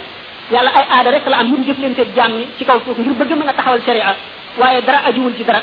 yàlla 0.54 0.72
ay 0.80 0.86
aada 0.98 1.10
rek 1.16 1.26
la 1.32 1.38
am 1.42 1.48
yu 1.52 1.56
mu 1.60 1.66
jëflanteeg 1.68 2.10
jaam 2.18 2.32
ñi 2.40 2.46
ci 2.58 2.66
kaw 2.66 2.80
suuf 2.86 2.98
ngir 3.00 3.16
bëgg 3.20 3.32
mën 3.40 3.50
a 3.52 3.54
taxawal 3.60 3.82
sharia 3.86 4.16
waaye 4.60 4.82
dara 4.88 5.00
ajuwul 5.08 5.34
ci 5.38 5.44
dara 5.50 5.62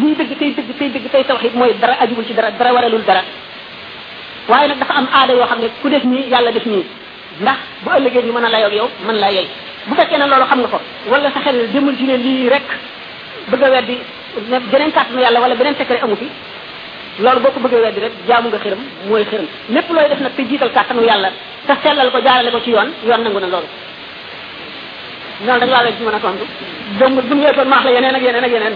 lii 0.00 0.14
dëgg 0.18 0.32
tey 0.40 0.50
dëgg 0.56 0.70
tey 0.78 0.88
dëgg 0.94 1.06
tey 1.12 1.24
tawxid 1.24 1.54
mooy 1.60 1.72
dara 1.82 1.94
ajuwul 2.02 2.24
ci 2.28 2.34
dara 2.34 2.48
dara 2.58 2.72
waralul 2.76 3.02
dara 3.08 3.22
waaye 4.50 4.68
nag 4.68 4.78
dafa 4.82 4.94
am 5.00 5.08
aada 5.18 5.32
yoo 5.38 5.46
xam 5.50 5.58
ne 5.64 5.68
ku 5.82 5.88
def 5.94 6.04
nii 6.12 6.24
yàlla 6.32 6.50
def 6.56 6.66
nii 6.72 6.84
ndax 7.42 7.58
bu 7.84 7.88
ëllëgee 7.96 8.22
ñu 8.26 8.32
mën 8.36 8.44
a 8.46 8.50
layoog 8.54 8.72
yow 8.78 8.88
mën 9.06 9.16
laa 9.22 9.32
yey 9.38 9.48
bu 9.90 9.94
fekkee 10.00 10.18
na 10.22 10.26
loolu 10.32 10.46
xam 10.50 10.58
nga 10.62 10.68
ko 10.74 10.78
wala 11.12 11.28
sa 11.34 11.40
xel 11.44 11.56
demul 11.74 11.94
ci 11.98 12.04
ne 12.08 12.16
lii 12.24 12.48
rek 12.54 12.66
bëgg 13.50 13.62
a 13.64 13.68
weddi 13.74 13.96
ne 14.50 14.56
beneen 14.72 14.92
kàttanu 14.96 15.20
yàlla 15.24 15.38
wala 15.44 15.54
beneen 15.60 15.76
secret 15.78 16.02
amu 16.04 16.16
fi 16.20 16.28
loolu 17.24 17.40
boo 17.42 17.52
ko 17.54 17.58
bëggee 17.64 17.82
weddi 17.86 18.00
rek 18.04 18.12
jaamu 18.28 18.48
nga 18.48 18.58
xiram 18.64 18.80
mooy 19.08 19.24
xiram 19.30 19.46
lépp 19.74 19.88
looy 19.94 20.06
def 20.10 20.20
nag 20.20 20.34
te 20.36 20.42
jiital 20.50 20.70
kàttanu 20.76 21.02
yàlla 21.08 21.28
sa 21.66 21.74
sellal 21.82 22.10
ko 22.12 22.18
jaarale 22.26 22.50
ko 22.50 22.60
ci 22.64 22.70
yoon 22.70 22.88
yoon 23.08 23.22
nangu 23.24 23.38
na 23.40 23.48
loolu 23.54 23.68
loolu 25.46 25.60
rek 25.62 25.70
laa 25.70 25.84
leen 25.84 25.96
ci 25.96 26.02
mën 26.04 26.14
a 26.18 26.20
tontu 26.24 26.44
dom 26.98 27.12
bu 27.14 27.34
ñu 27.36 27.50
toon 27.56 27.68
maax 27.68 27.84
yeneen 27.86 28.14
ak 28.14 28.22
yeneen 28.22 28.44
ak 28.44 28.52
yeneen 28.56 28.74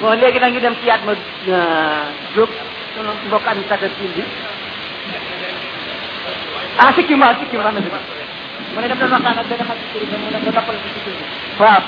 bon 0.00 0.16
léegi 0.22 0.38
nag 0.40 0.52
ñu 0.54 0.60
dem 0.60 0.74
ci 0.80 0.86
yaat 0.86 1.02
ma 1.06 1.12
jóg 2.36 2.48
euh, 2.50 2.62
sunu 2.94 3.10
mbokk 3.26 3.46
administrateur 3.46 3.90
sikki 6.96 7.14
ma 7.16 7.34
sikki 7.38 7.56
ma 7.56 7.64
na 7.72 7.80
mu 8.74 8.80
ne 8.80 8.88
daf 8.88 8.98
doon 9.00 9.10
waxtaan 9.12 9.38
ak 9.42 9.48
benn 9.50 9.66
xarit 9.68 9.84
sëriñ 9.92 10.10
mu 10.22 10.28
ne 10.32 10.38
ko 10.44 10.50
noppal 10.56 10.76
ci 10.84 10.90
sëriñ 11.04 11.24
waaw 11.60 11.82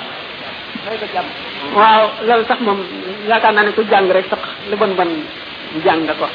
may 0.88 0.96
ko 1.02 1.06
jàmm 1.14 1.28
waaw 1.78 2.04
loolu 2.26 2.44
sax 2.50 2.58
moom 2.66 2.80
yaakaar 3.28 3.52
naa 3.54 3.64
ne 3.66 3.72
ku 3.76 3.82
jàng 3.90 4.06
rek 4.16 4.26
sax 4.30 4.42
li 4.70 4.76
bon 4.80 4.92
bon 4.98 5.10
jàng 5.86 6.02
ko 6.20 6.26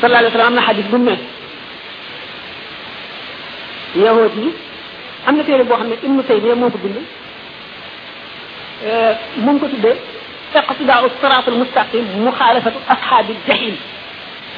sallallahu 0.00 0.04
alayhi 0.04 0.32
wa 0.32 0.32
sallam 0.36 0.46
am 0.52 0.54
na 0.54 0.62
xadis 0.68 0.86
bu 0.92 0.98
ne 0.98 1.14
yahood 4.04 4.34
yi 4.42 4.48
am 5.26 5.34
na 5.36 5.42
téere 5.44 5.64
boo 5.64 5.76
xam 5.78 5.88
ne 5.88 5.96
ibnu 6.06 6.22
taymiya 6.22 6.54
moo 6.54 6.70
ko 6.70 6.78
bind 6.78 6.98
mu 9.44 9.50
ngi 9.52 9.60
ko 9.60 9.66
tuddee 9.68 9.96
iqtidaa 10.58 11.02
siraatul 11.20 11.58
mustaqim 11.62 12.04
muxaalafatu 12.26 12.78
ashaabi 12.94 13.34
jahim 13.46 13.76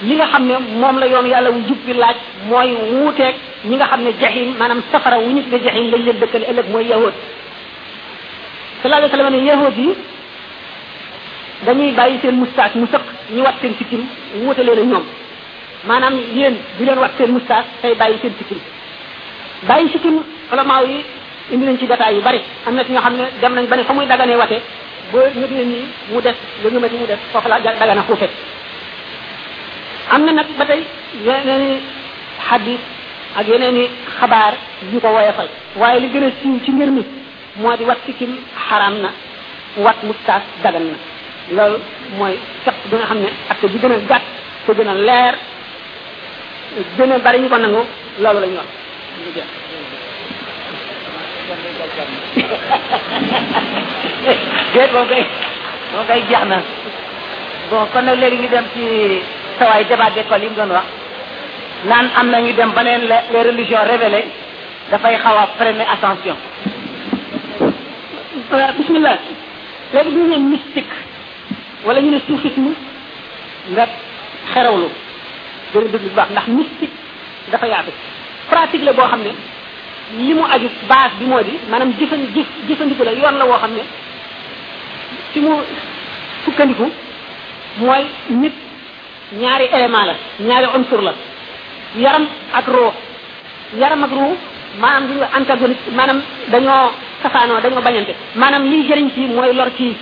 li 0.02 0.14
nga 0.18 0.26
xam 0.32 0.44
ne 0.46 0.54
moom 0.80 0.96
la 0.98 1.06
yoon 1.06 1.26
yàlla 1.32 1.50
wu 1.50 1.60
jub 1.68 1.78
bi 1.86 1.92
laaj 1.94 2.16
mooy 2.50 2.68
wuuteeg 2.94 3.34
ñi 3.64 3.76
nga 3.76 3.86
xam 3.90 4.00
ne 4.02 4.10
jaxim 4.20 4.48
maanaam 4.58 4.80
safara 4.92 5.18
wu 5.18 5.30
ñu 5.34 5.42
tuddee 5.42 5.62
jaxim 5.66 5.86
lañ 5.92 6.02
leen 6.06 6.18
dëkkale 6.20 6.46
ëllëg 6.50 6.66
mooy 6.72 6.86
yahood 6.92 7.14
sallallahu 8.82 9.04
alayhi 9.04 9.12
wa 9.12 9.16
sallam 9.16 9.32
ne 9.36 9.42
yahood 9.50 9.76
yi 9.78 9.88
dañuy 11.66 11.92
bàyyi 11.92 12.18
seen 12.20 12.36
moustache 12.36 12.76
mu 12.78 12.86
sëq 12.92 13.02
ñu 13.34 13.42
wat 13.42 13.54
seen 13.60 13.74
sikkim 13.78 14.02
wuute 14.40 14.58
leen 14.64 14.78
ak 14.78 14.86
ñoom 14.92 15.04
maanaam 15.86 16.14
yéen 16.34 16.54
di 16.78 16.84
leen 16.84 16.98
wat 16.98 17.12
seen 17.16 17.30
moustache 17.32 17.66
tey 17.82 17.94
bàyyi 17.94 18.18
seen 18.22 18.32
sikkim 18.38 18.58
bàyyi 19.68 19.88
sikkim 19.90 20.16
ulamaaw 20.52 20.84
yi 20.90 20.98
indi 21.52 21.64
nañ 21.66 21.76
ci 21.78 21.86
détails 21.86 22.16
yu 22.16 22.22
bari 22.22 22.40
am 22.66 22.74
na 22.74 22.84
ci 22.84 22.92
ñoo 22.92 23.02
xam 23.02 23.14
ne 23.16 23.24
dem 23.40 23.54
nañ 23.54 23.66
ba 23.66 23.76
ne 23.76 23.84
fa 23.84 23.92
muy 23.92 24.06
daganee 24.06 24.34
wate 24.36 24.58
boo 25.12 25.26
ñëgee 25.36 25.64
nii 25.70 25.84
mu 26.12 26.20
def 26.20 26.34
ba 26.62 26.68
ñëmati 26.70 26.96
mu 26.96 27.06
def 27.06 27.18
foofu 27.32 27.48
la 27.48 27.60
dagana 27.60 28.02
xuufet 28.08 28.30
am 30.10 30.24
na 30.26 30.32
nag 30.32 30.48
ba 30.58 30.64
tey 30.64 30.82
yeneen 31.26 31.80
i 32.72 32.76
ak 33.38 33.46
yeneen 33.48 33.76
i 33.82 33.84
xabaar 34.18 34.54
yu 34.92 35.00
ko 35.00 35.08
woyofal 35.16 35.48
waaye 35.80 36.00
li 36.00 36.08
gën 36.12 36.24
a 36.26 36.30
siiw 36.40 36.60
ci 36.64 36.70
mbir 36.72 36.90
mi 36.96 37.02
moo 37.60 37.76
di 37.78 37.84
wat 37.84 37.98
sikkim 38.06 38.32
xaraam 38.66 38.94
na 39.04 39.10
wat 39.84 39.98
mustaas 40.08 40.42
dagan 40.62 40.84
na 40.92 40.96
loolu 41.56 41.78
mooy 42.18 42.36
sax 42.64 42.76
bi 42.90 42.96
nga 42.96 43.06
xam 43.10 43.18
ne 43.24 43.28
acte 43.50 43.66
bi 43.72 43.78
gën 43.82 43.92
a 43.94 43.98
te 44.66 44.72
gën 44.78 44.88
a 44.92 44.94
leer 45.08 45.34
gën 46.96 47.12
a 47.12 47.18
bari 47.24 47.38
ñu 47.40 47.48
ko 47.48 47.56
nangu 47.58 47.82
loolu 48.22 48.40
la 48.40 48.46
ñu 48.46 48.56
wax 48.56 48.68
déet 54.74 54.90
boo 54.94 55.06
koy 55.10 55.24
boo 55.92 56.04
koy 56.08 56.20
jeex 56.28 56.44
na 56.50 56.56
bon 57.70 57.86
kon 57.92 58.02
nag 58.06 58.18
léegi 58.20 58.42
ñu 58.42 58.48
dem 58.54 58.64
ci 58.74 58.84
taway 59.58 59.82
waay 59.84 59.84
débat 59.88 60.10
d'école 60.10 60.42
yi 60.44 60.48
mu 60.50 60.54
doon 60.56 60.70
wax 60.70 60.86
naan 61.84 62.06
am 62.16 62.28
na 62.30 62.40
ñu 62.40 62.52
dem 62.52 62.70
ba 62.72 62.82
leen 62.82 63.02
les 63.32 63.42
religions 63.48 63.84
révélées 63.90 64.26
dafay 64.90 65.16
xaw 65.18 65.36
a 65.42 65.46
freiner 65.58 65.86
attention 65.94 66.36
bismillah 68.78 69.18
léegi 69.94 70.10
bu 70.10 70.20
ñu 70.30 70.38
mystique 70.38 70.94
wala 71.84 72.00
ñu 72.00 72.10
ne 72.10 72.18
soufisme 72.26 72.70
nga 73.70 73.86
xerawlu 74.54 74.88
dëgg 75.72 75.90
dëgg 75.92 76.02
bu 76.02 76.10
baax 76.16 76.28
ndax 76.30 76.46
mystique 76.48 76.96
dafa 77.50 77.66
yaatu 77.66 77.90
pratique 78.50 78.84
la 78.84 78.92
boo 78.92 79.06
xam 79.08 79.20
ne 79.22 79.32
li 80.18 80.34
mu 80.34 80.42
aju 80.50 80.68
base 80.88 81.14
bi 81.18 81.24
moo 81.26 81.42
di 81.42 81.54
maanaam 81.70 81.92
jëfan 81.98 82.22
jëf 82.34 82.46
jëfandiku 82.68 83.04
la 83.04 83.12
yoon 83.12 83.36
la 83.38 83.44
woo 83.46 83.58
xam 83.62 83.72
ne 83.74 83.82
ci 85.32 85.40
mu 85.40 85.52
fukkandiku 86.44 86.86
mooy 87.78 88.04
nit 88.30 88.52
ñaari 89.40 89.66
élément 89.76 90.04
la 90.08 90.14
ñaari 90.46 90.66
unsur 90.76 91.00
la 91.00 91.14
yaram 91.96 92.24
ak 92.54 92.66
ro 92.66 92.92
yaram 93.80 94.02
ak 94.04 94.10
ro 94.12 94.28
manam 94.80 95.04
duñu 95.08 95.24
antagoniste 95.36 95.88
manam 95.98 96.18
dañu 96.48 96.72
safaanoo 97.22 97.60
dañu 97.62 97.80
bañante 97.86 98.14
manam 98.36 98.62
li 98.70 98.86
jëriñ 98.88 99.08
ci 99.14 99.20
moy 99.36 99.52
lor 99.54 99.68
ci 99.78 99.96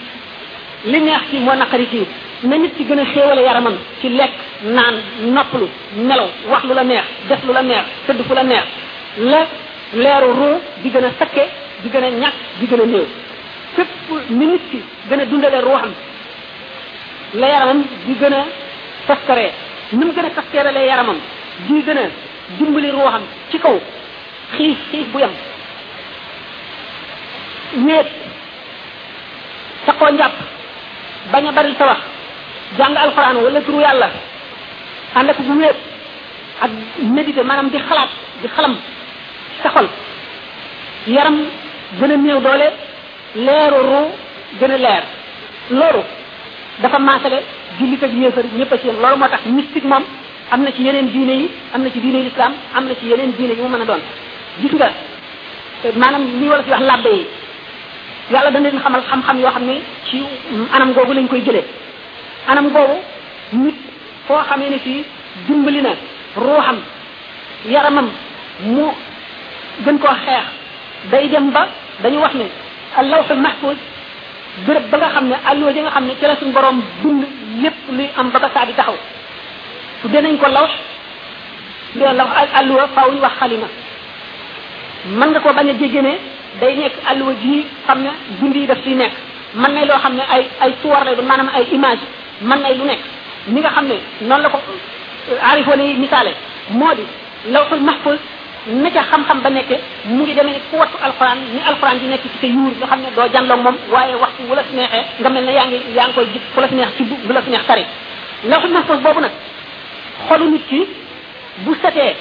li 0.90 1.00
neex 1.00 1.22
ci 1.30 1.38
mo 1.38 1.52
nakari 1.54 1.86
ci 1.92 2.06
na 2.48 2.56
nit 2.56 2.74
ci 2.76 2.84
gëna 2.86 3.02
a 3.02 3.10
xéewale 3.12 3.40
yaramam 3.42 3.74
ci 4.00 4.08
lek 4.08 4.32
naan 4.64 4.94
noppalu 5.34 5.66
nelaw 5.96 6.28
wax 6.48 6.62
lu 6.64 6.74
la 6.74 6.82
neex 6.84 7.04
def 7.28 7.44
lu 7.46 7.52
la 7.52 7.62
neex 7.62 7.84
tëdd 8.06 8.20
fu 8.26 8.34
la 8.34 8.42
neex 8.42 8.66
la 9.30 9.40
leeru 9.92 10.50
di 10.82 10.90
gëna 10.90 11.08
sakke 11.18 11.42
di 11.82 11.88
gëna 11.90 12.08
ñak 12.10 12.32
di 12.58 12.66
gëna 12.66 12.84
neew 12.84 13.06
fepp 13.74 13.88
ci 14.70 14.82
gëna 15.08 15.24
dundale 15.26 15.60
ruham 15.60 15.92
la 17.34 17.46
yaramam 17.46 17.82
di 18.06 18.14
gëna 18.18 18.44
taskaree 19.10 19.50
ni 19.92 20.04
mu 20.06 20.12
gën 20.16 20.26
a 20.26 20.30
taskareelee 20.38 20.86
yaramam 20.90 21.18
di 21.66 21.82
gën 21.86 21.98
a 22.02 22.04
dimbali 22.58 22.90
ruuxam 22.90 23.22
ci 23.50 23.56
kaw 23.58 23.74
xiif 24.54 24.78
xiif 24.90 25.06
bu 25.12 25.18
yem 25.18 25.32
néeg 27.86 28.06
sa 29.84 29.92
koo 29.98 30.10
njàpp 30.14 30.36
bañ 31.32 31.44
a 31.48 31.52
bari 31.56 31.74
sa 31.78 31.96
jàng 32.78 32.96
alxuraan 32.96 33.36
wala 33.44 33.60
turu 33.62 33.78
yàlla 33.80 34.08
ànd 35.16 35.30
bu 35.46 35.52
wéet 35.60 35.76
ak 36.64 36.70
méditer 37.14 37.44
maanaam 37.44 37.68
di 37.72 37.78
xalaat 37.88 38.10
di 38.42 38.48
xalam 38.56 38.74
sa 39.62 39.68
xol 39.74 39.88
yaram 41.14 41.36
gën 41.98 42.12
a 42.14 42.16
néew 42.16 42.38
doole 42.46 42.66
leeru 43.46 43.80
ru 43.90 44.02
gën 44.58 44.72
a 44.76 44.78
leer 44.84 45.04
loolu 45.78 46.02
dafa 46.82 46.98
maasale 46.98 47.40
jullit 47.80 48.02
ak 48.04 48.12
yéefar 48.12 48.44
ñëpp 48.56 48.72
a 48.72 48.78
ci 48.78 48.84
loolu 48.86 49.16
moo 49.16 49.28
tax 49.28 49.44
mystique 49.46 49.84
moom 49.84 50.04
am 50.50 50.62
na 50.62 50.72
ci 50.72 50.82
yeneen 50.82 51.06
diine 51.10 51.32
yi 51.32 51.50
am 51.74 51.82
na 51.82 51.90
ci 51.90 52.00
diine 52.00 52.22
lislaam 52.24 52.52
am 52.74 52.84
na 52.84 52.94
ci 52.94 53.06
yeneen 53.06 53.32
diine 53.36 53.52
yi 53.56 53.62
mu 53.62 53.68
mën 53.68 53.80
a 53.80 53.84
doon 53.84 54.00
gis 54.60 54.72
nga 54.74 54.88
maanaam 55.96 56.22
li 56.40 56.48
wala 56.48 56.62
fi 56.62 56.70
wax 56.70 56.80
labbe 56.80 57.10
yi 57.16 57.26
yàlla 58.32 58.50
dana 58.50 58.68
leen 58.70 58.80
xamal 58.82 59.00
xam-xam 59.02 59.38
yoo 59.38 59.50
xam 59.50 59.64
ne 59.64 59.80
ci 60.04 60.22
anam 60.72 60.92
googu 60.92 61.12
lañ 61.14 61.26
koy 61.28 61.40
jëlee 61.42 61.64
anam 62.48 62.68
googu 62.68 62.96
nit 63.52 63.74
foo 64.26 64.38
xamee 64.48 64.70
ne 64.70 64.78
fii 64.78 65.04
dimbali 65.48 65.80
na 65.82 65.90
ruuxam 66.36 66.76
yaramam 67.68 68.08
mu 68.64 68.82
gën 69.84 69.98
koo 69.98 70.08
xeex 70.24 70.44
day 71.10 71.28
dem 71.28 71.50
ba 71.50 71.68
dañu 72.02 72.18
wax 72.20 72.34
ne 72.34 72.46
al 72.96 73.06
lawxul 73.08 73.40
mahfuz 73.40 73.76
béréb 74.66 74.88
ba 74.90 74.96
nga 75.00 75.08
xam 75.14 75.26
ne 75.28 75.36
alluwa 75.46 75.72
ji 75.72 75.80
nga 75.82 75.90
xam 75.90 76.04
ne 76.06 76.14
ci 76.18 76.24
la 76.26 76.36
suñu 76.36 76.52
borom 76.52 76.82
dund 77.02 77.22
lépp 77.62 77.74
luy 77.90 78.08
am 78.16 78.30
ba 78.30 78.38
ba 78.38 78.50
saa 78.54 78.66
di 78.66 78.74
taxaw 78.74 78.96
su 80.02 80.08
danañ 80.08 80.36
ko 80.38 80.46
law 80.48 80.66
loolu 81.96 82.16
la 82.16 82.24
wax 82.24 82.48
alluwa 82.60 82.88
faaw 82.94 83.10
ñu 83.12 83.20
wax 83.20 83.34
xalima 83.38 83.66
mën 85.16 85.28
nga 85.30 85.40
ko 85.40 85.52
bañ 85.54 85.68
a 85.70 85.78
jéggi 85.78 86.02
ne 86.02 86.12
day 86.60 86.76
nekk 86.76 86.94
alluwa 87.10 87.32
ji 87.42 87.66
xam 87.86 88.02
ne 88.02 88.10
bind 88.40 88.56
yi 88.56 88.66
daf 88.66 88.82
ciy 88.84 88.94
nekk 88.94 89.12
mën 89.54 89.70
nay 89.72 89.86
loo 89.86 89.98
xam 89.98 90.14
ne 90.14 90.22
ay 90.30 90.44
ay 90.60 90.74
suwar 90.82 91.04
lay 91.04 91.14
doon 91.14 91.26
maanaam 91.26 91.48
ay 91.54 91.64
image 91.72 92.04
man 92.42 92.60
nay 92.60 92.74
lu 92.74 92.84
nekk 92.84 93.02
ni 93.48 93.60
nga 93.60 93.70
xam 93.74 93.86
ne 93.86 93.96
noonu 94.20 94.42
la 94.42 94.48
ko 94.48 94.58
aarifoon 95.42 95.80
euh, 95.80 95.96
misaale 95.98 96.32
moo 96.70 96.94
di 96.94 97.02
lawxul 97.52 97.80
mahfuz 97.80 98.18
na 98.68 98.90
xam-xam 98.92 99.40
ba 99.40 99.50
nekke 99.50 99.76
mu 100.04 100.24
ngi 100.24 100.34
demee 100.34 100.52
ni 100.52 100.60
ku 100.70 100.76
wattu 100.76 100.96
alxuraan 101.02 101.38
ni 101.54 101.60
alxuraan 101.66 101.98
di 101.98 102.06
nekk 102.08 102.22
ci 102.24 102.38
sa 102.40 102.46
yuur 102.46 102.72
nga 102.76 102.86
xam 102.86 103.00
ne 103.00 103.10
doo 103.16 103.24
jànloog 103.32 103.60
moom 103.64 103.76
waaye 103.90 104.14
waxtu 104.16 104.42
wu 104.48 104.54
la 104.54 104.62
si 104.68 104.74
neexee 104.76 105.16
nga 105.20 105.30
mel 105.30 105.44
ne 105.44 105.52
yaa 105.52 105.66
ngi 105.66 105.78
yaa 105.96 106.04
ngi 106.08 106.14
koy 106.14 106.26
jib 106.32 106.42
fu 106.52 106.60
la 106.60 106.68
si 106.68 106.74
neex 106.74 106.92
ci 106.96 107.02
bu 107.04 107.32
la 107.32 107.40
si 107.42 107.48
neex 107.50 107.64
tari 107.66 107.86
lawxul 108.44 108.70
mahfuus 108.72 109.00
boobu 109.04 109.20
nag 109.20 109.32
nit 110.52 110.66
ki 110.68 110.80
bu 111.64 111.74
setee 111.82 112.16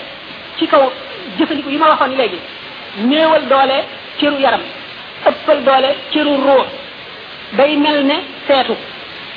ci 0.57 0.67
kaw 0.67 0.83
jëfandiku 1.37 1.69
yi 1.69 1.77
ma 1.77 1.89
waxoon 1.89 2.15
léegi 2.15 2.39
néewal 3.09 3.45
doole 3.47 3.77
cëru 4.19 4.37
yaram 4.39 4.61
ëppal 5.27 5.61
doole 5.63 5.89
cëru 6.11 6.33
ruux 6.47 6.65
day 7.57 7.75
mel 7.75 8.05
ne 8.05 8.15
seetu 8.47 8.75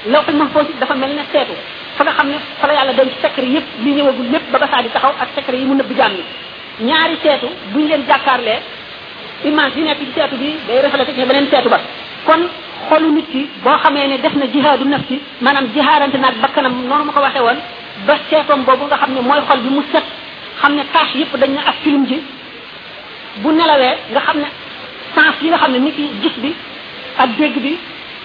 lawxul 0.07 0.37
mahfuus 0.37 0.69
dafa 0.79 0.95
mel 0.95 1.15
ne 1.19 1.23
seetu 1.33 1.55
fa 1.97 2.05
nga 2.05 2.12
xam 2.12 2.29
ne 2.31 2.39
fa 2.61 2.66
la 2.69 2.73
yàlla 2.74 2.93
doon 2.93 3.09
ci 3.11 3.19
secret 3.20 3.47
yëpp 3.55 3.66
li 3.83 3.91
ñëwagul 3.95 4.31
lépp 4.31 4.53
ba 4.53 4.59
ba 4.59 4.69
saa 4.70 4.83
di 4.83 4.89
taxaw 4.91 5.15
ak 5.19 5.29
secret 5.35 5.59
yi 5.59 5.65
mu 5.65 5.74
nëbb 5.74 5.91
jaam 5.97 6.12
yi 6.12 6.23
ñaari 6.81 7.16
seetu 7.23 7.49
buñ 7.73 7.86
leen 7.89 8.03
jàkkaarlee 8.09 8.59
image 9.44 9.74
bi 9.74 9.81
nekk 9.82 9.99
ci 9.99 10.07
seetu 10.15 10.36
bi 10.36 10.57
day 10.66 10.81
reflété 10.81 11.12
ci 11.15 11.24
beneen 11.27 11.47
seetu 11.51 11.69
ba 11.69 11.78
kon 12.24 12.49
xolu 12.89 13.12
nit 13.12 13.27
ki 13.31 13.51
boo 13.62 13.77
xamee 13.82 14.07
ne 14.09 14.19
def 14.19 14.35
na 14.35 14.47
jihaadu 14.51 14.85
nafsi 14.85 15.20
maanaam 15.40 15.66
jihaarante 15.74 16.16
naag 16.19 16.36
bakkanam 16.40 16.73
noonu 16.89 17.05
ma 17.05 17.12
ko 17.12 17.20
waxee 17.20 17.40
woon 17.43 17.59
ba 18.07 18.15
seetoom 18.31 18.65
boobu 18.65 18.86
nga 18.86 18.97
xam 18.97 19.12
ne 19.12 19.20
mooy 19.20 19.40
xol 19.49 19.61
bi 19.61 19.69
mu 19.69 19.82
set 19.93 20.05
xam 20.61 20.73
ne 20.74 20.82
tâche 20.93 21.19
yëpp 21.19 21.36
dañ 21.36 21.51
na 21.53 21.61
ak 21.61 21.77
film 21.85 22.07
ji 22.07 22.23
bu 23.43 23.53
nelawee 23.53 23.94
nga 24.12 24.20
xam 24.20 24.39
ne 24.39 24.49
sens 25.15 25.40
yi 25.43 25.49
nga 25.49 25.59
xam 25.59 25.73
ne 25.73 25.78
nit 25.78 25.94
ki 25.97 26.11
gis 26.23 26.36
bi 26.40 26.55
ak 27.19 27.31
dégg 27.36 27.57
bi 27.62 27.78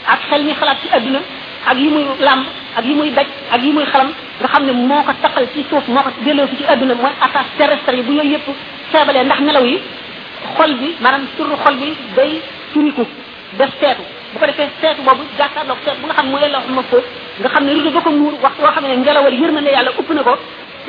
ak 0.06 0.20
xel 0.30 0.44
ñi 0.46 0.54
xalaat 0.54 0.78
ci 0.82 0.88
àdduna 0.96 1.20
ak 1.66 1.74
li 1.78 1.88
muy 1.90 2.04
làmb 2.22 2.46
ak 2.76 2.86
li 2.86 2.94
muy 2.96 3.10
daj 3.14 3.26
ak 3.52 3.62
li 3.62 3.70
muy 3.74 3.86
xalam 3.86 4.14
nga 4.42 4.48
xam 4.54 4.64
ne 4.66 4.72
moo 4.74 5.04
ko 5.04 5.12
taqal 5.22 5.46
ci 5.54 5.66
suuf 5.70 5.88
moo 5.88 6.04
ko 6.04 6.12
delloo 6.26 6.48
fi 6.48 6.56
ci 6.58 6.64
àdduna 6.66 6.96
mooy 6.96 7.12
attaque 7.22 7.46
terrestre 7.58 7.96
yi 7.98 8.04
bu 8.04 8.12
yooyu 8.14 8.32
yëpp 8.32 8.48
feebalee 8.92 9.24
ndax 9.26 9.40
nelaw 9.42 9.66
yi 9.66 9.82
xol 10.58 10.74
bi 10.78 10.96
maanaam 11.02 11.26
turu 11.38 11.56
xol 11.64 11.76
bi 11.82 11.94
day 12.16 12.42
turiku 12.74 13.06
def 13.58 13.72
seetu 13.80 14.04
bu 14.34 14.40
ko 14.40 14.46
defee 14.46 14.70
seetu 14.82 15.02
boobu 15.02 15.24
jàkkaarloog 15.38 15.78
seet 15.86 15.98
bu 16.02 16.06
nga 16.08 16.16
xam 16.16 16.28
mooy 16.32 16.42
la 16.50 16.58
wax 16.60 16.68
ma 16.70 16.84
fóot 16.90 17.06
nga 17.42 17.50
xam 17.50 17.64
ne 17.66 17.74
rido 17.74 17.92
ba 17.92 18.02
ko 18.02 18.10
muur 18.12 18.34
waxtu 18.42 18.62
woo 18.62 18.72
xam 18.72 18.86
ne 18.88 18.96
ngelawal 18.98 19.34
yërmande 19.34 19.70
yàlla 19.72 19.92
upp 20.00 20.10
na 20.14 20.24
ko 20.24 20.34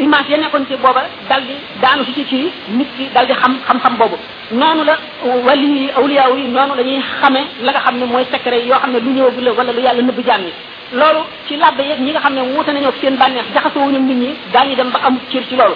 image 0.04 0.28
ya 0.30 0.38
nekkoon 0.38 0.66
ci 0.70 0.76
booba 0.78 1.02
dal 1.28 1.42
di 1.42 1.56
daanu 1.82 2.04
si 2.06 2.12
ci 2.14 2.24
ci 2.26 2.40
nit 2.72 2.88
ki 2.96 3.08
dal 3.12 3.26
di 3.26 3.32
xam 3.34 3.58
xam 3.80 3.96
boobu 3.98 4.16
noonu 4.50 4.84
la 4.86 4.96
euh, 5.26 5.42
wali 5.44 5.66
yi 5.66 5.90
awliyaaw 5.90 6.36
yi 6.38 6.48
noonu 6.48 6.74
la 6.74 6.82
ñuy 6.82 7.02
xamee 7.20 7.46
la 7.62 7.70
nga 7.72 7.80
xam 7.80 7.98
ne 7.98 8.04
mooy 8.06 8.24
secret 8.30 8.64
yoo 8.66 8.78
xam 8.78 8.92
ne 8.92 9.00
lu 9.00 9.10
ñëwagul 9.10 9.44
la 9.44 9.52
wala 9.52 9.72
lu 9.72 9.80
yàlla 9.80 10.02
nëbb 10.02 10.20
jaam 10.26 10.42
yi 10.46 10.52
loolu 10.92 11.20
ci 11.46 11.56
labbe 11.56 11.80
yeeg 11.82 12.00
ñi 12.00 12.10
nga 12.10 12.20
xam 12.20 12.34
ne 12.34 12.40
wuute 12.54 12.68
nañoo 12.72 12.92
seen 13.00 13.16
bànneex 13.16 13.46
jaxasoo 13.54 13.80
wuñu 13.82 13.98
nit 13.98 14.14
ñi 14.14 14.34
daañu 14.52 14.74
dem 14.76 14.90
ba 14.90 15.00
am 15.02 15.18
cër 15.30 15.42
ci 15.48 15.56
loolu 15.56 15.74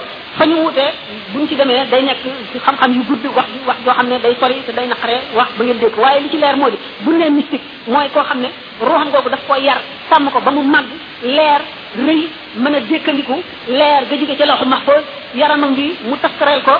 ñu 1.32 1.46
ci 1.48 1.56
demee 1.56 1.84
day 1.90 2.02
nekk 2.02 2.22
xam-xam 2.64 2.92
yu 2.94 3.02
gudd 3.04 3.26
wax 3.34 3.46
wax 3.66 3.76
yoo 3.84 3.94
xam 3.94 4.06
ne 4.08 4.18
day 4.20 4.36
sori 4.40 4.62
te 4.66 4.72
day 4.72 4.86
naqaree 4.86 5.20
wax 5.34 5.48
ba 5.58 5.64
ngeen 5.64 5.78
dégg 5.78 5.98
waaye 5.98 6.20
li 6.20 6.30
ci 6.30 6.38
leer 6.38 6.56
moo 6.56 6.70
di 6.70 6.78
buñ 7.00 7.18
nee 7.18 7.30
mystique 7.30 7.62
mooy 7.88 8.08
koo 8.14 8.22
xam 8.22 8.40
ne 8.40 8.48
ruuxam 8.80 9.10
googu 9.10 9.28
daf 9.28 9.40
koo 9.48 9.56
yar 9.56 9.80
sàmm 10.10 10.30
ko 10.30 10.40
ba 10.40 10.50
mu 10.50 10.62
màgg 10.62 10.86
leer 11.22 11.60
rëy 11.96 12.20
mën 12.56 12.74
a 12.74 12.80
dékkandiku 12.80 13.34
leer 13.68 14.02
ga 14.08 14.14
jóge 14.16 14.36
ca 14.36 14.44
loxo 14.48 14.66
maxfoos 14.66 15.04
yaramam 15.40 15.74
bi 15.74 15.86
mu 16.08 16.16
taskareel 16.22 16.60
ko 16.66 16.72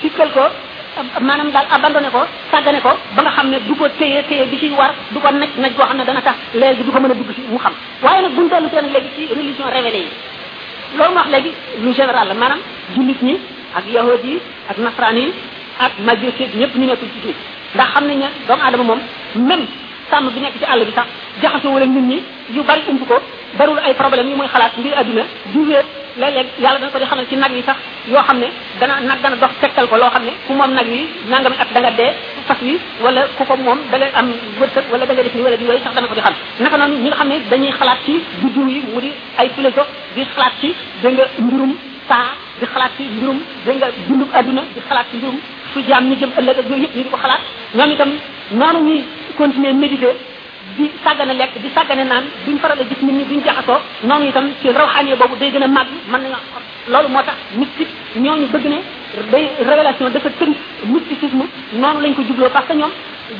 sikkal 0.00 0.28
ko 0.36 0.44
maanaam 1.26 1.50
daal 1.54 1.66
abandonné 1.76 2.10
ko 2.14 2.20
sàggane 2.52 2.80
ko 2.80 2.90
ba 3.14 3.20
nga 3.22 3.30
xam 3.36 3.46
ne 3.50 3.58
du 3.68 3.74
ko 3.74 3.86
téye 3.98 4.22
téye 4.28 4.44
bi 4.50 4.58
ci 4.58 4.68
war 4.78 4.92
du 5.12 5.20
ko 5.20 5.28
naj 5.30 5.48
naj 5.62 5.72
ko 5.76 5.82
xam 5.88 5.96
ne 5.98 6.04
dana 6.04 6.20
tax 6.22 6.34
leer 6.54 6.74
gi 6.76 6.82
du 6.84 6.90
ko 6.92 7.00
mën 7.00 7.10
a 7.10 7.14
dugg 7.14 7.30
ci 7.34 7.40
mu 7.48 7.58
xam 7.58 7.72
waaye 8.02 8.22
nag 8.22 8.32
buñu 8.34 8.48
tollu 8.48 8.68
nag 8.74 8.92
léegi 8.92 9.10
ci 9.16 9.34
religion 9.34 9.64
révélée 9.72 10.02
yi 10.08 10.98
loolu 10.98 11.12
ma 11.14 11.20
wax 11.22 11.30
léegi 11.32 11.52
lu 11.84 11.92
général 11.94 12.28
la 12.28 12.34
maanaam 12.34 12.58
jullit 12.94 13.22
ñi 13.22 13.38
ak 13.74 13.84
yahud 13.90 14.22
yi 14.24 14.38
ak 14.70 14.76
nasraan 14.78 15.16
yi 15.18 15.32
ak 15.80 15.92
majusé 16.04 16.44
ñëpp 16.58 16.74
ñu 16.78 16.86
nekkul 16.88 17.08
ci 17.14 17.20
kii 17.24 17.34
ndax 17.74 17.88
xam 17.90 18.04
ne 18.06 18.14
ña 18.16 18.28
doomu 18.46 18.62
aadama 18.62 18.84
moom 18.84 19.00
même 19.46 19.64
sàmm 20.10 20.28
bi 20.34 20.40
nekk 20.40 20.58
ci 20.58 20.64
àll 20.64 20.84
bi 20.84 20.92
sax 20.94 21.06
jaxasoo 21.42 21.72
wala 21.72 21.86
nit 21.86 22.02
ñi 22.10 22.22
yu 22.54 22.62
bari 22.62 22.82
ump 22.88 23.06
ko 23.08 23.14
barul 23.58 23.78
ay 23.78 23.94
problème 23.94 24.28
yi 24.28 24.34
muy 24.34 24.46
xalaat 24.48 24.72
mbir 24.78 24.94
adduna 24.96 25.24
du 25.52 25.60
wéet 25.68 25.84
léeg 26.16 26.46
yàlla 26.58 26.78
dana 26.78 26.90
ko 26.92 26.98
di 27.30 27.36
nag 27.36 27.52
yi 27.52 27.62
sax 27.66 27.76
yoo 28.08 28.22
xam 28.26 28.38
ne 28.38 28.48
dana 28.80 29.00
nag 29.00 29.18
dana 29.22 29.36
dox 29.36 29.52
tegtal 29.60 29.88
ko 29.88 29.96
loo 29.96 30.10
xam 30.10 30.24
ne 30.24 30.32
ku 30.46 30.52
moom 30.54 30.72
nag 30.72 30.86
yi 30.88 31.02
nangami 31.28 31.56
at 31.58 31.68
da 31.74 31.80
nga 31.80 31.90
dee 31.90 32.12
fas 32.46 32.60
yi 32.62 32.78
wala 33.02 33.22
ku 33.36 33.44
ko 33.44 33.56
moom 33.56 33.78
da 33.90 33.96
am 34.20 34.28
wërsëg 34.60 34.84
wala 34.92 35.06
da 35.06 35.12
nga 35.14 35.22
def 35.22 35.34
ni 35.34 35.42
wala 35.42 35.56
di 35.56 35.64
yooyu 35.64 35.82
sax 35.84 35.94
dana 35.94 36.06
ko 36.08 36.14
di 36.14 36.20
xam 36.20 36.34
naka 36.60 36.76
noonu 36.76 36.96
ñi 37.02 37.08
nga 37.08 37.16
xam 37.16 37.28
ne 37.28 37.36
dañuy 37.50 37.72
xalaat 37.78 37.98
ci 38.04 38.14
juddu 38.40 38.62
yi 38.68 38.80
mu 38.92 39.00
di 39.00 39.10
ay 39.36 39.48
philosophe 39.54 39.90
di 40.14 40.24
xalaat 40.32 40.52
ci 40.60 40.74
da 41.02 41.08
nga 41.10 41.24
mbirum 41.38 41.76
saa 42.08 42.28
di 42.60 42.66
xalaat 42.72 42.92
ci 42.96 43.02
mbirum 43.04 43.40
da 43.64 43.72
nga 43.74 43.86
dundub 44.08 44.28
adduna 44.34 44.62
di 44.74 44.80
xalaat 44.88 45.06
ci 45.10 45.16
mbirum 45.16 45.38
su 45.72 45.78
jaam 45.88 46.08
ñu 46.08 46.16
jëm 46.16 46.32
ëllëg 46.38 46.58
ak 46.60 46.66
yooyu 46.70 46.88
yëpp 46.96 47.10
ko 47.10 47.16
xalaat 47.18 47.42
ñoom 47.76 47.90
itam 47.92 48.12
continuer 49.38 49.72
méditer 49.72 50.16
di 50.76 50.90
sàggane 51.02 51.32
lekk 51.38 51.54
di 51.62 51.68
sàggane 51.74 52.02
naan 52.04 52.24
duñ 52.46 52.58
faral 52.58 52.76
a 52.78 52.82
nii 52.82 52.98
nit 53.00 53.06
ñi 53.16 53.24
duñ 53.30 53.40
jaxasoo 53.46 53.80
noonu 54.08 54.26
itam 54.28 54.46
ci 54.60 54.68
rawxaane 54.68 55.14
boobu 55.20 55.36
day 55.40 55.50
gën 55.52 55.62
a 55.62 55.66
màgg 55.68 55.88
mën 56.12 56.20
nañu 56.22 56.36
loolu 56.92 57.08
moo 57.08 57.22
tax 57.22 57.36
mystique 57.58 57.92
ñooñu 58.18 58.46
bëgg 58.52 58.66
ne 58.68 58.78
day 59.30 59.44
révélation 59.58 60.10
dafa 60.14 60.28
tënk 60.40 60.56
mysticisme 60.92 61.44
noonu 61.80 62.00
lañ 62.00 62.14
ko 62.14 62.22
jubloo 62.28 62.50
parce 62.52 62.66
que 62.68 62.74
ñoom 62.74 62.92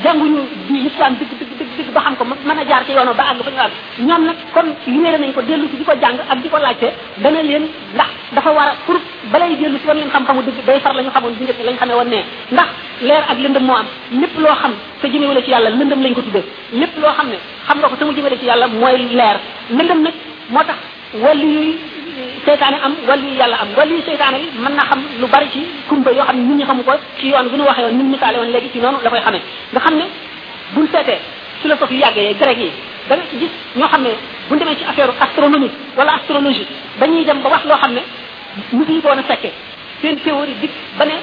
jànguñu 0.03 0.41
di 0.67 0.77
l'islam 0.85 1.13
dëgg 1.19 1.31
dëgg 1.39 1.69
dëgg 1.77 1.91
ba 1.95 2.01
xam 2.03 2.15
ko 2.17 2.23
mën 2.47 2.59
a 2.61 2.63
jaar 2.69 2.83
ci 2.85 2.91
yoonoo 2.97 3.13
ba 3.19 3.23
àgg 3.31 3.43
fa 3.45 3.51
ñu 3.51 3.61
àgg 3.67 3.75
ñoom 4.07 4.23
nag 4.27 4.37
comme 4.53 4.71
libéré 4.93 5.17
nañ 5.17 5.33
ko 5.33 5.41
dellu 5.41 5.65
si 5.71 5.75
di 5.79 5.83
ko 5.83 5.93
jàng 6.01 6.17
ak 6.31 6.37
di 6.41 6.49
ko 6.49 6.57
laajte 6.57 6.87
dana 7.21 7.41
leen 7.49 7.65
ndax 7.95 8.09
dafa 8.35 8.51
war 8.57 8.67
a 8.71 8.73
pour 8.85 8.97
balay 9.31 9.55
dellu 9.61 9.77
si 9.77 9.87
wan 9.87 9.97
leen 9.97 10.09
xam-xamu 10.13 10.41
dëgg 10.47 10.59
day 10.67 10.79
la 10.95 11.01
ñu 11.01 11.11
xamoon 11.15 11.33
bi 11.39 11.43
njëkk 11.43 11.61
lañ 11.67 11.77
xamee 11.77 11.95
woon 11.99 12.09
ne 12.13 12.19
ndax 12.53 12.69
leer 13.01 13.23
ak 13.27 13.37
lëndëm 13.39 13.63
moo 13.63 13.75
am 13.75 13.85
lépp 14.11 14.37
loo 14.37 14.55
xam 14.61 14.73
sa 15.01 15.07
jëmewale 15.07 15.43
ci 15.43 15.49
yàlla 15.51 15.69
lëndëm 15.69 16.01
lañ 16.03 16.13
ko 16.13 16.21
tuddee 16.21 16.43
lépp 16.73 16.97
loo 16.97 17.11
xam 17.17 17.29
ne 17.29 17.37
xam 17.67 17.77
nga 17.79 17.87
ko 17.89 17.95
sama 17.97 18.13
jëmale 18.13 18.37
ci 18.39 18.45
yàlla 18.45 18.67
mooy 18.67 18.97
leer 19.15 19.37
lëndëm 19.69 20.01
nag 20.01 20.13
moo 20.49 20.63
tax 20.63 20.77
wàllu 21.13 21.47
yuy 21.47 21.77
seytaane 22.45 22.75
am 22.85 22.95
wàllu 23.07 23.27
yu 23.27 23.35
yàlla 23.39 23.57
am 23.61 23.67
wàllu 23.77 23.95
yu 23.95 24.01
seytaane 24.05 24.35
yi 24.39 24.49
mën 24.59 24.73
na 24.75 24.83
xam 24.89 24.99
lu 25.19 25.27
bari 25.27 25.47
ci 25.51 25.65
kumba 25.89 26.11
yoo 26.11 26.23
xam 26.25 26.35
ne 26.35 26.43
nit 26.43 26.57
ñi 26.57 26.63
xamu 26.65 26.83
ko 26.83 26.93
ci 27.19 27.27
yoon 27.29 27.47
bu 27.49 27.55
ñu 27.57 27.63
waxee 27.63 27.83
woon 27.83 27.97
ni 27.97 28.03
mu 28.03 28.09
misaale 28.09 28.37
woon 28.37 28.51
léegi 28.51 28.69
ci 28.73 28.79
noonu 28.79 28.97
la 29.03 29.09
koy 29.09 29.19
xamee 29.21 29.41
nga 29.71 29.79
xam 29.79 29.95
ne 29.95 30.05
buñ 30.73 30.87
seetee 30.91 31.19
philosophe 31.61 31.91
yu 31.93 31.99
yàggee 31.99 32.33
grec 32.35 32.57
yi 32.57 32.71
da 33.09 33.15
ci 33.29 33.37
gis 33.39 33.49
ñoo 33.75 33.87
xam 33.87 34.01
ne 34.01 34.09
bu 34.49 34.55
demee 34.57 34.75
ci 34.75 34.83
affaire 34.83 35.13
astronomique 35.19 35.71
wala 35.95 36.11
astrologie 36.15 36.67
dañuy 36.99 37.23
dem 37.23 37.41
ba 37.41 37.49
wax 37.49 37.63
loo 37.65 37.77
xam 37.77 37.93
ne 37.93 38.01
musuñu 38.73 39.01
ko 39.01 39.07
woon 39.07 39.19
a 39.19 39.23
fekkee 39.23 39.53
seen 40.01 40.17
théorie 40.23 40.55
dikk 40.61 40.71
ba 40.97 41.05
ne 41.05 41.15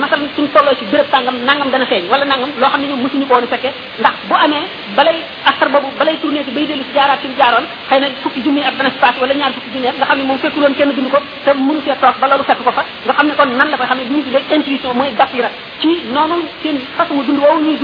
masal 0.00 0.20
suñ 0.36 0.46
tolloo 0.52 0.74
ci 0.78 0.84
béréb 0.90 1.06
nangam 1.44 1.68
dana 1.70 1.86
feeñ 1.86 2.04
wala 2.10 2.24
nangam 2.24 2.50
loo 2.60 2.68
xam 2.70 2.80
ne 2.80 2.86
ñoom 2.88 3.02
mësuñu 3.02 3.26
ko 3.26 3.34
woon 3.34 3.46
fekkee 3.52 3.72
ndax 3.98 4.14
bu 4.28 4.34
amee 4.44 4.64
balay 4.96 5.18
asar 5.50 5.68
balay 5.98 6.16
tourné 6.22 6.44
ci 6.44 6.50
bay 6.50 6.66
dellu 6.66 6.84
si 6.84 6.92
jaaraat 6.94 7.20
ci 7.22 7.26
jaaroon 7.38 7.66
xëy 7.90 8.00
na 8.00 8.06
fukki 8.22 8.40
junni 8.44 8.62
at 8.62 8.74
dana 8.78 8.90
si 8.90 8.98
passé 9.00 9.18
wala 9.20 9.34
ñaar 9.34 9.52
fukki 9.52 9.70
junni 9.74 9.88
at 9.88 9.96
nga 9.96 10.06
xam 10.06 10.18
ne 10.18 10.24
moom 10.24 10.38
fekkul 10.38 10.62
woon 10.62 10.74
kenn 10.78 10.92
dund 10.94 11.10
ko 11.10 11.18
te 11.44 11.50
mënu 11.66 11.80
fee 11.86 11.96
toog 12.00 12.16
ba 12.20 12.26
loolu 12.28 12.44
fekk 12.44 12.62
ko 12.64 12.72
fa 12.78 12.84
nga 13.06 13.14
xam 13.14 13.26
ne 13.26 13.34
kon 13.38 13.50
nan 13.58 13.68
la 13.72 13.76
koy 13.78 13.86
xam 13.90 13.98
ne 13.98 14.04
bi 14.04 14.14
ñu 14.14 14.22
tuddee 14.26 14.54
intuition 14.56 14.94
mooy 14.94 15.10
gas 15.18 15.30
yi 15.34 15.40
rek 15.46 15.54
ci 15.80 15.90
noonu 16.14 16.42
seen 16.62 16.78
façon 16.96 17.14
dund 17.26 17.40
woowu 17.42 17.60
ñuy 17.66 17.76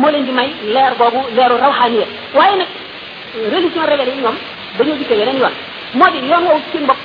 moo 0.00 0.10
leen 0.10 0.24
di 0.24 0.32
may 0.38 0.50
leer 0.74 0.92
boobu 0.98 1.20
leeru 1.36 1.54
rawxaaniya 1.62 2.06
waaye 2.34 2.56
nag 2.60 2.68
religion 3.54 3.82
révélée 3.86 4.14
yi 4.16 4.22
ñoom 4.22 4.36
dañoo 4.78 4.96
jikkee 4.98 5.18
yeneen 5.20 5.38
yoon 5.42 5.52
moo 5.98 6.10
di 6.10 6.18
yoon 6.26 6.44
woowu 6.50 6.60
seen 6.72 6.84
bopp 6.88 7.00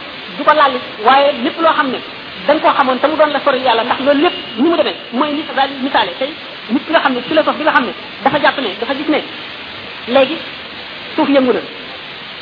waaye 1.05 1.29
lépp 1.43 1.59
loo 1.61 1.73
xam 1.77 1.89
ne 1.93 1.99
da 2.47 2.51
nga 2.51 2.61
koo 2.63 2.73
xamoon 2.77 2.99
te 3.01 3.07
mu 3.07 3.15
doon 3.19 3.31
la 3.35 3.39
sori 3.45 3.59
yàlla 3.67 3.83
ndax 3.87 3.99
loolu 4.05 4.21
lépp 4.25 4.33
ni 4.63 4.69
mu 4.69 4.75
demee 4.79 4.95
mooy 5.19 5.31
li 5.37 5.43
daal 5.57 5.69
di 5.75 5.81
misaale 5.85 6.11
tey 6.19 6.29
nit 6.73 6.83
ki 6.85 6.91
nga 6.93 6.99
xam 7.03 7.13
ne 7.15 7.21
philosophe 7.27 7.57
bi 7.57 7.63
nga 7.65 7.71
xam 7.75 7.85
ne 7.87 7.93
dafa 8.23 8.37
jàpp 8.43 8.57
ne 8.63 8.69
dafa 8.79 8.93
gis 8.99 9.07
ne 9.13 9.19
léegi 10.13 10.35
suuf 11.15 11.29
yëngu 11.29 11.53
na 11.53 11.59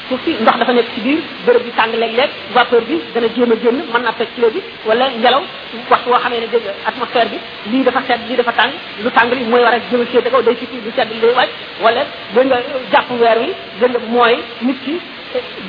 suuf 0.09 0.19
si 0.25 0.31
ndox 0.41 0.55
dafa 0.59 0.73
nekk 0.73 0.87
ci 0.93 0.99
biir 1.01 1.19
gërëb 1.45 1.63
bi 1.67 1.71
tàng 1.79 1.91
léeg-léeg 2.01 2.29
vapeur 2.53 2.81
bi 2.89 2.95
dana 3.13 3.27
jéem 3.35 3.51
a 3.51 3.55
génn 3.63 3.75
mën 3.93 4.01
naa 4.03 4.13
toj 4.17 4.27
kilo 4.35 4.49
bi 4.55 4.59
wala 4.89 5.05
ngelaw 5.21 5.43
waxtu 5.91 6.09
woo 6.09 6.19
xamee 6.23 6.39
ne 6.39 6.47
dégg 6.47 6.65
atmosphère 6.85 7.27
bi 7.29 7.37
lii 7.71 7.83
dafa 7.83 8.01
sedd 8.07 8.21
lii 8.27 8.37
dafa 8.41 8.51
tàng 8.53 8.71
lu 9.03 9.09
tàng 9.11 9.29
li 9.31 9.45
mooy 9.45 9.61
war 9.61 9.73
a 9.73 9.77
jëm 9.91 10.01
a 10.01 10.29
kaw 10.29 10.41
day 10.41 10.55
fii 10.55 10.81
lu 10.85 10.91
sedd 10.95 11.11
li 11.13 11.19
day 11.19 11.33
wàcc 11.33 11.51
wala 11.83 12.01
dégg 12.33 12.47
nga 12.47 12.57
jàpp 12.91 13.07
weer 13.21 13.37
wi 13.43 13.53
dégg 13.79 13.91
nga 13.93 14.01
mooy 14.09 14.39
nit 14.61 14.79
ki 14.85 14.97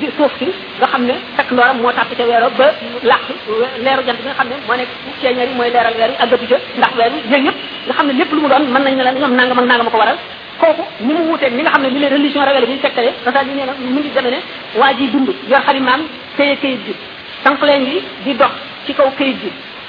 di 0.02 0.06
suuf 0.18 0.32
si 0.42 0.48
nga 0.80 0.86
xam 0.92 1.02
ne 1.08 1.14
fekk 1.36 1.50
loolam 1.56 1.78
moo 1.82 1.92
tàpp 1.96 2.10
ca 2.18 2.24
weero 2.26 2.48
ba 2.58 2.66
làq 3.10 3.22
leeru 3.84 4.02
jant 4.06 4.18
bi 4.18 4.24
nga 4.26 4.34
xam 4.38 4.48
ne 4.50 4.56
moo 4.66 4.76
nekk 4.76 4.90
ceeñeer 5.20 5.48
yi 5.48 5.54
mooy 5.54 5.70
leeral 5.74 5.94
weer 5.98 6.10
yi 6.10 6.16
àggatu 6.24 6.46
ca 6.50 6.56
ndax 6.78 6.92
weer 6.98 7.12
yi 7.16 7.20
yooyu 7.30 7.44
yëpp 7.48 7.60
nga 7.86 7.94
xam 7.96 8.06
ne 8.06 8.12
lépp 8.18 8.32
lu 8.34 8.40
mu 8.40 8.48
doon 8.52 8.64
mën 8.74 8.82
nañ 8.84 8.94
ne 8.98 9.02
la 9.06 9.12
ñoom 9.12 9.34
nangam 9.38 9.58
ak 9.58 9.66
nangam 9.70 9.88
ko 9.90 9.98
waral 9.98 10.18
kooku 10.60 10.82
ni 11.06 11.12
mu 11.14 11.22
wuuteeg 11.28 11.52
ni 11.54 11.62
nga 11.62 11.70
xam 11.70 11.82
ne 11.82 11.88
li 11.94 11.98
leen 12.02 12.12
religion 12.18 12.42
révélé 12.48 12.66
bi 12.66 12.78
fekkale 12.84 13.10
rasa 13.24 13.42
yi 13.48 13.54
nee 13.54 13.66
na 13.66 13.72
mu 13.78 14.00
ngi 14.00 14.10
deme 14.14 14.30
ne 14.34 14.38
waa 14.80 14.92
ji 14.98 15.10
dund 15.12 15.28
yor 15.50 15.60
xalimaam 15.66 16.00
téye 16.36 16.56
kayit 16.62 16.80
bi 16.86 16.94
sanqleen 17.44 17.84
bi 17.84 18.02
di 18.24 18.34
dox 18.34 18.52
ci 18.86 18.94
kaw 18.94 19.08
kayit 19.18 19.36
bi 19.42 19.48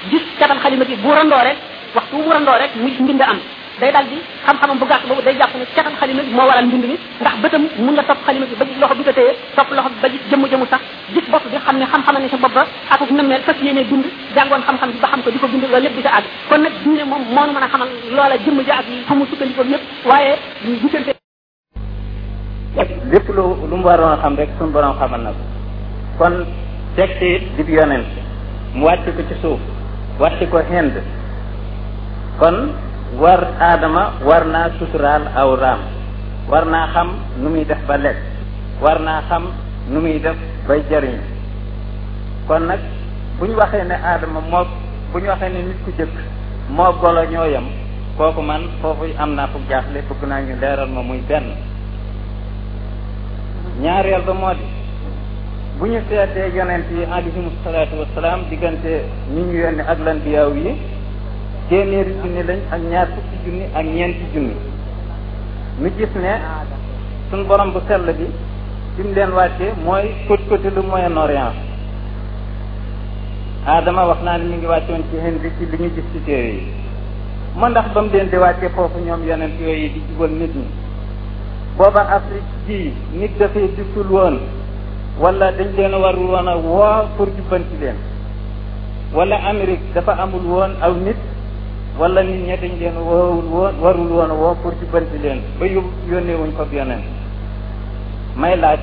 gis 0.10 0.22
catal 0.40 0.60
xalima 0.64 0.86
gi 0.86 0.96
bu 1.04 1.10
randoo 1.14 1.38
wax 1.40 1.58
waxtu 1.96 2.16
bu 2.24 2.30
randoo 2.32 2.58
rek 2.62 2.72
mu 2.76 2.88
gis 2.88 3.00
mbind 3.00 3.22
am 3.22 3.40
day 3.82 3.90
dal 3.90 4.06
di 4.06 4.22
xam-xamam 4.46 4.78
bu 4.78 4.86
gàtt 4.86 5.02
boobu 5.10 5.22
day 5.26 5.34
jàpp 5.40 5.56
ne 5.58 5.66
caxam 5.66 5.94
xalima 6.00 6.24
mo 6.38 6.46
waral 6.46 6.66
mbind 6.66 6.86
ni 6.86 6.96
ndax 7.22 7.34
bëtam 7.42 7.64
mu 7.78 7.92
nga 7.94 8.04
top 8.04 8.18
xalima 8.26 8.46
bi 8.46 8.56
ba 8.60 8.66
ji 8.66 8.76
loxo 8.80 8.96
bi 8.96 9.04
ko 9.04 9.12
téye 9.14 9.32
topp 9.56 9.72
loxo 9.74 9.90
ba 10.02 10.10
ci 10.10 10.18
jëm 10.30 10.46
jëmu 10.52 10.66
sax 10.70 10.82
gis 11.14 11.26
bopp 11.32 11.46
bi 11.50 11.58
xam 11.58 11.82
xam-xam 11.92 12.22
ci 12.22 12.30
sa 12.30 12.38
bopp 12.38 12.58
ak 12.58 12.70
akuk 12.90 13.10
nëmmeel 13.12 13.42
fas 13.42 13.58
yene 13.64 13.84
dund 13.90 14.06
jangon 14.36 14.62
xam 14.64 14.78
xam-xam 14.78 14.92
bi 14.94 15.00
ba 15.02 15.08
xam 15.08 15.22
ko 15.24 15.30
diko 15.32 15.48
dund 15.48 15.62
bind 15.64 15.74
lépp 15.84 15.96
di 15.96 16.02
ko 16.04 16.10
àgg 16.10 16.26
kon 16.50 16.58
nag 16.64 16.74
dundee 16.86 17.06
mom 17.06 17.22
mo 17.34 17.46
nu 17.46 17.54
mën 17.54 17.68
xamal 17.72 17.90
lola 18.12 18.38
jëm 18.46 18.62
ja 18.68 18.74
ak 18.78 18.86
xamul 19.08 19.28
sukkandikoo 19.30 19.64
lépp 19.64 19.84
waaye 20.06 20.38
gisante 20.82 21.14
lépp 23.12 23.28
lu 23.30 23.44
lu 23.70 23.76
mu 23.78 23.84
waro 23.84 24.08
xam 24.22 24.36
rek 24.38 24.50
suñ 24.60 24.70
borom 24.72 24.96
xamal 25.00 25.22
na 25.22 25.32
ko 25.34 25.44
kon 26.20 26.46
tekki 26.96 27.32
di 27.58 27.64
bi 27.64 27.74
yonent 27.74 28.06
mu 28.76 28.86
wàcc 28.86 29.06
ko 29.18 29.22
ci 29.30 29.36
suuf 29.42 29.60
wàcc 30.20 30.50
ko 30.52 30.62
hend 30.70 30.94
kon 32.40 32.70
war 33.20 33.42
aadama 33.62 34.18
war 34.26 34.46
naa 34.46 34.72
suturaal 34.82 35.26
aw 35.38 35.50
raam 35.58 35.82
war 36.50 36.66
naa 36.66 36.90
xam 36.94 37.10
nu 37.42 37.50
muy 37.50 37.66
def 37.66 37.82
ba 37.88 37.98
lekk 37.98 38.18
war 38.82 38.98
naa 39.00 39.22
xam 39.30 39.44
nu 39.92 40.02
muy 40.02 40.18
def 40.20 40.38
bay 40.68 40.82
jariñ 40.90 41.20
kon 42.50 42.66
nag 42.68 42.82
bu 43.40 43.46
ñu 43.46 43.56
waxee 43.58 43.84
ne 43.86 43.96
aadama 43.96 44.42
moo 44.42 44.66
bu 45.14 45.20
ñu 45.20 45.30
waxee 45.30 45.50
ne 45.50 45.62
nit 45.70 45.80
ku 45.86 45.92
jëkk 45.98 46.10
moo 46.70 46.94
golo 47.02 47.22
ñoo 47.32 47.46
yem 47.46 47.66
kooku 48.18 48.42
man 48.42 48.62
foofu 48.82 49.06
am 49.18 49.36
naa 49.36 49.48
fukk 49.54 49.68
jaaxle 49.70 50.02
bëgg 50.10 50.22
naa 50.30 50.42
ñu 50.42 50.54
leeral 50.62 50.90
ma 50.90 51.02
muy 51.02 51.22
benn 51.30 51.48
ñaareel 53.82 54.24
ba 54.28 54.34
moo 54.34 54.54
di 54.58 54.66
bu 55.80 55.86
ñu 55.86 56.00
seetee 56.10 56.50
yonent 56.58 56.88
yi 56.92 57.04
alayhimu 57.06 57.52
salaatu 57.64 57.94
wasalaam 58.02 58.40
diggante 58.50 58.92
ñi 59.34 59.42
ñu 59.42 59.56
yónni 59.64 59.84
ak 59.92 60.00
lan 60.06 60.18
yi 60.26 60.74
téeméeri 61.74 62.14
junni 62.22 62.42
lañ 62.50 62.60
ak 62.72 62.82
ñaar 62.92 63.08
fukki 63.18 63.36
junni 63.46 63.66
ak 63.80 63.86
ñeenti 63.96 64.26
junni 64.34 64.54
mu 65.82 65.88
gis 65.98 66.14
ne 66.24 66.34
suñ 67.32 67.42
borom 67.50 67.72
bu 67.74 67.80
sell 67.88 68.06
bi 68.18 68.26
bi 68.96 69.04
leen 69.16 69.32
wàccee 69.38 69.72
mooy 69.86 70.06
côte 70.28 70.46
côté 70.50 70.70
lu 70.76 70.82
Moyen-Orient 70.92 71.56
Adama 73.66 74.06
wax 74.10 74.20
naa 74.24 74.38
ne 74.38 74.44
ñu 74.50 74.56
ngi 74.58 74.66
wàccoon 74.68 75.04
ci 75.10 75.16
Hindi 75.26 75.50
ci 75.58 75.66
li 75.70 75.78
ñu 75.82 75.90
gis 75.96 76.06
ci 76.12 76.20
téere 76.26 76.50
yi 76.58 76.64
ma 77.58 77.68
ndax 77.70 77.88
ba 77.94 78.02
mu 78.02 78.10
leen 78.14 78.30
di 78.30 78.36
wàccee 78.38 78.70
foofu 78.76 79.00
ñoom 79.06 79.26
yonent 79.28 79.58
yooyu 79.60 79.88
di 79.94 80.02
jubal 80.10 80.30
nit 80.32 80.54
ñi 80.56 80.68
booba 81.76 82.02
Afrique 82.16 82.52
ji 82.68 82.94
nit 83.20 83.32
dafay 83.40 83.68
dikkul 83.76 84.08
woon 84.12 84.36
wala 85.20 85.52
dañ 85.58 85.68
leen 85.78 85.94
warul 85.96 86.28
woon 86.34 86.48
a 86.48 86.56
woo 86.56 87.08
pour 87.18 87.28
jubbanti 87.36 87.76
leen 87.82 87.98
wala 89.14 89.36
Amérique 89.50 89.88
dafa 89.94 90.14
amul 90.24 90.46
woon 90.54 90.72
aw 90.82 90.94
nit 91.08 91.18
wala 91.98 92.24
nit 92.24 92.48
ña 92.48 92.56
dañ 92.58 92.74
leen 92.80 92.96
woowul 92.98 93.46
woon 93.54 93.74
warul 93.84 94.10
woon 94.12 94.30
a 94.30 94.34
woo 94.34 94.56
pour 94.64 94.74
ci 94.80 94.86
bëri 94.92 95.06
leen 95.22 95.42
ba 95.60 95.66
yób 95.68 95.84
yónnee 96.10 96.36
wuñ 96.36 96.52
ko 96.58 96.66
yonent 96.72 97.04
may 98.36 98.58
laaj 98.58 98.80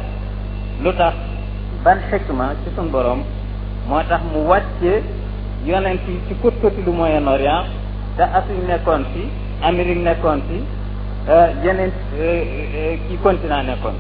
lu 0.83 0.93
tax 0.95 1.15
ban 1.85 1.99
xikma 2.11 2.55
ci 2.63 2.71
suñ 2.77 2.89
borom 2.91 3.23
moo 3.89 4.03
tax 4.09 4.21
mu 4.33 4.47
wàccee 4.47 5.03
yonent 5.67 6.01
yi 6.07 6.21
ci 6.29 6.35
kët 6.43 6.55
këti 6.63 6.83
lu 6.87 6.93
Moyen 6.93 7.27
Orient 7.29 7.65
te 8.17 8.23
Afrique 8.23 8.65
nekkoon 8.69 9.05
fi 9.13 9.23
Amérique 9.63 10.03
nekkoon 10.05 10.41
fi 10.49 10.59
euh, 11.31 11.47
yeneen 11.65 11.91
kii 11.91 12.21
euh, 12.23 12.97
euh, 13.11 13.19
continent 13.23 13.65
nekkoon 13.67 13.97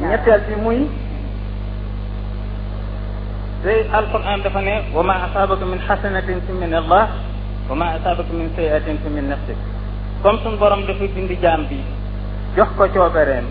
ñetteel 0.00 0.40
bi 0.48 0.60
muy 0.62 0.80
زي 3.64 3.76
القرآن 3.98 4.38
دفني 4.44 4.74
وما 4.96 5.14
أصابك 5.28 5.60
من 5.72 5.78
حسنة 5.88 6.28
من 6.62 6.72
الله 6.80 7.04
وما 7.68 7.86
أصابك 7.98 8.28
من 8.38 8.46
سيئة 8.56 8.86
من 9.16 9.24
نفسك 9.32 9.58
كم 10.24 10.36
سنبرم 10.44 10.80
لفي 10.88 11.06
دين 11.14 11.26
دي 11.30 11.36
جانبي 11.44 11.80
جوخكو 12.56 12.86
جو 12.94 13.04
برين 13.14 13.46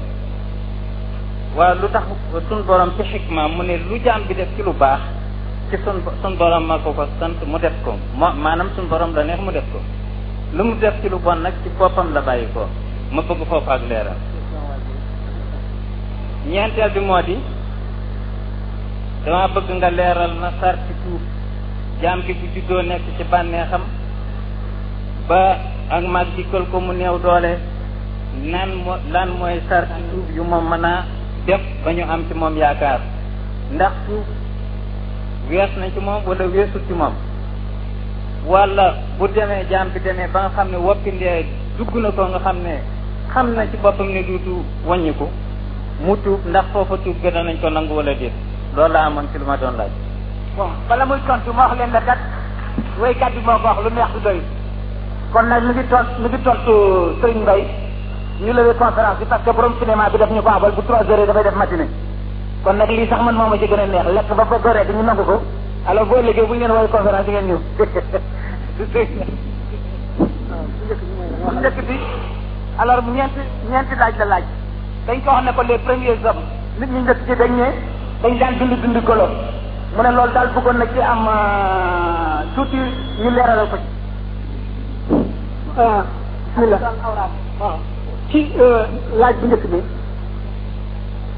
ولتح 1.58 2.04
سنبرم 2.50 2.90
في 2.98 3.04
حكمة 3.12 3.44
من 3.58 3.70
اللو 3.78 3.98
جانبي 4.06 4.34
دي 4.40 4.46
كيلو 4.58 4.72
باخ 4.82 5.02
كي 5.70 5.78
سنبرم 6.24 6.64
ما 6.70 6.78
كو 6.84 6.92
فستنت 7.00 7.40
مدفكم 7.54 7.98
ما, 8.22 8.28
ما 8.44 8.52
نم 8.60 8.70
سنبرم 8.78 9.12
لنه 9.18 9.42
مدفكم 9.48 9.84
لم 10.58 10.68
دف 10.82 10.96
كيلو 11.04 11.18
بانك 11.26 11.54
كي 11.64 11.70
فوفم 11.78 12.08
لبايكو 12.16 12.66
مبقو 13.16 13.46
فوفاق 13.52 13.82
ليرا 13.90 14.16
نيانتيا 16.50 16.88
دي 16.96 17.00
موادي 17.08 17.38
dama 19.26 19.48
bëgg 19.52 19.70
nga 19.80 19.90
leeral 19.92 20.34
ma 20.40 20.50
sarti 20.60 20.94
tuub 21.04 21.20
jaam 22.02 22.22
gi 22.26 22.34
bu 22.40 22.46
juddoo 22.54 22.82
nekk 22.82 23.04
ci 23.18 23.24
bànneexam 23.30 23.82
ba 25.28 25.42
ak 25.90 26.04
mag 26.08 26.28
dikkal 26.36 26.64
ko 26.72 26.80
mu 26.80 26.94
néew 26.94 27.20
doole 27.20 27.60
nan 28.44 28.70
mo 28.84 28.96
lan 29.12 29.30
mooy 29.40 29.60
sarti 29.70 30.00
tuub 30.12 30.26
yu 30.36 30.44
ma 30.44 30.60
mën 30.62 30.86
a 30.86 30.94
def 31.46 31.62
ba 31.84 31.92
ñu 31.94 32.04
am 32.10 32.22
ci 32.28 32.34
moom 32.34 32.56
yaakaar 32.58 33.00
ndax 33.76 33.94
tuub 34.08 34.26
wees 35.50 35.72
na 35.78 35.86
ci 35.94 36.00
moom 36.00 36.24
wala 36.28 36.44
weesul 36.54 36.82
ci 36.88 36.94
moom 36.94 37.14
wala 38.48 38.86
bu 39.18 39.28
demee 39.28 39.66
jaam 39.70 39.88
bi 39.94 40.00
demee 40.00 40.28
ba 40.32 40.40
nga 40.44 40.50
xam 40.56 40.70
ne 40.70 40.78
woppindee 40.78 41.46
dugg 41.78 41.94
na 41.96 42.10
ko 42.12 42.26
nga 42.26 42.40
xam 42.40 42.58
ne 42.64 42.76
xam 43.34 43.52
na 43.54 43.66
ci 43.68 43.78
boppam 43.84 44.08
ne 44.14 44.24
duutu 44.24 44.64
waññiku 44.88 45.28
mu 46.06 46.16
tuub 46.24 46.40
ndax 46.48 46.66
foofa 46.72 46.98
tuub 47.04 47.18
ga 47.22 47.30
danañ 47.32 47.60
ko 47.60 47.68
nangu 47.70 47.94
wala 47.96 48.14
déet 48.14 48.32
loolu 48.76 48.92
la 48.94 49.10
man 49.10 49.28
ci 49.32 49.38
lu 49.38 49.46
ma 49.46 49.56
doon 49.56 49.76
laaj. 49.78 49.90
bon 50.58 50.70
bala 50.90 51.06
muy 51.06 51.20
tontu 51.28 51.52
ma 51.54 51.66
wax 51.68 51.78
leen 51.80 51.92
la 51.92 52.02
kat 52.02 52.18
wéykat 53.00 53.32
bi 53.34 53.42
moo 53.44 53.82
lu 53.84 53.90
neex 53.94 54.08
lu 54.14 54.20
doy. 54.22 54.42
kon 55.34 55.48
nag 55.48 55.64
mi 55.64 55.74
ngi 55.74 55.86
tont 55.90 56.08
mi 56.20 56.28
ngi 56.28 56.42
tontu 56.44 56.76
Serigne 57.22 57.42
Mbaye 57.44 57.66
ñu 58.42 58.52
lewee 58.54 58.74
conférence 58.76 59.18
bi 59.20 59.26
parce 59.26 59.42
que 59.44 59.52
borom 59.52 59.74
cinéma 59.80 60.10
bi 60.10 60.18
daf 60.18 60.30
ñu 60.30 60.42
ko 60.42 60.50
abal 60.50 60.72
bu 60.74 60.82
trois 60.84 61.04
heures 61.10 61.26
dafay 61.26 61.44
def 61.44 61.56
matinée 61.56 61.90
kon 62.64 62.74
nag 62.74 62.90
lii 62.90 63.08
sax 63.08 63.22
man 63.22 63.36
moom 63.36 63.54
a 63.54 63.58
ci 63.58 63.66
gën 63.66 63.80
a 63.80 63.86
neex 63.86 64.06
lekk 64.10 64.34
ba 64.36 64.44
ba 64.46 64.58
goree 64.58 64.86
dañu 64.86 65.04
nangu 65.04 65.24
ko 65.24 65.42
alors 65.88 66.06
boo 66.08 66.22
liggéey 66.22 66.46
bu 66.46 66.54
ñu 66.54 66.60
leen 66.60 66.72
woowee 66.72 66.92
conférence 66.92 67.28
yi 67.28 67.34
ngeen 67.34 67.48
ñëw 67.48 67.60
bu 67.78 67.86
di 71.66 71.82
bi 71.88 72.00
alors 72.78 73.02
ñeenti 73.04 73.40
ñeenti 73.72 73.96
laaj 73.96 74.18
la 74.20 74.26
laaj 74.26 74.44
dañ 75.08 75.22
ko 75.26 75.32
wax 75.32 75.44
ne 75.44 75.52
ko 75.58 75.62
les 75.64 75.80
premiers 75.80 76.20
hommes 76.24 76.48
nit 76.80 76.88
ñu 76.92 77.00
njëkk 77.02 77.20
ci 77.26 77.36
dañ 77.36 77.52
ne 77.58 77.98
dañ 78.22 78.32
daan 78.40 78.54
dindi 78.60 78.76
dundi 78.84 79.00
golo 79.08 79.26
mu 79.96 80.02
ne 80.04 80.12
lool 80.12 80.32
daal 80.36 80.48
bëggoon 80.56 80.78
na 80.80 80.86
ci 80.94 81.00
am 81.00 81.24
euh, 81.28 82.46
tuuti 82.56 82.80
ñu 83.22 83.30
leeralal 83.32 83.68
ko 83.72 83.78
ci. 83.78 83.86
Ah, 85.80 86.04
bismillah 86.46 86.80
waaw 87.60 87.78
ci 88.32 88.40
euh, 88.60 88.84
laaj 89.22 89.36
bi 89.42 89.48
njëkk 89.48 89.66
bi 89.72 89.80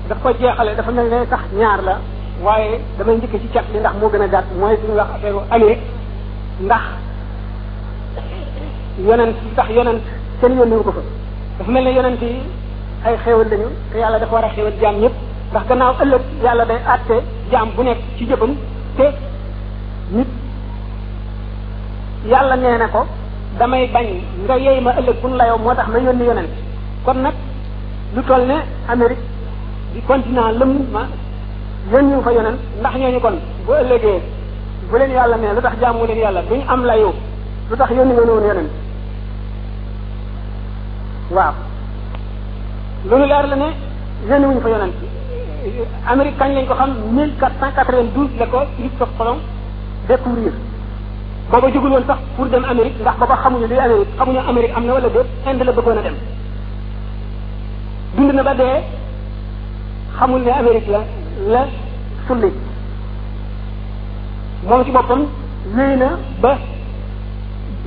daf 0.09 0.17
ko 0.23 0.29
jeexale 0.39 0.75
dafa 0.75 0.91
mel 0.91 1.09
ne 1.13 1.25
sax 1.29 1.43
ñaar 1.53 1.81
la 1.83 1.95
waaye 2.43 2.81
damay 2.97 3.15
njëkk 3.17 3.35
ci 3.41 3.47
cat 3.53 3.65
li 3.73 3.79
ndax 3.79 3.95
moo 4.01 4.09
gën 4.09 4.21
a 4.25 4.27
gàtt 4.27 4.47
mooy 4.59 4.77
suñu 4.81 4.97
wax 4.97 5.09
affaire 5.15 5.39
année 5.51 5.77
ndax 6.61 6.83
yonent 9.07 9.35
ndax 9.53 9.69
yonent 9.69 10.01
seen 10.39 10.57
yónni 10.57 10.75
ko 10.85 10.91
fa 10.97 11.01
dafa 11.59 11.71
mel 11.71 11.83
ne 11.83 11.91
yeneen 11.93 12.17
yi 12.21 12.41
ay 13.05 13.15
xéewal 13.23 13.47
lañu 13.51 13.69
te 13.91 13.97
yàlla 13.99 14.17
dafa 14.17 14.33
war 14.33 14.45
a 14.45 14.49
xéewal 14.55 14.73
jaam 14.81 14.97
ñëpp 14.99 15.17
ndax 15.51 15.65
gannaaw 15.69 15.93
ëllëg 16.03 16.23
yàlla 16.43 16.65
day 16.65 16.79
àtte 16.93 17.15
jaam 17.51 17.69
bu 17.75 17.83
nekk 17.83 17.97
ci 18.17 18.25
jëfam 18.27 18.51
te 18.97 19.03
nit 20.11 20.27
yàlla 22.31 22.55
nee 22.55 22.77
na 22.77 22.87
ko 22.87 22.99
damay 23.59 23.87
bañ 23.93 24.05
nga 24.43 24.55
yey 24.57 24.79
ma 24.79 24.91
ëllëg 24.99 25.17
bu 25.21 25.27
nu 25.27 25.35
layoo 25.35 25.57
moo 25.57 25.73
tax 25.75 25.87
ma 25.89 25.99
yónni 25.99 26.23
yonent 26.25 26.51
kon 27.05 27.17
nag 27.21 27.33
lu 28.15 28.21
toll 28.23 28.43
ne 28.45 28.57
Amérique 28.87 29.23
di 29.93 30.01
continent 30.07 30.51
lëm 30.59 30.71
ma 30.93 31.03
yónni 31.91 32.21
fa 32.23 32.31
yonent 32.31 32.59
ndax 32.79 32.93
ñooñu 33.01 33.19
kon 33.19 33.35
bu 33.65 33.73
ëllëgee 33.81 34.21
bu 34.89 34.97
leen 34.99 35.11
yàlla 35.11 35.35
nee 35.37 35.53
lu 35.53 35.61
tax 35.61 35.73
jaamu 35.81 36.05
leen 36.07 36.17
yàlla 36.17 36.41
duñu 36.49 36.63
am 36.69 36.83
layu 36.85 37.11
lu 37.69 37.77
tax 37.77 37.89
yónni 37.91 38.13
nga 38.13 38.23
woon 38.23 38.47
yonent 38.49 38.71
waaw 41.35 41.53
loolu 43.09 43.25
leer 43.25 43.45
la 43.47 43.55
ne 43.55 43.67
yónni 44.29 44.61
fa 44.61 44.69
yonent 44.69 44.95
Amérique 46.11 46.37
kañ 46.41 46.49
lañ 46.57 46.65
ko 46.65 46.73
xam 46.79 46.89
1492 47.15 48.29
la 48.39 48.45
ko 48.53 48.59
Christophe 48.77 49.13
Colomb 49.17 49.39
découvrir 50.07 50.53
booba 51.51 51.67
jógul 51.73 51.91
woon 51.93 52.03
sax 52.07 52.19
pour 52.35 52.47
dem 52.47 52.63
Amérique 52.65 52.99
ndax 53.01 53.15
ba 53.19 53.25
booba 53.27 53.35
xamuñu 53.43 53.67
luy 53.69 53.77
Amérique 53.79 54.11
xamuñu 54.17 54.39
Amérique 54.51 54.73
am 54.77 54.85
na 54.87 54.93
wala 54.93 55.09
déet 55.13 55.27
Inde 55.45 55.63
ba 55.63 55.71
bëggoon 55.77 55.97
a 55.97 56.01
dem 56.01 56.15
dund 58.17 58.31
na 58.33 58.43
ba 58.43 58.53
dee 58.53 58.77
xamul 60.17 60.41
ne 60.41 60.51
Amérique 60.61 60.87
la 60.93 60.99
la 61.53 61.63
sulli 62.27 62.51
moom 64.67 64.83
ci 64.85 64.91
boppam 64.91 65.21
yéy 65.77 65.95
na 65.97 66.09
ba 66.41 66.57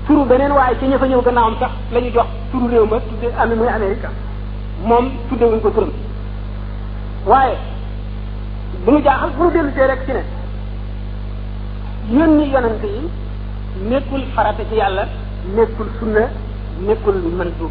turu 0.07 0.25
beneen 0.31 0.53
waaye 0.53 0.77
ci 0.79 0.87
ña 0.87 0.99
fa 0.99 1.07
ñëw 1.09 1.23
gannaawam 1.27 1.55
sax 1.61 1.71
la 1.93 2.01
jox 2.15 2.29
turu 2.53 2.67
réew 2.73 2.87
ma 2.87 2.99
tudde 3.01 3.29
ami 3.41 3.55
muy 3.57 3.69
Amérique 3.69 4.09
moom 4.89 5.07
ko 5.29 5.71
turam 5.73 5.91
waaye 7.27 7.57
bu 8.85 8.91
ñu 8.93 8.99
jaaxal 9.03 9.31
bu 9.39 9.45
ñu 9.45 9.51
dellu 9.55 9.71
see 9.75 9.87
rek 9.87 10.01
ci 10.07 10.13
ne 12.13 12.19
yónni 12.19 12.45
yonante 12.51 12.85
yi 12.87 13.09
nekkul 13.89 14.23
farata 14.35 14.63
ci 14.69 14.75
yàlla 14.77 15.05
nekkul 15.55 15.87
sunna 15.99 16.29
nekkul 16.87 17.15
mandub 17.37 17.71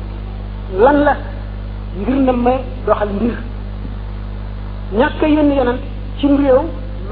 lan 0.79 0.97
la 1.05 1.15
ngir 1.99 2.15
na 2.21 2.31
ma 2.31 2.53
doxal 2.85 3.09
mbir 3.09 3.35
ñàkk 4.95 5.21
a 5.23 5.27
yónni 5.27 5.55
yonant 5.55 5.81
ci 6.17 6.27
réew 6.27 6.61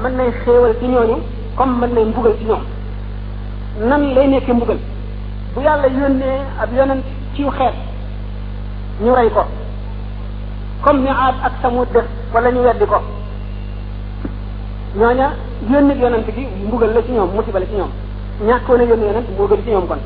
mën 0.02 0.12
nay 0.16 0.32
xéewal 0.44 0.74
ci 0.80 0.86
ñooñu 0.88 1.18
comme 1.56 1.80
mën 1.80 1.94
nay 1.94 2.04
mbugal 2.06 2.34
ci 2.38 2.44
ñoom 2.44 2.62
nan 3.88 4.14
lay 4.14 4.28
nekkee 4.28 4.52
mbugal 4.54 4.78
bu 5.54 5.60
yàlla 5.62 5.86
yónnee 5.86 6.38
ab 6.60 6.74
yonant 6.76 7.02
ci 7.34 7.42
xeet 7.44 7.74
ñu 9.00 9.14
rey 9.14 9.30
ko 9.30 9.44
comme 10.82 11.02
ni 11.02 11.08
aad 11.08 11.34
ak 11.44 11.52
samut 11.62 11.86
def 11.94 12.04
wala 12.34 12.50
ñu 12.50 12.60
weddi 12.62 12.86
ko 12.86 12.96
ñoña 14.96 15.28
yoon 15.70 15.82
nit 15.88 15.98
yonent 16.02 16.26
gi 16.36 16.44
mbugal 16.66 16.90
la 16.94 17.02
ci 17.02 17.12
ñoom 17.12 17.30
musiba 17.36 17.58
la 17.60 17.66
ci 17.66 17.74
ñoom 17.76 17.90
ñàkkoon 18.46 18.80
a 18.80 18.84
yónni 18.84 19.06
yonent 19.06 19.28
mbugal 19.30 19.58
ci 19.64 19.70
ñoom 19.70 19.86
kon 19.88 19.98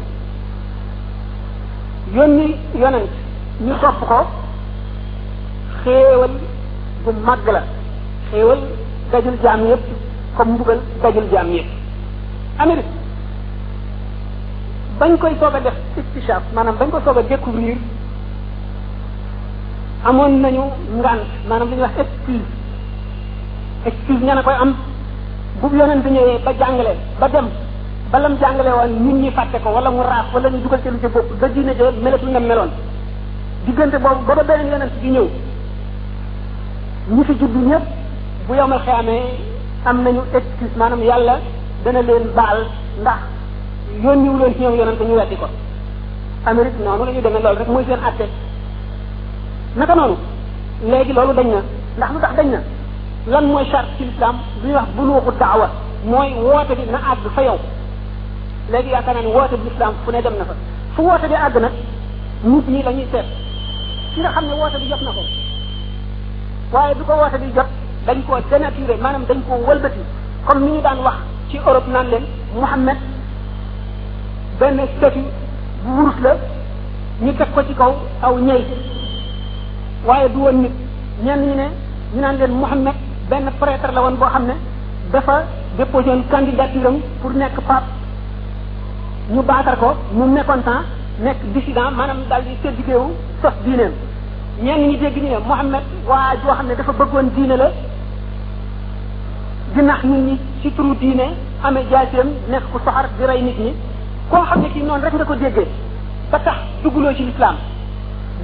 yoon 2.15 2.29
ni 2.39 2.55
yonent 2.81 3.09
ñu 3.67 3.73
top 3.81 3.99
ko 4.09 4.19
xéewal 5.85 6.31
bu 7.05 7.11
mag 7.25 7.39
la 7.53 7.63
xéewal 8.31 8.59
dajul 9.13 9.37
jaam 9.43 9.61
yépp 9.67 9.85
comme 10.37 10.53
mbugal 10.55 10.79
dajul 11.03 11.25
jaam 11.33 11.53
yépp 11.53 11.67
amir 12.59 12.83
bañ 15.01 15.17
koy 15.17 15.35
soga 15.41 15.57
a 15.57 15.61
def 15.61 15.75
istishaaf 15.97 16.43
manam 16.55 16.77
bañ 16.77 16.91
ko 16.91 17.01
soga 17.05 17.23
découvrir 17.23 17.79
amoon 20.09 20.39
nañu 20.41 20.63
ngant 20.99 21.23
maanaam 21.49 21.69
li 21.71 21.75
ñuy 21.77 21.83
wax 21.87 21.95
excuse 22.03 22.47
excuse 23.89 24.23
ña 24.25 24.35
ne 24.37 24.43
koy 24.47 24.55
am 24.63 24.73
bu 25.61 25.67
yonent 25.79 26.05
ñëwee 26.15 26.39
ba 26.45 26.53
jàngale 26.59 26.93
ba 27.21 27.27
dem 27.29 27.47
ba 28.13 28.19
jàngale 28.41 28.71
woon 28.79 28.91
nit 29.05 29.15
ñi 29.23 29.31
fàtte 29.31 29.59
ko 29.63 29.69
wala 29.75 29.91
mu 29.91 30.03
raaf 30.03 30.27
wala 30.35 30.49
ñu 30.51 30.59
dugal 30.63 30.81
ci 30.83 30.89
lu 30.91 30.99
ci 31.03 31.09
bopp 31.09 31.27
ba 31.41 31.49
diine 31.49 31.73
jo 31.79 31.91
melatul 32.03 32.29
na 32.31 32.39
meloon 32.41 32.71
diggante 33.65 33.99
boobu 34.03 34.23
ba 34.27 34.35
ba 34.35 34.43
beneen 34.45 34.71
yonent 34.73 34.93
bi 35.03 35.09
ñëw 35.11 35.29
ñi 37.15 37.25
fi 37.25 37.33
juddu 37.41 37.59
ñëpp 37.71 37.85
bu 38.47 38.55
yomal 38.55 38.81
xeamee 38.87 39.27
am 39.87 40.03
nañu 40.05 40.21
excuse 40.39 40.77
maanaam 40.77 41.03
yàlla 41.03 41.35
dana 41.85 42.01
leen 42.03 42.25
baal 42.39 42.59
ndax 43.01 43.21
yónniwu 44.05 44.39
leen 44.39 44.55
ci 44.55 44.61
ñoom 44.63 44.77
yonent 44.79 45.01
ñu 45.03 45.15
weddi 45.19 45.37
ko 45.37 45.47
Amérique 46.47 46.79
noonu 46.79 47.05
la 47.07 47.11
ñu 47.13 47.21
demee 47.23 47.43
lool 47.43 47.57
rek 47.59 47.67
mooy 47.69 47.85
seen 47.89 47.99
atte 48.07 48.27
naka 49.77 49.95
noonu 49.95 50.17
léegi 50.91 51.13
loolu 51.13 51.33
dañ 51.39 51.47
na 51.53 51.61
ndax 51.99 52.11
lu 52.15 52.19
tax 52.23 52.31
dañ 52.39 52.47
na 52.55 52.61
lan 53.33 53.45
mooy 53.53 53.65
charte 53.71 53.91
ci 53.99 54.05
l'islam 54.05 54.37
bu 54.63 54.73
wax 54.73 54.85
bu 54.97 55.03
buluuxu 55.03 55.33
daawa 55.41 55.69
mooy 56.05 56.31
woote 56.45 56.75
bi 56.79 56.85
na 56.93 56.99
àgg 57.13 57.25
fa 57.37 57.43
yow 57.43 57.59
léegi 58.73 58.91
yaakaar 58.91 59.15
naa 59.17 59.23
ni 59.23 59.33
woote 59.37 59.57
bi 59.59 59.69
l'islam 59.69 59.93
fu 60.05 60.11
ne 60.13 60.23
dem 60.23 60.35
na 60.39 60.45
fa 60.49 60.55
fu 60.95 61.03
woote 61.03 61.27
bi 61.29 61.35
àgg 61.47 61.57
nag 61.61 61.73
nit 62.45 62.67
ñi 62.75 62.83
la 62.83 62.91
ñuy 62.93 63.07
seet 63.13 63.27
ki 64.15 64.21
nga 64.21 64.31
xam 64.33 64.45
ne 64.47 64.55
woote 64.61 64.77
bi 64.81 64.89
jot 64.89 65.03
na 65.05 65.11
ko 65.17 65.23
waaye 66.73 66.95
du 66.95 67.03
ko 67.09 67.13
woote 67.21 67.37
bi 67.39 67.53
jot 67.57 67.69
dañ 68.07 68.19
koo 68.27 68.37
dénaturé 68.51 68.97
maanaam 68.97 69.25
dañ 69.29 69.39
koo 69.49 69.59
wëlbati 69.69 70.01
comme 70.47 70.61
mi 70.65 70.71
ñu 70.71 70.81
daan 70.81 70.99
wax 71.05 71.17
ci 71.51 71.57
Europe 71.67 71.89
naan 71.89 72.07
leen 72.13 72.25
Mouhamed 72.55 72.97
benn 74.59 74.81
statut 74.97 75.27
bu 75.83 75.91
wurus 75.99 76.19
la 76.23 76.33
ñu 77.25 77.33
teg 77.39 77.49
ko 77.55 77.61
ci 77.69 77.75
kaw 77.75 77.93
aw 78.23 78.35
ñey 78.39 78.65
waaye 80.07 80.29
du 80.33 80.39
woon 80.41 80.53
nit 80.63 80.73
ñenn 81.25 81.41
ñi 81.47 81.55
ne 81.57 81.69
ñu 82.15 82.21
naan 82.21 82.37
leen 82.37 82.53
Mouhamed 82.53 82.95
benn 83.29 83.51
prêtre 83.59 83.91
la 83.93 84.01
woon 84.03 84.15
boo 84.15 84.27
xam 84.29 84.47
ne 84.47 84.53
dafa 85.13 85.43
déposé 85.77 86.09
woon 86.09 86.23
candidature 86.31 86.87
am 86.87 86.99
pour 87.21 87.31
nekk 87.33 87.55
pape 87.67 87.87
ñu 89.31 89.43
baatar 89.43 89.79
ko 89.79 89.95
mu 90.13 90.25
nekkoon 90.29 90.55
mécontent 90.59 90.83
nekk 91.21 91.39
dissident 91.55 91.91
maanaam 91.91 92.19
daal 92.29 92.43
di 92.45 92.57
séddigeewu 92.63 93.11
sos 93.43 93.53
diineem 93.65 93.93
ñenn 94.63 94.89
ñi 94.89 94.97
dégg 94.99 95.17
ñu 95.17 95.29
ne 95.29 95.39
Mouhamed 95.45 95.83
waa 96.07 96.37
joo 96.45 96.53
xam 96.55 96.67
ne 96.69 96.75
dafa 96.77 96.93
bëggoon 96.93 97.31
diine 97.35 97.57
la 97.57 97.71
di 99.75 99.83
nax 99.83 100.03
nit 100.05 100.19
ñi 100.27 100.39
ci 100.63 100.71
turu 100.75 100.95
diine 100.97 101.27
amee 101.65 101.85
jaaseem 101.91 102.29
nekk 102.49 102.63
ku 102.73 102.79
soxar 102.79 103.09
di 103.19 103.25
rey 103.25 103.43
nit 103.43 103.59
ñi 103.59 103.73
koo 104.31 104.41
xam 104.45 104.61
ne 104.61 104.71
ki 104.71 104.83
noonu 104.83 105.03
rek 105.03 105.15
nga 105.15 105.25
ko 105.25 105.35
déggee 105.35 105.67
ba 106.31 106.39
tax 106.39 106.59
dugguloo 106.85 107.13
ci 107.15 107.25
lislaam 107.25 107.57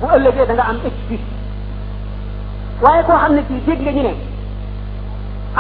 bu 0.01 0.07
ëllëgee 0.17 0.47
da 0.47 0.53
nga 0.55 0.67
am 0.71 0.79
excuse 0.85 1.41
waaye 2.85 3.03
koo 3.09 3.17
xam 3.23 3.33
ne 3.37 3.43
kii 3.49 3.61
dégg 3.67 3.81
nga 3.83 3.93
ñu 3.97 4.03
ne 4.09 4.13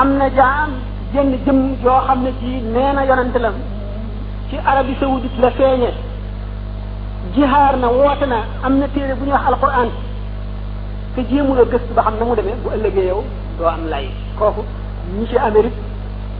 am 0.00 0.08
na 0.20 0.26
jaam 0.38 0.70
jenn 1.12 1.30
jëm 1.44 1.58
yoo 1.84 2.00
xam 2.08 2.18
ne 2.26 2.30
kii 2.40 2.56
nee 2.74 2.90
na 2.96 3.02
yonante 3.08 3.38
la 3.44 3.50
ci 4.48 4.56
arabi 4.70 4.94
saoudite 5.00 5.38
la 5.44 5.50
feeñe 5.58 5.90
jihaar 7.34 7.74
na 7.82 7.88
woote 7.96 8.26
na 8.32 8.38
am 8.66 8.74
na 8.80 8.86
téere 8.94 9.14
bu 9.18 9.24
ñuy 9.24 9.34
wax 9.34 9.44
alquran 9.50 9.88
te 11.14 11.20
jéemuloo 11.30 11.68
gëstu 11.72 11.92
ba 11.96 12.02
xam 12.06 12.14
na 12.18 12.24
mu 12.24 12.34
demee 12.38 12.56
bu 12.62 12.68
ëllëgee 12.74 13.06
yow 13.12 13.20
doo 13.58 13.68
am 13.76 13.82
lay 13.92 14.06
kooku 14.38 14.62
ñi 15.16 15.24
ci 15.30 15.36
amérique 15.36 15.80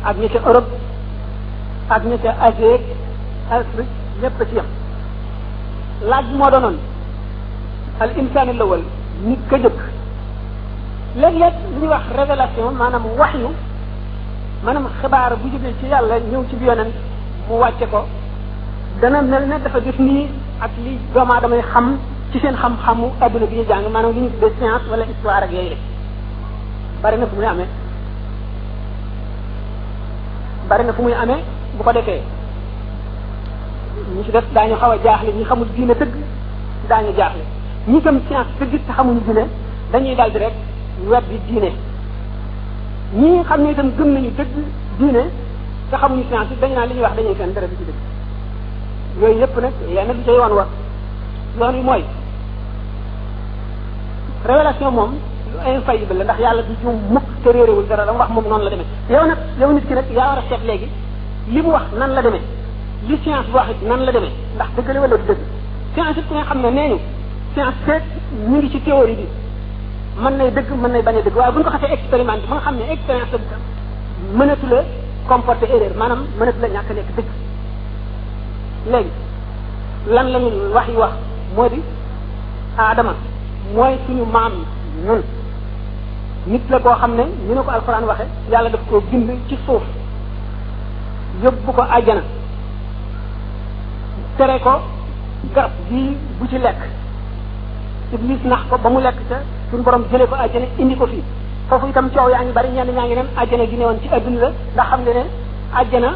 ak 0.09 0.17
ñi 0.21 0.29
ci 0.33 0.39
europe 0.49 0.71
ak 1.95 2.03
ñi 2.05 2.17
ci 2.23 2.29
asie 2.47 2.73
afrique 3.55 3.95
ñépp 4.21 4.39
ci 4.49 4.55
yam 4.57 4.67
laaj 6.11 6.27
moo 6.39 6.51
doonoon 6.51 6.77
al 8.01 8.11
insan 8.21 8.49
lawal 8.59 8.83
nit 9.25 9.41
ka 9.51 9.57
jëkk 9.65 9.81
léeg-léeg 11.21 11.53
li 11.71 11.77
ñuy 11.81 11.89
wax 11.89 12.05
révélation 12.17 12.71
maanaam 12.73 13.05
waxyu 13.19 13.49
maanaam 14.65 14.87
xibaar 15.01 15.37
bu 15.37 15.49
jógee 15.51 15.75
ci 15.81 15.87
yàlla 15.87 16.17
ñëw 16.31 16.43
ci 16.51 16.57
bi 16.57 16.65
yonent 16.65 16.93
mu 17.49 17.57
wàcce 17.63 17.87
ko 17.91 18.07
dana 19.01 19.21
mel 19.23 19.47
ne 19.49 19.59
dafa 19.59 19.81
def 19.81 19.99
nii 19.99 20.27
ak 20.61 20.71
li 20.83 20.99
doomaa 21.15 21.41
damay 21.41 21.61
xam 21.73 21.99
ci 22.33 22.39
seen 22.41 22.55
xam-xamu 22.57 23.07
adduna 23.21 23.47
bi 23.47 23.57
ñu 23.57 23.65
jàng 23.69 23.85
maanaam 23.93 24.13
li 24.15 24.21
ñu 24.21 24.31
tuddee 24.31 24.55
science 24.59 24.85
wala 24.91 25.05
histoire 25.05 25.43
ak 25.45 25.53
yooyu 25.53 25.69
rek 25.71 25.81
bari 27.03 27.19
na 27.19 27.27
fu 27.27 27.35
muy 27.37 27.47
amee 27.47 27.69
bari 30.69 30.85
na 30.85 30.93
fu 30.95 31.03
muy 31.03 31.13
amee 31.15 31.43
bu 31.77 31.83
ko 31.85 31.93
defee 31.93 32.23
ñi 34.17 34.25
ci 34.25 34.31
def 34.31 34.45
daañu 34.55 34.77
xaw 34.81 34.91
a 34.93 34.97
jaaxle 35.05 35.33
ñi 35.39 35.45
xamul 35.45 35.69
diine 35.77 35.95
tëgg 35.95 36.15
daañu 36.89 37.13
jaaxle 37.19 37.43
ñi 37.89 38.01
tam 38.03 38.19
science 38.27 38.49
tëgg 38.59 38.81
te 38.87 38.93
xamuñu 38.97 39.21
diine 39.27 39.45
dañuy 39.93 40.15
daldi 40.15 40.39
rek 40.39 40.55
weddi 41.11 41.39
diine 41.47 41.71
ñi 43.15 43.29
nga 43.37 43.45
xam 43.49 43.61
ne 43.63 43.71
itam 43.71 43.89
gëm 43.99 44.09
nañu 44.15 44.31
dëgg 44.37 44.53
diine 44.99 45.23
te 45.91 45.97
xamuñu 45.97 46.25
science 46.29 46.51
yi 46.53 46.59
dañ 46.61 46.73
naan 46.75 46.89
li 46.89 46.95
ñuy 46.95 47.03
wax 47.03 47.15
dañuy 47.17 47.35
fen 47.35 47.53
dara 47.53 47.67
bi 47.67 47.77
ci 47.77 47.85
dëgg 47.85 47.99
yooyu 49.21 49.39
yëpp 49.41 49.57
nag 49.61 49.73
lenn 49.95 50.17
bi 50.19 50.25
ca 50.25 50.31
yoon 50.33 50.53
wa 50.53 50.67
yoon 51.59 51.75
wi 51.75 51.83
mooy 51.83 52.05
révélation 54.45 54.91
moom 54.91 55.11
infaillible 55.67 56.19
la 56.19 56.25
ndax 56.25 56.39
yàlla 56.41 56.63
du 56.63 56.73
juum 56.81 56.95
mukk 57.11 57.27
te 57.43 57.51
réerewul 57.51 57.87
dara 57.87 58.05
la 58.05 58.13
mu 58.13 58.19
wax 58.19 58.31
moom 58.31 58.47
noonu 58.49 58.65
la 58.65 58.71
demee 58.71 58.87
yow 59.09 59.27
nag 59.27 59.39
yow 59.59 59.73
nit 59.73 59.87
ki 59.87 59.95
nag 59.95 60.11
yaa 60.11 60.27
war 60.33 60.39
a 60.39 60.43
seet 60.49 60.65
léegi 60.65 60.89
li 61.49 61.61
mu 61.61 61.71
wax 61.71 61.85
nan 61.97 62.13
la 62.13 62.23
demee 62.23 62.41
li 63.09 63.19
science 63.23 63.49
bu 63.51 63.57
wax 63.57 63.69
it 63.71 63.83
nan 63.89 64.05
la 64.05 64.13
demee 64.13 64.31
ndax 64.55 64.69
dëgg 64.77 64.89
la 64.95 65.01
wala 65.01 65.17
du 65.17 65.23
dëgg 65.27 65.39
science 65.95 66.19
it 66.19 66.27
ku 66.29 66.35
nga 66.35 66.45
xam 66.45 66.61
ne 66.61 66.71
nee 66.71 66.89
ñu 66.93 66.99
science 67.55 67.77
feeg 67.85 68.03
ñu 68.49 68.57
ngi 68.59 68.71
ci 68.71 68.83
théorie 68.83 69.17
bi 69.17 69.27
mën 70.17 70.37
nay 70.39 70.51
dëgg 70.53 70.71
mën 70.83 70.93
nay 70.93 71.03
bañ 71.03 71.17
a 71.17 71.23
dëgg 71.25 71.35
waaye 71.37 71.53
bu 71.53 71.59
ñu 71.59 71.65
ko 71.65 71.71
xasee 71.71 71.95
expérimenté 71.97 72.47
ba 72.47 72.55
nga 72.55 72.61
xam 72.65 72.77
ne 72.77 72.93
expérience 72.93 73.31
la 73.33 73.39
mënatu 74.39 74.67
la 74.69 74.83
comporté 75.29 75.67
erreur 75.67 75.97
maanaam 75.97 76.23
mënatu 76.39 76.61
la 76.61 76.69
ñàkk 76.75 76.91
nekk 76.97 77.09
dëgg 77.17 77.29
léegi 78.93 79.11
lan 80.15 80.27
la 80.33 80.39
ñun 80.39 80.57
wax 80.75 80.89
yi 80.89 80.97
wax 80.97 81.13
moo 81.57 81.69
di 81.69 81.83
aadama 82.79 83.15
mooy 83.75 83.95
suñu 84.07 84.25
maam 84.25 84.53
ñun 85.07 85.23
nit 86.47 86.65
la 86.71 86.79
koo 86.79 86.95
xam 87.01 87.15
ne 87.15 87.25
ñu 87.47 87.55
ne 87.55 87.63
ko 87.65 87.71
alxuraan 87.71 88.05
waxe 88.05 88.25
yàlla 88.51 88.69
def 88.71 88.81
koo 88.91 89.01
bind 89.11 89.29
ci 89.49 89.57
suuf 89.67 89.83
yóbbu 91.43 91.73
ko 91.73 91.83
àjjana 91.97 92.23
tere 94.37 94.59
ko 94.61 94.73
garab 95.55 95.73
gi 95.89 96.17
bu 96.39 96.47
ci 96.49 96.59
lekk 96.59 96.81
iblis 98.15 98.41
nax 98.45 98.63
ko 98.71 98.77
ba 98.83 98.89
mu 98.91 99.01
lekk 99.01 99.19
ca 99.31 99.39
suñu 99.73 99.83
borom 99.89 100.03
jëlee 100.13 100.27
ko 100.29 100.35
àjjana 100.45 100.67
indi 100.83 100.95
ko 101.01 101.07
fii 101.09 101.23
foofu 101.69 101.87
itam 101.89 102.07
coow 102.15 102.29
yaa 102.29 102.43
ngi 102.45 102.53
bari 102.53 102.69
ñenn 102.77 102.93
ñaa 102.97 103.07
ngi 103.09 103.15
neen 103.17 103.29
àjjana 103.41 103.65
gi 103.71 103.77
ne 103.77 103.85
woon 103.85 103.99
ci 104.01 104.09
adduna 104.17 104.39
la 104.43 104.51
ndax 104.75 104.87
xam 104.91 105.01
nga 105.05 105.13
ne 105.19 105.23
àjjana 105.81 106.09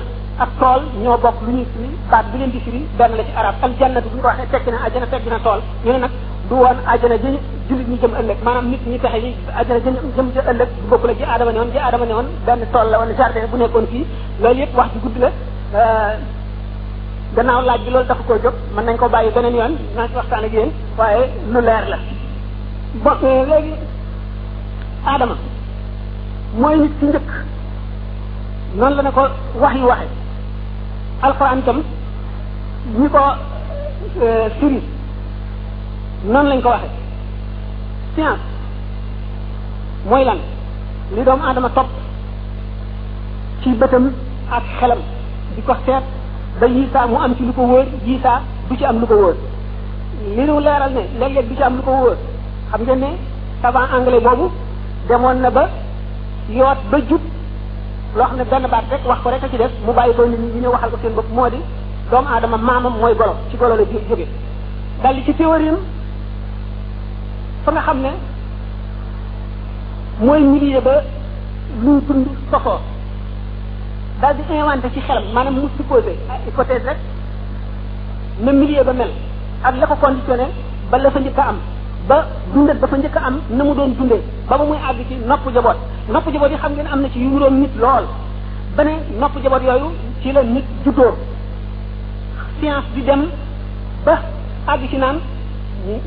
ak 0.44 0.50
tool 0.60 0.80
ñoo 1.02 1.16
bokk 1.24 1.36
lu 1.46 1.50
ñuy 1.56 1.66
firi 1.72 1.88
baat 2.10 2.24
bi 2.32 2.38
leen 2.38 2.50
di 2.50 2.60
firi 2.60 2.80
benn 2.98 3.16
la 3.16 3.24
ci 3.24 3.32
arab 3.40 3.54
al 3.64 3.72
jannatu 3.80 4.08
bu 4.10 4.16
ñu 4.16 4.20
ko 4.22 4.28
waxee 4.28 4.48
tekki 4.52 4.70
na 4.70 4.78
àjjana 4.86 5.06
tekki 5.12 5.28
na 5.30 5.38
tool 5.38 5.60
ñu 5.84 5.92
ne 5.92 5.98
nag 5.98 6.10
du 6.48 6.54
woon 6.62 6.78
àjjana 6.92 7.16
ji 7.22 7.30
jullit 7.68 7.88
ñi 7.90 7.98
jëm 8.02 8.12
ëllëg 8.20 8.38
maanaam 8.44 8.66
nit 8.70 8.82
ñi 8.90 8.98
texe 9.00 9.18
yi 9.24 9.30
àjjana 9.60 9.80
jëm 9.84 9.94
jëm 10.16 10.26
ca 10.34 10.40
ëllëg 10.52 10.68
bu 10.80 10.86
bokk 10.92 11.04
la 11.08 11.14
ji 11.18 11.22
aadama 11.24 11.52
ne 11.52 11.58
woon 11.60 11.70
ji 11.72 11.78
aadama 11.78 12.04
ne 12.04 12.12
woon 12.14 12.28
benn 12.46 12.60
tool 12.72 12.88
la 12.92 12.98
wala 13.00 13.12
jardin 13.20 13.46
bu 13.50 13.56
nekkoon 13.56 13.86
fii 13.92 14.04
loolu 14.42 14.60
yëpp 14.60 14.74
wax 14.78 14.88
ji 14.92 14.98
gudd 15.04 15.16
la 15.24 15.28
gannaaw 17.36 17.60
laaj 17.66 17.80
bi 17.84 17.90
loolu 17.90 18.06
dafa 18.06 18.22
koo 18.28 18.38
jóg 18.44 18.52
mën 18.74 18.84
nañ 18.84 18.96
ko 18.96 19.08
bàyyi 19.08 19.30
beneen 19.34 19.54
yoon 19.60 19.72
naa 19.96 20.06
ci 20.08 20.14
waxtaan 20.18 20.44
ak 20.44 20.52
yéen 20.52 20.70
waaye 20.98 21.22
lu 21.52 21.60
leer 21.60 21.86
la 21.92 21.98
bokk 23.04 23.22
ne 23.22 23.32
léegi 23.50 23.72
aadama 25.10 25.34
mooy 26.60 26.76
nit 26.80 26.92
ki 27.00 27.06
njëkk 27.10 27.28
noonu 28.78 28.96
la 28.96 29.02
ne 29.02 29.10
ko 29.16 29.22
wax 29.62 29.74
yu 29.80 29.86
waxe 29.90 30.06
alquran 31.22 31.58
itam 31.58 31.78
ñi 32.98 33.08
ko 33.14 33.18
firi 34.58 34.80
noonu 36.32 36.48
lañ 36.50 36.60
ko 36.62 36.68
waxe 36.68 36.88
science 38.14 38.44
mooy 40.10 40.24
lan 40.24 40.38
li 41.14 41.22
doomu 41.24 41.44
aadama 41.48 41.68
topp 41.76 41.90
ci 43.62 43.68
bëtam 43.80 44.04
ak 44.56 44.62
xelam 44.80 45.00
di 45.54 45.62
ko 45.62 45.74
seet 45.86 46.04
ba 46.60 46.66
yisaa 46.66 47.06
mu 47.06 47.16
am 47.24 47.34
ci 47.36 47.42
lu 47.44 47.52
ko 47.52 47.62
wóor 47.62 47.86
yisaa 48.06 48.40
du 48.70 48.76
ci 48.76 48.84
am 48.84 49.00
lu 49.00 49.06
ko 49.06 49.14
wóor 49.14 49.36
li 50.36 50.42
nu 50.48 50.60
leeral 50.66 50.92
ne 50.96 51.02
léeg-léeg 51.20 51.48
du 51.48 51.54
ci 51.56 51.62
am 51.62 51.76
lu 51.76 51.82
ko 51.82 51.90
wóor 51.92 52.16
xam 52.76 52.86
ngeen 52.86 53.00
ne 53.00 53.16
savant 53.62 53.88
anglais 53.92 54.20
boobu 54.26 54.46
demoon 55.08 55.42
na 55.42 55.50
ba 55.50 55.64
yoot 56.48 56.78
ba 56.90 56.98
jub 57.10 57.20
loo 58.16 58.26
xam 58.26 58.36
ne 58.38 58.44
benn 58.50 58.66
baat 58.72 58.84
rek 58.92 59.00
wax 59.10 59.18
ko 59.24 59.30
rek 59.30 59.42
a 59.44 59.48
ci 59.48 59.56
def 59.56 59.70
mu 59.86 59.92
bàyyi 59.92 60.14
ko 60.16 60.22
nit 60.26 60.40
ñi 60.40 60.60
ñu 60.62 60.68
waxal 60.70 60.90
ko 60.90 60.96
seen 61.02 61.14
bopp 61.14 61.26
moo 61.36 61.48
di 61.48 61.56
doomu 62.10 62.28
aadama 62.28 62.56
maamam 62.56 62.94
mooy 63.00 63.14
golo 63.14 63.34
ci 63.50 63.56
golo 63.56 63.76
la 63.76 63.84
jóge 63.84 64.26
dal 65.02 65.14
di 65.14 65.24
ci 65.24 65.34
théorie 65.34 65.72
fa 67.64 67.70
nga 67.72 67.80
xam 67.80 67.98
ne 68.02 68.10
mooy 70.20 70.40
milieu 70.42 70.80
ba 70.80 71.00
luy 71.82 72.00
dund 72.06 72.26
sosoo 72.50 72.78
dal 74.20 74.34
di 74.36 74.42
inventé 74.54 74.88
ci 74.94 75.00
xelam 75.00 75.24
maanaam 75.32 75.54
mu 75.54 75.68
supposé 75.76 76.14
ah, 76.30 76.38
hypothèse 76.44 76.84
rek 76.84 76.96
na 78.40 78.52
milieu 78.52 78.84
ba 78.84 78.92
mel 78.92 79.10
ak 79.62 79.74
la 79.76 79.86
ko 79.86 79.94
ba 80.90 80.96
la 80.98 81.10
fa 81.10 81.18
njëkk 81.20 81.38
am 81.38 81.58
ba 82.06 82.16
dundat 82.54 82.78
dafa 82.78 82.96
njëkk 83.02 83.16
am 83.28 83.36
na 83.58 83.62
mu 83.66 83.74
doon 83.74 83.90
dundee 83.98 84.22
ba 84.48 84.54
ba 84.58 84.64
muy 84.64 84.78
àgg 84.90 85.00
ci 85.08 85.14
nopp 85.26 85.44
jaboot 85.54 85.76
nopp 86.08 86.28
jaboot 86.34 86.50
yi 86.52 86.56
xam 86.62 86.72
ngeen 86.72 86.86
am 86.86 87.00
na 87.02 87.08
ci 87.10 87.18
yu 87.18 87.28
niroon 87.30 87.58
nit 87.60 87.74
lool 87.82 88.06
ba 88.76 88.82
ne 88.86 88.92
nopp 89.18 89.32
jaboot 89.42 89.62
yooyu 89.66 89.88
ci 90.22 90.30
la 90.32 90.42
nit 90.42 90.62
juddoo 90.84 91.12
science 92.60 92.86
di 92.94 93.02
dem 93.02 93.26
ba 94.04 94.20
àgg 94.68 94.88
ci 94.90 94.96
naan 94.96 95.18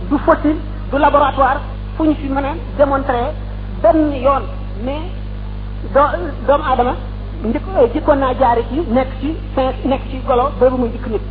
du 0.09 0.17
fossile 0.23 0.55
du 0.89 0.97
laboratoire 0.97 1.59
fu 1.97 2.03
ñu 2.03 2.15
fi 2.15 2.27
mën 2.29 2.45
a 2.45 2.53
démontrer 2.77 3.31
benn 3.83 4.11
yoon 4.13 4.43
ne 4.83 4.95
doo 5.93 6.07
doomu 6.47 6.63
aadama 6.63 6.93
njëkk 7.43 7.67
jëkkoon 7.93 8.17
naa 8.19 8.33
jaari 8.39 8.61
ci 8.71 8.79
nekk 8.91 9.09
ci 9.19 9.35
cinq 9.55 9.83
nekk 9.85 10.01
ci 10.09 10.21
golo 10.25 10.43
boobu 10.59 10.77
muy 10.77 10.89
dikk 10.91 11.07
nit 11.07 11.21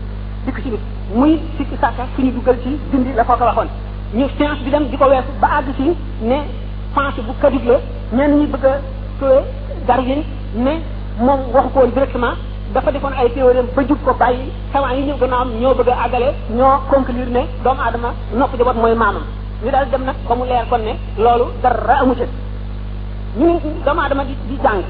dikk 0.44 0.60
ci 0.62 0.70
nit 0.70 0.80
muy 1.14 1.40
sikki 1.56 1.74
sàkka 1.80 2.04
fu 2.14 2.20
ñu 2.20 2.32
dugal 2.32 2.56
ci 2.62 2.76
dindi 2.92 3.14
la 3.14 3.24
foo 3.24 3.36
ko 3.36 3.44
waxoon 3.44 3.68
ñu 4.14 4.26
science 4.36 4.62
di 4.64 4.70
dem 4.70 4.88
di 4.88 4.96
ko 4.96 5.04
weesu 5.04 5.28
ba 5.40 5.48
àgg 5.58 5.74
ci 5.76 5.88
ne 6.22 6.36
pensée 6.94 7.20
bu 7.26 7.32
caduque 7.40 7.68
la 8.12 8.26
ñenn 8.26 8.38
ñi 8.40 8.46
bëgg 8.46 8.64
a 8.64 8.78
tuwe 9.18 9.42
Darwin 9.86 10.22
ne 10.54 10.70
moom 11.20 11.40
waxu 11.52 11.68
ko 11.74 11.78
woon 11.80 11.90
directement 11.90 12.32
dafa 12.72 12.90
defoon 12.90 13.12
ay 13.12 13.30
théorie 13.34 13.62
ba 13.74 13.82
jub 13.86 13.98
ko 14.04 14.14
bàyyi 14.18 14.50
savant 14.72 14.94
yi 14.94 15.02
ñëw 15.04 15.16
gannaawam 15.20 15.50
ñoo 15.60 15.74
bëgg 15.74 15.88
a 15.88 16.08
ñoo 16.56 16.80
conclure 16.90 17.28
ne 17.30 17.40
doomu 17.62 17.80
aadama 17.84 18.14
nopp 18.34 18.56
jaboot 18.56 18.76
mooy 18.80 18.94
maamam 18.94 19.22
ñu 19.62 19.70
daal 19.70 19.88
dem 19.90 20.02
nag 20.04 20.14
ba 20.26 20.34
mu 20.34 20.44
leer 20.46 20.64
kon 20.70 20.78
ne 20.78 20.96
loolu 21.22 21.44
dara 21.62 21.98
amu 22.00 22.14
ca 22.14 22.24
ñu 23.38 23.44
ni 23.44 23.74
doomu 23.84 24.00
aadama 24.00 24.24
di 24.24 24.34
di 24.46 24.56
jàng 24.62 24.82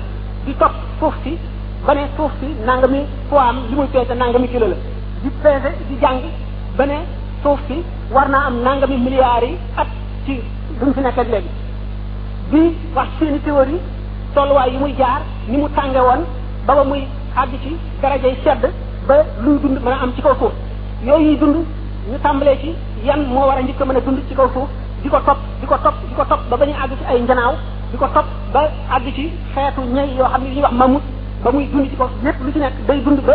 di 0.46 0.54
topp 0.56 0.74
suuf 1.00 1.14
si 1.24 1.36
ba 1.84 1.92
ne 1.94 2.02
suuf 2.14 2.30
si 2.38 2.54
nangami 2.64 3.00
poids 3.28 3.42
am 3.48 3.56
li 3.68 3.74
muy 3.74 3.86
peese 3.86 4.14
nangami 4.14 4.46
kilo 4.48 4.68
la 4.68 4.76
di 5.22 5.28
peese 5.42 5.74
di 5.88 5.96
jàng 5.98 6.20
ba 6.76 6.86
ne 6.86 6.98
suuf 7.44 7.58
si 7.68 7.76
war 8.10 8.26
naa 8.34 8.44
am 8.50 8.56
nangami 8.66 8.96
milliards 9.06 9.46
yi 9.46 9.54
at 9.82 9.88
ci 10.26 10.34
bi 10.78 10.82
mu 10.86 10.92
fi 10.96 11.00
nekk 11.06 11.18
ak 11.22 11.28
léegi 11.34 11.50
bi 12.50 12.60
wax 12.96 13.08
seeni 13.20 13.38
théorie 13.46 13.78
tolluwaay 14.34 14.70
yi 14.72 14.78
muy 14.82 14.92
jaar 14.98 15.20
ni 15.48 15.56
mu 15.56 15.68
tànge 15.76 16.00
woon 16.08 16.24
ba 16.66 16.74
ba 16.78 16.84
muy 16.84 17.02
àgg 17.42 17.52
ci 17.64 17.72
darajay 18.02 18.34
sedd 18.44 18.62
ba 19.08 19.16
luy 19.44 19.56
dund 19.62 19.78
mën 19.84 19.92
a 19.92 19.98
am 20.04 20.12
ci 20.16 20.22
kaw 20.22 20.34
suuf 20.40 20.52
yooyu 21.08 21.36
dund 21.42 21.56
ñu 22.10 22.18
tàmbalee 22.24 22.58
ci 22.62 22.70
yan 23.08 23.20
moo 23.34 23.46
war 23.48 23.58
a 23.58 23.62
njëkk 23.62 23.80
a 23.82 23.92
ne 23.92 23.98
a 24.00 24.06
dund 24.06 24.18
ci 24.28 24.34
kaw 24.34 24.48
suuf 24.54 24.68
di 25.02 25.08
ko 25.08 25.18
topp 25.26 25.38
di 25.60 25.66
ko 25.66 25.76
topp 25.84 25.96
di 26.08 26.14
ko 26.14 26.24
topp 26.30 26.40
ba 26.50 26.56
ba 26.56 26.66
ñu 26.66 26.74
àgg 26.82 26.92
ci 27.00 27.04
ay 27.10 27.20
njanaaw 27.22 27.54
di 27.90 27.96
ko 27.98 28.08
topp 28.14 28.26
ba 28.52 28.62
àgg 28.94 29.06
ci 29.16 29.30
xeetu 29.54 29.80
ñay 29.94 30.08
yoo 30.18 30.28
xam 30.32 30.42
ne 30.42 30.48
li 30.48 30.54
ñuy 30.56 30.64
wax 30.66 30.74
mamut 30.80 31.04
ba 31.44 31.50
muy 31.54 31.66
dund 31.72 31.86
ci 31.90 31.96
kaw 31.96 32.08
lépp 32.24 32.40
lu 32.44 32.52
ci 32.54 32.58
nekk 32.58 32.74
day 32.88 32.98
dund 33.06 33.20
ba 33.28 33.34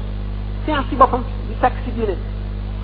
science 0.65 0.85
ci 0.89 0.95
boppam 0.95 1.23
di 1.49 1.55
sàkk 1.61 1.73
si 1.83 1.91
diine 1.93 2.15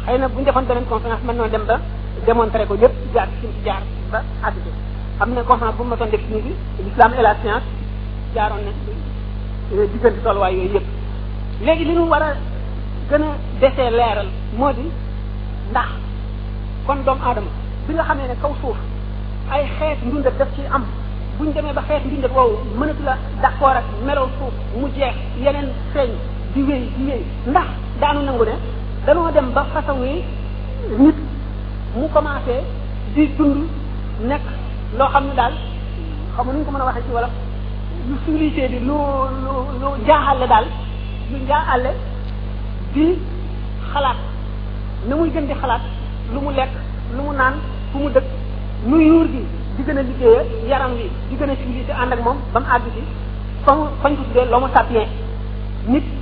xëy 0.06 0.18
na 0.18 0.28
bu 0.28 0.40
ñu 0.40 0.46
defoon 0.46 0.66
beneen 0.66 0.86
conférence 0.88 1.22
mën 1.28 1.36
noo 1.38 1.48
dem 1.48 1.64
ba 1.68 1.80
démontré 2.26 2.66
ko 2.66 2.74
lépp 2.74 2.92
jaar 3.14 3.28
ci 3.40 3.48
ci 3.54 3.60
jaar 3.66 3.84
ba 4.12 4.20
àgg 4.48 4.56
ci 4.64 4.72
am 5.22 5.30
na 5.34 5.42
conférence 5.44 5.78
bu 5.78 5.84
ma 5.84 5.96
doon 5.96 6.10
def 6.10 6.20
ci 6.22 6.34
bi 6.42 6.54
l'islam 6.84 7.12
et 7.18 7.22
la 7.22 7.36
science 7.42 7.62
jaaroon 8.36 8.64
na 8.66 8.72
diggante 9.94 10.24
tolluwaay 10.24 10.54
yooyu 10.56 10.74
yëpp 10.74 10.88
léegi 11.66 11.86
li 11.86 11.94
ñu 11.94 12.04
war 12.10 12.24
a 12.24 12.34
gën 13.10 13.22
a 13.22 13.28
desee 13.62 13.90
leeral 13.92 14.28
moo 14.58 14.72
di 14.74 14.90
ndax 15.72 15.90
kon 16.86 17.04
doomu 17.06 17.22
aadama 17.24 17.50
bi 17.88 17.94
nga 17.94 18.04
xamee 18.04 18.28
ne 18.28 18.36
kaw 18.42 18.52
suuf 18.62 18.78
ay 19.54 19.64
xeet 19.78 19.98
ndundat 20.04 20.36
daf 20.40 20.48
ci 20.56 20.62
am 20.72 20.84
buñ 21.38 21.54
demee 21.54 21.74
ba 21.74 21.84
xeet 21.88 22.04
ndundat 22.06 22.32
woowu 22.34 22.58
mënatu 22.80 23.04
la 23.04 23.14
d' 23.42 23.46
accord 23.46 23.76
ak 23.78 23.86
melaw 24.06 24.28
suuf 24.40 24.54
mu 24.80 24.88
jeex 24.98 25.14
yeneen 25.40 25.70
feeñ 25.94 26.10
di 26.58 26.64
wéy 26.66 26.84
di 26.98 27.04
wéy 27.10 27.22
ndax 27.48 27.68
daanu 28.02 28.22
nangu 28.26 28.44
ne 28.50 28.56
danoo 29.06 29.30
dem 29.32 29.52
ba 29.54 29.64
façon 29.74 30.02
yi 30.02 30.24
nit 30.98 31.16
mu 31.96 32.08
commencé 32.12 32.56
di 33.14 33.24
dund 33.38 33.66
nekk 34.30 34.42
loo 34.98 35.08
xam 35.14 35.24
ne 35.30 35.34
daal 35.36 35.54
xam 36.36 36.46
nu 36.54 36.64
ko 36.66 36.72
mën 36.72 36.82
a 36.82 36.86
waxee 36.86 37.04
ci 37.06 37.12
wolof 37.14 37.30
lu 38.10 38.16
civilisé 38.26 38.68
bi 38.72 38.80
lu 38.80 38.96
lu 39.46 39.54
lu 39.82 39.90
jaaxale 40.08 40.48
daal 40.48 40.66
lu 41.32 41.38
jaaxale 41.48 41.92
di 42.94 43.06
xalaat 43.94 44.18
na 45.08 45.16
muy 45.16 45.30
gën 45.30 45.46
di 45.46 45.54
xalaat 45.62 45.82
lu 46.34 46.40
mu 46.42 46.50
lekk 46.54 46.74
lu 47.16 47.22
mu 47.24 47.34
naan 47.34 47.54
fu 47.92 47.98
mu 48.00 48.10
dëkk 48.10 48.26
nu 48.88 48.98
yuur 49.00 49.28
gi 49.32 49.44
di 49.76 49.84
gën 49.84 49.98
a 49.98 50.02
liggéeya 50.02 50.42
yaram 50.70 50.92
wi 50.94 51.06
di 51.30 51.36
gën 51.36 51.50
a 51.52 51.56
civilisé 51.56 51.92
ànd 51.92 52.14
ak 52.14 52.20
moom 52.26 52.38
ba 52.52 52.60
mu 52.60 52.66
àgg 52.76 52.86
ci 52.96 53.04
fa 53.64 53.72
fañ 54.02 54.16
ko 54.16 54.24
tuddee 54.24 54.50
l'homo 54.50 54.68
sapiens 54.74 55.08
nit 55.88 56.17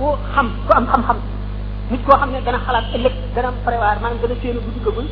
koo 0.00 0.16
xam 0.32 0.46
ku 0.66 0.72
am 0.78 0.84
xam-xam 0.90 1.16
nit 1.92 2.00
koo 2.08 2.16
xam 2.20 2.30
ne 2.32 2.38
dana 2.46 2.58
xalaat 2.66 2.86
ëllëg 2.96 3.14
dana 3.36 3.48
am 3.52 3.56
prévoir 3.66 3.96
maanaam 4.02 4.22
dana 4.24 4.34
séenu 4.42 4.60
bu 4.64 4.70
duggagul 4.76 5.06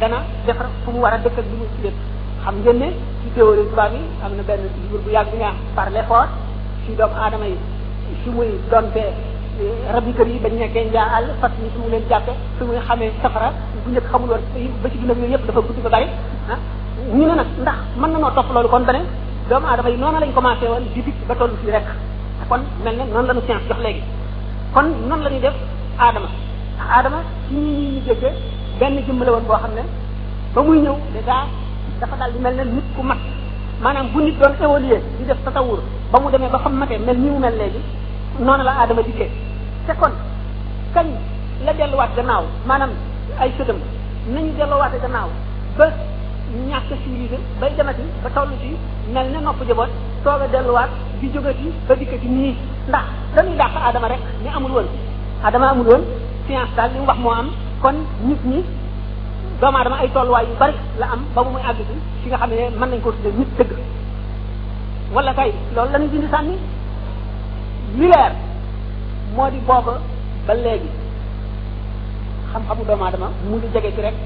dana 0.00 0.18
defar 0.46 0.66
fu 0.84 0.88
mu 0.92 1.00
war 1.04 1.14
a 1.14 1.18
dëkk 1.24 1.38
ak 1.40 1.46
lu 1.50 1.56
mu 1.60 1.66
ci 1.72 1.80
lépp 1.86 1.98
xam 2.44 2.54
ngeen 2.64 2.76
ne 2.82 2.88
ci 3.20 3.28
théorie 3.34 3.66
tubaab 3.70 3.92
yi 3.96 4.02
am 4.24 4.32
na 4.36 4.42
benn 4.48 4.62
livre 4.84 5.00
bu 5.04 5.10
yàgg 5.16 5.28
bu 5.32 5.36
ñaan 5.42 5.56
par 5.76 5.88
l'effort 5.94 6.28
ci 6.84 6.92
doomu 6.98 7.16
aadama 7.24 7.46
yi 7.52 7.56
su 8.22 8.30
muy 8.36 8.48
doonte 8.70 9.02
rab 9.94 10.04
yi 10.08 10.12
kër 10.18 10.26
yi 10.32 10.38
bañ 10.44 10.52
nekkee 10.60 10.84
njaa 10.92 11.08
àll 11.16 11.26
fas 11.40 11.52
ni 11.62 11.68
su 11.74 11.78
mu 11.82 11.88
leen 11.92 12.04
jàppe 12.12 12.32
su 12.58 12.62
muy 12.68 12.76
xamee 12.86 13.10
safara 13.22 13.48
bu 13.82 13.88
njëkk 13.90 14.08
xamul 14.12 14.28
woon 14.32 14.42
ba 14.82 14.88
ci 14.92 14.98
dundam 15.00 15.18
yooyu 15.22 15.32
yëpp 15.34 15.44
dafa 15.48 15.60
guddi 15.66 15.80
ba 15.86 15.90
bari 15.96 16.08
ah 16.52 16.58
ñu 17.16 17.24
ne 17.28 17.34
nag 17.40 17.48
ndax 17.62 17.78
mën 18.00 18.10
na 18.12 18.18
noo 18.18 18.32
topp 18.36 18.48
loolu 18.54 18.68
kon 18.72 18.84
dane 18.88 19.00
doomu 19.48 19.66
aadama 19.70 19.88
yi 19.88 19.96
noonu 20.02 20.18
lañ 20.22 20.30
commencé 20.36 20.64
woon 20.72 20.84
di 20.94 21.00
dikk 21.06 21.18
ba 21.28 21.34
toll 21.40 21.52
fii 21.62 21.70
rek 21.76 21.86
kon 22.48 22.60
mel 22.84 22.94
ne 22.98 23.04
noonu 23.12 23.26
la 23.28 23.32
nu 23.34 23.40
science 23.46 23.64
jox 23.70 23.80
léegi 23.86 24.02
kon 24.74 24.86
noonu 25.08 25.22
la 25.24 25.30
ñuy 25.30 25.40
def 25.46 25.54
aadama 26.04 26.26
ndax 26.26 26.88
aadama 26.94 27.18
ci 27.46 27.52
ñi 27.62 27.72
ñuy 27.78 28.02
jëkke 28.06 28.28
benn 28.80 28.96
jëmm 29.06 29.20
la 29.26 29.32
woon 29.32 29.46
boo 29.48 29.56
xam 29.62 29.70
ne 29.76 29.82
ba 30.54 30.60
muy 30.66 30.78
ñëw 30.84 30.96
daa 31.28 31.44
dafa 32.00 32.16
daal 32.18 32.32
di 32.32 32.38
mel 32.44 32.54
ne 32.56 32.64
nit 32.74 32.86
ku 32.96 33.02
mat 33.02 33.18
maanaam 33.82 34.06
bu 34.12 34.18
nit 34.24 34.36
doon 34.38 34.50
évoluer 34.60 35.00
di 35.18 35.24
def 35.24 35.36
tatawur 35.44 35.78
ba 36.10 36.18
mu 36.20 36.30
demee 36.32 36.48
ba 36.50 36.58
fa 36.58 36.68
matee 36.70 36.98
mel 36.98 37.16
ni 37.16 37.28
mu 37.30 37.38
mel 37.38 37.54
léegi 37.56 37.78
noonu 38.40 38.62
la 38.66 38.72
aadama 38.82 39.02
dikkee 39.02 39.30
te 39.86 39.92
kon 39.94 40.10
kañ 40.94 41.06
la 41.66 41.72
delluwaat 41.72 42.10
gannaaw 42.16 42.44
maanaam 42.66 42.90
ay 43.40 43.50
sëtam 43.56 43.76
nañu 44.34 44.50
delluwaate 44.58 44.98
gannaaw 45.04 45.28
ba 45.78 45.86
ñàkk 46.68 46.88
civilisé 47.04 47.38
bay 47.60 47.70
demati 47.76 48.02
ba 48.24 48.28
toll 48.34 48.48
ci 48.60 48.74
mel 49.14 49.26
ne 49.32 49.38
nopp 49.38 49.62
jaboot 49.68 49.90
soog 50.24 50.42
a 50.42 50.48
delluwaat 50.48 50.90
di 51.20 51.30
jógati 51.34 51.70
ba 51.88 51.94
dikkati 51.94 52.26
nii 52.28 52.54
ndax 52.88 53.04
dañuy 53.36 53.56
dàq 53.56 53.72
Adama 53.86 54.08
rek 54.08 54.20
ni 54.42 54.48
amul 54.56 54.72
woon 54.76 54.86
Adama 55.44 55.66
amul 55.72 55.86
woon 55.88 56.02
science 56.46 56.72
daal 56.76 56.90
li 56.92 56.98
mu 57.00 57.06
wax 57.08 57.18
moo 57.22 57.30
am 57.32 57.48
kon 57.82 57.96
nit 58.28 58.40
ñi 58.44 58.60
doomu 59.60 59.78
Adama 59.78 59.96
ay 60.00 60.08
tolluwaay 60.12 60.46
yu 60.50 60.54
bari 60.60 60.74
la 60.98 61.06
am 61.12 61.20
ba 61.34 61.42
bu 61.44 61.50
muy 61.50 61.62
àgg 61.62 61.78
si 61.80 61.94
fi 62.22 62.28
nga 62.28 62.38
xam 62.38 62.50
ne 62.50 62.56
mën 62.80 62.90
nañ 62.90 63.00
koo 63.02 63.12
tudde 63.12 63.30
nit 63.38 63.48
dëgg 63.58 63.70
walla 65.14 65.32
kay 65.34 65.50
loolu 65.74 65.92
la 65.92 65.98
ñuy 65.98 66.08
dindi 66.08 66.28
sànni 66.30 66.56
li 67.98 68.06
leer 68.12 68.32
moo 69.36 69.50
di 69.50 69.58
booba 69.68 69.94
ba 70.46 70.54
léegi 70.54 70.88
xam-xamu 72.52 72.82
doomu 72.88 73.04
Adama 73.04 73.28
mu 73.48 73.56
ngi 73.56 73.68
jege 73.74 73.90
ci 73.94 74.00
rek 74.02 74.16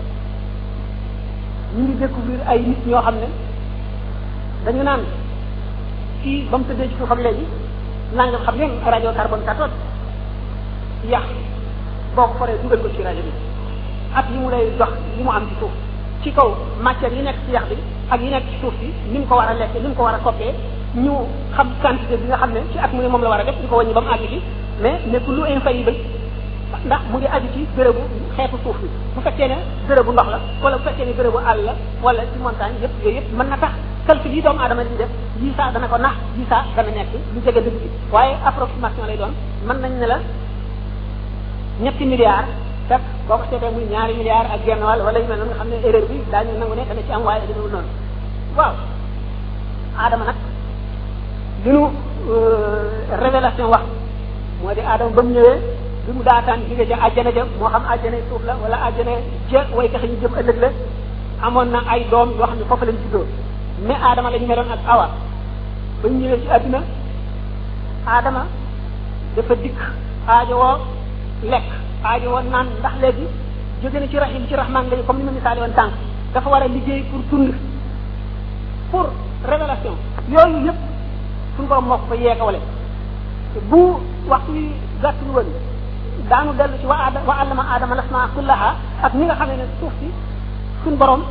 ñu 1.76 1.82
ngi 1.82 1.94
découvrir 2.00 2.40
ay 2.48 2.58
nit 2.66 2.86
ñoo 2.86 3.02
xam 3.06 3.16
ne 3.22 3.28
dañu 4.64 4.82
naan 4.82 5.02
kii 6.22 6.48
ba 6.50 6.58
mu 6.58 6.64
tëddee 6.64 6.88
ci 6.90 6.96
suufam 6.98 7.18
léegi 7.26 7.46
nangam 8.16 8.40
xam 8.44 8.54
ne 8.58 8.66
rajo 8.84 9.10
carbone 9.16 9.44
14 9.44 9.68
yax 11.12 11.26
boo 12.16 12.26
ko 12.28 12.34
foree 12.38 12.56
dugal 12.62 12.80
ko 12.84 12.88
ci 12.94 13.02
rajo 13.04 13.20
bi 13.26 13.32
at 14.16 14.26
yi 14.32 14.38
mu 14.40 14.48
lay 14.50 14.70
dox 14.78 14.88
yi 15.16 15.22
mu 15.24 15.30
am 15.30 15.44
ci 15.48 15.54
suuf 15.60 15.70
ci 16.22 16.32
kaw 16.32 16.48
matière 16.80 17.12
yi 17.12 17.22
nekk 17.26 17.36
ci 17.46 17.52
yax 17.52 17.64
bi 17.68 17.76
ak 18.10 18.20
yi 18.20 18.30
nekk 18.32 18.44
ci 18.48 18.56
suuf 18.62 18.72
bi 18.80 18.88
ni 19.12 19.18
mu 19.18 19.26
ko 19.28 19.36
war 19.36 19.48
a 19.48 19.54
lekk 19.60 19.74
ni 19.76 19.88
mu 19.88 19.94
ko 19.94 20.02
war 20.08 20.14
a 20.14 20.18
koppee 20.24 20.54
ñu 20.96 21.12
xam 21.56 21.68
quantité 21.82 22.16
bi 22.16 22.26
nga 22.28 22.36
xam 22.36 22.52
ne 22.52 22.60
ci 22.72 22.78
at 22.78 22.92
mu 22.92 23.02
ne 23.02 23.08
moom 23.08 23.22
la 23.22 23.28
war 23.30 23.40
a 23.40 23.44
def 23.44 23.60
di 23.60 23.66
ko 23.68 23.76
wàññi 23.76 23.92
ba 23.94 24.00
mu 24.00 24.08
àgg 24.10 24.24
ci 24.32 24.40
mais 24.82 25.00
nekkul 25.06 25.34
lu 25.36 25.42
infaillible 25.50 25.94
ndax 26.86 27.00
mu 27.10 27.18
ngi 27.18 27.26
aju 27.26 27.48
ci 27.54 27.66
bérébu 27.76 28.00
xeetu 28.36 28.56
suuf 28.64 28.76
bi 28.82 28.88
bu 29.14 29.20
fekkee 29.20 29.48
ne 29.48 29.56
bérébu 29.88 30.12
ndox 30.12 30.28
la 30.32 30.40
wala 30.62 30.76
bu 30.78 30.84
fekkee 30.88 31.04
ne 31.04 31.12
bérébu 31.12 31.36
àll 31.46 31.60
la 31.64 31.74
wala 32.02 32.22
ci 32.32 32.38
montagne 32.40 32.76
yëpp 32.82 33.04
yooyu 33.04 33.16
yëpp 33.18 33.32
mën 33.36 33.48
na 33.52 33.56
tax 33.58 33.72
calcul 34.08 34.32
yi 34.32 34.40
doom 34.40 34.56
aadama 34.56 34.80
di 34.88 34.96
def 34.96 35.10
lii 35.36 35.52
saa 35.52 35.68
dana 35.70 35.84
ko 35.92 36.00
nax 36.00 36.16
lii 36.34 36.46
saa 36.48 36.64
dana 36.76 36.88
nekk 36.96 37.12
lu 37.34 37.38
jege 37.44 37.60
dëgg 37.66 37.82
waaye 38.14 38.32
approximation 38.48 39.04
lay 39.06 39.18
doon 39.20 39.32
mën 39.68 39.76
nañ 39.84 39.92
ne 40.00 40.06
la 40.08 40.18
ñetti 41.84 42.04
milliards 42.12 42.48
fekk 42.88 43.04
boo 43.28 43.36
ko 43.38 43.44
seetee 43.52 43.70
muy 43.76 43.84
ñaari 43.92 44.14
milliards 44.18 44.48
ak 44.56 44.60
genn 44.66 44.82
wàll 44.88 45.00
wala 45.06 45.18
yu 45.20 45.28
mel 45.30 45.38
noonu 45.38 45.52
nga 45.52 45.58
xam 45.60 45.68
ne 45.70 45.76
erreur 45.88 46.06
bi 46.10 46.16
daañu 46.32 46.52
nangu 46.60 46.74
ne 46.78 46.82
dana 46.88 47.02
ci 47.06 47.12
am 47.12 47.22
waaye 47.28 47.40
dañu 47.50 47.68
noonu 47.74 47.90
waaw 48.58 48.74
aadama 50.02 50.24
nag 50.30 50.38
li 51.64 51.70
nu 51.76 51.82
euh, 52.30 53.16
révélation 53.24 53.66
wax 53.74 53.84
moo 54.60 54.72
di 54.76 54.80
aadama 54.90 55.10
ba 55.16 55.22
mu 55.22 55.30
ñëwee 55.34 55.56
bi 56.06 56.10
mu 56.16 56.22
daataan 56.28 56.60
jóge 56.68 56.84
ca 56.90 56.96
àjjana 57.06 57.30
ja 57.36 57.42
moo 57.60 57.68
xam 57.74 57.84
àjjana 57.92 58.16
suuf 58.28 58.42
la 58.48 58.52
wala 58.62 58.76
àjjana 58.88 59.12
ja 59.52 59.60
way 59.76 59.88
tax 59.92 60.02
ñu 60.10 60.16
jëm 60.22 60.34
ëllëg 60.40 60.58
la 60.64 60.70
amoon 61.46 61.68
na 61.74 61.80
ay 61.92 62.00
doom 62.10 62.28
yoo 62.38 62.48
xam 62.48 62.58
ne 62.80 62.86
lañ 62.90 62.98
juddoo 63.04 63.26
ne 63.86 63.94
aadama 64.06 64.30
lañu 64.30 64.46
meloon 64.46 64.70
ak 64.72 64.80
awa 64.88 65.06
bañ 66.02 66.12
ñëwee 66.18 66.40
ci 66.42 66.48
àdduna 66.50 66.80
aadama 68.06 68.42
dafa 69.36 69.54
dikk 69.56 69.78
aajowoo 70.28 70.78
lekk 71.50 71.68
aajowoo 72.04 72.42
naan 72.50 72.66
ndax 72.78 72.94
léegi 73.02 73.26
jóge 73.82 74.00
na 74.00 74.08
ci 74.08 74.18
rahim 74.18 74.46
ci 74.48 74.54
rahman 74.56 74.90
lañu 74.90 75.02
comme 75.06 75.18
ni 75.18 75.24
ma 75.24 75.30
misaale 75.32 75.60
woon 75.60 75.74
tànk 75.74 75.92
dafa 76.34 76.50
war 76.50 76.62
a 76.62 76.68
liggéey 76.68 77.02
pour 77.10 77.22
tund 77.30 77.54
pour 78.90 79.06
révélation 79.44 79.94
yooyu 80.28 80.66
yëpp 80.66 80.78
suñu 81.56 81.68
borom 81.68 81.84
moo 81.86 81.98
ko 81.98 82.06
fa 82.08 82.14
yeegawale 82.16 82.58
bu 83.70 84.00
waxtu 84.28 84.52
yi 84.54 84.70
gàttul 85.02 85.30
woon 85.34 85.46
daanu 86.28 86.52
dellu 86.58 86.76
ci 86.80 86.86
wa 86.86 86.96
aada 87.06 87.20
wa 87.26 87.34
allama 87.42 87.62
aadama 87.72 87.94
lasmaa 87.94 88.28
kullaha 88.34 88.70
ak 89.04 89.14
ni 89.14 89.24
nga 89.24 89.34
xamee 89.34 89.56
ne 89.56 89.66
suuf 89.80 89.92
si 90.00 90.10
suñ 90.84 90.96
borom 90.98 91.22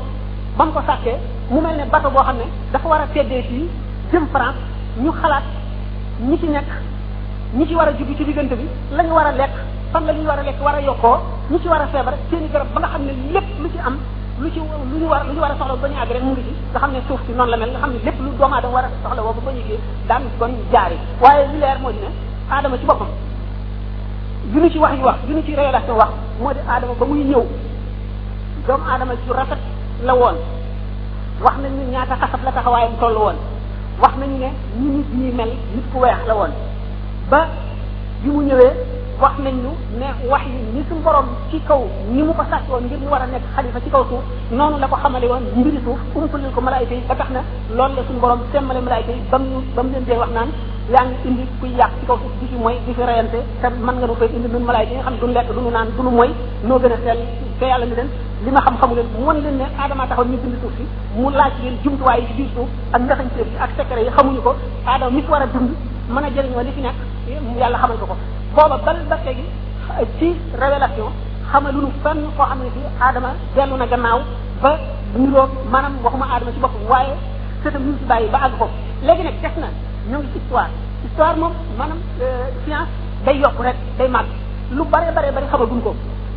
ba 0.58 0.66
mu 0.66 0.72
ko 0.74 0.82
sàkkee 0.88 1.16
mu 1.54 1.62
mel 1.62 1.78
ne 1.78 1.84
bato 1.92 2.10
boo 2.10 2.24
xam 2.26 2.38
ne 2.42 2.46
dafa 2.74 2.88
war 2.90 3.02
a 3.02 3.08
teddee 3.14 3.42
fii 3.46 3.64
jëm 4.12 4.26
France 4.34 4.58
ñu 4.98 5.12
xalaat 5.22 5.44
ñi 6.28 6.36
ci 6.40 6.48
nekk 6.50 6.70
ñi 7.54 7.68
ci 7.68 7.76
war 7.76 7.88
a 7.88 7.94
jubbi 7.94 8.16
ci 8.18 8.24
diggante 8.26 8.56
bi 8.58 8.66
la 8.92 9.04
ñu 9.04 9.14
war 9.14 9.28
a 9.28 9.32
lekk 9.32 9.52
fan 9.94 10.06
la 10.06 10.12
ñu 10.14 10.22
war 10.26 10.40
a 10.40 10.42
lekk 10.44 10.58
war 10.66 10.76
a 10.76 10.82
yokkoo 10.82 11.16
ñi 11.52 11.62
ci 11.62 11.68
war 11.68 11.82
a 11.82 11.88
feebar 11.88 12.16
seeni 12.32 12.46
i 12.46 12.50
garab 12.50 12.68
ba 12.74 12.80
nga 12.82 12.88
xam 12.90 13.06
ne 13.06 13.14
lépp 13.32 13.46
lu 13.62 13.70
ci 13.70 13.78
am 13.86 13.96
lu 14.42 14.50
ci 14.52 14.58
lu 14.60 14.98
ñu 15.00 15.06
war 15.08 15.22
lu 15.28 15.34
ñu 15.34 15.40
war 15.42 15.52
a 15.52 15.56
soxla 15.60 15.76
ba 15.76 15.88
ñu 15.88 15.94
àgg 16.04 16.24
mu 16.26 16.32
ngi 16.34 16.42
ci 16.42 16.52
nga 16.74 16.80
xam 16.82 16.92
ne 16.92 17.02
suuf 17.08 17.20
si 17.28 17.34
noon 17.38 17.50
la 17.50 17.58
mel 17.58 17.70
nga 17.70 17.78
xam 17.84 17.92
ne 17.94 18.00
lépp 18.04 18.20
lu 18.26 18.32
doomu 18.40 18.56
aadama 18.58 18.74
war 18.74 18.86
a 18.86 18.90
soxla 19.06 19.22
woo 19.22 19.34
ba 19.46 19.52
ñu 19.52 19.62
kii 19.68 19.80
daan 20.10 20.24
kon 20.40 20.54
jaari 20.74 20.98
waaye 21.22 21.46
li 21.54 21.66
moo 21.82 21.92
di 21.92 22.00
ne 22.02 22.78
ci 22.82 22.86
boppam 22.86 23.08
li 24.56 24.72
ci 24.72 24.78
wax 24.80 24.94
yu 24.98 25.04
wax 25.06 25.18
li 25.28 25.34
ñu 25.36 25.44
ci 25.46 25.54
révélation 25.54 25.94
wax 26.02 26.10
moo 26.42 26.52
di 26.52 26.60
aadama 26.68 26.94
ba 26.98 27.06
muy 27.06 27.22
ñëw 27.30 27.44
doomu 28.66 28.84
aadama 28.90 29.14
rafet 29.30 29.60
la 30.06 30.14
woon 30.14 30.36
wax 31.44 31.54
nañu 31.64 31.90
ñaata 31.92 32.16
xasab 32.20 32.42
la 32.46 32.52
taxawaayam 32.52 32.92
toll 33.02 33.18
woon 33.18 33.36
wax 34.04 34.14
nañu 34.20 34.38
ne 34.40 34.50
ñu 34.80 34.90
nit 34.98 35.08
ñi 35.20 35.32
mel 35.34 35.50
nit 35.74 35.86
ku 35.94 36.00
weex 36.00 36.18
la 36.28 36.36
woon 36.36 36.52
ba 37.30 37.48
bi 38.24 38.30
mu 38.30 38.42
ñëwee 38.44 38.72
wax 39.22 39.34
nañu 39.44 39.72
ne 40.00 40.10
wax 40.30 40.44
yi 40.46 40.60
ni 40.78 40.84
suñu 40.88 41.02
borom 41.04 41.26
ci 41.50 41.60
kaw 41.68 41.82
ni 42.12 42.22
mu 42.22 42.34
ko 42.34 42.44
sàcc 42.50 42.70
woon 42.70 42.86
ngir 42.86 43.00
ñu 43.02 43.10
war 43.10 43.22
a 43.22 43.26
nekk 43.26 43.42
xalifa 43.56 43.80
ci 43.82 43.90
kaw 43.90 44.04
suuf 44.10 44.22
noonu 44.52 44.78
la 44.78 44.88
ko 44.88 44.96
xamale 45.02 45.26
woon 45.28 45.44
mbiri 45.56 45.80
suuf 45.84 46.00
umpalil 46.16 46.52
ko 46.54 46.62
malaayka 46.62 46.94
yi 46.96 47.02
ba 47.08 47.16
tax 47.16 47.30
na 47.32 47.42
loolu 47.76 47.96
la 47.96 48.02
suñu 48.08 48.20
borom 48.20 48.40
semmale 48.54 48.82
malaayka 48.82 49.12
yi 49.12 49.22
ba 49.32 49.38
mu 49.40 49.62
ba 49.76 49.82
mu 49.84 49.90
leen 49.90 50.04
dee 50.06 50.16
wax 50.18 50.30
naan 50.32 50.50
yaa 50.94 51.06
ngi 51.06 51.16
indi 51.28 51.44
kuy 51.60 51.72
yàq 51.76 51.92
ci 52.00 52.06
kaw 52.06 52.18
suuf 52.22 52.34
di 52.40 52.48
fi 52.48 52.56
mooy 52.56 52.76
di 52.86 52.94
fi 52.94 53.02
man 53.82 53.96
nga 53.98 54.06
nu 54.06 54.14
fay 54.16 54.30
indi 54.30 54.48
nun 54.48 54.64
malaayka 54.64 54.92
yi 54.92 54.98
nga 54.98 55.06
xam 55.06 55.14
ne 55.14 55.20
duñu 55.22 55.34
lekk 55.66 55.74
naan 55.74 55.88
duñu 55.98 56.10
mooy 56.12 56.30
noo 56.66 56.80
yàlla 57.60 57.86
ni 57.88 57.96
leen 57.96 58.10
li 58.46 58.50
ma 58.54 58.62
xam 58.62 58.78
xamu 58.82 58.94
leen 58.98 59.08
mu 59.18 59.26
won 59.26 59.38
leen 59.46 59.58
ne 59.58 59.66
aadama 59.82 60.06
taxoon 60.10 60.30
ñu 60.32 60.38
bind 60.44 60.56
suuf 60.62 60.72
si 60.78 60.84
mu 61.16 61.30
laaj 61.32 61.54
leen 61.64 61.76
jumtuwaay 61.84 62.20
yi 62.28 62.34
biir 62.38 62.50
suuf 62.56 62.70
ak 62.94 63.02
ndaxañteef 63.02 63.48
yi 63.54 63.58
ak 63.66 63.70
secret 63.78 64.04
yi 64.06 64.12
xamuñu 64.18 64.42
ko 64.46 64.52
aadama 64.86 65.12
mi 65.16 65.22
war 65.32 65.42
a 65.42 65.48
dund 65.54 65.72
mën 66.14 66.24
a 66.24 66.30
jëriñoo 66.36 66.64
li 66.68 66.72
fi 66.76 66.82
nekk 66.82 66.98
yàlla 67.60 67.78
xamal 67.82 67.98
ko 68.02 68.06
ko 68.12 68.16
booba 68.56 68.78
bal 68.86 69.00
ba 69.10 69.18
tegi 69.26 69.44
ci 70.20 70.28
révélation 70.62 71.10
xamaluñu 71.52 71.90
fenn 72.04 72.20
foo 72.38 72.46
xam 72.50 72.60
ne 72.64 72.70
fii 72.78 72.88
aadama 73.06 73.30
dellu 73.56 73.76
na 73.78 73.86
gannaaw 73.92 74.20
ba 74.62 74.72
niroog 75.16 75.52
maanaam 75.72 75.94
waxuma 76.06 76.26
aadama 76.34 76.52
ci 76.56 76.60
boppam 76.60 76.84
waaye 76.92 77.14
sëtam 77.64 77.82
ñu 77.88 77.94
ci 78.00 78.06
bàyyi 78.06 78.30
ba 78.30 78.40
àgg 78.46 78.56
ko 78.60 78.68
léegi 79.06 79.24
nag 79.24 79.34
des 79.42 79.54
na 79.62 79.70
ñu 80.12 80.18
ngi 80.22 80.30
histoire 80.38 80.70
histoire 81.06 81.36
moom 81.42 81.54
maanaam 81.80 82.00
science 82.64 82.90
day 83.26 83.38
yokk 83.44 83.58
rek 83.66 83.78
day 83.98 84.08
màgg 84.10 84.30
lu 84.78 84.84
bare 84.92 85.12
bare 85.16 85.30
bari 85.36 85.48
xamaguñ 85.52 85.82
ko 85.86 85.96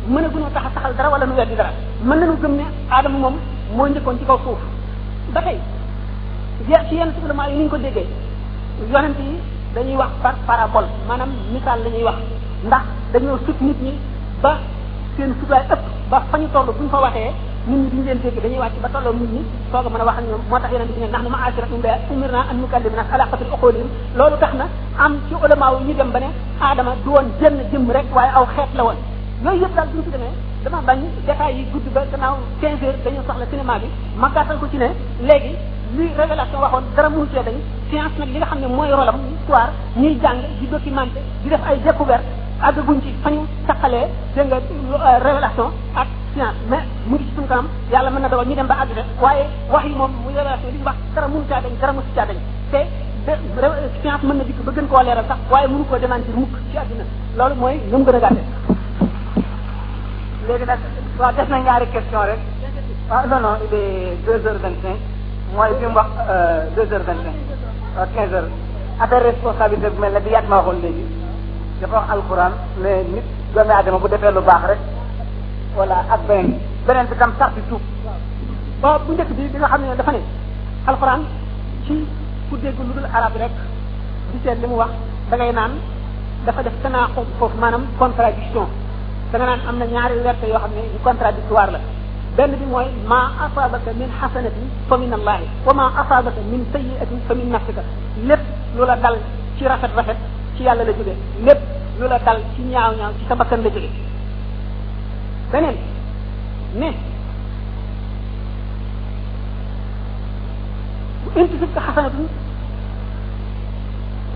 mën 0.09 0.25
a 0.25 0.49
tax 0.49 0.65
taxal 0.73 0.93
dara 0.97 1.09
wala 1.13 1.25
nu 1.27 1.33
weddi 1.35 1.55
dara 1.55 1.69
mën 2.03 2.19
nañu 2.19 2.33
gëm 2.41 2.55
ne 2.55 2.63
adam 2.89 3.11
mom 3.19 3.35
moo 3.75 3.85
yang 3.85 4.17
ci 4.17 4.25
kaw 4.25 4.37
suuf 4.43 4.57
ba 5.33 5.41
tey 5.43 5.57
ci 6.65 6.95
yenn 6.95 7.13
supplément 7.13 7.45
yi 7.49 7.57
ni 7.57 7.63
ñu 7.65 7.69
ko 7.69 7.77
déggé 7.77 8.05
yonent 8.91 9.15
yi 9.19 9.37
dañuy 9.75 9.95
wax 9.95 10.09
par 10.23 10.33
parabole 10.47 10.87
manam 11.07 11.29
misal 11.53 11.79
lañuy 11.83 12.03
wax 12.03 12.15
ndax 12.65 12.81
dañoo 13.13 13.37
sut 13.45 13.61
nit 13.61 13.77
ñi 13.81 13.93
ba 14.41 14.57
seen 15.17 15.35
sutlaay 15.39 15.63
ëpp 15.69 15.81
ba 16.09 16.19
fañu 16.31 16.47
tollu 16.49 16.71
buñ 16.79 16.89
fa 16.89 16.99
waxee 17.01 17.31
nit 17.67 17.77
ñi 17.77 17.89
duñ 17.91 18.03
leen 18.05 18.19
dégg 18.21 18.41
dañuy 18.41 18.57
wàcc 18.57 18.81
ba 18.81 18.89
tolloo 18.89 19.13
nit 19.13 19.29
ñi 19.31 19.41
soog 19.71 19.85
a 19.85 19.89
mën 19.89 20.01
a 20.01 20.03
wax 20.05 20.17
ak 20.17 20.25
ñoom 20.25 20.41
moo 20.49 20.59
tax 20.59 20.71
yonent 20.71 20.91
bi 20.95 21.01
ne 21.01 21.07
ndax 21.09 21.21
nu 21.23 21.29
ma 21.29 21.37
asira 21.45 21.67
ñu 21.69 21.77
umirna 22.09 22.39
an 22.49 22.57
ñu 22.57 22.65
nas 22.95 23.07
ala 23.13 23.25
qatil 23.29 23.47
loolu 24.17 24.37
tax 24.39 24.53
na 24.55 24.65
am 24.97 25.19
ci 25.27 25.35
ulama 25.35 25.69
wu 25.73 25.85
ñu 25.85 25.93
dem 25.93 26.09
ba 26.11 26.19
ne 26.19 26.29
aadama 26.59 26.93
du 27.03 27.09
woon 27.11 27.27
jenn 27.39 27.57
jëm 27.71 27.85
rek 27.91 28.07
waaye 28.15 28.31
aw 28.33 28.45
xeet 28.55 28.73
la 28.73 28.83
woon 28.83 28.97
yooyu 29.45 29.61
yëpp 29.63 29.75
daal 29.75 29.87
bu 29.91 29.97
ñu 29.99 30.03
ci 30.05 30.11
demee 30.13 30.33
dama 30.63 30.79
bañ 30.87 30.99
détails 31.27 31.55
yi 31.57 31.63
gudd 31.73 31.87
ba 31.95 32.01
gannaaw 32.11 32.35
15 32.61 32.83
heures 32.83 32.97
dañu 33.05 33.21
soxla 33.27 33.45
cinéma 33.51 33.79
bi 33.81 33.87
ma 34.21 34.27
gàttal 34.35 34.57
ko 34.61 34.67
ci 34.71 34.77
ne 34.77 34.89
léegi 35.27 35.53
li 35.97 36.05
révélation 36.19 36.59
waxoon 36.65 36.83
dara 36.95 37.09
mënu 37.09 37.25
cee 37.33 37.41
dañ 37.47 37.55
science 37.89 38.17
nag 38.19 38.27
li 38.33 38.37
nga 38.39 38.45
xam 38.51 38.59
ne 38.61 38.67
mooy 38.67 38.89
rolam 38.93 39.17
histoire 39.33 39.71
ñuy 39.97 40.13
jàng 40.23 40.41
di 40.59 40.67
documenté 40.67 41.19
di 41.41 41.49
def 41.49 41.61
ay 41.67 41.77
découverte 41.83 42.25
àggaguñ 42.61 42.99
ci 43.01 43.09
fañu 43.23 43.41
saqalee 43.67 44.05
dégg 44.35 44.45
nga 44.47 44.57
euh, 44.59 45.17
révélation 45.25 45.67
ak 45.95 46.07
science 46.33 46.61
mais 46.69 46.85
mu 47.07 47.15
ngi 47.17 47.25
ci 47.25 47.33
suñu 47.35 47.47
kanam 47.47 47.67
yàlla 47.91 48.09
mën 48.11 48.21
na 48.21 48.29
dogal 48.29 48.45
ñu 48.47 48.53
dem 48.55 48.67
ba 48.67 48.75
àgg 48.83 48.93
def 48.93 49.07
waaye 49.21 49.45
wax 49.71 49.83
yi 49.85 49.95
moom 49.97 50.11
muy 50.23 50.33
révélation 50.37 50.69
li 50.69 50.77
ñu 50.77 50.85
wax 50.85 50.97
dara 51.15 51.27
mënu 51.27 51.43
caa 51.49 51.61
dañ 51.65 51.73
dara 51.81 51.93
mësu 51.93 52.13
caa 52.13 52.25
dañ 52.29 52.37
te 52.71 52.79
science 54.03 54.21
mën 54.23 54.37
na 54.37 54.43
dikk 54.43 54.61
ba 54.63 54.71
gën 54.75 54.85
waaye 55.49 55.67
mënu 55.67 55.83
koo 55.89 55.97
démentir 55.97 56.35
mukk 56.35 56.53
loolu 57.37 57.55
mooy 57.55 57.81
lu 57.91 57.97
mu 57.97 58.05
gën 58.05 58.21
a 58.21 58.29
léegi 60.53 60.65
nag 60.69 60.79
waaw 61.19 61.31
def 61.37 61.47
na 61.51 61.57
ñaari 61.65 61.87
question 61.93 62.19
rek 62.29 62.39
ah 63.09 63.25
non 63.29 63.39
non 63.45 63.55
il 63.65 63.73
est 63.79 64.15
deux 64.25 64.39
heures 64.45 64.59
vingt 64.63 64.79
cinq 64.83 64.97
mooy 65.55 65.69
bi 65.79 65.85
mu 65.85 65.93
wax 65.99 66.07
euh, 66.29 66.65
deux 66.75 66.89
heures 66.93 67.03
vingt 67.07 67.21
cinq 67.25 67.35
waaw 67.95 68.01
ah, 68.03 68.07
quinze 68.15 68.33
heures 68.33 68.49
affaire 69.03 69.23
responsabilité 69.29 69.89
bu 69.89 69.99
mel 70.01 70.13
ne 70.13 70.19
bi 70.19 70.29
yaat 70.29 70.47
ma 70.49 70.57
waxoon 70.57 70.77
léegi 70.81 71.03
dafa 71.81 71.95
wax 71.97 72.05
alxuraan 72.15 72.51
ne 72.83 72.91
nit 73.13 73.25
doomi 73.55 73.71
aadama 73.77 73.97
bu 74.03 74.07
defee 74.09 74.31
lu 74.35 74.41
baax 74.49 74.61
rek 74.71 74.79
voilà 75.75 75.97
ak 76.15 76.21
beneen 76.27 76.49
beneen 76.87 77.05
bi 77.11 77.15
tam 77.21 77.31
sax 77.39 77.51
di 77.55 77.61
tuub 77.69 77.81
waaw 78.83 78.99
bu 79.05 79.11
njëkk 79.13 79.31
bi 79.37 79.47
bi 79.53 79.57
nga 79.57 79.67
xam 79.67 79.81
ne 79.81 79.95
dafa 79.95 80.11
ne 80.11 80.21
alxuraan 80.87 81.21
ci 81.85 81.93
ku 82.49 82.57
dégg 82.57 82.77
lu 82.79 82.93
dul 82.95 83.07
arab 83.17 83.33
rek 83.39 83.55
di 84.31 84.37
seet 84.43 84.57
li 84.61 84.67
mu 84.67 84.75
wax 84.81 84.91
da 85.29 85.35
ngay 85.37 85.51
naan 85.53 85.71
dafa 86.45 86.61
def 86.63 86.73
tanaaxum 86.83 87.25
foofu 87.39 87.57
maanaam 87.61 87.83
contradiction 87.97 88.67
da 89.31 89.37
nga 89.39 89.45
naan 89.47 89.61
am 89.67 89.77
na 89.79 89.85
ñaari 89.93 90.15
lettre 90.25 90.47
yoo 90.51 90.59
xam 90.63 90.71
ne 90.75 90.81
yu 90.93 90.99
contradictoire 91.07 91.71
la 91.75 91.79
benn 92.37 92.51
bi 92.59 92.65
mooy 92.73 92.87
ma 93.09 93.19
asabaka 93.45 93.89
min 93.99 94.09
xasanatin 94.19 94.67
fa 94.89 94.95
min 95.01 95.13
allahi 95.17 95.45
wa 95.65 95.73
ma 95.79 95.85
asabaka 96.01 96.41
min 96.51 96.61
sayiatin 96.73 97.19
fa 97.27 97.33
min 97.39 97.47
nafsika 97.53 97.81
lépp 98.27 98.41
lu 98.75 98.83
la 98.89 98.95
dal 99.03 99.15
ci 99.57 99.61
rafet 99.71 99.91
rafet 99.97 100.17
ci 100.55 100.61
yàlla 100.63 100.83
la 100.83 100.91
jóge 100.97 101.15
lépp 101.45 101.59
lu 101.99 102.07
la 102.09 102.19
dal 102.27 102.39
ci 102.55 102.61
ñaaw 102.63 102.91
ñaaw 102.99 103.11
ci 103.17 103.23
sa 103.27 103.35
bakkan 103.35 103.59
la 103.63 103.69
jóge 103.69 103.89
beneen 105.51 105.75
ne 106.79 106.87
bu 111.23 111.39
intisibka 111.39 111.79
xasanatun 111.87 112.27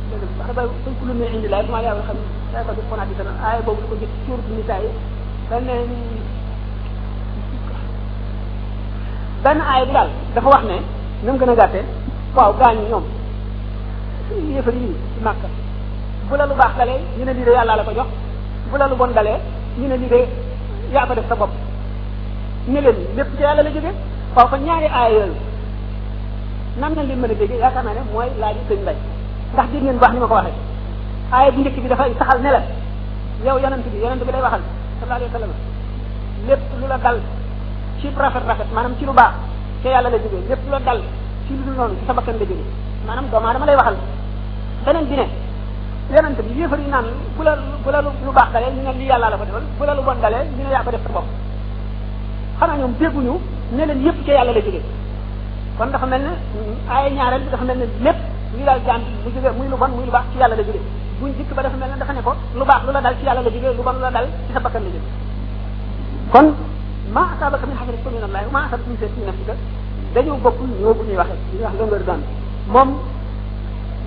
dëgg 0.09 0.37
ba 0.39 0.53
bay 0.55 0.67
kull 0.99 1.13
min 1.19 1.27
indi 1.35 1.47
laay 1.49 1.63
bu 1.65 1.71
ma 1.73 1.81
yàlla 1.81 2.01
xam 2.07 2.15
ne 2.17 2.44
lay 2.55 2.63
ko 2.63 2.71
def 2.75 2.87
xonaa 2.89 3.03
di 3.05 3.15
sana 3.19 3.31
aaya 3.45 3.59
boobu 3.67 3.83
ko 3.91 3.95
jëkk 4.01 4.13
suuratu 4.25 4.47
nisaa 4.57 4.79
yi 4.83 4.89
beneen 5.51 5.89
benn 9.43 9.59
aaya 9.71 9.83
bi 9.85 9.91
daal 9.97 10.09
dafa 10.35 10.49
wax 10.55 10.63
ne 10.71 10.77
na 11.25 11.29
mu 11.31 11.37
gën 11.39 11.51
a 11.51 11.55
gàtte 11.59 11.79
waaw 12.35 12.51
gaañu 12.59 12.83
ñoom 12.91 13.05
yéefar 14.51 14.73
yi 14.79 14.87
ci 15.13 15.19
Màkka 15.25 15.47
bu 16.29 16.35
la 16.37 16.45
lu 16.49 16.55
baax 16.61 16.73
dalee 16.79 16.99
ñu 17.17 17.25
ne 17.25 17.33
lii 17.37 17.43
de 17.47 17.51
yàlla 17.57 17.75
la 17.79 17.83
ko 17.87 17.91
jox 17.97 18.09
bu 18.71 18.77
la 18.79 18.87
lu 18.87 18.95
bon 18.99 19.11
dalee 19.17 19.39
ñu 19.79 19.87
ne 19.87 19.97
lii 20.01 20.07
de 20.13 20.19
yaa 20.93 21.05
ko 21.07 21.13
def 21.17 21.27
sa 21.29 21.35
bopp 21.41 21.51
ne 22.71 22.79
leen 22.85 22.95
lépp 23.17 23.29
ci 23.35 23.41
yàlla 23.43 23.63
la 23.63 23.69
jóge 23.73 23.91
waaw 24.35 24.47
fa 24.51 24.57
ñaari 24.65 24.87
aaya 24.97 25.11
yooyu 25.19 25.35
nan 26.79 26.91
na 26.95 27.01
li 27.03 27.15
mën 27.21 27.31
a 27.33 27.35
déggee 27.39 27.59
yaakaar 27.63 27.83
naa 27.85 27.93
ne 27.97 28.01
mooy 28.13 28.29
laaj 28.41 28.55
sëñ 28.69 28.79
mbay 28.83 28.95
ndax 29.53 29.67
dégg 29.71 29.83
ngeen 29.83 29.99
baax 30.03 30.13
ni 30.13 30.19
ma 30.23 30.27
ko 30.29 30.35
waxee 30.39 30.55
aaya 31.33 31.49
bi 31.51 31.61
njëkk 31.61 31.79
bi 31.81 31.87
dafay 31.89 32.11
saxal 32.17 32.39
ne 32.41 32.49
la 32.51 32.61
yow 33.45 33.57
yonent 33.61 33.83
bi 33.89 33.97
yonent 33.99 34.21
bi 34.25 34.31
day 34.31 34.41
waxal 34.45 34.61
sallallahu 34.99 35.17
alayhi 35.17 35.31
wa 35.33 35.37
sallam 35.39 35.51
lépp 36.47 36.63
lu 36.79 36.87
la 36.87 36.97
dal 36.97 37.17
ci 37.99 38.07
rafet 38.17 38.43
rafet 38.47 38.69
maanaam 38.75 38.93
ci 38.99 39.05
lu 39.05 39.11
baax 39.13 39.31
ca 39.83 39.89
yàlla 39.89 40.09
la 40.09 40.17
jógee 40.17 40.41
lépp 40.49 40.61
lu 40.65 40.71
la 40.71 40.79
dal 40.79 40.99
ci 41.47 41.51
lu 41.57 41.63
dul 41.65 41.75
noonu 41.75 41.93
ci 41.99 42.05
sa 42.07 42.13
bakkan 42.13 42.35
la 42.39 42.45
jógee 42.45 42.67
maanaam 43.07 43.25
doomu 43.31 43.47
aadama 43.47 43.65
lay 43.65 43.75
waxal 43.75 43.97
beneen 44.85 45.05
bi 45.09 45.15
ne 45.17 46.41
bi 46.45 46.59
yéefar 46.59 46.79
yi 46.79 46.89
naan 46.93 47.05
bu 47.35 47.43
la 47.89 48.01
baax 48.35 48.51
dalee 48.53 48.71
ñu 48.85 48.91
la 49.07 49.29
ko 49.29 49.37
defal 49.37 49.63
bu 49.77 49.83
la 49.85 49.93
lu 49.95 50.01
bon 50.05 50.15
dalee 50.21 50.43
yaa 50.73 50.83
ko 50.85 50.91
def 50.91 51.01
sa 51.05 51.09
bopp 51.15 51.27
xanaa 52.59 52.77
ñoom 52.77 52.93
dégguñu 52.99 53.33
ne 53.75 53.83
leen 53.89 54.01
yépp 54.05 54.17
ca 54.25 54.31
yàlla 54.37 54.51
la 54.53 54.61
jógee 54.61 54.81
kon 55.77 55.87
dafa 55.91 56.05
mel 56.05 56.21
ne 56.21 56.29
aaya 56.93 57.09
ñaareel 57.09 57.41
bi 57.45 57.49
dafa 57.49 57.63
mel 57.63 57.77
ne 57.79 57.87
lépp 58.05 58.19
lii 58.55 58.65
daal 58.65 58.79
jaam 58.87 59.01
mu 59.23 59.29
jóge 59.35 59.49
muy 59.57 59.67
lu 59.69 59.77
bon 59.77 59.91
muy 59.97 60.05
lu 60.07 60.11
baax 60.15 60.23
ci 60.33 60.37
yàlla 60.39 60.55
la 60.55 60.63
jóge 60.67 60.79
buñ 61.19 61.31
dikk 61.37 61.51
ba 61.55 61.61
dafa 61.63 61.77
mel 61.77 61.89
ne 61.89 61.97
dafa 61.99 62.13
ne 62.13 62.21
ko 62.21 62.31
lu 62.59 62.65
baax 62.65 62.81
lu 62.85 62.91
la 62.91 63.01
dal 63.01 63.15
ci 63.19 63.25
yàlla 63.27 63.41
la 63.41 63.49
jóge 63.49 63.69
lu 63.77 63.83
bon 63.87 63.95
lu 63.99 64.05
la 64.07 64.11
dal 64.15 64.25
ci 64.47 64.53
sa 64.53 64.59
bakkan 64.65 64.81
la 64.85 64.89
jóge 64.95 65.09
kon 66.33 66.47
ma 67.15 67.23
asabaka 67.35 67.65
min 67.67 67.77
hasanin 67.79 68.01
fa 68.03 68.09
min 68.15 68.23
allahi 68.27 68.45
ma 68.55 68.59
asabaka 68.65 68.87
min 68.89 68.97
sayyi'atin 68.99 69.25
nafsika 69.27 69.53
dañu 70.15 70.35
bokkul 70.45 70.69
ñoo 70.79 70.93
bu 70.97 71.03
ñuy 71.07 71.17
waxee 71.21 71.39
ñuy 71.53 71.63
wax 71.65 71.73
longueur 71.79 72.03
d'onde 72.07 72.27
moom 72.73 72.89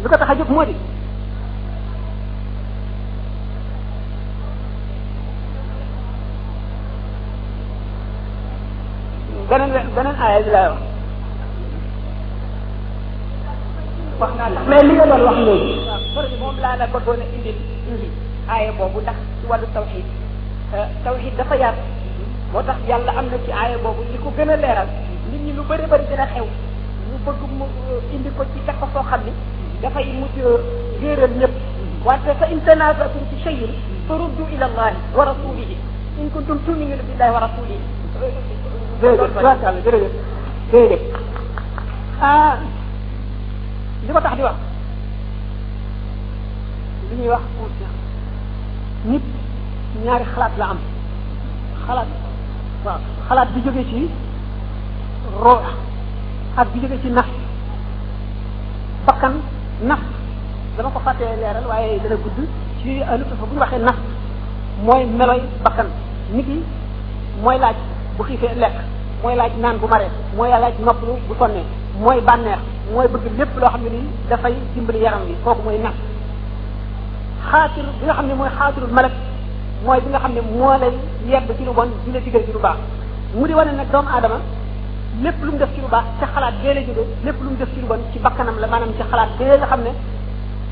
lu 0.02 0.08
ko 0.10 0.16
tax 0.16 0.30
a 0.30 0.34
jóg 0.34 0.50
moo 0.50 0.64
di 0.64 0.76
beneen 9.50 9.84
beneen 9.96 10.16
aaya 10.26 10.40
bi 10.44 10.50
laa 10.50 10.70
wax 10.72 10.82
wax 14.20 14.30
naa 14.38 14.50
la 14.54 14.60
mais 14.68 14.82
li 14.86 14.92
nga 14.98 15.06
doon 15.10 15.22
wax 15.28 15.38
léegi 15.46 15.74
sori 16.14 16.36
moom 16.42 16.56
laa 16.62 16.76
la 16.80 16.86
bëggoon 16.94 17.20
a 17.22 17.26
indil 17.36 17.58
aaya 18.52 18.70
boobu 18.78 18.98
ndax 19.04 19.16
ci 19.38 19.44
wàllu 19.50 19.66
tawxid 19.74 20.06
tawxid 21.06 21.34
dafa 21.38 21.54
yaatu 21.62 21.82
moo 22.52 22.62
tax 22.68 22.78
yàlla 22.90 23.12
am 23.18 23.26
na 23.32 23.38
ci 23.44 23.50
aaya 23.60 23.76
boobu 23.84 24.00
li 24.12 24.18
ko 24.22 24.28
gën 24.36 24.50
a 24.50 24.56
leeral 24.64 24.88
nit 25.30 25.40
ñi 25.44 25.52
lu 25.56 25.62
bëri 25.68 25.86
bëri 25.90 26.04
dina 26.10 26.26
xew 26.34 26.46
ñu 27.08 27.16
bëgg 27.24 27.40
mu 27.58 27.66
indi 28.14 28.30
ko 28.36 28.42
ci 28.52 28.58
teg 28.66 28.74
ko 28.80 28.86
foo 28.92 29.04
xam 29.10 29.20
ni 29.26 29.32
dafay 29.82 30.06
mujj 30.20 30.36
réeral 31.02 31.32
ñëpp 31.40 31.54
wante 32.06 32.34
fa 32.38 32.46
in 32.52 32.60
tanazatum 32.66 33.22
ci 33.30 33.36
cheyin 33.44 33.72
faruddu 34.08 34.42
ila 34.54 34.66
allahi 34.66 34.96
wa 35.16 35.24
rasulihi 35.30 35.76
in 36.20 36.30
kuntum 36.34 36.58
tuminuna 36.66 37.02
billahi 37.08 37.32
wa 37.36 37.40
rasulihi 37.46 37.78
jërëjëf 39.00 39.82
jërëjëf 39.86 41.02
ah 42.20 42.56
li 44.08 44.14
ko 44.16 44.20
tax 44.24 44.34
di 44.36 44.42
wax 44.42 44.54
li 47.10 47.14
ñuy 47.20 47.28
wax 47.32 47.42
conscience 47.58 47.96
nit 49.10 49.22
ñaari 50.04 50.24
xalaat 50.34 50.52
la 50.60 50.66
am 50.72 50.78
xalaat 51.86 52.08
wa 52.84 52.92
xalaat 53.28 53.48
bi 53.54 53.60
jóge 53.64 53.84
ci 53.90 53.98
roox 55.44 55.60
ak 56.56 56.68
bi 56.72 56.78
jóge 56.80 56.96
ci 57.02 57.08
naf 57.10 57.26
bakkan 59.06 59.34
naf 59.90 60.00
dama 60.76 60.90
ko 60.94 61.00
fàttee 61.04 61.36
leeral 61.40 61.66
waaye 61.70 62.00
dana 62.02 62.16
gudd 62.24 62.38
ci 62.80 63.02
alu 63.02 63.24
fa 63.28 63.44
bu 63.46 63.54
ñu 63.54 63.60
waxee 63.60 63.78
naf 63.88 63.96
mooy 64.86 65.04
meloy 65.04 65.40
bakkan 65.64 65.88
nit 66.32 66.46
yi 66.48 66.64
mooy 67.44 67.58
laaj 67.58 67.76
bu 68.16 68.22
xiifee 68.24 68.54
lekk 68.56 68.76
mooy 69.22 69.34
laaj 69.36 69.52
naan 69.60 69.76
bu 69.78 69.86
maree 69.86 70.10
mooy 70.36 70.48
laaj 70.48 70.74
noppalu 70.86 71.12
bu 71.28 71.34
sonnee 71.38 71.64
mooy 72.00 72.20
bànneex 72.22 72.58
mooy 72.94 73.08
bëgg 73.12 73.24
lépp 73.38 73.56
loo 73.60 73.68
xam 73.74 73.82
ne 73.84 73.90
nii 73.90 74.04
dafay 74.30 74.54
dimbali 74.74 75.00
yaram 75.04 75.22
wi 75.28 75.34
kooku 75.44 75.62
mooy 75.66 75.78
nax 75.82 75.94
xaatir 77.50 77.84
bi 78.00 78.04
nga 78.06 78.14
xam 78.14 78.26
ne 78.28 78.34
mooy 78.34 78.48
xaatirul 78.58 78.92
malak 78.96 79.12
mooy 79.84 80.00
bi 80.04 80.08
nga 80.10 80.18
xam 80.22 80.32
ne 80.34 80.40
moo 80.40 80.72
lay 80.82 80.92
yedd 81.26 81.48
ci 81.58 81.64
lu 81.64 81.72
bon 81.72 81.88
di 82.04 82.12
la 82.12 82.20
digal 82.20 82.42
ci 82.46 82.52
lu 82.52 82.58
baax 82.60 82.76
mu 83.34 83.46
di 83.46 83.52
wane 83.54 83.72
nag 83.76 83.90
doomu 83.90 84.08
aadama 84.14 84.38
lépp 85.22 85.42
lu 85.42 85.50
mu 85.52 85.58
def 85.58 85.70
ci 85.74 85.80
lu 85.80 85.88
baax 85.88 86.04
ci 86.18 86.24
xalaat 86.32 86.54
bee 86.62 86.74
la 86.74 86.80
jóge 86.86 87.02
lépp 87.24 87.38
lu 87.42 87.48
mu 87.50 87.56
def 87.56 87.68
ci 87.74 87.80
lu 87.80 87.86
bon 87.86 87.98
ci 88.12 88.18
bakkanam 88.18 88.56
la 88.60 88.66
maanaam 88.66 88.90
ci 88.96 89.02
xalaat 89.10 89.30
bee 89.38 89.56
nga 89.58 89.66
xam 89.66 89.80
ne 89.82 89.90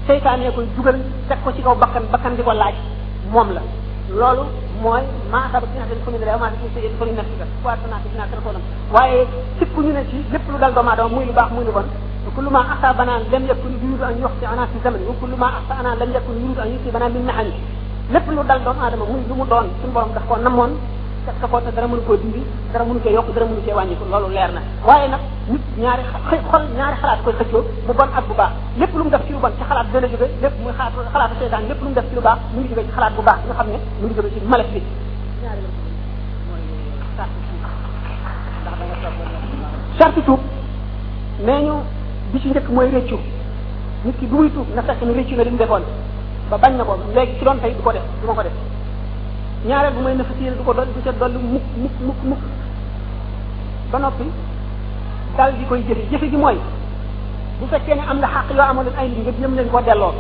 seytaanee 0.07 0.51
koy 0.55 0.67
dugal 0.77 0.99
teg 1.29 1.39
ko 1.45 1.51
ci 1.55 1.63
kaw 1.63 1.75
bakkan 1.75 2.05
bakkan 2.13 2.37
di 2.37 2.43
ko 2.43 2.53
laaj 2.53 2.75
moom 3.33 3.51
la 3.53 3.61
loolu 4.11 4.43
mooy 4.83 5.03
maasa 5.33 5.59
ba 5.61 5.67
dina 5.73 5.85
seen 5.91 5.99
commune 6.07 6.23
la 6.25 6.37
ma 6.39 6.51
ci 6.55 6.69
seen 6.75 6.95
commune 6.99 7.17
nekk 7.19 7.31
ga 7.39 7.47
waat 7.65 7.81
naa 7.91 7.99
ci 8.05 8.09
dinaa 8.13 8.31
téléphone 8.31 8.55
am 8.59 8.63
waaye 8.95 9.27
sikku 9.59 9.83
ñu 9.83 9.93
ne 9.93 10.03
ci 10.09 10.17
lépp 10.31 10.47
lu 10.49 10.59
dal 10.61 10.73
doomu 10.75 10.93
muy 11.17 11.25
lu 11.27 11.33
baax 11.33 11.51
muy 11.51 11.65
lu 11.65 11.73
bon 11.73 11.83
kullu 12.35 12.49
ma 12.51 12.63
asa 12.75 12.95
banaan 12.95 13.25
lam 13.33 13.45
yakun 13.47 13.73
yuridu 13.83 14.05
an 14.05 14.15
yoxti 14.23 14.47
ana 14.47 14.63
fi 14.71 14.79
zaman 14.83 15.01
wa 15.09 15.15
kullu 15.19 15.37
ma 15.37 15.49
asa 15.59 15.75
anaan 15.81 15.99
lam 15.99 16.11
yakun 16.15 16.37
yuridu 16.39 16.61
an 16.61 16.69
yusi 16.71 16.89
banaan 16.95 17.13
min 17.15 17.25
naxani 17.27 17.53
lépp 18.15 18.29
lu 18.31 18.43
dal 18.47 18.61
doomu 18.63 19.07
muy 19.11 19.23
lu 19.29 19.35
mu 19.35 19.45
doon 19.51 19.67
suñu 19.83 19.93
borom 19.93 20.13
daf 20.15 20.25
koo 20.29 20.37
namoon 20.39 20.71
teg 21.27 21.51
ko 21.51 21.59
te 21.61 21.71
dara 21.75 21.87
mënu 21.91 22.03
koo 22.07 22.17
di 22.23 22.43
dara 22.73 22.85
mënu 22.87 23.01
cee 23.03 23.13
yokk 23.15 23.33
dara 23.35 23.47
mënu 23.51 23.63
cee 23.67 23.75
wàññi 23.75 23.97
ko 23.99 24.05
loolu 24.11 24.29
leer 24.33 24.51
na 24.55 24.61
waaye 24.87 25.09
nag 25.09 25.21
nit 25.51 25.61
ñaari 25.83 26.03
xol 26.51 26.63
ñaari 26.77 26.97
xalaat 27.03 27.19
koy 27.25 27.35
xëccoo 27.39 27.63
bu 27.87 27.93
bon 27.93 28.11
bu 28.29 28.35
baax 28.37 28.51
lépp 28.79 28.95
lu 28.95 29.05
mu 29.05 29.11
def 29.11 29.27
ci 29.27 29.33
lu 29.33 29.39
bon 29.39 29.51
ci 29.59 29.65
xalaat 29.69 29.87
bi 29.93 30.01
la 30.01 30.07
jóge 30.09 30.29
lépp 30.43 30.55
muy 30.63 30.73
xalaat 30.73 30.93
xalaatu 31.13 31.35
seytaan 31.41 31.67
lépp 31.69 31.83
lu 31.83 31.93
def 31.95 32.05
ci 32.09 32.15
lu 32.15 32.21
baax 32.21 32.39
mu 32.55 32.61
ngi 32.61 32.69
jóge 32.69 32.85
ci 32.87 32.93
xalaat 32.95 33.13
bu 33.17 33.23
baax 33.23 33.39
nga 33.47 33.55
xam 33.59 33.67
ne 33.73 33.79
mu 34.01 34.07
ngi 34.07 34.15
jóge 34.15 34.31
ci 34.33 34.41
malef 34.47 34.71
bi 34.71 34.83
charte 39.99 40.21
tuub 40.25 40.41
nee 41.43 41.71
bi 42.33 42.41
ci 42.41 42.49
njëkk 42.51 42.69
mooy 42.69 42.91
réccu 42.91 43.19
nit 44.05 44.17
ki 44.19 44.27
bu 44.27 44.37
muy 44.37 44.53
tuub 44.53 44.67
na 44.77 44.83
fekk 44.83 45.03
ni 45.03 45.13
réccu 45.15 45.35
na 45.35 45.43
li 45.43 45.51
mu 45.51 45.57
defoon 45.59 45.83
ba 46.51 46.57
bañ 46.59 46.77
na 46.77 46.85
ko 46.85 46.97
léegi 47.15 47.39
ci 47.39 47.45
doon 47.45 47.59
tey 47.61 47.75
du 47.75 47.83
ko 47.83 47.91
def 47.93 48.03
du 48.21 48.27
ma 48.29 48.35
ko 48.35 48.49
ñaareel 49.67 49.95
bu 49.95 50.01
may 50.03 50.15
na 50.17 50.25
fas 50.25 50.35
du 50.39 50.65
ko 50.65 50.73
dolli 50.73 50.93
du 50.95 51.03
ca 51.03 51.13
dolli 51.13 51.39
mukk 51.39 51.65
mukk 51.81 51.93
mukk 52.03 52.17
mukk 52.31 52.39
ba 53.91 53.99
noppi 53.99 54.25
dal 55.37 55.53
di 55.59 55.65
koy 55.67 55.83
jëfe 55.87 56.03
jëfe 56.11 56.29
gi 56.31 56.37
mooy 56.37 56.57
bu 57.59 57.67
fekkee 57.67 57.95
ne 57.95 58.03
am 58.09 58.19
nga 58.19 58.29
xàq 58.29 58.51
yoo 58.55 58.63
amoon 58.71 58.87
ay 58.97 59.09
nit 59.09 59.23
nga 59.27 59.33
jëm 59.41 59.55
leen 59.57 59.69
koo 59.71 59.81
delloo 59.81 60.15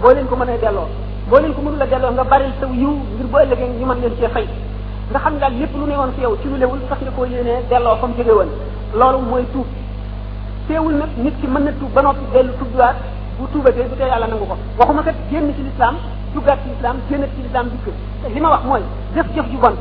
boo 0.00 0.12
leen 0.14 0.26
ko 0.26 0.36
mënee 0.36 0.58
delloo 0.58 0.86
boo 1.28 1.40
leen 1.40 1.52
ko 1.54 1.60
mënul 1.60 1.82
a 1.82 1.86
delloo 1.86 2.12
nga 2.12 2.24
bari 2.24 2.44
saw 2.60 2.72
yiw 2.72 2.92
ngir 3.16 3.26
bu 3.26 3.36
ëllëgee 3.38 3.68
ñu 3.78 3.86
mën 3.86 4.00
leen 4.00 4.14
cee 4.18 4.28
fay 4.28 4.46
nga 5.10 5.18
xam 5.18 5.36
daal 5.40 5.52
lépp 5.58 5.74
lu 5.76 5.86
ne 5.90 5.96
woon 5.96 6.12
fi 6.16 6.20
yow 6.22 6.34
ci 6.42 6.48
lu 6.48 6.56
lewul 6.56 6.78
sax 6.88 7.00
nga 7.02 7.10
koo 7.10 7.24
yéenee 7.26 7.62
delloo 7.70 7.96
fa 8.00 8.06
mu 8.06 8.14
woon 8.16 8.48
loolu 8.96 9.18
mooy 9.28 9.44
tuub 9.52 9.66
teewul 10.68 10.94
nag 10.94 11.10
nit 11.18 11.34
ki 11.40 11.46
mën 11.46 11.62
na 11.64 11.70
tuub 11.72 11.92
ba 11.92 12.00
noppi 12.02 12.24
dellu 12.32 12.52
tuubiwaat 12.58 12.96
bu 13.38 13.44
tuubatee 13.52 13.88
bu 13.90 13.96
tee 13.96 14.08
yàlla 14.08 14.26
nangu 14.26 14.46
ko 14.46 14.56
waxuma 14.78 15.02
kat 15.02 15.16
génn 15.30 15.52
ci 15.54 15.62
lislaam 15.68 15.96
duggaat 16.36 16.58
ci 16.62 16.68
lislaam 16.76 16.96
génnaat 17.10 17.30
ci 17.34 17.40
lislaam 17.48 17.66
dikk 17.72 17.86
te 18.22 18.28
li 18.36 18.40
ma 18.44 18.50
wax 18.52 18.62
mooy 18.68 18.82
def 19.16 19.26
jëf 19.36 19.46
ju 19.52 19.58
bon 19.64 19.76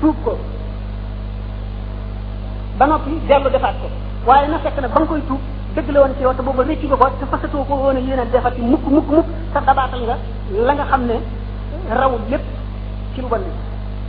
tuub 0.00 0.14
ko 0.24 0.38
ba 2.78 2.86
noppi 2.86 3.18
dellu 3.28 3.50
defaat 3.56 3.76
ko 3.82 3.88
waaye 4.30 4.48
na 4.48 4.58
fekk 4.62 4.78
nag 4.80 4.92
ba 4.94 5.00
nga 5.02 5.06
koy 5.10 5.22
tuub 5.30 5.42
dëgg 5.74 5.90
la 5.94 6.00
woon 6.04 6.14
ci 6.18 6.22
yow 6.22 6.32
te 6.38 6.42
booba 6.42 6.62
réccu 6.70 6.86
nga 6.86 6.96
ko 7.02 7.06
te 7.20 7.26
fasatoo 7.34 7.64
ko 7.66 7.74
woon 7.82 7.96
a 7.96 8.00
yéene 8.00 8.24
defati 8.32 8.62
mukk 8.62 8.86
mukk 8.86 9.10
mukk 9.16 9.28
te 9.52 9.58
dabaatal 9.66 10.02
nga 10.08 10.16
la 10.66 10.72
nga 10.74 10.84
xam 10.90 11.02
ne 11.10 11.16
rawul 12.00 12.20
lépp 12.30 12.44
ci 13.14 13.20
lu 13.20 13.28
bon 13.28 13.42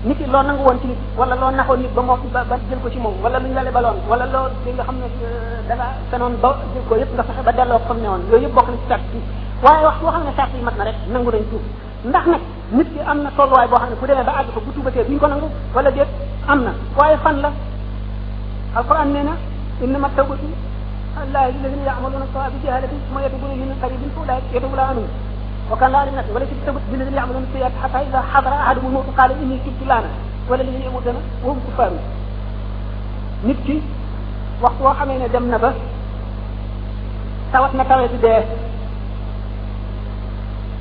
nit 0.06 0.18
ki 0.18 0.26
loo 0.30 0.44
nangu 0.44 0.64
woon 0.64 0.78
ci 0.82 0.88
nit 0.88 1.00
wala 1.18 1.36
loo 1.36 1.50
naxoon 1.52 1.80
nit 1.80 1.94
ba 1.95 2.02
moo 2.02 2.18
ba 2.34 2.44
ba 2.50 2.56
jël 2.70 2.80
ko 2.84 2.90
ci 2.90 3.00
moom 3.00 3.14
wala 3.24 3.40
lu 3.40 3.48
ñu 3.50 3.54
la 3.56 3.64
lebaloon 3.64 3.98
wala 4.08 4.26
loo 4.26 4.50
li 4.66 4.72
nga 4.74 4.84
xam 4.84 4.95
ne 5.02 5.08
euh, 5.08 5.60
da 5.68 5.74
nga 5.76 5.88
fenoon 6.12 6.38
ba 6.42 6.56
jël 6.74 6.84
ko 6.90 6.95
yëpp 6.95 7.14
nga 7.16 7.24
fexe 7.24 7.42
ba 7.44 7.52
delloo 7.52 7.80
ko 7.80 7.86
xam 7.90 8.00
ne 8.02 8.08
woon 8.08 8.22
yooyu 8.32 8.48
yëpp 8.48 9.42
waaye 9.64 9.84
waxtu 9.85 10.03
waxal 10.06 10.24
ne 10.24 10.34
sart 10.35 10.51
yi 10.56 10.61
mat 10.64 10.75
na 10.77 10.84
rek 10.84 10.98
nangu 11.11 11.32
nañ 11.32 11.43
tuub 11.51 11.64
ndax 12.06 12.25
nag 12.27 12.42
nit 12.77 12.88
ki 12.93 13.00
am 13.11 13.19
na 13.24 13.30
tolluwaay 13.38 13.67
boo 13.69 13.80
xam 13.80 13.90
ne 13.90 13.95
bu 14.01 14.06
demee 14.08 14.24
ba 14.27 14.34
àgg 14.40 14.50
fa 14.53 14.59
bu 14.59 14.72
tuubatee 14.74 15.03
duñ 15.08 15.17
ko 15.19 15.27
nangu 15.27 15.48
wala 15.75 15.92
déet 15.92 16.09
am 16.48 16.59
na 16.64 16.72
waaye 16.98 17.17
fan 17.24 17.38
la 17.43 17.50
alquran 18.75 19.08
nee 19.14 19.24
na 19.24 19.34
innama 19.84 20.09
tawbatu 20.17 20.48
allahi 21.22 21.48
alladina 21.59 21.84
yacmaluna 21.90 22.25
sawa 22.34 22.50
bi 22.51 22.58
jahalatin 22.66 23.00
suma 23.08 23.19
yatubuna 23.24 23.56
min 23.61 23.72
qaribin 23.82 24.11
fa 24.16 24.19
ulaika 24.24 24.48
yatubu 24.56 24.75
laa 24.75 24.92
amin 24.93 25.08
وكان 25.72 25.92
لا 25.92 26.06
للناس 26.06 26.25
وليس 26.35 26.50
بالتوبة 26.50 26.82
للذين 26.93 27.14
يعملون 27.17 27.43
السيئات 27.50 27.72
حتى 27.84 27.98
إذا 28.08 28.22
حضر 28.32 28.53
أحدهم 28.53 28.85
الموت 28.88 29.09
قال 29.17 29.32
إني 29.42 29.58
تبت 29.66 29.82
الآن 29.85 30.06
ولا 30.50 30.61
الذين 30.61 30.82
يموتون 30.82 31.16
وهم 31.43 31.59
كفار 31.67 31.92
نبكي 33.48 33.82
waxtu 34.64 34.82
woo 34.85 34.93
xamee 35.00 35.17
ne 35.22 35.27
dem 35.34 35.45
na 35.53 35.58
ba 35.58 35.74
tawat 37.53 37.72
na 37.74 37.84
tawet 37.92 38.14
dee 38.25 38.45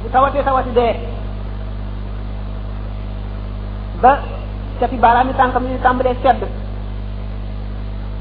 bu 0.05 0.11
tawatee 0.13 0.45
tawati 0.45 0.69
dee 0.75 0.95
ba 4.03 4.13
cati 4.81 4.97
baaraam 4.97 5.29
yi 5.29 5.35
tànkam 5.41 5.65
yi 5.67 5.79
tàmbalee 5.85 6.15
sedd 6.23 6.43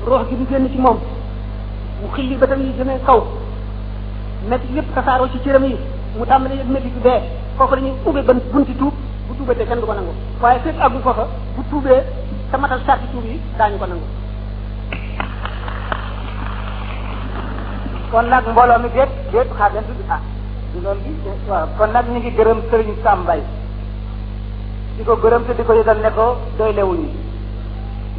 ruux 0.08 0.24
gi 0.30 0.36
du 0.40 0.46
génn 0.52 0.70
ci 0.72 0.78
moom 0.78 0.98
mu 2.02 2.08
xilli 2.16 2.38
bëtam 2.42 2.62
yi 2.64 2.74
jëmee 2.80 3.00
kaw 3.08 3.20
métti 4.50 4.74
yëpp 4.76 4.94
tasaaroo 4.96 5.28
ci 5.34 5.40
cëram 5.44 5.64
yi 5.66 5.76
mu 6.18 6.26
tàmbalee 6.26 6.58
yëpp 6.62 6.72
métti 6.74 6.90
bi 6.96 7.02
dee 7.04 7.22
foofu 7.58 7.76
la 7.76 7.82
ñuy 7.82 7.96
ubbe 8.08 8.22
ban 8.28 8.40
bunti 8.54 8.74
tuub 8.76 8.94
bu 9.28 9.34
tuubatee 9.36 9.66
kenn 9.68 9.80
du 9.82 9.86
ko 9.86 9.94
nangu 9.94 10.14
waaye 10.42 10.60
fépp 10.60 10.80
àggu 10.84 11.00
foofa 11.04 11.28
bu 11.56 11.62
tuubee 11.70 12.02
sa 12.52 12.58
matal 12.58 12.80
sarti 12.86 13.06
yi 13.26 13.40
daañu 13.58 13.78
ko 13.78 13.86
nangu 13.88 14.08
kon 18.12 18.26
nag 18.30 18.46
mbooloo 18.50 18.80
mi 18.84 18.90
déet 18.96 19.10
déet 19.32 19.48
xaar 19.58 19.72
leen 19.74 19.84
du 19.88 19.94
di 20.02 20.06
xaar 20.08 20.24
loolu 20.82 21.02
bi 21.06 21.14
waaw 21.48 21.68
kon 21.78 21.88
nag 21.94 22.06
ñu 22.10 22.20
ngi 22.20 22.32
gërëm 22.38 22.60
sëriñ 22.72 22.96
Sambay 23.04 23.42
di 24.98 25.04
ko 25.04 25.16
gërëm 25.16 25.46
te 25.46 25.54
di 25.56 25.64
ko 25.64 25.74
yëgal 25.74 26.00
ne 26.02 26.10
ko 26.16 26.38
doy 26.58 26.74
lewuñu 26.74 27.10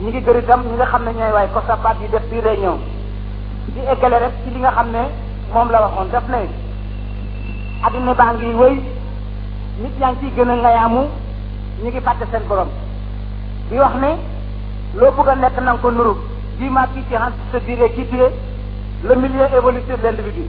ngi 0.03 0.21
gër 0.25 0.37
itam 0.37 0.61
ñi 0.67 0.75
nga 0.75 0.87
xam 0.87 1.03
ne 1.05 1.11
ñooy 1.13 1.33
waaye 1.33 1.49
COSAPAT 1.55 1.97
yi 2.03 2.09
def 2.11 2.23
bii 2.31 2.41
réunion 2.41 2.79
di 3.75 3.81
eggale 3.81 4.19
rek 4.19 4.35
ci 4.45 4.51
li 4.53 4.59
nga 4.61 4.71
xam 4.71 4.91
ne 4.91 5.03
moom 5.53 5.71
la 5.71 5.81
waxoon 5.83 6.09
def 6.11 6.27
ne 6.29 6.47
adduna 7.87 8.15
baa 8.15 8.33
ngi 8.35 8.55
wëy 8.55 8.75
nit 9.83 9.99
ñaa 9.99 10.11
ngi 10.13 10.19
ciy 10.21 10.33
gën 10.37 10.51
a 10.51 10.55
ngayaamu 10.55 11.03
ñu 11.83 11.89
ngi 11.91 12.01
fàtte 12.01 12.27
seen 12.31 12.43
borom 12.49 12.69
di 13.69 13.79
wax 13.79 13.95
ne 14.01 14.11
loo 14.95 15.11
bëgg 15.13 15.29
a 15.29 15.35
nekk 15.35 15.57
na 15.59 15.73
nga 15.73 15.81
ko 15.83 15.91
nuru 15.91 16.15
bii 16.59 16.71
maa 16.71 16.87
kii 16.93 17.05
ci 17.09 17.15
xam 17.15 17.33
sa 17.51 17.59
durée 17.59 17.93
kii 17.95 18.07
durée 18.11 18.31
le 19.03 19.15
milieu 19.17 19.45
évolue 19.59 19.83
sur 19.87 19.99
l'individu 20.03 20.47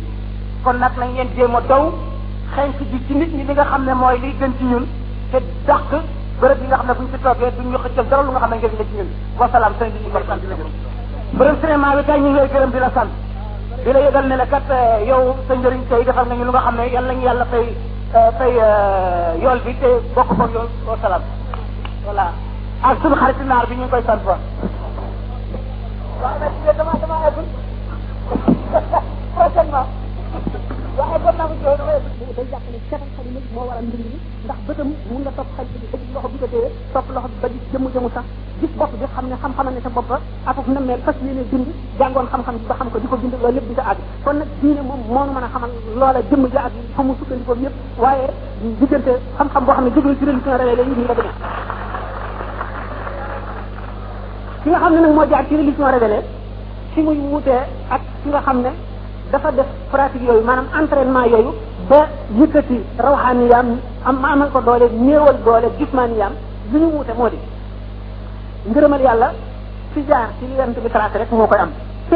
kon 0.66 0.80
nak 0.82 0.98
nañ 0.98 1.11
leen 1.16 1.30
jéem 1.38 1.56
a 1.58 1.60
daw 1.69 1.92
xenk 2.56 2.80
ji 2.92 2.98
ci 3.08 3.14
nit 3.14 3.30
ñi 3.38 3.44
li 3.45 3.53
nga 3.53 3.64
xam 3.72 3.85
ne 3.85 3.94
mooy 3.94 4.18
liy 4.24 4.34
gën 4.40 4.52
ci 4.58 4.66
ñun 4.66 4.85
te 5.32 5.38
dàq 5.68 5.90
bërëb 6.42 6.61
yi 6.61 6.68
nga 6.68 6.77
xam 6.77 6.88
ne 6.88 6.94
buñ 6.98 7.08
fi 7.14 7.18
toogee 7.24 7.52
duñ 7.58 7.68
ñu 7.72 7.77
xëccal 7.84 8.06
dara 8.10 8.24
lu 8.26 8.32
nga 8.32 8.40
xam 8.42 8.50
ne 8.50 8.56
njëriñ 8.58 8.77
la 8.80 8.85
ci 8.90 8.95
ñun 8.98 9.10
wa 9.40 9.48
salaam 9.53 9.74
sëñ 9.80 9.90
bi 9.94 10.00
ñu 10.03 10.10
ko 10.14 10.19
sant 10.27 10.42
bërëm 11.38 11.56
cinéma 11.61 11.95
bi 11.95 12.03
tay 12.08 12.19
ñu 12.19 12.30
ngi 12.32 12.42
gërëm 12.53 12.72
di 12.74 12.80
la 12.80 12.90
sant 12.98 13.11
di 13.84 13.92
la 13.94 14.00
yëgal 14.06 14.26
ne 14.27 14.35
la 14.35 14.45
kat 14.53 14.68
yow 15.10 15.24
sa 15.48 15.53
njëriñ 15.56 15.84
tey 15.90 16.03
defal 16.06 16.26
ñu 16.30 16.44
lu 16.45 16.52
nga 16.53 16.61
xam 16.66 16.76
ne 16.77 16.84
yàlla 16.94 17.14
ngi 17.14 17.26
yàlla 17.27 17.45
fay 17.52 17.66
fay 18.38 18.53
yool 19.44 19.60
bi 19.66 19.74
te 19.82 19.90
bokk 20.16 20.30
foog 20.38 20.52
yow 20.56 20.98
salaam 21.02 21.22
voilà 22.06 22.26
ak 22.82 22.98
sunu 23.02 23.16
xarit 23.16 23.40
naar 23.45 23.66
bi 23.69 23.76
ñu 23.76 23.82
ngi 23.82 23.90
koy 23.90 24.03
sant 24.08 24.22
ba 24.26 24.35
waaw 26.22 26.35
nag 26.42 26.77
dama 26.77 26.92
dama 27.02 27.18
eggul 27.27 27.45
prochainement 29.35 29.90
waxee 30.98 31.22
ko 31.24 31.30
naa 31.38 31.45
ko 31.48 31.53
joxe 31.61 31.83
loolu 31.88 32.33
day 32.38 32.45
jàpp 32.51 32.65
ne 32.72 32.80
seetal 32.90 33.07
xali 33.15 33.30
moo 33.53 33.64
waral 33.69 33.83
mbir 33.88 33.99
mi 34.07 34.17
ndax 34.48 34.59
bëtam 34.67 34.90
mun 35.11 35.22
na 35.25 35.32
topp 35.38 35.49
xali 35.57 35.67
bi 35.82 35.88
ba 35.93 35.98
loxo 36.15 36.27
bi 36.33 36.38
ko 36.41 36.48
téye 36.53 36.67
topp 36.93 37.07
loxo 37.15 37.27
bi 37.33 37.38
ba 37.41 37.49
gis 37.53 37.64
jëm 37.72 37.85
jëmu 37.93 38.09
sax 38.15 38.25
gis 38.61 38.72
bopp 38.80 38.91
bi 39.01 39.06
xam 39.15 39.25
ne 39.32 39.35
xam-xamal 39.41 39.74
ne 39.75 39.82
sa 39.85 39.90
bopp 39.95 40.11
atak 40.51 40.67
na 40.75 40.80
meel 40.80 41.01
fas 41.06 41.17
yéene 41.25 41.43
bind 41.51 41.67
jàngoon 41.99 42.27
xam-xam 42.32 42.56
bi 42.59 42.65
ba 42.69 42.75
xam 42.80 42.88
ko 42.91 42.99
di 43.01 43.07
ko 43.11 43.15
bind 43.22 43.33
loolu 43.41 43.53
lépp 43.56 43.67
di 43.69 43.75
ko 43.77 43.83
àgg 43.91 43.99
kon 44.24 44.35
nag 44.40 44.49
diine 44.61 44.82
moom 44.90 45.01
moo 45.15 45.25
mën 45.35 45.43
a 45.48 45.49
xamal 45.53 45.72
loola 45.99 46.19
jëmm 46.30 46.43
ji 46.51 46.57
ak 46.65 46.74
fa 46.95 47.01
mu 47.03 47.14
sukkandikoo 47.19 47.57
yëpp 47.65 47.75
waaye 48.03 48.27
diggante 48.80 49.14
xam-xam 49.38 49.61
boo 49.65 49.74
xam 49.75 49.83
ne 49.83 49.90
jógee 49.95 50.15
ci 50.19 50.24
religion 50.30 50.57
réelle 50.64 50.83
yi 50.90 50.93
nii 50.98 51.07
la 51.09 51.14
demee 51.19 51.35
ki 54.64 54.67
nga 54.72 54.80
xam 54.83 54.93
ne 54.95 54.99
nag 55.03 55.14
moo 55.17 55.25
jaar 55.30 55.43
ci 55.48 55.53
religion 55.61 55.88
révélée 55.95 56.24
fi 56.93 56.99
muy 57.06 57.17
wutee 57.32 57.61
ak 57.93 58.01
ki 58.24 58.30
nga 58.32 58.41
xam 58.48 58.59
ne 58.67 58.72
dafa 59.31 59.49
def 59.55 59.69
pratique 59.91 60.25
yooyu 60.25 60.43
maanaam 60.45 60.67
entraînement 60.79 61.25
yooyu 61.31 61.51
ba 61.89 62.07
yëkkati 62.39 62.77
rawxaani 62.99 63.45
yaam 63.49 63.67
am 64.05 64.17
amal 64.23 64.49
ko 64.51 64.61
doole 64.61 64.85
néewal 64.93 65.37
doole 65.45 65.69
jismaani 65.79 66.15
yaam 66.21 66.33
li 66.71 66.79
ñu 66.79 66.87
wuute 66.95 67.13
moo 67.17 67.29
di 67.29 67.37
ngërëmal 68.69 69.01
yàlla 69.01 69.29
fi 69.93 70.03
jaar 70.09 70.29
ci 70.39 70.45
li 70.45 70.55
yonent 70.57 70.77
bi 70.83 70.89
tracé 70.89 71.17
rek 71.17 71.31
moo 71.31 71.47
koy 71.47 71.57
am 71.59 71.69
te 72.09 72.15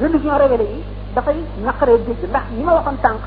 religion 0.00 0.36
révélée 0.38 0.70
yi 0.76 0.82
dafay 1.14 1.36
naqaree 1.64 1.98
dégg 2.06 2.28
ndax 2.30 2.42
li 2.56 2.62
ma 2.62 2.72
waxoon 2.74 2.96
tànk 3.02 3.20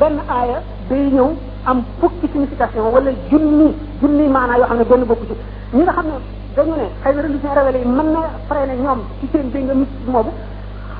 benn 0.00 0.18
aaya 0.28 0.58
day 0.88 1.06
ñëw 1.14 1.30
am 1.66 1.84
fukki 2.00 2.26
signification 2.32 2.90
wala 2.92 3.10
junni 3.30 3.74
junni 4.02 4.28
maanaa 4.28 4.58
yoo 4.58 4.66
xam 4.68 4.78
ne 4.78 4.84
benn 4.84 5.04
bokku 5.06 5.26
ci 5.26 5.34
ñi 5.76 5.82
nga 5.82 5.92
xam 5.92 6.06
ne 6.06 6.18
dañu 6.56 6.74
ne 6.76 6.86
xëy 7.02 7.14
na 7.14 7.22
religion 7.22 7.48
révélée 7.56 7.78
yi 7.80 7.86
mën 7.88 8.06
na 8.12 8.22
freiné 8.48 8.74
ñoom 8.82 9.00
ci 9.20 9.28
seen 9.32 9.50
dégg 9.50 9.64
nga 9.66 9.74
mystique 9.74 10.08
moobu 10.10 10.30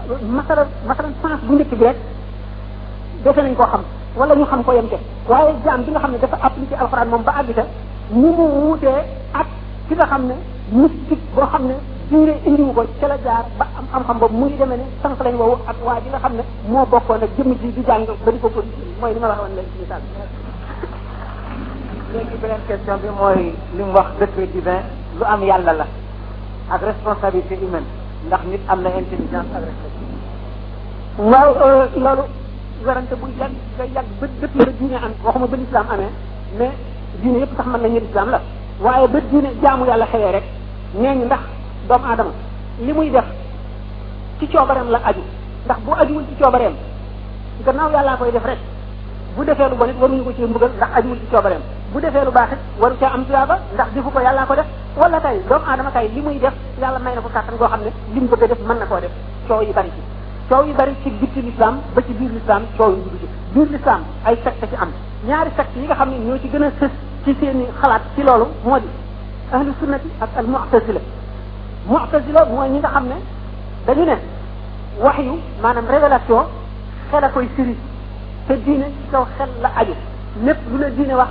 masala 0.09 0.63
masala 0.87 1.09
sens 1.23 1.41
bu 1.49 1.53
njëkk 1.57 1.71
bi 1.73 1.85
rek 1.87 1.97
defe 3.25 3.41
nañ 3.45 3.55
koo 3.57 3.65
xam 3.73 3.83
wala 4.17 4.35
ñu 4.35 4.45
xam 4.45 4.63
ko 4.65 4.73
yem 4.73 4.89
te 4.89 4.97
waaye 5.29 5.55
jaam 5.65 5.83
bi 5.85 5.91
nga 5.91 5.99
xam 6.01 6.11
ne 6.13 6.19
dafa 6.19 6.37
appliqué 6.47 6.75
alxuraan 6.77 7.09
moom 7.09 7.23
ba 7.25 7.33
àgg 7.41 7.51
ca 7.59 7.65
ni 8.11 8.29
mu 8.37 8.45
wutee 8.69 9.05
ak 9.41 9.47
ki 9.89 9.95
nga 9.95 10.07
xam 10.07 10.23
ne 10.29 10.35
mystique 10.73 11.25
boo 11.35 11.47
xam 11.53 11.65
ne 11.69 11.75
diine 12.11 12.35
indiwu 12.47 12.73
ko 12.73 12.83
ca 13.01 13.07
la 13.09 13.17
jaar 13.25 13.45
ba 13.59 13.67
am 13.79 13.85
xam-xam 13.93 14.19
boobu 14.21 14.37
mu 14.39 14.45
ngi 14.47 14.57
demee 14.59 14.77
ne 14.77 14.87
sànq 15.03 15.21
lañ 15.25 15.35
woowu 15.41 15.57
ak 15.67 15.77
ji 16.03 16.09
nga 16.11 16.19
xam 16.21 16.35
ne 16.37 16.43
moo 16.69 16.85
bokkoon 16.87 17.23
ak 17.25 17.31
jëmm 17.37 17.51
ji 17.61 17.73
di 17.73 17.83
jàng 17.87 18.05
ba 18.25 18.31
di 18.31 18.39
ko 18.39 18.49
ko 18.49 18.61
mooy 19.01 19.13
li 19.15 19.21
ma 19.21 19.29
la 19.29 19.37
woon 19.41 19.55
léegi 19.57 19.71
ci 19.73 19.79
misaal 19.81 20.03
léegi 22.13 22.37
beneen 22.43 22.63
question 22.67 22.99
bi 23.01 23.09
mooy 23.21 23.55
li 23.77 23.83
mu 23.83 23.93
wax 23.97 24.09
décret 24.19 24.53
divin 24.53 24.83
lu 25.19 25.25
am 25.25 25.41
yàlla 25.43 25.73
la 25.81 25.87
ak 26.75 26.81
responsabilité 26.93 27.57
humaine 27.57 28.04
ndax 28.29 28.43
nit 28.51 28.61
am 28.69 28.81
na 28.83 28.89
intelligence 28.97 29.53
ak 29.55 29.63
respect 29.69 29.97
waaw 31.31 31.51
euh, 31.67 31.85
loolu 32.05 32.23
werante 32.87 33.15
bu 33.21 33.27
yàgg 33.41 33.55
day 33.79 33.89
yàgg 33.95 34.09
ba 34.21 34.27
dëpp 34.41 34.55
la 34.59 34.71
diine 34.79 34.97
am 35.07 35.13
waxuma 35.25 35.47
ba 35.47 35.57
lislaam 35.57 35.87
amee 35.95 36.11
mais 36.59 36.73
diine 37.21 37.39
yëpp 37.43 37.53
sax 37.57 37.67
man 37.73 37.81
nañu 37.83 38.01
lislaam 38.07 38.29
la 38.35 38.41
waaye 38.85 39.07
ba 39.13 39.21
diine 39.31 39.49
jaamu 39.63 39.83
yàlla 39.91 40.07
xewee 40.13 40.33
rek 40.37 40.45
nee 41.01 41.15
ñu 41.19 41.25
ndax 41.29 41.43
doomu 41.89 42.07
aadama 42.11 42.33
li 42.85 42.93
muy 42.93 43.11
def 43.11 43.27
ci 44.39 44.47
coobareem 44.49 44.89
la 44.95 45.01
aju 45.09 45.23
ndax 45.65 45.79
bu 45.85 45.91
ajuwul 46.01 46.25
ci 46.29 46.35
coobareem 46.41 46.75
naaw 47.77 47.91
yàllaa 47.93 48.17
koy 48.17 48.31
def 48.33 48.45
rek 48.51 48.59
bu 49.37 49.45
defee 49.45 49.69
lu 49.71 49.77
bon 49.77 49.89
it 49.91 50.01
waruñu 50.01 50.23
ko 50.25 50.33
ci 50.37 50.43
mbugal 50.43 50.71
ndax 50.77 50.91
ajuwul 50.99 51.19
ci 51.21 51.27
coobareem 51.31 51.63
bu 51.95 52.01
defee 52.03 52.25
lu 52.29 52.33
baax 52.39 52.51
it 52.55 52.59
waru 52.83 52.95
ca 53.01 53.07
am 53.15 53.23
tuyaaba 53.29 53.55
ndax 53.75 53.89
defu 53.95 54.09
ko 54.15 54.19
yàlla 54.27 54.43
ko 54.51 54.55
def 54.59 54.67
wala 55.01 55.19
tey 55.25 55.37
doomu 55.49 55.65
aadama 55.71 55.91
tey 55.97 56.07
li 56.15 56.21
muy 56.27 56.37
def 56.45 56.55
yàlla 56.83 56.99
may 57.05 57.15
na 57.17 57.21
ko 57.25 57.29
kàttan 57.35 57.55
goo 57.61 57.69
xam 57.73 57.81
ne 57.87 57.91
li 58.15 58.21
mu 58.23 58.27
bëgg 58.33 58.45
a 58.45 58.47
def 58.51 58.61
mën 58.69 58.79
na 58.83 58.87
koo 58.91 59.01
def 59.05 59.13
coow 59.49 59.63
yu 59.69 59.73
bari 59.79 59.91
ci 59.97 60.03
coow 60.49 60.63
yu 60.69 60.75
bari 60.81 60.95
ci 61.03 61.09
bitti 61.21 61.41
l'islam 61.47 61.75
ba 61.95 62.01
ci 62.07 62.13
biir 62.19 62.31
l'islam 62.37 62.63
coow 62.79 62.91
yu 62.97 63.01
dugg 63.07 63.21
ci 63.23 63.27
biir 63.55 63.69
l'islam 63.75 64.01
ay 64.27 64.37
secte 64.45 64.67
ci 64.71 64.75
am 64.83 64.91
ñaari 65.27 65.51
secte 65.57 65.77
yi 65.79 65.87
nga 65.87 65.95
xam 66.01 66.09
ne 66.11 66.19
ñoo 66.27 66.39
ci 66.43 66.49
gën 66.53 66.65
a 66.67 66.71
sës 66.81 66.91
ci 67.25 67.31
seen 67.39 67.61
xalaat 67.81 68.03
ci 68.15 68.23
loolu 68.27 68.47
moo 68.65 68.79
di 68.79 68.89
ahlu 69.55 69.73
sunnati 69.79 70.09
ak 70.25 70.31
al 70.39 70.47
mu'tazila 70.53 71.01
mu'tazila 71.91 72.41
mooy 72.51 72.69
ñi 72.75 72.79
nga 72.79 72.91
xam 72.95 73.05
ne 73.13 73.17
dañu 73.87 74.05
ne 74.11 74.17
wax 75.05 75.19
yu 75.29 75.35
maanaam 75.63 75.87
révélation 75.95 76.43
xel 77.11 77.25
a 77.27 77.29
koy 77.31 77.47
firi 77.55 77.77
te 78.47 78.55
diine 78.65 78.87
ci 78.97 79.07
kaw 79.13 79.25
xel 79.37 79.49
la 79.63 79.71
aju 79.81 79.95
lépp 80.45 80.61
lu 80.71 80.79
la 80.81 80.91
diine 80.91 81.15
wax 81.23 81.31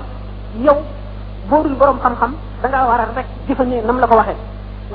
yow 0.62 0.78
boo 1.50 1.62
boroom 1.62 1.76
borom 1.76 1.98
xam-xam 2.04 2.32
da 2.62 2.68
ngaa 2.70 2.86
war 2.88 3.02
a 3.02 3.06
rek 3.18 3.26
jëfandee 3.48 3.82
nam 3.86 3.98
la 4.00 4.08
ko 4.08 4.16
waxee 4.16 4.38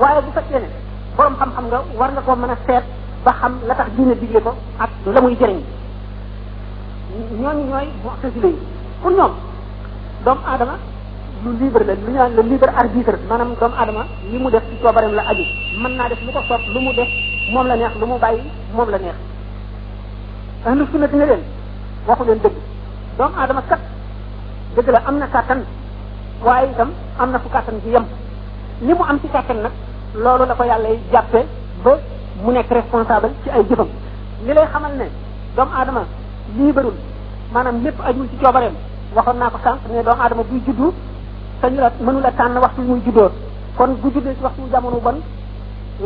waaye 0.01 0.21
bu 0.25 0.31
fekkee 0.35 0.61
ne 0.61 0.69
borom 1.17 1.35
xam-xam 1.37 1.65
nga 1.67 1.79
war 1.99 2.11
nga 2.13 2.23
koo 2.27 2.37
mën 2.37 2.51
a 2.51 2.57
seet 2.67 2.85
ba 3.25 3.33
xam 3.41 3.53
la 3.67 3.75
tax 3.75 3.89
diine 3.97 4.15
digle 4.21 4.41
ko 4.41 4.53
ak 4.79 4.91
la 5.15 5.21
muy 5.21 5.35
jëriñ 5.41 5.59
ñooñu 7.43 7.65
ñooy 7.71 7.89
mu'tazila 8.05 8.49
yi 8.49 8.59
pour 9.03 9.13
ñoom 9.13 9.33
doomu 10.25 10.41
aadama 10.47 10.75
lu 11.45 11.51
libre 11.61 11.85
la 11.85 11.95
lu 11.95 12.11
ñu 12.13 12.19
naan 12.19 12.37
le 12.37 12.43
libre 12.43 12.71
arbitre 12.77 13.19
maanaam 13.29 13.51
doomu 13.61 13.75
aadama 13.75 14.03
li 14.31 14.39
mu 14.39 14.51
def 14.51 14.63
ci 14.71 14.79
coobareem 14.83 15.13
la 15.15 15.23
aju 15.31 15.45
mën 15.83 15.93
naa 15.97 16.09
def 16.09 16.21
lu 16.25 16.33
ko 16.33 16.41
soob 16.49 16.61
lu 16.75 16.81
mu 16.81 16.93
def 16.95 17.09
moom 17.53 17.67
la 17.67 17.75
neex 17.77 17.95
lu 18.01 18.07
mu 18.07 18.19
bàyyi 18.19 18.43
moom 18.77 18.89
la 18.91 18.99
neex 18.99 19.17
ahlu 20.67 20.87
sunna 20.91 21.07
dina 21.09 21.27
leen 21.27 21.43
waxu 22.07 22.25
leen 22.25 22.39
dëgg 22.45 22.55
doomu 23.19 23.35
aadama 23.37 23.63
kat 23.69 23.81
dëgg 24.79 24.91
la 24.93 25.01
am 25.07 25.17
na 25.19 25.27
kàttan 25.33 25.61
waaye 26.47 26.69
itam 26.73 26.91
am 27.19 27.31
na 27.33 27.39
fu 27.41 27.49
kàttan 27.49 27.79
bi 27.85 27.91
yam 27.91 28.05
li 28.81 28.93
mu 28.95 29.03
am 29.11 29.19
ci 29.21 29.29
kàttan 29.29 29.59
nag 29.63 29.73
loolu 30.15 30.45
la 30.49 30.55
ko 30.55 30.65
yàlla 30.65 30.89
yi 30.89 30.99
jàppe 31.13 31.41
ba 31.83 31.99
mu 32.45 32.51
nekk 32.53 32.71
responsable 32.71 33.31
ci 33.43 33.49
ay 33.51 33.65
jëfam 33.69 33.89
li 34.47 34.53
lay 34.53 34.67
xamal 34.73 34.93
ne 34.97 35.07
doomu 35.57 35.73
aadama 35.79 36.03
lii 36.57 36.73
maanaam 37.53 37.83
lépp 37.85 37.99
ajul 38.09 38.29
ci 38.31 38.37
coobareem 38.41 38.75
waxoon 39.17 39.39
naa 39.39 39.51
ko 39.51 39.59
sànq 39.65 39.81
ne 39.91 40.03
doomu 40.05 40.23
aadama 40.23 40.43
buy 40.49 40.61
juddu 40.67 40.93
sañu 41.61 41.81
la 41.81 41.91
mënu 42.01 42.21
la 42.21 42.31
tànn 42.33 42.57
waxtu 42.65 42.81
muy 42.83 43.01
juddoo 43.05 43.31
kon 43.77 43.91
bu 44.01 44.11
juddee 44.13 44.35
ci 44.37 44.43
waxtu 44.43 44.63
jamono 44.71 44.99
bon 45.01 45.19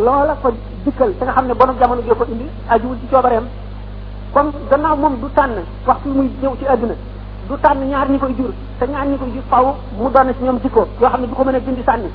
loola 0.05 0.35
ko 0.43 0.49
dikkal 0.85 1.13
te 1.19 1.25
nga 1.25 1.33
xam 1.33 1.47
ne 1.47 1.55
bonu 1.55 1.73
jamono 1.81 2.01
gi 2.03 2.09
ko 2.17 2.25
indi 2.29 2.47
ajuwul 2.69 2.97
ci 3.01 3.07
coobareem 3.11 3.47
kon 4.33 4.47
gannaaw 4.71 4.97
moom 4.97 5.21
du 5.21 5.27
tànn 5.35 5.57
waxtu 5.87 6.09
muy 6.09 6.31
ñëw 6.41 6.55
ci 6.59 6.67
àdduna 6.67 6.95
du 7.53 7.59
tànn 7.61 7.85
ñaar 7.89 8.09
ñi 8.11 8.19
koy 8.19 8.33
jur 8.39 8.51
te 8.79 8.87
ñaar 8.89 9.07
ñi 9.07 9.17
koy 9.19 9.31
jur 9.35 9.43
faaw 9.51 9.77
mu 9.99 10.09
doon 10.11 10.33
ci 10.39 10.45
ñoom 10.45 10.59
jikko 10.63 10.87
yoo 11.01 11.09
xam 11.11 11.21
ne 11.21 11.27
du 11.27 11.35
ko 11.35 11.45
mën 11.45 11.55
a 11.55 11.59
dindi 11.61 11.83
sànni 11.85 12.09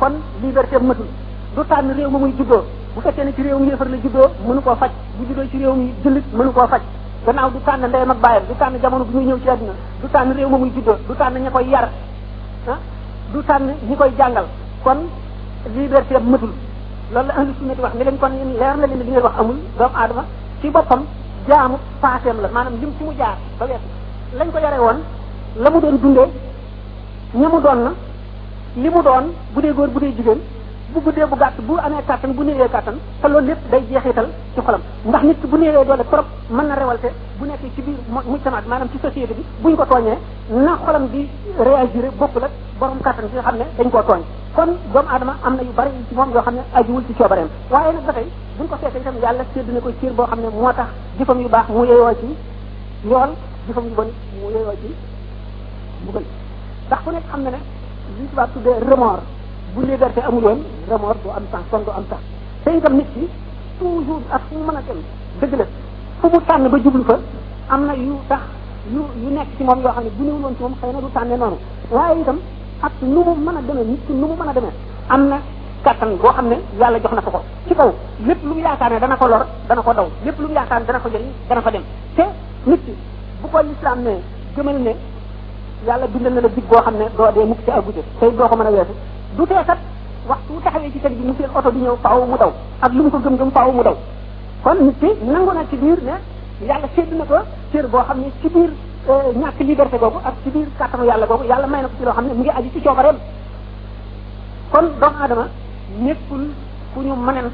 kon 0.00 0.12
liberté 0.42 0.78
matul 0.80 1.06
du 1.54 1.62
tànn 1.68 1.92
réew 1.94 2.08
ma 2.08 2.18
muy 2.18 2.32
juddoo 2.38 2.64
bu 2.94 3.00
fekkee 3.02 3.24
ne 3.24 3.34
ci 3.34 3.42
réewum 3.42 3.66
yéefar 3.68 3.88
la 3.90 3.96
juddoo 4.02 4.26
mënu 4.48 4.60
koo 4.62 4.74
faj 4.74 4.90
bu 5.18 5.26
juddoo 5.28 5.44
ci 5.50 5.58
réewum 5.58 5.90
jullit 6.02 6.24
mënu 6.32 6.50
koo 6.52 6.66
faj 6.66 6.80
gannaaw 7.26 7.50
du 7.50 7.58
tànn 7.66 7.84
ndeyam 7.86 8.10
ak 8.10 8.18
baayam 8.24 8.42
du 8.48 8.54
tànn 8.54 8.78
jamono 8.80 9.04
bu 9.04 9.12
muy 9.12 9.24
ñëw 9.26 9.38
ci 9.42 9.48
àdduna 9.50 9.72
du 10.00 10.08
tànn 10.08 10.32
réew 10.32 10.48
ma 10.48 10.56
muy 10.58 10.70
juddoo 10.74 10.96
du 11.08 11.14
tànn 11.14 11.36
ña 11.42 11.50
koy 11.50 11.68
yar 11.68 11.88
ah 12.68 12.78
du 13.34 13.42
tànn 13.42 13.66
ñi 13.86 13.96
koy 13.96 14.12
jàngal 14.16 14.46
kon 14.82 14.96
liberté 15.76 16.14
matul 16.18 16.52
loolu 17.12 17.28
la 17.28 17.34
ahlu 17.34 17.52
sunnati 17.58 17.80
wax 17.82 17.94
ne 17.98 18.04
leen 18.04 18.16
kon 18.18 18.30
yéen 18.32 18.52
leer 18.58 18.76
na 18.78 18.86
leen 18.86 18.98
li 18.98 19.10
ngeen 19.10 19.22
wax 19.24 19.32
amul 19.38 19.56
doomu 19.78 19.94
aadama 19.96 20.24
ci 20.62 20.70
boppam 20.70 21.02
jaamu 21.48 21.76
paaseem 22.00 22.40
la 22.40 22.48
maanaam 22.48 22.80
lim 22.80 22.92
ci 22.98 23.04
mu 23.04 23.12
jaar 23.16 23.36
ba 23.58 23.66
weesu 23.66 23.88
lañ 24.38 24.50
ko 24.50 24.58
yare 24.58 24.78
woon 24.82 24.98
la 25.62 25.70
mu 25.70 25.78
doon 25.78 25.96
dundee 26.02 26.26
ñi 27.34 27.46
mu 27.46 27.58
doon 27.62 27.78
na 27.86 27.92
li 28.74 28.88
mu 28.90 29.00
doon 29.02 29.24
bu 29.54 29.60
dee 29.60 29.72
góor 29.72 29.88
bu 29.90 29.98
dee 30.02 30.10
jigéen 30.16 30.40
bu 30.92 31.00
guddee 31.00 31.26
bu 31.26 31.36
gàtt 31.38 31.54
bu 31.62 31.76
amee 31.78 32.02
kàttan 32.04 32.32
bu 32.34 32.42
néewee 32.42 32.68
kàttan 32.68 32.94
te 33.20 33.28
loolu 33.28 33.46
lépp 33.46 33.58
day 33.70 33.82
jeexital 33.90 34.26
ci 34.54 34.60
xolam 34.60 34.80
ndax 35.06 35.22
nit 35.24 35.40
bu 35.46 35.56
néewee 35.56 35.84
doole 35.84 36.04
trop 36.10 36.24
mën 36.50 36.66
na 36.66 36.74
révolté 36.74 37.08
bu 37.38 37.46
nekkee 37.46 37.70
ci 37.76 37.82
biir 37.82 37.96
mujtamaat 38.26 38.66
maanaam 38.66 38.88
ci 38.90 38.98
société 39.00 39.34
bi 39.34 39.44
buñ 39.62 39.76
ko 39.76 39.84
tooñee 39.84 40.18
na 40.50 40.76
xolam 40.84 41.06
di 41.08 41.28
réagir 41.58 42.10
bokkul 42.18 42.42
ak 42.44 42.50
borom 42.78 43.00
kàttan 43.02 43.26
bi 43.28 43.34
nga 43.36 43.42
xam 43.42 43.56
ne 43.58 43.64
dañ 43.78 43.90
koo 43.90 44.00
tooñ 44.02 44.22
kon 44.56 44.68
doomu 44.92 45.08
aadama 45.12 45.36
am 45.44 45.54
na 45.56 45.62
yu 45.62 45.72
bari 45.74 45.90
ci 46.08 46.14
moom 46.14 46.30
yoo 46.34 46.40
xam 46.42 46.54
ne 46.54 46.60
ajuwul 46.74 47.02
ci 47.06 47.14
coobareem 47.14 47.48
waaye 47.70 47.92
nag 47.92 48.04
ba 48.06 48.12
tey 48.12 48.26
buñ 48.58 48.66
ko 48.66 48.76
fekkee 48.82 49.20
yàlla 49.22 49.44
sédd 49.54 49.70
na 49.72 49.78
ko 49.80 49.90
cër 50.00 50.12
boo 50.12 50.26
xam 50.26 50.40
ne 50.40 50.48
moo 50.50 50.72
tax 50.72 50.88
jëfam 51.18 51.40
yu 51.40 51.48
baax 51.48 51.68
mu 51.68 51.84
yeyoo 51.84 52.12
ci 52.20 52.36
yool 53.04 53.30
jëfam 53.68 53.84
yu 53.88 53.94
bon 53.96 54.08
mu 54.40 54.48
yeyoo 54.52 54.72
ci 54.82 54.88
mbugal 56.02 56.22
ndax 56.86 56.98
ku 57.04 57.10
nekk 57.14 57.26
xam 57.30 57.40
na 57.44 57.50
ne 57.50 57.60
li 58.18 58.24
tubaab 58.30 58.48
tuddee 58.52 58.76
remords 58.90 59.22
bu 59.74 59.80
liberté 59.88 60.20
amul 60.28 60.44
woon 60.46 60.60
remords 60.90 61.20
du 61.24 61.28
am 61.32 61.44
temps 61.52 61.68
kon 61.70 61.80
am 61.96 62.04
temps 62.12 62.20
te 62.64 62.70
itam 62.76 62.94
nit 62.98 63.08
ki 63.14 63.22
toujours 63.78 64.22
ak 64.34 64.40
fu 64.48 64.54
mu 64.58 64.64
mën 64.68 64.76
a 64.76 64.82
dem 64.88 65.00
dëgg 65.40 65.52
la 65.60 65.64
fu 66.20 66.26
mu 66.32 66.38
tànn 66.48 66.68
ba 66.68 66.78
jublu 66.84 67.04
fa 67.08 67.16
am 67.68 67.86
na 67.88 67.94
yu 67.94 68.14
tax 68.28 68.42
yu 68.92 69.02
yu 69.22 69.28
nekk 69.32 69.48
ci 69.56 69.62
moom 69.64 69.80
yoo 69.80 69.90
xam 69.96 70.04
ne 70.04 70.10
bu 70.16 70.22
néewul 70.24 70.42
woon 70.42 70.56
ci 70.56 70.62
moom 70.62 70.74
xëy 70.80 70.92
na 70.92 71.00
du 71.00 71.10
tànnee 71.16 71.36
noonu 71.36 71.56
waaye 71.90 72.20
itam 72.20 72.38
ak 72.82 72.92
nu 73.00 73.20
mu 73.24 73.32
mën 73.34 73.56
a 73.56 73.60
demee 73.66 73.84
nit 73.84 74.00
ki 74.06 74.12
nu 74.12 74.26
mu 74.26 74.34
mën 74.36 74.48
a 74.48 74.52
demee 74.52 74.72
am 75.08 75.28
na 75.28 75.38
kattan 75.84 76.16
boo 76.20 76.32
xam 76.36 76.48
ne 76.48 76.56
yàlla 76.80 76.98
jox 77.00 77.12
na 77.14 77.22
ko 77.22 77.30
ko 77.30 77.40
ci 77.68 77.74
kaw 77.74 77.88
lépp 78.28 78.44
lu 78.44 78.52
mu 78.54 78.60
yaakaar 78.60 78.90
ne 78.92 78.98
dana 78.98 79.16
ko 79.16 79.26
lor 79.26 79.46
dana 79.68 79.80
ko 79.82 79.92
daw 79.94 80.08
lépp 80.24 80.38
lu 80.38 80.48
mu 80.48 80.52
yaakaar 80.54 80.80
ne 80.82 80.98
ko 81.00 81.08
jëriñ 81.08 81.30
dana 81.48 81.62
ko 81.62 81.70
dem 81.70 81.84
bu 83.44 83.50
ko 83.52 83.60
lislaam 83.68 84.00
ne 84.08 84.14
gëmal 84.56 84.78
ne 84.86 84.92
yàlla 85.88 86.06
bindal 86.14 86.32
na 86.36 86.40
la 86.44 86.48
dig 86.56 86.64
boo 86.70 86.80
xam 86.84 86.94
ne 87.00 87.06
doo 87.16 87.30
dee 87.34 87.44
mukk 87.44 87.60
ci 87.64 87.70
aguje 87.70 88.02
tey 88.20 88.30
doo 88.38 88.48
ko 88.48 88.56
mën 88.56 88.66
a 88.66 88.70
weesu 88.70 88.94
du 89.36 89.42
tee 89.46 89.62
kat 89.68 89.78
waxtu 90.28 90.52
taxawee 90.64 90.90
ci 90.92 90.98
teg 91.00 91.12
bi 91.18 91.24
mu 91.26 91.34
seen 91.38 91.50
oto 91.54 91.70
di 91.70 91.78
ñëw 91.84 91.96
faaw 92.02 92.24
mu 92.30 92.36
daw 92.38 92.52
ak 92.84 92.92
lu 92.92 93.02
mu 93.02 93.10
ko 93.10 93.18
gëm-gëm 93.24 93.50
faaw 93.52 93.70
mu 93.72 93.82
daw 93.82 93.96
kon 94.64 94.78
nit 94.86 94.96
ki 95.00 95.10
nangu 95.24 95.52
na 95.52 95.62
ci 95.70 95.76
biir 95.76 95.98
ne 96.08 96.16
yàlla 96.68 96.88
sédd 96.96 97.12
na 97.12 97.24
ko 97.30 97.38
cër 97.72 97.86
boo 97.88 98.02
xam 98.08 98.18
ne 98.20 98.28
ci 98.40 98.48
biir 98.48 98.70
euh, 99.08 99.32
ñàkk 99.40 99.58
liberté 99.60 99.98
googu 99.98 100.18
ak 100.24 100.34
ci 100.44 100.50
biir 100.50 100.68
kàttanu 100.78 101.04
yàlla 101.04 101.26
googu 101.26 101.44
yàlla 101.44 101.66
may 101.66 101.80
na 101.82 101.88
ko 101.88 101.94
ci 101.98 102.04
loo 102.04 102.12
xam 102.14 102.24
ne 102.26 102.32
mu 102.34 102.40
ngi 102.40 102.48
aji 102.50 102.70
ci 102.72 102.80
coobareem 102.80 103.16
kon 104.72 104.86
doomu 105.00 105.16
aadama 105.20 105.46
nekkul 106.00 106.44
ku 106.94 107.00
ñu 107.00 107.14
mënant 107.14 107.52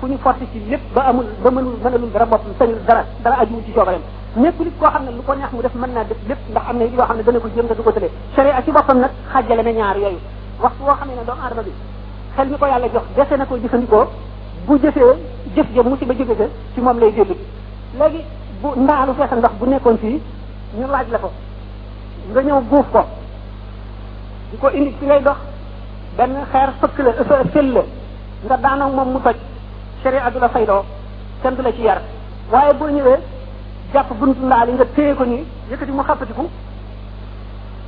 ku 0.00 0.06
ñu 0.06 0.16
forcé 0.22 0.46
ci 0.52 0.58
lépp 0.70 0.82
ba 0.94 1.00
amul 1.10 1.26
ba 1.42 1.50
mënul 1.50 1.74
mënalul 1.82 2.10
dara 2.12 2.26
boppam 2.26 2.52
sañul 2.58 2.78
dara 2.86 3.02
dara 3.22 3.38
ajuwul 3.40 3.64
ci 3.64 3.72
coobareem 3.72 4.02
nekk 4.42 4.60
nit 4.60 4.76
koo 4.78 4.88
xam 4.92 5.04
ne 5.04 5.10
lu 5.16 5.22
ko 5.24 5.32
neex 5.34 5.52
mu 5.52 5.62
def 5.62 5.74
mën 5.74 5.92
naa 5.96 6.04
def 6.04 6.20
lépp 6.28 6.40
ndax 6.50 6.64
am 6.70 6.76
na 6.78 6.84
yoo 6.84 7.04
xam 7.08 7.16
ne 7.16 7.22
dana 7.22 7.40
ko 7.40 7.48
jëm 7.56 7.66
te 7.68 7.74
du 7.74 7.82
ko 7.82 7.92
tële 7.92 8.08
sharia 8.34 8.62
ci 8.64 8.70
boppam 8.70 8.98
nag 8.98 9.10
xàjjale 9.32 9.62
na 9.62 9.70
ñaar 9.72 9.96
yooyu 9.96 10.18
waxtu 10.62 10.82
woo 10.84 10.96
xam 10.98 11.08
ne 11.08 11.24
doomu 11.26 11.42
aadama 11.42 11.62
bi 11.62 11.72
xel 12.36 12.48
mi 12.48 12.58
ko 12.58 12.66
yàlla 12.66 12.88
jox 12.92 13.04
dese 13.16 13.36
na 13.38 13.46
ko 13.46 13.56
jëfandikoo 13.62 14.04
bu 14.66 14.78
jëfee 14.82 15.14
jëf 15.56 15.66
jëm 15.74 15.88
musiba 15.88 16.14
jóge 16.18 16.36
ca 16.36 16.46
ci 16.74 16.80
moom 16.82 16.98
lay 16.98 17.12
jëlu 17.16 17.34
léegi 17.98 18.20
bu 18.60 18.68
ndaalu 18.76 19.12
feesa 19.18 19.36
ndox 19.36 19.52
bu 19.60 19.66
nekkoon 19.70 19.98
fii 20.02 20.20
ñu 20.78 20.86
laaj 20.86 21.08
la 21.10 21.18
ko 21.18 21.30
nga 22.30 22.40
ñëw 22.42 22.60
guuf 22.70 22.86
ko 22.92 23.02
di 24.50 24.56
ko 24.58 24.68
indi 24.70 24.94
ci 24.98 25.04
ngay 25.06 25.22
dox 25.22 25.38
benn 26.16 26.34
xeer 26.52 26.70
fëkk 26.80 26.96
la 27.04 27.12
fël 27.52 27.72
la 27.76 27.82
nga 28.46 28.56
daanoo 28.56 28.90
moom 28.96 29.12
mu 29.12 29.20
toj 29.20 29.36
sharia 30.02 30.30
du 30.30 30.38
la 30.40 30.48
faydoo 30.48 30.82
kenn 31.42 31.54
du 31.54 31.62
la 31.62 31.72
ci 31.72 31.82
yar 31.82 32.00
waaye 32.50 32.74
boo 32.74 32.88
ñëwee 32.88 33.16
jàpp 33.94 34.08
buntu 34.20 34.40
ndaal 34.46 34.68
yi 34.68 34.74
nga 34.74 34.84
téye 34.94 35.14
ko 35.14 35.22
nii 35.24 35.42
yëkkati 35.70 35.92
mu 35.92 36.02
xàppatiku 36.06 36.44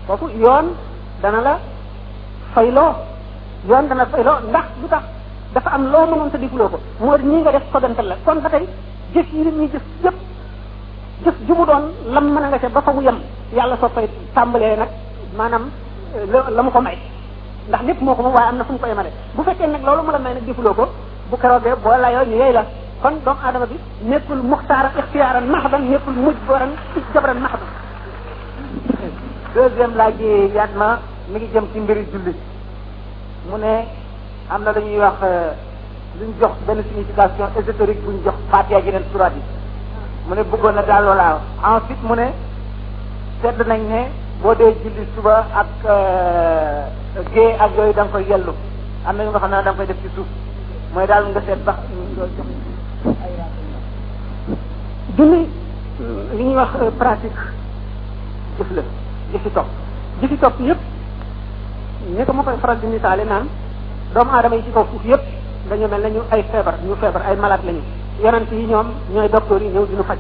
kooku 0.07 0.27
yoon 0.43 0.67
dana 1.23 1.41
la 1.41 1.55
fayloo 2.55 2.93
yoon 3.69 3.85
dana 3.89 4.05
fayloo 4.07 4.37
ndax 4.51 4.67
bu 4.81 4.87
tax 4.89 5.03
dafa 5.55 5.71
am 5.71 5.85
loo 5.93 6.07
mënoon 6.11 6.31
te 6.31 6.39
defuloo 6.39 6.69
ko 6.69 6.79
moo 7.01 7.17
di 7.19 7.25
nii 7.27 7.41
nga 7.43 7.53
def 7.53 7.65
sogantal 7.73 8.07
la 8.11 8.17
kon 8.25 8.39
ba 8.45 8.49
tey 8.49 8.65
jëf 9.15 9.27
yi 9.33 9.41
nit 9.45 9.55
ñi 9.61 9.67
jëf 9.73 9.83
yëpp 10.05 10.19
jëf 11.25 11.37
ju 11.47 11.55
mu 11.55 11.65
doon 11.67 11.85
lam 12.15 12.25
mën 12.35 12.45
a 12.45 12.49
nga 12.49 12.59
ca 12.59 12.69
ba 12.69 12.81
fa 12.81 12.93
mu 12.93 13.01
yem 13.03 13.19
yàlla 13.57 13.77
soo 13.81 13.89
koy 13.89 14.07
tàmbalee 14.35 14.77
nag 14.77 14.89
maanaam 15.37 15.65
eh, 16.17 16.51
la 16.57 16.63
mu 16.63 16.71
ko 16.71 16.81
may 16.81 16.99
ndax 17.69 17.83
lépp 17.87 18.01
moo 18.03 18.15
ko 18.15 18.23
moom 18.23 18.35
waaye 18.35 18.49
am 18.49 18.57
na 18.57 18.65
fu 18.65 18.73
mu 18.73 18.79
ko 18.79 18.87
yemale 18.87 19.11
bu 19.37 19.43
fekkee 19.43 19.67
nag 19.67 19.85
loolu 19.87 20.03
mu 20.03 20.11
la 20.13 20.19
may 20.19 20.35
nag 20.35 20.45
defuloo 20.47 20.75
ko 20.75 20.85
bu 21.31 21.37
keroogee 21.37 21.75
boo 21.85 21.97
layoo 22.03 22.25
ñu 22.31 22.37
yey 22.43 22.53
la 22.53 22.65
kon 23.03 23.15
doomu 23.25 23.41
aadama 23.47 23.67
bi 23.71 23.77
nekkul 24.11 24.41
muxtaaran 24.51 24.93
ixtiyaaran 25.03 25.47
mahdan 25.55 25.83
nekkul 25.93 26.17
mujbaran 26.27 26.71
jabran 27.15 27.39
mahdan 27.45 27.71
deuxième 29.55 29.95
laaj 30.01 30.19
yi 30.27 30.35
yaat 30.57 30.73
ma 30.81 30.89
mi 31.31 31.39
ngi 31.39 31.49
jëm 31.55 31.65
ci 31.73 31.79
mbiri 31.85 32.03
julli 32.13 32.33
mu 33.49 33.57
ne 33.65 33.73
am 34.55 34.61
na 34.65 34.71
lu 34.77 34.81
ñuy 34.87 34.99
wax 35.05 35.15
euh, 35.29 35.51
luñ 36.19 36.31
jox 36.41 36.55
benn 36.67 36.81
signification 36.89 37.47
ésotérique 37.59 38.03
buñ 38.07 38.17
jox 38.25 38.37
Fatiha 38.51 38.79
yeneen 38.87 39.05
surat 39.13 39.33
yi 39.37 39.43
mu 40.29 40.35
ne 40.35 40.43
bëggoon 40.51 40.75
na 40.75 40.83
daal 40.83 41.05
loola 41.05 41.41
ensuite 41.73 42.03
mu 42.03 42.15
ne 42.17 42.27
sedd 43.43 43.61
nañ 43.67 43.81
ne 43.93 44.01
boo 44.43 44.55
dee 44.59 44.75
julli 44.83 45.07
suba 45.15 45.47
ak 45.63 45.71
euh, 45.87 46.83
gée 47.33 47.55
ak 47.65 47.71
yooyu 47.77 47.93
da 47.95 48.03
nga 48.03 48.11
koy 48.13 48.25
yellu 48.31 48.53
am 49.07 49.17
na 49.17 49.23
yu 49.23 49.31
nga 49.31 49.39
xam 49.39 49.51
ne 49.51 49.57
da 49.63 49.71
nga 49.71 49.77
koy 49.79 49.87
def 49.87 49.97
ci 50.03 50.09
suuf 50.15 50.27
mooy 50.93 51.07
daal 51.07 51.25
nga 51.29 51.41
seet 51.47 51.61
ba 51.67 51.73
julli 55.17 55.43
li 56.39 56.43
ñuy 56.45 56.55
wax 56.55 56.71
euh, 56.83 56.91
pratique 56.95 57.43
jëf 58.59 58.69
la 58.75 58.83
jëfi 59.33 59.51
topp 59.55 59.67
jëfi 60.23 60.37
topp 60.43 60.61
yëpp 60.67 60.79
ni 62.19 62.25
ko 62.27 62.33
ma 62.33 62.43
koy 62.45 62.59
faral 62.61 62.79
di 62.81 62.87
misaale 62.87 63.25
naan 63.25 63.47
doomu 64.15 64.31
aadama 64.33 64.57
yi 64.57 64.63
ci 64.65 64.71
kaw 64.73 64.87
suuf 64.91 65.05
yëpp 65.05 65.21
dañu 65.69 65.87
mel 65.89 66.03
ne 66.03 66.11
ñu 66.11 66.21
ay 66.31 66.43
feebar 66.51 66.75
ñu 66.85 66.95
feebar 66.97 67.23
ay 67.27 67.37
malaat 67.37 67.63
lañu 67.65 67.83
yonent 68.23 68.51
yi 68.53 68.67
ñoom 68.67 68.89
ñooy 69.13 69.29
docteur 69.29 69.63
yi 69.63 69.69
ñëw 69.69 69.87
di 69.87 69.95
ñu 69.97 70.03
faj 70.03 70.19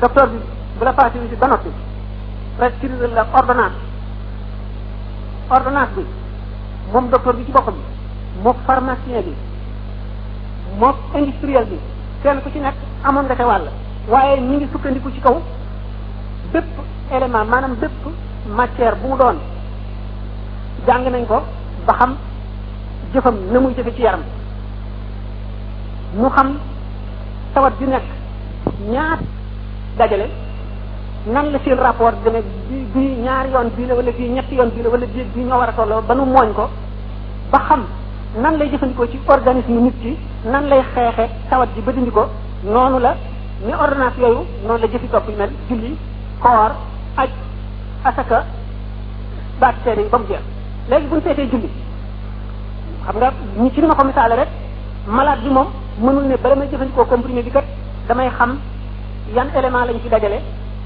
docteur 0.00 0.28
bi 0.28 0.36
bu 0.78 0.84
la 0.84 0.92
passé 0.92 1.18
bi 1.18 1.28
si 1.28 1.36
ba 1.36 1.46
noppi 1.46 1.68
prescrire 2.58 3.06
la 3.14 3.26
ordonnance 3.32 3.78
ordonnance 5.50 5.94
bi 5.96 6.02
moom 6.92 7.08
docteur 7.08 7.34
bi 7.34 7.44
ci 7.44 7.52
boppam 7.52 7.76
mook 8.42 8.56
pharmacien 8.66 9.22
bi 9.22 9.32
mook 10.80 10.96
industriel 11.18 11.64
bi 11.64 11.76
kenn 12.22 12.42
ku 12.42 12.50
ci 12.52 12.58
nekk 12.58 12.74
amoon 13.04 13.24
nga 13.26 13.34
ca 13.36 13.46
wàll 13.46 13.66
waaye 14.08 14.40
ñu 14.40 14.54
ngi 14.56 14.68
sukkandiku 14.72 15.10
ci 15.12 15.20
kaw 15.20 15.36
bépp 16.52 16.64
élément 17.14 17.44
maanaam 17.48 17.74
bépp 17.74 18.02
matière 18.56 18.94
bu 18.96 19.08
mu 19.08 19.16
doon 19.18 19.38
jàng 20.86 21.04
nañ 21.10 21.26
ko 21.26 21.42
ba 21.86 21.92
xam 21.94 22.16
jëfam 23.12 23.34
na 23.52 23.60
muy 23.60 23.74
jëfe 23.76 23.92
ci 23.94 24.02
yaram 24.02 24.22
mu 26.14 26.28
xam 26.28 26.58
tawat 27.54 27.72
ju 27.78 27.86
nekk 27.86 28.04
ñaar 28.88 29.18
dajale 29.98 30.26
nan 31.26 31.50
la 31.52 31.58
seen 31.64 31.78
rapport 31.78 32.12
deme 32.24 32.42
bi 32.68 32.86
bii 32.94 33.16
ñaari 33.22 33.50
yoon 33.50 33.70
bii 33.76 33.86
la 33.86 33.94
wala 33.94 34.10
bii 34.12 34.28
ñetti 34.32 34.54
yoon 34.54 34.70
bii 34.74 34.82
la 34.82 34.88
wala 34.88 35.06
bii 35.06 35.24
bii 35.34 35.44
ñoo 35.44 35.58
war 35.58 35.68
a 35.68 35.72
tolloo 35.72 36.02
ba 36.02 36.14
nu 36.14 36.24
mooñ 36.24 36.52
ko 36.54 36.68
ba 37.50 37.58
xam 37.68 37.84
nan 38.36 38.56
lay 38.58 38.68
jëfandikoo 38.70 39.06
ci 39.10 39.18
organisme 39.26 39.80
nit 39.80 39.94
ki 40.00 40.16
nan 40.44 40.66
lay 40.68 40.82
xeexe 40.94 41.28
tawat 41.48 41.68
ji 41.74 41.80
ba 41.82 41.92
ko 42.14 42.28
noonu 42.64 42.98
la 42.98 43.14
ni 43.64 43.72
ordonnance 43.72 44.18
yooyu 44.18 44.40
noonu 44.66 44.80
la 44.80 44.86
jëfi 44.88 45.08
topp 45.08 45.28
yi 45.28 45.34
mel 45.36 45.50
julli 45.68 45.96
koor 46.42 46.72
aj 47.16 47.28
asaka 48.04 48.44
baati 49.60 49.78
seede 49.84 50.00
yi 50.02 50.08
ba 50.08 50.18
mu 50.18 50.24
jeex 50.26 50.40
léegi 50.90 51.06
bu 51.06 51.14
ñu 51.16 51.22
seetee 51.22 51.46
julli 51.48 51.68
xam 53.06 53.16
nga 53.16 53.32
ñi 53.56 53.70
ci 53.72 53.80
ni 53.80 53.86
ma 53.86 53.94
ko 53.94 54.04
misaale 54.04 54.34
rek 54.34 54.48
malade 55.06 55.42
bi 55.42 55.48
moom 55.50 55.66
mënul 56.00 56.26
ne 56.26 56.34
bala 56.42 56.54
may 56.56 56.68
jëfandikoo 56.68 57.04
comprimé 57.06 57.42
bi 57.42 57.50
kat 57.50 57.64
damay 58.08 58.30
xam 58.30 58.58
yan 59.32 59.46
élément 59.56 59.84
lañu 59.84 60.00
ci 60.02 60.08
dajale 60.08 60.40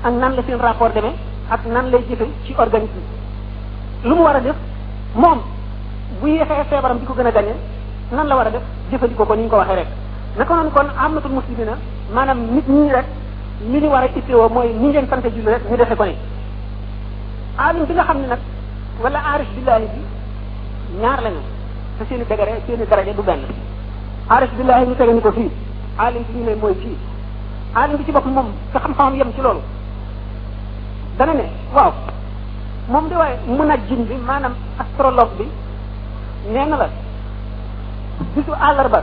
ak 0.05 0.13
nan 0.13 0.35
la 0.35 0.43
seen 0.47 0.59
rapport 0.61 0.93
demee 0.93 1.15
ak 1.51 1.65
nan 1.67 1.89
lay 1.91 2.05
jëfe 2.11 2.27
ci 2.45 2.55
organisme 2.59 3.01
lu 4.05 4.15
mu 4.15 4.21
war 4.23 4.37
a 4.37 4.41
def 4.41 4.55
moom 5.15 5.57
bu 6.23 6.27
yéexee 6.29 6.65
feebaram 6.71 6.99
di 6.99 7.07
ko 7.07 7.15
gën 7.15 7.27
a 7.27 7.31
gañe 7.33 7.55
nan 8.13 8.27
la 8.27 8.37
war 8.37 8.47
a 8.47 8.51
def 8.51 8.63
jëfandikoo 8.91 9.25
ko 9.27 9.33
ko 9.35 9.39
ñu 9.41 9.49
ko 9.49 9.57
waxee 9.57 9.77
rek 9.77 9.87
naka 10.39 10.55
noonu 10.55 10.71
kon 10.71 10.87
amatul 11.05 11.31
muslimina 11.33 11.79
maanaam 12.15 12.39
nit 12.55 12.67
ñi 12.69 12.89
rek 12.93 13.07
mi 13.61 13.79
ñu 13.79 13.87
war 13.89 14.03
a 14.03 14.07
itteewoo 14.09 14.49
mooy 14.49 14.73
ni 14.73 14.89
ngeen 14.89 15.07
sante 15.09 15.31
julli 15.31 15.47
rek 15.51 15.63
ñu 15.71 15.77
defe 15.77 15.95
ko 15.95 16.05
ni 16.05 16.15
alim 17.57 17.85
bi 17.85 17.95
nga 17.95 18.03
xam 18.05 18.19
ne 18.21 18.27
nag 18.27 18.39
wala 19.03 19.19
aarif 19.19 19.49
billahi 19.55 19.85
bi 19.95 20.01
ñaar 21.01 21.21
lañu 21.23 21.41
te 21.99 22.05
seen 22.09 22.21
i 22.21 22.25
degré 22.29 22.53
seen 22.67 22.81
i 22.83 22.87
daraja 22.89 23.13
du 23.13 23.23
benn 23.23 23.43
aarif 24.29 24.51
billahi 24.57 24.87
ñu 24.87 25.21
ko 25.21 25.31
fii 25.33 25.51
alim 25.99 26.23
bi 26.29 26.39
ñu 26.39 26.45
ne 26.47 26.55
mooy 26.57 26.75
fii 26.81 26.97
alim 27.75 27.97
bi 27.97 28.05
ci 28.05 28.13
bopp 28.13 28.27
moom 28.27 28.47
te 28.73 28.79
xam-xamam 28.79 29.15
yem 29.15 29.33
ci 29.35 29.41
loolu 29.41 29.61
dana 31.17 31.33
ne 31.35 31.45
waaw 31.73 31.93
moom 32.89 33.09
de 33.09 33.15
waaye 33.15 33.37
mën 33.47 33.71
a 33.71 33.77
jin 33.87 34.03
bi 34.05 34.15
maanaam 34.27 34.55
astrologue 34.81 35.31
bi 35.39 35.45
nee 36.47 36.67
na 36.71 36.77
la 36.77 36.89
bisu 38.35 38.53
àllarba 38.53 39.03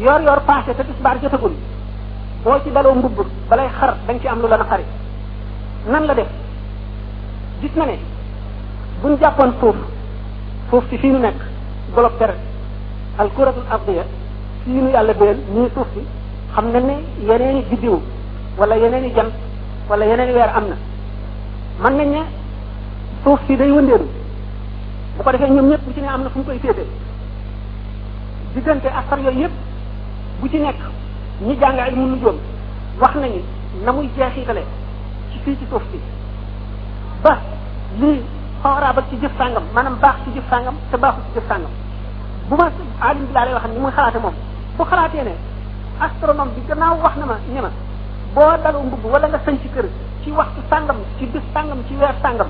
yor 0.00 0.20
yor 0.22 0.40
passé 0.46 0.74
te 0.74 0.82
tisbaar 0.84 1.18
jotagul 1.22 1.52
boo 2.42 2.58
ci 2.64 2.70
daloo 2.72 2.94
mbubb 2.94 3.26
balay 3.48 3.68
xar 3.78 3.94
dañ 4.06 4.20
ci 4.20 4.28
am 4.28 4.40
lu 4.40 4.48
la 4.48 4.56
na 4.56 4.64
xari 4.64 4.84
nan 5.90 6.04
la 6.06 6.14
def 6.14 6.28
gis 7.60 7.70
na 7.76 7.84
ne 7.86 7.98
buñ 9.02 9.16
jàppoon 9.20 9.52
foofu 9.60 9.78
foofu 10.70 10.88
ci 10.88 10.96
fii 10.98 11.10
nu 11.10 11.18
nekk 11.18 11.36
bloc 11.94 12.18
terre 12.18 12.36
al 13.18 13.28
kuratul 13.34 13.62
ardiya 13.70 14.02
fii 14.64 14.72
nu 14.82 14.88
yàlla 14.88 15.14
béyal 15.14 15.36
ñii 15.54 15.70
suuf 15.74 15.86
si 15.94 16.00
xam 16.52 16.70
na 16.72 16.78
ni 16.80 16.94
yeneen 17.28 17.56
i 17.58 17.62
biddiw 17.62 18.00
wala 18.58 18.74
yeneen 18.76 19.04
i 19.04 19.12
jant 19.14 19.32
wala 19.88 20.04
yeneen 20.06 20.28
i 20.28 20.32
weer 20.32 20.50
am 20.56 20.64
na 20.70 20.76
mën 21.90 21.96
nañ 21.96 22.10
ne 22.10 22.22
suuf 23.22 23.40
si 23.46 23.56
day 23.56 23.70
wëndeelu 23.70 24.23
bu 25.18 25.22
ko 25.24 25.30
defee 25.32 25.50
ñoom 25.50 25.68
ñëpp 25.70 25.82
bu 25.84 25.92
ci 25.94 26.00
ne 26.00 26.08
am 26.08 26.22
na 26.22 26.30
fu 26.30 26.38
ñu 26.38 26.44
koy 26.44 26.58
féete 26.58 26.84
diggante 28.54 28.86
asar 28.90 29.18
yooyu 29.20 29.38
yëpp 29.40 29.52
bu 30.40 30.48
ci 30.48 30.58
nekk 30.58 30.78
ñi 31.42 31.56
jàng 31.60 31.78
ilmu 31.88 32.06
nujoom 32.06 32.36
wax 33.00 33.14
nañu 33.20 33.40
na 33.84 33.92
muy 33.92 34.10
jeexitale 34.16 34.64
ci 35.30 35.38
fii 35.44 35.56
ci 35.58 35.66
suuf 35.70 35.82
si 35.92 36.00
ba 37.22 37.38
lii 38.00 38.22
xooraabal 38.62 39.04
ci 39.10 39.16
jëf 39.20 39.30
sàngam 39.38 39.62
maanaam 39.74 39.96
baax 40.00 40.16
ci 40.24 40.30
jëf 40.34 40.48
sàngam 40.50 40.74
te 40.90 40.96
baaxul 40.96 41.22
ci 41.26 41.34
jëf 41.38 41.46
sàngam 41.48 41.70
bu 42.48 42.56
ma 42.56 42.64
alim 43.00 43.26
bi 43.26 43.32
lay 43.32 43.52
wax 43.54 43.64
ni 43.70 43.78
muy 43.78 43.92
xalaate 43.92 44.18
moom 44.20 44.34
bu 44.76 44.82
xalaatee 44.84 45.22
ne 45.22 45.34
astronome 46.00 46.50
bi 46.56 46.62
gannaaw 46.66 46.98
wax 47.02 47.14
na 47.18 47.24
ma 47.26 47.38
ne 47.54 47.60
ma 47.60 47.70
boo 48.34 48.56
daloo 48.64 48.82
mbubb 48.82 49.04
wala 49.12 49.28
nga 49.28 49.38
sañ 49.44 49.58
ci 49.62 49.68
kër 49.68 49.86
ci 50.24 50.30
waxtu 50.32 50.60
sàngam 50.68 50.96
ci 51.18 51.26
bis 51.26 51.42
sàngam 51.54 51.78
ci 51.86 51.94
weer 51.94 52.14
sàngam 52.22 52.48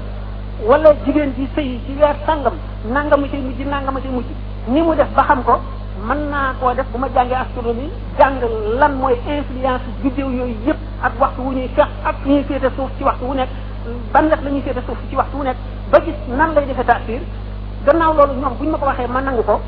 wala 0.62 0.94
jigéen 1.04 1.32
ji 1.36 1.48
sëy 1.54 1.80
ci 1.86 1.92
weer 1.98 2.14
sàngam 2.26 2.52
nangama 2.86 3.26
cay 3.28 3.40
mujj 3.40 3.60
nangama 3.66 4.00
cay 4.00 4.10
mujj 4.10 4.26
ni 4.68 4.80
mu 4.82 4.94
def 4.94 5.08
ba 5.14 5.22
xam 5.24 5.42
ko 5.42 5.58
mën 6.06 6.28
naa 6.30 6.54
koo 6.60 6.72
def 6.74 6.86
bu 6.92 6.98
ma 6.98 7.08
jàngee 7.12 7.34
astronomie 7.34 7.90
jàng 8.18 8.38
lan 8.78 8.92
mooy 8.98 9.14
influence 9.26 9.82
vidéo 10.02 10.28
yooyu 10.30 10.54
yëpp 10.66 10.76
ak 11.02 11.12
waxtu 11.18 11.40
wu 11.42 11.52
ñuy 11.52 11.68
fex 11.74 11.86
ak 12.04 12.16
ñuy 12.24 12.44
féete 12.44 12.70
suuf 12.76 12.88
ci 12.98 13.02
waxtu 13.04 13.24
wu 13.26 13.34
nekk 13.34 13.48
ban 14.12 14.22
def 14.28 14.40
la 14.44 14.50
ñuy 14.50 14.60
féete 14.60 14.78
suuf 14.86 14.96
ci 15.10 15.16
waxtu 15.16 15.36
wu 15.36 15.42
nekk 15.42 15.56
ba 15.90 15.98
gis 16.04 16.14
nan 16.28 16.54
lay 16.54 16.66
defee 16.66 16.84
taasir 16.84 17.20
gannaaw 17.86 18.14
loolu 18.14 18.40
ñoom 18.40 18.54
bu 18.56 18.64
ñu 18.64 18.70
ma 18.70 18.78
ko 18.78 18.86
waxee 18.86 19.06
ma 19.08 19.20
nangu 19.20 19.42
ko 19.42 19.60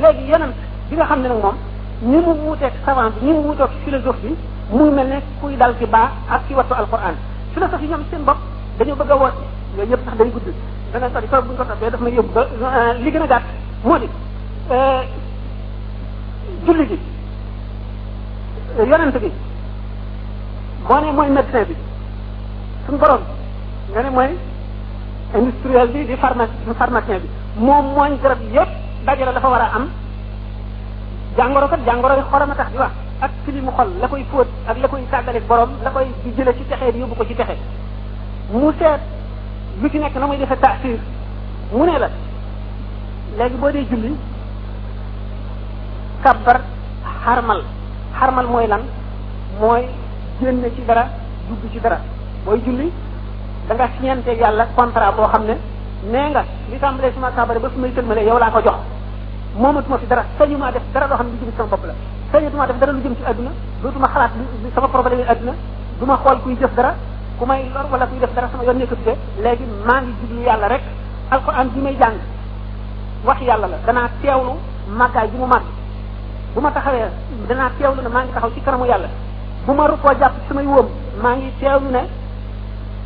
léegi 0.00 0.30
yonent 0.30 0.54
bi 0.88 0.96
nga 0.96 1.04
xam 1.06 1.22
ne 1.22 1.28
nag 1.28 1.42
moom 1.42 1.54
ni 2.02 2.16
mu 2.16 2.30
wuuteeg 2.46 2.72
savant 2.86 3.10
bi 3.18 3.26
ni 3.26 3.32
mu 3.32 3.42
wuuteeg 3.48 3.70
philosophe 3.84 4.22
bi 4.22 4.34
mu 4.70 4.90
mel 4.90 5.08
ne 5.08 5.20
kuy 5.40 5.56
dal 5.56 5.74
ci 5.78 5.86
baax 5.86 6.10
ak 6.30 6.42
ci 6.46 6.54
wattu 6.54 6.72
alquran 6.74 7.14
philosophe 7.52 7.82
yi 7.82 7.88
ñoom 7.88 8.04
seen 8.10 8.22
bopp 8.22 8.38
dañoo 8.78 8.94
bëgg 8.96 9.10
a 9.10 9.16
woote 9.16 9.58
yooyu 9.76 9.90
yëpp 9.92 10.00
sax 10.06 10.16
day 10.18 10.30
gudd 10.30 10.54
dana 10.92 11.08
sori 11.14 11.26
trop 11.30 11.44
bu 11.46 11.52
ñu 11.52 11.56
ko 11.60 11.64
toppee 11.70 11.90
daf 11.92 12.00
may 12.04 12.12
yóbbu 12.14 12.32
ba 12.32 12.44
li 13.02 13.10
gën 13.12 13.22
a 13.22 13.26
gàtt 13.32 13.42
moo 13.84 13.98
di 13.98 14.08
julli 16.64 16.86
gi 16.90 16.98
yonent 18.90 19.18
bi 19.18 19.32
moo 20.88 21.00
ne 21.00 21.12
mooy 21.12 21.28
médecin 21.30 21.64
bi 21.66 21.74
suñu 22.86 22.98
borom 22.98 23.20
nga 23.92 24.02
ne 24.02 24.10
mooy 24.10 24.36
industriel 25.34 25.88
bi 25.90 26.04
di 26.04 26.16
pharmacie 26.16 26.74
pharmacien 26.76 27.20
bi 27.20 27.28
moom 27.56 27.84
mooñ 27.94 28.18
garab 28.22 28.40
yëpp 28.52 28.70
dajale 29.06 29.32
dafa 29.32 29.48
war 29.48 29.60
a 29.60 29.70
am 29.74 29.88
jàngoro 31.36 31.68
kat 31.68 31.78
jàngoro 31.86 32.14
yi 32.14 32.22
xorom 32.30 32.50
a 32.50 32.54
tax 32.54 32.70
di 32.72 32.78
wax 32.78 32.90
ak 33.20 33.30
ci 33.44 33.60
mu 33.60 33.70
xol 33.76 33.88
la 34.00 34.08
koy 34.08 34.24
fóot 34.30 34.48
ak 34.66 34.78
la 34.78 34.88
koy 34.88 35.02
tàggaleeg 35.10 35.46
borom 35.46 35.70
la 35.84 35.90
koy 35.90 36.06
di 36.24 36.32
jële 36.36 36.54
ci 36.56 36.64
texee 36.68 36.92
di 36.92 36.98
yóbbu 36.98 37.14
ko 37.14 37.24
ci 37.26 37.34
texe 37.34 37.56
mu 38.50 38.72
seet 38.78 39.00
lu 39.78 39.86
ci 39.88 39.98
nekk 40.02 40.18
na 40.18 40.26
muy 40.26 40.36
defee 40.42 40.56
taasir 40.58 40.98
mu 41.72 41.84
ne 41.86 41.94
la 41.98 42.08
léegi 43.38 43.56
boo 43.60 43.70
dee 43.70 43.86
julli 43.88 44.10
kabbar 46.24 46.60
xarmal 47.24 47.62
xarmal 48.18 48.46
mooy 48.50 48.66
lan 48.66 48.82
mooy 49.60 49.86
génn 50.40 50.62
ci 50.74 50.82
dara 50.86 51.06
dugg 51.48 51.70
ci 51.72 51.78
dara 51.80 51.98
booy 52.44 52.58
julli 52.64 52.90
da 53.68 53.74
nga 53.74 53.88
siñanteeg 53.98 54.38
yàlla 54.40 54.66
contrat 54.74 55.14
boo 55.16 55.28
xam 55.30 55.44
ne 55.44 55.56
nee 56.10 56.30
nga 56.30 56.42
li 56.70 56.78
tàmbalee 56.78 57.12
suma 57.12 57.30
kabare 57.30 57.60
ba 57.60 57.70
su 57.72 57.78
ma 57.80 57.86
sëlmale 57.94 58.22
yow 58.26 58.38
laa 58.38 58.50
ko 58.50 58.60
jox 58.60 58.76
moomatuma 59.56 59.98
fi 59.98 60.06
dara 60.06 60.24
sañuma 60.38 60.70
def 60.72 60.82
dara 60.92 61.06
loo 61.06 61.16
xam 61.16 61.26
ne 61.26 61.32
lu 61.32 61.46
jëm 61.46 61.54
sama 61.56 61.68
bopp 61.68 61.84
la 61.84 61.94
sañatuma 62.32 62.66
def 62.66 62.78
dara 62.78 62.92
lu 62.92 63.00
jëm 63.02 63.16
ci 63.16 63.22
adduna 63.24 63.50
dootuma 63.82 64.08
xalaat 64.08 64.30
sama 64.74 64.88
problème 64.88 65.18
yi 65.20 65.26
adduna 65.26 65.54
du 65.98 66.04
ma 66.06 66.16
xool 66.16 66.40
kuy 66.42 66.56
jëf 66.58 66.74
dara 66.74 66.94
bu 67.40 67.46
may 67.48 67.64
lor 67.72 67.88
wala 67.90 68.04
kuy 68.06 68.20
def 68.20 68.34
dara 68.36 68.48
sama 68.52 68.64
yoon 68.68 68.78
nekkatu 68.84 69.02
de 69.08 69.14
léegi 69.40 69.64
maa 69.88 70.02
ngi 70.04 70.12
jublu 70.20 70.40
yàlla 70.44 70.68
rek 70.68 70.84
alquran 71.32 71.72
bi 71.72 71.80
may 71.80 71.96
jàng 71.96 72.16
wax 73.24 73.38
yàlla 73.48 73.66
la 73.66 73.76
danaa 73.86 74.08
teewlu 74.20 74.52
màggaay 75.00 75.28
bi 75.32 75.38
mu 75.38 75.46
màgg 75.46 75.64
bu 76.54 76.60
ma 76.60 76.70
taxawee 76.70 77.08
danaa 77.48 77.70
teewlu 77.78 78.02
ne 78.02 78.08
maa 78.08 78.24
ngi 78.24 78.32
taxaw 78.34 78.50
ci 78.54 78.60
kanamu 78.60 78.84
yàlla 78.86 79.08
bu 79.66 79.72
ma 79.72 79.86
rukkoo 79.88 80.14
jàpp 80.20 80.34
samay 80.48 80.66
wóom 80.66 80.86
maa 81.22 81.34
ngi 81.36 81.50
teewlu 81.60 81.88
ne 81.90 82.02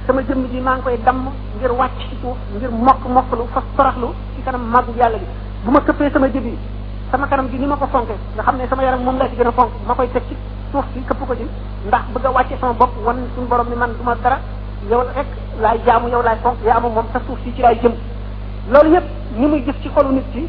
sama 0.07 0.21
jëmm 0.29 0.47
ji 0.51 0.61
maa 0.61 0.75
ngi 0.77 0.83
koy 0.83 0.97
damm 1.05 1.31
ngir 1.57 1.71
wàcc 1.81 1.99
ci 2.11 2.17
suuf 2.21 2.37
ngir 2.57 2.71
mokk 2.71 3.07
mokklu 3.09 3.47
fas 3.55 3.63
toraxlu 3.77 4.09
ci 4.35 4.43
kanam 4.43 4.61
màggu 4.67 4.93
yàlla 4.99 5.19
gi 5.19 5.27
bu 5.65 5.71
ma 5.71 5.81
këppee 5.81 6.11
sama 6.11 6.27
jëb 6.29 6.45
yi 6.45 6.59
sama 7.13 7.27
kanam 7.29 7.49
gi 7.51 7.59
ni 7.59 7.67
ma 7.67 7.77
ko 7.77 7.87
fonke 7.87 8.15
nga 8.35 8.43
xam 8.43 8.57
ne 8.57 8.67
sama 8.67 8.83
yaram 8.83 9.01
moom 9.05 9.17
laa 9.19 9.29
ci 9.29 9.37
gën 9.37 9.47
a 9.47 9.53
ma 9.87 9.95
koy 9.95 10.09
teg 10.13 10.23
ci 10.29 10.35
suuf 10.75 10.85
si 10.93 10.99
këpp 11.07 11.21
ko 11.27 11.35
ci 11.39 11.47
ndax 11.87 12.05
bëgg 12.15 12.27
a 12.27 12.31
wàcce 12.35 12.57
sama 12.61 12.73
bopp 12.75 12.91
wan 13.07 13.17
suñu 13.35 13.47
borom 13.47 13.69
ni 13.71 13.77
man 13.79 13.93
du 13.97 14.03
ma 14.03 14.15
dara 14.19 14.39
yow 14.91 15.03
rek 15.15 15.27
laay 15.63 15.79
jaamu 15.87 16.09
yow 16.11 16.23
laay 16.27 16.37
fonk 16.43 16.59
yaa 16.67 16.81
ma 16.83 16.89
moom 16.89 17.07
sa 17.15 17.21
suuf 17.27 17.39
si 17.45 17.53
ci 17.55 17.63
laay 17.63 17.79
jëm 17.81 17.95
loolu 18.75 18.91
yëpp 18.91 19.07
ni 19.39 19.47
muy 19.47 19.63
jëf 19.65 19.77
ci 19.83 19.89
xolu 19.95 20.11
nit 20.19 20.27
ki 20.33 20.49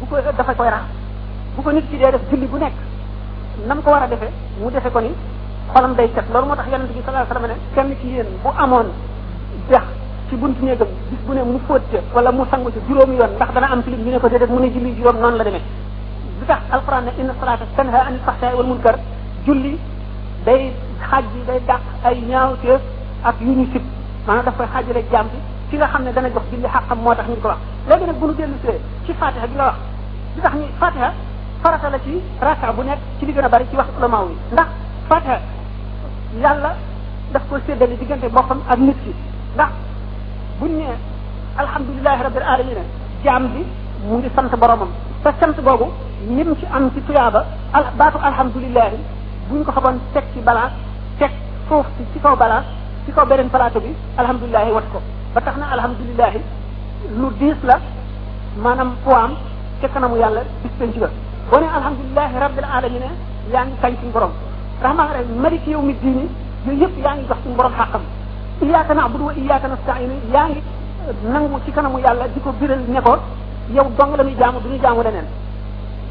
bu 0.00 0.06
ko 0.10 0.16
dafa 0.20 0.54
koy 0.58 0.68
rax 0.74 0.84
bu 1.54 1.62
ko 1.62 1.70
nit 1.70 1.86
ki 1.90 1.96
dee 1.98 2.10
def 2.10 2.22
julli 2.30 2.46
bu 2.46 2.58
nekk 2.58 2.74
nam 3.66 3.82
ko 3.82 3.90
war 3.90 4.02
a 4.02 4.06
defee 4.08 4.32
mu 4.60 4.70
defee 4.70 4.90
ko 4.90 4.98
ni 5.00 5.14
xolam 5.74 5.94
day 5.94 6.10
set 6.14 6.24
loolu 6.34 6.46
moo 6.46 6.56
tax 6.56 6.66
yonente 6.74 6.92
bi 6.92 7.02
salaa 7.06 7.26
sallam 7.28 7.46
ne 7.50 7.56
kenn 7.74 7.94
ci 8.00 8.06
yéen 8.08 8.26
bu 8.42 8.50
amoon 8.58 8.88
dex 9.68 9.82
ci 10.28 10.34
buntu 10.36 10.64
néegam 10.64 10.88
bis 11.10 11.20
bu 11.26 11.32
ne 11.32 11.42
mu 11.42 11.60
fóot 11.66 11.82
ca 11.92 11.98
wala 12.12 12.32
mu 12.32 12.44
sangu 12.50 12.70
ci 12.72 12.80
juróomi 12.88 13.14
yoon 13.16 13.34
ndax 13.38 13.52
dana 13.54 13.68
am 13.70 13.82
tilim 13.84 14.02
ñu 14.04 14.10
ne 14.10 14.18
ko 14.18 14.28
déedéet 14.28 14.50
mu 14.50 14.58
ne 14.58 14.70
julli 14.72 14.94
juróom 14.96 15.18
noonu 15.20 15.36
la 15.36 15.44
demee 15.44 15.62
li 16.40 16.46
tax 16.46 16.58
alquran 16.70 17.02
ne 17.04 17.10
inna 17.22 17.34
salata 17.38 17.64
tanha 17.76 18.00
anil 18.08 18.20
fahsai 18.26 18.54
wal 18.54 18.66
munkar 18.66 18.96
julli 19.50 19.74
day 20.46 20.60
xaj 21.10 21.26
day 21.48 21.58
dàq 21.70 21.82
ay 22.06 22.14
ñaawteef 22.30 22.80
ak 23.30 23.36
yu 23.40 23.52
ñu 23.58 23.64
sib 23.72 23.82
maanaam 24.26 24.44
daf 24.46 24.56
koy 24.58 24.66
xaajale 24.72 25.02
jàmm 25.12 25.26
bi 25.32 25.38
ci 25.70 25.76
nga 25.76 25.86
xam 25.92 26.02
ne 26.04 26.12
dana 26.12 26.28
jox 26.34 26.44
julli 26.52 26.68
xaqam 26.74 26.98
moo 27.04 27.14
tax 27.14 27.26
ñu 27.28 27.36
ko 27.42 27.48
wax 27.48 27.60
léegi 27.88 28.04
nag 28.06 28.16
bu 28.20 28.26
nu 28.26 28.32
dellu 28.38 28.56
see 28.62 28.78
ci 29.06 29.12
fatiha 29.20 29.46
bi 29.46 29.54
nga 29.54 29.64
wax 29.70 29.76
li 30.36 30.42
tax 30.42 30.54
ñu 30.60 30.66
fatiha 30.80 31.10
farata 31.62 31.88
la 31.90 31.98
ci 32.06 32.14
raka 32.40 32.72
bu 32.72 32.82
nekk 32.82 33.00
ci 33.18 33.26
li 33.26 33.32
gën 33.32 33.44
a 33.44 33.48
bari 33.48 33.64
ci 33.70 33.76
wax 33.76 33.86
ulamaaw 33.98 34.28
yi 34.28 34.36
ndax 34.52 34.68
fatiha 35.08 35.36
yàlla 36.42 36.70
daf 37.32 37.42
ko 37.48 37.56
séddale 37.66 37.96
diggante 37.98 38.28
boppam 38.36 38.60
ak 38.68 38.78
nit 38.78 38.96
ki 39.04 39.12
ndax 39.54 39.70
buñ 40.60 40.72
ne 40.78 40.86
alhamdulilahi 41.62 42.22
rabbil 42.22 42.46
alamina 42.54 42.82
jaam 43.24 43.48
bi 43.54 43.62
mu 44.06 44.16
ngi 44.18 44.30
sant 44.34 44.52
boromam 44.60 44.88
te 45.22 45.30
sant 45.40 45.56
googu 45.62 45.86
lim 46.36 46.54
ci 46.58 46.66
am 46.74 46.90
ci 46.94 47.00
tuyaaba 47.06 47.44
al 47.72 47.84
baatu 47.96 48.18
alhamdulilahi 48.18 49.00
bu 49.50 49.56
ñu 49.58 49.64
ko 49.66 49.72
xamoon 49.74 49.98
teg 50.14 50.24
ci 50.32 50.40
balaa 50.46 50.70
teg 51.18 51.30
foofu 51.68 52.00
ci 52.14 52.18
kaw 52.22 52.34
balance 52.38 52.66
ci 53.04 53.10
kaw 53.12 53.26
beneen 53.26 53.48
palaato 53.50 53.80
bi 53.84 53.90
alhamdulilahi 54.22 54.70
wat 54.70 54.86
ko 54.94 54.98
ba 55.34 55.40
tax 55.42 55.56
na 55.58 55.66
alhamdulilahi 55.76 56.40
lu 57.18 57.28
diis 57.38 57.56
la 57.66 57.76
maanaam 58.62 58.94
poam 59.04 59.30
ca 59.80 59.88
kanamu 59.88 60.16
yàlla 60.22 60.42
bis 60.62 60.72
penc 60.78 60.94
ba 61.02 61.08
boo 61.50 61.60
ne 61.60 61.66
alhamdulilahi 61.78 62.34
rabbil 62.44 62.66
alamin 62.78 63.04
yaa 63.52 63.64
ngi 63.66 63.74
kañ 63.82 63.92
suñu 64.00 64.12
borom 64.14 64.32
rahman 64.82 65.06
rahim 65.14 65.36
maliki 65.42 65.70
yow 65.74 65.82
mi 65.82 65.94
diini 66.02 66.26
yooyu 66.66 66.80
yëpp 66.82 66.96
yaa 67.04 67.14
ngi 67.14 67.24
jox 67.28 67.38
suñu 67.44 67.56
borom 67.56 67.72
xàqam 67.80 68.02
iyyaka 68.62 68.94
na'budu 68.94 69.24
wa 69.24 69.32
iyyaka 69.34 69.66
nasta'in 69.68 70.10
yaa 70.32 70.46
ngi 70.48 70.62
nangu 71.32 71.58
ci 71.64 71.70
kanamu 71.72 71.98
yàlla 71.98 72.28
di 72.34 72.40
ko 72.40 72.52
biral 72.60 72.80
ne 72.88 73.00
yow 73.76 73.86
dong 73.98 74.14
la 74.16 74.22
muy 74.22 74.36
jaamu 74.40 74.60
du 74.60 74.68
ñu 74.68 74.78
jaamu 74.80 75.02
leneen 75.02 75.26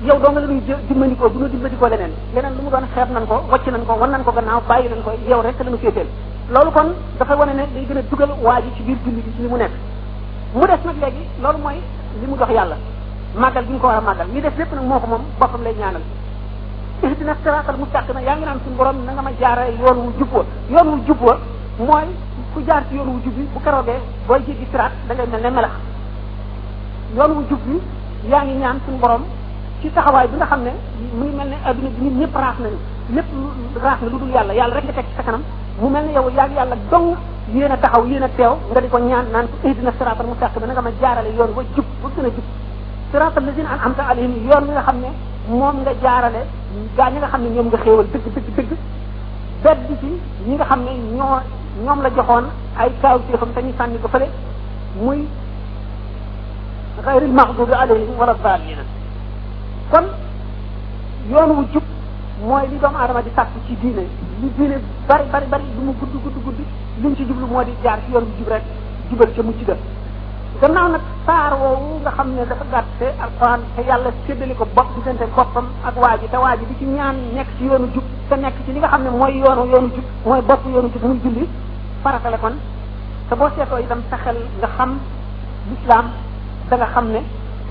yow 0.03 0.15
doo 0.17 0.31
nga 0.31 0.39
la 0.39 0.47
nuy 0.47 0.61
dimbandikoo 0.87 1.29
bu 1.29 1.39
ñu 1.39 1.47
dimbandikoo 1.51 1.87
leneen 1.89 2.11
leneen 2.33 2.55
lu 2.55 2.61
mu 2.63 2.69
doon 2.69 2.87
xeeb 2.95 3.09
nan 3.11 3.25
ko 3.27 3.43
wàcc 3.51 3.67
nan 3.67 3.85
ko 3.85 3.93
wan 3.99 4.11
nan 4.11 4.23
ko 4.23 4.31
gannaaw 4.31 4.61
bàyyi 4.67 4.87
nan 4.89 5.03
ko 5.03 5.11
yow 5.27 5.41
rek 5.41 5.59
la 5.59 5.71
ñu 5.71 5.77
féeteel 5.77 6.07
loolu 6.51 6.71
kon 6.71 6.93
dafa 7.19 7.35
wane 7.35 7.53
ne 7.55 7.67
day 7.73 7.83
gën 7.85 7.97
a 7.97 8.01
dugal 8.03 8.29
waa 8.41 8.61
ji 8.61 8.69
ci 8.77 8.83
biir 8.83 8.97
julli 9.03 9.19
bi 9.21 9.31
ci 9.35 9.41
li 9.41 9.47
mu 9.49 9.57
nekk 9.57 9.71
mu 10.53 10.61
des 10.65 10.79
nag 10.85 10.95
léegi 11.03 11.23
loolu 11.41 11.57
mooy 11.57 11.81
li 12.21 12.27
mu 12.27 12.37
jox 12.37 12.47
yàlla 12.51 12.75
màggal 13.35 13.65
gi 13.65 13.71
ñu 13.73 13.79
ko 13.79 13.87
war 13.87 13.95
a 13.97 13.99
màggal 14.01 14.27
li 14.33 14.39
des 14.39 14.51
lépp 14.55 14.71
nag 14.71 14.83
moo 14.85 14.99
ko 14.99 15.07
moom 15.07 15.21
boppam 15.37 15.63
lay 15.63 15.75
ñaanal 15.75 16.01
ihdina 17.03 17.35
siraatal 17.43 17.75
mustaqiim 17.75 18.19
yaa 18.23 18.35
ngi 18.37 18.45
naan 18.45 18.59
suñu 18.63 18.75
borom 18.77 19.03
na 19.03 19.11
nga 19.11 19.21
ma 19.21 19.31
jaara 19.37 19.67
yoon 19.67 19.97
wu 19.99 20.11
jub 20.17 20.31
wa 20.31 20.45
yoon 20.69 20.87
wu 20.93 20.99
jub 21.05 21.21
wa 21.21 21.37
mooy 21.77 22.07
ku 22.53 22.61
jaar 22.65 22.83
ci 22.87 22.95
yoon 22.95 23.07
wu 23.09 23.19
jub 23.21 23.33
bi 23.33 23.43
bu 23.51 23.59
keroogee 23.59 23.99
booy 24.25 24.39
jéggi 24.47 24.65
siraat 24.71 24.91
da 25.09 25.13
ngay 25.13 25.27
mel 25.27 25.41
ne 25.41 25.49
melax 25.49 25.71
yoon 27.17 27.31
wu 27.35 27.43
jub 27.49 27.59
bi 27.67 27.81
yaa 28.29 28.43
ngi 28.45 28.55
ñaan 28.63 28.79
suñu 28.85 28.97
borom 28.97 29.23
ci 29.81 29.89
taxaway 29.95 30.27
bi 30.27 30.35
nga 30.35 30.45
xamne 30.47 30.71
ne 30.75 31.07
mu 31.15 31.23
ngi 31.25 31.35
mel 31.37 31.47
ne 31.49 31.55
bi 31.73 31.87
nit 32.03 32.15
ñëpp 32.19 32.35
raax 32.35 32.57
nañu 32.59 32.75
lépp 33.15 33.27
raax 33.83 33.99
na 34.01 34.07
luddul 34.11 34.29
yàlla 34.29 34.53
yàlla 34.53 34.73
rek 34.75 34.83
nga 34.85 34.93
tek 34.93 35.05
ci 35.15 35.23
kanam 35.25 35.43
mu 35.79 35.87
melni 35.89 36.11
yow 36.13 36.27
yaak 36.35 36.51
yàlla 36.55 36.75
dong 36.91 37.15
yeena 37.53 37.77
taxaw 37.77 38.05
yeena 38.05 38.27
tew 38.35 38.51
nga 38.71 38.79
diko 38.81 38.97
ñaan 38.97 39.25
naan 39.31 39.47
ko 39.47 39.67
ihdina 39.69 39.91
siraatal 39.97 40.27
mustaqim 40.27 40.63
nga 40.67 40.81
ma 40.81 40.89
jaarale 40.99 41.29
yoon 41.31 41.51
wa 41.55 41.63
jup 41.75 41.85
bu 42.01 42.07
gëna 42.15 42.27
jup 42.27 42.35
jub 42.35 42.45
siraatal 43.11 43.43
an 43.49 43.79
amta 43.87 44.03
alayhim 44.09 44.33
yoon 44.49 44.65
nga 44.69 44.81
xamne 44.81 45.09
mom 45.47 45.75
nga 45.83 45.93
jaarale 46.03 46.41
gaa 46.97 47.09
ñi 47.09 47.17
nga 47.19 47.27
xamne 47.27 47.47
ñom 47.49 47.67
nga 47.67 47.77
xewal 47.79 48.05
deug 48.11 48.23
deug 48.35 48.45
deug 48.55 48.71
bedd 49.63 49.87
ci 50.01 50.07
ñi 50.45 50.55
nga 50.55 50.65
xamne 50.65 50.91
ñoo 51.15 51.39
ñom 51.85 52.01
la 52.01 52.09
joxoon 52.17 52.45
ay 52.75 52.89
kaaw 53.01 53.17
ci 53.27 53.31
xam 53.37 53.51
tañu 53.55 53.71
sànni 53.77 53.99
ko 53.99 54.07
fële 54.09 54.27
muy 54.99 55.23
xayril 57.03 57.31
maxdubi 57.31 57.73
alayhim 57.79 58.17
wala 58.19 58.35
daalina 58.43 58.83
kon 59.91 60.05
yoon 61.29 61.49
wu 61.57 61.63
jub 61.73 61.81
mooy 62.45 62.65
li 62.69 62.77
doomu 62.79 62.97
aadama 62.97 63.21
di 63.25 63.29
sàkk 63.35 63.53
ci 63.67 63.75
diine 63.81 64.05
li 64.41 64.49
diine 64.57 64.77
bari 65.07 65.23
bari 65.31 65.45
bari 65.47 65.63
lu 65.75 65.81
mu 65.85 65.93
gudd 65.99 66.13
gudd 66.23 66.35
gudd 66.45 66.57
li 66.59 66.65
mu 67.07 67.15
ci 67.15 67.23
moo 67.25 67.63
di 67.63 67.73
jaar 67.83 67.99
ci 68.05 68.11
yoon 68.11 68.25
wu 68.29 68.33
jub 68.37 68.47
rek 68.47 68.63
jubal 69.09 69.33
ca 69.35 69.43
mucc 69.43 69.65
ga 69.65 69.75
gannaaw 70.61 70.87
nag 70.93 71.01
woowu 71.27 71.99
nga 72.03 72.11
xam 72.17 72.27
ne 72.35 72.45
dafa 72.45 72.65
gàtte 72.71 73.05
alxuraan 73.25 73.61
yàlla 73.87 74.11
séddali 74.27 74.55
ko 74.55 74.65
bopp 74.75 74.89
diggante 74.95 75.25
boppam 75.35 75.67
ak 75.83 75.95
waa 75.97 76.17
ji 76.17 76.27
te 76.29 76.37
waa 76.37 76.55
di 76.55 76.65
ci 76.77 76.85
ñaan 76.85 77.15
nekk 77.33 77.47
ci 77.57 77.63
yoonu 77.65 77.87
jub 77.93 78.03
nekk 78.37 78.55
ci 78.65 78.71
li 78.73 78.79
nga 78.79 78.87
xam 78.89 79.03
ne 79.03 79.09
mooy 79.09 79.37
yoonu 79.39 79.65
yoonu 79.71 79.89
jub 79.95 80.05
mooy 80.25 80.41
yoonu 80.73 80.89
jub 80.93 81.03
muy 81.03 81.19
julli 81.23 81.47
faratale 82.03 82.37
kon 82.37 82.55
te 83.29 83.35
boo 83.35 83.49
seetoo 83.55 83.79
itam 83.79 84.01
sa 84.09 84.17
xel 84.17 84.37
nga 84.61 84.67
xam 84.77 84.99
lislaam 85.69 86.05
da 86.69 86.85
xam 86.93 87.07
ne 87.11 87.21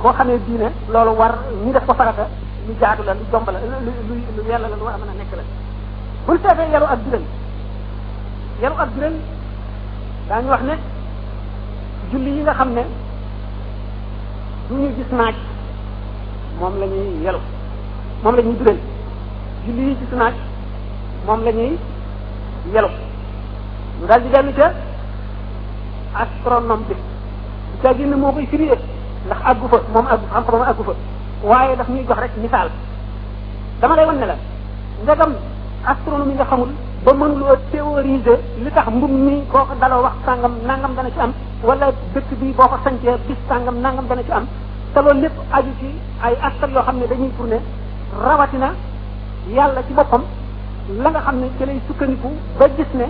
koo 0.02 0.12
xamee 0.18 0.38
diine 0.46 0.68
loolu 0.92 1.12
war 1.20 1.32
ñi 1.64 1.72
def 1.72 1.84
ko 1.86 1.94
farata 1.94 2.24
ñu 2.66 2.72
jaadu 2.80 3.02
la 3.04 3.14
lu 3.14 3.24
jomb 3.30 3.46
la 3.50 3.58
lu 3.58 3.90
lu 4.08 4.22
lu 4.36 4.42
yàlla 4.50 4.68
la 4.68 4.76
lu 4.76 4.84
war 4.84 4.94
a 4.94 4.98
mën 4.98 5.10
a 5.10 5.14
nekk 5.18 5.32
la 5.38 5.42
buñ 6.26 6.38
seetee 6.42 6.70
yaru 6.72 6.86
ak 6.92 6.98
jural 7.04 7.24
yaru 8.62 8.74
ak 8.84 8.88
jural 8.94 9.14
daañu 10.28 10.48
wax 10.48 10.62
ne 10.62 10.74
julli 12.12 12.30
yi 12.30 12.42
nga 12.42 12.54
xam 12.54 12.70
ne 12.72 12.82
du 14.68 14.74
ñu 14.74 14.88
gis 14.96 15.10
naaj 15.12 15.34
moom 16.60 16.74
la 16.80 16.86
ñuy 16.86 17.22
yaru 17.24 17.38
moom 18.22 18.34
la 18.36 18.42
ñuy 18.42 18.56
jural 18.58 18.78
julli 19.66 19.82
yi 19.88 19.96
gis 20.00 20.12
naaj 20.18 20.34
moom 21.26 21.42
la 21.44 21.50
ñuy 21.50 21.78
yaru 22.74 22.88
ñu 24.00 24.06
daal 24.06 24.22
di 24.22 24.28
dellu 24.28 24.52
ca 24.58 24.72
astronome 26.22 26.84
bi 26.88 26.94
ca 27.82 27.94
génn 27.94 28.14
moo 28.18 28.32
koy 28.32 28.46
firi 28.46 28.70
ndax 29.26 29.38
àggu 29.50 29.66
fa 29.72 29.78
moom 29.94 30.06
àggu 30.14 30.24
fa 30.30 30.34
xam-xamam 30.40 30.64
àggu 30.70 30.82
fa 30.88 30.92
waaye 31.50 31.76
daf 31.76 31.88
ñuy 31.88 32.04
jox 32.06 32.18
rek 32.20 32.32
misaal 32.42 32.68
dama 33.80 33.96
lay 33.96 34.06
wan 34.06 34.18
ne 34.20 34.26
la 34.26 34.36
ndegam 35.02 35.32
astronomie 35.86 36.34
nga 36.34 36.44
xamul 36.50 36.70
ba 37.04 37.12
mënuloo 37.12 37.56
théoriser 37.72 38.38
li 38.64 38.70
tax 38.70 38.86
mbubb 38.92 39.10
mi 39.26 39.42
boo 39.52 39.64
ko 39.68 39.74
daloo 39.80 40.02
wax 40.02 40.16
sàngam 40.26 40.54
nangam 40.66 40.92
dana 40.96 41.10
ci 41.10 41.20
am 41.20 41.32
wala 41.64 41.86
dëkk 42.14 42.28
bii 42.40 42.52
boo 42.56 42.68
ko 42.70 42.76
sancee 42.84 43.16
bis 43.26 43.38
sàngam 43.48 43.76
nangam 43.80 44.06
dana 44.08 44.22
ci 44.22 44.32
am 44.32 44.46
te 44.94 44.98
loolu 45.02 45.20
lépp 45.20 45.36
aju 45.52 45.70
ci 45.80 45.88
ay 46.24 46.34
askan 46.46 46.70
yoo 46.74 46.82
xam 46.82 46.96
ne 46.98 47.06
dañuy 47.06 47.30
tourner 47.36 47.62
rawatina 48.24 48.70
yàlla 49.54 49.82
ci 49.86 49.92
boppam 49.94 50.22
la 51.02 51.10
nga 51.10 51.20
xam 51.20 51.36
ne 51.40 51.50
ci 51.58 51.64
lay 51.66 51.80
sukkandiku 51.86 52.28
ba 52.58 52.66
gis 52.76 52.90
ne 52.94 53.06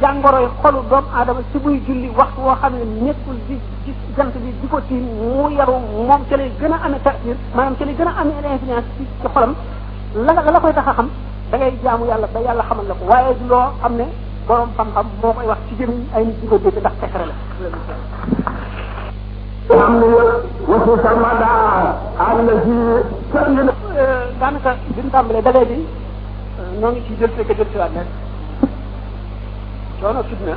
jàngoroy 0.00 0.46
xolu 0.62 0.78
doomu 0.90 1.08
aadama 1.16 1.40
ci 1.52 1.58
buy 1.58 1.74
julli 1.86 2.08
waxtu 2.18 2.40
woo 2.42 2.56
xam 2.60 2.72
ne 2.78 2.84
nekkul 3.06 3.34
di 3.48 3.56
gis 3.84 3.94
jant 4.16 4.32
bi 4.42 4.50
di 4.60 4.66
ko 4.70 4.80
tiim 4.88 5.02
mu 5.18 5.48
yaru 5.58 5.74
moom 6.06 6.22
ca 6.30 6.36
lay 6.36 6.50
gën 6.60 6.70
a 6.72 6.78
amee 6.86 7.00
taasir 7.04 7.36
maanaam 7.54 7.74
ca 7.78 7.84
lay 7.84 7.94
gën 7.98 8.06
a 8.08 8.12
amee 8.20 8.38
influence 8.54 8.86
ci 8.96 9.04
ci 9.20 9.28
xolam 9.34 9.54
la 10.26 10.32
la 10.34 10.60
koy 10.60 10.72
tax 10.72 10.86
a 10.88 10.92
xam 10.98 11.08
da 11.50 11.56
ngay 11.58 11.72
jaamu 11.82 12.04
yàlla 12.06 12.28
ba 12.32 12.40
yàlla 12.40 12.62
xamal 12.68 12.84
la 12.88 12.94
ko 12.94 13.04
waaye 13.10 13.34
du 13.40 13.46
loo 13.48 13.70
xam 13.82 13.92
ne 13.96 14.04
borom 14.46 14.68
xam-xam 14.76 15.06
moo 15.22 15.32
koy 15.32 15.46
wax 15.46 15.58
ci 15.68 15.74
jëmiñ 15.78 16.00
ay 16.14 16.24
nit 16.26 16.40
di 16.40 16.46
ko 16.46 16.56
dégg 16.62 16.78
ndax 16.78 16.92
fekk 17.00 17.14
la. 17.30 17.34
am 19.84 19.94
na 20.00 20.06
wasu 20.68 20.92
sarmada 21.02 21.48
am 22.18 22.36
na 22.46 22.52
ci 22.64 22.74
daanaka 24.40 24.76
bi 24.94 25.00
mu 25.02 25.10
tàmbalee 25.10 25.42
ba 25.42 25.50
léegi 25.50 25.80
ñoo 26.80 26.86
euh, 26.88 26.92
ngi 26.92 27.02
ciy 27.08 27.16
jël 27.18 27.30
fekk 27.30 27.50
jël 27.56 27.66
si 27.72 27.78
waat 27.78 27.92
coono 30.00 30.22
fitna 30.30 30.54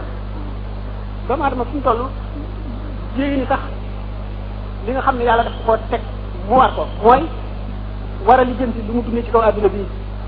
doomu 1.28 1.44
aadama 1.46 1.66
fi 1.70 1.76
mu 1.78 1.82
toll 1.86 2.02
jéegi 3.18 3.36
ni 3.42 3.46
sax 3.52 3.62
li 4.86 4.92
nga 4.94 5.02
xam 5.06 5.16
ne 5.18 5.24
yàlla 5.28 5.44
daf 5.48 5.56
koo 5.66 5.76
teg 5.92 6.02
mu 6.48 6.56
war 6.60 6.72
ko 6.76 6.84
mooy 7.04 7.22
war 8.28 8.40
a 8.40 8.44
lijjanti 8.50 8.80
lu 8.88 8.94
mu 8.96 9.02
dundee 9.06 9.24
ci 9.26 9.32
kaw 9.32 9.42
adduna 9.48 9.68
bi 9.76 9.82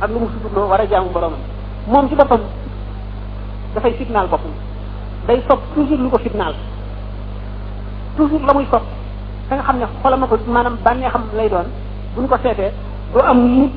ak 0.04 0.10
lu 0.14 0.20
mu 0.20 0.28
suturloo 0.34 0.68
war 0.72 0.82
a 0.82 0.86
jaamu 0.92 1.10
boromam 1.14 1.40
moom 1.88 2.08
ci 2.10 2.16
boppam 2.16 2.42
dafay 3.76 3.94
fitnaal 3.98 4.28
boppam 4.28 4.54
day 5.28 5.40
sopp 5.48 5.62
toujours 5.76 6.00
lu 6.02 6.10
ko 6.10 6.18
fitnaal 6.18 6.54
toujours 8.18 8.44
la 8.50 8.54
muy 8.54 8.66
sopp 8.72 8.86
da 9.50 9.56
nga 9.56 9.64
xam 9.64 9.78
ne 9.80 9.86
xolama 10.02 10.28
ko 10.28 10.38
maanaam 10.48 10.78
bànnee 10.84 11.10
xam 11.10 11.24
lay 11.38 11.50
doon 11.50 11.68
buñ 12.16 12.28
ko 12.28 12.38
seetee 12.44 12.74
doo 13.14 13.22
am 13.26 13.40
nit 13.60 13.74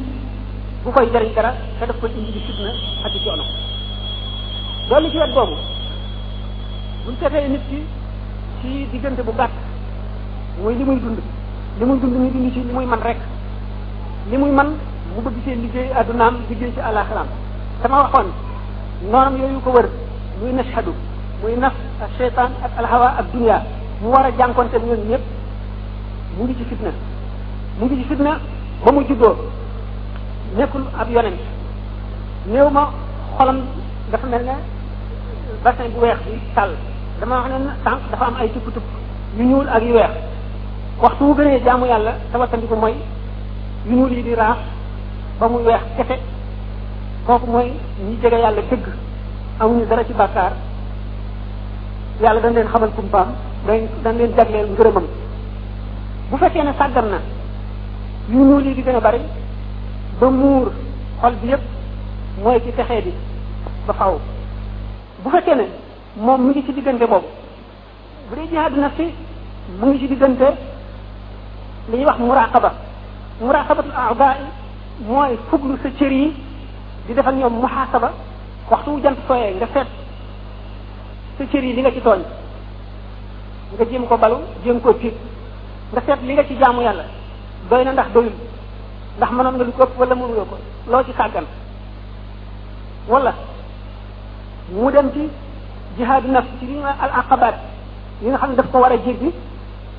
bu 0.84 0.90
koy 0.92 1.10
jariñ 1.12 1.32
dara 1.34 1.52
te 1.78 1.86
daf 1.86 2.00
koy 2.00 2.10
indi 2.16 2.32
di 2.32 2.40
fitna 2.40 2.70
ak 3.05 3.12
di 3.12 3.20
coono 3.24 3.44
dolli 4.89 5.10
ci 5.10 5.18
wet 5.18 5.31
bobu 5.34 5.55
buñ 7.06 7.15
seetee 7.18 7.48
nit 7.50 7.62
ci 7.70 7.78
ci 8.62 8.86
digënté 8.90 9.23
bu 9.23 9.32
gàtt 9.36 9.50
moy 10.62 10.74
li 10.74 10.84
muy 10.84 10.98
dund 11.00 11.18
li 11.78 11.84
muy 11.84 11.98
dund 11.98 12.12
ni 12.15 12.31
dund 12.31 12.52
ci 12.55 12.60
li 12.62 12.73
muy 12.73 12.86
man 12.86 13.00
rek 13.02 13.18
li 14.31 14.36
muy 14.36 14.50
man 14.50 14.78
mu 15.15 15.23
bëgg 15.23 15.34
ci 15.44 15.55
liggéey 15.55 15.90
adunaam 15.94 16.36
liggéey 16.48 16.73
ci 16.73 16.81
alakhiram 16.81 17.26
sama 17.82 17.97
waxon 18.02 18.26
norm 19.10 19.36
yoyu 19.36 19.60
ko 19.60 19.70
wër 19.73 19.86
muy 20.40 20.52
nashhadu 20.52 20.94
muy 21.42 21.56
naf 21.56 21.74
ak 22.02 22.10
shaytan 22.18 22.50
ak 22.62 22.70
alhawa 22.78 23.06
ak 23.18 23.26
dunya 23.32 23.62
mu 24.02 24.08
wara 24.10 24.31
jànkonte 24.39 24.78
ñun 24.78 25.02
ñëpp 25.10 25.23
mu 26.39 26.44
ngi 26.44 26.55
ci 26.56 26.65
fitna 26.65 26.90
mu 27.81 27.86
ngi 27.86 27.97
ci 28.02 28.08
fitna 28.08 28.39
ba 28.84 28.92
mu 28.92 29.02
juddoo 29.05 29.34
nekkul 30.56 30.84
ab 30.98 31.10
yonent 31.10 31.40
néew 32.47 32.70
ma 32.70 32.90
xolam 33.36 33.60
dafa 34.12 34.26
mel 34.28 34.44
ne 34.44 34.74
bassin 35.65 35.91
bu 35.94 36.00
weex 36.00 36.18
bi 36.26 36.34
sàll 36.55 36.70
dama 37.20 37.36
wax 37.42 37.52
ne 37.66 37.73
sànq 37.84 38.00
dafa 38.10 38.25
am 38.31 38.34
ay 38.42 38.49
tupp 38.55 38.66
tupp 38.75 38.84
yu 39.39 39.44
ñuul 39.50 39.68
ak 39.68 39.83
yu 39.83 39.94
weex 39.94 40.10
waxtu 41.02 41.25
wu 41.25 41.34
gënee 41.34 41.60
jaamu 41.66 41.86
yàlla 41.86 42.12
tawatandiku 42.33 42.76
mooy 42.76 42.94
yu 43.89 43.97
ñuul 43.97 44.12
yi 44.12 44.23
di 44.23 44.34
raax 44.34 44.57
ba 45.41 45.49
mu 45.49 45.58
weex 45.65 45.81
kese 45.97 46.18
kooku 47.26 47.47
mooy 47.47 47.68
ñu 48.05 48.16
jege 48.23 48.36
yàlla 48.39 48.62
dëgg 48.70 48.83
amuñu 49.60 49.86
dara 49.89 50.05
ci 50.05 50.12
bàkkaar 50.12 50.52
yàlla 52.23 52.41
dañ 52.41 52.52
leen 52.55 52.68
xamal 52.73 52.91
kumpaam 52.97 53.26
dañ 53.66 53.81
dañ 54.05 54.16
leen 54.18 54.33
jagleel 54.36 54.68
ngërëmam 54.70 55.05
bu 56.31 56.36
fekkee 56.36 56.62
ne 56.65 56.73
sàggan 56.78 57.08
na 57.10 57.18
yu 58.33 58.39
ñuul 58.44 58.65
yi 58.66 58.75
di 58.75 58.83
gën 58.83 58.97
a 58.97 59.00
bari 59.00 59.20
ba 60.20 60.28
muur 60.31 60.73
xol 61.20 61.34
bi 61.42 61.49
yépp 61.49 61.62
mooy 62.42 62.60
ki 62.60 62.73
texee 62.73 63.00
bi 63.02 63.12
ba 63.86 63.92
faw 63.92 64.18
bu 65.26 65.30
fekkee 65.34 65.56
ne 65.60 65.66
moom 66.24 66.40
mu 66.42 66.48
ngi 66.52 66.62
ci 66.66 66.72
diggante 66.78 67.05
boobu 67.12 67.28
bu 68.28 68.32
dee 68.38 68.46
jihaadu 68.50 68.78
nafsi 68.84 69.06
mu 69.78 69.84
ngi 69.88 69.98
ci 70.02 70.06
diggante 70.12 70.48
li 71.90 71.96
ñuy 71.98 72.06
wax 72.10 72.18
muraqaba 72.28 72.70
muraqabatul 73.40 73.94
a'daa 74.05 74.34
mooy 75.08 75.32
fuglu 75.50 75.74
sa 75.82 75.88
cër 75.98 76.12
yi 76.12 76.26
di 77.06 77.12
def 77.14 77.26
ak 77.26 77.34
ñoom 77.34 77.55
muhaasaba 77.62 78.08
waxtu 78.70 78.90
wu 78.90 79.00
jant 79.02 79.18
sooyee 79.26 79.52
nga 79.58 79.66
seet 79.74 79.88
sa 81.38 81.44
cër 81.50 81.64
yi 81.64 81.72
li 81.76 81.80
nga 81.82 81.90
ci 81.94 82.00
tooñ 82.00 82.20
nga 83.74 83.84
jéem 83.90 84.06
ko 84.06 84.16
balu 84.16 84.38
jéem 84.64 84.80
koo 84.80 84.92
tiit 84.94 85.16
nga 85.92 86.00
seet 86.06 86.20
li 86.26 86.32
nga 86.34 86.44
ci 86.46 86.55
jaamu 86.60 86.82
yàlla 86.82 87.05
doy 87.70 87.84
na 87.84 87.92
ndax 87.92 88.08
doyul 88.14 88.34
ndax 89.16 89.30
mënoon 89.32 89.55
nga 89.56 89.64
lu 89.64 89.72
ko 89.72 89.82
ëpp 89.86 89.98
wala 90.00 90.14
mënuloo 90.14 90.44
ko 90.50 90.56
loo 90.90 91.02
ci 91.05 91.12
sàggan 91.18 91.46
wala 93.08 93.34
mu 94.72 94.90
dem 94.90 95.10
ci 95.14 95.28
jihaadu 95.96 96.28
nafs 96.30 96.48
ci 96.58 96.66
li 96.66 96.76
al 96.82 97.10
aqabaat 97.22 97.54
yi 98.22 98.28
nga 98.28 98.36
xam 98.40 98.50
ne 98.50 98.56
daf 98.56 98.70
ko 98.72 98.78
war 98.78 98.92
a 98.92 98.96
jéggi 98.98 99.30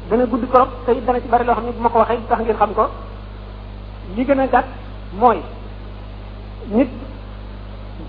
dana 0.10 0.26
gudd 0.26 0.44
trop 0.52 0.70
te 0.86 0.92
it 0.92 1.06
dana 1.06 1.22
ci 1.22 1.28
bari 1.28 1.46
loo 1.46 1.54
xam 1.56 1.66
ne 1.66 1.72
bu 1.72 1.82
ma 1.82 1.90
ko 1.90 1.98
waxee 2.00 2.20
tax 2.28 2.40
ngeen 2.42 2.56
xam 2.58 2.74
ko 2.74 2.90
li 4.16 4.26
gën 4.26 4.40
a 4.40 4.48
gàtt 4.48 4.66
mooy 5.14 5.40
nit 6.70 6.90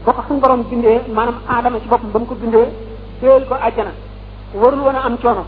ba 0.04 0.12
ko 0.12 0.22
suñ 0.28 0.38
borom 0.40 0.62
bindee 0.62 1.00
maanaam 1.08 1.38
aadama 1.48 1.78
ci 1.80 1.88
boppam 1.88 2.10
ba 2.10 2.18
mu 2.18 2.26
ko 2.26 2.34
bindee 2.34 2.66
déel 3.20 3.44
ko 3.46 3.54
àjjana 3.54 3.92
warul 4.54 4.80
woon 4.80 4.96
a 4.96 5.04
am 5.06 5.16
coono 5.18 5.44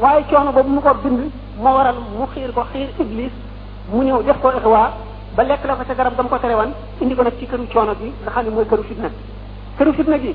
waaye 0.00 0.24
coono 0.30 0.52
boobu 0.52 0.68
mu 0.68 0.80
ko 0.80 0.94
bind 1.02 1.30
moo 1.58 1.74
waral 1.76 1.96
mu 2.18 2.26
xiir 2.32 2.52
ko 2.54 2.64
xiir 2.72 2.88
iblis 3.00 3.32
mu 3.90 4.02
ñëw 4.02 4.22
def 4.22 4.40
ko 4.40 4.48
ixwaa 4.56 4.92
ba 5.36 5.42
lekk 5.42 5.64
la 5.66 5.74
ko 5.76 5.82
ca 5.86 5.94
garab 5.94 6.16
gam 6.16 6.28
ko 6.28 6.38
tere 6.38 6.54
wan 6.54 6.72
indi 7.02 7.14
ko 7.14 7.22
nag 7.22 7.32
ci 7.38 7.46
këru 7.46 7.66
coono 7.72 7.94
bi 7.94 8.12
nga 8.22 8.30
xam 8.30 8.44
ne 8.44 8.50
mooy 8.50 8.64
këru 8.66 8.82
fitna 8.82 9.10
këru 9.78 9.92
fitna 9.92 10.18
gi 10.22 10.34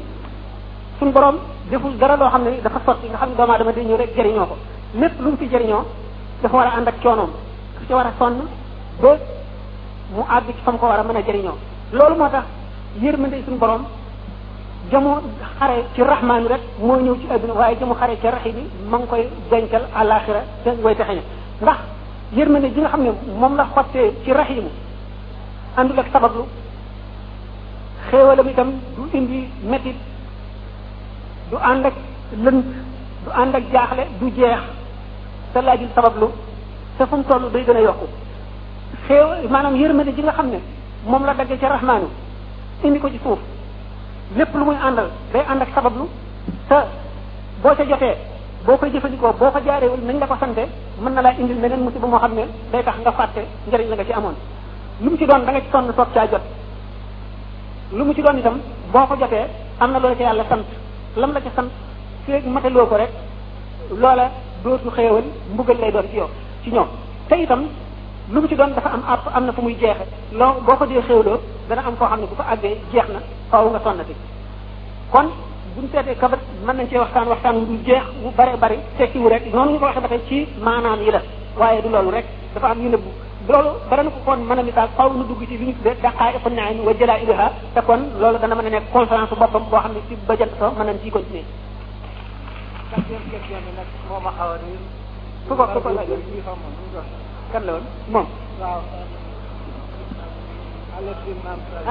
suñ 1.00 1.12
borom 1.14 1.36
deful 1.70 1.94
dara 2.00 2.16
loo 2.18 2.30
xam 2.30 2.44
ne 2.44 2.62
dafa 2.62 2.80
sotti 2.86 3.08
nga 3.08 3.18
xam 3.18 3.30
ne 3.30 3.36
doomu 3.36 3.52
aadama 3.54 3.72
day 3.72 3.86
ñëw 3.86 3.98
rek 3.98 4.12
jëriñoo 4.18 4.46
ko 4.46 4.56
lépp 5.00 5.20
lu 5.20 5.30
mu 5.32 5.38
fi 5.38 5.46
jëriñoo 5.48 5.84
dafa 6.42 6.56
war 6.58 6.68
a 6.68 6.74
ànd 6.78 6.88
ak 6.88 7.00
coonoom 7.02 7.32
dafa 7.74 7.86
ci 7.88 7.94
war 7.94 8.08
a 8.08 8.14
sonn 8.18 8.36
ba 9.02 9.12
mu 10.16 10.22
àgg 10.36 10.48
ci 10.48 10.62
fa 10.64 10.72
mu 10.72 10.78
ko 10.78 10.86
war 10.88 11.00
a 11.00 11.04
mën 11.04 11.16
a 11.18 11.22
jëriñoo 11.28 11.58
loolu 11.92 12.16
moo 12.16 12.30
tax 12.30 12.44
yërmande 13.02 13.44
suñu 13.46 13.58
borom 13.58 13.84
jamu 14.92 15.10
xare 15.58 15.86
ci 15.94 16.02
rahmaani 16.02 16.48
rek 16.48 16.62
moo 16.82 16.98
ñëw 17.00 17.16
ci 17.22 17.28
adduna 17.32 17.54
waaye 17.54 17.78
jam 17.78 17.94
xare 17.96 18.18
ci 18.22 18.28
raxi 18.28 18.52
bi 18.52 18.64
ma 18.90 18.98
ngi 18.98 19.08
koy 19.08 19.30
dencal 19.50 19.84
àllaaxira 19.96 20.42
te 20.64 20.70
way 20.84 20.96
texeña 20.96 21.22
ndax 21.62 21.78
yërmande 22.36 22.74
ji 22.74 22.80
nga 22.80 22.90
xam 22.90 23.04
ne 23.04 23.12
moom 23.40 23.56
la 23.56 23.66
xottee 23.74 24.14
ci 24.24 24.32
raximu 24.34 24.70
àndul 25.78 26.00
ak 26.00 26.08
sabablu 26.12 26.44
xéewalam 28.12 28.46
itam 28.50 28.68
du 28.98 29.04
indi 29.14 29.46
metit 29.64 29.96
du 31.52 31.58
ànd 31.58 31.86
ak 31.86 31.94
lënt 32.44 32.66
du 33.26 33.30
ànd 33.32 33.56
ak 33.56 33.64
jaaxle 33.72 34.04
du 34.20 34.30
jeex 34.38 34.60
sa 35.54 35.62
laajul 35.62 35.88
sabablu 35.96 36.32
te 36.98 37.06
fu 37.06 37.16
mu 37.16 37.24
toll 37.24 37.50
day 37.54 37.64
gën 37.64 37.78
a 37.78 37.82
yokku 37.82 38.06
xéew 39.08 39.50
maanaam 39.50 39.76
yërmande 39.76 40.14
ji 40.16 40.22
nga 40.22 40.32
xam 40.32 40.50
ne 40.50 40.60
moom 41.06 41.26
la 41.26 41.34
dagge 41.34 41.58
ci 41.60 41.66
rahmaanu 41.66 42.08
indi 42.84 43.00
ko 43.00 43.10
ci 43.10 43.20
suuf 43.24 43.40
lépp 44.36 44.54
lu 44.56 44.66
muy 44.66 44.76
àndal 44.88 45.08
day 45.34 45.44
ànd 45.50 45.62
ak 45.62 45.70
lu 45.98 46.08
sa 46.70 46.86
boo 47.64 47.76
ca 47.78 47.84
jotee 47.90 48.18
boo 48.66 48.78
koy 48.78 48.90
jëfandikoo 48.94 49.34
boo 49.40 49.52
ko 49.52 49.60
jaareewul 49.66 50.02
nañ 50.06 50.20
la 50.20 50.28
ko 50.28 50.36
sante 50.40 50.64
mën 51.04 51.14
na 51.14 51.22
laa 51.22 51.34
indil 51.40 51.58
meneen 51.60 51.80
musiba 51.84 52.08
moo 52.08 52.20
xam 52.20 52.34
ne 52.34 52.44
day 52.72 52.84
tax 52.84 52.96
nga 53.02 53.12
fàtte 53.12 53.42
njëriñ 53.68 53.90
la 53.90 53.96
nga 53.96 54.06
ci 54.06 54.14
amoon 54.14 54.36
lu 55.02 55.10
mu 55.12 55.18
ci 55.18 55.26
doon 55.26 55.46
da 55.46 55.52
nga 55.52 55.60
ci 55.62 55.70
sonn 55.72 55.92
soog 55.96 56.10
caa 56.14 56.28
jot 56.32 56.42
lu 57.96 58.06
mu 58.06 58.14
ci 58.14 58.22
doon 58.22 58.38
itam 58.38 58.62
boo 58.94 59.06
ko 59.06 59.16
jotee 59.18 59.50
am 59.82 59.90
na 59.92 59.98
loola 60.00 60.16
ca 60.16 60.24
yàlla 60.24 60.46
sant 60.48 60.66
lam 61.16 61.34
la 61.34 61.42
ca 61.42 61.50
sant 61.56 61.72
feeg 62.26 62.46
mataloo 62.46 62.86
ko 62.86 62.96
rek 62.96 63.10
loola 63.92 64.30
dootu 64.64 64.90
xéewal 64.96 65.24
mbugal 65.54 65.78
lay 65.80 65.92
doon 65.92 66.06
ci 66.12 66.18
yow 66.18 66.30
ci 66.64 66.70
ñoom 66.72 66.88
te 67.30 67.36
itam 67.36 67.66
lu 68.30 68.42
mu 68.42 68.48
ci 68.48 68.56
doon 68.56 68.74
dafa 68.76 68.90
am 68.92 69.04
àpp 69.10 69.26
am 69.34 69.46
na 69.46 69.52
fu 69.54 69.62
muy 69.62 69.74
jeexe 69.80 70.06
loo 70.32 70.62
boo 70.66 70.76
ko 70.76 70.86
dee 70.86 71.02
xéewloo 71.02 71.40
dana 71.68 71.82
am 71.86 71.96
koo 71.98 72.06
xam 72.08 72.20
ne 72.20 72.26
bu 72.28 72.36
fa 72.36 72.44
àggee 72.52 72.78
jeex 72.94 73.08
na 73.10 73.20
faaw 73.50 73.70
nga 73.70 73.80
sonnati 73.84 74.14
kon 75.12 75.28
buñ 75.76 75.90
seetee 75.92 76.16
kabat 76.16 76.40
mën 76.66 76.76
nañ 76.76 76.88
cee 76.90 77.00
waxtaan 77.00 77.28
waxtaan 77.28 77.66
bu 77.66 77.74
jeex 77.86 78.04
bu 78.22 78.30
bare 78.38 78.58
bari 78.58 78.80
tekkiwu 78.98 79.30
rek 79.30 79.52
noonu 79.54 79.72
ñu 79.72 79.80
ko 79.80 79.86
waxee 79.86 80.02
ba 80.02 80.08
tey 80.08 80.22
ci 80.28 80.48
maanaam 80.62 81.02
yi 81.02 81.12
la 81.12 81.22
waaye 81.58 81.82
du 81.82 81.90
loolu 81.90 82.12
rek 82.12 82.26
dafa 82.54 82.68
am 82.68 82.82
ñu 82.84 82.90
ne 82.90 82.98
bu 82.98 83.10
loolu 83.50 83.72
bara 83.90 84.06
ko 84.06 84.22
kon 84.26 84.42
mën 84.46 84.62
a 84.62 84.64
misaal 84.64 84.90
faaw 84.98 85.10
nu 85.18 85.24
dugg 85.30 85.42
ci 85.50 85.58
li 85.58 85.66
ñu 85.68 85.74
tuddee 85.78 85.96
daqaa'iqu 86.06 86.50
na'im 86.50 86.78
wa 86.86 86.94
jalaa'iluha 87.00 87.48
te 87.74 87.82
kon 87.88 88.02
loolu 88.22 88.38
dana 88.42 88.56
mën 88.56 88.68
a 88.70 88.70
nekk 88.70 88.92
conférence 88.94 89.34
boppam 89.42 89.64
boo 89.72 89.80
xam 89.82 89.94
ne 89.94 90.02
ci 90.08 90.16
ba 90.28 90.36
jant 90.40 90.54
soo 90.60 90.72
mën 90.78 90.86
nañ 90.88 90.98
ciy 91.02 91.12
continuer. 91.12 91.44
a 92.94 93.00
nuyu. 94.62 94.80
ku 95.48 95.54
ko 95.58 95.66
ku 95.74 95.80
ko 95.84 95.90
laaj 95.98 96.10
moom. 98.14 98.28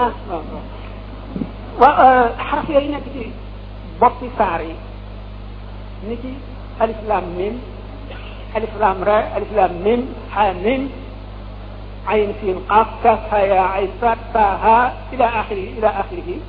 ah 0.03 0.12
non 0.28 0.43
non. 0.53 0.65
waaw 1.81 1.97
euh, 2.07 2.27
xaraf 2.49 2.69
yooyu 2.70 3.31
boppi 4.01 4.31
saar 4.39 4.61
ni 6.07 6.17
ci 6.23 6.31
alif 6.83 6.99
laam 7.09 7.25
miim 7.39 7.55
alif 8.57 8.73
laam 8.78 8.99
ra 9.03 9.19
alif 9.35 9.51
laam 9.59 9.75
ain 12.09 12.33
sin 12.41 12.57
qaf 12.65 13.05
kaf 13.05 13.20
ha 13.31 14.78
ila 15.12 15.27
akhirih 15.45 15.77
ila 15.78 15.89
akhirih 16.05 16.41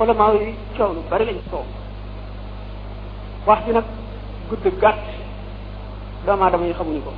ulama 0.00 0.32
yi 0.40 0.56
ciow 0.76 0.96
lu 0.96 1.02
bari 1.12 1.24
lañ 1.28 1.38
so 1.52 1.60
wax 3.44 3.60
ji 3.68 3.72
nag 3.76 3.84
gudd 4.48 4.64
gàtt 4.80 4.96
doomu 6.24 6.44
aadama 6.48 6.64
yi 6.66 6.72
xamuñu 6.78 7.02
ko 7.04 7.12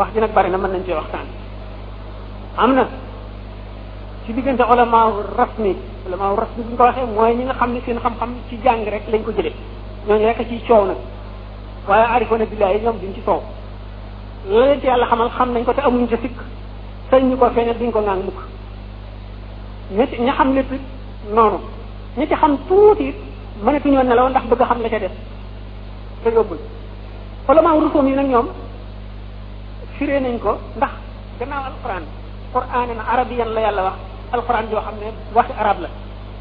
wax 0.00 0.08
ji 0.14 0.18
nag 0.20 0.32
bari 0.34 0.50
na 0.50 0.58
man 0.58 0.70
nañ 0.74 0.82
cee 0.86 0.98
waxtaan 0.98 1.28
am 2.58 2.72
ci 4.26 4.32
diggante 4.32 4.64
ulama 4.74 5.00
rasmi 5.38 5.72
ulama 6.06 6.26
rasmi 6.42 6.60
bu 6.66 6.74
ko 6.78 6.82
waxe 6.90 7.02
moy 7.14 7.30
ñi 7.36 7.44
nga 7.44 7.54
xam 7.60 7.70
ne 7.74 7.80
seen 7.86 7.98
xam-xam 8.02 8.30
ci 8.48 8.56
jang 8.64 8.80
rek 8.92 9.04
lañ 9.12 9.22
ko 9.22 9.30
jëlé 9.36 9.52
ñoo 10.06 10.18
rek 10.18 10.38
ci 10.50 10.58
ari 12.14 12.26
ko 12.26 12.34
ne 12.38 12.44
billahi 12.50 12.80
ñom 12.82 12.98
duñ 13.02 13.14
ci 13.14 13.22
la 14.46 14.76
ci 14.80 14.86
yàlla 14.86 15.06
xamal 15.06 15.28
xam 15.38 15.52
nañ 15.54 15.64
ko 15.64 15.72
te 15.72 15.80
amuñ 15.82 16.06
ca 16.06 16.16
sikk 16.22 16.36
sëñ 17.10 17.22
ñu 17.30 17.36
ko 17.36 17.50
feeñal 17.54 17.78
duñ 17.78 17.90
ko 17.90 18.00
ngaan 18.00 18.20
mukk 18.26 18.38
ña 19.90 20.06
ci 20.06 20.20
ña 20.22 20.32
xam 20.32 20.54
lépp 20.54 20.70
noonu 21.34 21.58
ña 22.16 22.26
ci 22.26 22.34
xam 22.34 22.56
tuuti 22.68 23.14
mënatuñoo 23.62 24.02
nelaw 24.02 24.28
ndax 24.28 24.44
bëgg 24.48 24.64
xam 24.68 24.80
la 24.82 24.88
ca 24.88 24.98
des 24.98 25.10
te 26.22 26.28
yóbbul 26.34 26.58
ulama 27.48 27.70
rusoom 27.80 28.06
yi 28.06 28.14
nag 28.14 28.26
ñoom 28.28 28.46
firee 29.98 30.20
nañ 30.20 30.38
ko 30.38 30.52
ndax 30.76 30.92
gannaaw 31.38 31.62
alquran 31.70 32.02
quranan 32.52 33.00
arabiyan 33.12 33.50
la 33.54 33.60
yàlla 33.60 33.82
wax 33.82 33.96
alquran 34.32 34.64
yoo 34.70 34.80
xam 34.80 34.96
ne 35.00 35.08
waxi 35.36 35.52
arab 35.58 35.78
la 35.82 35.88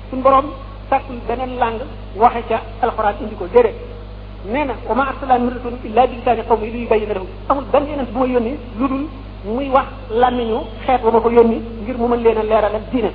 suñ 0.09 0.21
borom 0.21 0.45
sàkkul 0.89 1.17
beneen 1.27 1.57
langue 1.61 1.85
waxe 2.15 2.41
ca 2.49 2.57
alquran 2.81 3.13
indi 3.21 3.35
ko 3.35 3.45
déedéet 3.53 3.96
nee 4.45 4.65
na 4.65 4.75
wa 4.87 4.93
ma 4.95 5.03
arsalnaa 5.09 5.39
min 5.41 5.49
rasulin 5.57 5.79
illaa 5.87 6.05
bi 6.09 6.15
lisaani 6.17 6.43
qawmihi 6.49 6.71
li 6.73 6.79
yubayyina 6.83 7.13
lahum 7.17 7.29
amul 7.49 7.65
benn 7.73 7.87
yonent 7.89 8.09
bu 8.13 8.19
ma 8.19 8.27
yónni 8.33 8.53
lu 8.79 8.87
dul 8.87 9.05
muy 9.45 9.69
wax 9.69 9.87
làmmiñu 10.21 10.57
xeet 10.85 11.01
ba 11.01 11.09
ma 11.11 11.19
ko 11.21 11.29
yónni 11.29 11.57
ngir 11.83 11.97
mu 11.97 12.07
mën 12.07 12.21
leen 12.23 12.37
a 12.37 12.43
leeralal 12.43 12.85
diine 12.91 13.11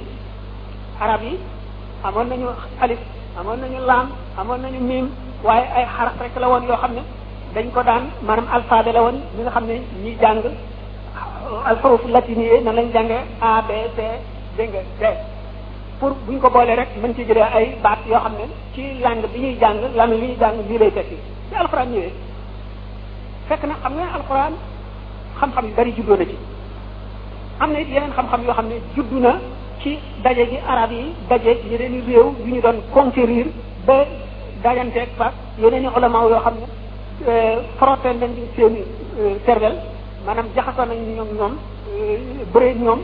arab 1.01 1.23
yi 1.23 1.39
amoon 2.02 2.28
nañu 2.28 2.47
alif 2.81 2.99
amoon 3.39 3.60
nañu 3.60 3.78
laam 3.86 4.07
amoon 4.39 4.59
nañu 4.60 4.81
miim 4.81 5.09
waaye 5.44 5.65
ay 5.76 5.84
xaraf 5.97 6.18
rek 6.20 6.34
la 6.41 6.49
woon 6.49 6.65
yoo 6.68 6.76
xam 6.83 6.92
ne 6.97 7.02
dañ 7.55 7.70
ko 7.70 7.83
daan 7.83 8.05
maanaam 8.23 8.47
alphabet 8.52 8.92
la 8.94 9.02
woon 9.02 9.17
ñi 9.36 9.42
nga 9.42 9.51
xam 9.51 9.67
ne 9.67 9.75
ñi 10.02 10.17
jàng 10.20 10.42
alxuruf 11.67 12.02
latiniye 12.09 12.60
nan 12.65 12.75
lañ 12.75 12.91
jànge 12.94 13.18
A 13.41 13.62
B 13.68 13.70
C 13.97 13.99
dégg 14.59 14.75
nga 14.99 15.10
pour 16.02 16.12
buñ 16.26 16.39
ko 16.42 16.50
boolee 16.50 16.74
rek 16.76 16.89
mën 17.02 17.14
ci 17.14 17.22
jëlee 17.24 17.47
ay 17.56 17.66
baat 17.82 17.98
yoo 18.10 18.18
xam 18.22 18.32
ne 18.39 18.44
ci 18.74 18.82
langue 19.05 19.26
bi 19.32 19.39
ñuy 19.40 19.55
jàng 19.62 19.76
langue 19.94 20.12
bi 20.18 20.26
ñuy 20.26 20.36
jàng 20.42 20.55
lii 20.68 20.78
lay 20.78 20.90
tekki 20.90 21.16
ci 21.48 21.55
alxuraan 21.55 21.89
ñëwee 21.94 22.12
fekk 23.48 23.62
na 23.70 23.74
xam 23.82 23.92
nga 23.97 24.06
alxuraan 24.18 24.55
xam-xam 25.40 25.64
yu 25.68 25.74
bari 25.78 25.92
juddoo 25.97 26.16
na 26.16 26.24
ci 26.24 26.34
am 27.62 27.70
na 27.72 27.78
it 27.78 27.89
yeneen 27.94 28.12
xam-xam 28.16 28.40
yoo 28.47 28.52
xam 28.58 28.66
ne 28.68 28.76
juddu 28.97 29.18
na 29.20 29.32
ci 29.82 29.98
daje 30.22 30.42
gi 30.50 30.58
arab 30.72 30.90
yi 30.92 31.05
daje 31.28 31.50
yeneen 31.70 31.92
réew 32.06 32.26
yu 32.44 32.55
ñu 32.55 32.60
doon 32.60 32.78
conquérir 32.92 33.47
ba 33.86 33.94
dajanteeg 34.62 35.08
fa 35.18 35.31
yeneen 35.62 35.82
i 35.84 35.89
ulama 35.97 36.18
yoo 36.28 36.40
xam 36.42 36.55
ne 36.62 36.66
euh, 37.31 37.60
frotté 37.78 38.12
nañ 38.12 38.32
seen 38.56 38.74
euh, 38.74 39.34
cervelle 39.47 39.78
maanaam 40.26 40.47
jaxasoo 40.56 40.84
nañ 40.84 40.98
ñoom 41.16 41.31
ñoom 41.39 41.52
euh, 41.97 42.16
bëree 42.52 42.74
ñoom 42.74 43.00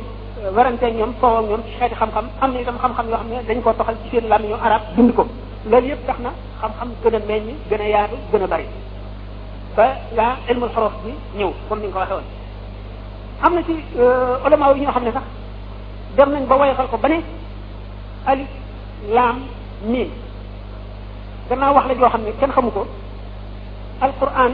warante 0.55 0.87
ñom 0.95 1.13
foow 1.21 1.43
ñom 1.51 1.63
ci 1.67 1.71
xéti 1.79 1.95
xam-xam 1.95 2.25
am 2.41 2.51
na 2.55 2.61
itam 2.61 2.79
xam-xam 2.79 3.07
yo 3.11 3.17
xamne 3.17 3.43
dañ 3.49 3.63
ko 3.63 3.73
toxal 3.73 3.95
ci 4.05 4.09
seen 4.11 4.29
lam 4.29 4.43
ñu 4.43 4.55
arab 4.57 4.83
dund 4.97 5.13
ko 5.15 5.27
lool 5.71 5.85
yëpp 5.85 6.07
tax 6.07 6.19
na 6.21 6.31
xam-xam 6.61 6.89
gëna 7.03 7.17
a 7.17 7.21
meññ 7.29 7.55
gën 7.71 7.81
yaatu 7.91 8.15
gëna 8.33 8.47
bari 8.47 8.67
fa 9.77 9.87
la 10.17 10.37
ilmu 10.49 10.65
al-huruf 10.67 10.93
bi 11.05 11.13
ñëw 11.39 11.51
comme 11.69 11.81
ni 11.83 11.91
ko 11.93 11.99
waxee 11.99 12.15
woon 12.15 12.27
am 13.43 13.63
ci 13.67 13.73
ulama 14.47 14.73
yi 14.75 14.81
ñoo 14.81 14.93
xamne 14.93 15.13
sax 15.13 15.25
dem 16.17 16.31
nañ 16.33 16.45
ba 16.49 16.57
woyofal 16.57 16.89
ko 16.89 16.99
bané 16.99 17.19
ali 18.27 18.47
lam 19.09 19.15
laam 19.15 19.37
miim 19.87 20.09
wax 21.75 21.87
la 21.89 21.95
jo 21.95 22.09
xamne 22.09 22.33
kenn 22.41 22.53
xamuko 22.53 22.87
al-qur'an 24.01 24.53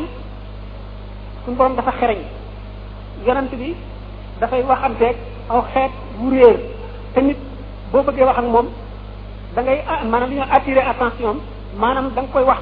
suñ 1.45 1.55
borom 1.57 1.75
dafa 1.77 1.93
xereñ 2.01 2.19
yonent 3.27 3.51
bi 3.57 3.75
da 4.41 4.47
fay 4.49 4.63
waxante 4.63 5.34
aw 5.49 5.61
xeet 5.75 5.91
wu 6.21 6.31
réer 6.31 6.57
te 7.15 7.21
nit 7.21 7.37
boo 7.93 8.03
bëggee 8.03 8.25
wax 8.25 8.37
ak 8.39 8.45
moom 8.45 8.67
da 9.55 9.63
ngay 9.63 9.85
ah, 9.87 10.05
maanaam 10.05 10.31
li 10.31 10.37
ñoo 10.37 10.45
attiré 10.51 10.81
attention 10.81 11.37
maanaam 11.77 12.11
da 12.15 12.23
nga 12.23 12.31
koy 12.33 12.45
wax 12.45 12.61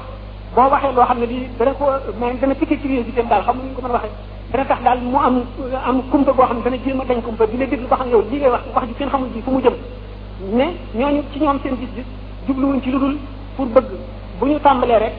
boo 0.55 0.69
waxee 0.69 0.91
loo 0.91 1.05
xam 1.05 1.19
ne 1.19 1.25
lii 1.25 1.47
dana 1.57 1.71
ko 1.73 1.85
maanaam 2.19 2.37
dana 2.39 2.55
piqué 2.55 2.77
ci 2.81 2.87
réer 2.87 3.03
bi 3.03 3.11
dem 3.13 3.27
daal 3.29 3.43
xam 3.43 3.55
nga 3.57 3.65
ñu 3.69 3.75
ko 3.75 3.81
mën 3.81 3.89
a 3.89 3.93
waxee 3.93 4.11
dana 4.51 4.65
tax 4.65 4.81
daal 4.83 4.99
mu 4.99 5.15
am 5.17 5.35
am 5.87 6.01
kumpa 6.11 6.33
boo 6.33 6.45
xam 6.45 6.57
ne 6.57 6.63
dana 6.63 6.77
jéem 6.83 6.99
a 7.01 7.05
dañ 7.05 7.21
kumpa 7.21 7.45
di 7.47 7.57
la 7.57 7.65
déglu 7.65 7.87
ba 7.87 7.95
xam 7.97 8.09
yow 8.09 8.21
lii 8.29 8.39
ngay 8.39 8.51
wax 8.51 8.61
wax 8.75 8.85
ji 8.87 8.93
kenn 8.95 9.09
xamul 9.09 9.29
ji 9.33 9.41
fu 9.41 9.51
mu 9.51 9.61
jëm 9.61 9.73
ne 10.51 10.65
ñooñu 10.93 11.23
ci 11.31 11.39
ñoom 11.39 11.59
seen 11.63 11.77
gis-gis 11.79 12.05
jubluwuñ 12.47 12.81
ci 12.83 12.89
lu 12.91 12.99
dul 12.99 13.17
pour 13.55 13.65
bëgg 13.67 13.85
bu 14.39 14.45
ñu 14.45 14.59
tàmbalee 14.59 14.99
rek 14.99 15.13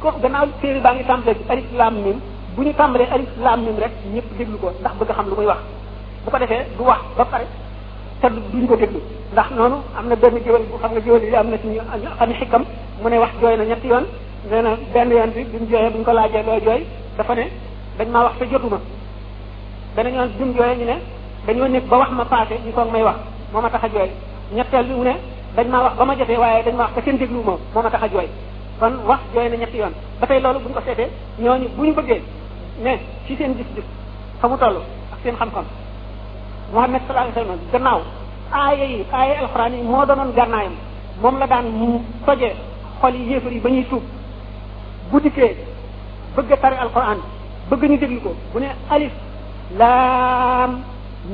ko 0.00 0.12
gannaaw 0.20 0.46
téere 0.60 0.80
baa 0.80 0.92
ngi 0.92 1.04
tàmbalee 1.04 1.36
alif 1.48 1.64
laam 1.76 1.94
mim 1.94 2.18
bu 2.54 2.62
ñu 2.62 2.72
tàmbalee 2.76 3.08
alif 3.10 3.28
laam 3.42 3.60
mim 3.64 3.76
rek 3.78 3.92
ñëpp 4.14 4.36
déglu 4.36 4.58
ko 4.58 4.70
ndax 4.80 4.92
bëgg 5.00 5.12
xam 5.14 5.28
lu 5.30 5.36
muy 5.36 5.46
wax 5.46 5.58
bu 6.24 6.28
ko 6.30 6.38
defee 6.40 6.66
du 6.78 6.82
wax 6.86 6.98
ba 7.16 7.24
pare 7.26 7.46
te 8.20 8.26
duñ 8.28 8.66
ko 8.66 8.74
déglu 8.76 8.98
ndax 9.34 9.48
noonu 9.56 9.76
am 9.96 10.08
na 10.08 10.16
benn 10.16 10.34
géwél 10.42 10.64
bu 10.70 10.78
xam 10.82 10.90
nga 10.94 11.00
géwél 11.00 11.22
yi 11.22 11.34
am 11.36 11.50
na 11.50 11.56
suñu 11.58 11.80
xam 12.18 12.32
xikam 12.38 12.62
mu 13.02 13.08
ne 13.08 13.18
wax 13.18 13.30
jooy 13.40 13.56
na 13.56 13.64
ñetti 13.64 13.86
yoon 13.88 14.04
nee 14.50 14.62
na 14.62 14.70
benn 14.94 15.10
yoon 15.10 15.30
bi 15.34 15.44
bi 15.44 15.66
jooyee 15.70 15.90
bu 15.90 15.98
ñu 15.98 16.04
ko 16.04 16.12
laajee 16.12 16.42
loo 16.42 16.58
jooy 16.64 16.86
dafa 17.16 17.34
ne 17.34 17.44
dañ 17.98 18.08
maa 18.10 18.22
wax 18.24 18.38
te 18.38 18.46
jotuma 18.50 18.80
beneen 19.96 20.14
yoon 20.14 20.28
bi 20.38 20.44
mu 20.44 20.52
jooyee 20.56 20.76
ñu 20.76 20.84
ne 20.84 20.96
dañoo 21.46 21.68
nekk 21.68 21.86
ba 21.88 21.96
wax 21.98 22.10
ma 22.10 22.24
passé 22.24 22.58
ñu 22.64 22.72
soog 22.74 22.90
may 22.92 23.02
wax 23.02 23.16
moo 23.52 23.60
ma 23.60 23.70
tax 23.70 23.84
a 23.84 23.88
jooy 23.88 24.10
ñetteel 24.54 24.86
bi 24.86 24.92
mu 24.94 25.02
ne 25.04 25.14
dañ 25.56 25.66
maa 25.68 25.82
wax 25.82 25.94
ba 25.96 26.04
ma 26.04 26.14
jotee 26.18 26.36
waaye 26.36 26.62
dañ 26.64 26.74
ma 26.74 26.82
wax 26.84 26.94
te 26.94 27.02
kenn 27.02 27.18
déglu 27.18 27.42
moom 27.44 27.58
moo 27.74 27.82
ma 27.82 27.90
tax 27.90 28.02
a 28.02 28.08
jooy 28.08 28.26
kon 28.80 28.92
wax 29.06 29.20
jooy 29.34 29.48
na 29.50 29.56
ñetti 29.56 29.76
yoon 29.76 29.92
ba 30.20 30.26
tey 30.26 30.40
bu 30.40 30.48
ñu 30.50 30.74
ko 30.74 30.80
seetee 30.84 31.08
ñooñu 31.38 31.68
bu 31.76 31.82
ñu 31.84 31.94
bëggee 31.94 32.22
ne 32.82 32.98
ci 33.26 33.36
seen 33.36 33.54
gis-gis 33.54 33.86
mu 34.42 34.56
toll 34.56 34.78
seen 35.22 35.34
xam-xam 35.36 35.64
Muhammad 36.72 37.00
sallallahu 37.08 37.32
alayhi 37.32 37.48
wa 37.48 37.72
gannaaw 37.72 38.00
aaya 38.52 38.84
yi 38.92 39.00
aaya 39.12 39.34
alxuraan 39.44 39.72
yi 39.76 39.82
moo 39.88 40.04
doonoon 40.08 40.32
gànnaayam 40.36 40.74
moom 41.22 41.36
la 41.40 41.46
daan 41.46 41.66
toje 42.26 42.50
xol 43.00 43.14
yi 43.16 43.24
yéefar 43.30 43.52
yi 43.52 43.60
ba 43.60 43.70
ñuy 43.70 43.84
tuub 43.90 44.02
bu 45.12 45.18
bëgg 46.34 46.52
a 46.52 46.56
tari 46.56 46.76
alxuraan 46.76 47.18
bëgg 47.70 47.82
ñu 47.90 47.98
déglu 47.98 48.20
ko 48.20 48.30
bu 48.52 48.58
ne 48.60 48.68
alif 48.90 49.12
laam 49.80 50.82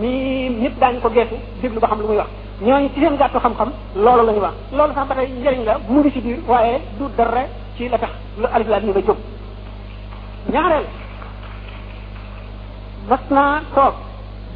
miim 0.00 0.62
ñëpp 0.62 0.78
daañu 0.80 1.00
ko 1.00 1.08
geesu 1.10 1.36
déglu 1.62 1.80
ba 1.80 1.88
xam 1.88 2.00
lu 2.00 2.06
muy 2.06 2.16
wax 2.16 2.30
ñooñu 2.62 2.88
ci 2.94 3.00
seen 3.00 3.16
gàttu 3.16 3.38
xam-xam 3.42 3.70
loolu 3.96 4.22
la 4.26 4.32
ñuy 4.32 4.40
wax 4.42 4.54
loolu 4.72 4.94
sax 4.94 5.08
ba 5.08 5.14
tey 5.14 5.28
njëriñ 5.30 5.64
la 5.64 5.78
mu 5.88 6.00
ngi 6.00 6.10
ci 6.12 6.20
biir 6.20 6.38
waaye 6.46 6.80
du 6.98 7.08
dara 7.16 7.44
ci 7.76 7.88
la 7.88 7.98
tax 7.98 8.10
lu 8.38 8.46
alif 8.54 8.68
laam 8.68 8.82
miim 8.82 8.94
la 8.94 9.00
jóg 9.02 9.18
ñaareel 10.52 10.86
mas 13.08 13.20
naa 13.30 13.60
toog 13.74 13.94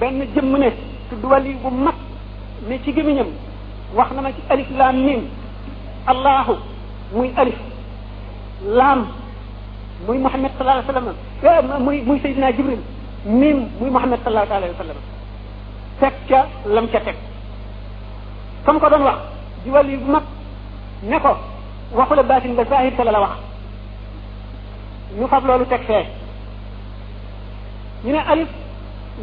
benn 0.00 0.20
jëmm 0.34 0.56
ne 0.62 0.68
tudd 1.10 1.24
wali 1.30 1.54
bu 1.62 1.70
mag 1.70 1.94
ne 2.68 2.76
ci 2.84 2.92
gémiñam 2.94 3.28
wax 3.96 4.10
na 4.12 4.20
ma 4.22 4.30
ci 4.32 4.40
alif 4.50 4.70
laam 4.70 4.96
mim 5.06 5.22
allahu 6.06 6.54
muy 7.12 7.30
alif 7.36 7.58
laam 8.78 9.00
muy 10.06 10.18
muhammad 10.18 10.52
sallallahu 10.58 10.84
alayhi 10.88 11.04
wasallam 11.04 11.84
muy 11.84 12.00
muy 12.02 12.18
sayyidina 12.20 12.52
jibril 12.52 12.80
mim 13.26 13.58
muy 13.80 13.90
muhammad 13.90 14.20
sallallahu 14.24 14.52
alayhi 14.54 14.72
wasallam 14.74 14.98
tek 16.00 16.14
ca 16.28 16.46
lam 16.66 16.86
ca 16.88 17.00
tek 17.04 17.16
kam 18.64 18.78
ko 18.80 18.88
doon 18.90 19.02
wax 19.02 19.18
di 19.64 19.70
wali 19.70 19.96
bu 19.96 20.12
mag 20.12 20.22
ne 21.02 21.20
ko 21.20 21.36
waxula 21.94 22.22
batin 22.22 22.54
ba 22.54 22.64
zahir 22.64 22.92
sa 22.96 23.04
la 23.04 23.20
wax 23.20 23.36
ñu 25.18 25.26
fab 25.26 25.44
loolu 25.44 25.64
teg 25.66 25.80
fee 25.86 26.06
ñu 28.04 28.12
ne 28.12 28.18
alif 28.32 28.48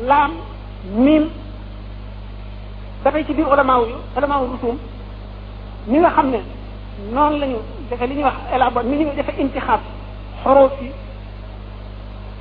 laam 0.04 0.32
mim 0.94 1.26
ba 3.04 3.12
tey 3.14 3.24
ci 3.26 3.34
biir 3.34 3.46
ulama 3.48 3.80
yu 3.88 3.96
ulama 4.18 4.40
yu 4.42 4.48
rusum 4.54 4.78
ñi 5.88 6.00
nga 6.00 6.10
xam 6.10 6.30
ne 6.32 6.38
noonu 7.14 7.38
lañu 7.40 7.56
defee 7.90 8.08
li 8.08 8.16
ñuy 8.16 8.24
wax 8.24 8.34
élabor 8.54 8.84
ni 8.84 8.98
ñu 8.98 9.12
defee 9.16 9.42
intixaab 9.42 9.82
xorof 10.44 10.72
yi 10.82 10.90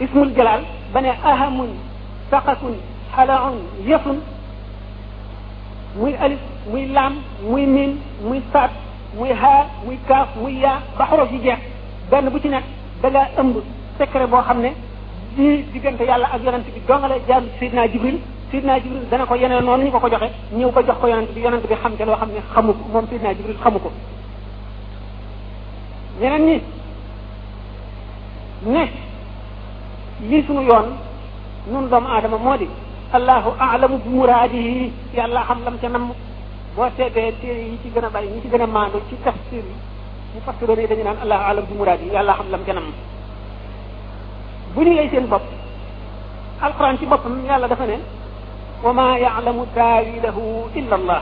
ismul 0.04 0.32
jalal 0.36 0.62
ba 0.92 1.00
ne 1.00 1.08
ahamun 1.24 1.70
saqakun 2.30 2.76
xalaun 3.14 3.56
yëfun 3.86 4.20
muy 5.96 6.14
alif 6.20 6.38
muy 6.70 6.86
laam 6.86 7.14
muy 7.42 7.66
miin 7.66 7.96
muy 8.22 8.40
saat 8.52 8.70
muy 9.16 9.30
haa 9.32 9.66
muy 9.86 9.98
kaaf 10.08 10.36
muy 10.36 10.58
yaa 10.60 10.80
ba 10.98 11.04
xorof 11.10 11.30
yi 11.32 11.40
jeex 11.42 11.58
benn 12.10 12.28
bu 12.30 12.40
ci 12.40 12.48
nekk 12.48 12.64
da 13.02 13.08
ngaa 13.10 13.28
ëmb 13.38 13.56
secret 13.98 14.26
boo 14.30 14.42
xam 14.42 14.60
ne 14.62 14.72
di 15.36 15.62
diggante 15.72 16.00
yàlla 16.04 16.28
ak 16.32 16.42
yonent 16.42 16.64
bi 16.74 16.80
dongale 16.88 17.20
jaar 17.26 17.42
sayidna 17.58 17.88
jibril 17.88 18.18
sidna 18.50 18.78
jibril 18.80 19.06
dana 19.10 19.26
ko 19.26 19.34
yeneen 19.36 19.64
noonu 19.64 19.84
ñu 19.86 19.90
ko 19.92 20.00
ko 20.00 20.08
joxe 20.10 20.28
ñëw 20.52 20.70
ba 20.72 20.82
jox 20.84 20.96
ko 21.00 21.06
yonent 21.08 21.32
bi 21.32 21.40
yonent 21.40 21.64
bi 21.68 21.74
xam 21.82 21.96
te 21.96 22.04
loo 22.04 22.16
xam 22.16 22.30
ne 22.32 22.40
xamu 22.52 22.72
ko 22.72 22.82
moom 22.92 23.06
sidna 23.08 23.32
jibril 23.34 23.56
xamu 23.62 23.78
ko 23.78 23.90
ñeneen 26.20 26.42
ñi 26.46 26.56
ne 28.66 28.84
lii 30.28 30.42
sunu 30.46 30.62
yoon 30.62 30.88
nun 31.70 31.88
doomu 31.88 32.08
aadama 32.08 32.36
moo 32.38 32.56
di 32.56 32.68
allahu 33.12 33.54
aalamu 33.58 33.98
bi 33.98 34.08
muraadihi 34.10 34.92
yàlla 35.16 35.42
xam 35.48 35.58
lam 35.64 35.76
ca 35.80 35.88
namm 35.88 36.12
boo 36.76 36.84
seetee 36.96 37.32
téere 37.40 37.60
yi 37.72 37.78
ci 37.82 37.88
gën 37.90 38.04
a 38.04 38.10
bari 38.10 38.28
ñi 38.28 38.40
ci 38.42 38.48
gën 38.48 38.60
a 38.62 38.66
maandu 38.66 39.00
ci 39.08 39.16
tafsir 39.24 39.64
yi 39.64 39.74
ñu 40.36 40.40
fassiroon 40.44 40.78
yi 40.80 40.86
dañu 40.86 41.02
naan 41.02 41.16
allahu 41.22 41.42
aalamu 41.42 41.66
bi 41.68 41.74
muraadihi 41.78 42.10
yàlla 42.12 42.34
xam 42.34 42.50
lam 42.50 42.60
ca 42.66 42.72
namm 42.74 42.92
bu 44.74 44.80
ñu 44.82 44.92
yey 44.92 45.08
seen 45.08 45.26
bopp 45.28 45.42
alquran 46.60 46.98
ci 46.98 47.06
boppam 47.06 47.44
yàlla 47.46 47.66
dafa 47.68 47.84
ne 47.86 47.98
وما 48.86 49.08
يعلم 49.26 49.56
تاويله 49.78 50.38
الا 50.78 50.94
الله 51.00 51.20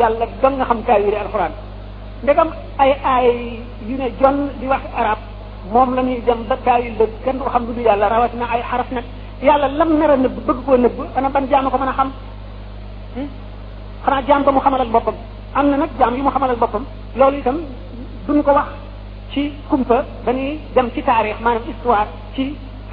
يالا 0.00 0.24
داغا 0.42 0.64
خم 0.70 0.78
تاويل 0.88 1.14
القران 1.26 1.52
ديغام 2.26 2.48
اي 2.82 2.90
اي 3.14 3.26
يونا 3.88 4.08
جون 4.20 4.34
دي 4.60 4.66
واخ 4.72 4.82
عرب 5.00 5.20
موم 5.74 5.88
لا 5.96 6.02
ني 6.08 6.14
ديم 6.28 6.40
دا 6.50 6.56
تاويل 6.66 6.94
دا 7.00 7.06
كين 7.24 7.36
خم 7.54 7.62
دو 7.68 7.80
يالا 7.88 8.06
رواتنا 8.14 8.46
اي 8.54 8.60
حرف 8.70 8.88
نك 8.96 9.06
يالا 9.48 9.68
لم 9.80 9.90
نرى 10.00 10.16
نب 10.24 10.34
بغ 10.48 10.58
كو 10.66 10.72
نب 10.84 10.94
انا 11.18 11.28
بان 11.34 11.44
جامو 11.52 11.68
كو 11.74 11.78
مانا 11.82 11.92
خم 11.98 12.08
خنا 14.04 14.18
جام 14.28 14.40
بامو 14.46 14.60
خمال 14.64 14.80
اك 14.84 14.90
بوبام 14.96 15.16
امنا 15.58 15.76
نك 15.82 15.90
جام 16.00 16.12
يمو 16.20 16.30
خمال 16.34 16.50
اك 16.54 16.58
بوبام 16.64 16.84
لولو 17.20 17.38
تام 17.46 17.56
دون 18.28 18.40
كو 18.48 18.52
واخ 18.58 18.70
ci 19.34 19.42
kumpa 19.70 19.98
dañi 20.26 20.46
dem 20.74 20.86
ci 20.94 21.00
tarikh 21.08 21.38
manam 21.46 21.62
histoire 21.70 22.08
ci 22.34 22.42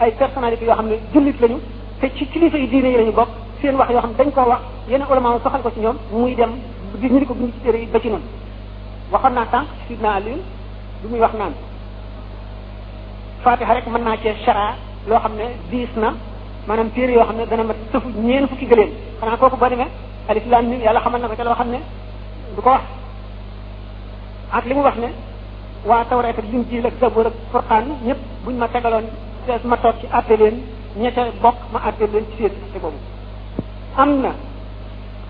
ay 0.04 0.10
personnalité 0.22 0.64
yo 0.70 0.74
xamne 0.80 0.96
jullit 1.14 1.38
lañu 1.44 1.58
te 2.00 2.06
ci 2.18 2.24
kilifa 2.32 2.58
yi 2.64 2.68
diine 2.72 2.90
yi 2.94 2.98
lañu 3.02 3.14
bok 3.20 3.30
seen 3.64 3.76
wax 3.80 3.88
yoo 3.96 4.02
xam 4.04 4.14
dañ 4.20 4.28
koo 4.36 4.46
wax 4.52 4.62
yeneen 4.92 5.08
ulama 5.12 5.30
soxal 5.44 5.62
ko 5.64 5.70
ci 5.76 5.80
ñoom 5.82 5.98
muy 6.12 6.36
dem 6.36 6.52
gis 7.02 7.12
ñu 7.12 7.20
di 7.20 7.26
ko 7.26 7.34
bind 7.34 7.52
ci 7.54 7.60
téere 7.64 7.78
yi 7.80 7.86
ba 7.88 8.00
ci 8.00 8.10
noonu 8.10 8.28
waxoon 9.12 9.34
naa 9.34 9.48
sànq 9.52 9.68
sidna 9.88 10.10
Aliou 10.16 10.38
lu 11.02 11.08
muy 11.10 11.20
wax 11.20 11.34
naan 11.40 11.54
fatiha 13.44 13.74
rek 13.74 13.88
mën 13.88 14.04
naa 14.04 14.18
cee 14.24 14.36
chara 14.46 14.76
loo 15.08 15.20
xam 15.24 15.32
ne 15.40 15.46
diis 15.72 15.94
na 15.96 16.12
maanaam 16.68 16.90
téere 16.96 17.14
yoo 17.14 17.24
xam 17.24 17.38
ne 17.38 17.46
dana 17.46 17.64
mat 17.64 17.78
sëfu 17.92 18.10
ñeen 18.28 18.48
fukki 18.48 18.66
gëléem 18.68 18.90
xanaa 19.20 19.38
kooku 19.38 19.58
boo 19.58 19.70
demee 19.70 19.90
alif 20.30 20.44
lam 20.50 20.66
mim 20.70 20.82
yàlla 20.82 21.00
xamal 21.02 21.22
na 21.22 21.28
ko 21.28 21.36
ca 21.38 21.44
loo 21.44 21.54
xam 21.56 21.70
ne 21.72 21.80
du 22.56 22.62
ko 22.62 22.70
wax 22.70 22.84
ak 24.52 24.66
li 24.66 24.74
mu 24.74 24.82
wax 24.84 24.98
ne 25.04 25.10
waa 25.86 26.04
tawreet 26.10 26.40
ak 26.40 26.46
injiil 26.54 26.86
ak 26.88 26.94
zabur 27.02 27.28
ak 27.28 27.34
furqaan 27.52 27.86
ñëpp 28.08 28.20
buñ 28.44 28.56
ma 28.58 28.68
tegaloon 28.68 29.06
ma 29.72 29.78
toog 29.78 29.96
ci 30.02 30.06
àtte 30.18 30.36
leen 30.42 30.56
ña 30.98 31.12
ca 31.16 31.22
bokk 31.44 31.58
ma 31.74 31.80
àtte 31.88 32.04
leen 32.12 32.26
ci 32.32 32.38
seen 32.42 32.82
boobu 32.82 32.98
am 33.98 34.12
na 34.22 34.32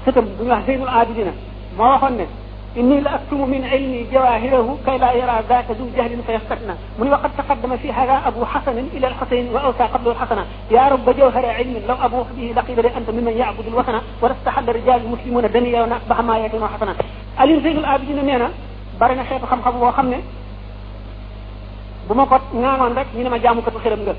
sëtam 0.06 0.26
bu 0.38 0.44
wax 0.48 0.66
seynul 0.66 0.88
aabidina 0.90 1.32
moo 1.78 1.86
waxoon 1.96 2.16
ne 2.20 2.26
inni 2.76 3.02
la 3.02 3.12
aktumu 3.20 3.46
min 3.46 3.64
ilmi 3.64 4.08
jawahirahu 4.12 4.78
kay 4.86 4.98
la 4.98 5.12
yara 5.16 5.42
daka 5.48 5.74
du 5.74 5.84
jahlin 5.96 6.22
fa 6.24 6.32
yastakna 6.34 6.76
mu 6.98 7.04
ni 7.06 7.10
wa 7.12 7.18
qad 7.18 7.32
taqaddama 7.38 7.78
fi 7.78 7.90
hada 7.92 8.18
abu 8.26 8.42
hasan 8.44 8.88
ila 8.98 9.08
al 9.08 9.16
husayn 9.22 9.48
wa 9.54 9.60
awsa 9.68 9.88
qablu 9.94 10.10
al 10.12 10.16
hasana 10.18 10.44
ya 10.72 10.90
rabb 10.90 11.10
jawhara 11.18 11.60
ilmin 11.62 11.84
law 11.88 11.98
abu 12.02 12.18
bihi 12.36 12.54
laqila 12.54 12.82
li 12.82 12.90
anta 12.96 13.12
mimman 13.12 13.36
ya'budu 13.38 13.70
al 13.72 13.76
wasana 13.82 14.00
wa 14.22 14.28
lastahalla 14.32 14.72
rijal 14.74 15.02
muslimuna 15.14 15.48
daniya 15.50 15.84
wa 15.86 15.96
asbaha 15.98 16.24
ma 16.24 16.40
yakunu 16.44 16.66
hasana 16.66 16.94
alim 17.38 17.62
zainul 17.64 17.86
abidin 17.86 18.24
neena 18.26 18.48
bari 19.00 19.16
na 19.16 19.24
xeetu 19.24 19.46
xam-xam 19.48 19.76
boo 19.80 19.92
xam 19.96 20.08
ne 20.10 20.20
bu 22.08 22.14
ma 22.16 22.26
ko 22.26 22.36
ñaanoon 22.54 22.94
rek 22.96 23.08
ñu 23.16 23.24
ne 23.24 23.30
ma 23.30 23.38
jaamukatu 23.40 23.80
xiram 23.80 24.00
nga 24.02 24.16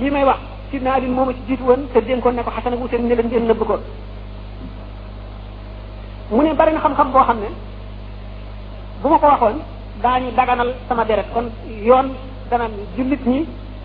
li 0.00 0.10
may 0.10 0.24
wax 0.24 0.57
سيدنا 0.70 0.90
علي 0.96 1.08
موما 1.18 1.32
سي 1.36 1.42
جيت 1.48 1.60
وون 1.68 1.80
تدين 1.94 2.20
كون 2.24 2.34
نكو 2.38 2.50
حسن 2.56 2.72
موسى 2.80 2.96
ني 3.00 3.08
لا 3.16 3.22
نين 3.26 3.44
نبكو 3.50 3.76
موني 6.36 6.50
بارين 6.60 6.78
خم 6.84 6.92
خم 6.98 7.08
بو 7.14 7.20
خامني 7.28 7.50
بوما 9.02 9.16
كو 9.22 9.26
واخون 9.32 9.54
داني 10.04 10.28
داغانال 10.38 10.70
سما 10.88 11.04
ديرت 11.08 11.28
كون 11.34 11.46
يون 11.88 12.06
دانام 12.50 12.72
جوليت 12.96 13.22
ني 13.32 13.38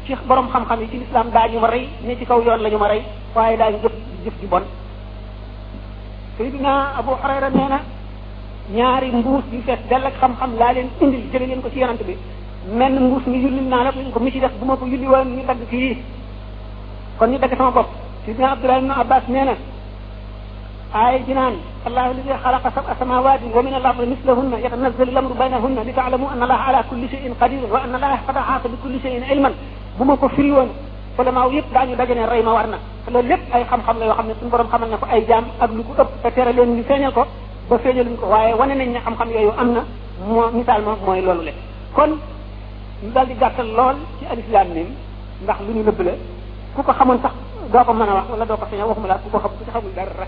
شيخ 0.07 0.19
بروم 0.29 0.47
خم 0.53 0.63
خم 0.69 0.79
في 0.91 0.97
الاسلام 0.99 1.27
داني 1.35 1.55
ما 1.65 1.69
ري 1.73 1.81
ني 2.07 2.13
سي 2.19 2.25
كاو 2.29 2.39
يون 2.47 2.59
لا 2.63 2.69
نيو 2.69 2.79
ما 2.85 2.89
ري 2.91 3.01
واي 3.35 3.55
داني 3.61 3.77
جيف 3.83 3.93
جيف 4.23 4.35
جي 4.41 4.47
بون 4.51 4.63
سيدنا 6.37 6.73
ابو 6.99 7.11
هريره 7.23 7.49
نينا 7.59 7.79
ñaari 8.79 9.09
mbuus 9.19 9.45
yu 9.53 9.59
fess 9.67 9.81
del 9.89 10.05
ak 10.09 10.15
xam 10.21 10.33
xam 10.39 10.51
la 10.59 10.69
len 10.75 10.87
indi 11.03 11.17
jeul 11.31 11.43
ngeen 11.47 11.61
ko 11.63 11.69
ci 11.73 11.77
yonent 11.81 12.01
bi 12.09 12.13
men 12.79 12.93
mbuus 13.05 13.23
mi 13.31 13.37
yullil 13.43 13.67
na 13.71 13.77
la 13.85 13.89
ko 14.13 14.19
mi 14.23 14.31
ci 14.33 14.39
def 14.43 14.53
buma 14.59 14.73
ko 14.79 14.85
yulli 14.93 15.07
won 15.13 15.27
ni 15.37 15.43
tag 15.49 15.59
ci 15.71 15.77
kon 17.17 17.27
ñu 17.31 17.37
dagg 17.37 17.53
sama 17.57 17.71
bopp 17.71 17.89
sidina 18.25 18.51
abdullah 18.57 18.77
ibn 18.79 18.89
abbas 18.91 19.21
nee 19.29 19.45
na 19.45 19.53
aaya 20.93 21.19
ji 21.25 21.33
naan 21.33 21.55
allahu 21.85 22.09
alladi 22.09 22.33
xalaqa 22.43 22.69
sab'a 22.73 22.95
samawati 22.97 23.49
wa 23.53 23.61
min 23.61 23.73
al-ardi 23.77 24.05
mislahunna 24.09 24.57
yatanazzalu 24.59 25.11
al-amru 25.13 25.33
baynahunna 25.37 25.85
li 25.85 25.93
ta'lamu 25.93 26.25
anna 26.29 26.43
allaha 26.49 26.63
ala 26.73 26.79
kulli 26.89 27.07
shay'in 27.09 27.35
qadir 27.37 27.61
wa 27.69 27.85
anna 27.85 27.97
allaha 28.01 28.17
qad 28.25 28.37
ahata 28.37 28.65
bi 28.69 28.77
kulli 28.81 28.97
shay'in 29.05 29.21
ilman 29.29 29.53
bu 29.97 30.03
ma 30.05 30.17
ko 30.17 30.27
firi 30.29 30.51
woon 30.57 30.69
ulamaaw 31.19 31.51
yëpp 31.53 31.69
daañu 31.73 31.95
daje 31.95 32.13
ne 32.17 32.25
rey 32.25 32.41
ma 32.41 32.53
war 32.53 32.67
na 32.73 32.77
te 33.05 33.09
loolu 33.13 33.27
lépp 33.29 33.43
ay 33.53 33.63
xam-xam 33.69 33.95
la 34.01 34.05
yoo 34.05 34.15
xam 34.17 34.25
ne 34.27 34.33
suñu 34.39 34.49
borom 34.51 34.67
xamal 34.73 34.89
na 34.89 34.97
ko 34.97 35.05
ay 35.13 35.21
jaam 35.29 35.45
ak 35.61 35.69
lu 35.71 35.83
ko 35.85 35.93
ëpp 36.01 36.09
te 36.23 36.29
tere 36.33 36.49
leen 36.53 36.69
ñu 36.75 36.83
feeñal 36.83 37.13
ko 37.13 37.25
ba 37.69 37.77
feeñaluñ 37.77 38.15
ko 38.17 38.25
waaye 38.27 38.53
wane 38.57 38.73
nañ 38.75 38.89
ne 38.89 38.99
xam-xam 39.05 39.29
yooyu 39.29 39.51
am 39.57 39.69
na 39.77 39.81
moo 40.27 40.49
misaal 40.51 40.81
ma 40.81 40.95
mooy 41.05 41.21
loolu 41.21 41.41
le 41.45 41.53
kon 41.93 42.17
ñu 43.05 43.09
daal 43.13 43.27
di 43.29 43.35
gàttal 43.37 43.67
lool 43.69 43.97
ci 44.19 44.25
alislam 44.25 44.67
nim 44.73 44.87
ndax 45.45 45.57
lu 45.61 45.73
ñu 45.77 45.83
nëbb 45.85 46.01
la 46.01 46.13
ku 46.73 46.81
ko 46.81 46.91
xamoon 46.97 47.21
sax 47.21 47.35
doo 47.69 47.83
ko 47.85 47.93
mën 47.93 48.09
a 48.09 48.15
wax 48.17 48.25
wala 48.33 48.45
doo 48.49 48.57
ko 48.57 48.65
feeñal 48.65 48.87
waxuma 48.89 49.07
la 49.09 49.21
ku 49.21 49.29
ko 49.29 49.37
xam 49.37 49.51
ku 49.53 49.57
ci 49.65 49.71
xamul 49.71 49.93
dara 49.93 50.25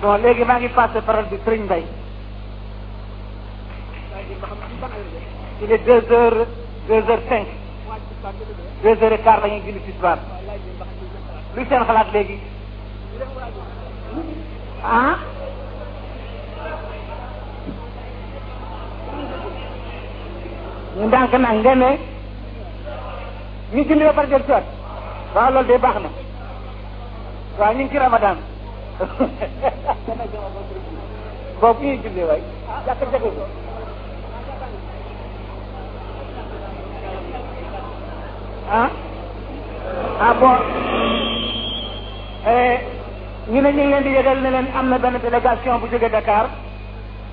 bon 0.00 0.18
léegi 0.20 0.44
maa 0.44 0.60
ngi 0.60 0.68
passé 0.76 1.00
parole 1.00 1.26
bi 1.28 1.36
Serigne 1.44 1.64
Mbaye 1.64 1.84
il 5.62 5.72
est 5.72 5.84
deux 5.88 6.02
heures 6.12 6.44
deux 6.88 7.02
heures 7.08 7.24
cinq 7.28 7.46
deux 8.84 8.96
heures 9.02 9.16
et 9.16 9.22
quart 9.24 9.40
la 9.40 9.48
ñuy 9.48 9.62
julli 9.64 9.80
tisbaar 9.80 10.18
luy 11.56 11.64
seen 11.66 11.84
xalaat 11.88 12.08
léegi 12.12 12.38
ah 14.84 15.16
ñu 20.96 21.06
ndànk 21.08 21.32
nag 21.32 21.56
nga 21.60 21.74
ne 21.74 22.13
ñu 23.72 23.82
julli 23.84 24.04
ba 24.04 24.12
pare 24.12 24.28
del 24.28 24.42
siwaat 24.44 24.64
waaw 25.34 25.64
de 25.64 25.76
baax 25.78 25.94
na 26.02 26.08
waaw 27.58 27.72
ñu 27.74 27.82
ngi 27.84 27.90
ci 27.92 27.98
ramadan 27.98 28.36
boobu 31.60 31.82
ñuy 31.84 31.98
julli 32.02 32.22
waay 32.28 32.42
jàkka 32.86 33.04
jàkka 33.10 33.30
ah? 38.80 38.90
ah, 40.24 40.34
bi 40.40 40.50
eh, 42.54 42.76
ñu 43.52 43.60
ne 43.60 43.70
ñu 43.72 43.72
ngi 43.82 43.88
leen 43.90 44.02
di 44.02 44.10
ne 44.42 44.50
leen 44.50 44.68
am 44.78 44.88
na 44.88 44.98
benn 44.98 45.18
délégation 45.20 45.78
bu 45.80 45.86
jóge 45.88 46.08
Dakar 46.10 46.46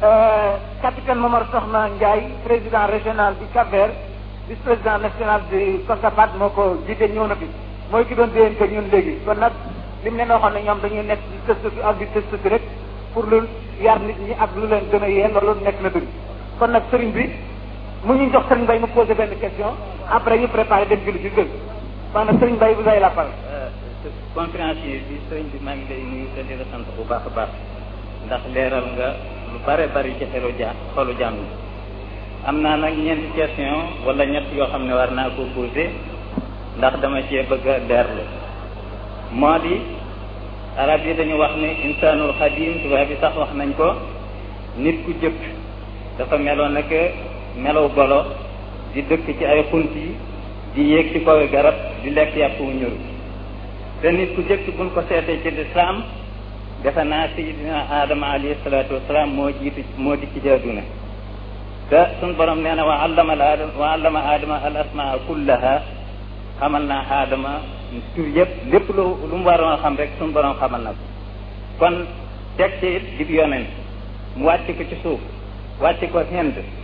eh, 0.01 0.51
capitaine 0.82 1.19
Momar 1.19 1.45
na 1.72 1.88
Ndiaye 1.88 2.27
président 2.43 2.85
régional 2.88 3.35
du 3.38 3.45
Cap-Vert 3.53 4.10
vice 4.49 4.63
président 4.65 4.97
national 5.05 5.41
du 5.53 5.61
COSAPAT 5.89 6.29
moo 6.41 6.49
ko 6.57 6.63
jiite 6.89 7.05
ñëw 7.13 7.25
na 7.29 7.35
fi 7.37 7.45
mooy 7.91 8.05
ki 8.09 8.15
doon 8.17 8.31
déyante 8.33 8.65
ñun 8.73 8.87
léegi 8.91 9.13
kon 9.25 9.37
nag 9.37 9.53
li 10.03 10.09
mu 10.09 10.17
leen 10.17 10.31
waxoon 10.33 10.53
ne 10.57 10.61
ñoom 10.65 10.79
dañuy 10.81 11.05
nekk 11.05 11.21
di 11.31 11.37
tëstu 11.45 11.67
fi 11.75 11.81
ak 11.85 11.95
di 11.99 12.05
tëstu 12.13 12.35
fi 12.41 12.47
rek 12.49 12.63
pour 13.13 13.25
lu 13.29 13.39
yar 13.85 13.99
nit 13.99 14.17
ñi 14.25 14.33
ak 14.39 14.49
lu 14.57 14.65
leen 14.67 14.89
gën 14.91 15.03
a 15.03 15.07
yee 15.09 15.29
loolu 15.31 15.53
nekk 15.61 15.77
na 15.81 15.89
dëgg 15.89 16.07
kon 16.59 16.71
nag 16.73 16.83
sëriñ 16.91 17.11
bi 17.11 17.23
mu 18.05 18.13
ñu 18.17 18.31
jox 18.33 18.47
sëriñ 18.49 18.63
Mbaye 18.63 18.79
mu 18.79 18.87
posé 18.87 19.13
benn 19.13 19.35
question 19.39 19.71
après 20.09 20.39
ñu 20.39 20.47
préparé 20.47 20.85
dem 20.87 20.99
julli 21.05 21.19
ci 21.21 21.29
gën 21.35 21.47
maanaam 22.13 22.39
sëriñ 22.39 22.55
Mbaye 22.55 22.73
vous 22.81 22.87
avez 22.89 22.99
la 22.99 23.09
parole. 23.09 23.33
Euh, 23.51 23.69
conférencier 24.35 24.97
bi 25.07 25.21
sëriñ 25.29 25.47
bi 25.53 25.59
maa 25.61 25.75
ngi 25.75 25.85
lay 25.87 26.01
nuyu 26.03 26.25
te 26.35 26.41
di 26.43 26.55
la 26.57 26.65
sant 26.73 26.83
bu 26.97 27.03
baax 27.07 27.27
a 27.29 27.29
baax 27.29 27.49
ndax 28.25 28.41
leeral 28.53 28.85
nga 28.97 29.07
lu 29.53 29.59
bare 29.65 29.85
bari 29.93 30.15
ci 30.17 30.25
ja 30.57 30.73
xolu 30.95 31.13
jàmm 31.19 31.37
am 32.47 32.57
naa 32.61 32.75
nag 32.77 32.97
ñeenti 32.97 33.27
question 33.35 33.79
wala 34.05 34.25
ñett 34.25 34.47
yoo 34.57 34.65
xam 34.71 34.83
ne 34.87 34.93
war 34.99 35.09
naa 35.17 35.29
koo 35.35 35.45
poser 35.55 35.89
ndax 36.77 36.93
dama 37.01 37.19
cee 37.29 37.43
bëgg 37.49 37.65
a 37.67 37.75
leerlu 37.89 38.23
moo 39.39 39.57
di 39.63 39.73
arab 40.83 41.01
yi 41.05 41.13
dañu 41.19 41.35
wax 41.43 41.51
ne 41.61 41.69
insaanul 41.87 42.33
xadim 42.39 42.71
tubaab 42.81 43.07
bi 43.09 43.15
sax 43.21 43.33
wax 43.41 43.49
nañ 43.59 43.69
ko 43.79 43.87
nit 44.83 44.97
ku 45.05 45.11
jëkk 45.21 45.37
dafa 46.17 46.35
meloo 46.37 46.69
nag 46.77 46.89
melow 47.63 47.87
golo 47.95 48.19
di 48.93 49.01
dëkk 49.09 49.27
ci 49.37 49.45
ay 49.45 49.63
xunt 49.69 49.93
yi 49.95 50.09
di 50.73 50.81
yéeg 50.91 51.07
ci 51.11 51.19
kaw 51.25 51.37
garab 51.51 51.75
di 52.03 52.09
lekk 52.09 52.33
yàpp 52.37 52.59
wu 52.59 52.71
ñur 52.79 52.95
te 54.01 54.11
nit 54.11 54.33
ku 54.35 54.41
jëkk 54.49 54.65
buñ 54.77 54.89
ko 54.95 55.01
seetee 55.07 55.37
ci 55.43 55.49
lislaam 55.51 56.01
defe 56.83 57.03
naa 57.05 57.27
sayyidina 57.35 57.77
aadama 57.95 58.27
alayhi 58.33 58.55
salaatu 58.63 58.93
wasalaam 58.95 59.29
moo 59.29 59.51
jiitu 59.61 59.83
moo 59.97 60.15
di 60.15 60.25
ci 60.33 60.39
jaaduna 60.43 60.81
تنظر 61.91 62.49
من 62.55 62.79
وعلم 62.89 63.27
العالم 63.37 63.69
وعلم 63.79 64.15
آدم 64.35 64.51
الأسماء 64.69 65.11
كلها 65.29 65.73
حملنا 66.61 66.97
آدم 67.23 67.43
يب 68.37 68.47
لبلو 68.71 69.07
لمبارو 69.31 69.77
خم 69.83 69.93
رك 70.01 70.09
تنظر 70.19 70.43
خملنا 70.61 70.93
كن 71.79 71.93
تكتير 72.57 73.01
ديبيانين 73.17 73.65
واتي 74.45 74.71
كتشوف 74.79 75.19
واتي 75.81 76.05
كتشوف 76.13 76.81